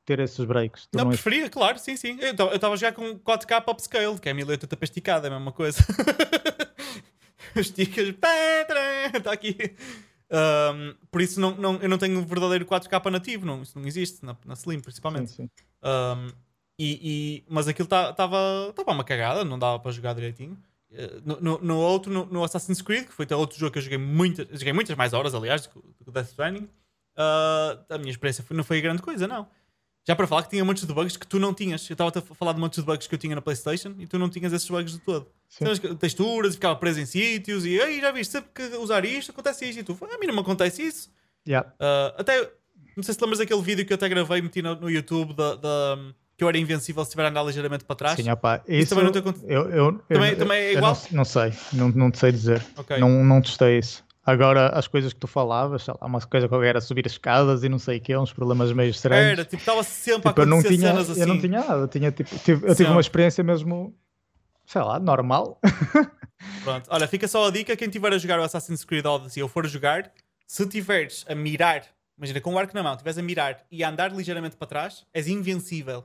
ter 0.05 0.21
esses 0.21 0.45
breaks. 0.45 0.87
Tu 0.87 0.99
Não, 0.99 1.05
não 1.05 1.11
preferia, 1.13 1.49
claro, 1.49 1.79
sim, 1.79 1.97
sim. 1.97 2.19
Eu 2.21 2.33
estava 2.55 2.75
a 2.75 2.77
jogar 2.77 2.93
com 2.93 3.19
4K 3.19 3.71
upscale, 3.71 4.19
que 4.19 4.29
é 4.29 4.35
1080p 4.35 4.83
esticada, 4.83 5.29
é 5.29 5.31
a 5.31 5.35
mesma 5.35 5.53
coisa. 5.53 5.79
Esticas, 7.57 8.09
está 8.09 9.33
aqui. 9.33 9.57
Um, 10.31 10.95
por 11.11 11.21
isso 11.23 11.39
não, 11.41 11.55
não, 11.55 11.77
eu 11.77 11.89
não 11.89 11.99
tenho 11.99 12.19
o 12.19 12.25
verdadeiro 12.27 12.67
4K 12.67 13.11
nativo, 13.11 13.47
não, 13.47 13.63
isso 13.63 13.79
não 13.79 13.87
existe, 13.87 14.25
na, 14.25 14.37
na 14.45 14.55
Slim 14.55 14.81
principalmente. 14.81 15.31
Sim, 15.31 15.45
sim. 15.45 15.51
Um, 15.83 16.29
e, 16.79 17.39
e- 17.39 17.45
mas 17.49 17.69
aquilo 17.69 17.87
estava 17.87 18.13
tava 18.73 18.93
uma 18.93 19.05
cagada, 19.05 19.45
não 19.45 19.59
dava 19.59 19.79
para 19.79 19.93
jogar 19.93 20.15
direitinho. 20.15 20.59
No, 21.25 21.41
no- 21.41 21.59
no 21.63 21.77
outro, 21.79 22.13
no, 22.13 22.25
no 22.27 22.45
Assassin's 22.45 22.81
Creed, 22.83 23.07
que 23.07 23.13
foi 23.13 23.25
até 23.25 23.35
outro 23.35 23.59
jogo 23.59 23.73
que 23.73 23.79
eu 23.79 23.83
joguei, 23.83 23.99
muita, 23.99 24.43
eu 24.43 24.57
joguei 24.57 24.73
muitas 24.73 24.97
mais 24.97 25.13
horas, 25.13 25.35
aliás, 25.35 25.63
do 25.63 25.69
que 25.71 25.79
o- 25.79 26.13
Death 26.13 26.29
Stranding, 26.29 26.69
uh, 27.17 27.85
a 27.89 27.99
minha 27.99 28.11
experiência 28.11 28.45
foi- 28.45 28.57
não 28.57 28.65
foi 28.65 28.81
grande 28.81 29.03
coisa, 29.03 29.27
não. 29.27 29.47
Já 30.07 30.15
para 30.15 30.27
falar 30.27 30.43
que 30.43 30.51
tinha 30.51 30.65
muitos 30.65 30.85
de 30.87 30.93
bugs 30.93 31.17
que 31.17 31.27
tu 31.27 31.39
não 31.39 31.55
tinhas. 31.55 31.89
Eu 31.89 31.95
estava 31.95 32.11
a 32.19 32.35
falar 32.35 32.53
de 32.53 32.61
muitos 32.61 32.79
de 32.79 32.85
bugs 32.85 33.07
que 33.07 33.15
eu 33.15 33.19
tinha 33.19 33.35
na 33.35 33.41
PlayStation 33.41 33.95
e 33.99 34.07
tu 34.07 34.19
não 34.19 34.29
tinhas 34.29 34.53
esses 34.53 34.69
bugs 34.69 34.93
de 34.93 34.99
todo. 34.99 35.27
Sim. 35.49 35.65
Tinhas 35.65 35.79
texturas 35.99 36.53
e 36.53 36.57
ficava 36.57 36.77
preso 36.77 37.01
em 37.01 37.07
sítios 37.07 37.65
e 37.65 37.81
aí 37.81 38.01
já 38.03 38.13
viste, 38.13 38.33
sempre 38.33 38.51
que 38.55 38.77
usar 38.77 39.03
isto 39.07 39.31
acontece 39.31 39.65
isto. 39.67 39.79
E 39.81 39.83
tu, 39.83 39.97
a 40.03 40.19
mim 40.19 40.27
não 40.27 40.35
me 40.35 40.41
acontece 40.41 40.83
isso. 40.83 41.11
Yeah. 41.49 41.71
Uh, 41.81 42.21
até, 42.21 42.39
não 42.95 43.03
sei 43.03 43.15
se 43.15 43.19
te 43.19 43.23
lembras 43.23 43.39
daquele 43.39 43.63
vídeo 43.63 43.87
que 43.87 43.95
eu 43.95 43.97
até 43.97 44.07
gravei 44.11 44.39
e 44.41 44.43
meti 44.43 44.61
no, 44.61 44.75
no 44.75 44.91
YouTube 44.91 45.33
da, 45.33 45.55
da- 45.57 45.99
que 46.37 46.43
eu 46.45 46.49
era 46.49 46.59
invencível 46.59 47.05
se 47.05 47.09
estiver 47.09 47.25
a 47.27 47.29
andar 47.29 47.43
ligeiramente 47.45 47.85
para 47.85 47.97
trás. 47.97 48.17
Sim, 48.17 48.31
opá, 48.31 48.61
isso, 48.67 48.91
também 48.91 49.05
não 49.05 49.13
te 49.13 49.19
aconte- 49.19 49.41
eu, 49.47 49.71
eu, 49.71 49.93
Também- 50.09 50.31
eu, 50.33 50.39
também 50.39 50.59
é 50.59 50.73
igual? 50.73 50.95
não, 51.11 51.19
não 51.19 51.25
sei, 51.25 51.53
não, 51.73 51.89
não 51.91 52.11
te 52.11 52.19
sei 52.19 52.33
dizer. 52.33 52.65
Ok. 52.77 52.99
Não, 52.99 53.25
não 53.25 53.41
testei 53.41 53.79
isso. 53.79 54.03
Agora, 54.27 54.69
as 54.69 54.89
coisas 54.89 55.13
que 55.13 55.21
tu 55.21 55.27
falavas, 55.27 55.83
sei 55.83 55.93
lá, 56.01 56.07
uma 56.07 56.19
coisa 56.21 56.49
que 56.49 56.55
eu 56.55 56.63
era 56.63 56.81
subir 56.81 57.05
as 57.07 57.13
escadas 57.13 57.63
e 57.63 57.69
não 57.69 57.79
sei 57.79 57.99
o 57.99 58.01
que, 58.01 58.17
uns 58.17 58.33
problemas 58.33 58.73
meio 58.73 58.89
estranhos. 58.91 59.33
Era, 59.33 59.45
tipo, 59.45 59.57
estava 59.61 59.83
sempre 59.83 60.31
Tipo, 60.31 60.41
a 60.41 60.43
eu 60.45 60.47
não 60.47 60.59
acontecer 60.61 60.77
tinha, 60.79 60.89
cenas 60.93 61.11
assim. 61.11 61.21
eu 61.21 61.27
não 61.27 61.39
tinha 61.39 61.61
nada. 61.61 61.75
Eu, 61.83 61.89
tinha, 61.89 62.11
tipo, 62.11 62.39
tive, 62.39 62.67
eu 62.69 62.75
tive 62.75 62.91
uma 62.91 63.03
experiência 63.03 63.45
mesmo, 63.45 63.95
sei 64.65 64.81
lá, 64.81 64.99
normal. 64.99 65.61
Pronto. 66.65 66.89
Olha, 66.91 67.07
fica 67.07 67.29
só 67.29 67.49
a 67.49 67.51
dica: 67.51 67.77
quem 67.77 67.87
estiver 67.89 68.13
a 68.13 68.19
jogar 68.19 68.41
o 68.41 68.43
Assassin's 68.43 68.83
Creed 68.85 69.05
Odyssey 69.05 69.43
ou 69.43 69.49
for 69.49 69.67
jogar, 69.67 70.11
se 70.47 70.67
tiveres 70.67 71.25
a 71.29 71.35
mirar, 71.35 71.85
imagina 72.17 72.41
com 72.41 72.55
o 72.55 72.59
arco 72.59 72.75
na 72.75 72.83
mão, 72.83 72.93
estiveres 72.93 73.19
a 73.19 73.23
mirar 73.23 73.63
e 73.71 73.85
a 73.85 73.91
andar 73.91 74.11
ligeiramente 74.11 74.57
para 74.57 74.67
trás, 74.67 75.05
és 75.13 75.29
invencível. 75.29 76.03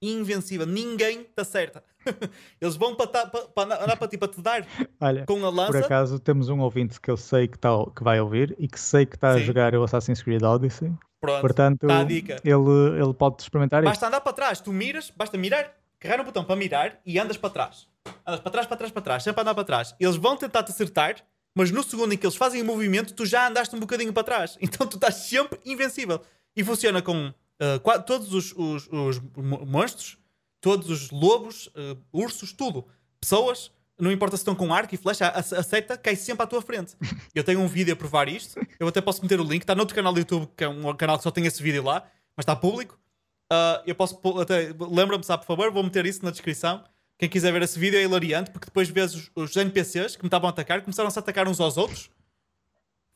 Invencível. 0.00 0.66
Ninguém 0.66 1.24
te 1.24 1.40
acerta. 1.40 1.82
Eles 2.60 2.76
vão 2.76 2.94
para, 2.94 3.06
ta- 3.08 3.26
para, 3.26 3.42
para 3.48 3.74
andar- 3.84 3.96
para 3.96 4.08
ti 4.08 4.16
para 4.16 4.28
te 4.28 4.40
dar 4.40 4.66
Olha, 5.00 5.26
com 5.26 5.36
a 5.38 5.50
por 5.50 5.54
lança. 5.54 5.78
acaso 5.80 6.18
temos 6.18 6.48
um 6.48 6.60
ouvinte 6.60 7.00
que 7.00 7.10
eu 7.10 7.16
sei 7.16 7.48
que, 7.48 7.58
tá, 7.58 7.70
que 7.94 8.02
vai 8.04 8.20
ouvir 8.20 8.54
e 8.58 8.68
que 8.68 8.78
sei 8.78 9.04
que 9.04 9.16
está 9.16 9.30
a 9.30 9.38
jogar 9.38 9.74
o 9.74 9.82
Assassin's 9.82 10.22
Creed 10.22 10.42
Odyssey. 10.42 10.92
Pronto. 11.20 11.40
Portanto, 11.40 11.86
tá 11.88 11.98
a 12.00 12.04
dica. 12.04 12.36
ele, 12.44 13.02
ele 13.02 13.12
pode 13.12 13.42
experimentar. 13.42 13.82
Basta 13.82 14.06
andar 14.06 14.20
para 14.20 14.32
trás. 14.32 14.60
Tu 14.60 14.72
miras, 14.72 15.10
basta 15.16 15.36
mirar, 15.36 15.74
carregar 15.98 16.18
no 16.18 16.24
botão 16.24 16.44
para 16.44 16.54
mirar 16.54 17.00
e 17.04 17.18
andas 17.18 17.36
para 17.36 17.50
trás. 17.50 17.88
Andas 18.24 18.40
para 18.40 18.52
trás, 18.52 18.66
para 18.66 18.76
trás, 18.76 18.92
para 18.92 19.02
trás, 19.02 19.22
sempre 19.24 19.40
a 19.40 19.42
andar 19.42 19.54
para 19.54 19.64
trás. 19.64 19.94
Eles 19.98 20.14
vão 20.16 20.36
tentar 20.36 20.62
te 20.62 20.70
acertar, 20.70 21.16
mas 21.56 21.72
no 21.72 21.82
segundo 21.82 22.12
em 22.14 22.16
que 22.16 22.24
eles 22.24 22.36
fazem 22.36 22.62
o 22.62 22.64
movimento, 22.64 23.12
tu 23.14 23.26
já 23.26 23.48
andaste 23.48 23.74
um 23.74 23.80
bocadinho 23.80 24.12
para 24.12 24.22
trás. 24.22 24.56
Então 24.62 24.86
tu 24.86 24.94
estás 24.94 25.16
sempre 25.16 25.58
invencível. 25.66 26.20
E 26.56 26.62
funciona 26.62 27.02
com 27.02 27.32
qua- 27.82 27.98
todos 27.98 28.32
os, 28.34 28.52
os- 28.56 28.88
os 28.90 29.18
mo- 29.36 29.64
monstros, 29.66 30.18
todos 30.60 30.88
os 30.90 31.10
lobos, 31.10 31.68
ah, 31.74 31.96
ursos, 32.12 32.52
tudo. 32.52 32.86
Pessoas, 33.20 33.70
não 33.98 34.12
importa 34.12 34.36
se 34.36 34.42
estão 34.42 34.54
com 34.54 34.72
arco 34.72 34.94
e 34.94 34.98
flecha, 34.98 35.26
a, 35.26 35.38
a 35.40 35.42
seta 35.42 35.96
cai 35.96 36.14
sempre 36.14 36.44
à 36.44 36.46
tua 36.46 36.62
frente. 36.62 36.94
Eu 37.34 37.42
tenho 37.42 37.60
um 37.60 37.66
vídeo 37.66 37.92
a 37.92 37.96
provar 37.96 38.28
isto. 38.28 38.60
Eu 38.78 38.86
até 38.88 39.00
posso 39.00 39.22
meter 39.22 39.40
o 39.40 39.44
link. 39.44 39.62
Está 39.62 39.74
noutro 39.74 39.94
canal 39.94 40.12
do 40.12 40.18
YouTube, 40.20 40.48
que 40.56 40.62
é 40.64 40.68
um 40.68 40.94
canal 40.94 41.16
que 41.16 41.24
só 41.24 41.30
tem 41.30 41.44
esse 41.46 41.60
vídeo 41.62 41.82
lá, 41.82 42.04
mas 42.36 42.44
está 42.44 42.54
público. 42.54 42.98
Uh, 43.52 43.82
eu 43.86 43.94
posso 43.94 44.20
até 44.40 44.72
lembra-me, 44.78 45.24
sabe, 45.24 45.42
por 45.42 45.48
favor, 45.48 45.72
vou 45.72 45.82
meter 45.82 46.04
isso 46.06 46.24
na 46.24 46.30
descrição. 46.30 46.84
Quem 47.18 47.28
quiser 47.28 47.50
ver 47.52 47.62
esse 47.62 47.78
vídeo 47.78 47.98
é 47.98 48.02
hilariante, 48.02 48.50
porque 48.52 48.66
depois 48.66 48.88
vês 48.88 49.14
os, 49.14 49.30
os 49.34 49.56
NPCs 49.56 50.14
que 50.14 50.22
me 50.22 50.28
estavam 50.28 50.46
a 50.48 50.50
atacar, 50.50 50.82
começaram-se 50.82 51.18
a 51.18 51.20
atacar 51.20 51.48
uns 51.48 51.58
aos 51.58 51.76
outros. 51.76 52.10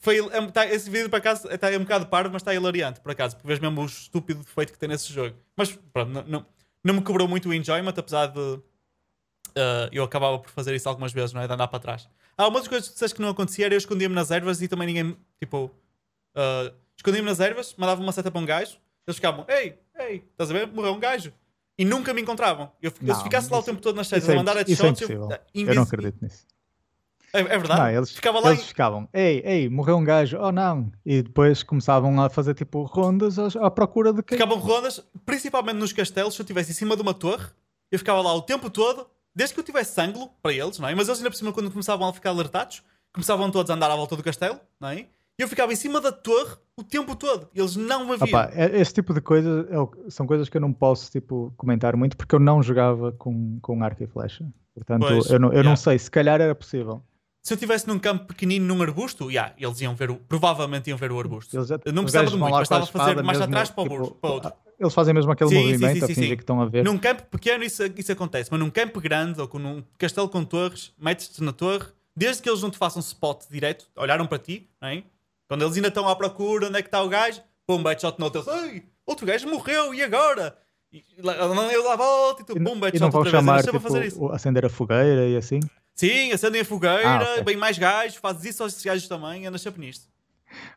Foi, 0.04 0.18
é, 0.18 0.46
tá- 0.50 0.66
esse 0.66 0.90
vídeo, 0.90 1.08
por 1.08 1.16
acaso, 1.16 1.48
está 1.48 1.70
é 1.70 1.76
um 1.78 1.82
bocado 1.82 2.06
parvo, 2.06 2.32
mas 2.32 2.42
está 2.42 2.52
hilariante, 2.52 3.00
por 3.00 3.12
acaso, 3.12 3.36
porque 3.36 3.46
vês 3.46 3.60
mesmo 3.60 3.80
o 3.80 3.86
estúpido 3.86 4.40
defeito 4.42 4.72
que 4.72 4.78
tem 4.78 4.88
nesse 4.88 5.12
jogo. 5.12 5.36
Mas 5.56 5.70
pronto, 5.92 6.10
não, 6.10 6.22
não, 6.24 6.46
não 6.82 6.94
me 6.94 7.02
cobrou 7.02 7.28
muito 7.28 7.48
o 7.48 7.54
enjoyment, 7.54 7.94
apesar 7.96 8.26
de 8.26 8.40
uh, 8.40 8.60
eu 9.92 10.02
acabava 10.04 10.38
por 10.40 10.50
fazer 10.50 10.74
isso 10.74 10.88
algumas 10.88 11.12
vezes, 11.12 11.32
não 11.32 11.40
é? 11.40 11.46
De 11.46 11.52
andar 11.54 11.68
para 11.68 11.78
trás. 11.78 12.08
Ah, 12.36 12.48
uma 12.48 12.58
das 12.58 12.68
coisas 12.68 12.88
que 12.88 12.94
disseste 12.94 13.14
que 13.14 13.22
não 13.22 13.28
acontecia 13.28 13.66
era 13.66 13.74
eu 13.74 13.78
escondia-me 13.78 14.14
nas 14.14 14.30
ervas 14.30 14.60
e 14.60 14.66
também 14.68 14.86
ninguém, 14.88 15.16
tipo, 15.38 15.66
uh, 16.36 16.74
escondia-me 16.96 17.28
nas 17.28 17.38
ervas, 17.40 17.74
mandava 17.76 18.02
uma 18.02 18.10
seta 18.12 18.30
para 18.30 18.40
um 18.40 18.46
gajo, 18.46 18.78
eles 19.06 19.16
ficavam, 19.16 19.44
ei, 19.48 19.78
ei, 20.00 20.24
estás 20.32 20.50
a 20.50 20.52
ver? 20.54 20.66
Morreu 20.66 20.94
um 20.94 20.98
gajo. 21.00 21.32
E 21.78 21.84
nunca 21.84 22.12
me 22.12 22.20
encontravam. 22.20 22.70
Eu, 22.82 22.90
eu 22.90 23.06
Não, 23.06 23.14
se 23.14 23.22
ficasse 23.22 23.50
lá 23.50 23.58
o 23.58 23.62
tempo 23.62 23.80
todo 23.80 23.96
nas 23.96 24.06
setas 24.08 24.28
é, 24.28 24.32
a 24.32 24.36
mandar 24.36 24.56
imp- 24.60 24.68
isso 24.68 24.82
é 24.82 24.86
headshots, 24.88 25.10
eu, 25.10 25.26
uh, 25.26 25.38
Eu 25.54 25.74
não 25.74 25.82
acredito 25.84 26.22
nisso. 26.22 26.46
É, 27.32 27.40
é 27.40 27.58
verdade? 27.58 27.80
Não, 27.80 27.90
eles, 27.90 28.10
Ficava 28.10 28.40
lá 28.40 28.50
eles 28.50 28.64
ficavam, 28.64 29.08
ei, 29.12 29.42
ei, 29.44 29.68
morreu 29.68 29.96
um 29.96 30.04
gajo, 30.04 30.38
oh 30.40 30.52
não. 30.52 30.92
E 31.04 31.22
depois 31.22 31.62
começavam 31.62 32.20
a 32.20 32.28
fazer 32.28 32.54
tipo 32.54 32.82
rondas 32.82 33.38
à, 33.56 33.70
procura 33.70 34.12
de 34.12 34.22
quem. 34.22 34.36
Ficavam 34.36 34.58
rondas, 34.58 35.02
principalmente 35.24 35.76
nos 35.76 35.92
castelos, 35.92 36.34
se 36.34 36.40
eu 36.40 36.44
estivesse 36.44 36.72
em 36.72 36.74
cima 36.74 36.94
de 36.94 37.02
uma 37.02 37.14
torre, 37.14 37.46
eu 37.90 37.98
ficava 37.98 38.20
lá 38.20 38.34
o 38.34 38.42
tempo 38.42 38.68
todo, 38.68 39.06
desde 39.34 39.54
que 39.54 39.60
eu 39.60 39.64
tivesse 39.64 39.98
ângulo 40.00 40.30
para 40.42 40.52
eles, 40.52 40.78
não 40.78 40.88
é? 40.88 40.94
Mas 40.94 41.08
eles 41.08 41.20
ainda 41.20 41.30
por 41.30 41.36
cima, 41.36 41.52
quando 41.52 41.70
começavam 41.70 42.08
a 42.08 42.12
ficar 42.12 42.30
alertados, 42.30 42.82
começavam 43.12 43.50
todos 43.50 43.70
a 43.70 43.74
andar 43.74 43.90
à 43.90 43.96
volta 43.96 44.14
do 44.14 44.22
castelo, 44.22 44.60
não 44.78 44.90
é? 44.90 45.06
E 45.38 45.42
eu 45.42 45.48
ficava 45.48 45.72
em 45.72 45.76
cima 45.76 46.00
da 46.00 46.12
torre 46.12 46.54
o 46.76 46.84
tempo 46.84 47.16
todo. 47.16 47.48
Eles 47.54 47.74
não 47.74 48.06
me 48.06 48.16
viam. 48.16 48.40
É- 48.52 48.78
esse 48.78 48.92
tipo 48.92 49.14
de 49.14 49.20
coisas 49.20 49.66
é 49.70 50.10
são 50.10 50.26
coisas 50.26 50.48
que 50.48 50.56
eu 50.56 50.60
não 50.60 50.72
posso 50.72 51.10
tipo, 51.10 51.52
comentar 51.56 51.96
muito 51.96 52.16
porque 52.16 52.34
eu 52.34 52.40
não 52.40 52.62
jogava 52.62 53.12
com, 53.12 53.58
com 53.60 53.82
arco 53.82 54.02
e 54.02 54.06
flecha. 54.06 54.46
Portanto, 54.74 55.06
Pois, 55.06 55.30
eu, 55.30 55.38
não, 55.38 55.48
eu 55.48 55.54
yeah. 55.54 55.68
não 55.68 55.76
sei, 55.76 55.98
se 55.98 56.10
calhar 56.10 56.40
era 56.40 56.54
possível. 56.54 57.02
Se 57.42 57.52
eu 57.52 57.56
estivesse 57.56 57.88
num 57.88 57.98
campo 57.98 58.26
pequenino, 58.26 58.64
num 58.72 58.80
arbusto, 58.82 59.28
yeah, 59.28 59.52
eles 59.58 59.80
iam 59.80 59.96
ver 59.96 60.12
o, 60.12 60.16
provavelmente 60.16 60.88
iam 60.90 60.96
ver 60.96 61.10
o 61.10 61.18
arbusto. 61.18 61.56
Eles 61.56 61.68
Eu 61.70 61.92
não 61.92 62.04
precisava 62.04 62.30
de 62.30 62.36
muito, 62.36 62.52
lá 62.52 62.58
bastava 62.60 62.80
com 62.82 62.84
a 62.84 62.86
espada 62.86 63.10
fazer 63.10 63.22
mais 63.24 63.40
atrás 63.40 63.68
para 63.68 63.80
o 63.82 63.84
tipo, 63.84 63.96
burro- 63.98 64.14
para 64.14 64.30
o 64.30 64.32
outro. 64.34 64.52
Eles 64.78 64.94
fazem 64.94 65.12
mesmo 65.12 65.32
aquele 65.32 65.50
Sim, 65.50 65.56
movimento 65.56 66.06
sim, 66.06 66.06
sim, 66.06 66.14
sim. 66.14 66.36
que 66.36 66.42
estão 66.42 66.60
a 66.60 66.66
ver. 66.66 66.84
Num 66.84 66.96
campo 66.98 67.24
pequeno 67.24 67.64
isso, 67.64 67.82
isso 67.96 68.12
acontece, 68.12 68.48
mas 68.50 68.60
num 68.60 68.70
campo 68.70 69.00
grande 69.00 69.40
ou 69.40 69.48
com 69.48 69.58
num 69.58 69.82
castelo 69.98 70.28
com 70.28 70.44
torres, 70.44 70.92
metes-te 70.96 71.42
na 71.42 71.52
torre, 71.52 71.86
desde 72.16 72.42
que 72.42 72.48
eles 72.48 72.62
não 72.62 72.70
te 72.70 72.78
façam 72.78 73.00
spot 73.00 73.42
direto, 73.50 73.86
olharam 73.96 74.24
para 74.26 74.38
ti, 74.38 74.68
não 74.80 74.88
é? 74.88 75.02
quando 75.48 75.62
eles 75.62 75.74
ainda 75.76 75.88
estão 75.88 76.08
à 76.08 76.14
procura, 76.14 76.68
onde 76.68 76.78
é 76.78 76.82
que 76.82 76.88
está 76.88 77.02
o 77.02 77.08
gajo, 77.08 77.42
pum, 77.66 77.82
headshot 77.82 78.18
no 78.20 78.26
eles, 78.26 78.46
ei, 78.46 78.84
outro 79.04 79.26
gajo 79.26 79.48
morreu, 79.48 79.92
e 79.92 80.00
agora? 80.02 80.56
E 80.92 81.04
lá- 81.22 81.34
eu 81.34 81.84
lá 81.84 81.96
volto 81.96 82.40
e 82.42 82.44
tu, 82.44 82.54
pum, 82.54 82.78
headshot 82.80 83.00
não 83.00 83.10
vão 83.10 83.20
outra 83.20 83.32
vez, 83.32 83.44
chamar 83.44 83.62
tipo, 83.64 83.80
fazer 83.80 84.06
isso. 84.06 84.22
o- 84.22 84.32
acender 84.32 84.64
a 84.64 84.68
fogueira 84.68 85.26
e 85.26 85.36
assim. 85.36 85.58
Sim, 85.94 86.32
acendem 86.32 86.60
a 86.62 86.64
fogueira, 86.64 87.08
Ah, 87.08 87.32
ok. 87.34 87.44
bem 87.44 87.56
mais 87.56 87.78
gajos, 87.78 88.16
fazes 88.16 88.44
isso 88.44 88.62
aos 88.62 88.82
gajos 88.82 89.06
também, 89.08 89.46
andas 89.46 89.60
sempre 89.60 89.80
nisto. 89.80 90.06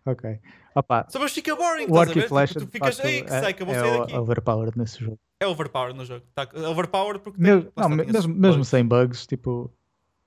Ok. 0.05 0.39
Opa, 0.75 1.05
Só 1.09 1.19
mas 1.19 1.31
fica 1.33 1.55
boring, 1.55 1.83
estás 1.85 2.09
a 2.09 2.13
ver? 2.13 2.47
Tipo, 2.47 2.59
tu 2.59 2.65
de 2.65 2.71
ficas, 2.71 2.99
ei, 2.99 3.23
que 3.23 3.33
é, 3.33 3.39
seca, 3.41 3.65
vou 3.65 3.73
é 3.73 3.79
sair 3.79 3.99
daqui. 3.99 4.13
overpowered 4.15 4.77
nesse 4.77 4.99
jogo. 4.99 5.19
É 5.39 5.47
overpowered 5.47 5.97
no 5.97 6.05
jogo. 6.05 6.25
Tá 6.33 6.47
overpowered 6.69 7.19
porque 7.23 7.39
Mesmo, 7.41 7.63
tem, 7.63 7.71
não, 7.77 7.89
mesmo, 7.89 8.33
mesmo 8.35 8.57
bugs. 8.57 8.67
sem 8.67 8.85
bugs, 8.85 9.25
tipo, 9.25 9.71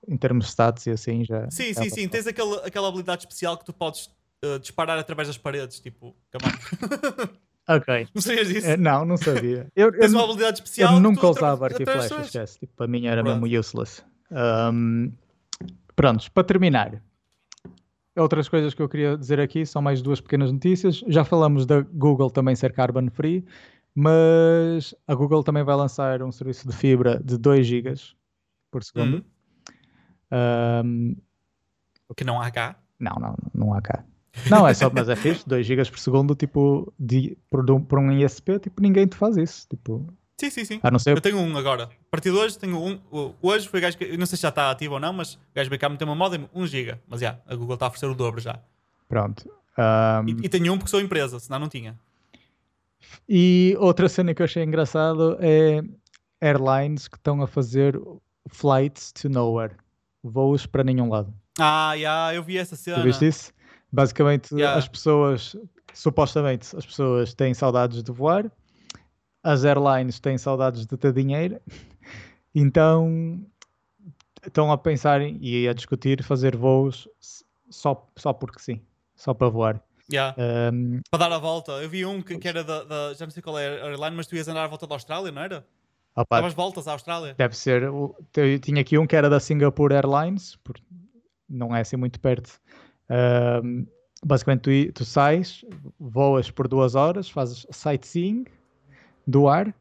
em 0.07 0.17
termos 0.17 0.45
de 0.45 0.51
stats 0.51 0.85
e 0.87 0.91
assim 0.91 1.23
já. 1.23 1.49
Sim, 1.51 1.73
já 1.73 1.81
sim, 1.83 1.89
sim. 1.89 2.07
Tens 2.07 2.25
aquele, 2.27 2.55
aquela 2.63 2.87
habilidade 2.87 3.21
especial 3.23 3.57
que 3.57 3.65
tu 3.65 3.73
podes 3.73 4.07
uh, 4.43 4.59
disparar 4.59 4.97
através 4.97 5.27
das 5.27 5.37
paredes, 5.37 5.79
tipo. 5.79 6.15
Ok. 7.67 8.07
Não 8.15 8.21
sabias 8.21 8.47
disso? 8.47 8.67
É, 8.67 8.75
não, 8.75 9.05
não 9.05 9.15
sabia. 9.15 9.67
Eu, 9.75 9.89
eu, 9.93 9.99
Tens 9.99 10.11
uma 10.11 10.23
habilidade 10.23 10.57
especial. 10.57 10.91
eu 10.91 10.97
que 10.97 11.03
nunca 11.03 11.21
tu 11.21 11.29
usava 11.29 11.65
arco 11.65 11.79
e 11.81 11.85
flecha, 11.85 12.21
esquece. 12.21 12.59
Tipo, 12.59 12.73
para 12.75 12.87
mim 12.87 13.05
era 13.05 13.21
Pronto. 13.23 13.39
mesmo 13.41 13.59
useless. 13.59 14.03
Um, 14.31 15.11
prontos, 15.95 16.29
para 16.29 16.43
terminar. 16.43 17.01
Outras 18.15 18.49
coisas 18.49 18.73
que 18.73 18.81
eu 18.81 18.89
queria 18.89 19.17
dizer 19.17 19.39
aqui 19.39 19.65
são 19.65 19.81
mais 19.81 20.01
duas 20.01 20.19
pequenas 20.19 20.51
notícias. 20.51 21.03
Já 21.07 21.23
falamos 21.23 21.65
da 21.65 21.81
Google 21.81 22.29
também 22.29 22.55
ser 22.55 22.73
carbon 22.73 23.09
free, 23.09 23.45
mas 23.95 24.93
a 25.07 25.15
Google 25.15 25.43
também 25.43 25.63
vai 25.63 25.75
lançar 25.75 26.21
um 26.21 26.31
serviço 26.31 26.67
de 26.67 26.75
fibra 26.75 27.21
de 27.23 27.37
2 27.37 27.65
GB 27.65 27.93
por 28.71 28.83
segundo. 28.83 29.25
Hum. 30.31 30.79
Um, 30.85 31.15
Que 32.15 32.23
não 32.23 32.41
há 32.41 32.51
cá. 32.51 32.77
não, 32.99 33.15
não, 33.15 33.35
não 33.53 33.73
há 33.73 33.81
cá. 33.81 34.03
Não, 34.49 34.67
é 34.67 34.73
só, 34.73 34.89
mas 34.93 35.09
é 35.09 35.15
fixe, 35.15 35.47
2 35.47 35.65
GB 35.65 35.89
por 35.89 35.99
segundo, 35.99 36.35
tipo, 36.35 36.93
de, 36.99 37.37
por, 37.49 37.69
um, 37.71 37.81
por 37.81 37.99
um 37.99 38.11
ISP, 38.11 38.59
tipo, 38.59 38.81
ninguém 38.81 39.07
te 39.07 39.15
faz 39.15 39.37
isso. 39.37 39.67
Tipo, 39.67 40.07
Sim, 40.39 40.49
sim, 40.49 40.63
sim. 40.65 40.79
a 40.81 40.89
não 40.89 40.97
ser 40.99 41.15
Eu 41.17 41.21
tenho 41.21 41.37
um 41.37 41.57
agora. 41.57 41.83
A 41.83 42.09
partir 42.09 42.31
de 42.31 42.37
hoje 42.37 42.57
tenho 42.57 42.77
um. 42.81 42.99
Hoje 43.41 43.67
foi 43.67 43.79
o 43.79 43.83
gajo 43.83 43.97
que. 43.97 44.15
Não 44.17 44.25
sei 44.25 44.37
se 44.37 44.41
já 44.43 44.49
está 44.49 44.71
ativo 44.71 44.93
ou 44.93 44.99
não, 44.99 45.11
mas 45.11 45.33
o 45.33 45.39
gajo 45.53 45.69
cá 45.77 45.89
meter 45.89 46.05
uma 46.05 46.15
modem 46.15 46.49
1 46.53 46.67
GB. 46.67 46.97
Mas 47.07 47.19
já, 47.19 47.37
a 47.45 47.55
Google 47.55 47.73
está 47.73 47.85
a 47.85 47.89
oferecer 47.89 48.05
o 48.07 48.15
dobro 48.15 48.39
já. 48.39 48.57
Pronto. 49.07 49.49
Um, 49.77 50.29
E, 50.29 50.45
e 50.45 50.49
tenho 50.49 50.73
um 50.73 50.77
porque 50.77 50.89
sou 50.91 51.01
empresa, 51.01 51.39
senão 51.39 51.59
não 51.59 51.67
tinha. 51.69 51.97
E 53.27 53.75
outra 53.79 54.07
cena 54.09 54.33
que 54.33 54.41
eu 54.41 54.45
achei 54.45 54.63
engraçado 54.63 55.37
é 55.39 55.81
airlines 56.41 57.07
que 57.07 57.17
estão 57.17 57.41
a 57.41 57.47
fazer 57.47 57.99
flights 58.47 59.11
to 59.11 59.29
nowhere, 59.29 59.73
voos 60.23 60.65
para 60.65 60.83
nenhum 60.83 61.09
lado. 61.09 61.33
Ah, 61.59 61.93
yeah, 61.93 62.33
eu 62.33 62.41
vi 62.43 62.57
essa 62.57 62.75
cena. 62.75 62.97
Tu 62.97 63.03
viste 63.03 63.27
isso? 63.27 63.51
Basicamente, 63.91 64.53
Yeah. 64.53 64.77
as 64.77 64.87
pessoas, 64.87 65.55
supostamente, 65.93 66.75
as 66.75 66.85
pessoas 66.85 67.33
têm 67.33 67.53
saudades 67.53 68.01
de 68.03 68.11
voar, 68.11 68.49
as 69.43 69.63
airlines 69.65 70.19
têm 70.19 70.37
saudades 70.37 70.85
de 70.85 70.97
ter 70.97 71.13
dinheiro, 71.13 71.59
então 72.53 73.39
estão 74.45 74.71
a 74.71 74.77
pensar 74.77 75.21
e 75.21 75.67
a 75.67 75.73
discutir 75.73 76.23
fazer 76.23 76.55
voos 76.55 77.07
só, 77.69 78.07
só 78.15 78.33
porque 78.33 78.59
sim, 78.59 78.81
só 79.15 79.33
para 79.33 79.49
voar. 79.49 79.81
Yeah. 80.11 80.35
Ahm, 80.41 81.01
Para 81.11 81.29
dar 81.29 81.35
a 81.35 81.37
volta. 81.37 81.73
Eu 81.73 81.89
vi 81.89 82.03
um 82.03 82.19
que, 82.21 82.35
que 82.37 82.47
era 82.47 82.63
da, 82.63 82.83
da- 82.83 83.13
Já 83.13 83.25
não 83.27 83.31
sei 83.31 83.43
qual 83.43 83.59
é 83.59 83.67
a 83.81 83.85
airline, 83.85 84.15
mas 84.15 84.25
tu 84.25 84.35
ias 84.35 84.47
andar 84.47 84.63
à 84.63 84.67
volta 84.67 84.87
da 84.87 84.95
Austrália, 84.95 85.31
não 85.31 85.41
era? 85.41 85.63
opa, 86.15 86.37
Davas 86.37 86.53
voltas 86.53 86.87
à 86.87 86.93
Austrália. 86.93 87.35
deve 87.37 87.55
ser. 87.55 87.83
eu 87.83 88.15
tinha 88.59 88.81
aqui 88.81 88.97
um 88.97 89.05
que 89.05 89.15
era 89.15 89.29
da 89.29 89.39
Singapore 89.39 89.93
Airlines, 89.93 90.55
porque 90.63 90.81
não 91.47 91.75
é 91.75 91.81
assim 91.81 91.95
muito 91.95 92.19
perto. 92.19 92.59
Ahm, 93.07 93.85
basicamente, 94.25 94.87
tu, 94.87 94.93
tu 94.93 95.05
sais, 95.05 95.63
voas 95.99 96.49
por 96.49 96.67
duas 96.67 96.95
horas, 96.95 97.29
fazes 97.29 97.67
sightseeing 97.69 98.45
do 99.29 99.47
ar 99.47 99.73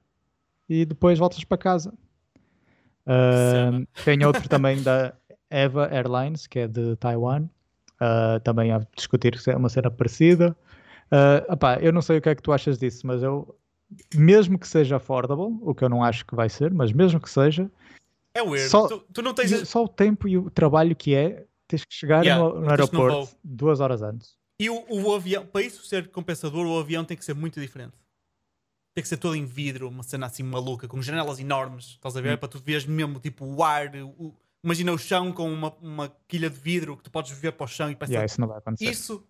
e 0.68 0.84
depois 0.84 1.18
voltas 1.18 1.42
para 1.44 1.56
casa. 1.58 1.92
Ahm, 3.06 3.86
tem 4.04 4.24
outro 4.24 4.48
também 4.48 4.82
da 4.82 5.14
Eva 5.48 5.86
Airlines, 5.90 6.46
que 6.46 6.58
é 6.60 6.68
de 6.68 6.94
Taiwan, 6.96 7.48
ah, 8.00 8.40
também 8.44 8.70
a 8.72 8.80
discutir 8.94 9.38
se 9.38 9.50
é 9.50 9.56
uma 9.56 9.68
cena 9.68 9.90
parecida. 9.90 10.56
Ah, 11.10 11.44
opá, 11.54 11.78
eu 11.80 11.92
não 11.92 12.02
sei 12.02 12.18
o 12.18 12.22
que 12.22 12.28
é 12.28 12.34
que 12.34 12.42
tu 12.42 12.52
achas 12.52 12.78
disso, 12.78 13.06
mas 13.06 13.22
eu, 13.22 13.56
mesmo 14.14 14.58
que 14.58 14.68
seja 14.68 14.96
affordable, 14.96 15.56
o 15.62 15.74
que 15.74 15.82
eu 15.82 15.88
não 15.88 16.04
acho 16.04 16.26
que 16.26 16.34
vai 16.34 16.48
ser, 16.50 16.72
mas 16.72 16.92
mesmo 16.92 17.18
que 17.20 17.30
seja, 17.30 17.70
É 18.34 18.42
weird. 18.42 18.68
Só- 18.68 18.86
Tu, 18.88 18.98
tu 19.14 19.22
não 19.22 19.32
tens. 19.32 19.66
só 19.68 19.84
o 19.84 19.88
tempo 19.88 20.28
e 20.28 20.36
o 20.36 20.50
trabalho 20.50 20.94
que 20.94 21.14
é, 21.14 21.46
tens 21.66 21.84
que 21.84 21.94
chegar 21.94 22.22
Yeah, 22.24 22.42
no, 22.44 22.60
no 22.60 22.70
aeroporto 22.70 23.30
duas 23.42 23.80
horas 23.80 24.02
antes. 24.02 24.36
E 24.60 24.68
o, 24.68 24.84
o 24.90 25.14
avião, 25.14 25.46
para 25.46 25.62
isso 25.62 25.84
ser 25.86 26.08
compensador, 26.10 26.66
o 26.66 26.78
avião 26.78 27.04
tem 27.04 27.16
que 27.16 27.24
ser 27.24 27.34
muito 27.34 27.58
diferente. 27.60 27.94
Tem 28.98 29.02
que 29.04 29.08
ser 29.08 29.16
todo 29.18 29.36
em 29.36 29.44
vidro, 29.46 29.88
uma 29.88 30.02
cena 30.02 30.26
assim 30.26 30.42
maluca, 30.42 30.88
com 30.88 31.00
janelas 31.00 31.38
enormes, 31.38 31.84
estás 31.90 32.16
a 32.16 32.20
ver? 32.20 32.34
Hum. 32.34 32.36
Para 32.36 32.48
tu 32.48 32.58
veres 32.58 32.84
mesmo 32.84 33.20
tipo 33.20 33.46
o 33.46 33.62
ar. 33.62 33.94
o- 33.94 34.34
imagina 34.60 34.92
o 34.92 34.98
chão 34.98 35.30
com 35.30 35.48
uma, 35.52 35.72
uma 35.80 36.12
quilha 36.26 36.50
de 36.50 36.58
vidro 36.58 36.96
que 36.96 37.04
tu 37.04 37.10
podes 37.12 37.30
ver 37.30 37.52
para 37.52 37.62
o 37.62 37.68
chão 37.68 37.88
e 37.88 37.94
parece 37.94 38.14
Yeah, 38.14 38.26
isso 38.26 38.40
não 38.40 38.48
vai 38.48 38.58
acontecer. 38.58 38.90
Isso 38.90 39.24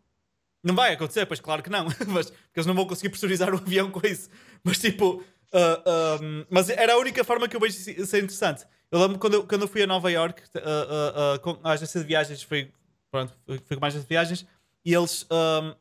não 0.65 0.75
vai 0.75 0.95
acontecer, 0.95 1.27
pois 1.27 1.39
claro 1.39 1.63
que 1.63 1.69
não. 1.69 1.85
mas, 2.09 2.31
porque 2.31 2.61
eles 2.61 2.67
não 2.67 2.75
vão 2.75 2.87
conseguir 2.87 3.11
pressurizar 3.11 3.53
o 3.53 3.59
avião 3.59 3.91
com 3.91 4.01
isso. 4.07 4.31
Mas 4.65 4.79
tipo, 4.79 5.23
ah, 5.53 6.19
mas 6.49 6.71
era 6.71 6.95
a 6.95 6.97
única 6.97 7.23
forma 7.23 7.47
que 7.47 7.55
eu 7.55 7.61
vejo 7.61 7.77
isso 7.77 8.07
ser 8.07 8.25
interessante. 8.25 8.65
Eu 8.91 8.99
lembro 9.01 9.19
quando 9.19 9.35
eu, 9.35 9.47
quando 9.47 9.61
eu 9.63 9.69
fui 9.69 9.83
a 9.83 9.87
Nova 9.87 10.11
York, 10.11 10.45
ah, 10.55 11.35
ah, 11.35 11.39
com 11.41 11.59
a 11.63 11.73
agência 11.73 12.01
de 12.01 12.07
viagens, 12.07 12.43
foi, 12.43 12.73
pronto, 13.11 13.37
fui 13.67 13.77
com 13.77 13.81
mais 13.83 13.93
agência 13.93 14.09
de 14.09 14.15
viagens, 14.15 14.47
e 14.83 14.95
eles 14.95 15.27
ah, 15.29 15.77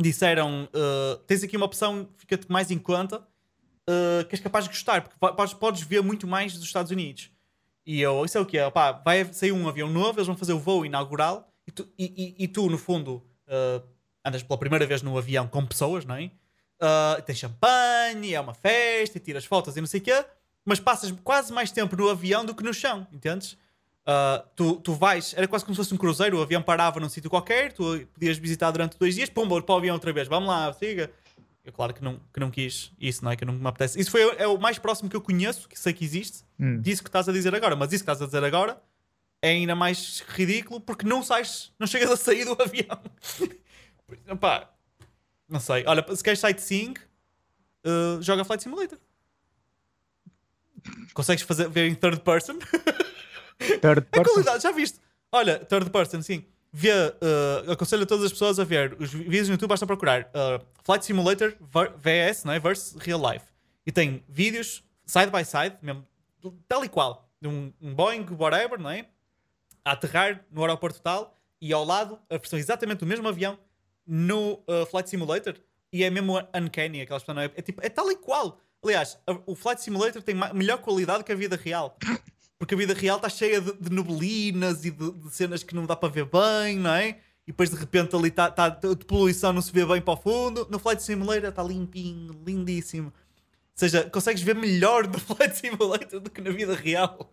disseram: 0.00 0.68
ah, 0.74 1.20
tens 1.26 1.42
aqui 1.42 1.56
uma 1.56 1.66
opção 1.66 2.08
fica-te 2.16 2.50
mais 2.50 2.70
em 2.70 2.78
conta, 2.78 3.26
ah, 3.88 4.24
que 4.28 4.34
és 4.34 4.40
capaz 4.40 4.64
de 4.64 4.70
gostar, 4.70 5.02
porque 5.02 5.16
po- 5.18 5.34
podes, 5.34 5.54
podes 5.54 5.82
ver 5.82 6.02
muito 6.02 6.26
mais 6.26 6.54
dos 6.54 6.64
Estados 6.64 6.90
Unidos. 6.90 7.30
E 7.84 8.00
eu, 8.00 8.24
isso 8.24 8.38
é 8.38 8.40
o 8.40 8.46
que 8.46 8.56
é? 8.58 8.70
Vai 9.04 9.24
sair 9.32 9.50
um 9.52 9.68
avião 9.68 9.88
novo, 9.88 10.18
eles 10.18 10.26
vão 10.26 10.36
fazer 10.36 10.52
o 10.52 10.58
voo 10.58 10.86
inaugural 10.86 11.48
e 11.66 11.72
tu, 11.72 11.88
e, 11.98 12.36
e- 12.38 12.44
e 12.44 12.48
tu 12.48 12.68
no 12.70 12.78
fundo, 12.78 13.22
ah, 13.48 13.82
andas 14.24 14.42
pela 14.42 14.58
primeira 14.58 14.86
vez 14.86 15.02
no 15.02 15.18
avião 15.18 15.48
com 15.48 15.66
pessoas, 15.66 16.04
não 16.04 16.14
é? 16.14 16.30
Ah, 16.80 17.20
tens 17.26 17.38
champanhe, 17.38 18.34
é 18.34 18.40
uma 18.40 18.54
festa, 18.54 19.18
e 19.18 19.20
tiras 19.20 19.44
fotos 19.44 19.76
e 19.76 19.80
não 19.80 19.86
sei 19.86 20.00
o 20.00 20.02
quê, 20.02 20.24
mas 20.64 20.78
passas 20.78 21.12
quase 21.24 21.52
mais 21.52 21.70
tempo 21.72 21.96
no 21.96 22.08
avião 22.08 22.44
do 22.44 22.54
que 22.54 22.62
no 22.62 22.72
chão, 22.72 23.06
entendes? 23.12 23.56
Ah, 24.04 24.44
tu, 24.56 24.76
tu 24.76 24.94
vais, 24.94 25.32
era 25.36 25.46
quase 25.46 25.64
como 25.64 25.74
se 25.74 25.80
fosse 25.80 25.94
um 25.94 25.96
cruzeiro, 25.96 26.38
o 26.38 26.42
avião 26.42 26.60
parava 26.60 26.98
num 26.98 27.08
sítio 27.08 27.30
qualquer, 27.30 27.72
tu 27.72 28.04
podias 28.12 28.36
visitar 28.36 28.70
durante 28.72 28.98
dois 28.98 29.14
dias, 29.14 29.28
pumba, 29.30 29.62
para 29.62 29.74
o 29.74 29.78
avião 29.78 29.94
outra 29.94 30.12
vez, 30.12 30.26
vamos 30.26 30.48
lá, 30.48 30.72
siga. 30.72 31.10
Eu, 31.64 31.72
claro 31.72 31.94
que 31.94 32.02
não, 32.02 32.18
que 32.34 32.40
não 32.40 32.50
quis 32.50 32.90
isso, 33.00 33.24
não 33.24 33.30
é? 33.30 33.36
Que 33.36 33.44
não 33.44 33.52
me 33.54 33.64
apetece. 33.68 34.00
Isso 34.00 34.10
foi, 34.10 34.22
é 34.36 34.46
o 34.48 34.58
mais 34.58 34.78
próximo 34.78 35.08
que 35.08 35.14
eu 35.14 35.20
conheço, 35.20 35.68
que 35.68 35.78
sei 35.78 35.92
que 35.92 36.04
existe, 36.04 36.44
Hum. 36.58 36.80
disso 36.80 37.02
que 37.02 37.08
estás 37.08 37.28
a 37.28 37.32
dizer 37.32 37.54
agora, 37.54 37.76
mas 37.76 37.92
isso 37.92 38.04
que 38.04 38.10
estás 38.10 38.20
a 38.20 38.26
dizer 38.26 38.42
agora 38.44 38.80
é 39.40 39.50
ainda 39.50 39.74
mais 39.76 40.20
ridículo 40.28 40.80
porque 40.80 41.06
não 41.06 41.22
sais, 41.22 41.72
não 41.78 41.86
chegas 41.86 42.10
a 42.10 42.16
sair 42.16 42.44
do 42.44 42.52
avião. 42.60 43.00
Pá, 44.40 44.68
não 45.48 45.60
sei. 45.60 45.84
Olha, 45.86 46.04
se 46.14 46.22
queres 46.24 46.40
sightseeing, 46.40 46.94
uh, 47.84 48.20
joga 48.22 48.44
Flight 48.44 48.62
Simulator. 48.64 48.98
Consegues 51.14 51.42
fazer, 51.44 51.68
ver 51.68 51.88
em 51.88 51.94
third 51.94 52.20
person? 52.22 52.58
Third 53.80 53.98
É 53.98 54.00
person. 54.02 54.24
qualidade, 54.32 54.62
já 54.62 54.70
viste? 54.72 54.98
Olha, 55.30 55.58
third 55.58 55.90
person, 55.90 56.20
sim. 56.22 56.44
Vê, 56.72 56.90
uh, 56.90 57.70
aconselho 57.72 58.04
a 58.04 58.06
todas 58.06 58.24
as 58.24 58.32
pessoas 58.32 58.58
a 58.58 58.64
ver 58.64 58.96
os 58.98 59.12
vídeos 59.12 59.48
no 59.48 59.54
YouTube, 59.54 59.68
basta 59.68 59.86
procurar 59.86 60.22
uh, 60.22 60.64
Flight 60.84 61.04
Simulator 61.04 61.54
VS, 61.98 62.44
não 62.44 62.52
é? 62.54 62.58
Versus 62.58 62.94
Real 63.02 63.20
Life. 63.30 63.44
E 63.86 63.92
tem 63.92 64.24
vídeos 64.28 64.82
side 65.04 65.30
by 65.30 65.44
side, 65.44 65.76
mesmo, 65.82 66.06
tal 66.66 66.82
e 66.84 66.88
qual, 66.88 67.28
de 67.40 67.48
um, 67.48 67.72
um 67.80 67.94
Boeing, 67.94 68.26
whatever, 68.38 68.78
não 68.80 68.88
é? 68.90 69.06
A 69.84 69.92
aterrar 69.92 70.44
no 70.50 70.62
aeroporto 70.62 71.00
tal 71.02 71.36
e 71.60 71.72
ao 71.72 71.84
lado 71.84 72.18
a 72.30 72.38
versão 72.38 72.58
exatamente 72.58 73.00
do 73.00 73.06
mesmo 73.06 73.28
avião 73.28 73.58
no 74.06 74.54
uh, 74.66 74.86
Flight 74.90 75.10
Simulator 75.10 75.54
e 75.92 76.02
é 76.04 76.08
mesmo 76.10 76.38
uncanny, 76.54 77.02
aquelas 77.02 77.22
pessoas, 77.22 77.36
não 77.36 77.42
é? 77.42 77.50
É, 77.54 77.60
tipo, 77.62 77.84
é 77.84 77.88
tal 77.90 78.10
e 78.10 78.16
qual. 78.16 78.58
Aliás, 78.82 79.18
a- 79.26 79.38
o 79.46 79.54
Flight 79.54 79.82
Simulator 79.82 80.22
tem 80.22 80.34
melhor 80.54 80.78
qualidade 80.78 81.22
que 81.22 81.32
a 81.32 81.36
vida 81.36 81.54
real. 81.56 81.98
Porque 82.62 82.76
a 82.76 82.78
vida 82.78 82.94
real 82.94 83.16
está 83.16 83.28
cheia 83.28 83.60
de, 83.60 83.72
de 83.72 83.90
neblinas 83.90 84.84
e 84.84 84.92
de, 84.92 85.10
de 85.10 85.30
cenas 85.34 85.64
que 85.64 85.74
não 85.74 85.84
dá 85.84 85.96
para 85.96 86.08
ver 86.08 86.26
bem, 86.26 86.78
não 86.78 86.94
é? 86.94 87.18
E 87.44 87.48
depois 87.48 87.68
de 87.70 87.74
repente 87.74 88.14
ali 88.14 88.28
está 88.28 88.48
tá, 88.52 88.68
de 88.68 89.04
poluição, 89.04 89.52
não 89.52 89.60
se 89.60 89.72
vê 89.72 89.84
bem 89.84 90.00
para 90.00 90.14
o 90.14 90.16
fundo. 90.16 90.68
No 90.70 90.78
Flight 90.78 91.02
Simulator 91.02 91.48
está 91.48 91.60
limpinho, 91.60 92.40
lindíssimo. 92.46 93.08
Ou 93.08 93.12
seja, 93.74 94.08
consegues 94.08 94.42
ver 94.42 94.54
melhor 94.54 95.08
no 95.08 95.18
Flight 95.18 95.58
Simulator 95.58 96.20
do 96.20 96.30
que 96.30 96.40
na 96.40 96.52
vida 96.52 96.76
real. 96.76 97.32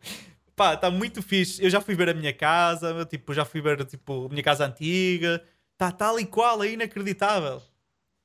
Pá, 0.55 0.73
está 0.73 0.89
muito 0.89 1.21
fixe. 1.21 1.63
Eu 1.63 1.69
já 1.69 1.79
fui 1.79 1.93
ver 1.93 2.09
a 2.09 2.13
minha 2.15 2.33
casa, 2.33 3.05
tipo, 3.05 3.31
já 3.31 3.45
fui 3.45 3.61
ver 3.61 3.85
tipo, 3.85 4.25
a 4.25 4.29
minha 4.29 4.41
casa 4.41 4.65
antiga. 4.65 5.43
Está 5.73 5.91
tal 5.91 6.19
e 6.19 6.25
qual, 6.25 6.63
é 6.63 6.71
inacreditável. 6.71 7.61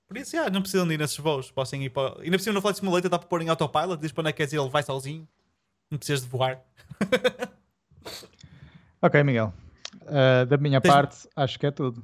Por 0.07 0.17
isso, 0.17 0.35
já, 0.35 0.49
não 0.49 0.63
precisam 0.63 0.89
de 0.89 0.95
ir 0.95 0.99
nesses 0.99 1.19
voos. 1.19 1.51
Possam 1.51 1.83
ir 1.83 1.91
para... 1.91 2.19
Ainda 2.23 2.31
precisam 2.31 2.55
no 2.55 2.63
Flight 2.63 2.79
Simulator, 2.79 3.11
dá 3.11 3.19
para 3.19 3.29
pôr 3.29 3.43
em 3.43 3.51
autopilot, 3.51 4.01
diz 4.01 4.11
para 4.11 4.23
onde 4.23 4.31
é 4.31 4.33
que 4.33 4.39
queres 4.39 4.55
ir, 4.55 4.59
ele 4.59 4.71
vai 4.71 4.83
sozinho. 4.83 5.29
Não 5.95 5.99
precisas 5.99 6.23
de 6.23 6.29
voar. 6.29 6.61
Ok, 9.01 9.23
Miguel. 9.23 9.53
Uh, 10.03 10.47
da 10.47 10.57
minha 10.57 10.81
Tens- 10.81 10.95
parte, 10.95 11.29
acho 11.37 11.59
que 11.59 11.67
é 11.67 11.71
tudo. 11.71 12.03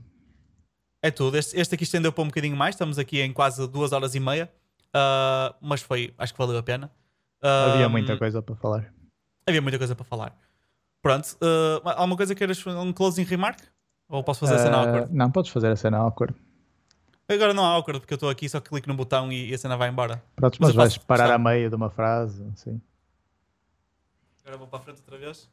É 1.02 1.10
tudo. 1.10 1.34
Este, 1.38 1.58
este 1.58 1.74
aqui 1.74 1.84
estendeu 1.84 2.12
para 2.12 2.22
um 2.22 2.26
bocadinho 2.26 2.54
mais. 2.54 2.74
Estamos 2.74 2.98
aqui 2.98 3.22
em 3.22 3.32
quase 3.32 3.66
duas 3.68 3.92
horas 3.92 4.14
e 4.14 4.20
meia. 4.20 4.52
Ah, 4.92 5.54
mas 5.62 5.80
foi, 5.80 6.12
acho 6.18 6.34
que 6.34 6.38
valeu 6.38 6.58
a 6.58 6.62
pena. 6.62 6.90
Ah, 7.42 7.72
Havia 7.72 7.88
muita 7.88 8.18
coisa 8.18 8.42
para 8.42 8.54
falar. 8.54 8.92
Havia 9.46 9.62
muita 9.62 9.78
coisa 9.78 9.94
para 9.96 10.04
falar. 10.04 10.36
Pronto. 11.00 11.38
há 11.86 11.92
alguma 11.92 12.18
coisa 12.18 12.34
que 12.34 12.38
queiras 12.38 12.60
fazer? 12.60 12.76
Um 12.76 12.92
closing 12.92 13.24
remark? 13.24 13.58
Ou 14.10 14.22
posso 14.22 14.40
fazer 14.40 14.56
a 14.56 14.58
cena 14.58 14.76
Uh, 14.76 14.80
awkward? 14.80 15.14
Não, 15.14 15.30
podes 15.30 15.50
fazer 15.50 15.68
a 15.72 15.76
cena 15.76 15.96
awkward. 15.96 16.34
Agora 17.26 17.54
não 17.54 17.64
há 17.64 17.68
awkward 17.70 18.00
porque 18.00 18.12
eu 18.12 18.16
estou 18.16 18.28
aqui, 18.28 18.46
só 18.46 18.60
clico 18.60 18.88
no 18.88 18.94
botão 18.94 19.32
e, 19.32 19.48
e 19.48 19.54
a 19.54 19.58
cena 19.58 19.78
vai 19.78 19.88
embora. 19.88 20.22
Pronto, 20.36 20.58
Mas 20.60 20.68
mas 20.68 20.76
vais 20.76 20.98
parar 20.98 21.30
a 21.32 21.38
meio 21.38 21.70
de 21.70 21.76
uma 21.76 21.88
frase, 21.88 22.44
assim. 22.52 22.78
Agora 24.50 24.58
vou 24.58 24.66
para 24.66 24.80
a 24.80 24.82
frente 24.82 24.98
outra 24.98 25.16
vez. 25.16 25.48